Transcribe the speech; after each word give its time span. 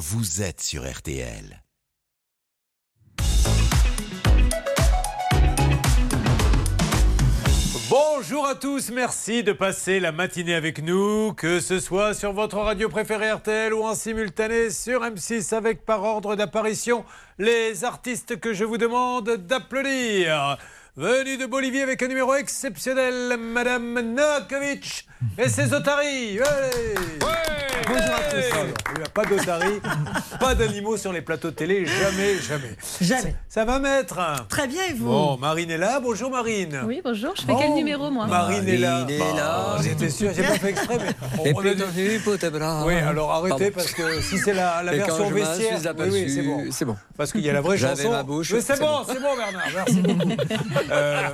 vous 0.00 0.40
êtes 0.40 0.62
sur 0.62 0.90
RTL. 0.90 1.62
Bonjour 7.90 8.46
à 8.46 8.54
tous, 8.54 8.90
merci 8.90 9.42
de 9.42 9.52
passer 9.52 10.00
la 10.00 10.10
matinée 10.10 10.54
avec 10.54 10.82
nous, 10.82 11.34
que 11.34 11.60
ce 11.60 11.78
soit 11.78 12.14
sur 12.14 12.32
votre 12.32 12.56
radio 12.56 12.88
préférée 12.88 13.30
RTL 13.30 13.74
ou 13.74 13.82
en 13.82 13.94
simultané 13.94 14.70
sur 14.70 15.02
M6 15.02 15.54
avec 15.54 15.84
par 15.84 16.02
ordre 16.02 16.34
d'apparition 16.34 17.04
les 17.38 17.84
artistes 17.84 18.40
que 18.40 18.54
je 18.54 18.64
vous 18.64 18.78
demande 18.78 19.28
d'applaudir. 19.36 20.56
Venu 20.96 21.36
de 21.36 21.44
Bolivie 21.44 21.82
avec 21.82 22.02
un 22.02 22.08
numéro 22.08 22.34
exceptionnel, 22.36 23.36
Madame 23.38 24.00
Nakovic 24.14 25.06
et 25.36 25.50
ses 25.50 25.74
otaries. 25.74 26.40
Bonjour 27.92 28.14
à 28.14 28.30
tous. 28.30 28.44
Il 28.94 28.98
n'y 28.98 29.04
a 29.04 29.08
pas 29.08 29.24
d'otaries, 29.24 29.80
pas 30.38 30.54
d'animaux 30.54 30.96
sur 30.96 31.12
les 31.12 31.20
plateaux 31.22 31.50
de 31.50 31.54
télé, 31.54 31.86
jamais, 31.86 32.36
jamais. 32.38 32.76
Jamais. 33.00 33.34
Ça 33.48 33.64
va, 33.64 33.78
maître 33.78 34.18
Très 34.48 34.68
bien, 34.68 34.82
et 34.88 34.92
vous? 34.92 35.06
Bon, 35.06 35.36
Marine 35.36 35.70
est 35.70 35.78
là. 35.78 35.98
Bonjour, 36.00 36.30
Marine. 36.30 36.82
Oui, 36.86 37.00
bonjour. 37.02 37.32
Je 37.36 37.42
fais 37.42 37.52
quel 37.58 37.70
Oh, 37.70 37.76
numéro, 37.76 38.10
moi? 38.10 38.26
Marine 38.26 38.68
est 38.68 38.76
là. 38.76 39.00
Marine 39.00 39.10
est 39.10 39.18
là. 39.18 39.74
Bah, 39.76 39.82
J'étais 39.82 40.08
sûr, 40.10 40.30
j'ai 40.34 40.42
pas 40.42 40.54
fait 40.58 40.70
exprès, 40.70 40.98
mais 40.98 41.44
Et 41.50 41.54
on, 41.54 41.58
on 41.58 41.66
a 41.66 42.00
hypothèbres. 42.00 42.84
Oui, 42.86 42.94
alors 42.94 43.32
arrêtez 43.32 43.70
Pardon. 43.70 43.70
parce 43.74 43.92
que 43.92 44.20
si 44.20 44.38
c'est 44.38 44.54
la, 44.54 44.82
version 44.82 45.28
je 45.28 45.34
vestiaire, 45.34 45.94
oui, 45.98 46.08
oui, 46.12 46.30
c'est 46.30 46.42
bon. 46.42 46.64
c'est 46.70 46.84
bon. 46.84 46.96
Parce 47.16 47.32
qu'il 47.32 47.40
y 47.42 47.50
a 47.50 47.52
la 47.52 47.60
vraie 47.60 47.76
J'avais 47.76 47.96
chanson. 48.02 48.10
ma 48.12 48.22
bouche, 48.22 48.52
Mais 48.52 48.60
c'est 48.60 48.78
bon, 48.78 48.86
bon. 48.86 49.04
c'est 49.06 49.20
bon, 49.20 49.36
Bernard. 49.36 49.62
Merci 49.74 50.00
beaucoup. 50.00 50.30
Euh, 50.90 51.28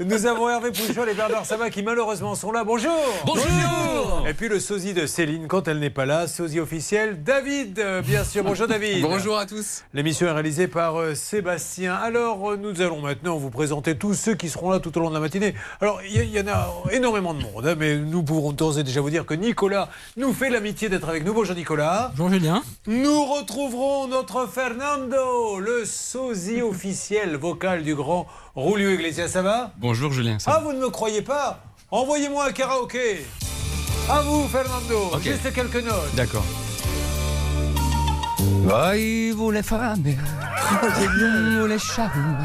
nous 0.00 0.26
avons 0.26 0.48
Hervé 0.48 0.70
Pouchol 0.70 1.08
et 1.08 1.14
Bernard 1.14 1.44
Sabat 1.44 1.70
qui 1.70 1.82
malheureusement 1.82 2.34
sont 2.34 2.52
là. 2.52 2.64
Bonjour. 2.64 2.92
Bonjour. 3.24 4.24
Et 4.28 4.34
puis 4.34 4.48
le 4.48 4.60
sosie 4.60 4.94
de 4.94 5.06
Céline 5.06 5.46
quand 5.48 5.67
elle 5.68 5.78
n'est 5.78 5.90
pas 5.90 6.06
là, 6.06 6.26
sosie 6.26 6.58
officiel 6.60 7.22
David, 7.22 7.78
euh, 7.78 8.02
bien 8.02 8.24
sûr. 8.24 8.42
Bonjour 8.42 8.66
David. 8.68 9.02
Bonjour 9.02 9.38
à 9.38 9.46
tous. 9.46 9.84
L'émission 9.94 10.26
est 10.26 10.32
réalisée 10.32 10.66
par 10.66 10.96
euh, 10.98 11.14
Sébastien. 11.14 11.94
Alors, 11.94 12.50
euh, 12.52 12.56
nous 12.56 12.80
allons 12.80 13.00
maintenant 13.00 13.36
vous 13.36 13.50
présenter 13.50 13.96
tous 13.96 14.14
ceux 14.14 14.34
qui 14.34 14.48
seront 14.48 14.70
là 14.70 14.80
tout 14.80 14.96
au 14.96 15.00
long 15.00 15.10
de 15.10 15.14
la 15.14 15.20
matinée. 15.20 15.54
Alors, 15.80 16.00
il 16.02 16.24
y, 16.24 16.40
en 16.40 16.46
a 16.48 16.72
énormément 16.90 17.34
de 17.34 17.42
monde, 17.42 17.66
hein, 17.66 17.74
mais 17.78 17.96
nous 17.96 18.22
pourrons 18.22 18.52
d'ores 18.52 18.78
et 18.78 18.82
déjà 18.84 19.00
vous 19.00 19.10
dire 19.10 19.26
que 19.26 19.34
Nicolas 19.34 19.88
nous 20.16 20.32
fait 20.32 20.50
l'amitié 20.50 20.88
d'être 20.88 21.08
avec 21.08 21.24
nous. 21.24 21.34
Bonjour 21.34 21.54
Nicolas. 21.54 22.10
Bonjour 22.16 22.32
Julien. 22.32 22.62
Nous 22.86 23.24
retrouverons 23.24 24.08
notre 24.08 24.46
Fernando, 24.48 25.58
le 25.60 25.84
sosie 25.84 26.62
officiel 26.62 27.36
vocal 27.36 27.82
du 27.82 27.94
grand 27.94 28.26
Julio 28.56 28.90
Iglesias. 28.90 29.28
Ça 29.28 29.42
va? 29.42 29.72
Bonjour 29.76 30.12
Julien. 30.12 30.38
ça 30.38 30.50
Ah, 30.54 30.58
va 30.58 30.64
vous 30.64 30.72
ne 30.72 30.80
me 30.80 30.88
croyez 30.88 31.22
pas? 31.22 31.60
Envoyez-moi 31.90 32.46
un 32.48 32.52
karaoké. 32.52 33.24
À 34.08 34.20
vous, 34.22 34.48
Fernando. 34.48 35.10
Ok. 35.12 35.22
Juste 35.22 35.52
quelques 35.52 35.84
notes. 35.84 36.14
D'accord. 36.14 36.44
Voyez-vous 38.64 39.50
les 39.50 39.62
femmes, 39.62 40.02
voyez-vous 40.82 41.66
les 41.66 41.78
charmes. 41.78 42.38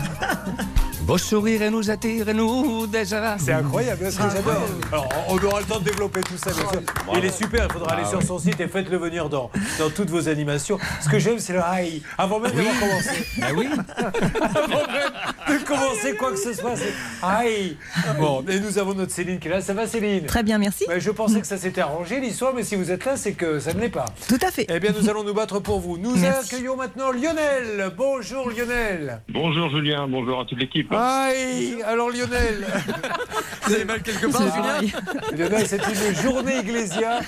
Vos 1.05 1.17
sourires 1.17 1.69
nous 1.69 1.91
attirent, 1.91 2.33
nous 2.33 2.87
désirons. 2.87 3.35
C'est 3.37 3.51
incroyable, 3.51 4.09
ce 4.09 4.17
que 4.17 4.23
j'adore. 4.23 4.63
Alors, 4.89 5.09
on 5.27 5.37
aura 5.37 5.59
le 5.59 5.65
temps 5.65 5.79
de 5.79 5.83
développer 5.83 6.21
tout 6.21 6.37
ça, 6.37 6.51
bien 6.51 6.61
sûr. 6.71 6.81
Il 7.17 7.25
est 7.25 7.37
super, 7.37 7.67
il 7.69 7.73
faudra 7.73 7.91
aller 7.95 8.05
sur 8.05 8.23
son 8.23 8.39
site 8.39 8.57
et 8.61 8.69
faites-le 8.69 8.97
venir 8.97 9.27
dans, 9.27 9.51
dans 9.79 9.89
toutes 9.89 10.09
vos 10.09 10.29
animations. 10.29 10.79
Ce 11.01 11.09
que 11.09 11.19
j'aime, 11.19 11.39
c'est 11.39 11.51
le 11.53 11.59
hi. 11.59 12.01
Avant 12.17 12.39
même 12.39 12.53
d'avoir 12.53 12.79
commencé. 12.79 13.25
Ah 13.41 13.47
oui 13.55 13.67
Avant 13.97 14.87
même 14.87 15.59
de 15.59 15.65
commencer 15.65 16.15
quoi 16.15 16.31
que 16.31 16.37
ce 16.39 16.53
soit, 16.53 16.75
c'est 16.77 16.93
hi. 17.21 17.75
Bon, 18.17 18.43
et 18.47 18.61
nous 18.61 18.77
avons 18.79 18.93
notre 18.93 19.11
Céline 19.11 19.39
qui 19.39 19.49
est 19.49 19.51
là. 19.51 19.59
Ça 19.61 19.73
va, 19.73 19.85
Céline? 19.87 20.25
Très 20.25 20.43
bien, 20.43 20.57
merci. 20.57 20.85
Je 20.97 21.11
pensais 21.11 21.41
que 21.41 21.47
ça 21.47 21.57
s'était 21.57 21.81
arrangé 21.81 22.21
l'histoire, 22.21 22.53
mais 22.55 22.63
si 22.63 22.77
vous 22.77 22.91
êtes 22.91 23.03
là, 23.03 23.17
c'est 23.17 23.33
que 23.33 23.59
ça 23.59 23.73
ne 23.73 23.81
l'est 23.81 23.89
pas. 23.89 24.05
Tout 24.29 24.39
à 24.41 24.51
fait. 24.51 24.67
Eh 24.69 24.79
bien, 24.79 24.93
nous 24.97 25.09
allons 25.09 25.25
nous 25.25 25.33
battre 25.33 25.59
pour 25.59 25.81
vous. 25.81 25.97
Nous 25.97 26.15
Merci. 26.15 26.55
accueillons 26.55 26.77
maintenant 26.77 27.11
Lionel. 27.11 27.91
Bonjour 27.97 28.49
Lionel. 28.49 29.21
Bonjour 29.27 29.69
Julien, 29.69 30.07
bonjour 30.07 30.39
à 30.39 30.45
toute 30.45 30.59
l'équipe. 30.59 30.92
Aïe 30.95 31.81
Alors 31.85 32.09
Lionel. 32.09 32.65
Vous 33.65 33.73
avez 33.73 33.85
mal 33.85 34.01
quelque 34.01 34.27
part, 34.27 34.41
Julien 34.41 34.99
Lionel, 35.37 35.67
c'est 35.67 35.77
une 35.77 36.15
journée 36.21 36.57
Iglesia. 36.59 37.21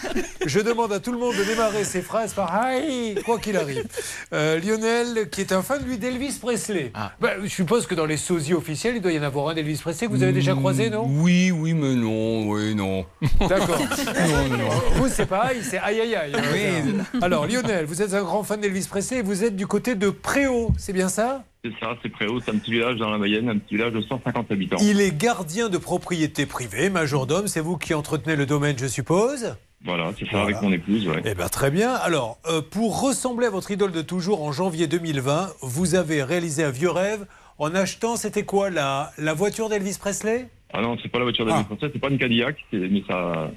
Je 0.45 0.59
demande 0.59 0.91
à 0.91 0.99
tout 0.99 1.11
le 1.11 1.17
monde 1.17 1.35
de 1.35 1.43
démarrer 1.43 1.83
ses 1.83 2.01
phrases 2.01 2.33
par 2.33 2.53
Aïe, 2.53 3.15
quoi 3.25 3.39
qu'il 3.39 3.55
arrive. 3.55 3.85
Euh, 4.33 4.59
Lionel, 4.59 5.29
qui 5.29 5.41
est 5.41 5.53
un 5.53 5.61
fan, 5.61 5.81
lui, 5.85 5.97
d'Elvis 5.97 6.37
Presley. 6.41 6.91
Ben, 7.21 7.35
je 7.43 7.47
suppose 7.47 7.87
que 7.87 7.95
dans 7.95 8.05
les 8.05 8.17
sosies 8.17 8.53
officiels, 8.53 8.97
il 8.97 9.01
doit 9.01 9.13
y 9.13 9.19
en 9.19 9.23
avoir 9.23 9.49
un 9.49 9.53
d'Elvis 9.53 9.79
Presley 9.81 10.07
que 10.07 10.11
vous 10.11 10.23
avez 10.23 10.33
déjà 10.33 10.53
croisé, 10.53 10.89
non? 10.89 11.07
Oui, 11.09 11.51
oui, 11.51 11.73
mais 11.73 11.95
non, 11.95 12.49
oui, 12.49 12.75
non. 12.75 13.05
D'accord. 13.47 13.79
Vous, 14.95 15.07
c'est 15.07 15.25
pareil, 15.25 15.61
c'est 15.63 15.77
aïe 15.77 16.01
aïe 16.01 16.15
aïe. 16.15 16.33
Oui. 16.53 17.19
Alors, 17.21 17.47
Lionel, 17.47 17.85
vous 17.85 18.01
êtes 18.01 18.13
un 18.13 18.23
grand 18.23 18.43
fan 18.43 18.59
d'Elvis 18.59 18.87
Presley 18.89 19.19
et 19.19 19.21
vous 19.21 19.43
êtes 19.43 19.55
du 19.55 19.67
côté 19.67 19.95
de 19.95 20.09
Préau, 20.09 20.71
c'est 20.77 20.93
bien 20.93 21.09
ça? 21.09 21.43
C'est 21.65 21.79
ça, 21.83 21.95
c'est 22.03 22.09
Préau, 22.09 22.39
c'est 22.39 22.51
un 22.51 22.57
petit 22.59 22.71
village 22.71 22.97
dans 22.97 23.09
la 23.09 23.17
Mayenne, 23.17 23.49
un 23.49 23.57
petit 23.57 23.75
village 23.75 23.93
de 23.93 24.01
150 24.01 24.51
habitants. 24.51 24.77
Il 24.81 25.01
est 25.01 25.15
gardien 25.17 25.67
de 25.67 25.77
propriété 25.79 26.45
privée, 26.45 26.91
majordome, 26.91 27.47
c'est 27.47 27.59
vous 27.59 27.77
qui 27.77 27.93
entretenez 27.95 28.35
le 28.35 28.45
domaine, 28.45 28.77
je 28.77 28.85
suppose? 28.85 29.55
Voilà, 29.83 30.11
c'est 30.19 30.25
ça, 30.25 30.31
Voilà. 30.33 30.43
avec 30.45 30.61
mon 30.61 30.71
épouse, 30.71 31.07
ouais. 31.07 31.21
Eh 31.25 31.33
bien, 31.33 31.47
très 31.47 31.71
bien. 31.71 31.93
Alors, 31.93 32.37
euh, 32.47 32.61
pour 32.61 33.01
ressembler 33.01 33.47
à 33.47 33.49
votre 33.49 33.71
idole 33.71 33.91
de 33.91 34.01
toujours, 34.03 34.43
en 34.43 34.51
janvier 34.51 34.85
2020, 34.87 35.53
vous 35.61 35.95
avez 35.95 36.21
réalisé 36.23 36.63
un 36.63 36.69
vieux 36.71 36.91
rêve 36.91 37.25
en 37.57 37.73
achetant, 37.73 38.15
c'était 38.15 38.43
quoi, 38.45 38.69
la, 38.69 39.11
la 39.17 39.33
voiture 39.33 39.67
d'Elvis 39.69 39.97
Presley? 39.99 40.47
Ah 40.73 40.81
non, 40.81 40.97
c'est 41.01 41.09
pas 41.09 41.17
la 41.19 41.25
voiture 41.25 41.45
d'Elvis 41.45 41.61
Ah. 41.61 41.65
Presley, 41.67 41.89
c'est 41.93 41.99
pas 41.99 42.09
une 42.09 42.17
Cadillac, 42.19 42.57
mais 42.73 43.03
ça, 43.07 43.49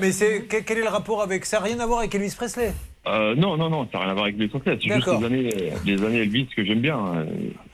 Mais, 0.00 0.12
c'est, 0.12 0.44
quel, 0.48 0.78
est 0.78 0.82
le 0.82 0.88
rapport 0.88 1.22
avec 1.22 1.44
ça 1.44 1.58
n'a 1.58 1.64
rien 1.64 1.80
à 1.80 1.86
voir 1.86 2.00
avec 2.00 2.14
Elvis 2.14 2.34
Presley? 2.36 2.72
Euh, 3.06 3.34
non, 3.34 3.56
non, 3.56 3.68
non, 3.68 3.88
ça 3.90 3.98
n'a 3.98 4.04
rien 4.04 4.10
à 4.10 4.14
voir 4.14 4.24
avec 4.26 4.36
Elvis 4.36 4.48
Presley, 4.48 4.78
c'est 4.82 4.94
juste 4.94 5.06
les 5.06 5.26
années, 5.26 5.50
les 5.84 6.04
années 6.04 6.18
Elvis 6.22 6.46
que 6.54 6.64
j'aime 6.64 6.80
bien. 6.80 6.98
euh. 7.16 7.24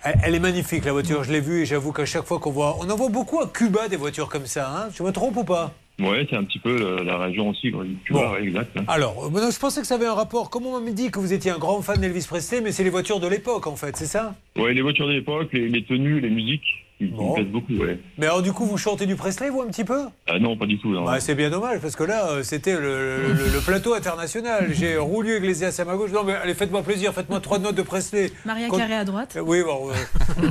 elle, 0.04 0.18
elle 0.24 0.34
est 0.34 0.40
magnifique, 0.40 0.84
la 0.84 0.92
voiture, 0.92 1.22
je 1.24 1.32
l'ai 1.32 1.40
vue 1.40 1.62
et 1.62 1.66
j'avoue 1.66 1.92
qu'à 1.92 2.06
chaque 2.06 2.24
fois 2.24 2.38
qu'on 2.38 2.50
voit... 2.50 2.76
On 2.80 2.88
en 2.88 2.96
voit 2.96 3.08
beaucoup 3.10 3.40
à 3.40 3.46
Cuba, 3.48 3.88
des 3.88 3.96
voitures 3.96 4.28
comme 4.28 4.46
ça, 4.46 4.70
hein 4.70 4.88
Je 4.96 5.02
me 5.02 5.12
trompe 5.12 5.36
ou 5.36 5.44
pas? 5.44 5.74
Ouais, 6.00 6.24
c'est 6.30 6.36
un 6.36 6.44
petit 6.44 6.60
peu 6.60 6.70
euh, 6.80 7.02
la 7.02 7.18
région 7.18 7.48
aussi, 7.48 7.72
tu 8.04 8.12
Bon. 8.12 8.20
vois, 8.28 8.40
exact. 8.40 8.70
hein. 8.78 8.84
Alors, 8.86 9.26
euh, 9.34 9.50
je 9.50 9.58
pensais 9.58 9.80
que 9.80 9.86
ça 9.86 9.96
avait 9.96 10.06
un 10.06 10.14
rapport. 10.14 10.48
Comment 10.48 10.74
on 10.74 10.80
m'a 10.80 10.92
dit 10.92 11.10
que 11.10 11.18
vous 11.18 11.32
étiez 11.32 11.50
un 11.50 11.58
grand 11.58 11.82
fan 11.82 12.00
d'Elvis 12.00 12.24
Presley, 12.28 12.60
mais 12.60 12.70
c'est 12.70 12.84
les 12.84 12.90
voitures 12.90 13.18
de 13.18 13.26
l'époque, 13.26 13.66
en 13.66 13.74
fait, 13.74 13.96
c'est 13.96 14.06
ça? 14.06 14.36
Ouais, 14.56 14.72
les 14.72 14.80
voitures 14.82 15.08
de 15.08 15.12
l'époque, 15.14 15.48
les, 15.52 15.68
les 15.68 15.82
tenues, 15.84 16.20
les 16.20 16.30
musiques, 16.30 16.62
qui, 16.98 17.06
qui 17.06 17.10
Bon. 17.12 17.30
me 17.30 17.34
plaisent 17.34 17.52
beaucoup, 17.52 17.72
ouais. 17.74 17.98
Mais 18.18 18.26
alors, 18.26 18.42
du 18.42 18.52
coup, 18.52 18.64
vous 18.66 18.76
chantez 18.76 19.06
du 19.06 19.14
Presley, 19.16 19.50
vous, 19.50 19.62
un 19.62 19.68
petit 19.68 19.84
peu? 19.84 20.02
Ah 20.26 20.38
non, 20.38 20.56
pas 20.56 20.66
du 20.66 20.78
tout. 20.78 20.92
Bah, 21.04 21.20
c'est 21.20 21.34
bien 21.34 21.48
dommage 21.50 21.78
parce 21.80 21.94
que 21.96 22.04
là, 22.04 22.30
euh, 22.30 22.42
c'était 22.42 22.74
le, 22.74 23.28
le- 23.34 23.52
le 23.52 23.60
plateau 23.64 23.94
international. 23.94 24.68
J'ai 24.72 24.96
Roulio 24.96 25.36
Iglesias 25.36 25.76
à 25.78 25.84
ma 25.84 25.94
gauche. 25.96 26.10
Non, 26.10 26.24
mais 26.24 26.34
allez, 26.34 26.54
faites-moi 26.54 26.82
plaisir, 26.82 27.12
faites-moi 27.14 27.40
trois 27.40 27.58
notes 27.58 27.76
de 27.76 27.82
Presley. 27.82 28.30
Maria 28.44 28.68
Quand- 28.68 28.78
Carré 28.78 28.94
à 28.94 29.04
droite. 29.04 29.34
Euh, 29.36 29.40
Oui, 29.40 29.62
bon. 29.62 29.90
euh, 29.90 30.48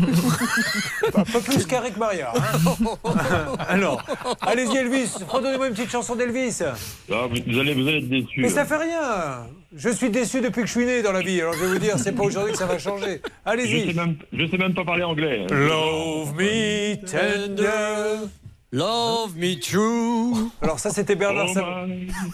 un 1.16 1.24
peu 1.24 1.40
plus 1.42 1.66
carré 1.66 1.92
que 1.92 2.00
Maria. 2.00 2.32
hein. 2.36 2.96
Alors, 3.68 4.04
allez-y, 4.42 4.78
Elvis, 4.78 5.12
redonnez-moi 5.28 5.68
une 5.68 5.74
petite 5.74 5.92
chanson 5.92 6.16
d'Elvis. 6.16 6.62
Ah, 7.12 7.26
vous, 7.30 7.36
vous 7.52 7.60
allez, 7.60 7.74
vous 7.74 7.88
allez 7.88 7.98
être 8.00 8.10
déçus. 8.10 8.42
Mais 8.42 8.50
ça 8.50 8.62
euh. 8.62 8.66
fait 8.66 8.78
rien. 8.78 9.48
Je 9.78 9.90
suis 9.90 10.10
déçu 10.10 10.42
depuis 10.42 10.62
que 10.62 10.68
je 10.68 10.72
suis 10.72 10.86
né 10.86 11.02
dans 11.04 11.12
la 11.12 11.22
vie. 11.22 11.40
Alors, 11.40 11.54
je 11.54 11.60
vais 11.60 11.68
vous 11.68 11.80
dire, 11.80 12.00
c'est 12.00 12.12
pas 12.12 12.24
aujourd'hui 12.24 12.52
que 12.52 12.58
ça 12.58 12.66
va 12.66 12.80
changer. 12.80 13.06
Je 13.06 13.28
sais 13.28 13.34
Allez-y. 13.46 13.94
même, 13.94 14.16
je 14.34 14.48
sais 14.48 14.58
même 14.58 14.74
pas 14.74 14.84
parler 14.84 15.04
anglais. 15.04 15.46
Love 15.52 16.34
me 16.36 16.96
tender. 17.06 18.28
Love 18.78 19.36
me 19.36 19.56
true. 19.60 20.50
Alors, 20.62 20.78
ça, 20.78 20.92
c'était 20.92 21.16
Bernard 21.16 21.50
Sabat. 21.50 21.88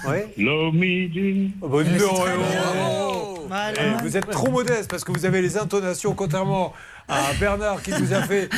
Ouais. 0.10 0.28
love 0.38 0.74
me, 0.74 1.08
Jim. 1.10 1.52
Oh, 1.62 1.70
bah, 1.70 1.84
donc, 1.84 2.02
oh, 2.12 2.26
oh, 2.28 3.38
oh. 3.40 3.40
Eh, 3.80 4.04
vous 4.04 4.18
êtes 4.18 4.30
trop 4.30 4.52
modeste 4.52 4.90
parce 4.90 5.06
que 5.06 5.14
vous 5.14 5.26
avez 5.26 5.42
les 5.42 5.58
intonations, 5.58 6.14
contrairement 6.14 6.74
à 7.08 7.32
Bernard 7.40 7.82
qui 7.82 7.92
nous 7.92 8.12
a 8.14 8.22
fait 8.24 8.50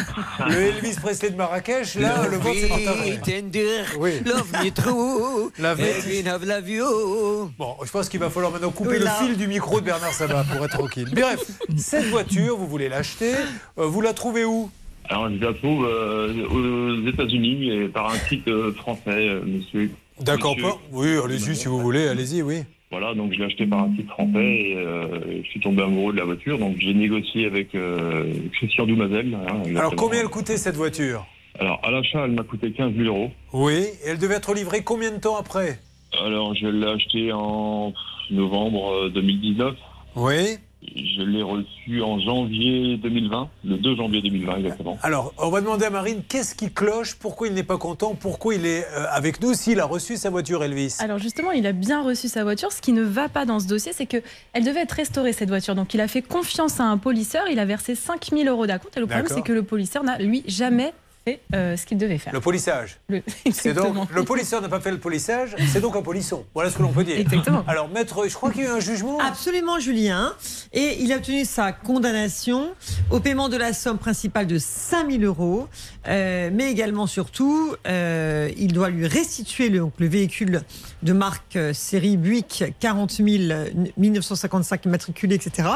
le 0.47 0.55
Elvis 0.55 0.95
Presley 0.99 1.29
de 1.29 1.35
Marrakech. 1.35 1.93
Là, 1.95 2.25
le 2.27 2.37
vôtre, 2.37 2.57
c'est 2.59 3.21
tender. 3.21 3.81
Oui. 3.99 4.13
Love 4.25 4.51
me 4.63 4.71
true. 4.71 5.51
Love 5.59 5.79
me- 5.79 5.85
Let 5.85 6.23
me 6.23 6.29
have 6.29 6.43
love 6.45 6.67
you. 6.69 7.51
Bon, 7.59 7.75
je 7.83 7.91
pense 7.91 8.09
qu'il 8.09 8.19
va 8.19 8.31
falloir 8.31 8.51
maintenant 8.51 8.71
couper 8.71 8.91
Oui, 8.91 8.99
le 8.99 9.07
fil 9.27 9.37
du 9.37 9.47
micro 9.47 9.79
de 9.79 9.85
Bernard 9.85 10.13
Sabat 10.13 10.43
pour 10.51 10.65
être 10.65 10.75
tranquille. 10.77 11.09
Bref, 11.13 11.39
cette 11.77 12.05
voiture, 12.05 12.57
vous 12.57 12.67
voulez 12.67 12.89
l'acheter. 12.89 13.33
euh, 13.77 13.85
vous 13.85 14.01
la 14.01 14.13
trouvez 14.13 14.43
où? 14.45 14.71
Alors, 15.09 15.29
je 15.29 15.43
la 15.43 15.53
trouve 15.53 15.85
euh, 15.85 16.33
aux 16.49 17.07
États-Unis 17.07 17.69
et 17.71 17.87
par 17.87 18.09
un 18.11 18.17
site 18.17 18.47
euh, 18.47 18.71
français, 18.73 19.29
euh, 19.29 19.41
monsieur. 19.45 19.91
D'accord, 20.21 20.55
pas 20.61 20.77
Oui, 20.91 21.07
allez-y 21.23 21.55
si 21.55 21.67
vous 21.67 21.79
voulez, 21.79 22.07
allez-y, 22.07 22.41
oui. 22.41 22.63
Voilà, 22.91 23.13
donc 23.13 23.33
je 23.33 23.39
l'ai 23.39 23.45
acheté 23.45 23.65
par 23.65 23.79
un 23.83 23.95
site 23.95 24.07
français 24.09 24.43
et 24.45 24.75
euh, 24.77 25.07
je 25.43 25.47
suis 25.49 25.59
tombé 25.59 25.83
amoureux 25.83 26.13
de 26.13 26.17
la 26.19 26.25
voiture. 26.25 26.57
Donc 26.57 26.75
j'ai 26.79 26.93
négocié 26.93 27.45
avec 27.45 27.75
euh, 27.75 28.31
Christian 28.53 28.85
Doumazel. 28.85 29.33
hein, 29.35 29.61
Alors, 29.75 29.95
combien 29.95 30.21
elle 30.21 30.27
coûtait 30.29 30.57
cette 30.57 30.75
voiture? 30.75 31.25
Alors, 31.59 31.79
à 31.83 31.91
l'achat, 31.91 32.23
elle 32.25 32.31
m'a 32.31 32.43
coûté 32.43 32.71
15 32.71 32.93
000 32.95 33.07
euros. 33.07 33.31
Oui, 33.53 33.73
et 33.73 34.09
elle 34.09 34.17
devait 34.17 34.35
être 34.35 34.53
livrée 34.53 34.83
combien 34.83 35.11
de 35.11 35.17
temps 35.19 35.35
après? 35.37 35.79
Alors, 36.23 36.55
je 36.55 36.67
l'ai 36.67 36.87
acheté 36.87 37.31
en 37.33 37.93
novembre 38.31 38.93
euh, 39.05 39.09
2019. 39.09 39.75
Oui. 40.15 40.57
Je 40.95 41.21
l'ai 41.23 41.41
reçu 41.41 42.01
en 42.01 42.19
janvier 42.19 42.97
2020, 42.97 43.49
le 43.63 43.77
2 43.77 43.95
janvier 43.95 44.21
2020 44.21 44.57
exactement. 44.57 44.97
Alors, 45.01 45.33
on 45.37 45.49
va 45.49 45.61
demander 45.61 45.85
à 45.85 45.89
Marine 45.89 46.21
qu'est-ce 46.27 46.55
qui 46.55 46.71
cloche, 46.71 47.15
pourquoi 47.15 47.47
il 47.47 47.53
n'est 47.53 47.63
pas 47.63 47.77
content, 47.77 48.15
pourquoi 48.15 48.55
il 48.55 48.65
est 48.65 48.85
euh, 48.85 49.05
avec 49.11 49.41
nous 49.41 49.53
s'il 49.53 49.79
a 49.79 49.85
reçu 49.85 50.17
sa 50.17 50.29
voiture 50.29 50.63
Elvis? 50.63 50.97
Alors 50.99 51.17
justement, 51.17 51.51
il 51.51 51.65
a 51.65 51.71
bien 51.71 52.03
reçu 52.03 52.27
sa 52.27 52.43
voiture. 52.43 52.71
Ce 52.71 52.81
qui 52.81 52.93
ne 52.93 53.03
va 53.03 53.29
pas 53.29 53.45
dans 53.45 53.59
ce 53.59 53.67
dossier, 53.67 53.93
c'est 53.93 54.05
que 54.05 54.17
elle 54.53 54.63
devait 54.63 54.81
être 54.81 54.91
restaurée 54.93 55.33
cette 55.33 55.49
voiture. 55.49 55.75
Donc 55.75 55.93
il 55.93 56.01
a 56.01 56.07
fait 56.07 56.21
confiance 56.21 56.79
à 56.79 56.83
un 56.83 56.97
polisseur. 56.97 57.45
Il 57.49 57.59
a 57.59 57.65
versé 57.65 57.95
5000 57.95 58.47
euros 58.47 58.67
d'acompte. 58.67 58.95
Et 58.97 58.99
le 58.99 59.07
problème, 59.07 59.27
c'est 59.29 59.41
que 59.41 59.53
le 59.53 59.63
polisseur 59.63 60.03
n'a 60.03 60.17
lui 60.17 60.43
jamais 60.47 60.93
fait 61.25 61.41
euh, 61.53 61.75
ce 61.75 61.85
qu'il 61.85 61.97
devait 61.97 62.17
faire. 62.17 62.33
Le 62.33 62.39
polissage. 62.39 62.97
Le- 63.09 63.21
C'est 63.51 63.69
Exactement. 63.69 64.01
donc, 64.01 64.11
le 64.13 64.23
polisseur 64.23 64.61
n'a 64.61 64.69
pas 64.69 64.79
fait 64.79 64.91
le 64.91 64.99
polissage, 64.99 65.55
c'est 65.71 65.81
donc 65.81 65.95
un 65.95 66.01
polisson. 66.01 66.45
Voilà 66.53 66.69
ce 66.69 66.77
que 66.77 66.83
l'on 66.83 66.91
peut 66.91 67.03
dire. 67.03 67.17
Exactement. 67.19 67.63
Alors, 67.67 67.89
maître, 67.89 68.27
je 68.27 68.33
crois 68.33 68.51
qu'il 68.51 68.63
y 68.63 68.65
a 68.65 68.69
eu 68.69 68.73
un 68.73 68.79
jugement. 68.79 69.19
Absolument, 69.19 69.79
Julien. 69.79 70.33
Et 70.73 70.97
il 71.01 71.11
a 71.11 71.17
obtenu 71.17 71.45
sa 71.45 71.71
condamnation 71.71 72.73
au 73.09 73.19
paiement 73.19 73.49
de 73.49 73.57
la 73.57 73.73
somme 73.73 73.97
principale 73.97 74.47
de 74.47 74.59
5000 74.59 75.23
euros. 75.25 75.67
Euh, 76.07 76.49
mais 76.53 76.69
également, 76.71 77.07
surtout, 77.07 77.75
euh, 77.87 78.49
il 78.57 78.73
doit 78.73 78.89
lui 78.89 79.07
restituer 79.07 79.69
le, 79.69 79.79
donc, 79.79 79.93
le 79.97 80.07
véhicule 80.07 80.61
de 81.01 81.13
marque 81.13 81.55
euh, 81.55 81.73
série 81.73 82.17
Buick 82.17 82.63
40 82.79 83.11
000 83.11 83.27
euh, 83.51 83.69
1955 83.97 84.85
immatriculé, 84.85 85.35
etc. 85.35 85.67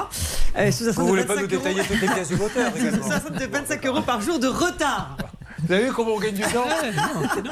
Euh, 0.58 0.70
Vous 0.94 1.04
de 1.04 1.08
voulez 1.08 1.24
pas 1.24 1.34
25 1.36 1.42
nous 1.42 1.48
détailler 1.48 1.82
toutes 1.84 2.02
les 2.02 2.08
pièces 2.08 2.30
du 2.30 2.36
moteur 2.36 2.72
Sous 2.76 2.86
également 2.86 3.12
un 3.12 3.20
solde 3.20 3.40
de 3.40 3.46
25 3.46 3.86
euros 3.88 4.02
par 4.02 4.22
jour 4.22 4.40
de 4.40 4.48
retard. 4.48 5.18
Vous 5.68 5.74
avez 5.74 5.86
vu 5.86 5.92
comment 5.92 6.12
on 6.16 6.20
gagne 6.20 6.34
du 6.36 6.42
temps 6.42 6.66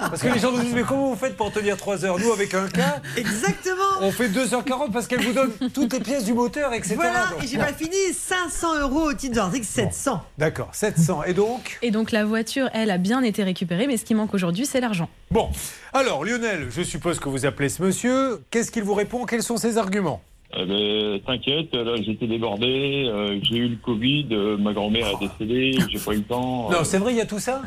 Parce 0.09 0.21
que 0.21 0.27
les 0.27 0.39
gens 0.39 0.51
nous 0.51 0.59
disent 0.61 0.73
Mais 0.73 0.83
comment 0.83 1.09
vous 1.09 1.15
faites 1.15 1.35
pour 1.35 1.51
tenir 1.51 1.77
3 1.77 2.05
heures 2.05 2.19
Nous, 2.19 2.31
avec 2.31 2.53
un 2.53 2.67
cas, 2.67 3.01
Exactement. 3.15 3.83
on 4.01 4.11
fait 4.11 4.29
2h40 4.29 4.91
parce 4.91 5.07
qu'elle 5.07 5.21
vous 5.23 5.33
donne 5.33 5.51
toutes 5.73 5.93
les 5.93 5.99
pièces 5.99 6.23
du 6.25 6.33
moteur, 6.33 6.73
etc. 6.73 6.95
Voilà, 6.95 7.27
Donc, 7.31 7.43
et 7.43 7.47
j'ai 7.47 7.57
pas 7.57 7.73
fini, 7.73 7.95
500 8.13 8.79
euros 8.81 9.09
au 9.09 9.13
titre 9.13 9.33
de 9.33 9.37
l'article 9.39 9.65
700. 9.65 10.23
D'accord, 10.37 10.69
700. 10.73 11.23
Et 11.23 11.33
donc 11.33 11.77
Et 11.81 11.91
donc 11.91 12.11
la 12.11 12.25
voiture, 12.25 12.69
elle, 12.73 12.91
a 12.91 12.97
bien 12.97 13.21
été 13.23 13.43
récupérée. 13.43 13.87
Mais 13.87 13.97
ce 13.97 14.05
qui 14.05 14.15
manque 14.15 14.33
aujourd'hui, 14.33 14.65
c'est 14.65 14.79
l'argent. 14.81 15.09
Bon. 15.31 15.49
Alors, 15.93 16.23
Lionel, 16.23 16.67
je 16.69 16.81
suppose 16.83 17.19
que 17.19 17.29
vous 17.29 17.45
appelez 17.45 17.69
ce 17.69 17.81
monsieur. 17.81 18.41
Qu'est-ce 18.51 18.71
qu'il 18.71 18.83
vous 18.83 18.93
répond? 18.93 19.25
Quels 19.25 19.43
sont 19.43 19.57
ses 19.57 19.77
arguments? 19.77 20.21
Eh 20.55 20.65
ben, 20.65 21.19
T'inquiète, 21.25 21.73
là 21.73 21.95
j'étais 22.01 22.25
débordé, 22.25 23.03
euh, 23.05 23.37
j'ai 23.43 23.57
eu 23.57 23.67
le 23.67 23.75
Covid, 23.75 24.27
euh, 24.31 24.57
ma 24.57 24.71
grand-mère 24.71 25.07
est 25.07 25.27
décédée, 25.27 25.77
j'ai 25.89 25.99
pas 25.99 26.13
eu 26.13 26.17
le 26.17 26.23
temps. 26.23 26.69
Non, 26.71 26.79
euh, 26.79 26.83
c'est 26.85 26.99
vrai, 26.99 27.11
il 27.11 27.17
y 27.17 27.21
a 27.21 27.25
tout 27.25 27.39
ça? 27.39 27.61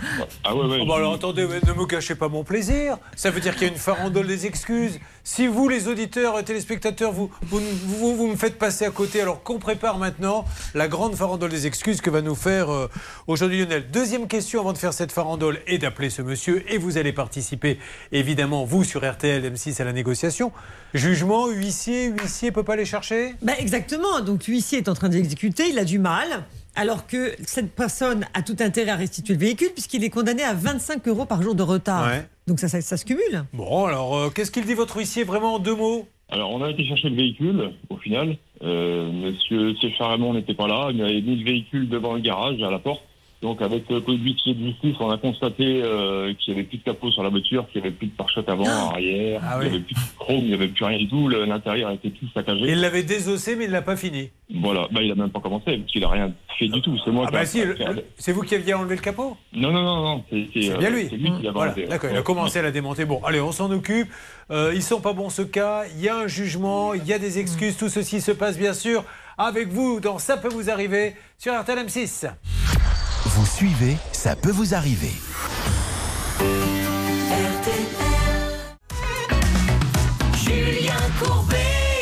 Ah 0.45 0.57
ouais, 0.57 0.65
ouais. 0.67 0.79
Oh, 0.81 0.87
bah 0.87 0.97
alors 0.97 1.13
attendez, 1.13 1.43
ne 1.43 1.73
me 1.75 1.87
gâchez 1.87 2.15
pas 2.15 2.29
mon 2.29 2.43
plaisir. 2.43 2.97
Ça 3.17 3.31
veut 3.31 3.41
dire 3.41 3.53
qu'il 3.55 3.65
y 3.67 3.71
a 3.71 3.73
une 3.73 3.79
farandole 3.79 4.27
des 4.27 4.47
excuses. 4.47 4.99
Si 5.23 5.47
vous, 5.47 5.69
les 5.69 5.89
auditeurs 5.89 6.39
et 6.39 6.45
téléspectateurs, 6.45 7.13
vous, 7.13 8.27
me 8.27 8.37
faites 8.37 8.59
passer 8.59 8.85
à 8.85 8.91
côté, 8.91 9.21
alors 9.21 9.43
qu'on 9.43 9.59
prépare 9.59 9.99
maintenant 9.99 10.45
la 10.75 10.89
grande 10.89 11.15
farandole 11.15 11.51
des 11.51 11.67
excuses 11.67 12.01
que 12.01 12.11
va 12.11 12.23
nous 12.23 12.35
faire 12.35 12.71
euh, 12.71 12.91
aujourd'hui 13.27 13.61
Lionel. 13.61 13.91
Deuxième 13.91 14.29
question 14.29 14.61
avant 14.61 14.73
de 14.73 14.79
faire 14.79 14.93
cette 14.93 15.13
farandole 15.13 15.61
et 15.67 15.79
d'appeler 15.79 16.11
ce 16.11 16.23
monsieur. 16.23 16.65
Et 16.73 16.79
vous 16.79 16.97
allez 16.97 17.13
participer, 17.13 17.79
évidemment, 18.13 18.65
vous 18.65 18.85
sur 18.85 19.09
RTL 19.09 19.45
M6 19.53 19.81
à 19.81 19.85
la 19.85 19.93
négociation. 19.93 20.53
Jugement, 20.95 21.49
huissier, 21.49 22.07
huissier 22.07 22.51
peut 22.51 22.65
pas 22.65 22.77
les 22.77 22.87
chercher? 22.87 23.35
Bah 23.43 23.53
exactement. 23.59 24.21
Donc 24.21 24.47
l'huissier 24.47 24.79
est 24.79 24.89
en 24.89 24.95
train 24.95 25.09
d'exécuter, 25.09 25.69
il 25.69 25.79
a 25.79 25.85
du 25.85 25.99
mal. 25.99 26.45
Alors 26.81 27.07
que 27.07 27.35
cette 27.45 27.75
personne 27.75 28.25
a 28.33 28.41
tout 28.41 28.57
intérêt 28.61 28.93
à 28.93 28.97
restituer 28.97 29.35
le 29.35 29.41
véhicule 29.41 29.69
puisqu'il 29.75 30.03
est 30.03 30.09
condamné 30.09 30.43
à 30.43 30.55
25 30.55 31.07
euros 31.09 31.27
par 31.27 31.43
jour 31.43 31.55
de 31.55 31.63
retard. 31.63 32.07
Ouais. 32.07 32.25
Donc 32.47 32.59
ça, 32.59 32.69
ça, 32.69 32.81
ça 32.81 32.97
se 32.97 33.05
cumule. 33.05 33.45
Bon, 33.53 33.85
alors, 33.85 34.17
euh, 34.17 34.31
qu'est-ce 34.31 34.51
qu'il 34.51 34.65
dit 34.65 34.73
votre 34.73 34.97
huissier 34.97 35.25
vraiment 35.25 35.57
en 35.57 35.59
deux 35.59 35.75
mots? 35.75 36.09
Alors 36.31 36.51
on 36.51 36.63
a 36.63 36.71
été 36.71 36.87
chercher 36.87 37.11
le 37.11 37.17
véhicule, 37.17 37.73
au 37.91 37.99
final. 37.99 38.39
Euh, 38.63 39.13
monsieur 39.13 39.75
Séchard 39.77 40.13
Raymond 40.13 40.33
n'était 40.33 40.55
pas 40.55 40.69
là, 40.69 40.89
il 40.91 41.03
avait 41.03 41.21
mis 41.21 41.37
le 41.37 41.45
véhicule 41.45 41.87
devant 41.87 42.15
le 42.15 42.21
garage, 42.21 42.63
à 42.63 42.71
la 42.71 42.79
porte. 42.79 43.03
Donc 43.43 43.63
avec 43.63 43.89
le 43.89 44.01
code 44.03 44.21
huissier 44.23 44.53
de 44.53 44.67
justice, 44.67 44.97
on 45.01 45.09
a 45.09 45.17
constaté 45.17 45.81
euh, 45.83 46.35
qu'il 46.35 46.53
n'y 46.53 46.61
avait 46.61 46.69
plus 46.69 46.77
de 46.77 46.83
capot 46.85 47.11
sur 47.11 47.23
la 47.23 47.31
voiture, 47.31 47.67
qu'il 47.73 47.81
n'y 47.81 47.87
avait 47.89 47.97
plus 47.97 48.09
de 48.09 48.13
pare-choc 48.13 48.47
avant, 48.47 48.67
arrière, 48.91 49.41
Ah 49.43 49.59
il 49.63 49.71
n'y 49.71 49.77
avait 49.77 49.81
plus 49.85 49.95
de 49.95 50.01
chrome, 50.19 50.37
il 50.41 50.49
n'y 50.49 50.53
avait 50.55 50.69
plus 50.69 50.85
rien 50.85 50.99
du 50.99 51.09
tout, 51.09 51.27
le- 51.27 51.47
l'intérieur 51.47 51.91
était 51.91 52.11
tout 52.11 52.27
saccagé. 52.35 52.61
Il 52.69 52.81
l'avait 52.83 53.03
désossé, 53.03 53.57
mais 53.57 53.65
il 53.65 53.71
l'a 53.71 53.81
pas 53.81 53.97
fini. 53.97 54.29
Voilà, 54.55 54.89
bah, 54.93 55.01
il 55.03 55.11
a 55.11 55.15
même 55.15 55.31
pas 55.31 55.41
commencé, 55.41 55.79
parce 55.79 55.91
qu'il 55.91 56.05
a 56.05 56.09
rien 56.11 56.31
fait 56.59 56.69
du 56.69 56.83
tout. 56.83 56.99
C'est 57.03 57.11
moi 57.11 57.25
Ah 57.29 57.31
qui 57.31 57.33
bah 57.33 57.47
si, 57.47 57.65
le- 57.65 57.77
c'est 58.19 58.33
vous 58.33 58.43
qui 58.43 58.55
aviez 58.57 58.75
enlevé 58.75 58.97
le 58.97 59.01
capot 59.01 59.39
Non, 59.55 59.71
non, 59.73 59.83
non, 59.85 60.03
non, 60.03 60.25
c'est 60.31 60.71
euh, 60.73 60.77
bien 60.77 60.91
lui. 60.91 61.07
C'est 61.09 61.17
lui 61.17 61.33
qui 61.39 61.43
l'a 61.45 61.53
Voilà, 61.53 61.73
enlevé. 61.73 61.87
d'accord, 61.87 62.11
il 62.13 62.17
a 62.19 62.23
commencé 62.23 62.59
à 62.59 62.63
la 62.63 62.71
démonter. 62.73 63.07
Bon, 63.07 63.23
allez, 63.25 63.41
on 63.41 63.53
s'en 63.53 63.71
occupe. 63.71 64.09
Euh, 64.51 64.73
ils 64.75 64.83
sont 64.83 65.01
pas 65.01 65.15
bons 65.15 65.31
ce 65.31 65.41
cas. 65.41 65.85
Il 65.97 66.03
y 66.03 66.11
a 66.11 66.17
un 66.19 66.27
jugement, 66.27 66.93
il 66.93 67.07
y 67.07 67.15
a 67.15 67.19
des 67.19 67.39
excuses. 67.39 67.79
Tout 67.79 67.89
ceci 67.89 68.21
se 68.21 68.33
passe 68.33 68.59
bien 68.59 68.75
sûr 68.75 69.03
avec 69.39 69.69
vous 69.69 69.99
dans 70.01 70.19
Ça 70.19 70.37
peut 70.37 70.49
vous 70.51 70.69
arriver 70.69 71.15
sur 71.39 71.59
RTL 71.59 71.79
M6. 71.87 72.29
Vous 73.27 73.45
suivez, 73.45 73.97
ça 74.13 74.35
peut 74.35 74.51
vous 74.51 74.75
arriver. 74.75 75.13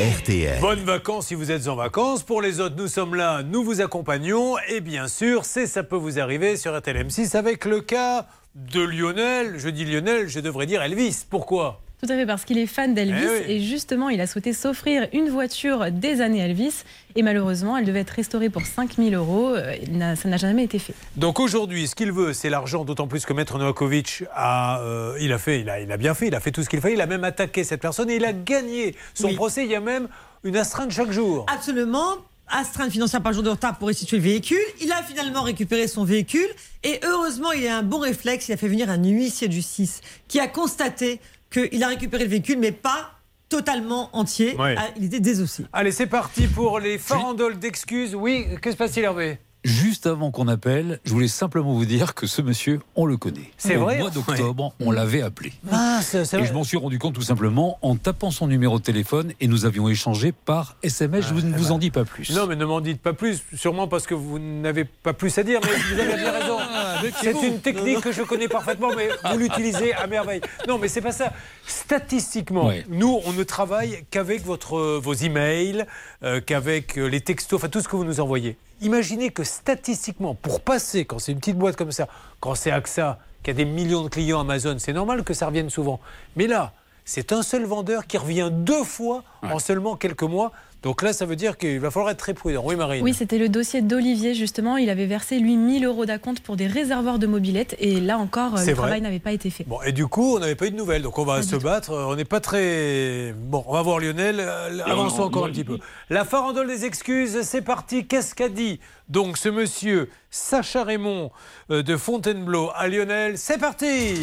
RTL. 0.01 0.61
Bonnes 0.61 0.85
vacances 0.85 1.27
si 1.27 1.35
vous 1.35 1.51
êtes 1.51 1.67
en 1.67 1.75
vacances. 1.75 2.23
Pour 2.23 2.41
les 2.41 2.61
autres, 2.61 2.77
nous 2.77 2.87
sommes 2.87 3.17
là, 3.17 3.43
nous 3.43 3.65
vous 3.65 3.81
accompagnons. 3.81 4.57
Et 4.69 4.81
bien 4.81 5.09
sûr, 5.09 5.45
c'est 5.45 5.67
Ça 5.67 5.83
peut 5.83 5.97
vous 5.97 6.21
arriver 6.21 6.57
sur 6.57 6.77
RTL 6.79 7.09
M6 7.09 7.37
avec 7.37 7.65
le 7.65 7.81
cas 7.81 8.27
de 8.55 8.81
Lionel. 8.81 9.55
Je 9.59 9.69
dis 9.69 9.85
Lionel, 9.85 10.29
je 10.29 10.39
devrais 10.39 10.67
dire 10.67 10.83
Elvis. 10.83 11.25
Pourquoi? 11.29 11.81
Tout 12.01 12.13
à 12.13 12.17
fait, 12.17 12.27
parce 12.27 12.45
qu'il 12.45 12.59
est 12.59 12.67
fan 12.67 12.95
d'Elvis. 12.95 13.19
Eh 13.25 13.29
oui. 13.29 13.45
Et 13.49 13.61
justement, 13.61 14.09
il 14.09 14.21
a 14.21 14.29
souhaité 14.29 14.53
s'offrir 14.53 15.09
une 15.13 15.31
voiture 15.31 15.91
des 15.91 16.21
années 16.21 16.39
Elvis. 16.39 16.85
Et 17.17 17.23
malheureusement, 17.23 17.77
elle 17.77 17.85
devait 17.85 18.01
être 18.01 18.11
restaurée 18.11 18.51
pour 18.51 18.65
5000 18.65 19.15
euros. 19.17 19.49
Euh, 19.57 19.75
Ça 20.15 20.29
n'a 20.29 20.37
jamais 20.37 20.63
été 20.65 20.79
fait. 20.79 20.95
Donc 21.17 21.41
aujourd'hui, 21.41 21.89
ce 21.89 21.97
qu'il 21.97 22.13
veut, 22.13 22.33
c'est 22.35 22.51
l'argent, 22.51 22.85
d'autant 22.85 23.09
plus 23.09 23.27
que 23.27 23.33
Maître 23.33 23.59
Novakovic 23.59 24.23
a, 24.33 24.81
euh, 24.83 25.19
il 25.21 25.33
a 25.33 25.39
fait, 25.39 25.61
il 25.61 25.69
a, 25.69 25.81
il 25.81 25.91
a 25.91 25.97
bien 25.97 26.15
fait, 26.15 26.29
il 26.29 26.35
a 26.37 26.41
fait 26.41 26.53
tout 26.53 26.63
ce 26.63 26.69
qu'il 26.69 26.81
fallait, 26.81 26.95
il 26.95 27.01
a 27.01 27.07
même 27.07 27.25
attaqué 27.25 27.65
cette 27.65 27.81
personne 27.81 28.09
et 28.11 28.17
il 28.17 28.25
a 28.25 28.33
gagné 28.33 28.95
son 29.15 29.27
Oui. 29.27 29.35
procès. 29.35 29.65
Il 29.65 29.71
y 29.71 29.75
a 29.75 29.81
même 29.81 30.07
une 30.45 30.57
astreinte 30.57 30.93
chaque 30.93 31.11
jour. 31.11 31.47
Absolument. 31.53 32.15
Astreinte 32.51 32.93
financière 32.93 33.21
par 33.23 33.33
jour 33.35 33.43
de 33.43 33.51
retard 33.51 33.77
pour 33.77 33.89
restituer 33.89 34.17
le 34.19 34.23
véhicule. 34.23 34.57
Il 34.81 34.91
a 34.93 35.03
finalement 35.03 35.43
récupéré 35.43 35.87
son 35.89 36.05
véhicule. 36.05 36.49
Et 36.85 36.99
heureusement, 37.05 37.53
il 37.53 37.67
a 37.67 37.77
un 37.77 37.83
bon 37.83 37.99
réflexe. 37.99 38.49
Il 38.49 38.53
a 38.53 38.57
fait 38.57 38.69
venir 38.69 38.89
un 38.89 39.03
huissier 39.05 39.49
de 39.49 39.53
justice 39.53 40.01
qui 40.29 40.39
a 40.41 40.47
constaté 40.47 41.21
qu'il 41.51 41.83
a 41.83 41.89
récupéré 41.89 42.25
le 42.25 42.31
véhicule, 42.31 42.59
mais 42.59 42.73
pas 42.73 43.13
totalement 43.49 44.11
entier. 44.17 44.55
Ouais. 44.57 44.75
Ah, 44.79 44.89
Il 44.97 45.05
était 45.05 45.21
désossé. 45.21 45.65
Allez, 45.73 45.91
c'est 45.93 46.07
parti 46.07 46.47
pour 46.47 46.79
les 46.79 46.99
farandoles 46.99 47.59
d'excuses. 47.59 48.15
Oui, 48.15 48.47
que 48.61 48.71
se 48.71 48.77
passe-t-il, 48.77 49.05
Hervé? 49.05 49.39
Juste 49.69 50.07
avant 50.07 50.31
qu'on 50.31 50.49
appelle, 50.49 50.99
je 51.05 51.13
voulais 51.13 51.29
simplement 51.29 51.75
vous 51.75 51.85
dire 51.85 52.15
que 52.15 52.27
ce 52.27 52.41
monsieur, 52.41 52.81
on 52.97 53.05
le 53.05 53.19
connaît. 53.19 53.51
C'est 53.59 53.77
Au 53.77 53.81
vrai 53.83 53.99
mois 53.99 54.09
d'octobre, 54.09 54.73
on 54.81 54.91
l'avait 54.91 55.21
appelé. 55.21 55.53
Ah, 55.71 56.01
c'est 56.03 56.23
Et 56.35 56.45
je 56.47 56.53
m'en 56.55 56.65
suis 56.65 56.79
rendu 56.79 56.99
compte 56.99 57.15
tout 57.15 57.21
simplement 57.23 57.79
en 57.83 57.97
tapant 57.97 58.31
son 58.31 58.47
numéro 58.47 58.79
de 58.79 58.83
téléphone 58.83 59.33
et 59.41 59.47
nous 59.47 59.67
avions 59.67 59.89
échangé 59.89 60.33
par 60.33 60.77
SMS. 60.83 61.27
Je 61.29 61.35
ne 61.35 61.57
vous 61.57 61.71
en 61.71 61.77
dis 61.79 61.91
pas 61.91 62.05
plus. 62.07 62.31
Non, 62.31 62.47
mais 62.47 62.57
ne 62.57 62.65
m'en 62.65 62.81
dites 62.81 63.03
pas 63.03 63.13
plus, 63.13 63.43
sûrement 63.55 63.89
parce 63.89 64.07
que 64.07 64.15
vous 64.15 64.39
n'avez 64.39 64.85
pas 64.85 65.13
plus 65.13 65.37
à 65.37 65.43
dire, 65.43 65.61
mais 65.63 65.69
vous 65.95 66.01
avez 66.01 66.17
bien 66.17 66.33
raison. 66.33 66.57
C'est 67.23 67.47
une 67.47 67.61
technique 67.61 68.01
que 68.01 68.11
je 68.13 68.23
connais 68.23 68.49
parfaitement, 68.49 68.89
mais 68.97 69.09
vous 69.31 69.39
l'utilisez 69.39 69.93
à 69.93 70.07
merveille. 70.07 70.41
Non, 70.67 70.79
mais 70.79 70.89
c'est 70.89 71.01
pas 71.03 71.13
ça. 71.13 71.33
Statistiquement, 71.67 72.67
Ouais. 72.67 72.85
nous, 72.89 73.21
on 73.25 73.33
ne 73.33 73.43
travaille 73.45 74.05
qu'avec 74.11 74.45
votre, 74.45 74.77
euh, 74.79 75.01
vos 75.03 75.15
emails, 75.15 75.85
euh, 76.23 76.41
qu'avec 76.41 76.99
euh, 76.99 77.07
les 77.07 77.21
textos, 77.21 77.57
enfin 77.59 77.69
tout 77.69 77.81
ce 77.81 77.89
que 77.89 77.97
vous 77.97 78.05
nous 78.05 78.21
envoyez. 78.21 78.57
Imaginez 78.81 79.31
que 79.31 79.45
statistiquement, 79.45 80.35
pour 80.35 80.61
passer, 80.61 81.05
quand 81.05 81.19
c'est 81.19 81.33
une 81.33 81.39
petite 81.39 81.59
boîte 81.59 81.77
comme 81.77 81.93
ça, 81.93 82.07
quand 82.41 82.55
c'est 82.55 82.71
AXA, 82.71 83.19
qui 83.43 83.51
a 83.51 83.55
des 83.55 83.65
millions 83.65 84.03
de 84.03 84.09
clients 84.09 84.41
Amazon, 84.41 84.77
c'est 84.79 84.93
normal 84.93 85.25
que 85.25 85.35
ça 85.35 85.47
revienne 85.47 85.71
souvent. 85.71 86.01
Mais 86.37 86.47
là, 86.47 86.73
c'est 87.05 87.33
un 87.33 87.43
seul 87.43 87.65
vendeur 87.65 88.07
qui 88.07 88.19
revient 88.19 88.51
deux 88.53 88.85
fois 88.85 89.25
en 89.43 89.59
seulement 89.59 89.97
quelques 89.97 90.23
mois. 90.23 90.53
Donc 90.83 91.03
là, 91.03 91.13
ça 91.13 91.27
veut 91.27 91.35
dire 91.35 91.57
qu'il 91.59 91.81
va 91.81 91.91
falloir 91.91 92.11
être 92.13 92.19
très 92.19 92.35
prudent. 92.35 92.63
Oui, 92.65 92.77
Marine 92.77 93.03
Oui, 93.03 93.13
c'était 93.13 93.39
le 93.39 93.49
dossier 93.49 93.83
d'Olivier, 93.83 94.35
justement. 94.35 94.77
Il 94.77 94.91
avait 94.91 95.07
versé, 95.07 95.41
lui, 95.41 95.57
1000 95.57 95.85
euros 95.85 96.07
d'acompte 96.07 96.39
pour 96.41 96.57
des 96.57 96.69
réservoirs 96.69 97.19
de 97.19 97.27
mobilettes. 97.27 97.75
Et 97.81 98.01
là 98.01 98.17
encore, 98.19 98.53
le 98.57 98.63
vrai. 98.63 98.75
travail 98.75 99.01
n'avait 99.01 99.19
pas 99.19 99.33
été 99.33 99.51
fait. 99.51 99.65
Bon, 99.67 99.81
et 99.83 99.91
du 99.91 100.07
coup, 100.07 100.37
on 100.37 100.39
n'avait 100.39 100.55
pas 100.55 100.67
eu 100.67 100.71
de 100.71 100.77
nouvelles, 100.77 101.03
donc 101.03 101.19
on 101.19 101.25
va 101.25 101.37
Pas 101.37 101.43
se 101.43 101.57
battre. 101.57 101.91
Euh, 101.91 102.07
On 102.07 102.15
n'est 102.15 102.25
pas 102.25 102.41
très. 102.41 103.35
Bon, 103.37 103.65
on 103.67 103.73
va 103.75 103.83
voir 103.83 103.99
Lionel. 103.99 104.37
Euh, 104.39 104.79
Avançons 104.87 105.23
on- 105.23 105.27
encore 105.27 105.47
un 105.47 105.51
petit 105.51 105.65
peu. 105.65 105.79
La 106.11 106.25
farandole 106.25 106.69
des 106.69 106.85
excuses, 106.85 107.43
c'est 107.43 107.63
parti. 107.63 108.07
Qu'est-ce 108.07 108.35
qu'a 108.37 108.49
dit 108.49 108.79
donc 109.09 109.37
ce 109.37 109.49
monsieur 109.49 110.09
Sacha 110.31 110.85
Raymond 110.85 111.31
euh, 111.71 111.83
de 111.83 111.97
Fontainebleau 111.97 112.71
à 112.77 112.87
Lionel? 112.89 113.37
C'est 113.37 113.59
parti 113.59 114.15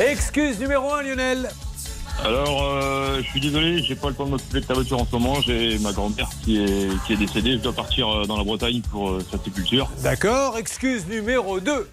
Excuse 0.00 0.60
numéro 0.60 0.92
1, 0.92 1.02
Lionel. 1.02 1.48
Alors, 2.24 2.62
euh, 2.64 3.22
je 3.22 3.28
suis 3.30 3.40
désolé, 3.40 3.82
j'ai 3.82 3.94
pas 3.94 4.08
le 4.08 4.14
temps 4.14 4.26
de 4.26 4.30
m'occuper 4.32 4.60
de 4.60 4.66
ta 4.66 4.74
voiture 4.74 5.00
en 5.00 5.06
ce 5.06 5.12
moment. 5.12 5.40
J'ai 5.40 5.78
ma 5.78 5.92
grand-mère 5.92 6.28
qui 6.44 6.58
est, 6.58 6.88
qui 7.06 7.12
est 7.12 7.16
décédée. 7.16 7.52
Je 7.52 7.58
dois 7.58 7.72
partir 7.72 8.08
euh, 8.08 8.24
dans 8.26 8.36
la 8.36 8.44
Bretagne 8.44 8.82
pour 8.90 9.10
euh, 9.10 9.24
sa 9.30 9.38
sépulture. 9.42 9.88
D'accord. 10.02 10.58
Excuse 10.58 11.06
numéro 11.06 11.60
2. 11.60 11.88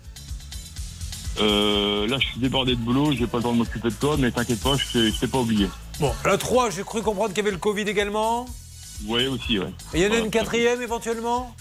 Euh, 1.41 2.07
là, 2.07 2.17
je 2.19 2.25
suis 2.27 2.39
débordé 2.39 2.75
de 2.75 2.79
boulot. 2.81 3.11
J'ai 3.11 3.27
pas 3.27 3.37
le 3.37 3.43
temps 3.43 3.53
de 3.53 3.57
m'occuper 3.59 3.89
de 3.89 3.93
toi, 3.95 4.15
mais 4.17 4.31
t'inquiète 4.31 4.61
pas, 4.61 4.75
je 4.77 5.11
t'ai- 5.11 5.27
pas 5.27 5.39
oublié. 5.39 5.67
Bon, 5.99 6.11
la 6.25 6.37
3, 6.37 6.69
j'ai 6.71 6.83
cru 6.83 7.01
comprendre 7.01 7.29
qu'il 7.29 7.37
y 7.37 7.41
avait 7.41 7.51
le 7.51 7.57
Covid 7.57 7.83
également? 7.83 8.45
Voyez 9.05 9.27
aussi, 9.27 9.59
ouais. 9.59 9.67
Il 9.93 9.99
y 9.99 10.03
en 10.03 10.05
a 10.05 10.09
Voilà. 10.09 10.23
une 10.25 10.31
quatrième 10.31 10.81
éventuellement? 10.81 11.53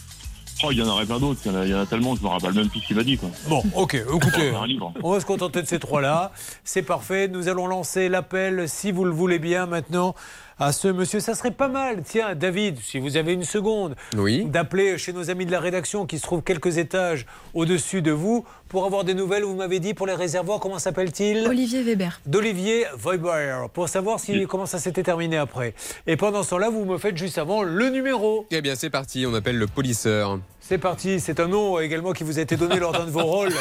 Oh, 0.62 0.68
il 0.70 0.78
y 0.78 0.82
en 0.82 0.87
aurait 0.88 1.04
plein 1.04 1.18
d'autres. 1.18 1.40
Il 1.44 1.52
y 1.52 1.54
en 1.54 1.58
a- 1.58 1.64
il 1.64 1.70
y 1.70 1.75
en 1.75 1.80
a 1.80 1.87
tellement, 1.87 2.14
je 2.14 2.23
me 2.23 2.28
rappelle 2.28 2.52
même 2.52 2.68
plus 2.68 2.80
ce 2.80 2.87
qu'il 2.87 2.96
m'a 2.96 3.02
dit, 3.02 3.16
quoi. 3.18 3.28
Bon, 3.49 3.62
ok, 3.75 3.94
écoutez. 3.94 4.52
On 5.02 5.11
va 5.12 5.20
se 5.20 5.26
contenter 5.26 5.61
de 5.62 5.66
ces 5.66 5.78
trois-là. 5.78 6.30
C'est 6.62 6.82
parfait. 6.82 7.28
Nous 7.28 7.49
allons 7.49 7.66
lancer 7.66 8.08
l'appel, 8.08 8.68
si 8.68 8.92
vous 8.92 9.04
le 9.04 9.11
voulez 9.11 9.38
bien, 9.38 9.66
maintenant, 9.66 10.14
à 10.58 10.73
ce 10.73 10.88
monsieur. 10.88 11.20
Ça 11.20 11.34
serait 11.34 11.50
pas 11.50 11.68
mal, 11.68 12.02
tiens, 12.04 12.34
David, 12.34 12.78
si 12.80 12.99
vous 12.99 13.16
avez 13.16 13.32
une 13.32 13.44
seconde, 13.44 13.94
Oui. 14.16 14.44
d'appeler 14.44 14.99
chez 14.99 15.12
nos 15.12 15.30
amis 15.30 15.46
de 15.46 15.50
la 15.52 15.61
rédaction 15.61 16.06
qui 16.06 16.18
se 16.18 16.23
trouvent 16.23 16.42
quelques 16.42 16.78
étages 16.78 17.26
au-dessus 17.54 18.02
de 18.02 18.12
vous 18.12 18.44
pour 18.68 18.84
avoir 18.84 19.04
des 19.04 19.14
nouvelles. 19.14 19.44
Vous 19.44 19.54
m'avez 19.54 19.80
dit 19.80 19.94
pour 19.94 20.06
les 20.06 20.14
réservoirs, 20.14 20.61
comment 20.61 20.78
s'appelle-t-il? 20.78 21.46
Olivier 21.46 21.82
Weber. 21.82 22.20
d'Olivier 22.26 22.87
Weber 22.99 23.68
pour 23.70 23.88
savoir 23.88 24.20
si, 24.20 24.46
comment 24.46 24.66
ça 24.66 24.78
s'était 24.78 25.02
terminé 25.02 25.37
après. 25.37 25.75
Et 26.06 26.16
pendant 26.16 26.42
ce 26.42 26.50
temps-là, 26.50 26.70
vous 26.70 26.84
me 26.84 26.99
faites 26.99 27.16
juste 27.16 27.38
avant 27.38 27.62
le 27.62 27.88
numéro. 27.90 28.46
Eh 28.50 28.61
bien, 28.62 28.75
c'est 28.75 28.90
parti. 28.90 29.25
On 29.26 29.34
appelle 29.34 29.58
le 29.58 29.66
polisseur. 29.66 30.38
C'est 30.66 30.78
parti, 30.78 31.21
c'est 31.21 31.40
un 31.40 31.49
nom 31.49 31.78
également 31.78 32.12
qui 32.12 32.25
vous 32.25 32.38
a 32.38 32.42
été 32.42 32.56
donné 32.56 32.76
lors 32.78 32.92
d'un 32.92 33.04
de 33.04 33.11
vos 33.11 33.23
rôles. 33.23 33.52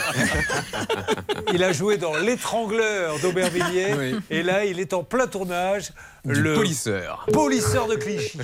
Il 1.53 1.61
a 1.61 1.73
joué 1.73 1.97
dans 1.97 2.15
L'étrangleur 2.15 3.19
d'Aubervilliers 3.19 3.93
Oui. 3.97 4.15
et 4.29 4.41
là 4.41 4.63
il 4.63 4.79
est 4.79 4.93
en 4.93 5.03
plein 5.03 5.27
tournage. 5.27 5.91
Du 6.23 6.33
le 6.41 6.53
polisseur. 6.53 7.25
polisseur 7.33 7.87
de 7.87 7.95
Clichy. 7.95 8.37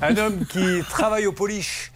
Un 0.00 0.16
homme 0.16 0.46
qui 0.46 0.80
travaille 0.88 1.26
au 1.26 1.32
polish, 1.32 1.90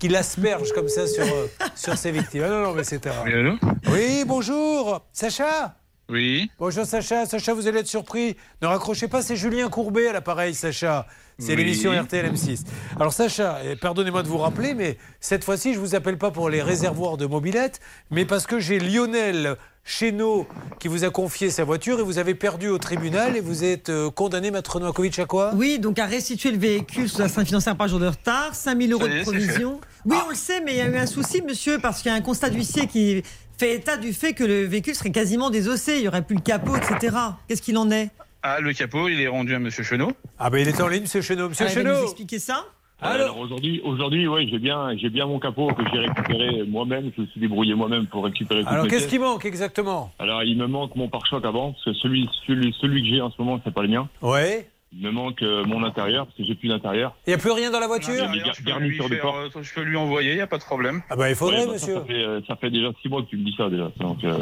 qui 0.00 0.08
l'asperge 0.08 0.72
comme 0.72 0.88
ça 0.88 1.06
sur, 1.06 1.22
euh, 1.22 1.46
sur 1.76 1.96
ses 1.96 2.10
victimes. 2.10 2.42
Ah 2.44 2.48
non, 2.50 2.62
non, 2.64 2.72
mais 2.74 2.82
c'est 2.82 2.98
terrible. 2.98 3.22
Oui, 3.26 3.32
allô 3.34 3.56
Oui, 3.92 4.24
bonjour, 4.26 5.02
Sacha? 5.12 5.76
Oui. 6.08 6.50
Bonjour 6.58 6.84
Sacha, 6.84 7.26
Sacha, 7.26 7.54
vous 7.54 7.68
allez 7.68 7.78
être 7.78 7.86
surpris. 7.86 8.36
Ne 8.60 8.66
raccrochez 8.66 9.06
pas, 9.06 9.22
c'est 9.22 9.36
Julien 9.36 9.68
Courbet 9.70 10.08
à 10.08 10.12
l'appareil, 10.12 10.52
Sacha. 10.52 11.06
C'est 11.38 11.50
Oui. 11.54 11.64
l'émission 11.64 11.90
RTL 11.92 12.32
M6. 12.32 12.60
Alors 12.98 13.12
Sacha, 13.12 13.58
eh, 13.64 13.76
pardonnez-moi 13.76 14.22
de 14.22 14.28
vous 14.28 14.38
rappeler, 14.38 14.74
mais 14.74 14.96
cette 15.20 15.44
fois-ci, 15.44 15.74
je 15.74 15.78
vous 15.78 15.94
appelle 15.94 16.18
pas 16.18 16.30
pour 16.30 16.48
les 16.50 16.62
réservoirs 16.62 17.16
de 17.16 17.26
mobilette, 17.26 17.80
mais 18.10 18.24
parce 18.24 18.46
que 18.46 18.58
j'ai 18.60 18.78
Lionel 18.78 19.56
Chénaud 19.84 20.46
qui 20.78 20.86
vous 20.86 21.02
a 21.04 21.10
confié 21.10 21.50
sa 21.50 21.64
voiture 21.64 21.98
et 21.98 22.02
vous 22.04 22.18
avez 22.18 22.34
perdu 22.36 22.68
au 22.68 22.78
tribunal 22.78 23.36
et 23.36 23.40
vous 23.40 23.64
êtes 23.64 23.88
euh, 23.88 24.10
condamné, 24.10 24.50
Maître 24.52 24.78
Novakovic, 24.78 25.18
à 25.18 25.24
quoi? 25.26 25.52
Oui, 25.56 25.78
donc 25.80 25.98
à 25.98 26.06
restituer 26.06 26.52
le 26.52 26.58
véhicule 26.58 27.08
sous 27.08 27.18
la 27.18 27.28
financière 27.28 27.76
par 27.76 27.88
jour 27.88 27.98
de 27.98 28.06
retard, 28.06 28.54
5000 28.54 28.92
euros 28.92 29.08
de 29.08 29.22
provision. 29.22 29.80
Oui, 30.04 30.16
on 30.24 30.28
le 30.30 30.36
sait, 30.36 30.60
mais 30.60 30.72
il 30.74 30.78
y 30.78 30.80
a 30.82 30.86
eu 30.86 30.96
un 30.96 31.06
souci, 31.06 31.42
monsieur, 31.42 31.78
parce 31.80 32.00
qu'il 32.02 32.10
y 32.12 32.14
a 32.14 32.16
un 32.16 32.20
constat 32.20 32.50
d'huissier 32.50 32.86
qui 32.86 33.22
fait 33.58 33.74
état 33.74 33.96
du 33.96 34.12
fait 34.12 34.34
que 34.34 34.44
le 34.44 34.64
véhicule 34.66 34.94
serait 34.94 35.10
quasiment 35.10 35.50
désossé, 35.50 35.94
il 35.96 36.02
n'y 36.02 36.08
aurait 36.08 36.22
plus 36.22 36.36
le 36.36 36.42
capot, 36.42 36.76
etc. 36.76 37.16
Qu'est-ce 37.48 37.62
qu'il 37.62 37.76
en 37.76 37.90
est? 37.90 38.10
Ah, 38.42 38.60
le 38.60 38.72
capot, 38.72 39.08
il 39.08 39.20
est 39.20 39.28
rendu 39.28 39.54
à 39.54 39.58
Monsieur 39.58 39.84
Chenot. 39.84 40.12
Ah 40.38 40.50
ben 40.50 40.58
il 40.58 40.68
est 40.68 40.80
en 40.80 40.88
ligne, 40.88 41.02
Monsieur 41.02 41.22
Chénaud. 41.22 41.48
Monsieur 41.48 41.66
Ah, 41.68 41.72
va 41.74 41.82
nous 41.82 41.90
Chénaud 41.90 42.02
expliquer 42.04 42.38
ça 42.40 42.64
Alors 43.00 43.14
Alors 43.14 43.38
aujourd'hui, 43.38 43.80
aujourd'hui, 43.84 44.26
ouais, 44.26 44.48
j'ai 44.50 44.58
bien, 44.58 44.96
j'ai 44.96 45.10
bien 45.10 45.26
mon 45.26 45.38
capot 45.38 45.68
que 45.68 45.82
j'ai 45.92 45.98
récupéré 46.00 46.64
moi-même. 46.66 47.12
Je 47.16 47.22
me 47.22 47.26
suis 47.28 47.40
débrouillé 47.40 47.74
moi-même 47.74 48.06
pour 48.06 48.24
récupérer. 48.24 48.64
Alors 48.66 48.88
qu'est-ce 48.88 49.06
qui 49.06 49.20
manque 49.20 49.44
exactement? 49.44 50.10
Alors 50.18 50.42
il 50.42 50.56
me 50.58 50.66
manque 50.66 50.96
mon 50.96 51.08
pare-choc 51.08 51.44
avant, 51.44 51.72
parce 51.72 51.84
que 51.84 51.92
celui, 51.94 52.28
celui, 52.46 52.74
celui 52.80 53.02
que 53.02 53.08
j'ai 53.14 53.20
en 53.20 53.30
ce 53.30 53.40
moment, 53.40 53.60
c'est 53.64 53.72
pas 53.72 53.82
le 53.82 53.88
mien. 53.88 54.08
Ouais. 54.22 54.68
Il 54.94 55.02
me 55.06 55.10
manque 55.10 55.40
euh, 55.42 55.64
mon 55.64 55.82
intérieur, 55.84 56.26
parce 56.26 56.36
que 56.36 56.44
j'ai 56.44 56.54
plus 56.54 56.68
d'intérieur. 56.68 57.14
Il 57.26 57.30
n'y 57.30 57.34
a 57.34 57.38
plus 57.38 57.50
rien 57.52 57.70
dans 57.70 57.80
la 57.80 57.86
voiture? 57.86 58.12
Ah, 58.28 58.32
je, 58.54 58.62
peux 58.62 58.78
lui 58.80 58.94
sur 58.96 59.08
des 59.08 59.14
faire, 59.16 59.22
portes. 59.22 59.56
euh, 59.56 59.62
je 59.62 59.72
peux 59.72 59.80
lui 59.82 59.96
envoyer, 59.96 60.32
il 60.32 60.36
n'y 60.36 60.42
a 60.42 60.46
pas 60.46 60.58
de 60.58 60.64
problème. 60.64 61.00
Ah 61.08 61.16
ben 61.16 61.28
il 61.28 61.34
faudrait, 61.34 61.60
Ouais, 61.60 61.66
bah, 61.66 61.78
ça, 61.78 61.86
monsieur. 61.86 61.94
ça, 61.94 62.04
fait, 62.04 62.24
euh, 62.24 62.40
ça 62.46 62.56
fait 62.56 62.70
déjà 62.70 62.88
six 63.00 63.08
mois 63.08 63.22
que 63.22 63.28
tu 63.28 63.38
me 63.38 63.44
dis 63.44 63.54
ça 63.56 63.70
déjà. 63.70 63.90
Donc, 64.00 64.22
euh, 64.24 64.36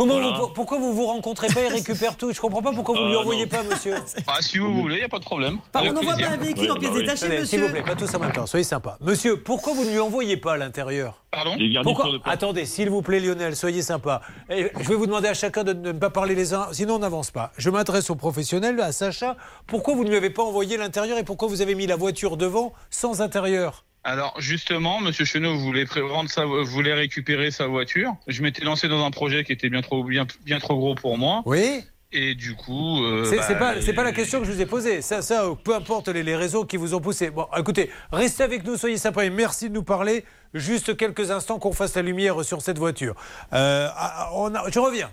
Comment 0.00 0.18
Voilà. 0.18 0.38
vous- 0.38 0.46
pourquoi 0.48 0.78
vous 0.78 0.94
vous 0.94 1.04
rencontrez 1.04 1.48
pas 1.48 1.60
et 1.60 1.68
récupère 1.68 2.16
tout? 2.16 2.32
Je 2.32 2.40
comprends 2.40 2.62
pas 2.62 2.72
pourquoi 2.72 2.94
vous 2.94 3.02
ne 3.04 3.08
lui 3.08 3.16
Euh, 3.16 3.20
envoyez 3.20 3.42
non. 3.44 3.48
pas, 3.50 3.62
monsieur. 3.62 3.96
Ah, 4.26 4.40
si 4.40 4.56
vous 4.56 4.72
voulez, 4.72 4.94
il 4.94 4.98
n'y 5.00 5.04
a 5.04 5.08
pas 5.10 5.18
de 5.18 5.24
problème. 5.24 5.58
Par- 5.72 5.82
On 5.84 5.92
n'envoie 5.92 6.14
pas 6.16 6.26
un 6.28 6.36
véhicule 6.38 6.62
Oui, 6.62 6.70
en 6.70 6.74
bah 6.74 6.80
pièces 6.80 6.92
oui. 6.94 7.00
détachées, 7.02 7.26
Attendez, 7.26 7.44
S'il 7.44 7.58
vous 7.60 7.66
monsieur 7.66 7.82
plaît, 7.82 7.92
pas 7.94 7.96
tous 8.00 8.14
en 8.14 8.18
même 8.18 8.32
temps, 8.32 8.46
soyez 8.46 8.64
sympa. 8.64 8.96
Monsieur, 9.02 9.42
pourquoi 9.42 9.74
vous 9.74 9.84
ne 9.84 9.90
lui 9.90 9.98
envoyez 9.98 10.38
pas 10.38 10.54
à 10.54 10.56
l'intérieur? 10.56 11.22
Pardon? 11.30 11.54
Pourquoi. 11.82 12.06
Attendez, 12.24 12.64
s'il 12.64 12.88
vous 12.88 13.02
plaît, 13.02 13.20
Lionel, 13.20 13.54
soyez 13.54 13.82
sympa. 13.82 14.22
Et 14.48 14.70
je 14.80 14.88
vais 14.88 14.94
vous 14.94 15.04
demander 15.06 15.28
à 15.28 15.34
chacun 15.34 15.64
de 15.64 15.74
ne 15.74 15.92
pas 15.92 16.08
parler 16.08 16.34
les 16.34 16.54
uns, 16.54 16.68
sinon 16.72 16.94
on 16.94 16.98
n'avance 17.00 17.30
pas. 17.30 17.52
Je 17.58 17.68
m'adresse 17.68 18.08
aux 18.08 18.16
professionnels, 18.16 18.80
à 18.80 18.92
Sacha. 18.92 19.36
Pourquoi 19.66 19.94
vous 19.94 20.04
ne 20.04 20.08
lui 20.08 20.16
avez 20.16 20.30
pas 20.30 20.42
envoyé 20.42 20.78
l'intérieur 20.78 21.18
et 21.18 21.24
pourquoi 21.24 21.46
vous 21.48 21.60
avez 21.60 21.74
mis 21.74 21.86
la 21.86 21.96
voiture 21.96 22.38
devant 22.38 22.72
sans 22.88 23.20
intérieur? 23.20 23.84
Alors, 24.02 24.34
justement, 24.40 25.00
Monsieur 25.00 25.24
Chenot 25.26 25.58
voulait 25.58 25.84
pré- 25.84 26.00
sa, 26.28 26.44
voulait 26.46 26.94
récupérer 26.94 27.50
sa 27.50 27.66
voiture. 27.66 28.14
Je 28.26 28.42
m'étais 28.42 28.64
lancé 28.64 28.88
dans 28.88 29.04
un 29.04 29.10
projet 29.10 29.44
qui 29.44 29.52
était 29.52 29.68
bien 29.68 29.82
trop, 29.82 30.02
bien, 30.04 30.26
bien 30.44 30.58
trop 30.58 30.76
gros 30.78 30.94
pour 30.94 31.18
moi. 31.18 31.42
Oui 31.44 31.84
Et 32.12 32.34
du 32.34 32.54
coup. 32.54 33.04
euh, 33.04 33.26
C'est 33.28 33.36
bah, 33.36 33.54
pas, 33.56 33.80
c'est 33.82 33.92
pas 33.92 34.02
la 34.04 34.12
question 34.12 34.40
que 34.40 34.46
je 34.46 34.52
vous 34.52 34.60
ai 34.62 34.66
posée. 34.66 35.02
Ça, 35.02 35.20
ça 35.20 35.44
peu 35.62 35.74
importe 35.74 36.08
les, 36.08 36.22
les 36.22 36.34
réseaux 36.34 36.64
qui 36.64 36.78
vous 36.78 36.94
ont 36.94 37.00
poussé. 37.00 37.28
Bon, 37.30 37.46
écoutez, 37.58 37.90
restez 38.10 38.42
avec 38.42 38.64
nous, 38.64 38.76
soyez 38.78 38.96
sympas 38.96 39.22
et 39.24 39.30
merci 39.30 39.68
de 39.68 39.74
nous 39.74 39.84
parler. 39.84 40.24
Juste 40.54 40.96
quelques 40.96 41.30
instants 41.30 41.58
qu'on 41.58 41.72
fasse 41.74 41.94
la 41.94 42.02
lumière 42.02 42.42
sur 42.42 42.62
cette 42.62 42.78
voiture. 42.78 43.14
Euh, 43.52 43.86
ah, 43.94 44.30
on 44.34 44.54
a- 44.54 44.70
je 44.70 44.78
reviens. 44.78 45.10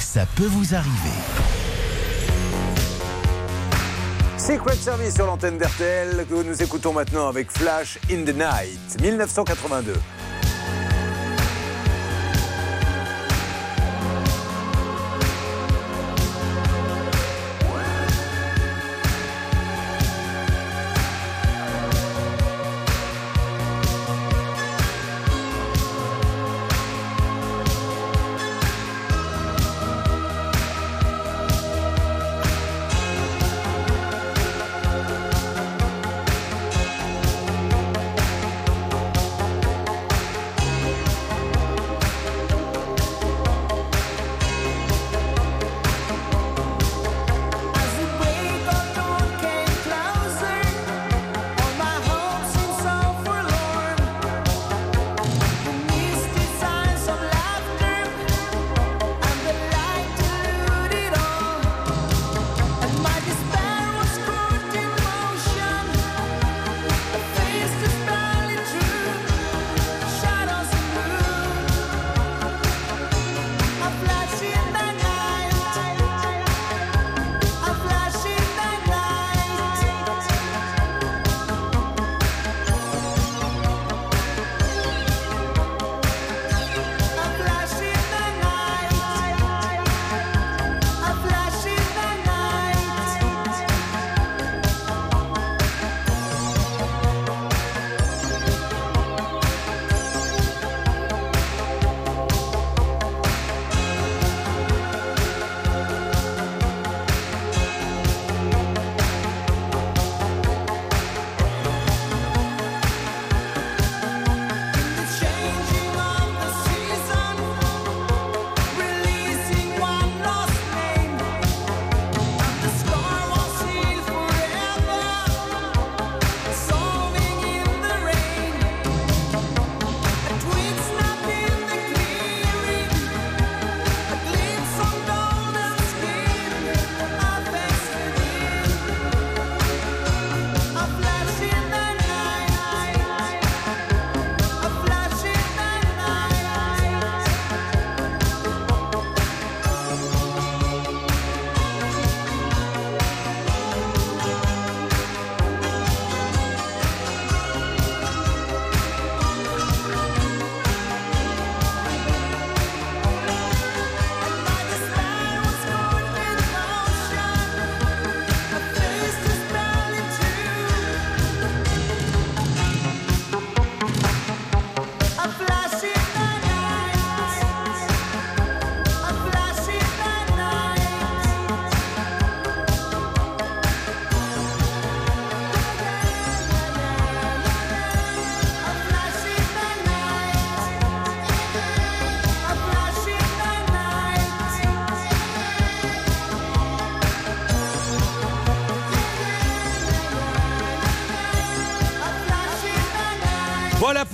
Ça 0.00 0.26
peut 0.36 0.46
vous 0.46 0.74
arriver. 0.74 1.57
Secret 4.48 4.76
Service 4.76 5.14
sur 5.14 5.26
l'antenne 5.26 5.58
d'RTL 5.58 6.24
que 6.24 6.42
nous 6.42 6.62
écoutons 6.62 6.94
maintenant 6.94 7.28
avec 7.28 7.50
Flash 7.50 7.98
in 8.10 8.24
the 8.24 8.34
Night, 8.34 8.98
1982. 8.98 9.92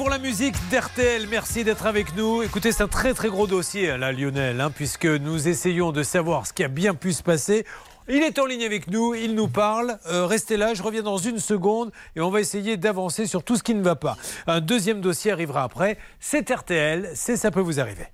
Pour 0.05 0.11
la 0.11 0.19
musique 0.19 0.55
d'RTL. 0.71 1.27
Merci 1.31 1.65
d'être 1.65 1.87
avec 1.87 2.15
nous. 2.15 2.43
Écoutez, 2.43 2.73
c'est 2.73 2.83
un 2.83 2.89
très 2.89 3.15
très 3.15 3.31
gros 3.31 3.47
dossier 3.47 3.97
là, 3.97 4.13
Lionel, 4.13 4.61
hein, 4.61 4.71
puisque 4.71 5.07
nous 5.07 5.49
essayons 5.49 5.93
de 5.93 6.03
savoir 6.03 6.47
ce 6.47 6.53
qui 6.53 6.63
a 6.63 6.69
bien 6.69 6.95
pu 6.95 7.15
se 7.15 7.23
passer. 7.23 7.65
Il 8.07 8.23
est 8.23 8.39
en 8.39 8.45
ligne 8.45 8.67
avec 8.67 8.89
nous, 8.89 9.15
il 9.15 9.35
nous 9.35 9.49
parle. 9.49 9.97
Euh, 10.11 10.27
restez 10.27 10.59
là, 10.59 10.75
je 10.75 10.83
reviens 10.83 11.03
dans 11.03 11.17
une 11.17 11.39
seconde 11.39 11.91
et 12.17 12.21
on 12.21 12.29
va 12.29 12.41
essayer 12.41 12.77
d'avancer 12.77 13.27
sur 13.27 13.43
tout 13.43 13.57
ce 13.57 13.63
qui 13.63 13.75
ne 13.75 13.83
va 13.83 13.97
pas. 13.97 14.19
Un 14.47 14.61
deuxième 14.61 15.01
dossier 15.01 15.33
arrivera 15.33 15.63
après. 15.63 15.97
C'est 16.21 16.51
RTL, 16.51 17.11
c'est 17.15 17.39
ça 17.39 17.51
peut 17.51 17.63
vous 17.63 17.81
arriver. 17.81 18.05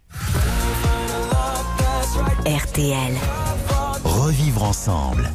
RTL. 2.47 3.15
Revivre 4.05 4.63
ensemble. 4.63 5.29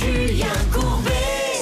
Julien 0.00 0.46
Courbet. 0.72 1.15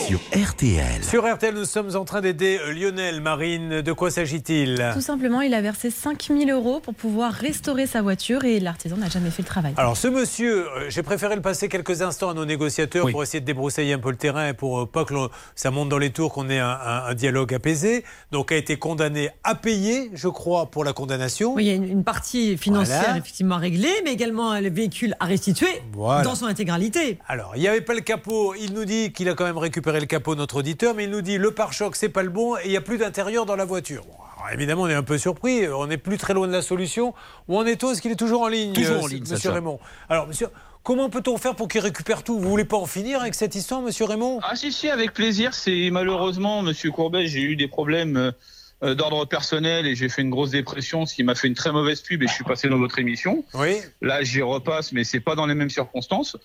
Sur 0.06 0.18
RTL. 0.37 1.02
Sur 1.02 1.25
RTL, 1.32 1.54
nous 1.54 1.64
sommes 1.64 1.96
en 1.96 2.04
train 2.04 2.20
d'aider 2.20 2.58
Lionel 2.75 3.20
Marine. 3.20 3.80
De 3.80 3.92
quoi 3.92 4.11
s'agit-il? 4.11 4.90
Tout 4.92 5.00
simplement, 5.00 5.40
il 5.40 5.54
a 5.54 5.62
versé 5.62 5.90
5000 5.90 6.50
euros 6.50 6.80
pour 6.80 6.94
pouvoir 6.94 7.32
restaurer 7.32 7.87
sa 7.87 8.02
voiture 8.02 8.44
et 8.44 8.61
l'artisan 8.61 8.96
n'a 8.99 9.08
jamais 9.08 9.30
fait 9.30 9.42
le 9.42 9.46
travail. 9.49 9.73
Alors 9.76 9.96
ce 9.96 10.08
monsieur, 10.08 10.66
euh, 10.68 10.90
j'ai 10.90 11.02
préféré 11.02 11.37
le 11.37 11.40
passer 11.40 11.68
quelques 11.68 12.02
instants 12.02 12.28
à 12.30 12.34
nos 12.34 12.44
négociateurs 12.44 13.06
Oui. 13.06 13.12
pour 13.12 13.23
essayer 13.23 13.40
de 13.40 13.46
débroussailler 13.46 13.94
un 13.94 13.99
peu 13.99 14.11
le 14.11 14.16
terrain 14.16 14.49
et 14.49 14.52
pour 14.52 14.80
euh, 14.82 14.87
pas 14.87 15.04
que 15.06 15.14
ça 15.54 15.70
monte 15.70 15.88
dans 15.88 15.99
les 15.99 16.11
tours, 16.11 16.32
qu'on 16.32 16.50
ait 16.50 16.58
un, 16.58 16.68
un- 16.68 17.04
un 17.06 17.14
dialogue 17.14 17.54
apaisé. 17.54 18.04
Donc 18.30 18.52
a 18.52 18.56
été 18.56 18.76
condamné 18.76 19.30
à 19.42 19.54
payer, 19.54 20.11
je 20.12 20.28
crois, 20.28 20.66
pour 20.66 20.84
la 20.84 20.92
condamnation. 20.92 21.54
Oui, 21.54 21.64
il 21.64 21.68
y 21.68 21.70
a 21.70 21.75
une, 21.75 21.84
une 21.88 22.04
partie 22.04 22.58
financière 22.58 23.00
Voilà. 23.04 23.18
effectivement 23.18 23.56
réglée, 23.56 23.94
mais 24.04 24.12
également 24.12 24.58
le 24.61 24.70
véhicule 24.70 25.14
à 25.20 25.25
restituer 25.25 25.68
Voilà. 25.92 26.23
dans 26.23 26.34
son 26.34 26.46
intégralité. 26.46 27.18
Alors, 27.26 27.52
il 27.56 27.61
n'y 27.62 27.68
avait 27.68 27.80
pas 27.80 27.94
le 27.94 28.00
capot. 28.00 28.54
Il 28.54 28.75
nous 28.75 28.84
dit 28.84 29.12
qu'il 29.12 29.28
a 29.30 29.34
quand 29.34 29.44
même 29.44 29.56
récupéré 29.58 29.93
le 30.00 30.06
capot, 30.06 30.34
notre 30.34 30.56
auditeur, 30.56 30.94
mais 30.94 31.04
il 31.04 31.10
nous 31.10 31.22
dit 31.22 31.38
le 31.38 31.50
pare-choc, 31.50 31.96
c'est 31.96 32.08
pas 32.08 32.22
le 32.22 32.30
bon 32.30 32.56
et 32.56 32.62
il 32.66 32.70
n'y 32.70 32.76
a 32.76 32.80
plus 32.80 32.98
d'intérieur 32.98 33.46
dans 33.46 33.56
la 33.56 33.64
voiture. 33.64 34.04
Bon, 34.04 34.14
alors, 34.44 34.52
évidemment, 34.52 34.82
on 34.82 34.88
est 34.88 34.94
un 34.94 35.02
peu 35.02 35.18
surpris. 35.18 35.68
On 35.68 35.86
n'est 35.86 35.98
plus 35.98 36.18
très 36.18 36.34
loin 36.34 36.46
de 36.46 36.52
la 36.52 36.62
solution. 36.62 37.14
Où 37.48 37.56
en 37.56 37.64
est-on 37.64 37.92
Est-ce 37.92 38.02
qu'il 38.02 38.12
est 38.12 38.16
toujours 38.16 38.42
en 38.42 38.48
ligne 38.48 38.72
Toujours 38.72 39.02
en 39.02 39.06
euh, 39.06 39.08
ligne, 39.08 39.24
Monsieur. 39.28 39.50
Raymond. 39.50 39.78
Alors, 40.08 40.26
monsieur, 40.26 40.48
comment 40.82 41.08
peut-on 41.08 41.38
faire 41.38 41.54
pour 41.54 41.68
qu'il 41.68 41.80
récupère 41.80 42.22
tout? 42.22 42.38
Vous 42.38 42.48
voulez 42.48 42.64
pas 42.64 42.76
en 42.76 42.86
finir 42.86 43.20
avec 43.20 43.34
cette 43.34 43.54
histoire, 43.54 43.80
monsieur 43.80 44.04
Raymond? 44.04 44.40
Ah 44.42 44.54
si 44.54 44.72
si 44.72 44.88
avec 44.88 45.14
plaisir. 45.14 45.54
C'est 45.54 45.88
malheureusement 45.90 46.62
Monsieur 46.62 46.90
Courbet, 46.90 47.26
j'ai 47.26 47.40
eu 47.40 47.57
des 47.57 47.68
problèmes 47.68 48.16
euh, 48.16 48.33
euh, 48.83 48.94
d'ordre 48.94 49.24
personnel 49.24 49.87
et 49.87 49.94
j'ai 49.94 50.11
fait 50.11 50.20
une 50.20 50.30
grosse 50.30 50.50
dépression, 50.50 51.07
ce 51.07 51.14
qui 51.14 51.22
m'a 51.22 51.35
fait 51.35 51.48
une 51.48 51.54
très 51.54 51.72
mauvaise 51.72 52.02
pub 52.02 52.22
et 52.22 52.26
je 52.26 52.33
suis 52.33 52.44
passé 52.44 52.68
dans 52.68 52.78
votre 52.78 52.98
émission. 52.98 53.44
Oui. 53.54 53.76
Là 54.02 54.22
j'y 54.22 54.42
repasse, 54.42 54.92
mais 54.92 55.04
c'est 55.04 55.20
pas 55.20 55.37
dans 55.37 55.46
les 55.46 55.54
mêmes 55.54 55.70
circonstances. 55.70 56.37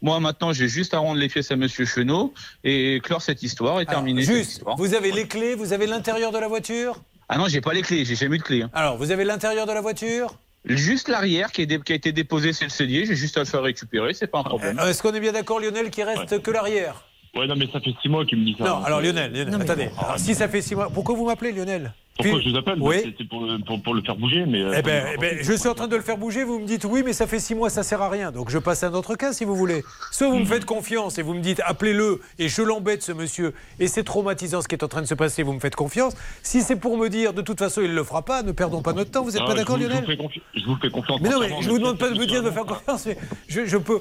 Moi 0.00 0.20
maintenant 0.20 0.52
j'ai 0.52 0.68
juste 0.68 0.94
à 0.94 0.98
rendre 0.98 1.18
les 1.18 1.28
pièces 1.28 1.50
à 1.50 1.56
Monsieur 1.56 1.84
Chenot 1.84 2.32
et 2.64 3.00
clore 3.02 3.20
cette 3.22 3.42
histoire 3.42 3.74
et 3.80 3.82
Alors, 3.82 3.90
terminer 3.94 4.24
cette 4.24 4.34
juste, 4.34 4.52
histoire. 4.52 4.76
vous 4.76 4.94
avez 4.94 5.10
les 5.10 5.26
clés, 5.26 5.54
vous 5.54 5.72
avez 5.72 5.86
l'intérieur 5.86 6.30
de 6.30 6.38
la 6.38 6.46
voiture? 6.48 7.02
Ah 7.28 7.36
non 7.38 7.46
j'ai 7.48 7.60
pas 7.60 7.72
les 7.72 7.82
clés, 7.82 8.04
j'ai 8.04 8.14
jamais 8.14 8.36
eu 8.36 8.38
de 8.38 8.44
clés. 8.44 8.62
hein. 8.62 8.70
Alors, 8.72 8.96
vous 8.96 9.10
avez 9.10 9.24
l'intérieur 9.24 9.66
de 9.66 9.72
la 9.72 9.80
voiture? 9.80 10.34
Juste 10.64 11.08
l'arrière 11.08 11.50
qui, 11.52 11.62
a 11.62 11.94
été 11.94 12.12
déposé 12.12 12.52
c'est 12.52 12.64
le 12.64 12.70
cellier, 12.70 13.06
j'ai 13.06 13.14
juste 13.16 13.36
à 13.36 13.40
le 13.40 13.46
faire 13.46 13.62
récupérer, 13.62 14.12
c'est 14.14 14.26
pas 14.26 14.38
un 14.40 14.44
problème. 14.44 14.78
Euh, 14.78 14.88
Est-ce 14.88 15.02
qu'on 15.02 15.12
est 15.14 15.20
bien 15.20 15.32
d'accord, 15.32 15.60
Lionel, 15.60 15.90
qu'il 15.90 16.04
reste 16.04 16.42
que 16.42 16.50
l'arrière? 16.50 17.04
Ouais, 17.36 17.46
non, 17.46 17.54
mais 17.56 17.68
ça 17.72 17.80
fait 17.80 17.94
six 18.02 18.08
mois 18.08 18.24
qu'il 18.24 18.38
me 18.38 18.44
dit 18.44 18.56
ça. 18.58 18.64
Non, 18.64 18.76
Donc, 18.78 18.86
alors 18.86 19.00
Lionel, 19.00 19.30
Lionel, 19.32 19.50
Non, 19.50 19.58
mais- 19.58 19.64
attendez. 19.64 19.90
Alors, 19.98 20.18
si 20.18 20.34
ça 20.34 20.48
fait 20.48 20.62
six 20.62 20.74
mois, 20.74 20.88
pourquoi 20.90 21.14
vous 21.14 21.26
m'appelez 21.26 21.52
Lionel? 21.52 21.92
Pourquoi 22.18 22.38
Puis- 22.40 22.48
je 22.48 22.50
vous 22.52 22.56
appelle 22.58 22.78
Oui. 22.80 23.14
C'est 23.16 23.28
pour, 23.28 23.40
le- 23.44 23.58
pour, 23.64 23.80
pour 23.82 23.94
le 23.94 24.02
faire 24.02 24.16
bouger, 24.16 24.44
mais. 24.46 24.60
euh, 24.60 24.74
Eh 24.76 24.82
ben, 24.82 25.06
eh 25.14 25.16
ben, 25.18 25.38
je 25.40 25.52
suis 25.52 25.68
en 25.68 25.74
train 25.74 25.86
de 25.86 25.94
le 25.96 26.02
faire 26.02 26.18
bouger, 26.18 26.42
vous 26.44 26.58
me 26.58 26.66
dites 26.66 26.84
oui, 26.84 27.02
mais 27.04 27.12
ça 27.12 27.26
fait 27.28 27.38
six 27.38 27.54
mois, 27.54 27.70
ça 27.70 27.82
sert 27.82 28.02
à 28.02 28.10
rien. 28.10 28.32
Donc 28.32 28.50
je 28.50 28.58
passe 28.58 28.82
à 28.82 28.88
un 28.88 28.94
autre 28.94 29.14
cas 29.14 29.32
si 29.32 29.44
vous 29.44 29.54
voulez. 29.54 29.84
Soit 30.10 30.28
vous 30.28 30.38
me 30.40 30.44
faites 30.44 30.64
confiance 30.64 31.16
et 31.18 31.22
vous 31.22 31.34
me 31.34 31.40
dites 31.40 31.60
appelez-le 31.64 32.20
et 32.38 32.48
je 32.48 32.62
l'embête 32.62 33.02
ce 33.02 33.12
monsieur 33.12 33.54
et 33.78 33.86
c'est 33.86 34.02
traumatisant 34.02 34.62
ce 34.62 34.68
qui 34.68 34.74
est 34.74 34.82
en 34.84 34.88
train 34.88 35.00
de 35.02 35.06
se 35.06 35.14
passer, 35.14 35.42
vous 35.44 35.52
me 35.52 35.60
faites 35.60 35.76
confiance. 35.76 36.14
Si 36.42 36.62
c'est 36.62 36.76
pour 36.76 36.98
me 36.98 37.08
dire 37.08 37.32
de 37.32 37.42
toute 37.42 37.58
façon 37.60 37.82
il 37.82 37.94
le 37.94 38.02
fera 38.02 38.22
pas, 38.24 38.42
ne 38.42 38.50
perdons 38.52 38.82
pas 38.82 38.92
notre 38.92 39.10
temps, 39.12 39.22
vous 39.22 39.30
n'êtes 39.30 39.40
Ah, 39.42 39.46
pas 39.46 39.52
je 39.52 39.56
d'accord 39.58 39.76
vous- 39.76 39.82
je 39.82 39.88
vous 39.88 39.94
Lionel 39.94 40.16
confi- 40.18 40.42
Je 40.56 40.64
vous 40.66 40.76
fais 40.82 40.90
confiance. 40.90 41.20
mais 41.22 41.28
non, 41.30 41.40
mais 41.40 41.48
je 41.60 41.70
vous 41.70 41.78
demande 41.78 41.98
pas 41.98 42.10
de 42.10 42.18
me 42.18 42.26
dire 42.26 42.42
de 42.42 42.50
faire 42.50 42.64
confiance, 42.64 43.06
mais 43.06 43.16
je, 43.48 43.64
je 43.64 43.76
peux. 43.76 44.00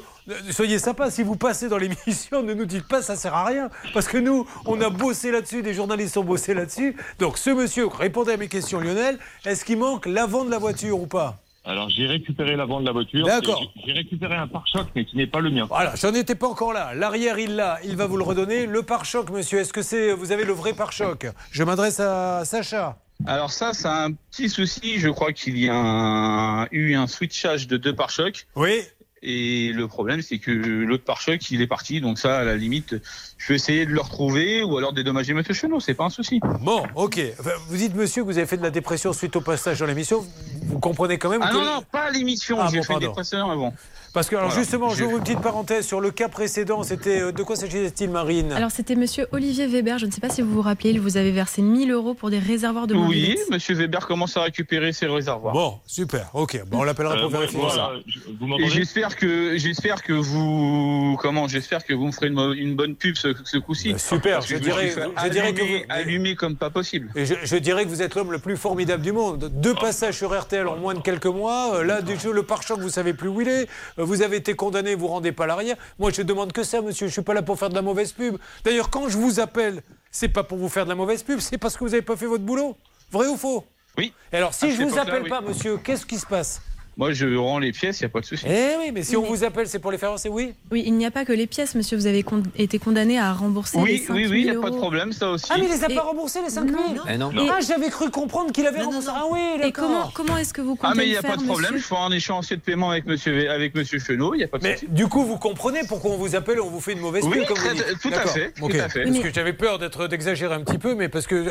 Soyez 0.52 0.80
sympa, 0.80 1.10
si 1.12 1.24
vous 1.24 1.36
passez 1.36 1.70
dans 1.70 1.78
l'émission, 1.78 2.42
ne 2.44 2.54
nous 2.54 2.66
dites 2.66 2.88
pas 2.88 3.02
ça 3.02 3.16
sert 3.16 3.34
à 3.34 3.46
rien. 3.46 3.70
Parce 3.94 4.08
que 4.08 4.18
nous, 4.18 4.48
on 4.66 4.82
a 4.82 4.90
bossé 4.90 5.32
là-dessus, 5.32 5.62
des 5.62 5.74
journalistes 5.74 6.18
ont 6.18 6.24
bossé 6.24 6.54
là-dessus. 6.54 6.96
Donc 7.20 7.38
ce 7.38 7.50
monsieur, 7.52 7.88
répondez 8.08 8.32
à 8.34 8.38
mes 8.38 8.48
questions, 8.48 8.80
Lionel, 8.80 9.20
est-ce 9.46 9.66
qu'il 9.66 9.78
manque 9.78 10.06
l'avant 10.06 10.46
de 10.46 10.50
la 10.52 10.58
voiture 10.60 10.98
ou 11.00 11.08
pas 11.08 11.38
Alors, 11.66 11.90
j'ai 11.90 12.08
récupéré 12.08 12.56
l'avant 12.56 12.80
de 12.80 12.86
la 12.86 12.94
voiture. 12.94 13.26
D'accord. 13.26 13.62
J'ai 13.76 13.88
j'ai 13.88 13.92
récupéré 13.92 14.36
un 14.36 14.48
pare-choc, 14.48 14.88
mais 14.96 15.04
qui 15.04 15.18
n'est 15.18 15.28
pas 15.28 15.42
le 15.42 15.50
mien. 15.50 15.66
Voilà, 15.68 15.94
j'en 15.96 16.14
étais 16.14 16.36
pas 16.36 16.48
encore 16.48 16.72
là. 16.72 16.94
L'arrière, 16.96 17.38
il 17.38 17.56
l'a, 17.58 17.80
il 17.84 17.98
va 17.98 18.06
vous 18.08 18.16
le 18.16 18.24
redonner. 18.24 18.66
Le 18.66 18.82
pare-choc, 18.82 19.30
monsieur, 19.30 19.60
est-ce 19.60 19.74
que 19.74 19.82
c'est 19.82 20.14
vous 20.14 20.32
avez 20.32 20.46
le 20.46 20.54
vrai 20.54 20.72
pare-choc? 20.74 21.28
Je 21.52 21.64
m'adresse 21.64 22.00
à 22.00 22.46
Sacha. 22.46 22.98
Alors 23.26 23.52
ça, 23.52 23.74
c'est 23.74 23.88
un 23.90 24.12
petit 24.14 24.48
souci. 24.48 25.00
Je 25.00 25.10
crois 25.10 25.34
qu'il 25.34 25.58
y 25.58 25.68
a 25.70 25.76
un- 25.76 26.68
eu 26.72 26.96
un 26.96 27.08
switchage 27.08 27.68
de 27.68 27.76
deux 27.76 27.94
pare-chocs. 27.96 28.48
Oui. 28.56 28.82
Et 29.24 29.72
le 29.74 29.88
problème, 29.88 30.22
c'est 30.22 30.38
que 30.38 30.52
l'autre 30.52 31.04
pare-choc, 31.04 31.50
il 31.50 31.62
est 31.62 31.68
parti. 31.68 32.02
Donc 32.02 32.20
ça, 32.20 32.38
à 32.38 32.44
la 32.44 32.56
limite, 32.56 32.96
je 33.38 33.48
vais 33.48 33.56
essayer 33.56 33.86
de 33.86 33.92
le 33.92 34.02
retrouver 34.02 34.64
ou 34.64 34.78
alors 34.78 34.94
dédommager 34.94 35.34
Monsieur 35.34 35.54
Chenot. 35.54 35.80
C'est 35.80 35.96
pas 35.96 36.06
un 36.06 36.10
souci. 36.10 36.40
Bon, 36.62 36.84
ok. 36.96 37.20
Vous 37.68 37.78
dites, 37.78 37.96
monsieur, 37.96 38.22
que 38.24 38.28
vous 38.28 38.38
avez 38.38 38.48
fait 38.48 38.58
de 38.58 38.64
la 38.64 38.70
dépression 38.70 39.14
suite 39.14 39.36
au 39.36 39.42
passage 39.42 39.80
dans 39.80 39.86
l'émission. 39.88 40.26
Vous 40.64 40.80
comprenez 40.80 41.18
quand 41.18 41.30
même 41.30 41.42
Ah 41.44 41.50
que... 41.50 41.54
non, 41.56 41.66
non, 41.66 41.82
pas 41.92 42.12
l'émission. 42.12 42.58
Ah 42.62 42.70
J'ai 42.72 42.78
bon, 42.78 42.84
fait 42.84 43.00
des 43.00 43.10
précédents 43.10 43.50
avant. 43.50 43.74
Parce 44.18 44.30
que, 44.30 44.36
alors 44.36 44.48
Voilà. 44.50 44.64
justement, 44.64 44.90
j'ouvre 44.90 45.18
une 45.18 45.24
petite 45.24 45.42
parenthèse 45.42 45.86
sur 45.86 46.02
le 46.02 46.10
cas 46.10 46.28
précédent. 46.28 46.82
C'était 46.82 47.22
euh, 47.22 47.32
de 47.32 47.44
quoi 47.44 47.56
s'agissait-il, 47.56 48.10
Marine? 48.10 48.52
Alors 48.52 48.72
c'était 48.72 48.96
monsieur 48.96 49.28
Olivier 49.32 49.68
Weber, 49.68 50.00
je 50.00 50.08
ne 50.08 50.12
sais 50.12 50.20
pas 50.20 50.30
si 50.32 50.42
vous 50.42 50.52
vous 50.52 50.64
rappelez, 50.64 50.90
il 50.90 51.00
vous 51.00 51.18
avait 51.18 51.30
versé 51.30 51.62
1000 51.62 51.92
euros 51.92 52.16
pour 52.16 52.32
des 52.32 52.40
réservoirs 52.40 52.88
de 52.88 52.96
Oui. 52.96 53.38
Monsieur 53.52 53.76
Weber 53.76 54.08
commence 54.08 54.36
à 54.36 54.42
récupérer 54.42 54.92
ses 54.92 55.06
réservoirs. 55.06 55.54
Bon, 55.54 55.76
super. 55.86 56.32
Ok. 56.34 56.60
Bon, 56.66 56.80
on 56.80 56.84
l'appellera 56.84 57.16
Euh, 57.16 57.22
pour 57.22 57.30
vérifier 57.30 57.60
ça. 57.70 57.92
euh, 57.94 58.00
Et 58.28 58.46
m'entendez 58.48 58.70
j'espère 58.72 59.16
que 59.18 59.56
j'espère 59.60 60.02
que 60.02 60.14
vous 60.14 61.16
comment 61.22 61.48
j'espère 61.48 61.86
que 61.86 61.94
vous 61.94 62.08
me 62.08 62.12
ferez 62.12 62.30
une, 62.30 62.76
bonne 62.76 62.96
pub 62.96 63.18
ce, 63.18 63.36
ce 63.44 63.58
coup-ci. 63.60 63.92
Bah, 63.94 64.00
super, 64.00 64.42
je 64.42 64.56
dirais- 64.58 64.96
je 65.24 65.30
dirais 65.30 65.54
que 65.54 65.62
vous- 65.62 66.36
comme 66.36 66.56
pas 66.56 66.72
possible. 66.72 67.12
Et 67.16 67.28
je, 67.28 67.36
je 67.44 67.56
dirais 67.58 67.84
que 67.84 67.90
vous 67.90 68.02
êtes 68.02 68.16
l'homme 68.16 68.32
le 68.32 68.40
plus 68.40 68.58
formidable 68.58 69.04
du 69.04 69.12
monde. 69.12 69.52
Deux 69.54 69.76
passages 69.76 70.18
sur 70.18 70.36
RTL 70.36 70.68
en 70.68 70.78
moins 70.78 70.96
de 70.96 71.02
quelques 71.02 71.26
mois. 71.28 71.76
Euh, 71.76 71.84
Là, 71.84 72.02
du 72.02 72.18
jeu, 72.20 72.32
le 72.34 72.44
pare-choc, 72.44 72.80
vous 72.80 72.90
savez 72.90 73.14
plus 73.14 73.30
où 73.30 73.42
il 73.42 73.48
est. 73.48 73.68
Vous 74.08 74.22
avez 74.22 74.38
été 74.38 74.54
condamné, 74.56 74.96
vous 74.96 75.08
rendez 75.08 75.34
pas 75.34 75.46
l'arrière. 75.46 75.76
Moi, 76.00 76.12
je 76.12 76.22
demande 76.22 76.54
que 76.54 76.64
ça, 76.64 76.82
monsieur. 76.82 77.08
Je 77.08 77.12
suis 77.12 77.22
pas 77.22 77.34
là 77.34 77.42
pour 77.42 77.60
faire 77.60 77.68
de 77.70 77.76
la 77.76 77.82
mauvaise 77.82 78.14
pub. 78.14 78.38
D'ailleurs, 78.64 78.90
quand 78.90 79.10
je 79.10 79.18
vous 79.18 79.42
appelle, 79.42 79.84
c'est 80.12 80.30
pas 80.30 80.44
pour 80.44 80.58
vous 80.58 80.70
faire 80.70 80.86
de 80.86 80.90
la 80.90 80.96
mauvaise 80.96 81.24
pub, 81.24 81.40
c'est 81.40 81.58
parce 81.58 81.76
que 81.76 81.84
vous 81.84 81.94
avez 81.94 82.02
pas 82.02 82.16
fait 82.16 82.26
votre 82.26 82.44
boulot. 82.46 82.78
Vrai 83.12 83.28
ou 83.28 83.36
faux? 83.36 83.66
Oui. 83.98 84.14
Et 84.32 84.38
alors, 84.38 84.54
si 84.54 84.66
À 84.66 84.70
je 84.70 84.78
cette 84.78 84.88
vous 84.90 84.98
appelle 84.98 85.24
oui. 85.24 85.30
pas, 85.30 85.42
monsieur, 85.42 85.78
qu'est-ce 85.78 86.06
qui 86.06 86.18
se 86.18 86.26
passe? 86.26 86.62
Moi, 86.98 87.12
je 87.14 87.36
rends 87.36 87.60
les 87.60 87.72
pièces, 87.74 88.00
il 88.00 88.04
n'y 88.04 88.08
a 88.08 88.10
pas 88.10 88.22
de 88.22 88.26
souci. 88.26 88.44
Eh 88.50 88.76
oui, 88.80 88.92
mais 88.92 89.04
si 89.04 89.16
Oui, 89.16 89.18
on 89.18 89.22
mais- 89.32 89.38
vous 89.38 89.44
appelle, 89.44 89.68
c'est 89.68 89.78
pour 89.78 89.92
les 89.92 90.00
faire 90.00 90.10
avancer, 90.10 90.30
oui 90.30 90.54
Oui, 90.72 90.82
il 90.84 90.94
n'y 90.96 91.06
a 91.06 91.12
pas 91.12 91.26
que 91.26 91.32
les 91.34 91.46
pièces, 91.46 91.76
monsieur, 91.76 91.96
vous 91.96 92.08
avez 92.08 92.24
con- 92.24 92.42
été 92.58 92.80
condamné 92.80 93.20
à 93.20 93.34
rembourser 93.34 93.78
les 93.78 93.84
Oui, 93.84 93.98
5 94.00 94.14
oui, 94.16 94.22
000 94.24 94.32
oui, 94.34 94.40
il 94.40 94.44
n'y 94.46 94.50
a 94.50 94.54
euros. 94.56 94.64
pas 94.64 94.72
de 94.72 94.78
problème, 94.78 95.12
ça 95.14 95.30
aussi. 95.30 95.46
Ah, 95.52 95.58
mais 95.60 95.66
il 95.66 95.70
les 95.72 95.84
a 95.84 95.92
Et- 95.92 95.96
pas 95.96 96.02
remboursés, 96.02 96.40
les 96.44 96.50
5 96.50 96.68
000 96.68 96.76
Non, 96.82 96.94
non. 96.96 97.02
Eh 97.08 97.18
non. 97.18 97.32
Et- 97.46 97.50
Ah, 97.52 97.60
j'avais 97.62 97.90
cru 97.90 98.10
comprendre 98.10 98.52
qu'il 98.52 98.66
avait 98.66 98.80
Non, 98.80 98.86
remboursé. 98.86 99.10
Ah 99.12 99.26
oui, 99.30 99.40
Et 99.58 99.60
d'accord. 99.60 99.86
comment, 99.88 100.12
comment 100.12 100.38
est-ce 100.40 100.54
que 100.56 100.62
vous 100.62 100.76
comptez 100.76 100.88
Ah, 100.92 100.96
mais 100.96 101.06
il 101.06 101.12
n'y 101.12 101.18
a 101.18 101.22
faire, 101.22 101.32
pas 101.32 101.38
de 101.38 101.44
problème, 101.44 101.74
monsieur 101.74 101.84
je 101.84 101.88
ferai 101.88 102.02
un 102.02 102.12
échéancier 102.12 102.56
de 102.56 102.62
paiement 102.62 102.90
avec 102.90 103.06
monsieur, 103.06 103.48
avec 103.52 103.76
monsieur 103.76 104.00
Chenot, 104.00 104.34
il 104.34 104.40
n'y 104.40 104.44
a 104.44 104.48
pas 104.48 104.58
de 104.58 104.64
Mais 104.64 104.74
souci. 104.78 104.88
du 104.90 105.06
coup, 105.08 105.24
vous 105.24 105.38
comprenez 105.38 105.82
pourquoi 105.88 106.10
on 106.12 106.18
vous 106.18 106.36
appelle 106.36 106.58
et 106.58 106.62
on 106.62 106.70
vous 106.72 106.82
fait 106.82 106.94
une 106.94 107.00
mauvaise 107.02 107.24
pub 107.26 107.32
Oui, 107.32 107.46
comme 107.46 107.58
vous 107.60 107.74
dites. 107.76 108.00
tout 108.02 108.10
à 108.10 108.22
fait, 108.26 108.54
tout 108.58 108.66
à 108.74 108.90
fait. 108.90 109.04
Parce 109.04 109.20
que 109.20 109.32
j'avais 109.32 109.54
peur 109.54 109.78
d'exagérer 110.10 110.56
un 110.56 110.62
petit 110.62 110.80
peu, 110.80 110.96
mais 110.96 111.10
parce 111.10 111.28
que 111.28 111.46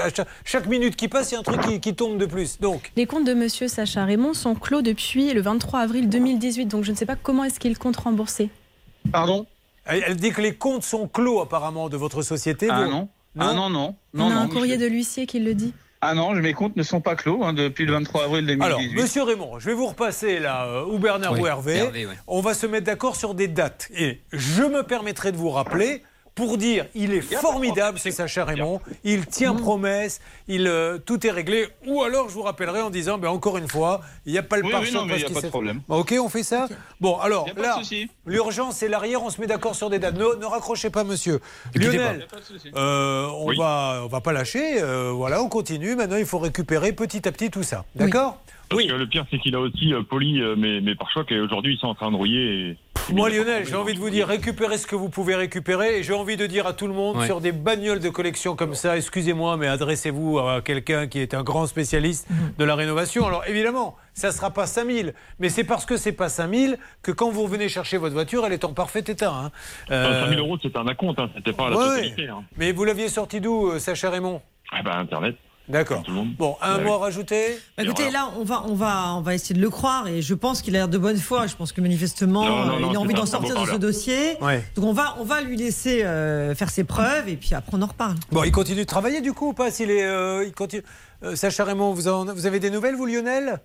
chaque, 0.45 0.67
minute 0.67 0.97
qui 0.97 1.07
passe, 1.07 1.31
il 1.31 1.35
y 1.35 1.37
a 1.37 1.41
un 1.41 1.43
truc 1.45 1.61
qui, 1.61 1.79
qui 1.81 1.95
tombe 1.95 2.19
de 2.19 2.27
plus. 2.27 2.59
Donc, 2.59 2.91
Les 2.97 3.07
comptes 3.07 3.25
de 3.27 3.35
monsieur 3.35 3.69
Sacha 3.69 4.05
Raymond 4.05 4.35
sont 4.35 4.57
clos 4.57 4.83
depuis 4.83 5.36
le 5.37 5.43
23 5.43 5.81
avril 5.81 6.09
2018, 6.09 6.67
donc 6.67 6.83
je 6.85 6.91
ne 6.91 6.97
sais 6.97 7.07
pas 7.07 7.15
comment 7.15 7.45
est-ce 7.45 7.61
qu'il 7.61 7.79
compte 7.79 7.97
rembourser. 7.99 8.49
Pardon? 9.13 9.47
Elle, 9.85 10.03
elle 10.07 10.17
dit 10.17 10.33
que 10.33 10.41
les 10.41 10.55
comptes 10.55 10.83
sont 10.83 11.07
clos 11.07 11.41
apparemment 11.41 11.89
de 11.91 11.97
votre 11.99 12.23
société. 12.23 12.69
Ah 12.71 12.83
Vous- 12.85 12.91
non 12.91 13.09
Ah 13.39 13.53
non, 13.53 13.69
non. 13.71 13.95
On 14.15 14.19
non, 14.19 14.27
a 14.31 14.35
non, 14.35 14.41
un 14.41 14.49
courrier 14.49 14.75
monsieur. 14.77 14.89
de 14.89 14.93
l'huissier 14.95 15.27
qui 15.27 15.39
le 15.41 15.55
dit. 15.55 15.75
Ah 16.01 16.15
non, 16.15 16.33
mes 16.35 16.55
comptes 16.55 16.77
ne 16.77 16.83
sont 16.83 17.01
pas 17.03 17.17
clos 17.17 17.45
hein, 17.45 17.53
depuis 17.53 17.85
le 17.85 17.93
23 17.93 18.25
avril 18.25 18.47
2018. 18.47 18.65
Alors, 18.65 18.81
monsieur 19.03 19.23
Raymond, 19.25 19.59
je 19.59 19.67
vais 19.67 19.75
vous 19.75 19.87
repasser 19.87 20.39
là, 20.39 20.65
euh, 20.67 20.85
ou 20.87 20.99
Bernard 20.99 21.33
Oui, 21.35 21.41
ou 21.41 21.47
Hervé. 21.47 21.77
Hervé, 21.77 22.07
oui. 22.07 22.15
On 22.27 22.41
va 22.41 22.55
se 22.55 22.67
mettre 22.67 22.87
d'accord 22.87 23.15
sur 23.17 23.35
des 23.35 23.49
dates. 23.49 23.89
Et 23.95 24.21
je 24.33 24.63
me 24.63 24.83
permettrai 24.83 25.33
de 25.33 25.37
vous 25.37 25.51
rappeler 25.51 26.03
pour 26.37 26.59
dire 26.59 26.87
il 26.95 27.13
est 27.15 27.21
formidable, 27.23 27.97
problème. 27.99 27.99
ce 27.99 28.11
Sacha 28.13 28.45
Raymond. 28.45 28.81
Il 29.03 29.27
tient 29.27 29.55
promesse, 29.55 30.21
il, 30.47 30.69
euh, 30.69 30.99
tout 30.99 31.27
est 31.27 31.31
réglé. 31.31 31.67
Ou 31.87 32.03
alors 32.05 32.29
je 32.29 32.35
vous 32.35 32.43
rappellerai 32.43 32.83
en 32.83 32.91
disant 32.91 33.19
ben, 33.19 33.29
encore 33.29 33.57
une 33.57 33.67
fois, 33.69 34.03
il 34.27 34.33
n'y 34.33 34.39
a 34.39 34.43
pas 34.45 34.59
le 34.59 34.65
Oui, 34.65 34.73
oui, 34.81 34.93
non, 34.93 35.07
mais 35.07 35.17
il 35.17 35.23
y 35.23 35.25
a 35.25 35.31
pas 35.31 35.41
de 35.41 35.49
problème. 35.49 35.81
Bon, 35.89 35.99
ok, 35.99 36.15
on 36.23 36.29
fait 36.29 36.45
ça 36.45 36.69
Bon, 37.01 37.17
alors 37.19 37.49
là, 37.57 37.81
l'urgence 38.27 38.77
c'est 38.77 38.89
l'arrière, 38.89 39.23
on 39.25 39.31
se 39.31 39.41
met 39.41 39.47
d'accord 39.47 39.75
sur 39.75 39.91
des 39.91 39.99
dates. 39.99 40.17
Ne, 40.17 40.39
ne 40.39 40.45
raccrochez 40.45 40.91
pas, 40.91 41.03
monsieur. 41.05 41.41
Lionel, 41.75 42.27
euh, 42.77 43.27
on 43.29 43.47
Oui. 43.49 43.57
va, 43.57 44.03
on 44.05 44.09
va 44.09 44.21
pas 44.21 44.33
lâcher. 44.33 44.81
euh, 44.83 45.11
voilà, 45.13 45.43
on 45.43 45.49
continue. 45.49 45.97
Maintenant, 45.97 46.17
il 46.17 46.27
faut 46.27 46.39
récupérer 46.39 46.93
petit 46.93 47.27
à 47.27 47.33
petit 47.33 47.51
tout 47.51 47.63
ça. 47.63 47.85
D'accord? 47.95 48.39
Parce 48.69 48.83
que 48.85 48.93
le 48.93 49.07
pire, 49.07 49.25
c'est 49.31 49.39
qu'il 49.39 49.55
a 49.55 49.61
aussi 49.61 49.95
euh, 49.95 50.03
poli 50.03 50.41
euh, 50.43 50.57
mes, 50.57 50.81
mes 50.81 50.95
pare-chocs 50.97 51.31
et 51.31 51.39
aujourd'hui, 51.41 51.75
ils 51.75 51.79
sont 51.79 51.87
en 51.87 51.95
train 51.95 52.11
de 52.11 52.17
rouiller. 52.17 52.71
Et... 52.71 52.77
Moi, 53.13 53.31
Lionel, 53.31 53.65
j'ai 53.65 53.77
envie 53.77 53.95
de 53.95 54.01
vous 54.01 54.11
dire, 54.11 54.27
récupérez 54.27 54.79
ce 54.79 54.87
que 54.87 54.97
vous 54.97 55.09
pouvez 55.09 55.37
récupérer. 55.37 55.99
Et 55.99 56.03
j'ai 56.03 56.13
envie 56.13 56.37
de 56.37 56.47
dire 56.47 56.67
à 56.67 56.73
tout 56.73 56.89
le 56.89 56.93
monde, 56.93 57.19
Ouais. 57.19 57.27
sur 57.27 57.41
des 57.41 57.53
bagnoles 57.53 58.01
de 58.01 58.09
collection 58.09 58.57
comme 58.57 58.75
ça, 58.75 58.97
excusez-moi, 58.97 59.57
mais 59.57 59.69
adressez-vous 59.69 60.41
à 60.41 60.61
quelqu'un 60.61 61.07
qui 61.07 61.21
est 61.21 61.33
un 61.35 61.45
grand 61.45 61.67
spécialiste 61.69 62.27
de 62.59 62.65
la 62.65 62.75
rénovation. 62.75 63.25
Alors, 63.27 63.45
évidemment, 63.47 63.97
ça 64.13 64.29
ne 64.29 64.33
sera 64.33 64.51
pas 64.51 64.67
5000, 64.67 65.15
mais 65.39 65.49
c'est 65.51 65.63
parce 65.65 65.87
que 65.87 65.97
c'est 65.97 66.13
pas 66.13 66.29
5000 66.29 66.79
que 67.03 67.13
quand 67.13 67.31
vous 67.31 67.45
revenez 67.45 67.69
chercher 67.69 67.97
votre 67.97 68.15
voiture, 68.15 68.45
elle 68.45 68.53
est 68.53 68.65
en 68.65 68.73
parfait 68.73 69.05
état. 69.07 69.33
hein. 69.33 69.53
Euh, 69.93 70.25
5 70.25 70.29
000 70.31 70.41
euros, 70.41 70.59
c'était 70.61 70.79
un 70.79 70.87
acompte, 70.89 71.19
hein, 71.21 71.31
c'était 71.37 71.53
pas 71.53 71.71
la 71.71 71.77
ouais, 71.77 71.85
totalité. 71.87 72.29
Hein. 72.29 72.43
Mais 72.57 72.73
vous 72.73 72.85
l'aviez 72.85 73.09
sorti 73.09 73.41
d'où, 73.41 73.69
euh, 73.71 73.79
Sacha 73.79 74.11
Raymond? 74.11 74.43
Ah 74.73 74.83
ben, 74.83 74.99
Internet, 74.99 75.37
D'accord. 75.69 76.05
Bon, 76.39 76.57
un 76.63 76.79
Ouais. 76.79 76.85
mot 76.85 76.93
à 76.95 76.99
rajouter? 76.99 77.59
Bah, 77.77 77.83
écoutez, 77.83 78.11
là, 78.11 78.31
on 78.39 78.45
va, 78.45 78.63
on, 78.69 78.75
va, 78.75 79.15
on 79.17 79.21
va 79.21 79.35
essayer 79.35 79.55
de 79.55 79.61
le 79.61 79.69
croire 79.71 80.07
et 80.07 80.23
je 80.23 80.35
pense 80.35 80.63
qu'il 80.63 80.77
a 80.77 80.81
l'air 80.81 80.89
de 80.89 80.99
bonne 80.99 81.17
foi. 81.17 81.47
Je 81.49 81.57
pense 81.57 81.73
que 81.73 81.81
manifestement, 81.81 82.45
Non, 82.45 82.65
non, 82.67 82.77
euh, 82.77 82.81
non, 82.81 82.91
il 82.93 82.97
a 82.97 83.01
envie 83.01 83.15
d'en 83.15 83.27
sortir 83.27 83.61
de 83.61 83.67
ce 83.67 83.75
dossier. 83.77 84.37
Ouais. 84.41 84.63
Donc 84.77 84.85
on 84.85 84.93
va, 84.93 85.17
on 85.19 85.25
va 85.25 85.41
lui 85.43 85.57
laisser 85.57 86.05
euh, 86.05 86.55
faire 86.55 86.71
ses 86.71 86.85
preuves 86.85 87.29
et 87.29 87.37
puis 87.37 87.55
après 87.55 87.77
on 87.77 87.83
en 87.83 87.87
reparle. 87.87 88.15
Bon, 88.31 88.45
il 88.45 88.53
continue 88.53 88.81
de 88.83 88.85
travailler 88.87 89.21
du 89.21 89.33
coup 89.33 89.49
ou 89.49 89.53
pas 89.55 89.71
S'il 89.71 89.91
est, 89.91 90.05
euh, 90.05 90.45
il 90.47 90.53
continue. 90.53 90.83
Euh, 91.25 91.35
Sacha 91.35 91.65
Raymond, 91.65 91.93
vous, 91.95 92.07
en- 92.09 92.27
vous 92.33 92.47
avez 92.47 92.61
des 92.61 92.71
nouvelles, 92.71 92.95
vous, 92.95 93.07
Lionel? 93.07 93.59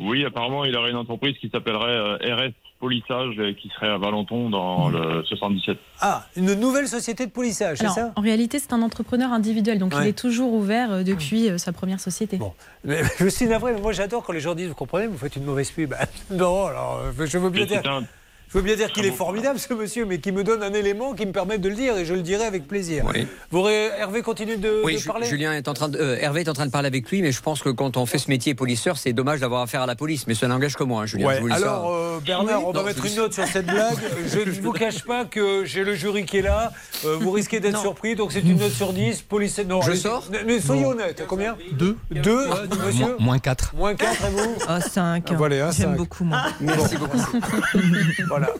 Oui, 0.00 0.24
apparemment, 0.24 0.64
il 0.64 0.76
aurait 0.76 0.90
une 0.90 0.96
entreprise 0.96 1.36
qui 1.40 1.50
s'appellerait 1.50 1.90
euh, 2.24 2.36
RS 2.36 2.52
Polissage, 2.80 3.34
qui 3.60 3.68
serait 3.70 3.88
à 3.88 3.98
Valenton 3.98 4.50
dans 4.50 4.88
le 4.88 5.24
77. 5.24 5.76
Ah, 6.00 6.26
une 6.36 6.54
nouvelle 6.54 6.86
société 6.86 7.26
de 7.26 7.30
polissage, 7.32 7.78
c'est 7.78 7.88
ça 7.88 8.12
en 8.14 8.20
réalité, 8.20 8.58
c'est 8.58 8.72
un 8.72 8.82
entrepreneur 8.82 9.32
individuel, 9.32 9.78
donc 9.78 9.94
Ouais. 9.94 10.02
il 10.04 10.08
est 10.08 10.18
toujours 10.18 10.52
ouvert 10.52 10.92
euh, 10.92 11.02
depuis 11.02 11.48
euh, 11.50 11.58
sa 11.58 11.72
première 11.72 11.98
société. 11.98 12.36
Bon. 12.36 12.52
Mais, 12.84 13.02
je 13.18 13.26
suis 13.28 13.46
navré, 13.46 13.72
mais 13.72 13.80
moi 13.80 13.92
j'adore 13.92 14.22
quand 14.22 14.32
les 14.32 14.40
gens 14.40 14.54
disent, 14.54 14.68
vous 14.68 14.74
comprenez, 14.74 15.08
vous 15.08 15.18
faites 15.18 15.34
une 15.36 15.44
mauvaise 15.44 15.70
pub. 15.72 15.92
non, 16.30 16.66
alors 16.66 17.00
euh, 17.04 17.26
je 17.26 17.38
veux 17.38 17.50
bien 17.50 17.66
Mais 17.68 17.80
dire, 17.80 18.02
je 18.48 18.58
veux 18.58 18.62
bien 18.62 18.76
dire 18.76 18.90
qu'il 18.92 19.02
Très 19.02 19.12
est 19.12 19.16
formidable 19.16 19.58
ce 19.58 19.72
monsieur, 19.74 20.06
mais 20.06 20.18
qui 20.18 20.32
me 20.32 20.42
donne 20.42 20.62
un 20.62 20.72
élément 20.72 21.12
qui 21.14 21.26
me 21.26 21.32
permet 21.32 21.58
de 21.58 21.68
le 21.68 21.74
dire 21.74 21.96
et 21.98 22.04
je 22.04 22.14
le 22.14 22.22
dirai 22.22 22.44
avec 22.44 22.66
plaisir. 22.66 23.04
Oui. 23.14 23.26
Vous, 23.50 23.66
Hervé 23.68 24.22
continue 24.22 24.56
de, 24.56 24.82
Oui, 24.84 24.96
de 24.96 25.02
parler 25.04 25.26
Julien 25.26 25.52
est 25.52 25.68
en 25.68 25.74
train 25.74 25.88
de, 25.88 25.98
euh, 25.98 26.16
Hervé 26.20 26.40
est 26.40 26.48
en 26.48 26.54
train 26.54 26.66
de 26.66 26.70
parler 26.70 26.86
avec 26.86 27.10
lui, 27.10 27.20
mais 27.22 27.32
je 27.32 27.42
pense 27.42 27.62
que 27.62 27.68
quand 27.68 27.96
on 27.96 28.06
fait 28.06 28.18
ce 28.18 28.28
métier 28.28 28.54
polisseur, 28.54 28.96
c'est 28.96 29.12
dommage 29.12 29.40
d'avoir 29.40 29.62
affaire 29.62 29.82
à 29.82 29.86
la 29.86 29.96
police. 29.96 30.26
Mais 30.26 30.34
ça 30.34 30.48
n'engage 30.48 30.76
que 30.76 30.84
moi, 30.84 31.02
hein, 31.02 31.06
Julien. 31.06 31.26
Ouais, 31.28 31.36
je 31.36 31.40
vous 31.42 31.52
alors 31.52 31.92
euh, 31.94 32.20
Bernard, 32.24 32.60
Oui, 32.60 32.64
on 32.68 32.72
va 32.72 32.80
non, 32.80 32.86
mettre 32.86 33.04
une 33.04 33.14
note 33.16 33.34
sur 33.34 33.46
cette 33.46 33.66
blague. 33.66 33.98
Je 34.26 34.38
ne 34.40 34.50
vous 34.62 34.72
cache 34.72 35.04
pas 35.04 35.24
que 35.24 35.64
j'ai 35.64 35.84
le 35.84 35.94
jury 35.94 36.24
qui 36.24 36.38
est 36.38 36.42
là. 36.42 36.72
Euh, 37.04 37.16
vous 37.20 37.30
risquez 37.30 37.60
d'être 37.60 37.80
surpris, 37.80 38.14
donc 38.14 38.32
c'est 38.32 38.40
une 38.40 38.58
note 38.58 38.72
sur 38.72 38.92
10. 38.92 39.22
Police... 39.22 39.58
Non, 39.60 39.80
Je 39.82 39.92
sors 39.92 40.24
Mais- 40.46 40.60
soyez 40.60 40.84
honnête, 40.84 41.24
combien 41.28 41.56
Deux. 41.72 41.96
Deux, 42.10 42.46
monsieur 42.86 43.16
Moins 43.18 43.38
4. 43.38 43.74
Moins 43.74 43.94
4 43.94 44.24
et 44.24 44.30
vous 44.30 44.54
Ah, 44.66 44.80
5. 44.80 45.32
Voilà, 45.32 45.68
un 45.68 45.70
J'aime 45.72 45.96
beaucoup, 45.96 46.24
moi. 46.24 46.42
Merci 46.60 46.96
beaucoup. 46.96 47.18
Voilà. 48.38 48.52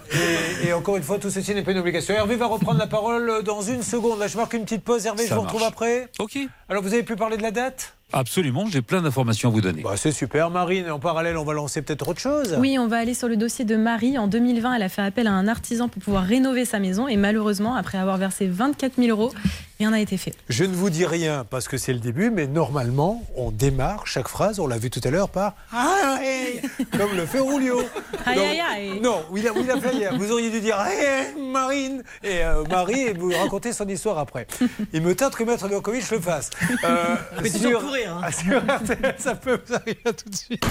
Et, 0.65 0.69
et 0.69 0.73
encore 0.73 0.97
une 0.97 1.03
fois, 1.03 1.19
tout 1.19 1.31
ceci 1.31 1.55
n'est 1.55 1.63
pas 1.63 1.73
une 1.73 1.79
obligation. 1.79 2.15
Hervé 2.15 2.37
va 2.37 2.47
reprendre 2.47 2.79
la 2.79 2.87
parole 2.87 3.43
dans 3.45 3.61
une 3.63 3.83
seconde. 3.83 4.19
Là, 4.19 4.27
je 4.27 4.37
marque 4.37 4.55
une 4.55 4.65
petite 4.65 4.83
pause. 4.85 5.07
Hervé, 5.07 5.27
je 5.29 5.35
vous 5.35 5.41
retrouve 5.43 5.63
après. 5.63 6.09
Ok. 6.19 6.39
Alors, 6.69 6.83
vous 6.83 6.93
avez 6.93 7.03
pu 7.03 7.17
parler 7.17 7.37
de 7.37 7.43
la 7.43 7.51
date? 7.51 7.95
Absolument, 8.11 8.65
j'ai 8.67 8.81
plein 8.81 9.03
d'informations 9.03 9.51
à 9.51 9.53
vous 9.53 9.61
donner. 9.61 9.83
bah, 9.83 9.93
C'est 9.97 10.13
super, 10.13 10.49
Marine. 10.49 10.91
En 10.91 10.99
parallèle, 10.99 11.37
on 11.37 11.45
va 11.45 11.53
lancer 11.53 11.83
peut-être 11.83 12.09
autre 12.09 12.21
chose. 12.21 12.57
Oui, 12.59 12.79
on 12.79 12.87
va 12.89 12.97
aller 12.97 13.13
sur 13.13 13.29
le 13.29 13.37
dossier 13.37 13.67
de 13.67 13.77
Marie. 13.77 14.17
En 14.17 14.29
2020, 14.29 14.75
elle 14.77 14.83
a 14.83 14.89
fait 14.89 15.03
appel 15.03 15.27
à 15.27 15.33
un 15.33 15.47
artisan 15.47 15.89
pour 15.89 16.03
pouvoir 16.03 16.25
rénover 16.25 16.65
sa 16.65 16.79
maison 16.79 17.07
et 17.07 17.17
malheureusement, 17.19 17.75
après 17.75 17.99
avoir 17.99 18.17
versé 18.17 18.47
24 18.47 18.95
000 18.97 19.09
euros, 19.11 19.35
rien 19.79 19.91
n'a 19.91 20.01
été 20.01 20.17
fait. 20.17 20.35
Je 20.49 20.65
ne 20.65 20.75
vous 20.75 20.91
dis 20.91 21.07
rien 21.07 21.47
parce 21.49 21.69
que 21.69 21.77
c'est 21.77 21.93
le 21.93 22.01
début, 22.01 22.31
mais 22.31 22.47
normalement, 22.47 23.25
on 23.37 23.51
démarre 23.53 24.07
chaque 24.07 24.29
phrase, 24.29 24.59
on 24.59 24.67
l'a 24.67 24.77
vu 24.79 24.91
tout 24.91 25.01
à 25.05 25.11
l'heure, 25.11 25.29
par 25.29 25.55
Ah, 25.73 26.19
hey 26.23 26.61
comme 26.97 27.17
le 27.17 27.27
fait 27.27 27.39
Rulio. 27.41 27.81
Aïe, 28.27 28.39
aïe, 28.39 28.61
aïe. 28.61 29.01
Non, 29.01 29.23
oui, 29.31 29.41
il 29.43 29.49
a, 29.49 29.53
oui, 29.53 29.61
il 29.65 29.71
a 29.71 29.81
fait 29.81 29.95
hier. 29.95 30.17
Vous 30.19 30.31
auriez 30.33 30.51
dû 30.51 30.61
dire 30.61 30.79
Hey, 30.81 31.35
Marine 31.53 32.03
Et 32.23 32.43
euh, 32.43 32.65
Marie, 32.69 33.01
et 33.03 33.13
vous 33.13 33.31
raconter 33.31 33.73
son 33.73 33.87
histoire 33.89 34.19
après. 34.19 34.47
Il 34.93 35.03
me 35.03 35.15
tente 35.15 35.35
que 35.37 35.45
Maître 35.45 35.69
Djokovic 35.69 36.11
le 36.11 36.21
fasse. 36.21 36.51
Euh, 36.85 37.15
Mais 37.43 37.51
tu 37.51 37.59
sur- 37.59 37.71
dois 37.71 37.81
courir, 37.81 38.15
hein. 38.17 38.21
Ah, 38.25 38.33
sur 38.33 38.59
RTL, 38.59 39.15
ça 39.19 39.35
peut 39.35 39.61
vous 39.67 39.75
arriver 39.75 40.01
à 40.05 40.13
tout 40.13 40.29
de 40.29 40.35
suite. 40.35 40.65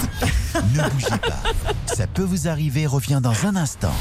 Ne 0.55 0.89
bougez 0.89 1.07
pas. 1.07 1.95
Ça 1.95 2.07
peut 2.07 2.23
vous 2.23 2.47
arriver, 2.47 2.85
revient 2.85 3.19
dans 3.23 3.45
un 3.45 3.55
instant. 3.55 3.93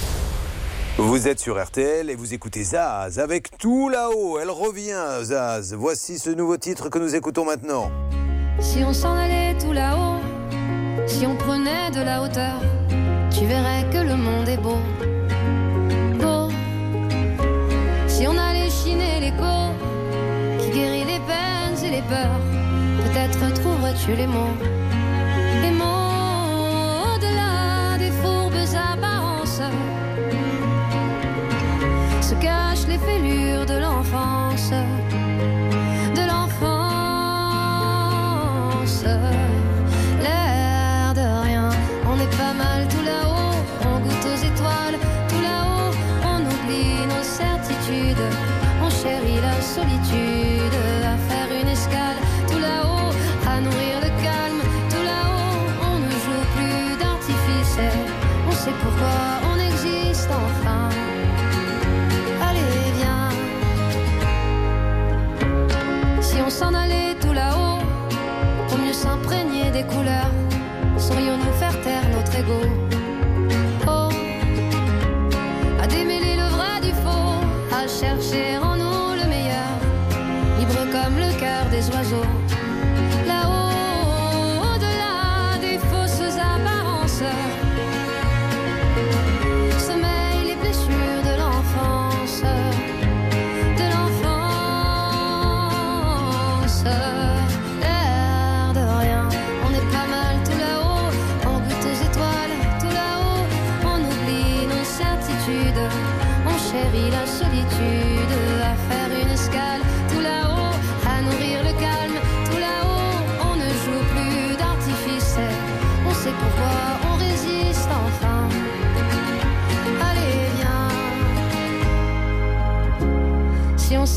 Vous 0.98 1.28
êtes 1.28 1.40
sur 1.40 1.62
RTL 1.62 2.08
et 2.08 2.14
vous 2.14 2.32
écoutez 2.32 2.64
Zaz 2.64 3.18
avec 3.18 3.58
tout 3.58 3.90
là-haut. 3.90 4.38
Elle 4.40 4.48
revient, 4.48 5.24
Zaz. 5.24 5.74
Voici 5.74 6.18
ce 6.18 6.30
nouveau 6.30 6.56
titre 6.56 6.88
que 6.88 6.98
nous 6.98 7.14
écoutons 7.14 7.44
maintenant. 7.44 7.90
Si 8.60 8.82
on 8.82 8.94
s'en 8.94 9.14
allait 9.14 9.54
tout 9.58 9.72
là-haut, 9.72 10.22
si 11.06 11.26
on 11.26 11.36
prenait 11.36 11.90
de 11.90 12.00
la 12.00 12.22
hauteur, 12.22 12.62
tu 13.30 13.44
verrais 13.44 13.84
que 13.92 13.98
le 13.98 14.16
monde 14.16 14.48
est 14.48 14.56
beau. 14.56 14.78
Beau. 16.18 16.48
Si 18.08 18.26
on 18.26 18.38
allait 18.38 18.70
chiner 18.70 19.20
l'écho, 19.20 19.74
qui 20.58 20.70
guérit 20.70 21.04
les 21.04 21.20
peines 21.28 21.84
et 21.84 21.90
les 21.90 22.02
peurs, 22.08 22.40
peut-être 23.04 23.52
trouverais-tu 23.60 24.14
les 24.14 24.26
mots. 24.26 24.56
Les 25.60 25.72
mots 25.72 27.16
au-delà 27.16 27.98
des 27.98 28.10
fourbes 28.22 28.54
apparences 28.94 29.60
se 32.26 32.34
cachent 32.34 32.88
les 32.88 32.98
fêlures 32.98 33.66
de 33.66 33.78
l'enfance. 33.78 34.72
S'en 66.56 66.72
allait 66.72 67.14
tout 67.20 67.34
là-haut, 67.34 67.80
pour 68.66 68.78
mieux 68.78 68.94
s'imprégner 68.94 69.70
des 69.70 69.82
couleurs, 69.82 70.32
saurions-nous 70.96 71.52
faire 71.60 71.78
taire 71.82 72.08
notre 72.14 72.34
ego 72.34 72.60
Oh, 73.86 74.08
à 75.82 75.86
démêler 75.86 76.34
le 76.42 76.48
vrai 76.56 76.80
du 76.80 76.92
faux, 77.02 77.36
à 77.80 77.86
chercher 77.86 78.56
en 78.56 78.74
nous 78.74 79.08
le 79.20 79.28
meilleur, 79.28 79.72
libre 80.58 80.80
comme 80.94 81.16
le 81.18 81.30
cœur 81.38 81.66
des 81.70 81.84
oiseaux. 81.90 82.45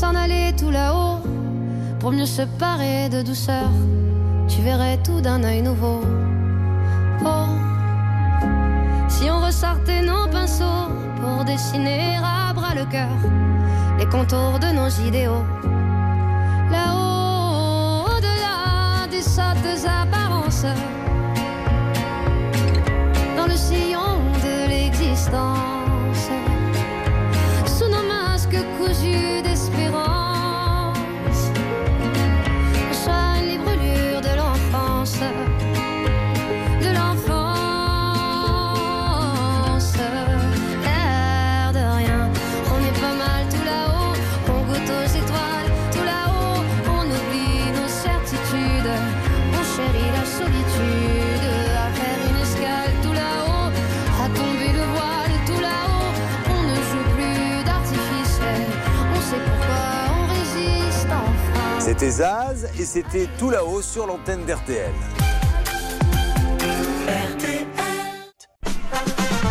S'en 0.00 0.14
allait 0.14 0.54
tout 0.54 0.70
là-haut, 0.70 1.18
pour 1.98 2.10
mieux 2.10 2.24
se 2.38 2.42
parer 2.58 3.10
de 3.10 3.20
douceur, 3.20 3.68
tu 4.48 4.62
verrais 4.62 4.96
tout 5.02 5.20
d'un 5.20 5.44
œil 5.44 5.60
nouveau. 5.60 6.00
Oh, 7.22 7.50
si 9.08 9.24
on 9.30 9.40
ressortait 9.44 10.00
nos 10.00 10.26
pinceaux 10.28 10.86
pour 11.20 11.44
dessiner 11.44 12.16
à 12.16 12.54
bras 12.54 12.74
le 12.74 12.86
cœur 12.86 13.16
les 13.98 14.06
contours 14.06 14.58
de 14.58 14.70
nos 14.78 14.88
idéaux. 15.06 15.44
Là-haut, 16.74 18.06
au-delà 18.14 19.06
des 19.10 19.20
sottes 19.20 19.84
apparences, 20.02 20.64
dans 23.36 23.48
le 23.52 23.56
sillon 23.68 24.12
de 24.46 24.70
l'existence 24.70 25.59
C'était 61.80 62.10
Zaz 62.10 62.68
et 62.78 62.84
c'était 62.84 63.26
tout 63.38 63.48
là-haut 63.48 63.80
sur 63.80 64.06
l'antenne 64.06 64.44
d'RTL. 64.44 64.92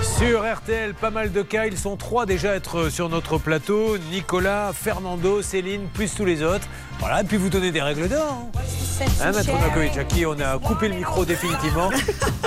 Sur 0.04 0.44
RTL, 0.44 0.94
pas 0.94 1.10
mal 1.10 1.32
de 1.32 1.42
cas. 1.42 1.66
Ils 1.66 1.78
sont 1.78 1.98
trois 1.98 2.28
déjà 2.28 2.52
à 2.52 2.56
être 2.56 2.90
sur 2.90 3.10
notre 3.10 3.40
plateau. 3.40 3.98
Nicolas, 4.12 4.74
Fernando, 4.74 5.42
Céline, 5.42 5.88
plus 5.92 6.14
tous 6.14 6.26
les 6.26 6.44
autres. 6.44 6.68
Voilà, 7.00 7.22
et 7.22 7.24
puis 7.24 7.38
vous 7.38 7.50
donnez 7.50 7.72
des 7.72 7.82
règles 7.82 8.08
d'or. 8.08 8.48
Hein, 8.54 8.60
Maître 9.00 9.52
Novakovic, 9.52 9.98
à 9.98 10.04
qui 10.04 10.26
on 10.26 10.38
a 10.40 10.58
coupé 10.60 10.90
le 10.90 10.96
micro 10.96 11.24
définitivement. 11.26 11.90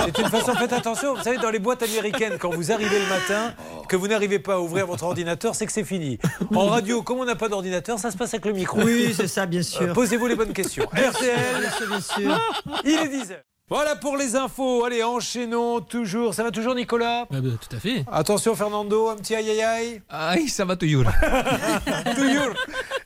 C'est 0.05 0.17
une 0.17 0.29
façon, 0.29 0.53
faites 0.55 0.73
attention, 0.73 1.15
vous 1.15 1.23
savez, 1.23 1.37
dans 1.37 1.49
les 1.49 1.59
boîtes 1.59 1.81
américaines, 1.83 2.37
quand 2.39 2.49
vous 2.53 2.71
arrivez 2.71 2.99
le 2.99 3.07
matin, 3.07 3.53
que 3.87 3.95
vous 3.95 4.07
n'arrivez 4.07 4.39
pas 4.39 4.55
à 4.55 4.59
ouvrir 4.59 4.85
votre 4.87 5.03
ordinateur, 5.03 5.55
c'est 5.55 5.65
que 5.65 5.71
c'est 5.71 5.83
fini. 5.83 6.19
En 6.55 6.67
radio, 6.67 7.01
comme 7.01 7.19
on 7.19 7.25
n'a 7.25 7.35
pas 7.35 7.49
d'ordinateur, 7.49 7.97
ça 7.99 8.11
se 8.11 8.17
passe 8.17 8.33
avec 8.33 8.45
le 8.45 8.53
micro. 8.53 8.81
Oui, 8.81 9.13
c'est 9.15 9.27
ça, 9.27 9.45
bien 9.45 9.63
sûr. 9.63 9.81
Euh, 9.81 9.93
Posez-vous 9.93 10.27
les 10.27 10.35
bonnes 10.35 10.53
questions. 10.53 10.83
RTL, 10.85 11.59
Bien 11.59 11.71
sûr, 11.71 11.87
bien 11.87 12.01
sûr. 12.01 12.39
il 12.83 12.91
est 12.91 13.07
10h. 13.07 13.35
Voilà 13.73 13.95
pour 13.95 14.17
les 14.17 14.35
infos. 14.35 14.85
Allez, 14.85 15.01
enchaînons 15.01 15.81
toujours. 15.81 16.35
Ça 16.35 16.43
va 16.43 16.51
toujours, 16.51 16.75
Nicolas 16.75 17.25
Tout 17.31 17.75
à 17.75 17.79
fait. 17.79 18.05
Attention, 18.11 18.53
Fernando, 18.55 19.09
un 19.09 19.15
petit 19.15 19.33
aïe 19.33 19.49
aïe 19.49 19.63
aïe. 19.63 20.01
Aïe, 20.11 20.47
ça 20.47 20.63
va 20.63 20.75
toujours. 20.75 21.05
Toujours. 22.15 22.53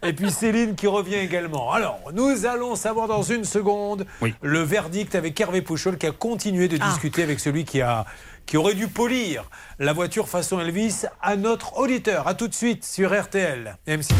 Et 0.03 0.11
puis 0.11 0.29
Céline 0.29 0.75
qui 0.75 0.87
revient 0.87 1.15
également. 1.15 1.71
Alors, 1.71 1.99
nous 2.13 2.45
allons 2.45 2.75
savoir 2.75 3.07
dans 3.07 3.23
une 3.23 3.45
seconde 3.45 4.05
Oui. 4.21 4.33
le 4.41 4.59
verdict 4.61 5.15
avec 5.15 5.39
Hervé 5.39 5.61
Pouchol 5.61 5.97
qui 5.97 6.05
a 6.05 6.11
continué 6.11 6.67
de 6.67 6.77
Ah. 6.81 6.89
discuter 6.89 7.23
avec 7.23 7.39
celui 7.39 7.63
qui 7.63 7.79
a 7.81 8.03
qui 8.45 8.57
aurait 8.57 8.75
dû 8.75 8.89
polir 8.89 9.45
la 9.79 9.93
voiture 9.93 10.27
façon 10.27 10.59
Elvis 10.59 11.03
à 11.21 11.37
notre 11.37 11.77
auditeur. 11.77 12.27
À 12.27 12.33
tout 12.33 12.49
de 12.49 12.53
suite 12.53 12.83
sur 12.83 13.17
RTL. 13.17 13.77
M6. 13.87 14.11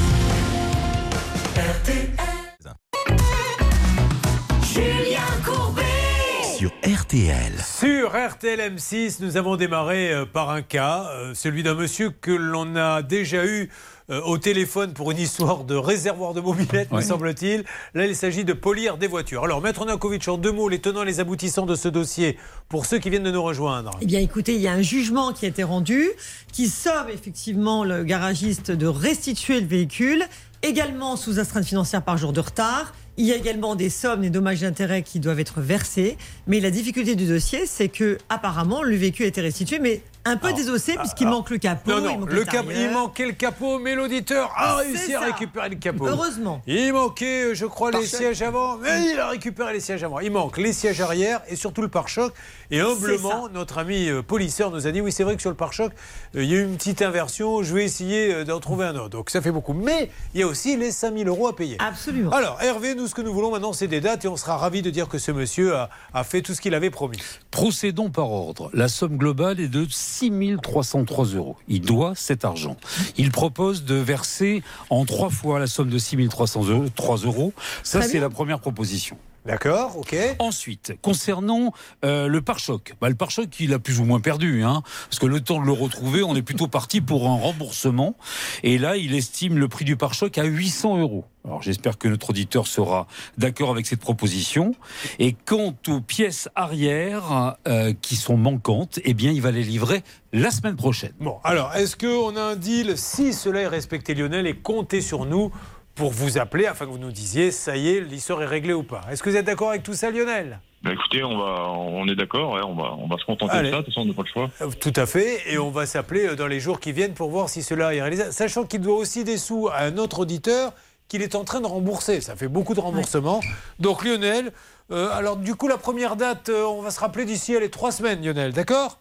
Sur 6.57 6.71
RTL. 6.83 7.53
Sur 7.63 8.13
RTL 8.17 8.59
M6, 8.59 9.17
nous 9.21 9.37
avons 9.37 9.57
démarré 9.57 10.11
euh, 10.11 10.25
par 10.25 10.49
un 10.49 10.63
cas, 10.63 11.07
euh, 11.11 11.35
celui 11.35 11.61
d'un 11.61 11.75
monsieur 11.75 12.09
que 12.09 12.31
l'on 12.31 12.75
a 12.75 13.03
déjà 13.03 13.45
eu 13.45 13.69
euh, 14.09 14.21
au 14.21 14.39
téléphone 14.39 14.93
pour 14.93 15.11
une 15.11 15.19
histoire 15.19 15.65
de 15.65 15.75
réservoir 15.75 16.33
de 16.33 16.41
mobilette, 16.41 16.91
me 16.91 17.01
semble-t-il. 17.01 17.63
Là, 17.93 18.07
il 18.07 18.15
s'agit 18.15 18.43
de 18.43 18.53
polir 18.53 18.97
des 18.97 19.05
voitures. 19.05 19.43
Alors, 19.43 19.61
Maître 19.61 19.85
Nakovic, 19.85 20.27
en 20.29 20.39
deux 20.39 20.51
mots, 20.51 20.67
les 20.67 20.79
tenants 20.79 21.03
et 21.03 21.05
les 21.05 21.19
aboutissants 21.19 21.67
de 21.67 21.75
ce 21.75 21.89
dossier, 21.89 22.39
pour 22.69 22.87
ceux 22.87 22.97
qui 22.97 23.11
viennent 23.11 23.21
de 23.21 23.29
nous 23.29 23.43
rejoindre. 23.43 23.91
Eh 24.01 24.07
bien, 24.07 24.19
écoutez, 24.19 24.55
il 24.55 24.61
y 24.61 24.67
a 24.67 24.73
un 24.73 24.81
jugement 24.81 25.33
qui 25.33 25.45
a 25.45 25.49
été 25.49 25.61
rendu, 25.61 26.09
qui 26.51 26.69
somme 26.69 27.09
effectivement 27.13 27.83
le 27.83 28.03
garagiste 28.03 28.71
de 28.71 28.87
restituer 28.87 29.61
le 29.61 29.67
véhicule, 29.67 30.23
également 30.63 31.17
sous 31.17 31.37
astreinte 31.37 31.65
financière 31.65 32.01
par 32.01 32.17
jour 32.17 32.33
de 32.33 32.39
retard. 32.39 32.93
Il 33.19 33.25
y 33.25 33.31
a 33.31 33.35
également 33.35 33.75
des 33.75 33.89
sommes, 33.89 34.21
des 34.21 34.29
dommages 34.29 34.61
d'intérêt 34.61 35.01
qui 35.01 35.19
doivent 35.19 35.39
être 35.39 35.59
versés. 35.59 36.17
Mais 36.45 36.59
la 36.59 36.69
difficulté 36.69 37.15
du 37.15 37.25
dossier, 37.25 37.65
c'est 37.65 37.89
que 37.89 38.19
apparemment 38.29 38.83
le 38.83 38.95
véhicule 38.95 39.25
a 39.25 39.29
été 39.29 39.41
restitué, 39.41 39.79
mais 39.79 40.01
un 40.27 40.37
peu 40.37 40.47
Alors, 40.47 40.57
désossé 40.57 40.95
puisqu'il 40.95 41.27
alors, 41.27 41.39
manque 41.39 41.49
le 41.49 41.57
capot. 41.57 41.91
Non, 41.91 41.97
il 41.97 42.03
non, 42.03 42.19
manque 42.19 42.31
le 42.31 42.43
cap, 42.43 42.65
il 42.69 42.89
manquait 42.91 43.25
le 43.25 43.31
capot, 43.31 43.79
mais 43.79 43.95
l'auditeur 43.95 44.51
a 44.55 44.75
réussi 44.75 45.13
à 45.13 45.21
récupérer 45.21 45.69
le 45.69 45.75
capot. 45.75 46.07
Heureusement. 46.07 46.61
Il 46.67 46.93
manquait, 46.93 47.55
je 47.55 47.65
crois, 47.65 47.91
les 47.91 48.05
sièges 48.05 48.41
avant, 48.41 48.77
mais 48.77 49.11
il 49.13 49.19
a 49.19 49.29
récupéré 49.29 49.73
les 49.73 49.79
sièges 49.79 50.03
avant. 50.03 50.19
Il 50.19 50.31
manque 50.31 50.57
les 50.57 50.73
sièges 50.73 51.01
arrière 51.01 51.41
et 51.47 51.55
surtout 51.55 51.81
le 51.81 51.87
pare-choc. 51.87 52.33
Et 52.71 52.81
humblement, 52.81 53.47
notre 53.49 53.77
ami 53.77 54.09
euh, 54.09 54.21
polisseur 54.21 54.71
nous 54.71 54.87
a 54.87 54.91
dit 54.91 54.99
oui, 54.99 55.11
c'est 55.11 55.23
vrai 55.23 55.35
que 55.35 55.41
sur 55.41 55.49
le 55.49 55.55
pare-choc, 55.55 55.93
euh, 56.35 56.43
il 56.43 56.51
y 56.51 56.55
a 56.55 56.57
eu 56.57 56.63
une 56.63 56.75
petite 56.75 57.01
inversion. 57.01 57.63
Je 57.63 57.73
vais 57.73 57.85
essayer 57.85 58.33
euh, 58.33 58.43
d'en 58.43 58.59
trouver 58.59 58.85
un 58.85 58.95
autre. 58.95 59.09
Donc 59.09 59.29
ça 59.29 59.41
fait 59.41 59.51
beaucoup. 59.51 59.73
Mais 59.73 60.09
il 60.33 60.41
y 60.41 60.43
a 60.43 60.47
aussi 60.47 60.75
les 60.75 60.91
5000 60.91 61.27
euros 61.27 61.47
à 61.47 61.55
payer. 61.55 61.77
Absolument. 61.79 62.31
Alors, 62.31 62.61
Hervé, 62.61 62.95
nous, 62.95 63.07
ce 63.07 63.15
que 63.15 63.21
nous 63.21 63.33
voulons 63.33 63.51
maintenant, 63.51 63.71
c'est 63.71 63.87
des 63.87 64.01
dates 64.01 64.25
et 64.25 64.27
on 64.27 64.35
sera 64.35 64.57
ravis 64.57 64.81
de 64.81 64.89
dire 64.89 65.07
que 65.07 65.17
ce 65.17 65.31
monsieur 65.31 65.75
a, 65.75 65.89
a 66.13 66.23
fait 66.23 66.41
tout 66.41 66.53
ce 66.53 66.59
qu'il 66.59 66.73
avait 66.75 66.89
promis. 66.89 67.19
Procédons 67.51 68.09
par 68.09 68.31
ordre. 68.31 68.69
La 68.73 68.89
somme 68.89 69.17
globale 69.17 69.59
est 69.59 69.69
de 69.69 69.85
6 69.89 70.16
303 70.61 71.25
euros. 71.25 71.57
Il 71.67 71.81
doit 71.81 72.13
cet 72.15 72.45
argent. 72.45 72.77
Il 73.17 73.31
propose 73.31 73.83
de 73.83 73.95
verser 73.95 74.63
en 74.89 75.05
trois 75.05 75.29
fois 75.29 75.59
la 75.59 75.67
somme 75.67 75.89
de 75.89 75.97
6 75.97 76.27
303 76.29 77.17
euros. 77.17 77.53
Ça, 77.83 78.01
c'est 78.01 78.19
la 78.19 78.29
première 78.29 78.59
proposition. 78.59 79.17
D'accord 79.47 79.95
Ok 79.95 80.13
Ensuite, 80.39 80.95
concernant 81.01 81.71
euh, 82.03 82.27
le 82.27 82.41
pare-choc, 82.41 82.95
bah, 82.99 83.07
le 83.07 83.15
pare-choc, 83.15 83.47
il 83.61 83.73
a 83.73 83.79
plus 83.79 84.01
ou 84.01 84.03
moins 84.03 84.19
perdu, 84.19 84.61
hein, 84.65 84.83
parce 85.09 85.19
que 85.19 85.25
le 85.25 85.39
temps 85.39 85.61
de 85.61 85.65
le 85.65 85.71
retrouver, 85.71 86.21
on 86.21 86.35
est 86.35 86.41
plutôt 86.41 86.67
parti 86.67 86.99
pour 86.99 87.29
un 87.29 87.37
remboursement. 87.37 88.17
Et 88.63 88.77
là, 88.77 88.97
il 88.97 89.15
estime 89.15 89.57
le 89.57 89.69
prix 89.69 89.85
du 89.85 89.95
pare-choc 89.95 90.37
à 90.37 90.43
800 90.43 90.97
euros. 90.97 91.23
Alors 91.45 91.61
j'espère 91.61 91.97
que 91.97 92.09
notre 92.09 92.31
auditeur 92.31 92.67
sera 92.67 93.07
d'accord 93.37 93.69
avec 93.69 93.85
cette 93.85 94.01
proposition. 94.01 94.75
Et 95.17 95.33
quant 95.45 95.73
aux 95.87 96.01
pièces 96.01 96.49
arrière 96.55 97.55
euh, 97.69 97.93
qui 98.01 98.17
sont 98.17 98.35
manquantes, 98.35 98.99
eh 99.05 99.13
bien, 99.13 99.31
il 99.31 99.41
va 99.41 99.51
les 99.51 99.63
livrer 99.63 100.03
la 100.33 100.51
semaine 100.51 100.75
prochaine. 100.75 101.13
Bon, 101.21 101.37
alors, 101.45 101.73
est-ce 101.73 101.95
qu'on 101.95 102.35
a 102.35 102.41
un 102.41 102.55
deal 102.57 102.97
Si 102.97 103.31
cela 103.31 103.61
est 103.61 103.67
respecté, 103.67 104.13
Lionel, 104.13 104.45
et 104.45 104.57
comptez 104.57 104.99
sur 104.99 105.25
nous 105.25 105.53
pour 105.97 106.11
vous 106.11 106.37
appeler 106.37 106.67
afin 106.67 106.85
que 106.85 106.91
vous 106.91 106.97
nous 106.97 107.11
disiez, 107.11 107.51
ça 107.51 107.75
y 107.75 107.89
est, 107.89 108.01
l'histoire 108.01 108.41
est 108.41 108.45
réglée 108.45 108.73
ou 108.73 108.83
pas. 108.83 109.01
Est-ce 109.11 109.21
que 109.23 109.29
vous 109.29 109.35
êtes 109.35 109.45
d'accord 109.45 109.69
avec 109.69 109.83
tout 109.83 109.93
ça, 109.93 110.11
Lionel? 110.11 110.59
Bah 110.83 110.91
écoutez, 110.93 111.23
on 111.23 111.37
va, 111.37 111.69
on 111.71 112.07
est 112.07 112.15
d'accord, 112.15 112.51
on 112.65 112.75
va, 112.75 112.93
on 112.93 113.07
va 113.07 113.17
se 113.17 113.25
contenter 113.25 113.51
Allez. 113.53 113.69
de 113.69 113.73
ça. 113.73 113.79
De 113.79 113.85
toute 113.85 113.93
façon, 113.95 114.01
on 114.01 114.05
n'a 114.05 114.13
pas 114.13 114.21
le 114.21 114.27
choix. 114.31 114.49
Euh, 114.61 114.69
Tout 114.79 114.93
à 114.95 115.07
fait, 115.07 115.51
et 115.51 115.57
on 115.57 115.71
va 115.71 115.87
s'appeler 115.87 116.27
euh, 116.27 116.35
dans 116.35 116.45
les 116.47 116.59
jours 116.59 116.79
qui 116.79 116.91
viennent 116.91 117.15
pour 117.15 117.29
voir 117.31 117.49
si 117.49 117.63
cela 117.63 117.95
est 117.95 118.01
réalisé, 118.01 118.31
sachant 118.31 118.63
qu'il 118.63 118.81
doit 118.81 118.95
aussi 118.95 119.23
des 119.23 119.37
sous 119.37 119.67
à 119.69 119.79
un 119.79 119.97
autre 119.97 120.19
auditeur 120.19 120.73
qu'il 121.07 121.23
est 121.23 121.35
en 121.35 121.43
train 121.43 121.61
de 121.61 121.65
rembourser. 121.65 122.21
Ça 122.21 122.35
fait 122.35 122.47
beaucoup 122.47 122.75
de 122.75 122.79
remboursements. 122.79 123.41
Donc 123.79 124.03
Lionel, 124.05 124.51
euh, 124.91 125.09
alors 125.11 125.37
du 125.37 125.55
coup 125.55 125.67
la 125.67 125.77
première 125.77 126.15
date, 126.15 126.49
euh, 126.49 126.65
on 126.65 126.81
va 126.81 126.91
se 126.91 126.99
rappeler 126.99 127.25
d'ici 127.25 127.59
les 127.59 127.69
trois 127.69 127.91
semaines, 127.91 128.23
Lionel, 128.23 128.53
d'accord? 128.53 128.99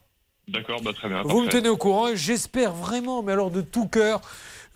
D'accord, 0.49 0.81
bah 0.81 0.93
très 0.95 1.09
bien. 1.09 1.23
Vous 1.25 1.43
me 1.43 1.49
tenez 1.49 1.69
au 1.69 1.77
courant 1.77 2.07
j'espère 2.15 2.73
vraiment, 2.73 3.23
mais 3.23 3.33
alors 3.33 3.51
de 3.51 3.61
tout 3.61 3.89
cœur, 3.89 4.21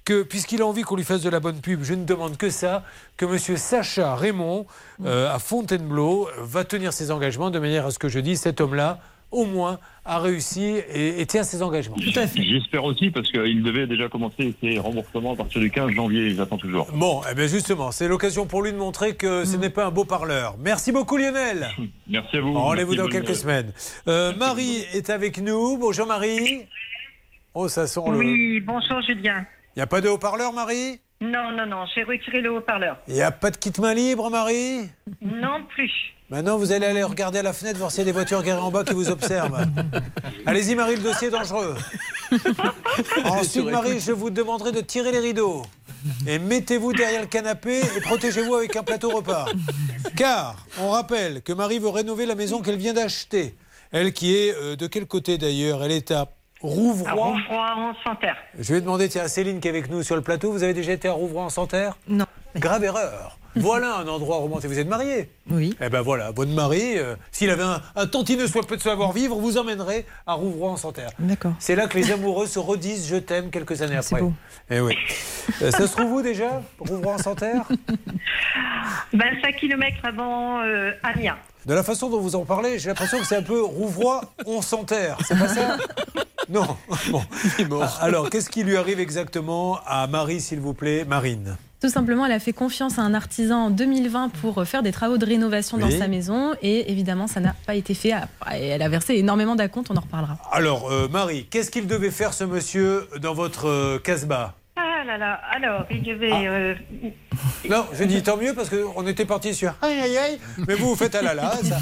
que 0.05 0.23
puisqu'il 0.23 0.63
a 0.63 0.67
envie 0.67 0.83
qu'on 0.83 0.97
lui 0.97 1.05
fasse 1.05 1.23
de 1.23 1.31
la 1.31 1.41
bonne 1.41 1.61
pub, 1.61 1.83
je 1.83 1.95
ne 1.95 2.05
demande 2.05 2.37
que 2.37 2.51
ça, 2.51 2.85
que 3.17 3.25
Monsieur 3.25 3.57
Sacha 3.57 4.15
Raymond 4.15 4.67
euh, 5.05 5.33
à 5.33 5.39
Fontainebleau 5.39 6.29
va 6.39 6.65
tenir 6.65 6.93
ses 6.93 7.11
engagements 7.11 7.51
de 7.51 7.59
manière 7.59 7.87
à 7.87 7.91
ce 7.91 7.99
que 7.99 8.09
je 8.09 8.19
dise 8.21 8.41
cet 8.41 8.61
homme-là 8.61 9.01
au 9.31 9.45
moins 9.45 9.79
a 10.05 10.19
réussi 10.19 10.63
et, 10.65 11.21
et 11.21 11.27
tient 11.27 11.43
ses 11.43 11.63
engagements. 11.63 11.97
Tout 11.97 12.19
à 12.19 12.27
fait. 12.27 12.43
J'espère 12.43 12.85
aussi 12.85 13.11
parce 13.11 13.31
qu'il 13.31 13.63
devait 13.63 13.87
déjà 13.87 14.09
commencer 14.09 14.55
ses 14.61 14.79
remboursements 14.79 15.35
à 15.35 15.37
partir 15.37 15.61
du 15.61 15.71
15 15.71 15.93
janvier. 15.93 16.35
J'attends 16.35 16.57
toujours. 16.59 16.89
Bon, 16.93 17.21
eh 17.31 17.35
bien 17.35 17.47
justement, 17.47 17.93
c'est 17.93 18.09
l'occasion 18.09 18.47
pour 18.47 18.63
lui 18.63 18.73
de 18.73 18.77
montrer 18.77 19.15
que 19.15 19.45
ce 19.45 19.57
n'est 19.57 19.71
pas 19.71 19.87
un 19.87 19.91
beau 19.91 20.05
parleur. 20.05 20.57
Merci 20.59 20.91
beaucoup 20.91 21.17
Lionel. 21.17 21.69
Merci 22.09 22.39
à 22.39 22.41
vous. 22.41 22.53
Rendez-vous 22.55 22.97
dans 22.97 23.09
quelques 23.09 23.37
semaines. 23.37 23.73
Euh, 24.09 24.35
Marie 24.35 24.85
est 24.93 25.11
avec 25.11 25.39
nous. 25.39 25.77
Bonjour 25.79 26.07
Marie. 26.07 26.67
Oh, 27.55 27.69
ça 27.69 27.87
sent 27.87 28.01
le... 28.07 28.19
Oui, 28.19 28.61
bonjour 28.61 29.01
Julien. 29.03 29.45
Il 29.77 29.79
n'y 29.79 29.83
a 29.83 29.87
pas 29.87 30.01
de 30.01 30.09
haut-parleur 30.09 30.53
Marie? 30.53 31.01
Non, 31.21 31.53
non, 31.53 31.67
non, 31.67 31.85
j'ai 31.95 32.03
retiré 32.03 32.41
le 32.41 32.51
haut-parleur. 32.51 32.97
Il 33.07 33.15
n'y 33.15 33.23
a 33.23 33.31
pas 33.31 33.51
de 33.51 33.57
kit 33.57 33.73
main 33.79 33.95
libre 33.95 34.31
Marie? 34.31 34.89
Non 35.21 35.65
plus. 35.69 35.91
Maintenant, 36.31 36.59
vous 36.59 36.73
allez 36.73 36.87
aller 36.87 37.03
regarder 37.03 37.41
à 37.41 37.43
la 37.43 37.53
fenêtre, 37.53 37.79
voir 37.79 37.91
s'il 37.91 38.01
y 38.01 38.03
a 38.03 38.05
des 38.05 38.13
voitures 38.13 38.43
garées 38.43 38.61
en 38.61 38.71
bas 38.71 38.85
qui 38.85 38.95
vous 38.95 39.11
observent. 39.11 39.67
Allez-y, 40.47 40.77
Marie, 40.77 40.97
le 40.97 41.03
dossier 41.03 41.29
est 41.29 41.33
dangereux. 41.33 41.77
Ensuite, 43.25 43.65
Marie, 43.65 43.99
je 43.99 44.13
vous 44.13 44.31
demanderai 44.31 44.71
de 44.73 44.81
tirer 44.81 45.11
les 45.11 45.19
rideaux. 45.19 45.63
Et 46.27 46.39
mettez-vous 46.39 46.93
derrière 46.93 47.21
le 47.21 47.27
canapé 47.27 47.81
et 47.81 48.01
protégez-vous 48.01 48.55
avec 48.55 48.77
un 48.77 48.83
plateau 48.83 49.11
repas. 49.11 49.47
Car, 50.17 50.65
on 50.79 50.91
rappelle 50.91 51.43
que 51.43 51.53
Marie 51.53 51.79
veut 51.81 51.89
rénover 51.89 52.27
la 52.27 52.35
maison 52.37 52.63
qu'elle 52.63 52.79
vient 52.79 52.95
d'acheter. 52.95 53.55
Elle 53.93 54.13
qui 54.13 54.37
est 54.37 54.55
euh, 54.55 54.77
de 54.77 54.87
quel 54.87 55.07
côté 55.07 55.37
d'ailleurs? 55.37 55.83
Elle 55.83 55.93
est 55.93 56.13
à 56.13 56.27
À 56.63 56.67
Rouvroy. 56.67 57.11
Rouvroy, 57.13 57.75
en 57.77 57.95
Santerre. 58.05 58.37
Je 58.59 58.75
vais 58.75 58.81
demander 58.81 59.09
tiens, 59.09 59.23
à 59.25 59.29
Céline 59.29 59.61
qui 59.61 59.69
est 59.69 59.71
avec 59.71 59.91
nous 59.91 60.03
sur 60.03 60.17
le 60.17 60.23
plateau. 60.23 60.53
Vous 60.53 60.63
avez 60.63 60.75
déjà 60.75 60.93
été 60.93 61.09
à 61.09 61.13
Rouvroy 61.13 61.43
en 61.43 61.49
Santerre? 61.51 61.97
Non. 62.09 62.27
Grave 62.57 62.85
erreur. 62.85 63.37
Voilà 63.57 63.97
un 63.97 64.07
endroit 64.07 64.37
romantique. 64.37 64.71
Vous 64.71 64.79
êtes 64.79 64.87
marié? 64.87 65.29
Oui. 65.51 65.75
eh 65.81 65.89
ben 65.89 66.03
voilà, 66.03 66.31
votre 66.31 66.53
mari, 66.53 66.97
euh, 66.97 67.17
s'il 67.33 67.51
avait 67.51 67.65
un, 67.65 67.83
un 67.97 68.07
tantinet 68.07 68.47
soit 68.47 68.63
peu 68.65 68.77
de 68.77 68.81
savoir-vivre, 68.81 69.35
vous 69.35 69.59
emmènerait 69.59 70.05
à 70.25 70.35
Rouvroy 70.35 70.71
en 70.71 70.77
Santerre. 70.77 71.11
D'accord. 71.19 71.55
C'est 71.59 71.75
là 71.75 71.89
que 71.89 71.99
les 71.99 72.13
amoureux 72.13 72.47
se 72.47 72.61
redisent 72.61 73.09
je 73.09 73.17
t'aime 73.17 73.51
quelques 73.51 73.83
années 73.83 73.99
C'est 74.03 74.15
après. 74.15 74.21
beau. 74.23 74.33
Eh 74.71 74.79
oui. 74.79 74.97
Euh, 75.63 75.73
ça 75.73 75.89
se 75.89 75.93
trouve 75.97 76.13
où 76.13 76.23
déjà? 76.23 76.63
Rouvroy 76.79 77.15
en 77.15 77.19
Santerre? 77.19 77.65
25 79.13 79.57
km 79.57 79.97
avant 80.05 80.63
euh, 80.63 80.93
Amiens. 81.03 81.37
De 81.67 81.75
la 81.75 81.83
façon 81.83 82.09
dont 82.09 82.21
vous 82.21 82.37
en 82.37 82.45
parlez, 82.45 82.79
j'ai 82.79 82.89
l'impression 82.89 83.19
que 83.19 83.27
c'est 83.27 83.37
un 83.37 83.43
peu 83.43 83.63
Rouvroy, 83.63 84.23
on 84.47 84.63
s'enterre. 84.63 85.19
C'est 85.27 85.39
pas 85.39 85.49
ça 85.49 85.77
Non. 86.49 86.77
Bon. 87.69 87.83
Alors, 88.01 88.29
qu'est-ce 88.31 88.51
qui 88.51 88.65
lui 88.65 88.77
arrive 88.77 88.99
exactement 88.99 89.79
à 89.87 90.07
Marie, 90.07 90.41
s'il 90.41 90.61
vous 90.61 90.75
plaît 90.75 91.05
Marine? 91.05 91.57
Tout 91.81 91.89
simplement, 91.89 92.27
elle 92.27 92.33
a 92.33 92.39
fait 92.39 92.53
confiance 92.53 92.99
à 92.99 93.03
un 93.03 93.15
artisan 93.15 93.67
en 93.67 93.71
2020 93.71 94.31
pour 94.41 94.67
faire 94.67 94.83
des 94.83 94.93
travaux 94.93 95.17
de 95.17 95.25
rénovation 95.25 95.79
dans 95.79 95.91
sa 95.91 96.09
maison 96.09 96.53
et 96.61 96.91
évidemment, 96.93 97.27
ça 97.27 97.41
n'a 97.41 97.55
pas 97.67 97.75
été 97.75 97.95
fait. 97.95 98.13
Et 98.53 98.67
Elle 98.67 98.83
a 98.83 98.89
versé 98.91 99.15
énormément 99.15 99.57
d'acomptes, 99.57 99.91
on 99.91 99.97
en 99.97 100.01
reparlera. 100.03 100.37
Alors, 100.53 100.91
euh, 100.91 101.09
Marie, 101.09 101.47
qu'est-ce 101.47 101.71
qu'il 101.71 101.87
devait 101.87 102.11
faire 102.11 102.35
ce 102.35 102.45
monsieur 102.45 103.09
dans 103.23 103.33
votre 103.33 103.67
euh, 103.69 103.99
casbah? 103.99 104.55
Ah 104.83 105.05
là 105.05 105.19
là. 105.19 105.41
Alors, 105.51 105.87
il 105.91 106.03
devait. 106.03 106.31
Ah. 106.33 106.43
euh, 106.45 106.75
Non, 107.69 107.87
je 107.93 108.05
dis 108.05 108.23
tant 108.23 108.37
mieux 108.37 108.55
parce 108.55 108.71
qu'on 108.71 109.07
était 109.07 109.25
parti 109.27 109.55
sur 109.55 109.75
aïe 109.83 110.01
aïe 110.01 110.17
aïe, 110.19 110.39
mais 110.67 110.75
vous 110.75 110.91
vous 110.91 110.97
faites 110.97 111.15
ah 111.15 111.23
là 111.23 111.35
là, 111.35 111.51
ça, 111.63 111.77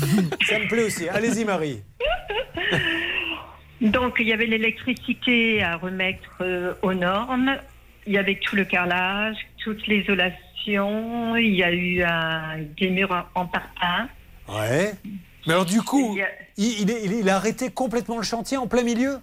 ça 0.47 0.59
me 0.59 0.69
plaît 0.69 0.85
aussi. 0.85 1.09
Allez-y 1.09 1.45
Marie. 1.45 1.83
Donc, 3.81 4.17
il 4.19 4.27
y 4.27 4.33
avait 4.33 4.47
l'électricité 4.47 5.63
à 5.63 5.77
remettre 5.77 6.39
euh, 6.41 6.75
aux 6.83 6.95
normes. 6.95 7.57
Il 8.07 8.15
y 8.15 8.19
avait 8.19 8.37
tout 8.43 8.57
le 8.57 8.65
carrelage, 8.65 9.37
toute 9.63 9.87
l'isolation. 9.87 11.37
Il 11.37 11.55
y 11.55 11.63
a 11.63 11.73
eu 11.73 12.03
un, 12.03 12.59
des 12.77 12.91
murs 12.91 13.13
en, 13.35 13.43
en 13.43 13.47
parpaing. 13.47 14.09
Ouais. 14.49 14.95
Mais 15.47 15.53
alors 15.55 15.65
du 15.65 15.81
coup, 15.83 16.17
il, 16.57 16.81
il 16.81 16.91
est- 16.91 17.05
il 17.21 17.29
a 17.31 17.37
arrêté 17.37 17.71
complètement 17.71 18.17
le 18.17 18.23
chantier 18.23 18.57
en 18.57 18.67
plein 18.67 18.83
milieu? 18.83 19.19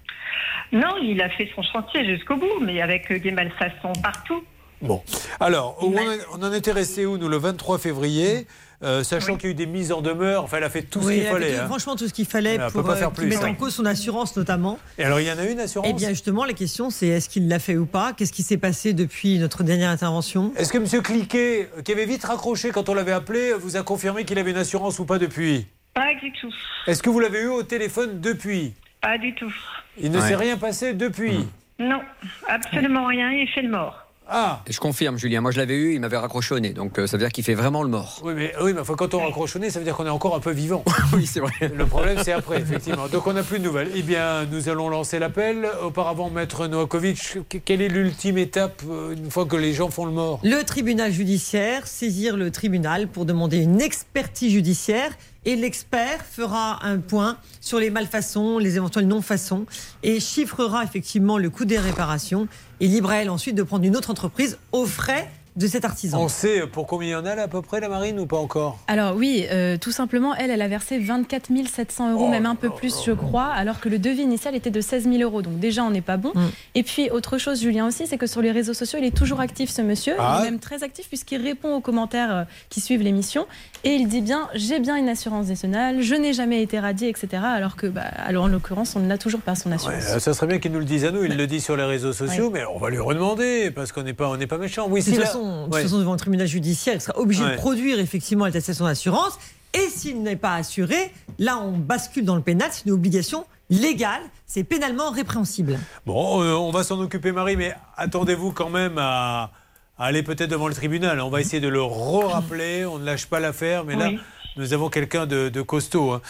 Non, 0.71 0.95
il 1.01 1.21
a 1.21 1.29
fait 1.29 1.49
son 1.55 1.61
chantier 1.61 2.05
jusqu'au 2.05 2.37
bout, 2.37 2.59
mais 2.61 2.81
avec 2.81 3.11
euh, 3.11 3.19
des 3.19 3.31
malfaçons 3.31 3.93
partout. 4.01 4.43
Bon. 4.81 5.01
Alors, 5.39 5.77
on, 5.81 5.95
en- 5.95 6.17
on 6.39 6.43
en 6.43 6.51
était 6.53 6.71
resté 6.71 7.05
où, 7.05 7.17
nous, 7.17 7.29
le 7.29 7.37
23 7.37 7.77
février? 7.77 8.47
Euh, 8.83 9.03
Sachant 9.03 9.37
qu'il 9.37 9.45
y 9.45 9.47
a 9.47 9.51
eu 9.51 9.55
des 9.55 9.65
mises 9.67 9.93
en 9.93 10.01
demeure, 10.01 10.43
enfin, 10.43 10.57
elle 10.57 10.65
a 10.65 10.69
fait 10.69 10.81
tout 10.81 11.01
ce 11.01 11.07
qu'il 11.07 11.15
il 11.19 11.21
a 11.21 11.25
fait 11.27 11.31
fallait. 11.31 11.53
tout- 11.53 11.59
hein. 11.61 11.65
Franchement, 11.67 11.95
tout 11.95 12.07
ce 12.09 12.13
qu'il 12.13 12.25
fallait 12.25 12.59
pour 12.73 12.83
pas 12.83 12.91
euh, 12.91 12.95
faire 12.95 13.07
qu'il 13.13 13.15
plus, 13.23 13.27
mette 13.29 13.43
en 13.43 13.53
cause 13.55 13.73
son 13.73 13.85
assurance, 13.85 14.35
notamment. 14.35 14.77
Et 14.97 15.03
alors, 15.05 15.19
il 15.21 15.27
y 15.27 15.31
en 15.31 15.37
a 15.39 15.45
une 15.45 15.59
assurance? 15.61 15.87
Eh 15.89 15.93
bien, 15.93 16.09
justement, 16.09 16.43
la 16.43 16.53
question, 16.53 16.89
c'est 16.89 17.07
est-ce 17.07 17.29
qu'il 17.29 17.47
l'a 17.47 17.59
fait 17.59 17.77
ou 17.77 17.85
pas? 17.85 18.11
Qu'est-ce 18.13 18.33
qui 18.33 18.43
s'est 18.43 18.57
passé 18.57 18.93
depuis 18.93 19.39
notre 19.39 19.63
dernière 19.63 19.89
intervention? 19.91 20.51
Est-ce 20.57 20.73
que 20.73 20.77
M. 20.77 21.01
Cliquet, 21.01 21.69
euh, 21.77 21.81
qui 21.83 21.93
avait 21.93 22.05
vite 22.05 22.25
raccroché 22.25 22.71
quand 22.71 22.89
on 22.89 22.93
l'avait 22.93 23.13
appelé, 23.13 23.53
vous 23.53 23.77
a 23.77 23.81
confirmé 23.83 24.25
qu'il 24.25 24.37
avait 24.39 24.51
une 24.51 24.57
assurance 24.57 24.99
ou 24.99 25.05
pas 25.05 25.19
depuis? 25.19 25.67
Pas 25.95 26.13
du 26.21 26.29
tout. 26.33 26.53
Est-ce 26.87 27.01
que 27.01 27.09
vous 27.09 27.21
l'avez 27.21 27.39
eu 27.43 27.47
au 27.47 27.63
téléphone 27.63 28.19
depuis? 28.19 28.73
Pas 29.01 29.17
du 29.17 29.33
tout. 29.33 29.53
Il 29.97 30.11
ne 30.11 30.19
Ouais. 30.19 30.27
s'est 30.27 30.35
rien 30.35 30.57
passé 30.57 30.93
depuis? 30.93 31.47
Non, 31.79 32.01
absolument 32.49 33.05
rien. 33.05 33.31
Il 33.31 33.47
fait 33.47 33.61
le 33.61 33.69
mort. 33.69 34.01
Ah 34.27 34.61
Et 34.67 34.73
je 34.73 34.79
confirme, 34.79 35.17
Julien. 35.17 35.39
Moi, 35.39 35.51
je 35.51 35.57
l'avais 35.57 35.75
eu, 35.75 35.93
il 35.93 36.01
m'avait 36.01 36.17
raccroché 36.17 36.53
au 36.55 36.59
nez. 36.59 36.73
Donc, 36.73 36.97
euh, 36.97 37.05
ça 37.07 37.15
veut 37.15 37.23
dire 37.23 37.31
qu'il 37.31 37.43
fait 37.45 37.53
vraiment 37.53 37.81
le 37.83 37.89
mort. 37.89 38.21
Oui, 38.25 38.33
mais, 38.35 38.53
oui, 38.61 38.73
mais 38.73 38.81
enfin, 38.81 38.95
quand 38.95 39.13
on 39.13 39.19
raccroche 39.19 39.55
au 39.55 39.59
nez, 39.59 39.69
ça 39.69 39.77
veut 39.79 39.85
dire 39.85 39.95
qu'on 39.95 40.05
est 40.07 40.09
encore 40.09 40.35
un 40.35 40.39
peu 40.39 40.49
vivant. 40.51 40.83
oui, 41.13 41.27
c'est 41.27 41.39
vrai. 41.39 41.53
Le 41.73 41.85
problème, 41.85 42.17
c'est 42.23 42.31
après, 42.33 42.59
effectivement. 42.59 43.07
Donc, 43.07 43.25
on 43.27 43.33
n'a 43.33 43.43
plus 43.43 43.59
de 43.59 43.63
nouvelles. 43.63 43.91
Eh 43.95 44.01
bien, 44.01 44.45
nous 44.45 44.67
allons 44.67 44.89
lancer 44.89 45.19
l'appel. 45.19 45.65
Auparavant, 45.83 46.29
Maître 46.31 46.65
Novakovic, 46.67 47.37
que- 47.47 47.57
quelle 47.59 47.81
est 47.83 47.87
l'ultime 47.87 48.39
étape 48.39 48.81
euh, 48.89 49.13
une 49.13 49.29
fois 49.29 49.45
que 49.45 49.55
les 49.55 49.73
gens 49.73 49.91
font 49.91 50.05
le 50.05 50.11
mort? 50.11 50.39
Le 50.43 50.63
tribunal 50.63 51.11
judiciaire, 51.11 51.85
saisir 51.87 52.35
le 52.35 52.49
tribunal 52.51 53.07
pour 53.07 53.25
demander 53.25 53.59
une 53.59 53.79
expertise 53.79 54.51
judiciaire 54.51 55.11
et 55.45 55.55
l'expert 55.55 56.25
fera 56.25 56.85
un 56.85 56.99
point 56.99 57.37
sur 57.61 57.79
les 57.79 57.89
malfaçons, 57.89 58.57
les 58.57 58.75
éventuelles 58.75 59.07
non-façons 59.07 59.65
et 60.03 60.19
chiffrera 60.19 60.83
effectivement 60.83 61.37
le 61.37 61.49
coût 61.49 61.65
des 61.65 61.79
réparations. 61.79 62.47
Et 62.79 62.87
libre 62.87 63.11
elle 63.11 63.29
ensuite 63.29 63.55
de 63.55 63.63
prendre 63.63 63.85
une 63.85 63.95
autre 63.95 64.09
entreprise 64.09 64.57
aux 64.71 64.85
frais 64.85 65.31
de 65.55 65.67
cet 65.67 65.85
artisan. 65.85 66.21
On 66.21 66.27
sait 66.27 66.67
pour 66.67 66.85
combien 66.85 67.07
il 67.07 67.11
y 67.11 67.15
en 67.15 67.25
a 67.25 67.35
là, 67.35 67.43
à 67.43 67.47
peu 67.47 67.61
près, 67.61 67.79
la 67.79 67.87
marine, 67.89 68.19
ou 68.19 68.25
pas 68.25 68.37
encore? 68.37 68.77
Alors 68.87 69.15
oui, 69.15 69.45
euh, 69.51 69.77
tout 69.77 69.91
simplement, 69.91 70.35
elle, 70.35 70.51
elle 70.51 70.61
a 70.61 70.67
versé 70.67 70.99
24 70.99 71.49
700 71.67 72.11
euros, 72.13 72.25
Oh 72.27 72.29
même 72.29 72.45
un 72.45 72.55
peu 72.55 72.69
plus, 72.69 73.03
je 73.05 73.11
crois, 73.11 73.45
alors 73.45 73.79
que 73.79 73.87
le 73.89 73.99
devis 73.99 74.23
initial 74.23 74.55
était 74.55 74.71
de 74.71 74.81
16 74.81 75.03
000 75.03 75.17
euros. 75.21 75.41
Donc 75.41 75.59
déjà, 75.59 75.83
on 75.83 75.91
n'est 75.91 76.01
pas 76.01 76.17
bon. 76.17 76.31
Mm. 76.35 76.41
Et 76.75 76.83
puis, 76.83 77.09
autre 77.09 77.37
chose, 77.37 77.61
Julien 77.61 77.87
aussi, 77.87 78.07
c'est 78.07 78.17
que 78.17 78.27
sur 78.27 78.41
les 78.41 78.51
réseaux 78.51 78.73
sociaux, 78.73 78.99
il 79.01 79.05
est 79.05 79.15
toujours 79.15 79.39
actif, 79.39 79.69
ce 79.69 79.81
monsieur. 79.81 80.15
Ah. 80.19 80.39
Il 80.41 80.47
est 80.47 80.51
même 80.51 80.59
très 80.59 80.83
actif 80.83 81.07
puisqu'il 81.07 81.41
répond 81.41 81.75
aux 81.75 81.81
commentaires 81.81 82.35
euh, 82.35 82.43
qui 82.69 82.81
suivent 82.81 83.01
l'émission. 83.01 83.45
Et 83.83 83.91
il 83.91 84.07
dit 84.07 84.21
bien, 84.21 84.49
j'ai 84.55 84.79
bien 84.79 84.95
une 84.95 85.09
assurance 85.09 85.47
nationale, 85.47 86.01
je 86.01 86.15
n'ai 86.15 86.33
jamais 86.33 86.61
été 86.61 86.79
radié, 86.79 87.09
etc. 87.09 87.27
Alors 87.43 87.75
que, 87.75 87.87
bah, 87.87 88.01
alors, 88.25 88.45
en 88.45 88.47
l'occurrence, 88.47 88.95
on 88.95 88.99
n'a 88.99 89.17
toujours 89.17 89.41
pas 89.41 89.55
son 89.55 89.71
assurance. 89.71 90.03
Euh, 90.09 90.19
Ça 90.19 90.33
serait 90.33 90.47
bien 90.47 90.59
qu'il 90.59 90.71
nous 90.71 90.79
le 90.79 90.85
dise 90.85 91.05
à 91.05 91.11
nous. 91.11 91.23
Il 91.23 91.37
le 91.37 91.47
dit 91.47 91.61
sur 91.61 91.77
les 91.77 91.83
réseaux 91.83 92.13
sociaux, 92.13 92.45
Ouais. 92.47 92.59
mais 92.61 92.65
on 92.73 92.79
va 92.79 92.89
lui 92.89 92.99
redemander 92.99 93.71
parce 93.71 93.91
qu'on 93.91 94.03
n'est 94.03 94.13
pas, 94.13 94.27
on 94.29 94.37
n'est 94.37 94.47
pas 94.47 94.57
méchant. 94.57 94.87
Oui, 94.89 95.01
si 95.01 95.11
là- 95.11 95.25
façon, 95.45 95.67
de 95.67 95.73
Ouais. 95.73 95.81
toute 95.81 95.89
façon, 95.89 95.99
devant 95.99 96.11
le 96.13 96.19
tribunal 96.19 96.47
judiciaire, 96.47 96.95
il 96.95 97.01
sera 97.01 97.17
obligé 97.19 97.43
Ouais. 97.43 97.51
de 97.51 97.55
produire 97.57 97.99
effectivement 97.99 98.45
l'attestation 98.45 98.85
d'assurance. 98.85 99.37
Et 99.73 99.89
s'il 99.89 100.23
n'est 100.23 100.35
pas 100.37 100.55
assuré, 100.55 101.11
là, 101.39 101.57
on 101.57 101.71
bascule 101.77 102.23
dans 102.25 102.35
le 102.35 102.41
pénal. 102.41 102.69
C'est 102.71 102.85
une 102.85 102.93
obligation 102.93 103.45
légale. 103.69 104.21
C'est 104.45 104.63
pénalement 104.63 105.09
répréhensible. 105.11 105.77
Bon, 106.05 106.41
euh, 106.41 106.53
on 106.53 106.71
va 106.71 106.83
s'en 106.83 106.99
occuper, 107.01 107.31
Marie, 107.33 107.57
mais 107.57 107.75
attendez-vous 107.97 108.51
quand 108.53 108.69
même 108.69 108.97
à, 108.97 109.51
à 109.97 110.05
aller 110.05 110.23
peut-être 110.23 110.49
devant 110.49 110.67
le 110.69 110.73
tribunal. 110.73 111.19
On 111.19 111.29
va 111.29 111.41
essayer 111.41 111.59
de 111.59 111.67
le 111.67 111.81
re-rappeler. 111.81 112.85
On 112.85 112.99
ne 112.99 113.05
lâche 113.05 113.25
pas 113.25 113.39
l'affaire, 113.41 113.83
mais 113.83 113.95
là, 113.97 114.07
Oui. 114.09 114.19
nous 114.55 114.71
avons 114.73 114.89
quelqu'un 114.89 115.25
de, 115.25 115.49
de 115.49 115.61
costaud. 115.61 116.11
hein. 116.13 116.21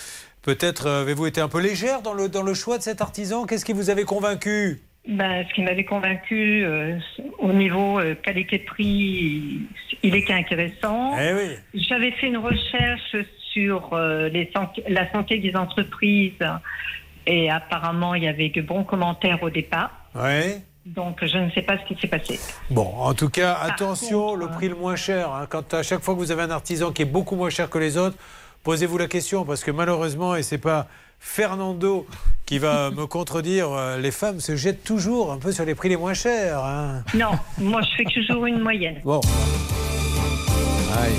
Peut-être 0.41 0.87
euh, 0.87 1.01
avez-vous 1.01 1.25
été 1.27 1.39
un 1.41 1.47
peu 1.47 1.59
légère 1.59 2.01
dans 2.01 2.13
le, 2.13 2.29
dans 2.29 2.43
le 2.43 2.53
choix 2.55 2.77
de 2.79 2.83
cet 2.83 3.01
artisan? 3.01 3.45
Qu'est-ce 3.45 3.65
qui 3.65 3.73
vous 3.73 3.89
avait 3.91 4.05
convaincu? 4.05 4.81
Ben, 5.07 5.45
ce 5.47 5.53
qui 5.53 5.61
m'avait 5.61 5.83
convaincu 5.83 6.63
euh, 6.65 6.97
au 7.37 7.53
niveau 7.53 7.99
euh, 7.99 8.15
qualité-prix, 8.15 9.59
il 10.01 10.15
est 10.15 10.23
qu'intéressant. 10.23 11.15
Eh 11.19 11.33
oui. 11.33 11.55
J'avais 11.75 12.11
fait 12.11 12.27
une 12.27 12.37
recherche 12.37 13.15
sur 13.53 13.93
euh, 13.93 14.29
les 14.29 14.51
la 14.89 15.11
santé 15.11 15.37
des 15.37 15.55
entreprises 15.55 16.33
et 17.27 17.51
apparemment 17.51 18.15
il 18.15 18.23
y 18.23 18.27
avait 18.27 18.49
de 18.49 18.61
bons 18.61 18.83
commentaires 18.83 19.41
au 19.43 19.51
départ. 19.51 19.91
Ouais. 20.15 20.61
Donc 20.87 21.23
je 21.23 21.37
ne 21.37 21.51
sais 21.51 21.61
pas 21.61 21.77
ce 21.77 21.85
qui 21.85 21.99
s'est 21.99 22.07
passé. 22.07 22.39
Bon, 22.71 22.91
en 22.97 23.13
tout 23.13 23.29
cas, 23.29 23.53
attention, 23.61 24.35
le 24.35 24.47
prix 24.47 24.69
le 24.69 24.75
moins 24.75 24.95
cher. 24.95 25.31
hein. 25.31 25.45
Quand 25.49 25.73
à 25.73 25.83
chaque 25.83 26.01
fois 26.01 26.15
que 26.15 26.19
vous 26.19 26.31
avez 26.31 26.43
un 26.43 26.51
artisan 26.51 26.91
qui 26.91 27.03
est 27.03 27.05
beaucoup 27.05 27.35
moins 27.35 27.49
cher 27.51 27.69
que 27.69 27.77
les 27.77 27.97
autres, 27.97 28.17
posez-vous 28.63 28.97
la 28.97 29.07
question 29.07 29.45
parce 29.45 29.63
que 29.63 29.71
malheureusement, 29.71 30.35
et 30.35 30.41
c'est 30.43 30.57
pas 30.57 30.87
Fernando 31.19 32.05
qui 32.45 32.59
va 32.59 32.91
me 32.91 33.05
contredire, 33.07 33.71
euh, 33.71 33.97
les 33.97 34.11
femmes 34.11 34.39
se 34.39 34.55
jettent 34.55 34.83
toujours 34.83 35.31
un 35.31 35.37
peu 35.37 35.51
sur 35.51 35.65
les 35.65 35.73
prix 35.75 35.89
les 35.89 35.97
moins 35.97 36.13
chers. 36.13 36.63
hein. 36.63 37.03
Non, 37.15 37.31
moi 37.57 37.81
je 37.81 37.95
fais 37.97 38.03
toujours 38.13 38.45
une 38.45 38.59
moyenne. 38.59 39.01
Bon. 39.03 39.19
Aïe. 40.97 41.13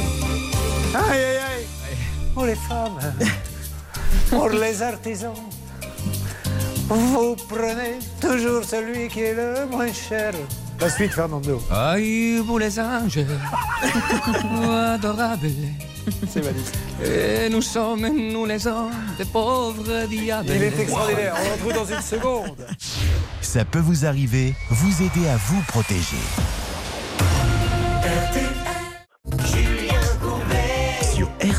Aïe, 0.94 1.18
aïe, 1.20 1.37
aïe. 1.37 1.66
Pour 2.32 2.44
les 2.46 2.54
femmes, 2.54 2.98
pour 4.30 4.48
les 4.50 4.82
artisans, 4.82 5.35
vous 6.88 7.34
prenez 7.49 7.99
toujours 8.20 8.62
celui 8.64 9.09
qui 9.09 9.20
est 9.22 9.34
le 9.34 9.66
moins 9.66 9.92
cher. 9.92 10.32
La 10.81 10.91
suite, 10.91 11.12
Fernando. 11.12 11.61
Aïe, 11.70 12.39
vous 12.39 12.59
les 12.59 12.79
anges, 12.79 13.18
adorables. 14.95 15.51
C'est 16.29 16.41
valise. 16.41 16.70
Et 17.05 17.49
nous 17.49 17.62
sommes, 17.62 18.07
nous 18.07 18.45
les 18.47 18.66
hommes, 18.66 18.93
des 19.18 19.24
pauvres 19.24 20.07
diables. 20.07 20.49
Il 20.55 20.62
est 20.62 20.79
extraordinaire. 20.79 21.35
On 21.39 21.45
le 21.45 21.53
retrouve 21.55 21.72
dans 21.72 21.95
une 21.97 22.03
seconde. 22.03 22.66
Ça 23.41 23.64
peut 23.64 23.81
vous 23.81 24.05
arriver, 24.07 24.55
vous 24.70 25.03
aider 25.03 25.29
à 25.29 25.37
vous 25.37 25.61
protéger. 25.62 26.16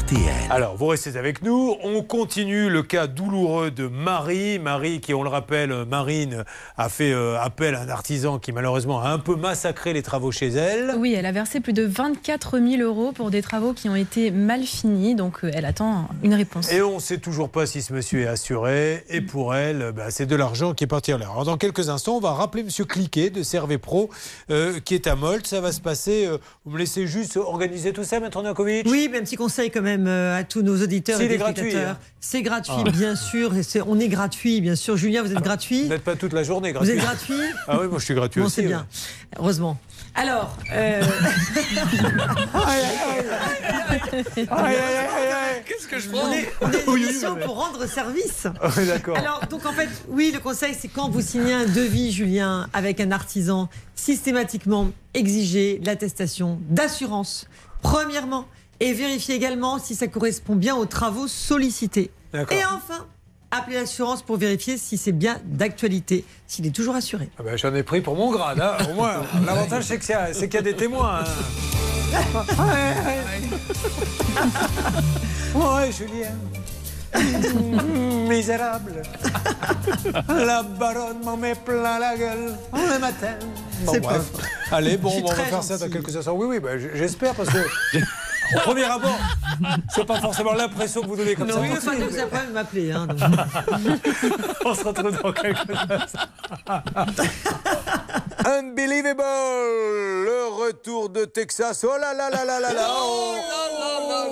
RTL. 0.08 0.22
Alors, 0.50 0.78
vous 0.78 0.88
restez 0.88 1.18
avec 1.18 1.42
nous. 1.42 1.76
On 1.84 2.02
continue 2.02 2.70
le 2.70 2.82
cas 2.82 3.08
douloureux 3.08 3.72
de 3.72 3.88
Marie. 3.88 4.58
Marie, 4.58 5.02
qui, 5.02 5.14
on 5.14 5.22
le 5.22 5.28
rappelle, 5.28 5.72
euh, 5.74 5.86
Marine, 5.86 6.46
a 6.78 6.88
fait 6.88 7.12
euh, 7.12 7.38
appel 7.38 7.76
à 7.76 7.82
un 7.82 7.90
artisan 7.90 8.40
qui, 8.40 8.54
malheureusement, 8.54 9.02
a 9.02 9.10
un 9.10 9.20
peu 9.20 9.36
massacré 9.36 9.92
les 9.92 10.04
travaux 10.04 10.32
chez 10.32 10.48
elle. 10.48 10.96
Oui, 10.98 11.14
elle 11.14 11.26
a 11.26 11.34
versé 11.34 11.60
plus 11.60 11.74
de 11.74 11.84
24 11.84 12.58
000 12.60 12.82
euros 12.82 13.12
pour 13.12 13.32
des 13.32 13.42
travaux 13.42 13.74
qui 13.74 13.90
ont 13.90 13.96
été 13.96 14.32
mal 14.32 14.64
finis, 14.64 15.14
donc 15.14 15.44
euh, 15.44 15.52
elle 15.54 15.66
attend 15.66 16.08
une 16.24 16.34
réponse. 16.36 16.72
Et 16.72 16.82
on 16.82 16.96
ne 16.96 17.02
sait 17.02 17.18
toujours 17.18 17.50
pas 17.50 17.66
si 17.66 17.82
ce 17.82 17.92
monsieur 17.92 18.22
est 18.22 18.28
assuré. 18.28 19.04
Et 19.10 19.20
pour 19.20 19.56
elle, 19.56 19.92
bah, 19.94 20.06
c'est 20.10 20.26
de 20.26 20.36
l'argent 20.38 20.74
qui 20.74 20.86
est 20.86 20.88
parti 20.88 21.14
en 21.14 21.18
l'air. 21.18 21.32
Alors, 21.32 21.44
dans 21.44 21.58
quelques 21.58 21.90
instants, 21.90 22.16
on 22.16 22.22
va 22.22 22.32
rappeler 22.32 22.64
monsieur 22.64 22.86
Cliquet 22.86 23.30
de 23.30 23.44
Servé 23.44 23.78
Pro, 23.78 24.10
euh, 24.52 24.80
qui 24.80 24.96
est 24.96 25.08
à 25.08 25.16
Molt. 25.18 25.46
Ça 25.46 25.60
va 25.60 25.74
se 25.74 25.82
passer. 25.82 26.26
euh, 26.28 26.38
vous 26.64 26.72
me 26.72 26.78
laissez 26.78 27.08
juste 27.08 27.36
organiser 27.36 27.92
tout 27.92 28.06
ça, 28.06 28.22
Maître 28.22 28.42
Novakovic? 28.42 28.88
Oui, 28.90 29.10
mais 29.12 29.18
un 29.20 29.24
petit 29.24 29.36
conseil 29.36 29.70
quand 29.70 29.82
même 29.82 29.97
euh, 30.06 30.38
à 30.38 30.44
tous 30.44 30.62
nos 30.62 30.80
auditeurs 30.84 31.20
et 31.20 31.26
est 31.26 31.38
gratuit, 31.38 31.56
téléspectateurs. 31.56 31.96
hein. 31.96 32.00
C'est 32.20 32.42
gratuit, 32.44 32.74
Ah. 32.86 32.90
bien 32.92 33.16
sûr. 33.16 33.56
Et 33.56 33.64
c'est- 33.64 33.82
on 33.82 34.00
est 34.00 34.10
gratuit, 34.10 34.62
bien 34.62 34.76
sûr. 34.76 34.98
Julien, 34.98 35.24
vous 35.24 35.32
êtes 35.32 35.42
gratuit 35.42 35.84
Vous 35.84 35.90
n'êtes 35.90 36.04
pas 36.04 36.16
toute 36.16 36.34
la 36.34 36.44
journée 36.44 36.74
Vous 36.74 36.80
gratuit. 36.80 36.94
êtes 36.98 37.02
gratuit 37.02 37.42
Ah 37.68 37.80
oui, 37.82 37.88
moi 37.88 37.98
je 38.00 38.06
suis 38.06 38.14
gratuit 38.14 38.42
Bon, 38.42 38.48
aussi. 38.48 38.56
c'est 38.58 38.64
bien. 38.68 38.86
Heureusement. 39.40 39.80
Alors, 40.14 40.56
euh, 40.76 41.02
Qu'est-ce 45.66 45.88
que 45.88 46.00
je 46.00 46.10
on 46.10 46.32
est, 46.32 46.50
on 46.62 46.72
est 46.72 46.86
une 46.98 47.04
émission 47.04 47.36
pour 47.36 47.56
rendre 47.64 47.86
service. 47.88 48.48
Ah 48.62 48.70
oui, 48.78 48.86
D'accord. 48.88 49.18
Alors, 49.18 49.42
donc 49.50 49.66
en 49.66 49.74
fait, 49.74 49.90
oui, 50.10 50.32
le 50.34 50.40
conseil, 50.40 50.76
c'est 50.80 50.88
quand 50.88 51.10
vous 51.10 51.22
signez 51.22 51.54
un 51.54 51.66
devis, 51.66 52.12
Julien, 52.12 52.68
avec 52.74 53.00
un 53.00 53.12
artisan, 53.12 53.70
systématiquement 53.96 54.90
exiger 55.14 55.82
l'attestation 55.84 56.60
d'assurance, 56.70 57.48
premièrement, 57.82 58.46
et 58.80 58.94
vérifier 58.94 59.36
également 59.36 59.80
si 59.80 59.96
ça 59.96 60.08
correspond 60.08 60.56
bien 60.56 60.76
aux 60.76 60.86
travaux 60.86 61.28
sollicités. 61.28 62.12
D'accord. 62.34 62.58
Et 62.58 62.64
enfin, 62.66 63.06
appelez 63.52 63.78
l'assurance 63.78 64.22
pour 64.22 64.38
vérifier 64.38 64.78
si 64.78 64.98
c'est 64.98 65.12
bien 65.12 65.38
d'actualité, 65.46 66.26
s'il 66.48 66.66
est 66.68 66.76
toujours 66.76 66.96
assuré. 66.96 67.30
Ah 67.40 67.44
ben, 67.44 67.58
J'en 67.58 67.74
ai 67.74 67.84
pris 67.84 68.02
pour 68.02 68.16
mon 68.16 68.32
grade. 68.32 68.60
hein. 68.62 68.78
Au 68.90 68.94
moins, 68.94 69.24
l'avantage, 69.46 69.86
c'est 69.86 70.00
qu'il 70.00 70.12
y, 70.12 70.14
a- 70.14 70.34
c'est 70.34 70.48
qu'il 70.48 70.56
y 70.56 70.60
a 70.60 70.64
des 70.64 70.76
témoins. 70.76 71.22
hein. 71.22 72.14
Ouais, 75.56 75.92
Julien. 75.92 76.36
Misérable. 78.30 79.02
La 80.28 80.64
baronne 80.64 81.24
m'en 81.24 81.38
met 81.38 81.56
plein 81.56 82.00
la 82.00 82.16
gueule 82.18 82.54
le 82.74 83.00
matin. 83.00 83.36
Bon, 83.86 83.94
C'est 83.94 84.00
bref. 84.00 84.22
pas 84.70 84.76
Allez, 84.78 84.98
bon, 84.98 85.12
on 85.24 85.28
va 85.28 85.36
faire 85.36 85.64
ça 85.64 85.78
dans 85.78 85.90
quelques 85.90 86.16
instants. 86.16 86.34
Oui, 86.36 86.48
oui, 86.48 86.60
bah, 86.60 86.78
j- 86.78 86.88
j'espère 86.96 87.34
parce 87.34 87.50
que. 87.50 87.58
Au 88.56 88.60
premier 88.60 88.84
abord, 88.86 89.18
c'est 89.94 90.06
pas 90.06 90.20
forcément 90.20 90.54
l'impression 90.54 91.02
que 91.02 91.08
vous 91.08 91.16
donnez 91.18 91.36
comme 91.36 91.50
ça. 91.50 91.56
De 91.60 91.66
enfin, 91.66 91.80
suite, 91.82 92.00
donc, 92.00 92.12
mais- 92.12 92.18
ça 92.18 92.26
peut 92.28 92.54
m'appeler. 92.54 92.92
Hein. 92.92 93.08
On 94.66 94.74
se 94.74 94.84
retrouve 94.84 95.22
dans 95.22 95.34
quelques 95.34 95.70
instants. 95.70 96.20
Unbelievable 98.46 99.22
Le 99.22 100.48
retour 100.66 101.10
de 101.10 101.26
Texas. 101.26 101.84
Oh 101.88 101.98
là 102.00 102.14
là 102.14 102.30
là 102.30 102.46
là 102.46 102.60
là 102.60 102.74
là 102.74 102.88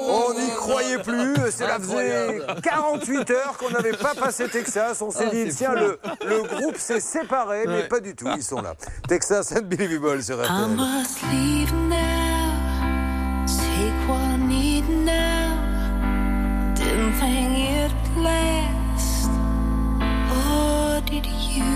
On 0.07 0.34
n'y 0.34 0.49
croyait 0.55 0.99
plus. 0.99 1.36
Cela 1.51 1.80
faisait 1.80 2.39
48 2.63 3.30
heures 3.32 3.57
qu'on 3.57 3.70
n'avait 3.72 3.97
pas 3.97 4.13
passé 4.16 4.47
Texas. 4.47 5.01
On 5.01 5.11
s'est 5.11 5.26
Ah, 5.28 5.34
dit, 5.34 5.49
tiens, 5.55 5.74
le, 5.74 5.99
le 6.26 6.43
groupe 6.43 6.78
s'est 6.78 6.99
séparé, 7.01 7.66
mais 7.68 7.84
pas 7.88 7.99
du 7.99 8.16
tout. 8.16 8.28
Ils 8.36 8.43
sont 8.43 8.61
là. 8.61 8.76
Texas 9.07 9.51
Unbelievable 9.53 10.24
sur 10.24 10.38
I 10.41 10.45
RTL. 10.45 12.24
Take 13.76 14.07
what 14.07 14.21
I 14.21 14.38
need 14.38 14.88
now. 14.88 15.51
Didn't 16.76 17.13
think 17.19 17.51
it'd 17.76 18.17
last. 18.28 19.30
Or 20.39 21.01
did 21.01 21.26
you? 21.26 21.73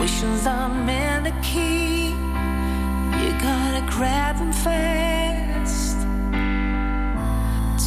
Wishes 0.00 0.46
are 0.46 0.70
meant 0.70 1.26
to 1.26 1.34
keep. 1.42 2.16
You 3.20 3.30
gotta 3.48 3.82
grab 3.94 4.38
them 4.38 4.52
fast. 4.52 5.98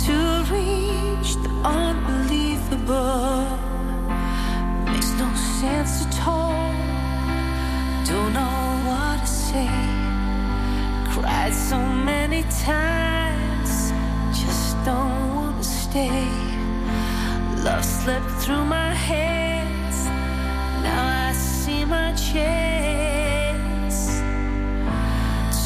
To 0.06 0.18
reach 0.54 1.32
the 1.44 1.52
unbelievable 1.66 3.58
makes 4.86 5.12
no 5.24 5.30
sense 5.60 6.06
at 6.06 6.28
all. 6.28 6.74
Don't 8.06 8.34
know 8.34 8.62
what 8.88 9.20
to 9.22 9.28
say. 9.28 10.11
Cried 11.22 11.54
so 11.54 11.78
many 11.78 12.42
times, 12.64 13.94
just 14.34 14.76
don't 14.84 15.36
want 15.36 15.58
to 15.62 15.64
stay. 15.64 16.28
Love 17.64 17.86
slipped 17.86 18.32
through 18.42 18.66
my 18.66 18.96
hands. 18.96 20.06
Now 20.82 21.30
I 21.30 21.34
see 21.34 21.86
my 21.86 22.12
chance 22.14 23.98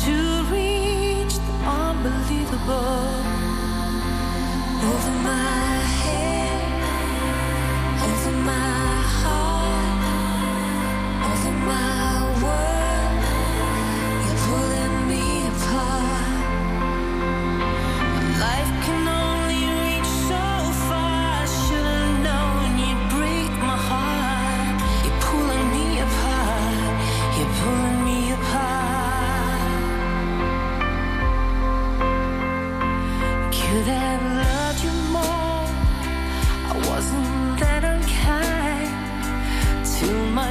to 0.04 0.44
reach 0.52 1.36
the 1.48 1.54
unbelievable. 1.64 3.08
Over 4.92 5.14
my 5.24 5.65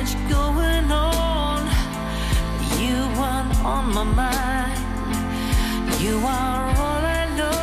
much 0.05 0.29
going 0.29 0.91
on. 0.91 1.61
You 2.79 2.97
weren't 3.19 3.55
on 3.65 3.85
my 3.95 4.05
mind. 4.05 4.79
You 5.99 6.17
are 6.19 6.65
all 6.83 7.03
I 7.21 7.25
know. 7.39 7.63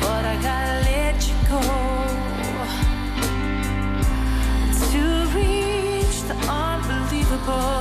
But 0.00 0.24
I 0.24 0.36
gotta 0.48 0.76
let 0.90 1.16
you 1.28 1.36
go. 1.54 1.60
To 4.92 5.02
reach 5.36 6.22
the 6.28 6.36
unbelievable. 6.48 7.73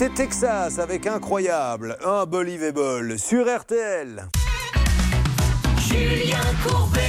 C'était 0.00 0.14
Texas 0.14 0.78
avec 0.78 1.06
Incroyable, 1.06 1.98
Unbelievable 2.02 3.18
sur 3.18 3.44
RTL. 3.44 4.26
Julien 5.78 6.38
Courbet. 6.66 7.00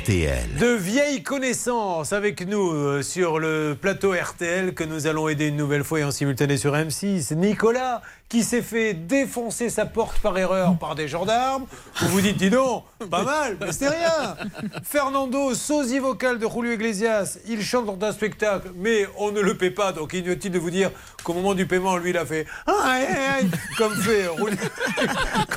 RTL. 0.00 0.56
De 0.58 0.74
vieilles 0.74 1.22
connaissances 1.22 2.12
avec 2.12 2.44
nous 2.44 2.72
euh, 2.72 3.02
sur 3.02 3.38
le 3.38 3.76
plateau 3.80 4.14
RTL 4.20 4.74
que 4.74 4.82
nous 4.82 5.06
allons 5.06 5.28
aider 5.28 5.46
une 5.46 5.56
nouvelle 5.56 5.84
fois 5.84 6.00
et 6.00 6.04
en 6.04 6.10
simultané 6.10 6.56
sur 6.56 6.72
M6. 6.74 7.36
Nicolas 7.36 8.02
qui 8.28 8.42
s'est 8.42 8.62
fait 8.62 8.94
défoncer 8.94 9.70
sa 9.70 9.86
porte 9.86 10.18
par 10.18 10.36
erreur 10.36 10.76
par 10.78 10.96
des 10.96 11.06
gendarmes. 11.06 11.66
Vous 12.00 12.08
vous 12.08 12.20
dites, 12.20 12.36
dis 12.36 12.50
donc, 12.50 12.82
pas 13.08 13.22
mal, 13.22 13.56
mais 13.60 13.72
c'est 13.72 13.88
rien. 13.88 14.36
Fernando, 14.82 15.54
sosie 15.54 15.98
vocal 15.98 16.38
de 16.38 16.46
Julio 16.48 16.72
Iglesias, 16.72 17.38
il 17.48 17.62
chante 17.62 17.86
dans 17.98 18.06
un 18.06 18.12
spectacle, 18.12 18.70
mais 18.76 19.06
on 19.18 19.30
ne 19.32 19.40
le 19.40 19.56
paie 19.56 19.70
pas, 19.70 19.92
donc 19.92 20.12
inutile 20.12 20.52
de 20.52 20.58
vous 20.58 20.70
dire 20.70 20.90
qu'au 21.22 21.34
moment 21.34 21.54
du 21.54 21.66
paiement, 21.66 21.96
lui, 21.96 22.10
il 22.10 22.16
a 22.18 22.26
fait 22.26 22.46
aïe, 22.66 23.06
aïe, 23.06 23.40
aïe, 23.42 23.50
comme 23.78 23.94
fait 23.94 24.24
Julio 24.36 24.56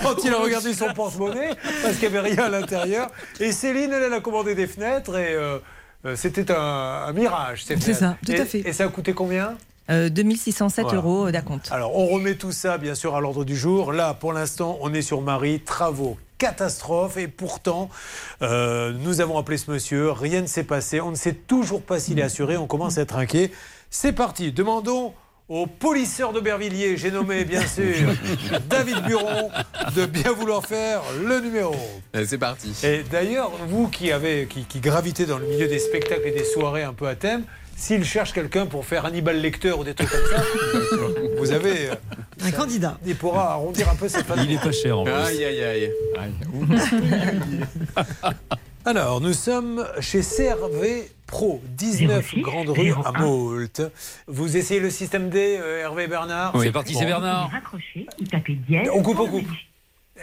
quand 0.02 0.24
il 0.24 0.34
a 0.34 0.38
regardé 0.40 0.74
son 0.74 0.94
porte-monnaie, 0.94 1.52
parce 1.82 1.96
qu'il 1.98 2.10
n'y 2.12 2.18
avait 2.18 2.30
rien 2.30 2.46
à 2.46 2.50
l'intérieur. 2.50 3.10
Et 3.40 3.52
Céline, 3.52 3.92
elle, 3.94 4.04
elle 4.04 4.14
a 4.14 4.20
commandé 4.22 4.56
des 4.56 4.68
fenêtres 4.68 5.18
et 5.18 5.34
euh, 5.34 5.60
euh, 6.06 6.16
c'était 6.16 6.52
un, 6.52 6.56
un 7.08 7.14
mirage. 7.14 7.64
ces 7.66 7.78
C'est 7.80 7.94
ça, 7.94 8.18
tout 8.26 8.32
à 8.34 8.46
fait. 8.46 8.60
Et 8.66 8.74
ça 8.74 8.86
a 8.86 8.88
coûté 8.88 9.14
combien? 9.14 9.56
Euh, 9.90 10.10
2607 10.10 10.84
Voilà. 10.84 10.98
euros 10.98 11.32
d'acompte. 11.32 11.70
alors, 11.72 11.96
on 11.98 12.08
remet 12.08 12.36
tout 12.36 12.52
ça, 12.52 12.78
bien 12.78 12.94
sûr, 12.94 13.16
à 13.16 13.22
l'ordre 13.22 13.46
du 13.46 13.56
jour. 13.56 13.94
Là, 13.94 14.14
pour 14.14 14.34
l'instant, 14.34 14.78
on 14.82 14.94
est 14.94 15.02
sur 15.02 15.22
Marie, 15.22 15.62
travaux, 15.62 16.18
catastrophe. 16.38 17.18
Et 17.18 17.28
pourtant, 17.28 17.90
euh, 18.42 18.94
nous 18.94 19.22
avons 19.22 19.38
appelé 19.38 19.58
ce 19.58 19.72
monsieur, 19.72 20.12
rien 20.12 20.42
ne 20.42 20.48
s'est 20.48 20.64
passé. 20.64 21.02
On 21.02 21.12
ne 21.12 21.16
sait 21.16 21.34
toujours 21.34 21.82
pas 21.82 22.00
s'il 22.00 22.20
est 22.20 22.24
assuré. 22.24 22.58
On 22.58 22.68
commence 22.68 22.98
à 22.98 23.02
être 23.02 23.18
inquiet. 23.18 23.52
C'est 23.90 24.14
parti, 24.14 24.52
demandons 24.52 25.14
au 25.50 25.66
polisseur 25.66 26.34
d'Aubervilliers, 26.34 26.98
j'ai 26.98 27.10
nommé 27.10 27.46
bien 27.46 27.66
sûr 27.68 28.10
David 28.70 29.02
Buron, 29.06 29.50
de 29.96 30.06
bien 30.06 30.34
vouloir 30.34 30.66
faire 30.66 31.02
le 31.24 31.40
numéro. 31.40 31.76
C'est 32.26 32.38
parti. 32.38 32.74
Et 32.84 33.04
d'ailleurs, 33.04 33.52
vous 33.70 33.88
qui, 33.88 34.12
avez, 34.12 34.48
qui, 34.48 34.66
qui 34.66 34.82
gravitez 34.82 35.26
dans 35.26 35.38
le 35.38 35.46
milieu 35.46 35.68
des 35.68 35.80
spectacles 35.80 36.28
et 36.28 36.32
des 36.32 36.44
soirées 36.44 36.84
un 36.84 36.94
peu 36.94 37.08
à 37.08 37.16
thème, 37.16 37.44
s'il 37.78 38.04
cherche 38.04 38.34
quelqu'un 38.34 38.66
pour 38.66 38.84
faire 38.86 39.06
Hannibal 39.06 39.40
Lecter 39.40 39.72
ou 39.72 39.84
des 39.86 39.94
trucs 39.94 40.10
comme 40.10 40.26
ça, 40.32 40.44
vous 41.38 41.52
avez. 41.54 41.90
euh, 41.92 41.96
Un 42.44 42.52
candidat. 42.52 42.98
Il 43.06 43.16
pourra 43.16 43.52
arrondir 43.54 43.88
un 43.90 43.96
peu 43.96 44.10
sa 44.10 44.24
famille. 44.24 44.46
Il 44.50 44.54
est 44.56 44.62
pas 44.62 44.72
cher 44.72 44.98
en 45.00 45.04
plus. 45.06 45.14
Aïe, 45.14 45.46
aïe, 45.46 45.64
aïe. 45.64 45.92
Alors, 48.86 49.20
nous 49.22 49.34
sommes 49.34 49.86
chez 50.00 50.22
CRV 50.22 51.10
Pro, 51.26 51.62
19 51.78 52.36
Grande 52.40 52.70
Rue 52.70 52.94
à 53.04 53.12
Mault. 53.20 53.82
Vous 54.28 54.56
essayez 54.56 54.80
le 54.80 54.90
système 54.90 55.30
D, 55.30 55.58
euh, 55.60 55.82
Hervé 55.82 56.08
Bernard 56.08 56.54
C'est 56.62 56.72
parti, 56.72 56.94
c'est 56.96 57.06
Bernard. 57.06 57.50
On 58.94 59.04
coupe, 59.04 59.20
on 59.20 59.28
coupe. 59.28 59.48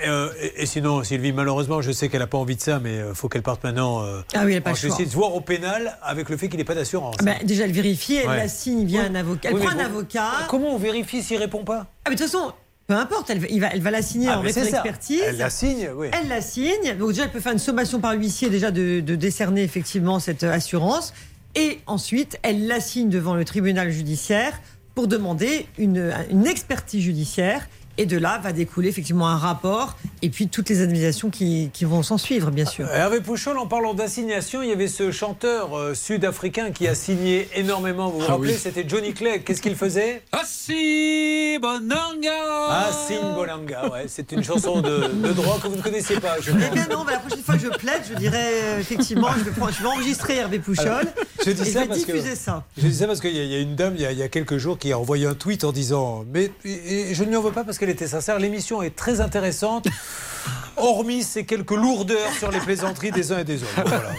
Euh, 0.06 0.28
et, 0.40 0.62
et 0.62 0.66
sinon, 0.66 1.04
Sylvie, 1.04 1.32
malheureusement, 1.32 1.80
je 1.82 1.92
sais 1.92 2.08
qu'elle 2.08 2.20
n'a 2.20 2.26
pas 2.26 2.38
envie 2.38 2.56
de 2.56 2.60
ça, 2.60 2.80
mais 2.80 2.96
il 3.08 3.14
faut 3.14 3.28
qu'elle 3.28 3.42
parte 3.42 3.62
maintenant. 3.62 4.02
euh, 4.04 4.22
Ah 4.34 4.42
oui, 4.44 4.54
elle 4.54 4.62
pas 4.62 4.70
en 4.72 4.74
choix. 4.74 4.88
justice, 4.90 5.14
voire 5.14 5.34
au 5.34 5.40
pénal, 5.40 5.96
avec 6.02 6.28
le 6.28 6.36
fait 6.36 6.48
qu'il 6.48 6.58
n'ait 6.58 6.64
pas 6.64 6.74
d'assurance. 6.74 7.16
Ah 7.20 7.22
bah, 7.22 7.32
déjà, 7.44 7.64
elle 7.64 7.72
vérifie, 7.72 8.16
elle 8.16 8.28
Ouais. 8.28 8.36
la 8.36 8.48
signe 8.48 8.84
via 8.84 9.02
un 9.02 9.14
avocat. 9.14 9.50
Elle 9.50 9.56
Oui, 9.56 9.62
prend 9.64 9.76
un 9.78 9.84
avocat. 9.84 10.30
Comment 10.48 10.74
on 10.74 10.78
vérifie 10.78 11.22
s'il 11.22 11.38
répond 11.38 11.64
pas? 11.64 11.86
Ah, 12.04 12.10
mais 12.10 12.16
de 12.16 12.20
toute 12.22 12.30
façon, 12.30 12.52
peu 12.86 12.94
importe, 12.94 13.30
elle, 13.30 13.38
va- 13.38 13.46
il 13.48 13.60
va, 13.60 13.68
elle 13.72 13.80
va 13.82 13.90
la 13.92 14.02
signer 14.02 14.28
Ah, 14.30 14.38
en 14.38 14.42
rétroexpertise. 14.42 15.22
Elle 15.26 15.36
la 15.38 15.50
signe, 15.50 15.88
oui. 15.96 16.08
Elle 16.20 16.28
la 16.28 16.40
signe. 16.40 16.96
Donc, 16.98 17.10
déjà, 17.10 17.24
elle 17.24 17.30
peut 17.30 17.40
faire 17.40 17.52
une 17.52 17.58
sommation 17.58 18.00
par 18.00 18.14
l'huissier 18.14 18.50
déjà 18.50 18.70
de, 18.70 19.00
de 19.00 19.14
décerner 19.14 19.62
effectivement 19.62 20.18
cette 20.18 20.42
euh, 20.42 20.52
assurance. 20.52 21.14
Et 21.54 21.78
ensuite, 21.86 22.36
elle 22.42 22.66
la 22.66 22.80
signe 22.80 23.08
devant 23.08 23.34
le 23.36 23.44
tribunal 23.44 23.90
judiciaire 23.90 24.60
pour 24.96 25.06
demander 25.06 25.66
une, 25.78 26.12
une 26.30 26.46
expertise 26.46 27.02
judiciaire. 27.02 27.66
Et 27.96 28.06
de 28.06 28.18
là 28.18 28.40
va 28.42 28.52
découler 28.52 28.88
effectivement 28.88 29.28
un 29.28 29.36
rapport 29.36 29.96
et 30.22 30.28
puis 30.28 30.48
toutes 30.48 30.68
les 30.68 30.80
indemnisations 30.82 31.30
qui, 31.30 31.70
qui 31.72 31.84
vont 31.84 32.02
s'en 32.02 32.18
suivre, 32.18 32.50
bien 32.50 32.64
sûr. 32.64 32.88
Hervé 32.90 33.20
Pouchol, 33.20 33.56
en 33.58 33.66
parlant 33.66 33.94
d'assignation, 33.94 34.62
il 34.62 34.68
y 34.70 34.72
avait 34.72 34.88
ce 34.88 35.12
chanteur 35.12 35.78
euh, 35.78 35.94
sud-africain 35.94 36.72
qui 36.72 36.88
a 36.88 36.94
signé 36.94 37.48
énormément. 37.54 38.08
Vous 38.08 38.18
vous 38.20 38.24
Ah 38.28 38.32
rappelez, 38.32 38.54
oui. 38.54 38.58
c'était 38.60 38.84
Johnny 38.88 39.12
Clegg. 39.14 39.44
Qu'est-ce 39.44 39.62
qu'il 39.62 39.76
faisait? 39.76 40.22
Assi 40.32 41.58
Bonanga 41.60 42.90
Sing 43.06 43.20
Bolanga, 43.34 43.88
ouais. 43.90 44.04
C'est 44.08 44.32
une 44.32 44.42
chanson 44.42 44.80
de, 44.80 45.08
de 45.28 45.32
droit 45.32 45.58
que 45.62 45.68
vous 45.68 45.76
ne 45.76 45.82
connaissez 45.82 46.18
pas, 46.18 46.36
je 46.40 46.50
Eh 46.50 46.74
bien 46.74 46.86
non, 46.90 47.04
bah, 47.04 47.12
la 47.12 47.18
prochaine 47.18 47.42
fois 47.44 47.54
que 47.56 47.60
je 47.62 47.68
plaide, 47.68 48.02
je 48.08 48.14
dirais 48.14 48.50
euh, 48.62 48.80
effectivement, 48.80 49.28
je 49.38 49.44
vais, 49.44 49.50
prendre- 49.50 49.72
je 49.72 49.82
vais 49.82 49.88
enregistrer 49.88 50.36
Hervé 50.36 50.58
Pouchol 50.58 50.86
Alors, 50.88 51.00
je 51.44 51.50
dis 51.52 51.62
et 51.62 51.64
ça 51.64 51.70
je 51.70 51.78
vais 51.80 51.86
parce 51.86 52.04
que- 52.04 52.34
ça. 52.34 52.64
Je 52.76 52.86
dis 52.88 52.94
ça 52.96 53.06
parce 53.06 53.20
qu'il 53.20 53.34
y, 53.34 53.38
a- 53.40 53.44
il 53.44 53.50
y 53.52 53.54
a 53.54 53.60
une 53.60 53.76
dame, 53.76 53.94
il 53.96 54.02
y 54.02 54.06
a, 54.06 54.12
il 54.12 54.18
y 54.18 54.22
a 54.22 54.28
quelques 54.28 54.56
jours, 54.56 54.78
qui 54.78 54.90
a 54.92 54.98
envoyé 54.98 55.26
un 55.26 55.34
tweet 55.34 55.64
en 55.64 55.72
disant 55.72 56.24
Mais 56.32 56.50
et- 56.64 57.10
et 57.10 57.14
je 57.14 57.22
ne 57.24 57.28
lui 57.28 57.36
en 57.36 57.42
veux 57.42 57.52
pas 57.52 57.62
parce 57.64 57.78
qu'elle 57.84 57.92
était 57.94 58.06
sincère. 58.08 58.38
L'émission 58.38 58.82
est 58.82 58.96
très 58.96 59.20
intéressante, 59.20 59.86
hormis 60.76 61.22
ces 61.22 61.44
quelques 61.44 61.70
lourdeurs 61.72 62.32
sur 62.38 62.50
les 62.50 62.58
plaisanteries 62.60 63.10
des 63.10 63.32
uns 63.32 63.38
et 63.40 63.44
des 63.44 63.62
autres. 63.62 63.82
Voilà. 63.84 64.10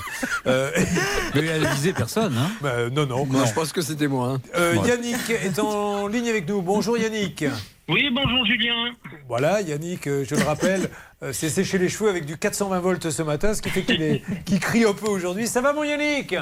Euh, 0.47 0.71
Mais 1.35 1.45
elle 1.45 1.67
visait 1.69 1.93
personne. 1.93 2.35
Hein. 2.37 2.51
bah, 2.61 2.89
non, 2.91 3.05
non. 3.05 3.25
Non, 3.25 3.45
je 3.45 3.53
pense 3.53 3.71
que 3.73 3.81
c'était 3.81 4.07
moi. 4.07 4.27
hein. 4.35 4.41
Euh, 4.55 4.75
Ouais. 4.75 4.89
Yannick 4.89 5.29
est 5.29 5.59
en 5.59 6.07
ligne 6.15 6.29
avec 6.29 6.47
nous. 6.47 6.61
Bonjour 6.61 6.97
Yannick. 6.97 7.45
Oui, 7.87 8.09
bonjour 8.13 8.45
Julien. 8.45 8.91
Voilà, 9.27 9.61
Yannick, 9.61 10.07
euh, 10.07 10.25
je 10.27 10.35
le 10.35 10.43
rappelle, 10.43 10.89
euh, 11.23 11.31
s'est 11.33 11.49
séché 11.49 11.77
les 11.77 11.87
cheveux 11.89 12.09
avec 12.09 12.25
du 12.25 12.35
420 12.37 12.79
volts 12.79 13.09
ce 13.11 13.21
matin, 13.21 13.53
ce 13.53 13.61
qui 13.61 13.69
fait 13.69 13.83
qu'il 13.83 14.01
est- 14.01 14.23
qu'il 14.43 14.59
crie 14.59 14.85
un 14.85 14.93
peu 14.93 15.07
aujourd'hui. 15.07 15.47
Ça 15.47 15.61
va 15.61 15.71
mon 15.73 15.83
Yannick? 15.83 16.35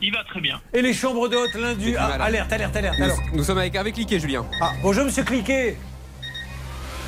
Il 0.00 0.12
va 0.12 0.22
très 0.24 0.40
bien. 0.40 0.60
Et 0.72 0.82
les 0.82 0.92
chambres 0.94 1.28
d'hôtes 1.28 1.54
lundi 1.54 1.94
ah. 1.96 2.16
Alerte, 2.20 2.52
alerte, 2.52 2.76
alerte. 2.76 2.96
Nous, 2.98 3.04
Alors, 3.04 3.18
nous 3.32 3.44
sommes 3.44 3.58
avec 3.58 3.74
Hervé 3.74 3.92
Cliquet, 3.92 4.18
Julien. 4.20 4.44
ah, 4.60 4.72
bonjour 4.82 5.04
Monsieur 5.04 5.22
Cliquet. 5.24 5.76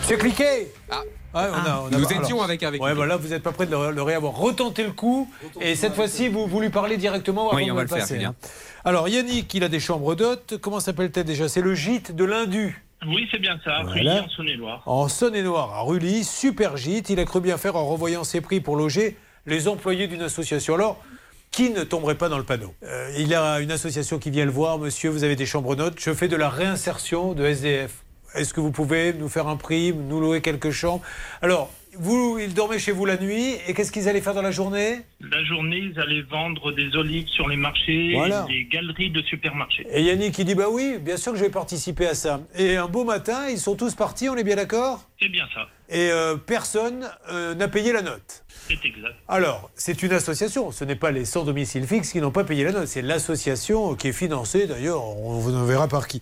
Monsieur 0.06 0.18
Cliquet. 0.18 0.68
Ah. 0.88 1.00
Ouais, 1.00 1.08
on 1.34 1.36
a- 1.42 1.80
on 1.82 1.86
a- 1.86 1.90
Nous 1.98 2.06
alors- 2.06 2.22
étions 2.22 2.40
avec 2.40 2.62
Hervé 2.62 2.78
Ouais, 2.78 2.94
vous 2.94 3.28
n'êtes 3.28 3.42
pas 3.42 3.50
prêt 3.50 3.66
de 3.66 3.72
le, 3.72 3.90
le 3.90 4.02
réavoir. 4.02 4.34
Retentez 4.36 4.84
le 4.84 4.92
coup. 4.92 5.28
Et 5.60 5.74
cette 5.74 5.94
fois-ci, 5.96 6.28
vous, 6.28 6.46
vous 6.46 6.60
lui 6.60 6.70
parlez 6.70 6.96
directement 6.96 7.48
avant 7.48 7.56
Oui, 7.56 7.66
de 7.66 7.72
on 7.72 7.74
va 7.74 7.82
le 7.82 7.88
faire, 7.88 7.98
passer, 7.98 8.14
Julien. 8.14 8.28
hein. 8.40 8.48
Alors, 8.84 9.08
Yannick, 9.08 9.52
il 9.52 9.64
a 9.64 9.68
des 9.68 9.80
chambres 9.80 10.14
d'hôtes. 10.14 10.58
Comment 10.60 10.78
s'appelle-t-elle 10.78 11.24
déjà? 11.26 11.48
C'est 11.48 11.60
le 11.60 11.74
gîte 11.74 12.14
de 12.14 12.24
l'Indu. 12.24 12.84
Oui, 13.04 13.26
c'est 13.32 13.40
bien 13.40 13.58
ça, 13.64 13.82
Voilà. 13.82 13.90
Rully, 13.94 14.08
en 14.10 14.28
Saône-et-Loire. 14.28 14.82
En 14.86 15.08
Saône-et-Loire, 15.08 15.74
à 15.74 15.80
Rully, 15.82 16.22
super 16.22 16.76
gîte. 16.76 17.10
Il 17.10 17.18
a 17.18 17.24
cru 17.24 17.40
bien 17.40 17.56
faire 17.58 17.74
en 17.74 17.84
revoyant 17.84 18.22
ses 18.22 18.40
prix 18.40 18.60
pour 18.60 18.76
loger 18.76 19.16
les 19.44 19.66
employés 19.66 20.06
d'une 20.06 20.22
association. 20.22 20.74
Alors, 20.76 21.02
qui 21.50 21.70
ne 21.70 21.82
tomberait 21.82 22.14
pas 22.14 22.28
dans 22.28 22.38
le 22.38 22.44
panneau? 22.44 22.72
Euh, 22.84 23.10
Il 23.18 23.34
a 23.34 23.58
une 23.58 23.72
association 23.72 24.20
qui 24.20 24.30
vient 24.30 24.44
le 24.44 24.52
voir. 24.52 24.78
Monsieur, 24.78 25.10
vous 25.10 25.24
avez 25.24 25.34
des 25.34 25.46
chambres 25.46 25.74
notes. 25.74 25.94
Je 25.98 26.14
fais 26.14 26.28
de 26.28 26.36
la 26.36 26.48
réinsertion 26.48 27.32
de 27.32 27.44
SDF. 27.44 28.04
Est-ce 28.34 28.52
que 28.52 28.60
vous 28.60 28.70
pouvez 28.72 29.12
nous 29.12 29.28
faire 29.28 29.48
un 29.48 29.56
prix, 29.56 29.92
nous 29.94 30.20
louer 30.20 30.40
quelques 30.42 30.70
chambres 30.70 31.02
Alors, 31.42 31.70
vous, 31.98 32.38
ils 32.38 32.52
dormaient 32.52 32.78
chez 32.78 32.92
vous 32.92 33.06
la 33.06 33.16
nuit. 33.16 33.54
Et 33.66 33.72
qu'est-ce 33.72 33.90
qu'ils 33.90 34.06
allaient 34.08 34.20
faire 34.20 34.34
dans 34.34 34.42
la 34.42 34.50
journée? 34.50 34.98
La 35.20 35.42
journée, 35.44 35.78
ils 35.78 35.98
allaient 35.98 36.20
vendre 36.30 36.70
des 36.72 36.94
olives 36.94 37.26
sur 37.28 37.48
les 37.48 37.56
marchés, 37.56 38.12
Voilà. 38.14 38.44
et 38.50 38.52
les 38.52 38.64
galeries 38.64 39.10
de 39.10 39.22
supermarchés. 39.22 39.86
Et 39.90 40.02
Yannick, 40.02 40.38
il 40.38 40.44
dit 40.44 40.54
Bah 40.54 40.66
oui, 40.70 40.96
bien 41.00 41.16
sûr 41.16 41.32
que 41.32 41.38
je 41.38 41.44
vais 41.44 41.50
participer 41.50 42.06
à 42.06 42.14
ça. 42.14 42.40
Et 42.58 42.76
un 42.76 42.86
beau 42.88 43.04
matin, 43.04 43.48
ils 43.48 43.58
sont 43.58 43.76
tous 43.76 43.94
partis, 43.94 44.28
on 44.28 44.36
est 44.36 44.44
bien 44.44 44.56
d'accord? 44.56 45.08
C'est 45.20 45.28
bien 45.30 45.48
ça, 45.54 45.66
Et 45.88 46.10
euh, 46.10 46.36
personne 46.36 47.08
euh, 47.30 47.54
n'a 47.54 47.68
payé 47.68 47.90
la 47.92 48.02
note. 48.02 48.44
c'est 48.68 48.74
exact. 48.84 49.14
Alors, 49.28 49.70
c'est 49.74 50.02
une 50.02 50.12
association, 50.12 50.72
ce 50.72 50.84
n'est 50.84 50.94
pas 50.94 51.10
les 51.10 51.24
sans 51.24 51.44
domicile 51.44 51.86
fixe 51.86 52.12
qui 52.12 52.20
n'ont 52.20 52.30
pas 52.30 52.44
payé 52.44 52.64
la 52.64 52.72
note, 52.72 52.86
c'est 52.86 53.00
l'association 53.00 53.94
qui 53.94 54.08
est 54.08 54.12
financée, 54.12 54.66
d'ailleurs, 54.66 55.02
on 55.02 55.38
vous 55.38 55.56
en 55.56 55.64
verra 55.64 55.88
par 55.88 56.06
qui. 56.06 56.20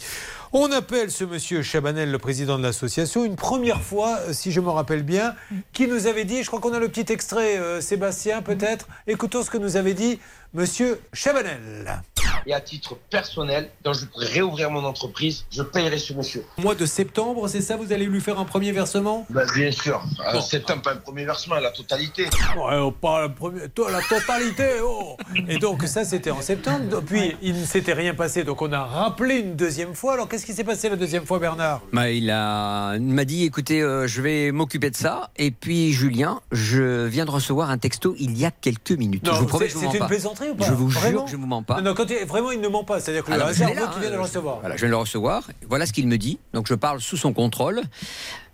On 0.52 0.70
appelle 0.70 1.10
ce 1.10 1.24
monsieur 1.24 1.62
Chabanel, 1.62 2.12
le 2.12 2.18
président 2.18 2.56
de 2.56 2.62
l'association, 2.62 3.24
une 3.24 3.34
première 3.34 3.82
fois, 3.82 4.20
euh, 4.28 4.32
si 4.32 4.52
je 4.52 4.60
me 4.60 4.68
rappelle 4.68 5.02
bien, 5.02 5.34
qui 5.72 5.88
nous 5.88 6.06
avait 6.06 6.24
dit, 6.24 6.44
je 6.44 6.46
crois 6.46 6.60
qu'on 6.60 6.72
a 6.72 6.78
le 6.78 6.88
petit 6.88 7.12
extrait, 7.12 7.58
euh, 7.58 7.80
Sébastien 7.80 8.42
peut-être, 8.42 8.86
écoutons 9.08 9.42
ce 9.42 9.50
que 9.50 9.58
nous 9.58 9.76
avait 9.76 9.94
dit 9.94 10.20
monsieur 10.54 11.00
Chabanel. 11.12 12.02
Et 12.46 12.52
à 12.52 12.60
titre 12.60 12.96
personnel, 13.10 13.70
quand 13.84 13.94
je 13.94 14.04
pourrais 14.06 14.26
réouvrir 14.26 14.70
mon 14.70 14.84
entreprise, 14.84 15.44
je 15.50 15.62
payerai 15.62 15.98
ce 15.98 16.12
monsieur. 16.12 16.44
Au 16.58 16.62
mois 16.62 16.74
de 16.74 16.84
septembre, 16.84 17.48
c'est 17.48 17.62
ça, 17.62 17.76
vous 17.76 17.90
allez 17.92 18.04
lui 18.06 18.20
faire 18.20 18.38
un 18.38 18.44
premier 18.44 18.70
versement? 18.72 19.24
Ben, 19.30 19.46
bien 19.54 19.70
sûr. 19.72 20.02
Bon. 20.32 20.40
C'est 20.40 20.70
un 20.70 20.78
pas 20.78 20.92
un 20.92 20.96
premier 20.96 21.24
versement, 21.24 21.54
la 21.56 21.70
totalité. 21.70 22.24
Ouais, 22.24 22.76
oh, 22.80 22.90
pas 22.90 23.22
la, 23.22 23.28
première- 23.30 23.70
toi, 23.72 23.90
la 23.90 24.02
totalité. 24.02 24.64
oh. 24.82 25.16
Et 25.48 25.58
donc 25.58 25.84
ça, 25.84 26.04
c'était 26.04 26.30
en 26.30 26.42
septembre. 26.42 27.02
Puis 27.06 27.34
il 27.40 27.60
ne 27.60 27.64
s'était 27.64 27.94
rien 27.94 28.14
passé, 28.14 28.44
donc 28.44 28.60
on 28.60 28.72
a 28.72 28.84
rappelé 28.84 29.36
une 29.36 29.56
deuxième 29.56 29.94
fois. 29.94 30.14
Alors 30.14 30.28
qu'est-ce 30.28 30.44
qui 30.44 30.52
s'est 30.52 30.64
passé 30.64 30.88
la 30.90 30.96
deuxième 30.96 31.24
fois, 31.24 31.38
Bernard? 31.38 31.80
Bah, 31.92 32.10
il 32.10 32.26
m'a 32.26 33.24
dit 33.24 33.44
écoutez, 33.44 33.80
euh, 33.80 34.06
je 34.06 34.20
vais 34.20 34.52
m'occuper 34.52 34.90
de 34.90 34.96
ça. 34.96 35.30
Et 35.36 35.50
puis, 35.50 35.92
Julien, 35.92 36.40
je 36.52 37.06
viens 37.06 37.24
de 37.24 37.30
recevoir 37.30 37.70
un 37.70 37.78
texto 37.78 38.14
il 38.18 38.36
y 38.38 38.44
a 38.44 38.50
quelques 38.50 38.90
minutes. 38.92 39.24
je 39.24 39.30
vous 39.30 39.46
promets, 39.46 39.68
je 39.68 39.74
vous 39.74 39.80
c'est 39.80 39.92
une 39.94 39.98
pas. 40.00 40.08
Plaisanterie 40.44 40.50
ou 40.50 40.54
pas 40.56 40.64
Je 40.66 40.72
vous 40.72 40.90
jure 40.90 41.00
Vraiment 41.00 41.24
que 41.24 41.30
je 41.30 41.36
ne 41.36 41.40
vous 41.40 41.46
mens 41.46 41.62
pas. 41.62 41.76
Non, 41.76 41.90
non, 41.90 41.94
quand 41.94 42.06
il- 42.10 42.26
vraiment, 42.26 42.50
il 42.52 42.60
ne 42.60 42.68
ment 42.68 42.84
pas. 42.84 43.00
C'est-à-dire 43.00 43.24
que 43.24 43.30
Ah 43.32 43.36
le 43.36 43.40
là, 43.42 43.46
qu'il 43.52 43.64
vient 44.00 44.10
de 44.10 44.14
le 44.14 44.20
hein, 44.20 44.22
recevoir. 44.22 44.60
Voilà, 44.60 44.76
je 44.76 44.80
viens 44.80 44.88
de 44.88 44.92
le 44.92 44.98
recevoir. 44.98 45.48
Voilà 45.68 45.86
ce 45.86 45.92
qu'il 45.92 46.06
me 46.08 46.18
dit. 46.18 46.38
Donc 46.52 46.66
je 46.68 46.74
parle 46.74 47.00
sous 47.00 47.16
son 47.16 47.32
contrôle. 47.32 47.80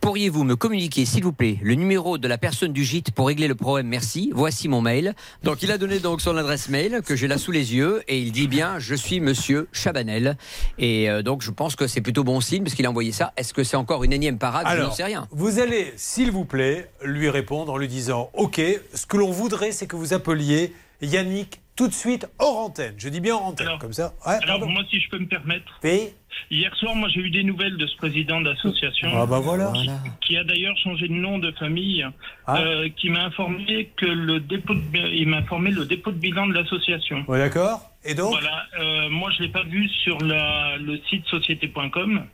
Pourriez-vous 0.01 0.45
me 0.45 0.57
communiquer, 0.57 1.05
s'il 1.05 1.23
vous 1.25 1.33
plaît, 1.33 1.59
le 1.63 1.75
numéro 1.75 2.17
de 2.17 2.27
la 2.27 2.39
personne 2.39 2.73
du 2.73 2.85
gîte 2.85 3.11
pour 3.11 3.27
régler 3.27 3.49
le 3.49 3.55
problème? 3.55 3.87
Merci. 3.87 4.31
Voici 4.35 4.67
mon 4.67 4.81
mail. 4.81 5.15
Donc 5.45 5.63
il 5.63 5.71
a 5.71 5.77
donné 5.77 5.99
donc 5.99 6.23
son 6.23 6.39
adresse 6.39 6.71
mail 6.71 7.03
que 7.05 7.17
j'ai 7.17 7.29
là 7.29 7.37
sous 7.37 7.53
les 7.53 7.75
yeux 7.75 8.03
et 8.09 8.19
il 8.19 8.33
dit 8.33 8.49
bien 8.49 8.79
je 8.79 8.95
suis 8.95 9.21
Monsieur 9.21 9.69
Chabanel 9.73 10.39
et 10.79 11.11
euh, 11.11 11.21
donc 11.23 11.43
je 11.43 11.51
pense 11.51 11.77
que 11.77 11.87
c'est 11.87 12.01
plutôt 12.01 12.25
bon 12.25 12.41
signe 12.41 12.63
parce 12.63 12.75
qu'il 12.75 12.87
a 12.87 12.89
envoyé 12.91 13.13
ça. 13.13 13.35
Est-ce 13.37 13.53
que 13.53 13.63
c'est 13.63 13.77
encore 13.77 14.03
une 14.03 14.15
énième 14.15 14.39
parade? 14.39 14.65
Je 14.71 14.77
n'en 14.77 14.81
Alors, 14.85 14.95
sais 14.97 15.05
rien. 15.05 15.29
vous 15.33 15.59
allez, 15.59 15.93
s'il 15.97 16.31
vous 16.31 16.47
plaît, 16.47 16.91
lui 17.05 17.29
répondre 17.29 17.71
en 17.71 17.77
lui 17.77 17.89
disant 17.89 18.31
Ok, 18.33 18.59
ce 18.95 19.05
que 19.05 19.19
l'on 19.19 19.31
voudrait, 19.31 19.73
c'est 19.73 19.87
que 19.87 19.97
vous 19.97 20.15
appeliez 20.15 20.73
Yannick 21.03 21.61
tout 21.81 21.89
de 21.89 21.95
suite 21.95 22.27
hors 22.39 22.59
antenne. 22.59 22.95
Je 22.99 23.09
dis 23.09 23.21
bien 23.23 23.35
hors 23.37 23.47
antenne, 23.47 23.79
comme 23.81 23.95
ça. 23.95 24.13
Ouais, 24.27 24.35
Alors, 24.43 24.67
moi, 24.69 24.83
si 24.91 25.01
je 25.01 25.09
peux 25.09 25.19
me 25.19 25.27
permettre. 25.27 25.65
Oui. 25.83 26.11
Hier 26.51 26.75
soir, 26.77 26.95
moi, 26.95 27.09
j'ai 27.09 27.21
eu 27.21 27.31
des 27.31 27.43
nouvelles 27.43 27.79
de 27.79 27.87
ce 27.87 27.97
président 27.97 28.39
d'association. 28.43 29.09
Ah, 29.15 29.25
bah 29.25 29.41
voilà. 29.41 29.73
Qui, 29.73 29.89
qui 30.21 30.37
a 30.37 30.45
d'ailleurs 30.45 30.77
changé 30.77 31.09
de 31.09 31.15
nom 31.15 31.39
de 31.39 31.51
famille, 31.53 32.05
Ah. 32.47 32.59
euh, 32.61 32.91
qui 32.99 33.09
m'a 33.09 33.25
informé 33.25 33.89
que 33.97 34.05
le 34.05 34.41
dépôt 34.41 34.75
de, 34.75 34.81
il 35.15 35.27
m'a 35.29 35.39
informé 35.39 35.71
le 35.71 35.87
dépôt 35.87 36.13
de 36.13 36.19
bilan 36.19 36.49
de 36.49 36.53
l'association. 36.53 37.25
Ouais, 37.29 37.39
d'accord. 37.39 37.81
Et 38.05 38.13
donc? 38.15 38.31
Voilà, 38.33 38.67
euh, 38.79 39.09
moi 39.09 39.31
je 39.37 39.43
l'ai 39.43 39.49
pas 39.49 39.63
vu 39.65 39.89
sur 40.05 40.19
la- 40.21 40.77
le 40.77 40.99
site 41.09 41.25
société.com, 41.29 42.25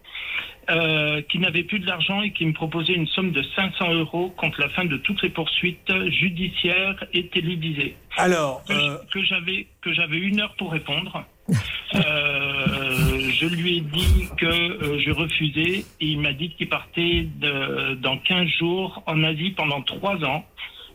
euh, 0.70 1.22
qui 1.22 1.38
n'avait 1.38 1.62
plus 1.62 1.78
de 1.78 1.86
l'argent 1.86 2.22
et 2.22 2.32
qui 2.32 2.44
me 2.46 2.52
proposait 2.52 2.94
une 2.94 3.06
somme 3.08 3.30
de 3.32 3.42
500 3.54 3.94
euros 3.94 4.30
contre 4.36 4.60
la 4.60 4.68
fin 4.70 4.84
de 4.84 4.96
toutes 4.96 5.22
les 5.22 5.28
poursuites 5.30 5.92
judiciaires 6.08 7.04
et 7.12 7.28
télévisées. 7.28 7.94
Alors, 8.16 8.64
que, 8.64 8.72
euh, 8.72 8.96
que 9.12 9.22
j'avais 9.22 9.66
que 9.80 9.92
j'avais 9.92 10.18
une 10.18 10.40
heure 10.40 10.54
pour 10.58 10.72
répondre. 10.72 11.24
Euh, 11.94 13.30
je 13.30 13.46
lui 13.46 13.76
ai 13.78 13.80
dit 13.80 14.28
que 14.36 14.44
euh, 14.46 14.98
je 14.98 15.10
refusais 15.12 15.84
et 16.00 16.06
il 16.06 16.20
m'a 16.20 16.32
dit 16.32 16.50
qu'il 16.50 16.68
partait 16.68 17.26
de- 17.40 17.94
dans 17.94 18.18
15 18.18 18.48
jours 18.58 19.02
en 19.06 19.22
Asie 19.22 19.50
pendant 19.50 19.80
3 19.82 20.16
ans 20.24 20.44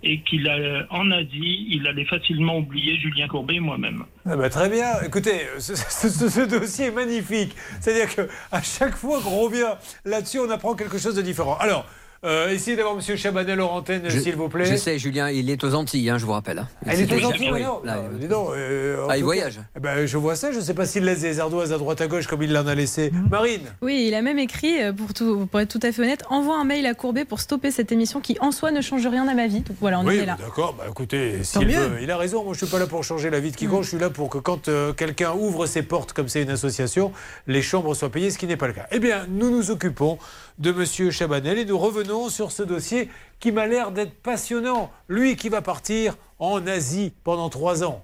et 0.03 0.21
qu'il 0.21 0.47
a 0.49 0.85
en 0.89 1.11
Asie, 1.11 1.67
il 1.69 1.85
allait 1.87 2.05
facilement 2.05 2.57
oublier 2.57 2.97
Julien 2.99 3.27
Courbet 3.27 3.55
et 3.55 3.59
moi-même. 3.59 4.03
Ah 4.25 4.35
bah, 4.35 4.49
très 4.49 4.69
bien. 4.69 4.87
Écoutez, 5.05 5.41
ce, 5.59 5.75
ce- 5.75 6.45
dossier 6.45 6.87
est 6.87 6.91
magnifique. 6.91 7.55
C'est-à-dire 7.79 8.13
que 8.15 8.27
à 8.51 8.61
chaque 8.61 8.95
fois 8.95 9.19
qu'on 9.21 9.37
revient 9.41 9.73
là-dessus, 10.05 10.39
on 10.39 10.49
apprend 10.49 10.75
quelque 10.75 10.97
chose 10.97 11.15
de 11.15 11.21
différent. 11.21 11.57
Alors, 11.59 11.85
euh, 12.23 12.49
essayez 12.51 12.77
d'avoir 12.77 12.95
M. 12.95 13.17
Chabanel 13.17 13.59
en 13.61 13.71
antenne, 13.75 14.09
s'il 14.09 14.35
vous 14.35 14.47
plaît. 14.49 14.65
Je 14.65 14.75
sais, 14.75 14.99
Julien, 14.99 15.29
il 15.29 15.49
est 15.49 15.63
aux 15.63 15.73
Antilles, 15.73 16.09
hein, 16.09 16.17
je 16.19 16.25
vous 16.25 16.33
rappelle. 16.33 16.59
hein. 16.59 16.67
Elle 16.85 17.01
est 17.01 17.11
aux 17.13 17.25
Antilles, 17.25 17.51
Oui, 17.51 17.63
Ah, 17.87 17.97
dis 18.19 18.27
donc, 18.27 18.49
euh, 18.51 19.03
en 19.05 19.09
Ah, 19.09 19.17
il 19.17 19.23
voyage. 19.23 19.55
cas, 19.55 19.61
eh 19.75 19.79
ben, 19.79 20.05
je 20.05 20.17
vois 20.17 20.35
ça. 20.35 20.51
Je 20.51 20.57
ne 20.57 20.61
sais 20.63 20.73
pas 20.75 20.85
s'il 20.85 21.03
laisse 21.03 21.21
des 21.21 21.39
ardoises 21.39 21.73
à 21.73 21.77
droite 21.79 21.99
à 22.01 22.07
gauche 22.07 22.27
comme 22.27 22.43
il 22.43 22.53
l'en 22.53 22.67
a 22.67 22.75
laissé. 22.75 23.09
Mmh. 23.11 23.29
Marine 23.29 23.61
Oui, 23.81 24.05
il 24.07 24.13
a 24.13 24.21
même 24.21 24.37
écrit, 24.39 24.81
euh, 24.83 24.93
pour, 24.93 25.13
tout, 25.13 25.47
pour 25.47 25.59
être 25.59 25.69
tout 25.69 25.79
à 25.85 25.91
fait 25.91 26.01
honnête, 26.03 26.23
envoie 26.29 26.57
un 26.59 26.63
mail 26.63 26.85
à 26.85 26.93
Courbet 26.93 27.25
pour 27.25 27.39
stopper 27.39 27.71
cette 27.71 27.91
émission 27.91 28.19
qui 28.21 28.37
en 28.39 28.51
soi 28.51 28.71
ne 28.71 28.81
change 28.81 29.05
rien 29.07 29.27
à 29.27 29.33
ma 29.33 29.47
vie. 29.47 29.61
Donc 29.61 29.77
voilà, 29.81 29.99
on 29.99 30.05
Oui, 30.05 30.17
est 30.17 30.25
là. 30.25 30.37
d'accord. 30.39 30.75
Bah, 30.77 30.85
écoutez, 30.89 31.43
s'il 31.43 31.67
veut, 31.67 31.97
il 32.01 32.11
a 32.11 32.17
raison. 32.17 32.43
Moi, 32.43 32.53
je 32.53 32.59
suis 32.59 32.67
pas 32.71 32.79
là 32.79 32.85
pour 32.87 33.03
changer 33.03 33.29
la 33.31 33.39
vie 33.39 33.51
de 33.51 33.55
quiconque. 33.57 33.83
Je 33.83 33.89
suis 33.89 33.97
là 33.99 34.09
pour 34.11 34.29
que 34.29 34.37
quand 34.37 34.67
euh, 34.67 34.93
quelqu'un 34.93 35.33
ouvre 35.33 35.65
ses 35.65 35.81
portes, 35.81 36.13
comme 36.13 36.27
c'est 36.27 36.43
une 36.43 36.51
association, 36.51 37.11
les 37.47 37.61
chambres 37.63 37.95
soient 37.95 38.09
payées, 38.11 38.29
ce 38.29 38.37
qui 38.37 38.45
n'est 38.47 38.57
pas 38.57 38.67
le 38.67 38.73
cas. 38.73 38.85
Eh 38.91 38.99
bien, 38.99 39.25
nous 39.27 39.49
nous 39.49 39.71
occupons 39.71 40.19
de 40.61 40.71
Monsieur 40.71 41.09
Chabanel 41.09 41.57
et 41.57 41.65
nous 41.65 41.77
revenons 41.77 42.29
sur 42.29 42.51
ce 42.51 42.61
dossier 42.61 43.09
qui 43.39 43.51
m'a 43.51 43.65
l'air 43.65 43.91
d'être 43.91 44.21
passionnant. 44.21 44.91
Lui 45.07 45.35
qui 45.35 45.49
va 45.49 45.61
partir 45.61 46.15
en 46.37 46.65
Asie 46.67 47.13
pendant 47.23 47.49
trois 47.49 47.83
ans. 47.83 48.03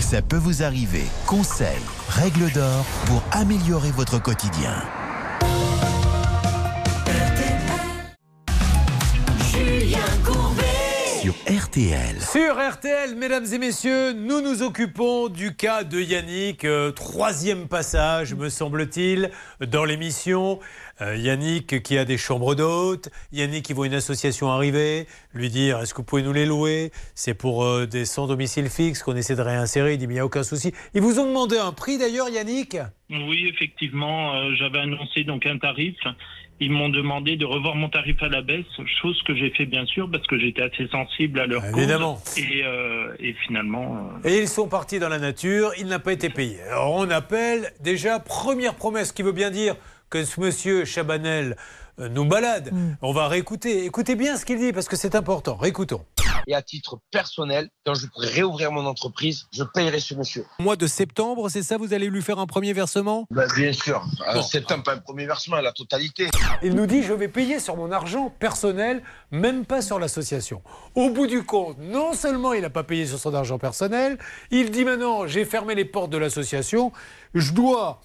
Ça 0.00 0.22
peut 0.22 0.36
vous 0.36 0.62
arriver. 0.62 1.02
Conseils, 1.26 1.82
règles 2.08 2.50
d'or 2.52 2.84
pour 3.06 3.22
améliorer 3.32 3.90
votre 3.90 4.22
quotidien. 4.22 4.74
Julien 9.50 9.98
Courbet. 10.24 10.64
Sur 11.20 11.34
RTL. 11.46 12.20
Sur 12.22 12.56
RTL, 12.56 13.16
mesdames 13.16 13.46
et 13.52 13.58
messieurs, 13.58 14.12
nous 14.12 14.40
nous 14.40 14.62
occupons 14.62 15.28
du 15.28 15.56
cas 15.56 15.84
de 15.84 16.00
Yannick. 16.00 16.64
euh, 16.64 16.90
troisième 16.92 17.66
passage, 17.66 18.34
me 18.34 18.48
semble-t-il, 18.48 19.30
dans 19.66 19.84
l'émission. 19.84 20.60
Euh, 21.00 21.16
Yannick 21.16 21.82
qui 21.82 21.96
a 21.96 22.04
des 22.04 22.18
chambres 22.18 22.54
d'hôtes. 22.54 23.08
Yannick 23.32 23.64
qui 23.64 23.72
voit 23.72 23.86
une 23.86 23.94
association 23.94 24.50
arriver, 24.50 25.06
lui 25.32 25.48
dire 25.48 25.78
est-ce 25.78 25.94
que 25.94 25.98
vous 25.98 26.04
pouvez 26.04 26.22
nous 26.22 26.32
les 26.32 26.46
louer? 26.46 26.90
C'est 27.14 27.34
pour 27.34 27.64
euh, 27.64 27.86
des 27.86 28.04
sans 28.04 28.26
domicile 28.26 28.68
fixe 28.68 29.02
qu'on 29.02 29.16
essaie 29.16 29.36
de 29.36 29.42
réinsérer. 29.42 29.94
Il 29.94 29.98
dit 29.98 30.06
mais 30.06 30.14
il 30.14 30.16
n'y 30.16 30.20
a 30.20 30.26
aucun 30.26 30.42
souci. 30.42 30.72
Ils 30.94 31.00
vous 31.00 31.18
ont 31.20 31.26
demandé 31.26 31.56
un 31.56 31.72
prix 31.72 31.98
d'ailleurs, 31.98 32.28
Yannick? 32.28 32.76
Oui, 33.10 33.50
effectivement, 33.52 34.34
euh, 34.34 34.54
j'avais 34.58 34.80
annoncé 34.80 35.24
donc 35.24 35.46
un 35.46 35.58
tarif. 35.58 35.96
Ils 36.60 36.72
m'ont 36.72 36.88
demandé 36.88 37.36
de 37.36 37.44
revoir 37.44 37.76
mon 37.76 37.88
tarif 37.88 38.20
à 38.20 38.28
la 38.28 38.42
baisse, 38.42 38.66
chose 39.00 39.22
que 39.22 39.32
j'ai 39.36 39.50
fait 39.50 39.64
bien 39.64 39.86
sûr 39.86 40.10
parce 40.10 40.26
que 40.26 40.36
j'étais 40.36 40.62
assez 40.62 40.88
sensible 40.88 41.38
à 41.38 41.46
leur 41.46 41.62
cause. 41.62 41.78
Évidemment. 41.78 42.20
Et, 42.36 42.64
euh, 42.64 43.14
et 43.20 43.32
finalement, 43.46 44.10
euh, 44.24 44.28
Et 44.28 44.40
ils 44.40 44.48
sont 44.48 44.66
partis 44.66 44.98
dans 44.98 45.08
la 45.08 45.20
nature, 45.20 45.70
il 45.78 45.86
n'a 45.86 46.00
pas 46.00 46.12
été 46.12 46.30
payé. 46.30 46.60
Alors 46.62 46.94
on 46.94 47.08
appelle 47.10 47.72
déjà, 47.80 48.18
première 48.18 48.74
promesse 48.74 49.12
qui 49.12 49.22
veut 49.22 49.30
bien 49.30 49.50
dire 49.52 49.76
que 50.10 50.24
ce 50.24 50.40
monsieur 50.40 50.84
Chabanel 50.84 51.56
euh, 52.00 52.08
nous 52.08 52.24
balade. 52.24 52.72
On 53.02 53.12
va 53.12 53.28
réécouter. 53.28 53.84
Écoutez 53.84 54.14
bien 54.16 54.36
ce 54.36 54.44
qu'il 54.44 54.58
dit 54.58 54.72
parce 54.72 54.88
que 54.88 54.96
c'est 54.96 55.14
important. 55.14 55.56
Réécoutons. 55.56 56.04
Et 56.46 56.54
à 56.54 56.62
titre 56.62 56.98
personnel, 57.10 57.68
quand 57.84 57.92
je 57.94 58.06
pourrai 58.06 58.28
réouvrir 58.28 58.72
mon 58.72 58.86
entreprise, 58.86 59.44
je 59.52 59.64
payerai 59.64 60.00
ce 60.00 60.14
monsieur. 60.14 60.46
Mois 60.60 60.76
de 60.76 60.86
septembre, 60.86 61.50
c'est 61.50 61.62
ça 61.62 61.76
Vous 61.76 61.92
allez 61.92 62.08
lui 62.08 62.22
faire 62.22 62.38
un 62.38 62.46
premier 62.46 62.72
versement? 62.72 63.26
Bah, 63.30 63.44
bien 63.54 63.72
sûr. 63.74 64.02
En 64.26 64.34
Bon. 64.36 64.42
septembre, 64.42 64.82
pas 64.84 64.94
un 64.94 64.98
premier 64.98 65.26
versement, 65.26 65.56
la 65.56 65.72
totalité. 65.72 66.28
Il 66.62 66.74
nous 66.74 66.86
dit 66.86 67.02
je 67.02 67.12
vais 67.12 67.28
payer 67.28 67.58
sur 67.60 67.76
mon 67.76 67.92
argent 67.92 68.30
personnel, 68.38 69.02
même 69.30 69.66
pas 69.66 69.82
sur 69.82 69.98
l'association. 69.98 70.62
Au 70.94 71.10
bout 71.10 71.26
du 71.26 71.42
compte, 71.42 71.76
non 71.80 72.14
seulement 72.14 72.54
il 72.54 72.62
n'a 72.62 72.70
pas 72.70 72.84
payé 72.84 73.04
sur 73.06 73.18
son 73.18 73.34
argent 73.34 73.58
personnel, 73.58 74.16
il 74.50 74.70
dit 74.70 74.84
maintenant 74.86 75.26
j'ai 75.26 75.44
fermé 75.44 75.74
les 75.74 75.84
portes 75.84 76.10
de 76.10 76.18
l'association, 76.18 76.92
je 77.34 77.52
dois. 77.52 78.00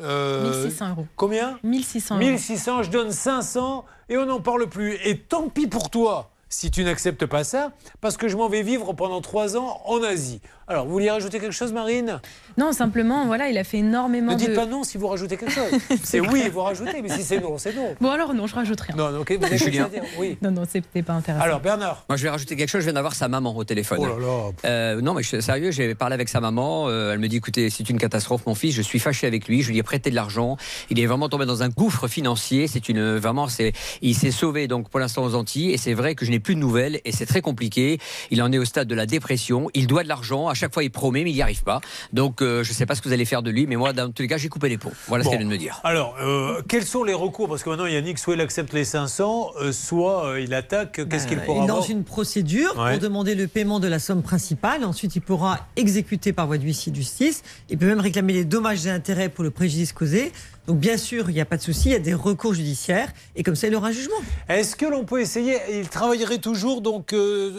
Euh, 0.00 0.50
1600 0.50 0.90
euros. 0.90 1.06
Combien? 1.16 1.58
1600 1.62 2.16
euros. 2.16 2.24
1600, 2.24 2.82
je 2.84 2.90
donne 2.90 3.12
500 3.12 3.84
et 4.08 4.16
on 4.16 4.26
n'en 4.26 4.40
parle 4.40 4.68
plus. 4.68 4.98
Et 5.04 5.18
tant 5.18 5.48
pis 5.48 5.66
pour 5.66 5.90
toi 5.90 6.30
si 6.48 6.70
tu 6.70 6.84
n'acceptes 6.84 7.26
pas 7.26 7.44
ça, 7.44 7.72
parce 8.00 8.16
que 8.16 8.28
je 8.28 8.36
m'en 8.36 8.48
vais 8.48 8.62
vivre 8.62 8.92
pendant 8.92 9.20
trois 9.20 9.56
ans 9.56 9.80
en 9.86 10.02
Asie. 10.02 10.40
Alors, 10.70 10.84
vous 10.84 10.92
vouliez 10.92 11.10
rajouter 11.10 11.40
quelque 11.40 11.54
chose, 11.54 11.72
Marine? 11.72 12.20
Non, 12.58 12.72
simplement, 12.72 13.24
voilà, 13.24 13.48
il 13.48 13.56
a 13.56 13.64
fait 13.64 13.78
énormément 13.78 14.32
Ne 14.32 14.36
dites 14.36 14.50
de... 14.50 14.54
pas 14.54 14.66
non 14.66 14.84
si 14.84 14.98
vous 14.98 15.06
rajoutez 15.06 15.38
quelque 15.38 15.54
chose. 15.54 15.70
c'est 16.04 16.20
oui, 16.20 16.50
vous 16.52 16.60
rajoutez, 16.60 17.00
mais 17.00 17.08
si 17.08 17.22
c'est 17.22 17.40
non, 17.40 17.56
c'est 17.56 17.74
non. 17.74 17.94
Bon 18.02 18.10
alors 18.10 18.34
non, 18.34 18.46
je 18.46 18.54
rajoute 18.54 18.78
rien. 18.82 18.94
Non, 18.94 19.10
non, 19.10 19.20
ok, 19.20 19.32
vous 19.38 19.46
avez 19.46 19.80
à 19.80 19.88
dire 19.88 20.02
Oui. 20.18 20.36
Non, 20.42 20.50
non, 20.50 20.64
c'était 20.68 21.02
pas 21.02 21.14
intéressant. 21.14 21.42
Alors, 21.42 21.60
Bernard 21.60 22.04
Moi, 22.10 22.16
je 22.18 22.24
vais 22.24 22.28
rajouter 22.28 22.54
quelque 22.54 22.68
chose. 22.68 22.80
Je 22.80 22.86
viens 22.86 22.92
d'avoir 22.92 23.14
sa 23.14 23.28
maman 23.28 23.56
au 23.56 23.64
téléphone. 23.64 23.98
Oh 24.02 24.06
là 24.06 24.26
là. 24.26 24.50
Euh, 24.66 25.00
non, 25.00 25.14
mais 25.14 25.22
je 25.22 25.28
suis 25.28 25.42
sérieux. 25.42 25.70
J'ai 25.70 25.94
parlé 25.94 26.12
avec 26.12 26.28
sa 26.28 26.40
maman. 26.40 26.88
euh, 26.88 27.14
elle 27.14 27.18
me 27.18 27.28
dit 27.28 27.36
écoutez, 27.36 27.70
c'est 27.70 27.88
une 27.88 27.98
catastrophe, 27.98 28.44
mon 28.46 28.54
fils. 28.54 28.74
Je 28.74 28.82
suis 28.82 28.98
fâché 28.98 29.26
avec 29.26 29.48
lui. 29.48 29.62
Je 29.62 29.70
lui 29.70 29.78
ai 29.78 29.82
prêté 29.82 30.10
de 30.10 30.14
l'argent. 30.14 30.58
Il 30.90 31.00
est 31.00 31.06
vraiment 31.06 31.30
tombé 31.30 31.46
dans 31.46 31.62
un 31.62 31.70
gouffre 31.70 32.08
financier. 32.08 32.66
C'est 32.68 32.90
une 32.90 33.16
vraiment, 33.16 33.48
c'est, 33.48 33.72
il 34.02 34.14
s'est 34.14 34.30
sauvé 34.30 34.68
donc 34.68 34.90
pour 34.90 35.00
l'instant 35.00 35.24
aux 35.24 35.34
Antilles. 35.34 35.72
Et 35.72 35.78
c'est 35.78 35.94
vrai 35.94 36.14
que 36.14 36.26
je 36.26 36.30
n'ai 36.30 36.37
plus 36.40 36.54
de 36.54 36.60
nouvelles 36.60 37.00
et 37.04 37.12
c'est 37.12 37.26
très 37.26 37.40
compliqué. 37.40 37.98
Il 38.30 38.42
en 38.42 38.52
est 38.52 38.58
au 38.58 38.64
stade 38.64 38.88
de 38.88 38.94
la 38.94 39.06
dépression. 39.06 39.68
Il 39.74 39.86
doit 39.86 40.02
de 40.02 40.08
l'argent. 40.08 40.48
À 40.48 40.54
chaque 40.54 40.72
fois, 40.72 40.82
il 40.84 40.90
promet, 40.90 41.24
mais 41.24 41.30
il 41.30 41.34
n'y 41.34 41.42
arrive 41.42 41.62
pas. 41.62 41.80
Donc, 42.12 42.42
euh, 42.42 42.62
je 42.62 42.70
ne 42.70 42.74
sais 42.74 42.86
pas 42.86 42.94
ce 42.94 43.02
que 43.02 43.08
vous 43.08 43.14
allez 43.14 43.24
faire 43.24 43.42
de 43.42 43.50
lui, 43.50 43.66
mais 43.66 43.76
moi, 43.76 43.92
dans 43.92 44.10
tous 44.10 44.22
les 44.22 44.28
cas, 44.28 44.36
j'ai 44.36 44.48
coupé 44.48 44.68
les 44.68 44.78
pots. 44.78 44.92
Voilà 45.06 45.24
ce 45.24 45.28
qu'elle 45.30 45.38
vient 45.38 45.46
de 45.46 45.52
me 45.52 45.58
dire. 45.58 45.80
Alors, 45.84 46.16
euh, 46.20 46.62
quels 46.68 46.84
sont 46.84 47.04
les 47.04 47.14
recours? 47.14 47.48
Parce 47.48 47.62
que 47.62 47.70
maintenant, 47.70 47.86
Yannick, 47.86 48.18
soit 48.18 48.34
il 48.34 48.40
accepte 48.40 48.72
les 48.72 48.84
500, 48.84 49.52
euh, 49.60 49.72
soit 49.72 50.26
euh, 50.26 50.40
il 50.40 50.54
attaque. 50.54 51.00
Qu'est-ce 51.08 51.26
qu'il 51.26 51.38
pourra 51.40 51.62
avoir? 51.62 51.78
lance 51.78 51.88
une 51.88 52.04
procédure 52.04 52.76
Ouais. 52.78 52.92
pour 52.92 53.00
demander 53.00 53.34
le 53.34 53.46
paiement 53.48 53.80
de 53.80 53.88
la 53.88 53.98
somme 53.98 54.22
principale. 54.22 54.84
Ensuite, 54.84 55.16
il 55.16 55.20
pourra 55.22 55.66
exécuter 55.76 56.32
par 56.32 56.46
voie 56.46 56.58
d'huissier 56.58 56.90
de 56.92 56.96
justice. 56.96 57.42
Il 57.70 57.78
peut 57.78 57.86
même 57.86 58.00
réclamer 58.00 58.32
les 58.32 58.44
dommages 58.44 58.86
et 58.86 58.90
intérêts 58.90 59.28
pour 59.28 59.44
le 59.44 59.50
préjudice 59.50 59.92
causé. 59.92 60.32
Donc, 60.68 60.76
bien 60.80 60.98
sûr, 60.98 61.30
il 61.30 61.34
n'y 61.34 61.40
a 61.40 61.46
pas 61.46 61.56
de 61.56 61.62
souci. 61.62 61.88
Il 61.88 61.92
y 61.92 61.96
a 61.96 61.98
des 61.98 62.12
recours 62.12 62.52
judiciaires. 62.52 63.10
Et 63.34 63.42
comme 63.42 63.56
ça, 63.56 63.68
il 63.68 63.74
aura 63.74 63.88
un 63.88 63.92
jugement. 63.92 64.16
Est-ce 64.50 64.76
que 64.76 64.84
l'on 64.84 65.04
peut 65.04 65.18
essayer 65.20 65.56
Il 65.72 65.88
travaillerait 65.88 66.38
toujours, 66.38 66.82
donc 66.82 67.14
euh, 67.14 67.52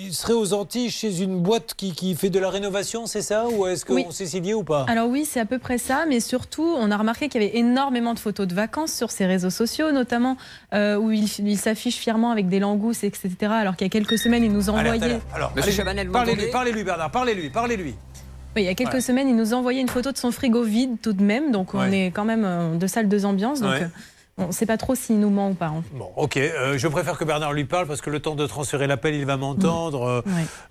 il 0.00 0.14
serait 0.14 0.32
aux 0.32 0.52
Antilles 0.54 0.88
chez 0.90 1.22
une 1.22 1.40
boîte 1.40 1.74
qui, 1.76 1.90
qui 1.92 2.14
fait 2.14 2.30
de 2.30 2.38
la 2.38 2.50
rénovation, 2.50 3.06
c'est 3.06 3.20
ça? 3.20 3.48
Ou 3.48 3.66
est-ce 3.66 3.84
qu'on 3.84 3.94
Oui. 3.94 4.06
s'est 4.10 4.26
signé 4.26 4.54
ou 4.54 4.62
pas? 4.62 4.86
Alors 4.88 5.08
oui, 5.08 5.24
c'est 5.28 5.40
à 5.40 5.44
peu 5.44 5.58
près 5.58 5.76
ça, 5.78 6.04
mais 6.08 6.20
surtout, 6.20 6.62
on 6.78 6.92
a 6.92 6.96
remarqué 6.96 7.28
qu'il 7.28 7.42
y 7.42 7.46
avait 7.46 7.56
énormément 7.58 8.14
de 8.14 8.20
photos 8.20 8.46
de 8.46 8.54
vacances 8.54 8.92
sur 8.92 9.10
ses 9.10 9.26
réseaux 9.26 9.50
sociaux, 9.50 9.90
notamment 9.90 10.36
euh, 10.72 10.94
où 10.96 11.10
il, 11.10 11.24
il 11.40 11.58
s'affiche 11.58 11.96
fièrement 11.96 12.30
avec 12.30 12.48
des 12.48 12.60
langousses, 12.60 13.02
etc. 13.02 13.34
Alors 13.50 13.74
qu'il 13.74 13.86
y 13.86 13.90
a 13.90 13.90
quelques 13.90 14.18
semaines, 14.18 14.44
il 14.44 14.52
nous 14.52 14.68
envoyait... 14.70 15.18
Alors, 15.34 15.52
Monsieur 15.56 15.84
allez, 15.84 16.04
parlez-lui, 16.52 16.84
Bernard, 16.84 17.10
parlez-lui, 17.10 17.50
parlez-lui. 17.50 17.94
Oui, 18.54 18.62
il 18.62 18.64
y 18.66 18.68
a 18.68 18.74
quelques 18.74 18.90
Voilà. 18.90 19.00
semaines, 19.00 19.28
il 19.28 19.36
nous 19.36 19.54
envoyait 19.54 19.80
une 19.80 19.88
photo 19.88 20.12
de 20.12 20.18
son 20.18 20.30
frigo 20.30 20.62
vide 20.62 20.96
tout 21.02 21.12
de 21.12 21.22
même, 21.22 21.52
donc 21.52 21.74
on 21.74 21.78
Ouais. 21.80 22.06
est 22.06 22.10
quand 22.10 22.24
même 22.24 22.44
euh, 22.44 22.76
de 22.76 22.86
salle 22.86 23.08
deux 23.08 23.24
ambiances, 23.24 23.60
donc 23.60 23.70
Ouais. 23.72 23.82
euh, 23.84 23.88
on 24.38 24.46
ne 24.48 24.52
sait 24.52 24.66
pas 24.66 24.76
trop 24.76 24.94
s'il 24.94 25.18
nous 25.20 25.30
ment 25.30 25.50
ou 25.50 25.54
pas. 25.54 25.66
hein. 25.68 25.82
Bon, 25.94 26.10
ok. 26.16 26.36
euh, 26.36 26.76
je 26.76 26.88
préfère 26.88 27.16
que 27.16 27.24
Bernard 27.24 27.52
lui 27.54 27.64
parle 27.64 27.86
parce 27.86 28.00
que 28.02 28.10
le 28.10 28.20
temps 28.20 28.34
de 28.34 28.46
transférer 28.46 28.86
l'appel, 28.86 29.14
il 29.14 29.24
va 29.24 29.36
m'entendre 29.38 30.22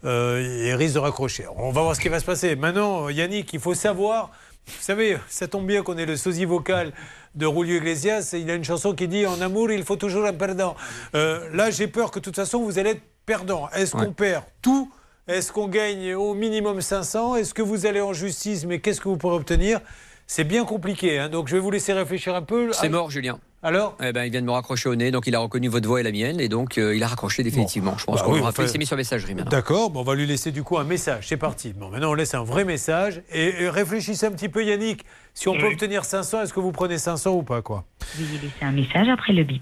euh, 0.05 0.63
et 0.65 0.73
risque 0.75 0.95
de 0.95 0.99
raccrocher. 0.99 1.45
On 1.57 1.71
va 1.71 1.81
voir 1.81 1.95
ce 1.95 2.01
qui 2.01 2.09
va 2.09 2.19
se 2.19 2.25
passer. 2.25 2.55
Maintenant, 2.55 3.09
Yannick, 3.09 3.51
il 3.53 3.59
faut 3.59 3.73
savoir. 3.73 4.29
Vous 4.67 4.73
savez, 4.81 5.17
ça 5.27 5.47
tombe 5.47 5.65
bien 5.65 5.81
qu'on 5.81 5.97
ait 5.97 6.05
le 6.05 6.15
sosie 6.17 6.45
vocal 6.45 6.91
de 7.33 7.45
Rulio 7.47 7.77
Iglesias. 7.77 8.35
Il 8.37 8.49
a 8.51 8.53
une 8.53 8.63
chanson 8.63 8.93
qui 8.93 9.07
dit 9.07 9.25
En 9.25 9.41
amour, 9.41 9.71
il 9.71 9.83
faut 9.83 9.95
toujours 9.95 10.25
un 10.27 10.33
perdant. 10.33 10.75
Euh, 11.15 11.49
là, 11.51 11.71
j'ai 11.71 11.87
peur 11.87 12.11
que 12.11 12.19
de 12.19 12.23
toute 12.23 12.35
façon, 12.35 12.61
vous 12.63 12.77
allez 12.77 12.91
être 12.91 13.01
perdant. 13.25 13.69
Est-ce 13.75 13.93
qu'on 13.95 14.11
perd 14.13 14.43
tout 14.61 14.91
Est-ce 15.27 15.51
qu'on 15.51 15.67
gagne 15.67 16.15
au 16.15 16.33
minimum 16.33 16.81
500 16.81 17.35
Est-ce 17.35 17.53
que 17.53 17.61
vous 17.61 17.85
allez 17.85 18.01
en 18.01 18.13
justice? 18.13 18.65
Mais 18.65 18.79
qu'est-ce 18.79 18.99
que 18.99 19.07
vous 19.09 19.17
pourrez 19.17 19.35
obtenir? 19.35 19.79
C'est 20.27 20.43
bien 20.45 20.63
compliqué. 20.65 21.19
hein. 21.19 21.29
donc, 21.29 21.47
je 21.47 21.55
vais 21.55 21.59
vous 21.61 21.71
laisser 21.71 21.93
réfléchir 21.93 22.35
un 22.35 22.41
peu. 22.41 22.71
C'est 22.73 22.89
mort, 22.89 23.09
Julien. 23.11 23.37
Alors? 23.63 23.95
Eh 24.03 24.11
ben, 24.13 24.23
il 24.23 24.31
vient 24.31 24.41
de 24.41 24.45
me 24.47 24.51
raccrocher 24.51 24.89
au 24.89 24.95
nez, 24.95 25.11
donc 25.11 25.27
il 25.27 25.35
a 25.35 25.39
reconnu 25.39 25.67
votre 25.67 25.87
voix 25.87 25.99
et 25.99 26.03
la 26.03 26.11
mienne, 26.11 26.39
et 26.39 26.49
donc 26.49 26.79
euh, 26.79 26.95
il 26.95 27.03
a 27.03 27.07
raccroché 27.07 27.43
définitivement. 27.43 27.95
Je 27.97 28.05
pense 28.05 28.19
Bah 28.21 28.25
qu'on 28.25 28.33
oui, 28.33 28.39
aura 28.39 28.51
fait, 28.51 28.63
il 28.63 28.69
s'est 28.69 28.79
mis 28.79 28.87
sur 28.87 28.97
messagerie 28.97 29.35
maintenant. 29.35 29.51
D'accord, 29.51 29.91
bon, 29.91 29.99
on 29.99 30.03
va 30.03 30.15
lui 30.15 30.25
laisser 30.25 30.51
du 30.51 30.63
coup 30.63 30.79
un 30.79 30.83
message. 30.83 31.27
C'est 31.27 31.37
parti. 31.37 31.71
Bon, 31.73 31.89
maintenant 31.89 32.09
on 32.09 32.13
laisse 32.15 32.33
un 32.33 32.43
vrai 32.43 32.65
message. 32.65 33.21
Et, 33.31 33.61
et 33.63 33.69
réfléchissez 33.69 34.25
un 34.25 34.31
petit 34.31 34.49
peu, 34.49 34.65
Yannick. 34.65 35.05
Si 35.35 35.47
on 35.47 35.55
peut 35.55 35.67
obtenir 35.67 36.05
500, 36.05 36.41
est-ce 36.41 36.53
que 36.53 36.59
vous 36.59 36.71
prenez 36.71 36.97
500 36.97 37.31
ou 37.33 37.43
pas, 37.43 37.61
quoi? 37.61 37.83
Veuillez 38.15 38.39
laisser 38.39 38.63
un 38.65 38.71
message 38.71 39.09
après 39.09 39.33
le 39.33 39.43
bip. 39.43 39.61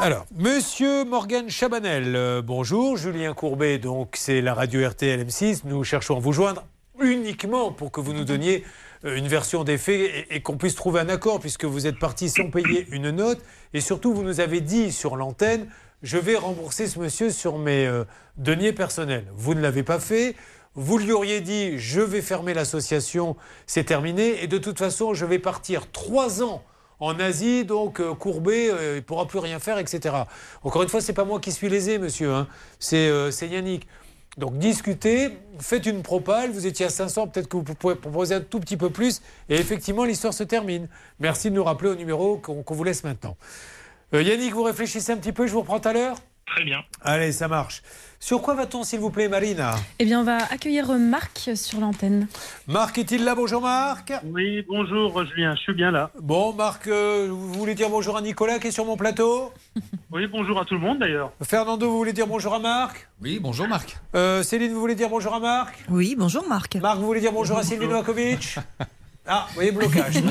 Alors, 0.00 0.26
Monsieur 0.36 1.04
Morgan 1.04 1.50
Chabanel, 1.50 2.14
euh, 2.14 2.40
bonjour. 2.40 2.96
Julien 2.96 3.34
Courbet, 3.34 3.78
donc 3.78 4.14
c'est 4.16 4.40
la 4.40 4.54
radio 4.54 4.88
RTL 4.88 5.26
M6. 5.26 5.62
Nous 5.64 5.82
cherchons 5.82 6.16
à 6.16 6.20
vous 6.20 6.32
joindre 6.32 6.64
uniquement 7.00 7.72
pour 7.72 7.90
que 7.90 8.00
vous 8.00 8.12
nous 8.12 8.22
donniez 8.22 8.62
euh, 9.04 9.16
une 9.16 9.26
version 9.26 9.64
des 9.64 9.76
faits 9.76 10.26
et, 10.30 10.40
qu'on 10.40 10.56
puisse 10.56 10.76
trouver 10.76 11.00
un 11.00 11.08
accord, 11.08 11.40
puisque 11.40 11.64
vous 11.64 11.88
êtes 11.88 11.98
parti 11.98 12.28
sans 12.28 12.48
payer 12.48 12.86
une 12.92 13.10
note. 13.10 13.40
Et 13.74 13.80
surtout, 13.80 14.14
vous 14.14 14.22
nous 14.22 14.38
avez 14.38 14.60
dit 14.60 14.92
sur 14.92 15.16
l'antenne, 15.16 15.66
je 16.04 16.16
vais 16.16 16.36
rembourser 16.36 16.86
ce 16.86 17.00
monsieur 17.00 17.32
sur 17.32 17.58
mes 17.58 17.84
euh, 17.84 18.04
deniers 18.36 18.72
personnels. 18.72 19.26
Vous 19.34 19.54
ne 19.54 19.60
l'avez 19.60 19.82
pas 19.82 19.98
fait. 19.98 20.36
Vous 20.76 20.98
lui 20.98 21.10
auriez 21.10 21.40
dit, 21.40 21.76
je 21.76 22.00
vais 22.00 22.22
fermer 22.22 22.54
l'association, 22.54 23.36
c'est 23.66 23.82
terminé. 23.82 24.44
Et 24.44 24.46
de 24.46 24.58
toute 24.58 24.78
façon, 24.78 25.12
je 25.12 25.26
vais 25.26 25.40
partir 25.40 25.90
trois 25.90 26.40
ans 26.44 26.62
en 27.00 27.18
Asie, 27.20 27.64
donc 27.64 28.00
euh, 28.00 28.14
Courbet, 28.14 28.70
euh, 28.70 28.92
il 28.94 28.96
ne 28.96 29.00
pourra 29.00 29.26
plus 29.26 29.38
rien 29.38 29.58
faire, 29.58 29.78
etc. 29.78 30.14
Encore 30.62 30.82
une 30.82 30.88
fois, 30.88 31.00
c'est 31.00 31.12
pas 31.12 31.24
moi 31.24 31.40
qui 31.40 31.52
suis 31.52 31.68
lésé, 31.68 31.98
monsieur, 31.98 32.32
hein. 32.32 32.48
c'est 32.78 33.08
euh, 33.08 33.30
c'est 33.30 33.48
Yannick. 33.48 33.86
Donc 34.36 34.56
discutez, 34.56 35.36
faites 35.58 35.86
une 35.86 36.02
propale, 36.02 36.52
vous 36.52 36.66
étiez 36.66 36.86
à 36.86 36.90
500, 36.90 37.26
peut-être 37.26 37.48
que 37.48 37.56
vous 37.56 37.64
pouvez 37.64 37.96
proposer 37.96 38.36
un 38.36 38.40
tout 38.40 38.60
petit 38.60 38.76
peu 38.76 38.88
plus, 38.88 39.20
et 39.48 39.56
effectivement, 39.56 40.04
l'histoire 40.04 40.32
se 40.32 40.44
termine. 40.44 40.88
Merci 41.18 41.50
de 41.50 41.56
nous 41.56 41.64
rappeler 41.64 41.90
au 41.90 41.96
numéro 41.96 42.38
qu'on 42.38 42.74
vous 42.74 42.84
laisse 42.84 43.02
maintenant. 43.02 43.36
Euh, 44.14 44.22
Yannick, 44.22 44.54
vous 44.54 44.62
réfléchissez 44.62 45.10
un 45.12 45.16
petit 45.16 45.32
peu, 45.32 45.48
je 45.48 45.52
vous 45.52 45.60
reprends 45.60 45.80
tout 45.80 45.88
à 45.88 45.92
l'heure? 45.92 46.16
Très 46.46 46.64
bien. 46.64 46.78
Allez, 47.02 47.32
ça 47.32 47.48
marche. 47.48 47.82
Sur 48.20 48.42
quoi 48.42 48.54
va-t-on, 48.54 48.82
s'il 48.82 48.98
vous 48.98 49.10
plaît, 49.10 49.28
Marina 49.28 49.76
Eh 50.00 50.04
bien, 50.04 50.20
on 50.20 50.24
va 50.24 50.38
accueillir 50.50 50.92
Marc 50.98 51.50
sur 51.54 51.78
l'antenne. 51.80 52.26
Marc 52.66 52.98
est-il 52.98 53.24
là? 53.24 53.36
Bonjour 53.36 53.62
Marc. 53.62 54.12
Oui, 54.24 54.64
bonjour 54.68 55.24
Julien, 55.26 55.54
je 55.54 55.60
suis 55.60 55.72
bien 55.72 55.92
là. 55.92 56.10
Bon, 56.20 56.52
Marc, 56.52 56.88
euh, 56.88 57.28
vous 57.30 57.52
voulez 57.54 57.74
dire 57.76 57.88
bonjour 57.88 58.16
à 58.16 58.20
Nicolas 58.20 58.58
qui 58.58 58.66
est 58.66 58.70
sur 58.72 58.84
mon 58.84 58.96
plateau? 58.96 59.52
Oui, 60.10 60.26
bonjour 60.26 60.58
à 60.58 60.64
tout 60.64 60.72
le 60.74 60.80
monde 60.80 60.98
d'ailleurs. 61.00 61.32
Fernando, 61.42 61.88
vous 61.88 61.98
voulez 61.98 62.14
dire 62.14 62.26
bonjour 62.26 62.54
à 62.54 62.58
Marc? 62.58 63.08
Oui, 63.22 63.38
bonjour 63.40 63.68
Marc. 63.68 63.98
Euh, 64.14 64.42
Céline, 64.42 64.72
vous 64.72 64.80
voulez 64.80 64.94
dire 64.94 65.10
bonjour 65.10 65.34
à 65.34 65.38
Marc? 65.38 65.84
Oui, 65.90 66.16
bonjour 66.18 66.48
Marc. 66.48 66.76
Marc, 66.76 66.98
vous 66.98 67.04
voulez 67.06 67.20
dire 67.20 67.30
bonjour 67.32 67.58
à 67.58 67.62
Sylvie 67.62 67.86
Novakovic? 67.86 68.56
Ah, 69.30 69.46
vous 69.48 69.54
voyez, 69.54 69.72
blocage. 69.72 70.14
Non, 70.22 70.30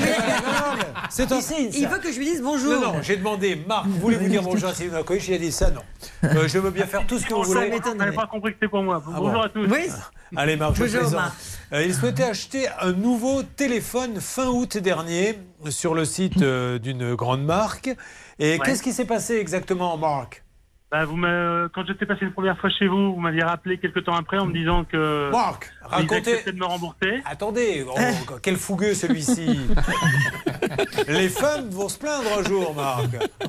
mais 0.76 0.84
C'est 1.08 1.30
un 1.30 1.40
signe. 1.40 1.70
Il 1.72 1.86
veut 1.88 1.98
que 1.98 2.10
je 2.12 2.18
lui 2.18 2.24
dise 2.24 2.42
bonjour. 2.42 2.74
Non, 2.80 2.94
non, 2.94 3.02
j'ai 3.02 3.16
demandé, 3.16 3.56
Marc, 3.66 3.86
voulez-vous 3.86 4.28
dire 4.28 4.42
bonjour 4.42 4.68
à 4.68 4.74
Sylvie 4.74 4.90
Novakovic 4.90 5.28
Il 5.28 5.34
a 5.34 5.38
dit 5.38 5.52
ça, 5.52 5.70
non. 5.70 5.82
Euh, 6.24 6.48
je 6.48 6.58
veux 6.58 6.70
bien 6.70 6.86
faire 6.86 7.06
tout 7.06 7.18
ce 7.18 7.24
que 7.26 7.32
vous 7.34 7.44
voulez. 7.44 7.70
m'étonnerait. 7.70 8.06
J'avais 8.06 8.16
pas 8.16 8.26
compris 8.26 8.50
que 8.52 8.56
c'était 8.56 8.68
pour 8.68 8.82
moi. 8.82 9.00
Ah 9.06 9.10
bonjour 9.16 9.30
bon. 9.32 9.40
à 9.42 9.48
tous. 9.48 9.66
Oui. 9.66 9.86
Allez, 10.36 10.56
Marc, 10.56 10.74
je 10.74 10.82
Bonjour. 10.84 11.10
Marc. 11.12 11.34
Euh, 11.72 11.84
il 11.84 11.94
souhaitait 11.94 12.24
acheter 12.24 12.66
un 12.80 12.92
nouveau 12.92 13.42
téléphone 13.44 14.20
fin 14.20 14.46
août 14.48 14.76
dernier 14.78 15.38
sur 15.70 15.94
le 15.94 16.04
site 16.04 16.42
euh, 16.42 16.78
d'une 16.78 17.14
grande 17.14 17.44
marque. 17.44 17.88
Et 18.40 18.52
Ouais. 18.52 18.58
qu'est-ce 18.64 18.82
qui 18.82 18.92
s'est 18.92 19.04
passé 19.04 19.36
exactement, 19.36 19.96
Marc? 19.96 20.42
Bah, 20.90 21.04
vous 21.04 21.16
m'a- 21.16 21.68
quand 21.74 21.84
j'étais 21.86 22.06
passé 22.06 22.24
une 22.24 22.32
première 22.32 22.58
fois 22.58 22.70
chez 22.70 22.86
vous, 22.86 23.12
vous 23.14 23.20
m'aviez 23.20 23.42
rappelé 23.42 23.76
quelques 23.76 24.04
temps 24.04 24.14
après 24.14 24.38
en 24.38 24.46
me 24.46 24.54
disant 24.54 24.84
que. 24.84 25.30
Marc, 25.30 25.70
racontez. 25.82 26.42
de 26.44 26.52
me 26.52 26.64
rembourser. 26.64 27.20
Attendez, 27.26 27.84
oh, 27.86 27.94
quel 28.42 28.56
fougueux 28.56 28.94
celui-ci. 28.94 29.60
Les 31.08 31.28
femmes 31.28 31.68
vont 31.68 31.88
se 31.90 31.98
plaindre 31.98 32.28
un 32.38 32.42
jour, 32.42 32.74
Marc. 32.74 33.04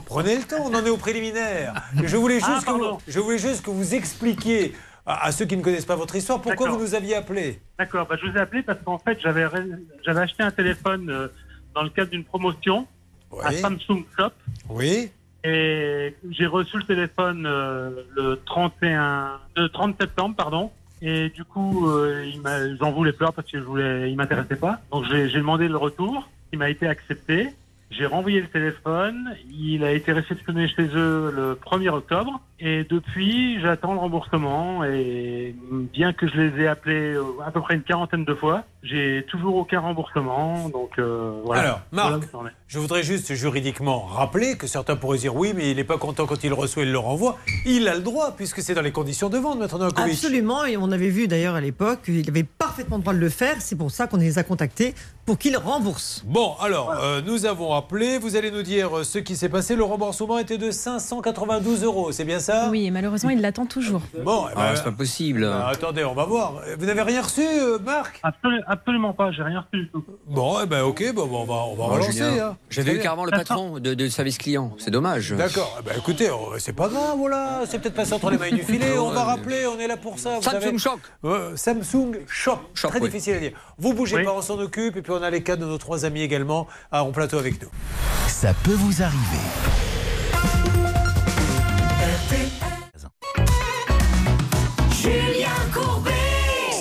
Prenez 0.05 0.35
le 0.35 0.43
temps, 0.43 0.57
on 0.65 0.73
en 0.75 0.85
est 0.85 0.89
au 0.89 0.97
préliminaire. 0.97 1.73
Je 2.03 2.17
voulais 2.17 2.35
juste, 2.39 2.49
Ah, 2.49 2.59
que, 2.65 2.71
vous, 2.71 2.79
pardon. 2.79 2.97
je 3.07 3.19
voulais 3.19 3.37
juste 3.37 3.63
que 3.65 3.69
vous 3.69 3.95
expliquiez 3.95 4.73
à, 5.05 5.31
ceux 5.31 5.45
qui 5.45 5.55
ne 5.55 5.61
connaissent 5.63 5.85
pas 5.85 5.95
votre 5.95 6.15
histoire 6.15 6.41
pourquoi 6.41 6.69
vous 6.69 6.79
nous 6.79 6.93
aviez 6.95 7.15
appelé. 7.15 7.61
D'accord, 7.77 8.05
bah, 8.05 8.15
je 8.21 8.29
vous 8.29 8.35
ai 8.37 8.41
appelé 8.41 8.63
parce 8.63 8.79
qu'en 8.83 8.99
fait, 8.99 9.17
j'avais 9.21 9.45
ré- 9.45 9.63
j'avais 10.05 10.21
acheté 10.21 10.43
un 10.43 10.51
téléphone 10.51 11.09
euh, 11.09 11.27
dans 11.73 11.83
le 11.83 11.89
cadre 11.89 12.11
d'une 12.11 12.25
promotion 12.25 12.85
à. 13.41 13.51
Samsung 13.53 14.03
Shop. 14.17 14.31
Oui. 14.69 15.11
Et 15.43 16.15
j'ai 16.29 16.45
reçu 16.45 16.77
le 16.77 16.83
téléphone 16.83 17.45
euh, 17.45 18.03
le 18.15 18.39
31, 18.45 19.39
le 19.55 19.69
30 19.69 19.95
septembre, 19.99 20.35
pardon. 20.35 20.71
Et 21.01 21.29
du 21.29 21.45
coup, 21.45 21.89
euh, 21.89 22.25
il 22.25 22.41
j'en 22.77 22.91
voulais 22.91 23.13
pas 23.13 23.31
parce 23.31 23.49
que 23.49 23.57
je 23.57 23.63
voulais, 23.63 24.11
il 24.11 24.17
m'intéressait 24.17 24.57
pas. 24.57 24.81
Donc 24.91 25.05
j'ai 25.09 25.29
j'ai 25.29 25.37
demandé 25.37 25.67
le 25.67 25.77
retour. 25.77 26.29
Il 26.51 26.59
m'a 26.59 26.69
été 26.69 26.87
accepté. 26.87 27.49
J'ai 27.91 28.05
renvoyé 28.05 28.41
le 28.41 28.47
téléphone. 28.47 29.35
Il 29.49 29.83
a 29.83 29.91
été 29.91 30.11
réceptionné 30.11 30.67
chez 30.67 30.87
eux 30.93 31.31
le 31.33 31.55
1er 31.55 31.89
octobre. 31.89 32.41
Et 32.59 32.83
depuis, 32.83 33.59
j'attends 33.61 33.93
le 33.93 33.99
remboursement. 33.99 34.83
Et 34.83 35.55
bien 35.71 36.13
que 36.13 36.27
je 36.27 36.35
les 36.35 36.63
ai 36.63 36.67
appelés 36.67 37.15
euh, 37.15 37.23
à 37.45 37.51
peu 37.51 37.61
près 37.61 37.75
une 37.75 37.83
quarantaine 37.83 38.25
de 38.25 38.33
fois, 38.33 38.63
j'ai 38.83 39.25
toujours 39.29 39.55
aucun 39.55 39.79
remboursement. 39.81 40.69
Donc 40.69 40.91
euh, 40.99 41.41
voilà. 41.45 41.61
Alors, 41.61 41.81
Marc, 41.91 42.23
je 42.67 42.79
voudrais 42.79 43.03
juste 43.03 43.33
juridiquement 43.33 43.99
rappeler 44.05 44.57
que 44.57 44.67
certains 44.67 44.95
pourraient 44.95 45.17
dire 45.17 45.35
oui, 45.35 45.53
mais 45.55 45.71
il 45.71 45.77
n'est 45.77 45.83
pas 45.83 45.97
content 45.97 46.25
quand 46.25 46.43
il 46.43 46.53
reçoit, 46.53 46.83
il 46.83 46.91
le 46.91 46.99
renvoie. 46.99 47.37
Il 47.65 47.87
a 47.87 47.95
le 47.95 48.01
droit, 48.01 48.33
puisque 48.35 48.61
c'est 48.61 48.73
dans 48.73 48.81
les 48.81 48.91
conditions 48.91 49.29
de 49.29 49.37
vente, 49.37 49.59
Novakovic. 49.59 50.13
Absolument, 50.13 50.65
et 50.65 50.77
on 50.77 50.91
avait 50.91 51.09
vu 51.09 51.27
d'ailleurs 51.27 51.55
à 51.55 51.61
l'époque 51.61 52.03
qu'il 52.05 52.27
avait 52.29 52.43
parfaitement 52.43 52.97
le 52.97 53.01
droit 53.03 53.13
de 53.13 53.19
le 53.19 53.29
faire. 53.29 53.55
C'est 53.61 53.75
pour 53.75 53.91
ça 53.91 54.07
qu'on 54.07 54.17
les 54.17 54.37
a 54.37 54.43
contactés 54.43 54.93
pour 55.25 55.37
qu'ils 55.37 55.57
remboursent. 55.57 56.23
Bon, 56.25 56.53
alors, 56.61 56.91
euh, 56.91 57.21
nous 57.25 57.45
avons 57.45 57.73
appelé. 57.73 58.17
Vous 58.17 58.35
allez 58.35 58.49
nous 58.51 58.63
dire 58.63 58.99
euh, 58.99 59.03
ce 59.03 59.19
qui 59.19 59.35
s'est 59.35 59.49
passé. 59.49 59.75
Le 59.75 59.83
remboursement 59.83 60.37
était 60.39 60.57
de 60.57 60.71
592 60.71 61.83
euros, 61.83 62.11
c'est 62.11 62.25
bien 62.25 62.39
ça? 62.39 62.69
Oui, 62.71 62.85
et 62.85 62.91
malheureusement, 62.91 63.29
il 63.29 63.41
l'attend 63.41 63.65
toujours. 63.65 64.01
Bon, 64.23 64.45
eh 64.51 64.55
ben, 64.55 64.61
Ah, 64.69 64.75
c'est 64.75 64.83
pas 64.83 64.91
possible. 64.91 65.43
euh, 65.43 65.65
attendez, 65.65 66.03
on 66.03 66.13
va 66.15 66.25
voir. 66.25 66.61
Vous 66.77 66.85
n'avez 66.85 67.01
rien 67.01 67.21
reçu, 67.21 67.41
Marc? 67.85 68.19
Absolu- 68.23 68.63
absolument 68.69 69.13
pas, 69.13 69.31
j'ai 69.31 69.43
rien 69.43 69.59
reçu 69.59 69.83
du 69.83 69.89
tout. 69.89 70.03
Bon, 70.27 70.57
eh 70.63 70.65
ben, 70.65 70.83
ok, 70.83 71.13
bon, 71.13 71.27
bon, 71.27 71.41
on 71.41 71.45
va, 71.45 71.53
on 71.55 71.75
va 71.75 71.83
Oh, 71.89 71.93
relancer. 71.95 72.21
Hein. 72.21 72.55
J'avais 72.69 72.93
eu 72.95 72.99
carrément 72.99 73.25
le 73.25 73.31
patron 73.31 73.79
de, 73.79 73.93
de 73.93 74.07
service 74.07 74.37
client. 74.37 74.71
C'est 74.77 74.91
dommage. 74.91 75.33
D'accord. 75.33 75.77
Eh 75.81 75.83
ben, 75.83 75.95
écoutez, 75.97 76.29
c'est 76.59 76.73
pas 76.75 76.87
grave, 76.87 77.17
voilà. 77.17 77.63
C'est 77.65 77.79
peut-être 77.79 77.95
passé 77.95 78.13
entre 78.13 78.29
les 78.31 78.37
mailles 78.37 78.53
du 78.53 78.63
filet. 78.63 78.97
On 78.97 79.09
va 79.11 79.23
rappeler, 79.23 79.65
on 79.67 79.79
est 79.79 79.87
là 79.87 79.97
pour 79.97 80.17
ça. 80.19 80.35
vous 80.37 80.41
Samsung 80.43 80.61
savez. 80.61 80.77
Shock. 80.77 80.99
Ouais, 81.23 81.39
Samsung 81.55 82.19
Shop. 82.27 82.59
Shop, 82.73 82.87
Très 82.89 82.99
oui. 82.99 83.07
difficile 83.09 83.35
à 83.35 83.39
dire. 83.39 83.51
Vous 83.77 83.93
bougez 83.93 84.17
Oui. 84.17 84.23
pas, 84.23 84.33
on 84.33 84.41
s'en 84.41 84.57
occupe. 84.59 84.95
Et 84.95 85.01
puis 85.01 85.11
on 85.11 85.21
a 85.21 85.29
les 85.29 85.43
cas 85.43 85.55
de 85.55 85.65
nos 85.65 85.77
trois 85.77 86.05
amis 86.05 86.21
également 86.21 86.67
à 86.91 87.03
en 87.03 87.11
plateau 87.11 87.37
avec 87.37 87.61
nous. 87.61 87.69
Ça 88.27 88.53
peut 88.63 88.73
vous 88.73 89.01
arriver. 89.01 89.39
Julien 94.91 95.49
Courbet 95.73 96.11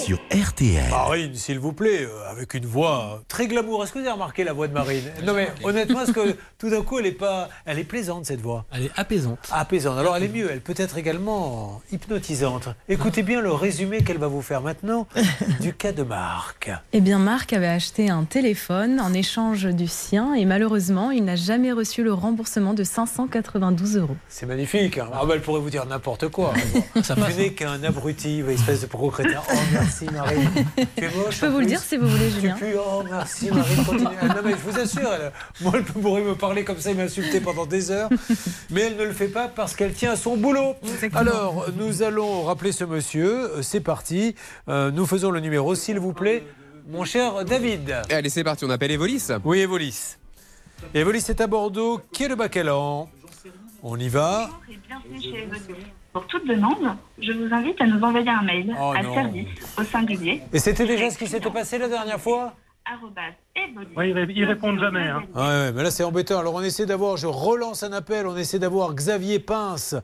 Sur 0.09 0.21
RTL. 0.33 0.89
Marine, 0.89 1.35
s'il 1.35 1.59
vous 1.59 1.75
plaît, 1.75 2.01
euh, 2.07 2.31
avec 2.31 2.55
une 2.55 2.65
voix 2.65 3.23
très 3.29 3.47
glamour. 3.47 3.85
Est-ce 3.85 3.93
que 3.93 3.99
vous 3.99 4.07
avez 4.07 4.15
remarqué 4.15 4.43
la 4.43 4.55
voix 4.55 4.67
de 4.67 4.73
Marine 4.73 5.03
Non 5.23 5.35
mais 5.35 5.51
honnêtement, 5.65 6.01
est-ce 6.01 6.13
que 6.13 6.35
tout 6.57 6.71
d'un 6.71 6.81
coup, 6.81 6.99
elle 6.99 7.05
est 7.05 7.13
pas, 7.13 7.51
elle 7.67 7.79
est 7.79 7.85
plaisante 7.85 8.25
cette 8.25 8.41
voix? 8.41 8.65
Elle 8.73 8.85
est 8.85 8.91
apaisante. 8.97 9.39
Apaisante. 9.53 9.99
Alors 9.99 10.17
elle 10.17 10.23
est 10.23 10.29
mieux. 10.29 10.49
Elle 10.51 10.63
peut 10.63 10.73
être 10.79 10.97
également 10.97 11.83
hypnotisante. 11.93 12.71
Écoutez 12.89 13.23
bien 13.23 13.43
le 13.43 13.53
résumé 13.53 14.03
qu'elle 14.03 14.17
va 14.17 14.29
vous 14.29 14.41
faire 14.41 14.63
maintenant 14.63 15.07
du 15.61 15.75
cas 15.75 15.93
de 15.93 16.03
Marc. 16.05 16.71
Eh 16.95 17.03
bien, 17.03 17.19
Marc 17.19 17.53
avait 17.53 17.67
acheté 17.69 18.09
un 18.09 18.25
téléphone 18.25 19.01
en 19.01 19.13
échange 19.13 19.67
du 19.67 19.89
sien 19.89 20.33
et 20.33 20.47
malheureusement, 20.47 21.11
il 21.11 21.27
n'a 21.27 21.37
jamais 21.37 21.71
reçu 21.71 22.03
le 22.03 22.15
remboursement 22.15 22.73
de 22.73 22.83
592 22.83 23.99
euros. 23.99 24.17
C'est 24.31 24.47
magnifique. 24.47 24.97
hein. 24.97 25.11
Ah 25.13 25.27
bah, 25.27 25.35
elle 25.35 25.43
pourrait 25.43 25.61
vous 25.61 25.69
dire 25.69 25.85
n'importe 25.85 26.29
quoi. 26.29 26.55
Bon, 26.73 27.03
Ça 27.03 27.15
tu 27.15 27.21
passe. 27.21 27.37
n'es 27.37 27.53
qu'un 27.53 27.83
abruti, 27.85 28.43
espèce 28.49 28.81
de 28.81 28.87
pro-crétin. 28.87 29.43
Oh 29.53 29.55
merci 29.71 29.98
Tu 30.07 31.05
es 31.05 31.09
moche. 31.17 31.35
Je 31.37 31.41
peux 31.41 31.49
vous 31.49 31.59
le 31.61 31.67
dire 31.67 31.81
si 31.81 31.97
vous 31.97 32.07
voulez, 32.09 32.29
Tu 32.29 32.41
Julien. 32.41 32.57
pues, 32.59 32.75
oh 32.79 33.03
merci 33.09 33.49
continue. 33.49 34.07
Ah, 34.21 34.27
Non 34.29 34.35
mais 34.45 34.51
je 34.53 34.71
vous 34.71 34.79
assure, 34.79 35.11
elle, 35.13 35.33
moi 35.61 35.73
elle 35.77 35.85
pourrait 35.85 36.23
me 36.23 36.35
parler 36.35 36.65
comme 36.65 36.79
ça 36.79 36.91
et 36.91 36.95
m'insulter 36.95 37.41
pendant 37.41 37.67
des 37.67 37.91
heures, 37.91 38.09
mais 38.71 38.83
elle 38.83 38.97
ne 38.97 39.05
le 39.05 39.13
fait 39.13 39.29
pas 39.29 39.49
parce 39.49 39.75
qu'elle 39.77 39.93
tient 39.95 40.13
à 40.13 40.17
son 40.17 40.37
boulot. 40.37 40.75
Alors, 41.15 41.67
nous 41.77 42.03
allons 42.03 42.45
rappeler 42.45 42.73
ce 42.73 42.85
monsieur, 42.85 43.57
Euh, 43.59 43.63
c'est 43.63 43.81
parti, 43.81 44.35
Euh, 44.69 44.91
nous 44.91 45.07
faisons 45.07 45.31
le 45.31 45.41
numéro 45.41 45.75
s'il 45.75 45.99
vous 45.99 46.13
plaît, 46.13 46.45
mon 46.89 47.05
cher 47.05 47.45
David. 47.45 47.95
Allez, 48.11 48.29
c'est 48.31 48.45
parti, 48.45 48.65
on 48.65 48.71
appelle 48.71 48.91
Evolis. 48.91 49.29
Oui, 49.45 49.61
Evolis. 49.61 50.17
Evolis 50.95 51.25
est 51.29 51.41
à 51.41 51.47
Bordeaux, 51.47 52.01
qui 52.13 52.25
est 52.25 52.29
le 52.29 52.37
Bacalan 52.37 53.09
On 53.83 53.99
y 53.99 54.09
va 54.09 54.49
Bienvenue 54.89 55.21
chez 55.21 55.43
Evolis. 55.45 55.87
Pour 56.19 56.27
toute 56.27 56.49
demande, 56.49 56.97
je 57.21 57.31
vous 57.31 57.55
invite 57.55 57.81
à 57.81 57.87
nous 57.87 58.03
envoyer 58.03 58.29
un 58.29 58.43
mail 58.43 58.75
Oh 58.81 58.93
à 58.97 59.03
non. 59.05 59.15
service 59.15 59.47
au 59.79 59.85
singulier 59.85 60.43
Et 60.53 60.59
c'était 60.59 60.85
déjà 60.85 61.11
ce 61.11 61.19
qui 61.19 61.29
s'était 61.29 61.49
passé 61.51 61.79
la 61.79 61.87
dernière 61.89 62.19
fois. 62.21 62.55
Oui, 63.97 64.09
ils 64.09 64.13
ré- 64.13 64.27
ils 64.35 64.45
répondent 64.45 64.81
jamais. 64.81 65.07
Hein. 65.07 65.23
Ouais, 65.35 65.43
ouais, 65.43 65.73
mais 65.73 65.83
là 65.85 65.91
c'est 65.93 66.03
embêtant. 66.03 66.41
Alors 66.41 66.55
on 66.55 66.63
essaie 66.63 66.87
d'avoir, 66.87 67.17
je 67.17 67.29
relance 67.29 67.85
un 67.85 67.93
appel, 67.93 68.27
on 68.27 68.37
essaie 68.37 68.59
d'avoir 68.59 68.95
Xavier 68.95 69.39
Pince 69.39 69.95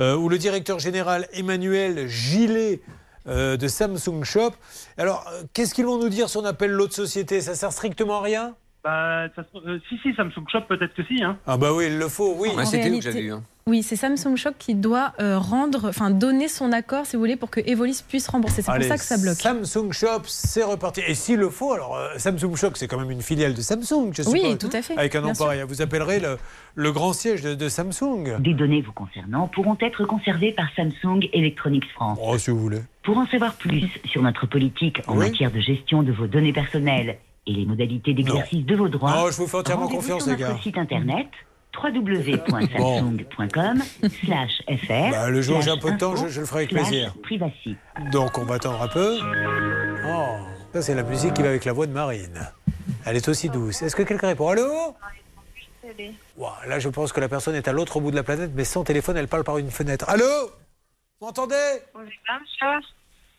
euh, 0.00 0.16
ou 0.16 0.28
le 0.28 0.36
directeur 0.36 0.80
général 0.80 1.28
Emmanuel 1.32 2.08
Gillet 2.08 2.80
euh, 3.28 3.56
de 3.56 3.68
Samsung 3.68 4.24
Shop. 4.24 4.50
Alors 4.98 5.24
euh, 5.32 5.42
qu'est-ce 5.52 5.74
qu'ils 5.74 5.86
vont 5.86 5.98
nous 5.98 6.08
dire 6.08 6.28
si 6.28 6.38
on 6.38 6.44
appelle 6.44 6.72
l'autre 6.72 6.94
société? 6.94 7.40
Ça 7.40 7.54
sert 7.54 7.70
strictement 7.70 8.18
à 8.18 8.22
rien? 8.22 8.54
Bah, 8.82 9.28
ça 9.36 9.44
euh, 9.64 9.78
si, 9.88 9.96
si, 10.02 10.12
Samsung 10.16 10.44
Shop, 10.50 10.62
peut-être 10.68 10.94
que 10.94 11.04
si. 11.04 11.22
Hein. 11.22 11.38
Ah 11.46 11.56
bah 11.56 11.72
oui, 11.72 11.84
il 11.86 11.98
le 11.98 12.08
faut, 12.08 12.34
oui. 12.36 12.48
Ouais, 12.48 12.62
En 12.62 12.66
C'était 12.66 12.90
où 12.90 12.96
que 12.96 13.02
j'avais 13.02 13.20
eu. 13.20 13.32
hein. 13.32 13.44
Oui, 13.68 13.84
c'est 13.84 13.94
Samsung 13.94 14.34
Shop 14.36 14.50
qui 14.58 14.74
doit 14.74 15.12
euh, 15.20 15.38
rendre, 15.38 15.88
enfin 15.88 16.10
donner 16.10 16.48
son 16.48 16.72
accord, 16.72 17.06
si 17.06 17.14
vous 17.14 17.22
voulez, 17.22 17.36
pour 17.36 17.48
que 17.48 17.60
Evolis 17.60 18.02
puisse 18.06 18.26
rembourser. 18.26 18.60
C'est 18.62 18.72
pour 18.74 18.82
ça 18.82 18.96
que 18.96 19.04
ça 19.04 19.16
bloque. 19.18 19.36
Samsung 19.36 19.92
Shop, 19.92 20.22
c'est 20.26 20.64
reparti. 20.64 21.00
Et 21.06 21.14
s'il 21.14 21.38
le 21.38 21.48
faut, 21.48 21.72
alors 21.72 21.96
euh, 21.96 22.08
Samsung 22.16 22.56
Shop, 22.56 22.70
c'est 22.74 22.88
quand 22.88 22.98
même 22.98 23.10
une 23.12 23.22
filiale 23.22 23.54
de 23.54 23.60
Samsung, 23.60 24.10
je 24.12 24.22
Oui, 24.28 24.40
suppose. 24.40 24.58
tout 24.58 24.76
à 24.76 24.82
fait, 24.82 24.96
Avec 24.98 25.14
un 25.14 25.20
nom 25.20 25.32
pareil, 25.32 25.62
vous 25.68 25.80
appellerez 25.80 26.18
le, 26.18 26.38
le 26.74 26.90
grand 26.92 27.12
siège 27.12 27.42
de, 27.42 27.54
de 27.54 27.68
Samsung. 27.68 28.40
Des 28.40 28.54
données 28.54 28.82
vous 28.82 28.92
concernant 28.92 29.46
pourront 29.46 29.76
être 29.80 30.04
conservées 30.06 30.50
par 30.52 30.66
Samsung 30.74 31.28
Electronics 31.32 31.88
France. 31.92 32.18
Oh, 32.20 32.36
si 32.38 32.50
vous 32.50 32.58
voulez. 32.58 32.80
Pour 33.04 33.16
en 33.18 33.26
savoir 33.28 33.54
plus 33.54 33.88
sur 34.06 34.22
notre 34.22 34.46
politique 34.46 35.02
en 35.06 35.12
Oui. 35.12 35.26
matière 35.30 35.52
de 35.52 35.60
gestion 35.60 36.02
de 36.02 36.10
vos 36.10 36.26
données 36.26 36.52
personnelles 36.52 37.18
et 37.46 37.52
les 37.52 37.64
modalités 37.66 38.12
d'exercice 38.12 38.66
de 38.66 38.74
vos 38.74 38.88
droits, 38.88 39.12
Non, 39.14 39.30
je 39.30 39.36
vous 39.36 39.46
fais 39.46 39.58
entièrement 39.58 39.86
confiance, 39.88 40.22
sur 40.24 40.32
les 40.32 40.36
gars. 40.38 40.48
notre 40.48 40.62
site 40.64 40.78
internet 40.78 41.28
www.samsung.com 41.74 43.82
slash 44.24 44.62
fr 44.86 45.10
Bah, 45.10 45.30
le 45.30 45.42
jour 45.42 45.58
où 45.58 45.62
j'ai 45.62 45.70
un 45.70 45.78
peu 45.78 45.92
de 45.92 45.98
temps, 45.98 46.16
je- 46.16 46.28
je 46.28 46.40
le 46.40 46.46
ferai 46.46 46.60
avec 46.60 46.70
plaisir. 46.70 47.14
privacy. 47.22 47.76
Donc 48.10 48.38
on 48.38 48.44
va 48.44 48.56
attendre 48.56 48.82
un 48.82 48.88
peu. 48.88 49.18
Oh, 50.06 50.36
ça 50.72 50.82
c'est 50.82 50.94
la 50.94 51.02
musique 51.02 51.34
qui 51.34 51.42
va 51.42 51.48
avec 51.48 51.64
la 51.64 51.72
voix 51.72 51.86
de 51.86 51.92
Marine. 51.92 52.48
Elle 53.04 53.16
est 53.16 53.28
aussi 53.28 53.48
douce. 53.48 53.82
Est-ce 53.82 53.96
que 53.96 54.02
quelqu'un 54.02 54.28
répond? 54.28 54.48
Allô? 54.48 54.96
Ouah, 56.36 56.56
là, 56.68 56.78
je 56.78 56.88
pense 56.88 57.12
que 57.12 57.20
la 57.20 57.28
personne 57.28 57.54
est 57.54 57.68
à 57.68 57.72
l'autre 57.72 58.00
bout 58.00 58.10
de 58.10 58.16
la 58.16 58.22
planète, 58.22 58.52
mais 58.54 58.64
sans 58.64 58.84
téléphone, 58.84 59.16
elle 59.16 59.28
parle 59.28 59.44
par 59.44 59.58
une 59.58 59.70
fenêtre. 59.70 60.08
Allô? 60.08 60.24
Vous 61.20 61.26
m'entendez? 61.26 61.54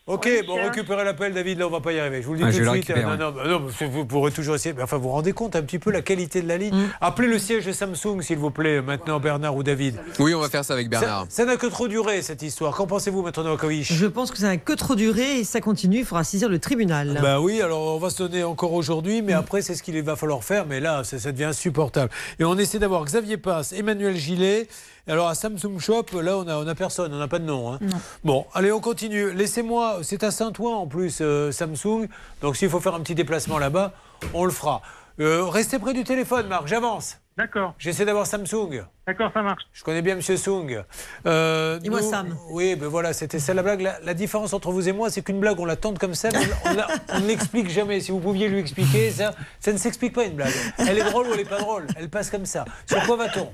Ok, 0.05 0.25
Oui, 0.29 0.45
bon, 0.45 0.55
récupérez 0.55 1.05
l'appel, 1.05 1.33
David, 1.33 1.59
là, 1.59 1.67
on 1.67 1.69
va 1.69 1.79
pas 1.79 1.93
y 1.93 1.99
arriver. 1.99 2.21
Je 2.21 2.27
vous 2.27 2.33
le 2.33 2.39
dis 2.39 2.43
Ah, 2.45 2.51
tout 2.51 2.57
je 2.57 2.63
de 2.63 2.69
suite. 2.71 2.89
non, 2.89 3.15
non, 3.17 3.31
bah 3.31 3.43
non, 3.47 3.61
vous 3.89 4.05
pourrez 4.05 4.31
toujours 4.33 4.55
essayer. 4.55 4.75
Mais 4.75 4.83
enfin, 4.83 4.97
vous 4.97 5.03
vous 5.03 5.09
rendez 5.09 5.31
compte 5.31 5.55
un 5.55 5.61
petit 5.61 5.79
peu 5.79 5.91
la 5.91 6.01
qualité 6.01 6.41
de 6.41 6.47
la 6.49 6.57
ligne 6.57 6.73
Mm. 6.75 6.89
Appelez 6.99 7.29
le 7.29 7.39
siège 7.39 7.65
de 7.65 7.71
Samsung, 7.71 8.19
s'il 8.21 8.37
vous 8.37 8.51
plaît, 8.51 8.81
maintenant, 8.81 9.21
Bernard 9.21 9.55
ou 9.55 9.63
David. 9.63 9.97
Oui, 10.19 10.33
on 10.33 10.41
va 10.41 10.49
faire 10.49 10.65
ça 10.65 10.73
avec 10.73 10.89
Bernard. 10.89 11.25
Ça 11.29 11.45
n'a 11.45 11.55
que 11.55 11.67
trop 11.67 11.87
duré, 11.87 12.21
cette 12.21 12.41
histoire. 12.41 12.75
Qu'en 12.75 12.85
pensez-vous, 12.85 13.21
Maître 13.21 13.43
Novakovic? 13.43 13.85
Je 13.93 14.05
pense 14.05 14.31
que 14.31 14.37
ça 14.39 14.47
n'a 14.47 14.57
que 14.57 14.73
trop 14.73 14.95
duré 14.95 15.39
et 15.39 15.43
ça 15.45 15.61
continue. 15.61 15.99
Il 15.99 16.05
faudra 16.05 16.25
saisir 16.25 16.49
le 16.49 16.59
tribunal. 16.59 17.19
Bah 17.21 17.39
oui, 17.39 17.61
alors 17.61 17.95
on 17.95 17.99
va 17.99 18.09
se 18.09 18.17
donner 18.23 18.43
encore 18.43 18.73
aujourd'hui, 18.73 19.21
mais 19.21 19.31
après 19.33 19.61
c'est 19.61 19.73
ce 19.75 19.83
qu'il 19.83 20.01
va 20.03 20.17
falloir 20.17 20.43
faire, 20.43 20.65
mais 20.65 20.81
là 20.81 21.05
ça, 21.05 21.17
ça 21.17 21.31
devient 21.31 21.45
insupportable. 21.45 22.11
Et 22.39 22.43
on 22.43 22.57
essaie 22.57 22.79
d'avoir 22.79 23.05
Xavier 23.05 23.37
Pass, 23.37 23.71
Emmanuel 23.71 24.17
Gillet. 24.17 24.67
Alors 25.07 25.27
à 25.27 25.35
Samsung 25.35 25.79
Shop, 25.79 26.05
là 26.21 26.37
on 26.37 26.47
a, 26.47 26.55
on 26.55 26.65
a 26.67 26.75
personne, 26.75 27.13
on 27.13 27.17
n'a 27.17 27.27
pas 27.27 27.39
de 27.39 27.43
nom. 27.43 27.73
hein. 27.73 27.79
Bon, 28.23 28.45
allez 28.53 28.71
on 28.71 28.79
continue. 28.79 29.33
Laissez-moi, 29.33 29.99
c'est 30.01 30.23
à 30.23 30.31
Saint-Ouen 30.31 30.73
en 30.75 30.87
plus 30.87 31.17
euh, 31.19 31.51
Samsung, 31.51 32.07
donc 32.41 32.55
s'il 32.55 32.69
faut 32.69 32.79
faire 32.79 32.95
un 32.95 33.01
petit 33.01 33.15
déplacement 33.15 33.57
là-bas, 33.57 33.91
on 34.33 34.45
le 34.45 34.51
fera. 34.51 34.81
Euh, 35.19 35.43
restez 35.45 35.77
près 35.77 35.93
du 35.93 36.03
téléphone, 36.05 36.47
Marc, 36.47 36.67
j'avance. 36.67 37.17
D'accord. 37.37 37.73
J'essaie 37.79 38.05
d'avoir 38.05 38.25
Samsung. 38.27 38.83
D'accord, 39.05 39.31
ça 39.33 39.41
marche. 39.41 39.63
Je 39.73 39.83
connais 39.83 40.01
bien 40.01 40.15
Monsieur 40.15 40.37
Sung. 40.37 40.81
Euh, 41.25 41.77
Et 41.83 41.89
moi, 41.89 41.99
nous- 42.01 42.09
Sam. 42.09 42.37
Oui, 42.51 42.75
ben 42.77 42.87
voilà, 42.87 43.11
c'était 43.11 43.39
ça 43.39 43.53
la 43.53 43.61
blague. 43.61 43.81
La, 43.81 43.99
la 44.01 44.13
différence 44.13 44.53
entre 44.53 44.71
vous 44.71 44.87
et 44.87 44.93
moi, 44.93 45.09
c'est 45.09 45.21
qu'une 45.21 45.41
blague, 45.41 45.59
on 45.59 45.65
la 45.65 45.75
tente 45.75 45.99
comme 45.99 46.15
ça, 46.15 46.29
mais 46.31 46.39
on, 46.65 46.73
la- 46.73 46.87
on 47.13 47.19
ne 47.19 47.27
l'explique 47.27 47.69
jamais. 47.69 47.99
Si 47.99 48.11
vous 48.11 48.19
pouviez 48.19 48.47
lui 48.47 48.59
expliquer, 48.59 49.11
ça, 49.11 49.33
ça 49.59 49.73
ne 49.73 49.77
s'explique 49.77 50.13
pas 50.13 50.23
une 50.23 50.35
blague. 50.35 50.53
Elle 50.77 50.97
est 50.99 51.03
drôle 51.03 51.27
ou 51.27 51.31
elle 51.33 51.39
n'est 51.39 51.43
pas 51.45 51.59
drôle. 51.59 51.85
Elle 51.97 52.07
passe 52.09 52.29
comme 52.29 52.45
ça. 52.45 52.63
Sur 52.87 53.03
quoi 53.05 53.17
va-t-on? 53.17 53.49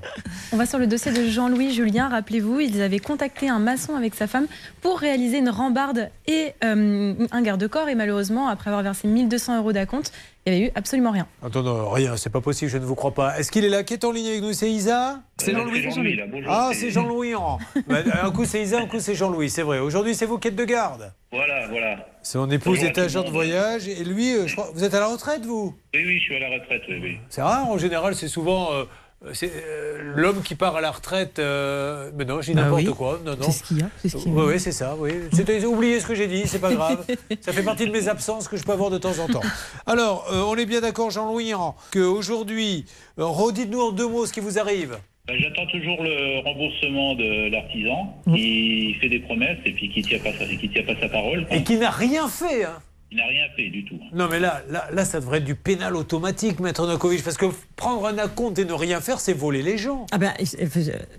On 0.52 0.56
va 0.56 0.66
sur 0.66 0.78
le 0.78 0.86
dossier 0.86 1.10
de 1.12 1.26
Jean-Louis 1.28 1.74
Julien. 1.74 2.08
Rappelez-vous, 2.08 2.60
ils 2.60 2.80
avaient 2.80 3.00
contacté 3.00 3.48
un 3.48 3.58
maçon 3.58 3.96
avec 3.96 4.14
sa 4.14 4.28
femme 4.28 4.46
pour 4.82 5.00
réaliser 5.00 5.38
une 5.38 5.50
rambarde 5.50 6.10
et 6.28 6.52
euh, 6.64 7.14
un 7.32 7.42
garde-corps. 7.42 7.88
Et 7.88 7.96
malheureusement, 7.96 8.46
après 8.46 8.70
avoir 8.70 8.84
versé 8.84 9.08
1200 9.08 9.58
euros 9.58 9.72
d'acompte, 9.72 10.12
il 10.46 10.52
n'y 10.52 10.58
avait 10.58 10.66
eu 10.68 10.72
absolument 10.74 11.10
rien. 11.10 11.26
Attends, 11.44 11.62
non, 11.62 11.90
rien, 11.90 12.16
c'est 12.16 12.30
pas 12.30 12.40
possible, 12.40 12.70
je 12.70 12.78
ne 12.78 12.84
vous 12.86 12.94
crois 12.94 13.12
pas. 13.12 13.38
Est-ce 13.38 13.50
qu'il 13.50 13.62
est 13.64 13.68
là 13.68 13.82
Qui 13.82 13.92
est 13.94 14.04
en 14.04 14.10
ligne 14.12 14.26
avec 14.28 14.40
nous? 14.42 14.54
C'est 14.54 14.70
Isa? 14.70 15.20
C'est 15.40 15.52
Jean-Louis. 15.52 16.44
Ah, 16.46 16.70
c'est 16.72 16.90
Jean-Louis. 16.90 17.30
Bah, 17.86 17.98
un 18.22 18.30
coup 18.30 18.44
c'est 18.44 18.62
Isa, 18.62 18.80
un 18.80 18.86
coup 18.86 19.00
c'est 19.00 19.14
Jean-Louis, 19.14 19.48
c'est 19.50 19.62
vrai. 19.62 19.78
Aujourd'hui, 19.78 20.14
c'est 20.14 20.26
vous 20.26 20.38
qui 20.38 20.48
êtes 20.48 20.56
de 20.56 20.64
garde. 20.64 21.12
Voilà, 21.32 21.66
voilà. 21.68 22.06
Son 22.22 22.50
épouse 22.50 22.82
est 22.82 22.98
agent 22.98 23.22
de 23.22 23.30
voyage 23.30 23.88
et 23.88 24.04
lui, 24.04 24.34
euh, 24.34 24.46
je 24.46 24.54
crois, 24.54 24.70
vous 24.74 24.84
êtes 24.84 24.94
à 24.94 25.00
la 25.00 25.06
retraite, 25.06 25.44
vous? 25.46 25.74
Oui, 25.94 26.02
oui, 26.04 26.18
je 26.18 26.24
suis 26.24 26.36
à 26.36 26.40
la 26.40 26.48
retraite, 26.58 26.82
oui, 26.88 26.98
oui. 27.02 27.18
C'est 27.28 27.42
rare, 27.42 27.68
en 27.68 27.78
général, 27.78 28.14
c'est 28.14 28.28
souvent 28.28 28.72
euh, 28.72 28.84
c'est, 29.32 29.52
euh, 29.54 30.14
l'homme 30.16 30.42
qui 30.42 30.54
part 30.54 30.76
à 30.76 30.80
la 30.80 30.90
retraite. 30.90 31.38
euh, 31.38 32.10
mais 32.16 32.24
non, 32.24 32.40
je 32.40 32.46
dis 32.50 32.54
Bah 32.54 32.62
n'importe 32.62 32.84
oui. 32.84 32.94
quoi. 32.94 33.20
Non, 33.24 33.32
non. 33.32 33.42
C'est 33.42 33.52
ce 33.52 33.62
qu'il 33.64 33.78
y 33.78 33.82
a. 33.82 33.90
C'est 34.00 34.08
ce 34.08 34.16
qu'il 34.16 34.32
y 34.32 34.34
a. 34.34 34.38
Oui, 34.38 34.52
oui, 34.54 34.60
c'est 34.60 34.72
ça. 34.72 34.96
Oui. 34.98 35.12
Oubliez 35.66 36.00
ce 36.00 36.06
que 36.06 36.14
j'ai 36.14 36.26
dit, 36.26 36.46
c'est 36.46 36.58
pas 36.58 36.72
grave. 36.72 37.04
ça 37.40 37.52
fait 37.52 37.62
partie 37.62 37.86
de 37.86 37.92
mes 37.92 38.08
absences 38.08 38.48
que 38.48 38.56
je 38.56 38.64
peux 38.64 38.72
avoir 38.72 38.88
de 38.90 38.96
temps 38.96 39.18
en 39.18 39.26
temps. 39.26 39.42
Alors, 39.84 40.26
euh, 40.32 40.42
on 40.42 40.56
est 40.56 40.64
bien 40.64 40.80
d'accord, 40.80 41.10
Jean-Louis, 41.10 41.52
hein, 41.52 41.74
qu'aujourd'hui, 41.92 42.86
redites-nous 43.18 43.80
en 43.80 43.92
deux 43.92 44.08
mots 44.08 44.24
ce 44.24 44.32
qui 44.32 44.40
vous 44.40 44.58
arrive. 44.58 44.98
Ben, 45.28 45.36
J'attends 45.38 45.66
toujours 45.66 46.02
le 46.02 46.40
remboursement 46.44 47.14
de 47.14 47.50
l'artisan 47.50 48.16
qui 48.34 48.94
fait 49.00 49.08
des 49.08 49.20
promesses 49.20 49.58
et 49.64 49.72
puis 49.72 49.88
qui 49.90 50.00
ne 50.02 50.06
tient, 50.06 50.18
pas 50.18 50.32
sa- 50.32 50.46
qui 50.46 50.68
tient 50.68 50.82
pas 50.82 50.98
sa 51.00 51.08
parole. 51.08 51.46
Et 51.50 51.62
qui 51.62 51.76
n'a 51.76 51.90
rien 51.90 52.28
fait. 52.28 52.64
Hein. 52.64 52.78
Il 53.12 53.18
n'a 53.18 53.26
rien 53.26 53.46
fait 53.56 53.68
du 53.68 53.84
tout. 53.84 53.98
Non, 54.12 54.28
mais 54.30 54.38
là, 54.40 54.62
là, 54.70 54.86
là, 54.92 55.04
ça 55.04 55.18
devrait 55.20 55.38
être 55.38 55.44
du 55.44 55.56
pénal 55.56 55.96
automatique, 55.96 56.60
Maître 56.60 56.82
Novakovic, 56.86 57.22
parce 57.24 57.36
que 57.36 57.46
prendre 57.76 58.06
un 58.06 58.18
acompte 58.18 58.58
et 58.58 58.64
ne 58.64 58.72
rien 58.72 59.00
faire, 59.00 59.18
c'est 59.20 59.32
voler 59.32 59.62
les 59.62 59.78
gens. 59.78 60.06
Ah 60.12 60.18
ben, 60.18 60.32
euh, 60.40 60.66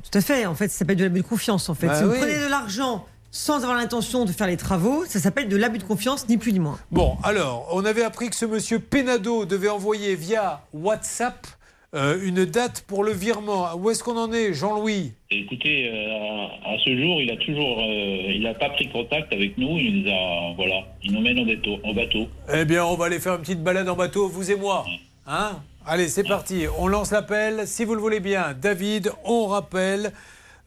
tout 0.09 0.17
à 0.17 0.21
fait. 0.21 0.45
En 0.45 0.55
fait, 0.55 0.69
ça 0.69 0.79
s'appelle 0.79 0.95
de 0.97 1.03
l'abus 1.03 1.21
de 1.21 1.25
confiance. 1.27 1.69
En 1.69 1.73
fait, 1.75 1.87
Bah 1.87 1.95
si 1.95 2.03
vous 2.03 2.11
prenez 2.13 2.39
de 2.45 2.49
l'argent 2.49 3.05
sans 3.29 3.57
avoir 3.63 3.75
l'intention 3.75 4.25
de 4.25 4.31
faire 4.31 4.47
les 4.47 4.57
travaux, 4.57 5.05
ça 5.05 5.19
s'appelle 5.19 5.47
de 5.47 5.55
l'abus 5.57 5.77
de 5.77 5.83
confiance, 5.83 6.27
ni 6.27 6.37
plus 6.37 6.51
ni 6.53 6.59
moins. 6.59 6.77
Bon, 6.91 7.17
alors, 7.23 7.69
on 7.73 7.83
avait 7.85 8.03
appris 8.03 8.29
que 8.29 8.35
ce 8.35 8.45
monsieur 8.45 8.79
Penado 8.79 9.45
devait 9.45 9.69
envoyer 9.69 10.15
via 10.15 10.61
WhatsApp 10.73 11.45
euh, 11.93 12.17
une 12.23 12.45
date 12.45 12.83
pour 12.87 13.03
le 13.03 13.11
virement. 13.11 13.73
Où 13.75 13.89
est-ce 13.89 14.03
qu'on 14.03 14.17
en 14.17 14.31
est, 14.31 14.53
Jean-Louis? 14.53 15.11
Écoutez, 15.29 15.89
euh, 15.89 16.45
à 16.65 16.77
ce 16.83 16.89
jour, 16.97 17.21
il 17.21 17.29
a 17.31 17.37
toujours, 17.37 17.79
euh, 17.79 18.31
il 18.33 18.41
n'a 18.43 18.53
pas 18.53 18.69
pris 18.69 18.89
contact 18.89 19.31
avec 19.33 19.57
nous. 19.57 19.77
Il 19.77 20.03
nous 20.03 20.09
a, 20.09 20.53
voilà, 20.55 20.83
il 21.03 21.11
nous 21.13 21.21
mène 21.21 21.39
en 21.39 21.45
bateau. 21.45 21.77
En 21.83 21.93
bateau. 21.93 22.27
Eh 22.53 22.65
bien, 22.65 22.85
on 22.85 22.95
va 22.95 23.05
aller 23.05 23.19
faire 23.19 23.35
une 23.35 23.41
petite 23.41 23.63
balade 23.63 23.89
en 23.89 23.95
bateau, 23.95 24.27
vous 24.29 24.49
et 24.51 24.55
moi. 24.55 24.85
Hein? 25.27 25.59
Allez, 25.85 26.07
c'est 26.09 26.23
parti. 26.27 26.65
On 26.77 26.87
lance 26.87 27.11
l'appel. 27.11 27.67
Si 27.67 27.83
vous 27.85 27.95
le 27.95 28.01
voulez 28.01 28.19
bien, 28.19 28.53
David, 28.59 29.11
on 29.25 29.47
rappelle. 29.47 30.13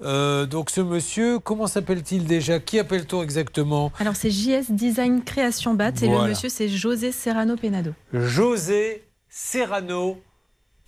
euh, 0.03 0.45
donc 0.45 0.71
ce 0.71 0.81
monsieur, 0.81 1.39
comment 1.39 1.69
s'appelle-t-il 1.69 2.25
déjà? 2.27 2.59
Qui 2.59 2.79
appelle-t-on 2.81 3.23
exactement? 3.23 3.93
Alors, 4.01 4.17
c'est 4.17 4.31
JS 4.31 4.71
Design 4.71 5.23
Création 5.23 5.73
Bat 5.75 5.93
et 6.03 6.07
Voilà. 6.09 6.25
le 6.25 6.29
monsieur, 6.31 6.49
c'est 6.49 6.69
José 6.69 7.13
Serrano 7.13 7.57
Penado. 7.57 7.93
José 8.13 9.05
Serrano 9.29 10.19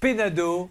Penado 0.00 0.68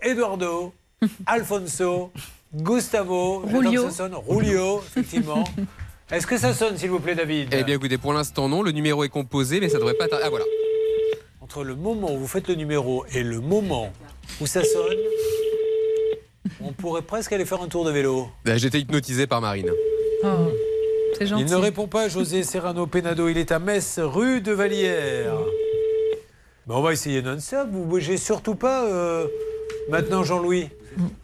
Eduardo 0.00 0.72
Alfonso 1.26 2.10
Gustavo 2.54 3.40
Rulio. 3.40 3.84
que 3.84 3.90
ça 3.90 3.96
sonne. 3.96 4.14
Rulio, 4.28 4.78
effectivement. 4.86 5.44
Est-ce 6.10 6.26
que 6.26 6.38
ça 6.38 6.54
sonne, 6.54 6.76
s'il 6.78 6.90
vous 6.90 7.00
plaît, 7.00 7.14
David? 7.16 7.48
Eh 7.52 7.64
bien, 7.64 7.74
écoutez, 7.74 7.98
pour 7.98 8.12
l'instant, 8.12 8.48
non. 8.48 8.62
Le 8.62 8.70
numéro 8.70 9.02
est 9.04 9.08
composé, 9.08 9.58
mais 9.60 9.68
ça 9.68 9.78
devrait 9.78 9.94
pas. 9.94 10.06
tarder. 10.06 10.24
Ah, 10.26 10.30
voilà. 10.30 10.44
Entre 11.40 11.64
le 11.64 11.74
moment 11.74 12.12
où 12.14 12.18
vous 12.18 12.28
faites 12.28 12.48
le 12.48 12.54
numéro 12.54 13.04
et 13.12 13.22
le 13.22 13.40
moment 13.40 13.92
où 14.40 14.46
ça 14.46 14.62
sonne, 14.62 14.96
on 16.60 16.72
pourrait 16.72 17.02
presque 17.02 17.32
aller 17.32 17.44
faire 17.44 17.60
un 17.60 17.68
tour 17.68 17.84
de 17.84 17.90
vélo. 17.90 18.28
Là, 18.44 18.56
J'étais 18.56 18.78
hypnotisé 18.78 19.26
par 19.26 19.40
Marine. 19.40 19.70
Oh, 20.22 20.28
c'est 21.18 21.26
gentil. 21.26 21.42
Il 21.44 21.50
ne 21.50 21.56
répond 21.56 21.88
pas, 21.88 22.08
José 22.08 22.42
Serrano 22.44 22.86
Penado. 22.86 23.28
Il 23.28 23.36
est 23.38 23.50
à 23.50 23.58
Metz, 23.58 23.98
rue 23.98 24.40
de 24.40 24.52
Vallière. 24.52 25.34
Ben, 26.66 26.74
on 26.74 26.80
va 26.82 26.92
essayer 26.92 27.22
non-stop. 27.22 27.68
Vous 27.70 27.84
bougez 27.84 28.16
surtout 28.16 28.54
pas 28.56 28.84
euh, 28.86 29.26
maintenant, 29.90 30.22
Jean-Louis. 30.24 30.68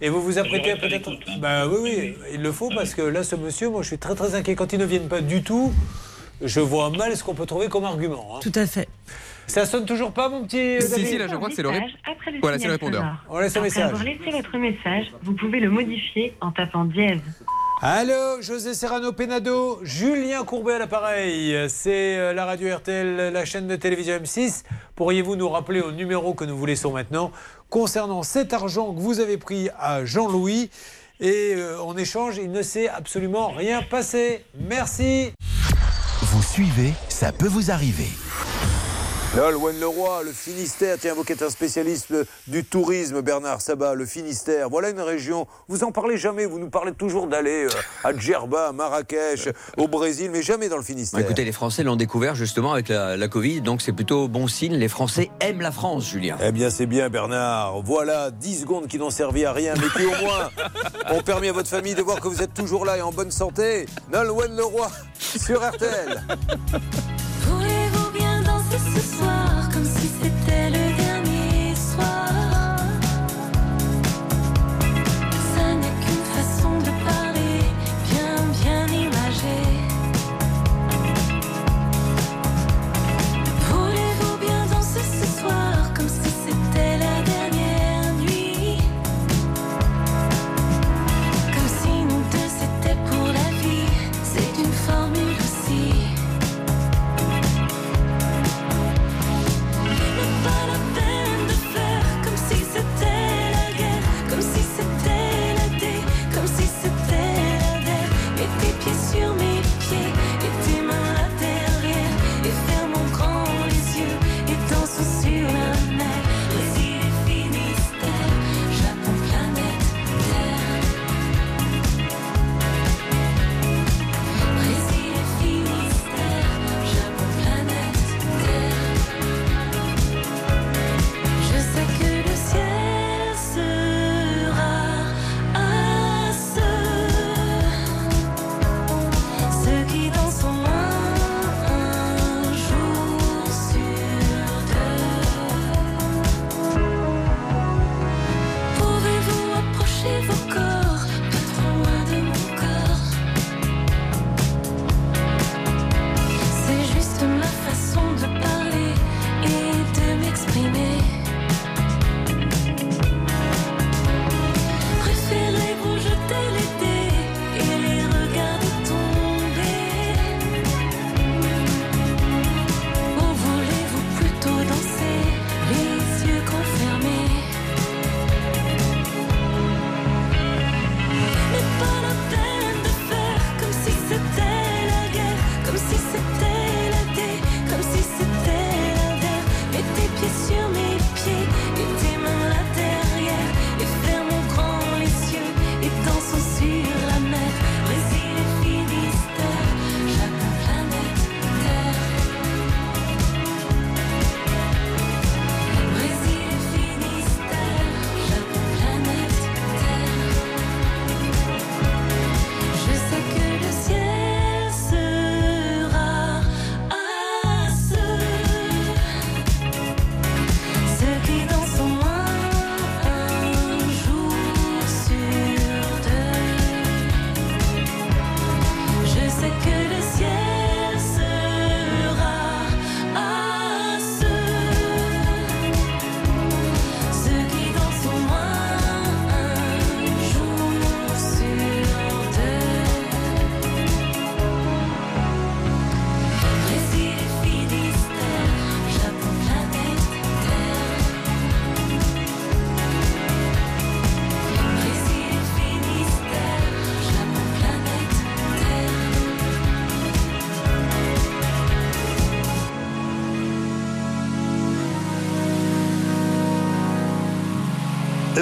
Et 0.00 0.08
vous 0.10 0.20
vous 0.22 0.38
apprêtez 0.38 0.72
à 0.72 0.76
peut-être. 0.76 1.10
Ben 1.40 1.66
oui, 1.66 1.78
oui, 1.84 2.14
il 2.34 2.42
le 2.42 2.52
faut 2.52 2.68
parce 2.74 2.94
que 2.94 3.00
là, 3.02 3.24
ce 3.24 3.34
monsieur, 3.36 3.70
moi, 3.70 3.80
je 3.82 3.88
suis 3.88 3.98
très 3.98 4.14
très 4.14 4.34
inquiet. 4.34 4.54
Quand 4.54 4.72
ils 4.72 4.78
ne 4.78 4.84
viennent 4.84 5.08
pas 5.08 5.22
du 5.22 5.42
tout, 5.42 5.72
je 6.42 6.60
vois 6.60 6.90
mal 6.90 7.16
ce 7.16 7.24
qu'on 7.24 7.34
peut 7.34 7.46
trouver 7.46 7.68
comme 7.68 7.84
argument. 7.84 8.36
hein. 8.36 8.40
Tout 8.42 8.52
à 8.54 8.66
fait. 8.66 8.86
Ça 9.46 9.64
sonne 9.66 9.86
toujours 9.86 10.12
pas, 10.12 10.28
mon 10.28 10.44
petit 10.44 10.80
Si, 10.80 10.90
David 10.90 11.06
si, 11.06 11.18
là, 11.18 11.26
je 11.26 11.34
crois 11.34 11.48
que 11.48 11.54
c'est 11.54 11.62
le. 11.62 11.70
ré- 11.70 11.80
Message 11.80 11.96
après 12.04 12.30
le 12.32 12.40
Voilà, 12.40 12.58
c'est 12.58 12.66
le 12.66 12.72
répondeur. 12.72 13.00
sonore. 13.00 13.16
On 13.30 13.38
laisse 13.40 13.56
un 13.56 13.60
Après 13.60 13.68
message. 13.68 13.82
avoir 13.84 14.04
laissé 14.04 14.30
votre 14.30 14.56
message, 14.58 15.06
vous 15.22 15.32
pouvez 15.32 15.58
le 15.60 15.70
modifier 15.70 16.34
en 16.40 16.52
tapant 16.52 16.84
dièse. 16.84 17.20
Allô, 17.84 18.40
José 18.40 18.74
Serrano 18.74 19.12
Penado, 19.12 19.80
Julien 19.82 20.44
Courbet 20.44 20.74
à 20.74 20.78
l'appareil. 20.78 21.68
C'est 21.68 22.16
euh, 22.16 22.32
la 22.32 22.44
radio 22.44 22.76
RTL, 22.76 23.32
la 23.32 23.44
chaîne 23.44 23.66
de 23.66 23.74
télévision 23.74 24.14
M6. 24.14 24.62
Pourriez-vous 24.94 25.34
nous 25.34 25.48
rappeler 25.48 25.80
au 25.80 25.90
numéro 25.90 26.32
que 26.32 26.44
nous 26.44 26.56
vous 26.56 26.64
laissons 26.64 26.92
maintenant 26.92 27.32
concernant 27.70 28.22
cet 28.22 28.52
argent 28.52 28.94
que 28.94 29.00
vous 29.00 29.18
avez 29.18 29.36
pris 29.36 29.68
à 29.80 30.04
Jean-Louis? 30.04 30.70
Et 31.18 31.54
euh, 31.56 31.82
en 31.82 31.96
échange, 31.96 32.36
il 32.36 32.52
ne 32.52 32.62
s'est 32.62 32.88
absolument 32.88 33.48
rien 33.48 33.82
passé. 33.82 34.44
Merci. 34.60 35.32
Vous 36.20 36.42
suivez, 36.44 36.92
ça 37.08 37.32
peut 37.32 37.48
vous 37.48 37.72
arriver. 37.72 38.10
Nolwenn 39.34 39.80
Leroy, 39.80 40.24
le 40.24 40.32
Finistère, 40.32 40.98
tiens, 41.00 41.14
vous 41.14 41.24
qui 41.24 41.32
êtes 41.32 41.40
un 41.40 41.48
spécialiste 41.48 42.12
du 42.48 42.64
tourisme, 42.64 43.22
Bernard 43.22 43.62
Sabat, 43.62 43.94
le 43.94 44.04
Finistère, 44.04 44.68
voilà 44.68 44.90
une 44.90 45.00
région, 45.00 45.46
vous 45.68 45.84
en 45.84 45.90
parlez 45.90 46.18
jamais, 46.18 46.44
vous 46.44 46.58
nous 46.58 46.68
parlez 46.68 46.92
toujours 46.92 47.26
d'aller 47.26 47.64
euh, 47.64 47.68
à 48.04 48.14
Djerba, 48.14 48.68
à 48.68 48.72
Marrakech, 48.72 49.48
au 49.78 49.88
Brésil, 49.88 50.30
mais 50.30 50.42
jamais 50.42 50.68
dans 50.68 50.76
le 50.76 50.82
Finistère. 50.82 51.18
Bah, 51.18 51.24
écoutez, 51.24 51.46
les 51.46 51.52
Français 51.52 51.82
l'ont 51.82 51.96
découvert 51.96 52.34
justement 52.34 52.74
avec 52.74 52.90
la, 52.90 53.16
la 53.16 53.28
Covid, 53.28 53.62
donc 53.62 53.80
c'est 53.80 53.92
plutôt 53.92 54.28
bon 54.28 54.48
signe. 54.48 54.74
Les 54.74 54.88
Français 54.88 55.30
aiment 55.40 55.62
la 55.62 55.72
France, 55.72 56.10
Julien. 56.10 56.36
Eh 56.42 56.52
bien, 56.52 56.68
c'est 56.68 56.86
bien, 56.86 57.08
Bernard. 57.08 57.80
Voilà 57.80 58.30
10 58.30 58.60
secondes 58.60 58.86
qui 58.86 58.98
n'ont 58.98 59.08
servi 59.08 59.46
à 59.46 59.54
rien, 59.54 59.72
mais 59.80 59.88
qui 59.98 60.06
au 60.06 60.26
moins 60.26 60.50
ont 61.10 61.22
permis 61.22 61.48
à 61.48 61.52
votre 61.52 61.70
famille 61.70 61.94
de 61.94 62.02
voir 62.02 62.20
que 62.20 62.28
vous 62.28 62.42
êtes 62.42 62.52
toujours 62.52 62.84
là 62.84 62.98
et 62.98 63.00
en 63.00 63.12
bonne 63.12 63.30
santé. 63.30 63.86
Nolwenn 64.12 64.54
Leroy 64.54 64.90
sur 65.18 65.66
RTL. 65.66 66.22
Voulez-vous 68.72 68.90
bien 68.92 69.02
danser 69.02 69.31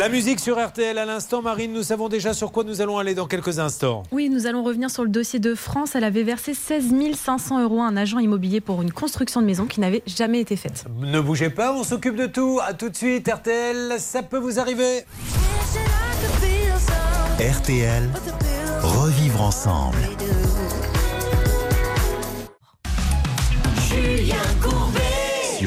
La 0.00 0.08
musique 0.08 0.40
sur 0.40 0.58
RTL 0.58 0.96
à 0.96 1.04
l'instant, 1.04 1.42
Marine, 1.42 1.74
nous 1.74 1.82
savons 1.82 2.08
déjà 2.08 2.32
sur 2.32 2.52
quoi 2.52 2.64
nous 2.64 2.80
allons 2.80 2.96
aller 2.96 3.14
dans 3.14 3.26
quelques 3.26 3.58
instants. 3.58 4.02
Oui, 4.12 4.30
nous 4.30 4.46
allons 4.46 4.62
revenir 4.62 4.88
sur 4.88 5.02
le 5.02 5.10
dossier 5.10 5.40
de 5.40 5.54
France. 5.54 5.94
Elle 5.94 6.04
avait 6.04 6.22
versé 6.22 6.54
16 6.54 6.94
500 7.14 7.62
euros 7.62 7.82
à 7.82 7.84
un 7.84 7.98
agent 7.98 8.18
immobilier 8.18 8.62
pour 8.62 8.80
une 8.80 8.92
construction 8.92 9.42
de 9.42 9.46
maison 9.46 9.66
qui 9.66 9.78
n'avait 9.78 10.02
jamais 10.06 10.40
été 10.40 10.56
faite. 10.56 10.86
Ne 11.00 11.20
bougez 11.20 11.50
pas, 11.50 11.74
on 11.74 11.84
s'occupe 11.84 12.16
de 12.16 12.24
tout. 12.24 12.60
À 12.66 12.72
tout 12.72 12.88
de 12.88 12.96
suite, 12.96 13.28
RTL, 13.28 13.96
ça 13.98 14.22
peut 14.22 14.38
vous 14.38 14.58
arriver. 14.58 15.04
RTL, 17.38 18.08
revivre 18.80 19.42
ensemble. 19.42 19.98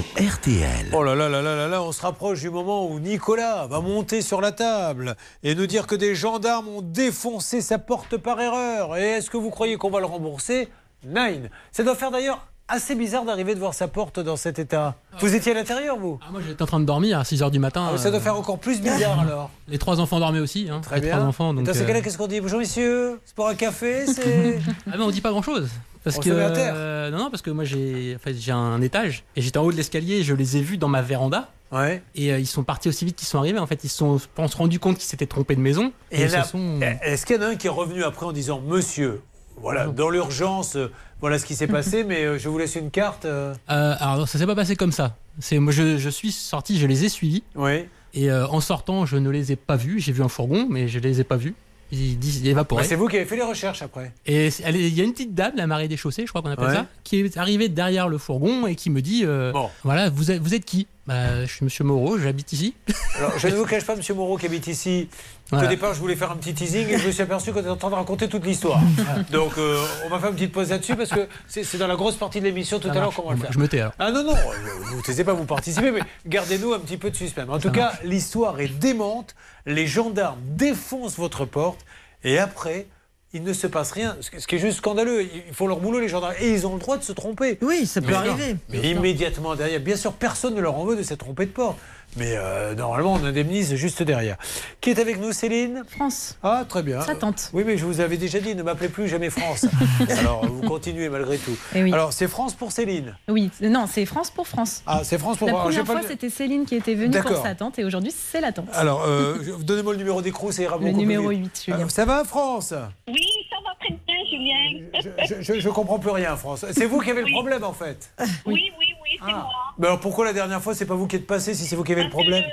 RTL. 0.01 0.89
Oh 0.91 1.03
là 1.03 1.13
là 1.13 1.29
là 1.29 1.43
là 1.43 1.55
là 1.55 1.67
là, 1.67 1.83
on 1.83 1.91
se 1.91 2.01
rapproche 2.01 2.39
du 2.39 2.49
moment 2.49 2.87
où 2.89 2.99
Nicolas 2.99 3.67
va 3.67 3.79
monter 3.79 4.23
sur 4.23 4.41
la 4.41 4.51
table 4.51 5.15
et 5.43 5.53
nous 5.53 5.67
dire 5.67 5.85
que 5.85 5.93
des 5.93 6.15
gendarmes 6.15 6.67
ont 6.67 6.81
défoncé 6.81 7.61
sa 7.61 7.77
porte 7.77 8.17
par 8.17 8.41
erreur. 8.41 8.97
Et 8.97 9.03
est-ce 9.03 9.29
que 9.29 9.37
vous 9.37 9.51
croyez 9.51 9.77
qu'on 9.77 9.91
va 9.91 9.99
le 9.99 10.07
rembourser? 10.07 10.69
Nine. 11.05 11.49
Ça 11.71 11.83
doit 11.83 11.95
faire 11.95 12.09
d'ailleurs 12.09 12.47
assez 12.67 12.95
bizarre 12.95 13.25
d'arriver 13.25 13.53
de 13.55 13.59
voir 13.59 13.73
sa 13.73 13.87
porte 13.87 14.19
dans 14.19 14.37
cet 14.37 14.57
état. 14.59 14.95
Vous 15.19 15.35
étiez 15.35 15.51
à 15.51 15.55
l'intérieur, 15.55 15.97
vous 15.97 16.19
Ah, 16.25 16.31
moi 16.31 16.41
j'étais 16.45 16.61
en 16.61 16.65
train 16.65 16.79
de 16.79 16.85
dormir 16.85 17.19
à 17.19 17.23
6h 17.23 17.51
du 17.51 17.59
matin. 17.59 17.89
Ah, 17.93 17.97
Ça 17.97 18.09
doit 18.09 18.19
euh, 18.19 18.21
faire 18.21 18.35
encore 18.37 18.57
plus 18.59 18.81
bizarre 18.81 19.19
alors. 19.27 19.49
Les 19.67 19.77
trois 19.77 19.99
enfants 19.99 20.19
dormaient 20.19 20.39
aussi. 20.39 20.67
Hein, 20.71 20.79
Très 20.81 20.95
les 20.95 21.01
bien. 21.07 21.11
Trois 21.17 21.25
enfants, 21.27 21.53
donc, 21.53 21.65
dans 21.65 21.73
ces 21.73 21.85
cas-là, 21.85 22.01
qu'est-ce 22.01 22.17
qu'on 22.17 22.27
dit? 22.27 22.41
Bonjour 22.41 22.59
messieurs, 22.59 23.19
c'est 23.25 23.35
pour 23.35 23.47
un 23.47 23.55
café 23.55 24.05
c'est... 24.07 24.59
Ah 24.91 24.95
on 24.99 25.11
dit 25.11 25.21
pas 25.21 25.31
grand 25.31 25.41
chose. 25.41 25.69
Parce 26.03 26.17
On 26.17 26.21
que 26.21 26.29
se 26.29 26.33
met 26.35 26.43
à 26.43 26.51
terre. 26.51 26.73
euh, 26.75 27.09
non 27.11 27.17
non 27.17 27.29
parce 27.29 27.41
que 27.41 27.49
moi 27.51 27.63
j'ai 27.63 28.15
en 28.15 28.19
fait, 28.19 28.33
j'ai 28.33 28.51
un 28.51 28.81
étage 28.81 29.23
et 29.37 29.41
j'étais 29.41 29.57
en 29.57 29.63
haut 29.63 29.71
de 29.71 29.77
l'escalier 29.77 30.15
et 30.15 30.23
je 30.23 30.33
les 30.33 30.57
ai 30.57 30.61
vus 30.61 30.77
dans 30.77 30.89
ma 30.89 31.01
véranda. 31.01 31.49
Ouais. 31.71 32.03
Et 32.15 32.31
euh, 32.33 32.39
ils 32.39 32.45
sont 32.45 32.63
partis 32.63 32.89
aussi 32.89 33.05
vite 33.05 33.15
qu'ils 33.15 33.27
sont 33.27 33.37
arrivés. 33.39 33.57
En 33.59 33.67
fait 33.67 33.83
ils 33.85 33.89
se 33.89 33.97
sont 33.97 34.17
je 34.17 34.25
pense 34.35 34.53
rendus 34.55 34.79
compte 34.79 34.97
qu'ils 34.97 35.05
s'étaient 35.07 35.25
trompés 35.27 35.55
de 35.55 35.61
maison. 35.61 35.91
Et 36.11 36.27
là, 36.27 36.43
sont- 36.43 36.79
Est-ce 37.01 37.25
qu'il 37.25 37.35
y 37.37 37.39
en 37.39 37.43
a 37.43 37.47
un 37.47 37.55
qui 37.55 37.67
est 37.67 37.69
revenu 37.69 38.03
après 38.03 38.25
en 38.25 38.33
disant 38.33 38.59
Monsieur, 38.67 39.21
voilà, 39.57 39.87
dans 39.87 40.09
l'urgence, 40.09 40.77
voilà 41.23 41.39
ce 41.39 41.45
qui 41.45 41.55
s'est 41.55 41.67
passé, 41.67 42.03
mais 42.07 42.25
euh, 42.25 42.37
je 42.37 42.49
vous 42.49 42.57
laisse 42.57 42.75
une 42.75 42.91
carte 42.91 43.23
euh. 43.23 43.53
Euh, 43.71 43.95
alors 43.97 44.27
ça 44.27 44.37
s'est 44.37 44.45
pas 44.45 44.55
passé 44.55 44.75
comme 44.75 44.91
ça. 44.91 45.15
C'est 45.39 45.57
moi 45.57 45.71
je, 45.71 45.97
je 45.97 46.09
suis 46.09 46.33
sorti, 46.33 46.77
je 46.77 46.85
les 46.85 47.05
ai 47.05 47.09
suivis. 47.09 47.43
Oui. 47.55 47.85
Et 48.13 48.29
euh, 48.29 48.45
en 48.47 48.59
sortant, 48.59 49.05
je 49.05 49.15
ne 49.15 49.29
les 49.29 49.53
ai 49.53 49.55
pas 49.55 49.77
vus. 49.77 50.01
J'ai 50.01 50.11
vu 50.11 50.21
un 50.21 50.27
fourgon, 50.27 50.67
mais 50.69 50.89
je 50.89 50.99
les 50.99 51.21
ai 51.21 51.23
pas 51.23 51.37
vus. 51.37 51.55
Ils 51.93 52.19
disent 52.19 52.45
évaporés. 52.45 52.81
Bah, 52.81 52.87
c'est 52.89 52.95
vous 52.95 53.07
qui 53.07 53.15
avez 53.15 53.25
fait 53.25 53.35
les 53.37 53.41
recherches 53.43 53.81
après. 53.83 54.11
Et 54.25 54.49
il 54.67 54.93
y 54.93 54.99
a 54.99 55.03
une 55.03 55.13
petite 55.13 55.33
dame, 55.33 55.53
la 55.55 55.65
marée 55.65 55.87
des 55.87 55.95
chaussées, 55.95 56.23
je 56.25 56.29
crois 56.29 56.41
qu'on 56.41 56.49
appelle 56.49 56.65
Ouais. 56.67 56.73
ça, 56.73 56.87
qui 57.05 57.19
est 57.19 57.37
arrivée 57.37 57.69
derrière 57.69 58.09
le 58.09 58.17
fourgon 58.17 58.67
et 58.67 58.75
qui 58.75 58.89
me 58.89 59.01
dit 59.01 59.21
euh, 59.23 59.53
Voilà, 59.83 60.09
vous 60.09 60.29
êtes, 60.31 60.41
vous 60.41 60.53
êtes 60.55 60.65
qui? 60.65 60.87
Bah, 61.07 61.45
Je 61.45 61.51
suis 61.53 61.63
monsieur 61.65 61.83
Moreau, 61.83 62.17
j'habite 62.17 62.53
ici. 62.53 62.75
Alors, 63.17 63.37
je 63.37 63.47
ne 63.47 63.55
vous 63.55 63.65
cache 63.65 63.85
pas, 63.85 63.95
Monsieur 63.95 64.13
Moreau, 64.15 64.37
qui 64.37 64.45
habite 64.47 64.67
ici, 64.67 65.07
Voilà. 65.49 65.65
qu'au 65.65 65.69
départ, 65.69 65.93
je 65.93 65.99
voulais 65.99 66.15
faire 66.15 66.31
un 66.31 66.35
petit 66.35 66.53
teasing 66.53 66.87
et 66.89 66.97
je 66.97 67.07
me 67.07 67.11
suis 67.11 67.21
aperçu 67.21 67.51
qu'on 67.51 67.59
était 67.59 67.69
en 67.69 67.75
train 67.75 67.89
de 67.89 67.95
raconter 67.95 68.27
toute 68.27 68.45
l'histoire. 68.45 68.79
Donc, 69.31 69.57
euh, 69.57 69.85
on 70.05 70.09
va 70.09 70.19
faire 70.19 70.29
une 70.29 70.35
petite 70.35 70.51
pause 70.51 70.69
là-dessus 70.71 70.95
parce 70.95 71.11
que 71.11 71.27
c'est 71.47 71.77
dans 71.77 71.87
la 71.87 71.95
grosse 71.95 72.15
partie 72.15 72.39
de 72.39 72.45
l'émission 72.45 72.79
tout 72.79 72.87
Ça 72.87 72.93
à 72.93 72.99
l'heure 72.99 73.13
qu'on 73.13 73.27
va 73.29 73.35
le 73.35 73.41
faire. 73.41 73.51
Je 73.51 73.59
me 73.59 73.67
tais 73.67 73.81
alors. 73.81 73.93
Ah 73.99 74.11
non, 74.11 74.23
non, 74.23 74.33
euh, 74.35 74.83
vous 74.85 74.97
ne 74.97 75.01
taisez 75.01 75.23
pas 75.23 75.33
vous 75.33 75.45
participer, 75.45 75.91
mais 75.91 76.01
gardez-nous 76.25 76.73
un 76.73 76.79
petit 76.79 76.97
peu 76.97 77.11
de 77.11 77.15
suspense. 77.15 77.47
En 77.49 77.59
tout 77.59 77.71
cas, 77.71 77.93
l'histoire 78.03 78.59
est 78.59 78.67
démente. 78.67 79.35
Les 79.65 79.87
gendarmes 79.87 80.39
défoncent 80.43 81.17
votre 81.17 81.45
porte 81.45 81.79
et 82.23 82.39
après, 82.39 82.87
il 83.33 83.43
ne 83.43 83.51
se 83.53 83.65
passe 83.67 83.91
rien. 83.91 84.15
Ce 84.21 84.45
qui 84.47 84.55
est 84.55 84.59
juste 84.59 84.77
scandaleux. 84.77 85.23
Ils 85.23 85.53
font 85.53 85.67
leur 85.67 85.79
boulot, 85.79 85.99
les 85.99 86.07
gendarmes. 86.07 86.35
Et 86.39 86.51
ils 86.51 86.67
ont 86.67 86.73
le 86.75 86.79
droit 86.79 86.97
de 86.97 87.03
se 87.03 87.11
tromper. 87.13 87.57
Oui, 87.61 87.85
ça 87.85 87.99
peut 88.01 88.07
Mais- 88.07 88.13
arriver. 88.13 88.55
Mais 88.69 88.91
immédiatement 88.91 89.55
derrière, 89.55 89.79
bien 89.79 89.95
sûr, 89.95 90.13
personne 90.13 90.53
ne 90.55 90.61
leur 90.61 90.75
en 90.77 90.85
veut 90.85 90.95
de 90.95 91.03
s'être 91.03 91.19
trompé 91.19 91.45
de 91.47 91.51
porte. 91.51 91.77
Mais 92.17 92.33
euh, 92.35 92.75
normalement, 92.75 93.13
on 93.13 93.23
indemnise 93.25 93.73
juste 93.75 94.03
derrière. 94.03 94.37
Qui 94.81 94.91
est 94.91 94.99
avec 94.99 95.19
nous, 95.19 95.31
Céline? 95.31 95.83
France. 95.87 96.37
Ah, 96.43 96.63
très 96.67 96.83
bien. 96.83 97.01
Sa 97.01 97.15
tante. 97.15 97.49
Oui, 97.53 97.63
mais 97.65 97.77
je 97.77 97.85
vous 97.85 97.99
avais 98.01 98.17
déjà 98.17 98.39
dit, 98.39 98.53
ne 98.55 98.61
m'appelez 98.63 98.89
plus 98.89 99.07
jamais 99.07 99.29
France. 99.29 99.65
Alors, 100.19 100.45
vous 100.45 100.61
continuez 100.61 101.09
malgré 101.09 101.37
tout. 101.37 101.57
Eh 101.75 101.81
oui. 101.83 101.91
Alors, 101.93 102.13
c'est 102.13 102.27
France 102.27 102.53
pour 102.53 102.71
Céline? 102.71 103.15
Oui, 103.27 103.49
non, 103.61 103.85
c'est 103.91 104.05
France 104.05 104.29
pour 104.29 104.47
France. 104.47 104.83
Ah, 104.85 105.01
c'est 105.03 105.17
France 105.17 105.37
pour 105.37 105.47
La 105.47 105.53
Alors, 105.53 105.71
j'ai 105.71 105.79
première 105.79 105.85
pas 105.87 105.93
fois, 105.93 106.01
le- 106.01 106.07
c'était 106.07 106.29
Céline 106.29 106.65
qui 106.65 106.75
était 106.75 106.95
venue 106.95 107.19
pour 107.19 107.41
sa 107.41 107.55
tante 107.55 107.79
et 107.79 107.83
aujourd'hui, 107.83 108.13
c'est 108.15 108.41
la 108.41 108.51
tante. 108.51 108.67
Alors, 108.73 109.03
euh, 109.07 109.37
donnez-moi 109.61 109.93
le 109.93 109.99
numéro 109.99 110.21
d'écrou, 110.21 110.51
ça 110.51 110.61
ira 110.61 110.75
Le 110.77 110.81
beaucoup 110.81 110.93
plus 110.93 110.99
numéro 110.99 111.29
vite. 111.29 111.39
8, 111.43 111.63
Julien. 111.65 111.85
Euh, 111.85 111.89
ça 111.89 112.05
va, 112.05 112.23
France? 112.23 112.73
Oui, 113.07 113.25
ça 113.49 113.55
va 113.65 113.71
très 113.79 113.89
bien, 113.89 113.99
Julien. 114.29 114.87
je, 115.27 115.41
je, 115.41 115.59
je 115.59 115.69
comprends 115.69 115.99
plus 115.99 116.11
rien, 116.11 116.35
France. 116.35 116.65
C'est 116.71 116.85
vous 116.85 116.99
qui 116.99 117.11
avez 117.11 117.21
le 117.23 117.31
problème, 117.31 117.63
en 117.63 117.73
fait. 117.73 118.11
Oui, 118.45 118.71
oui, 118.79 118.93
oui, 119.03 119.19
c'est 119.25 119.31
moi. 119.31 119.49
Mais 119.77 119.87
alors, 119.87 119.99
pourquoi 119.99 120.25
la 120.25 120.33
dernière 120.33 120.61
fois, 120.61 120.73
c'est 120.75 120.85
pas 120.85 120.95
vous 120.95 121.07
qui 121.07 121.15
êtes 121.17 121.27
passé 121.27 121.53
si 121.53 121.65
c'est 121.65 121.75
vous 121.75 121.83
qui 121.83 121.91
avez 121.93 122.03
le 122.03 122.09
problème 122.09 122.43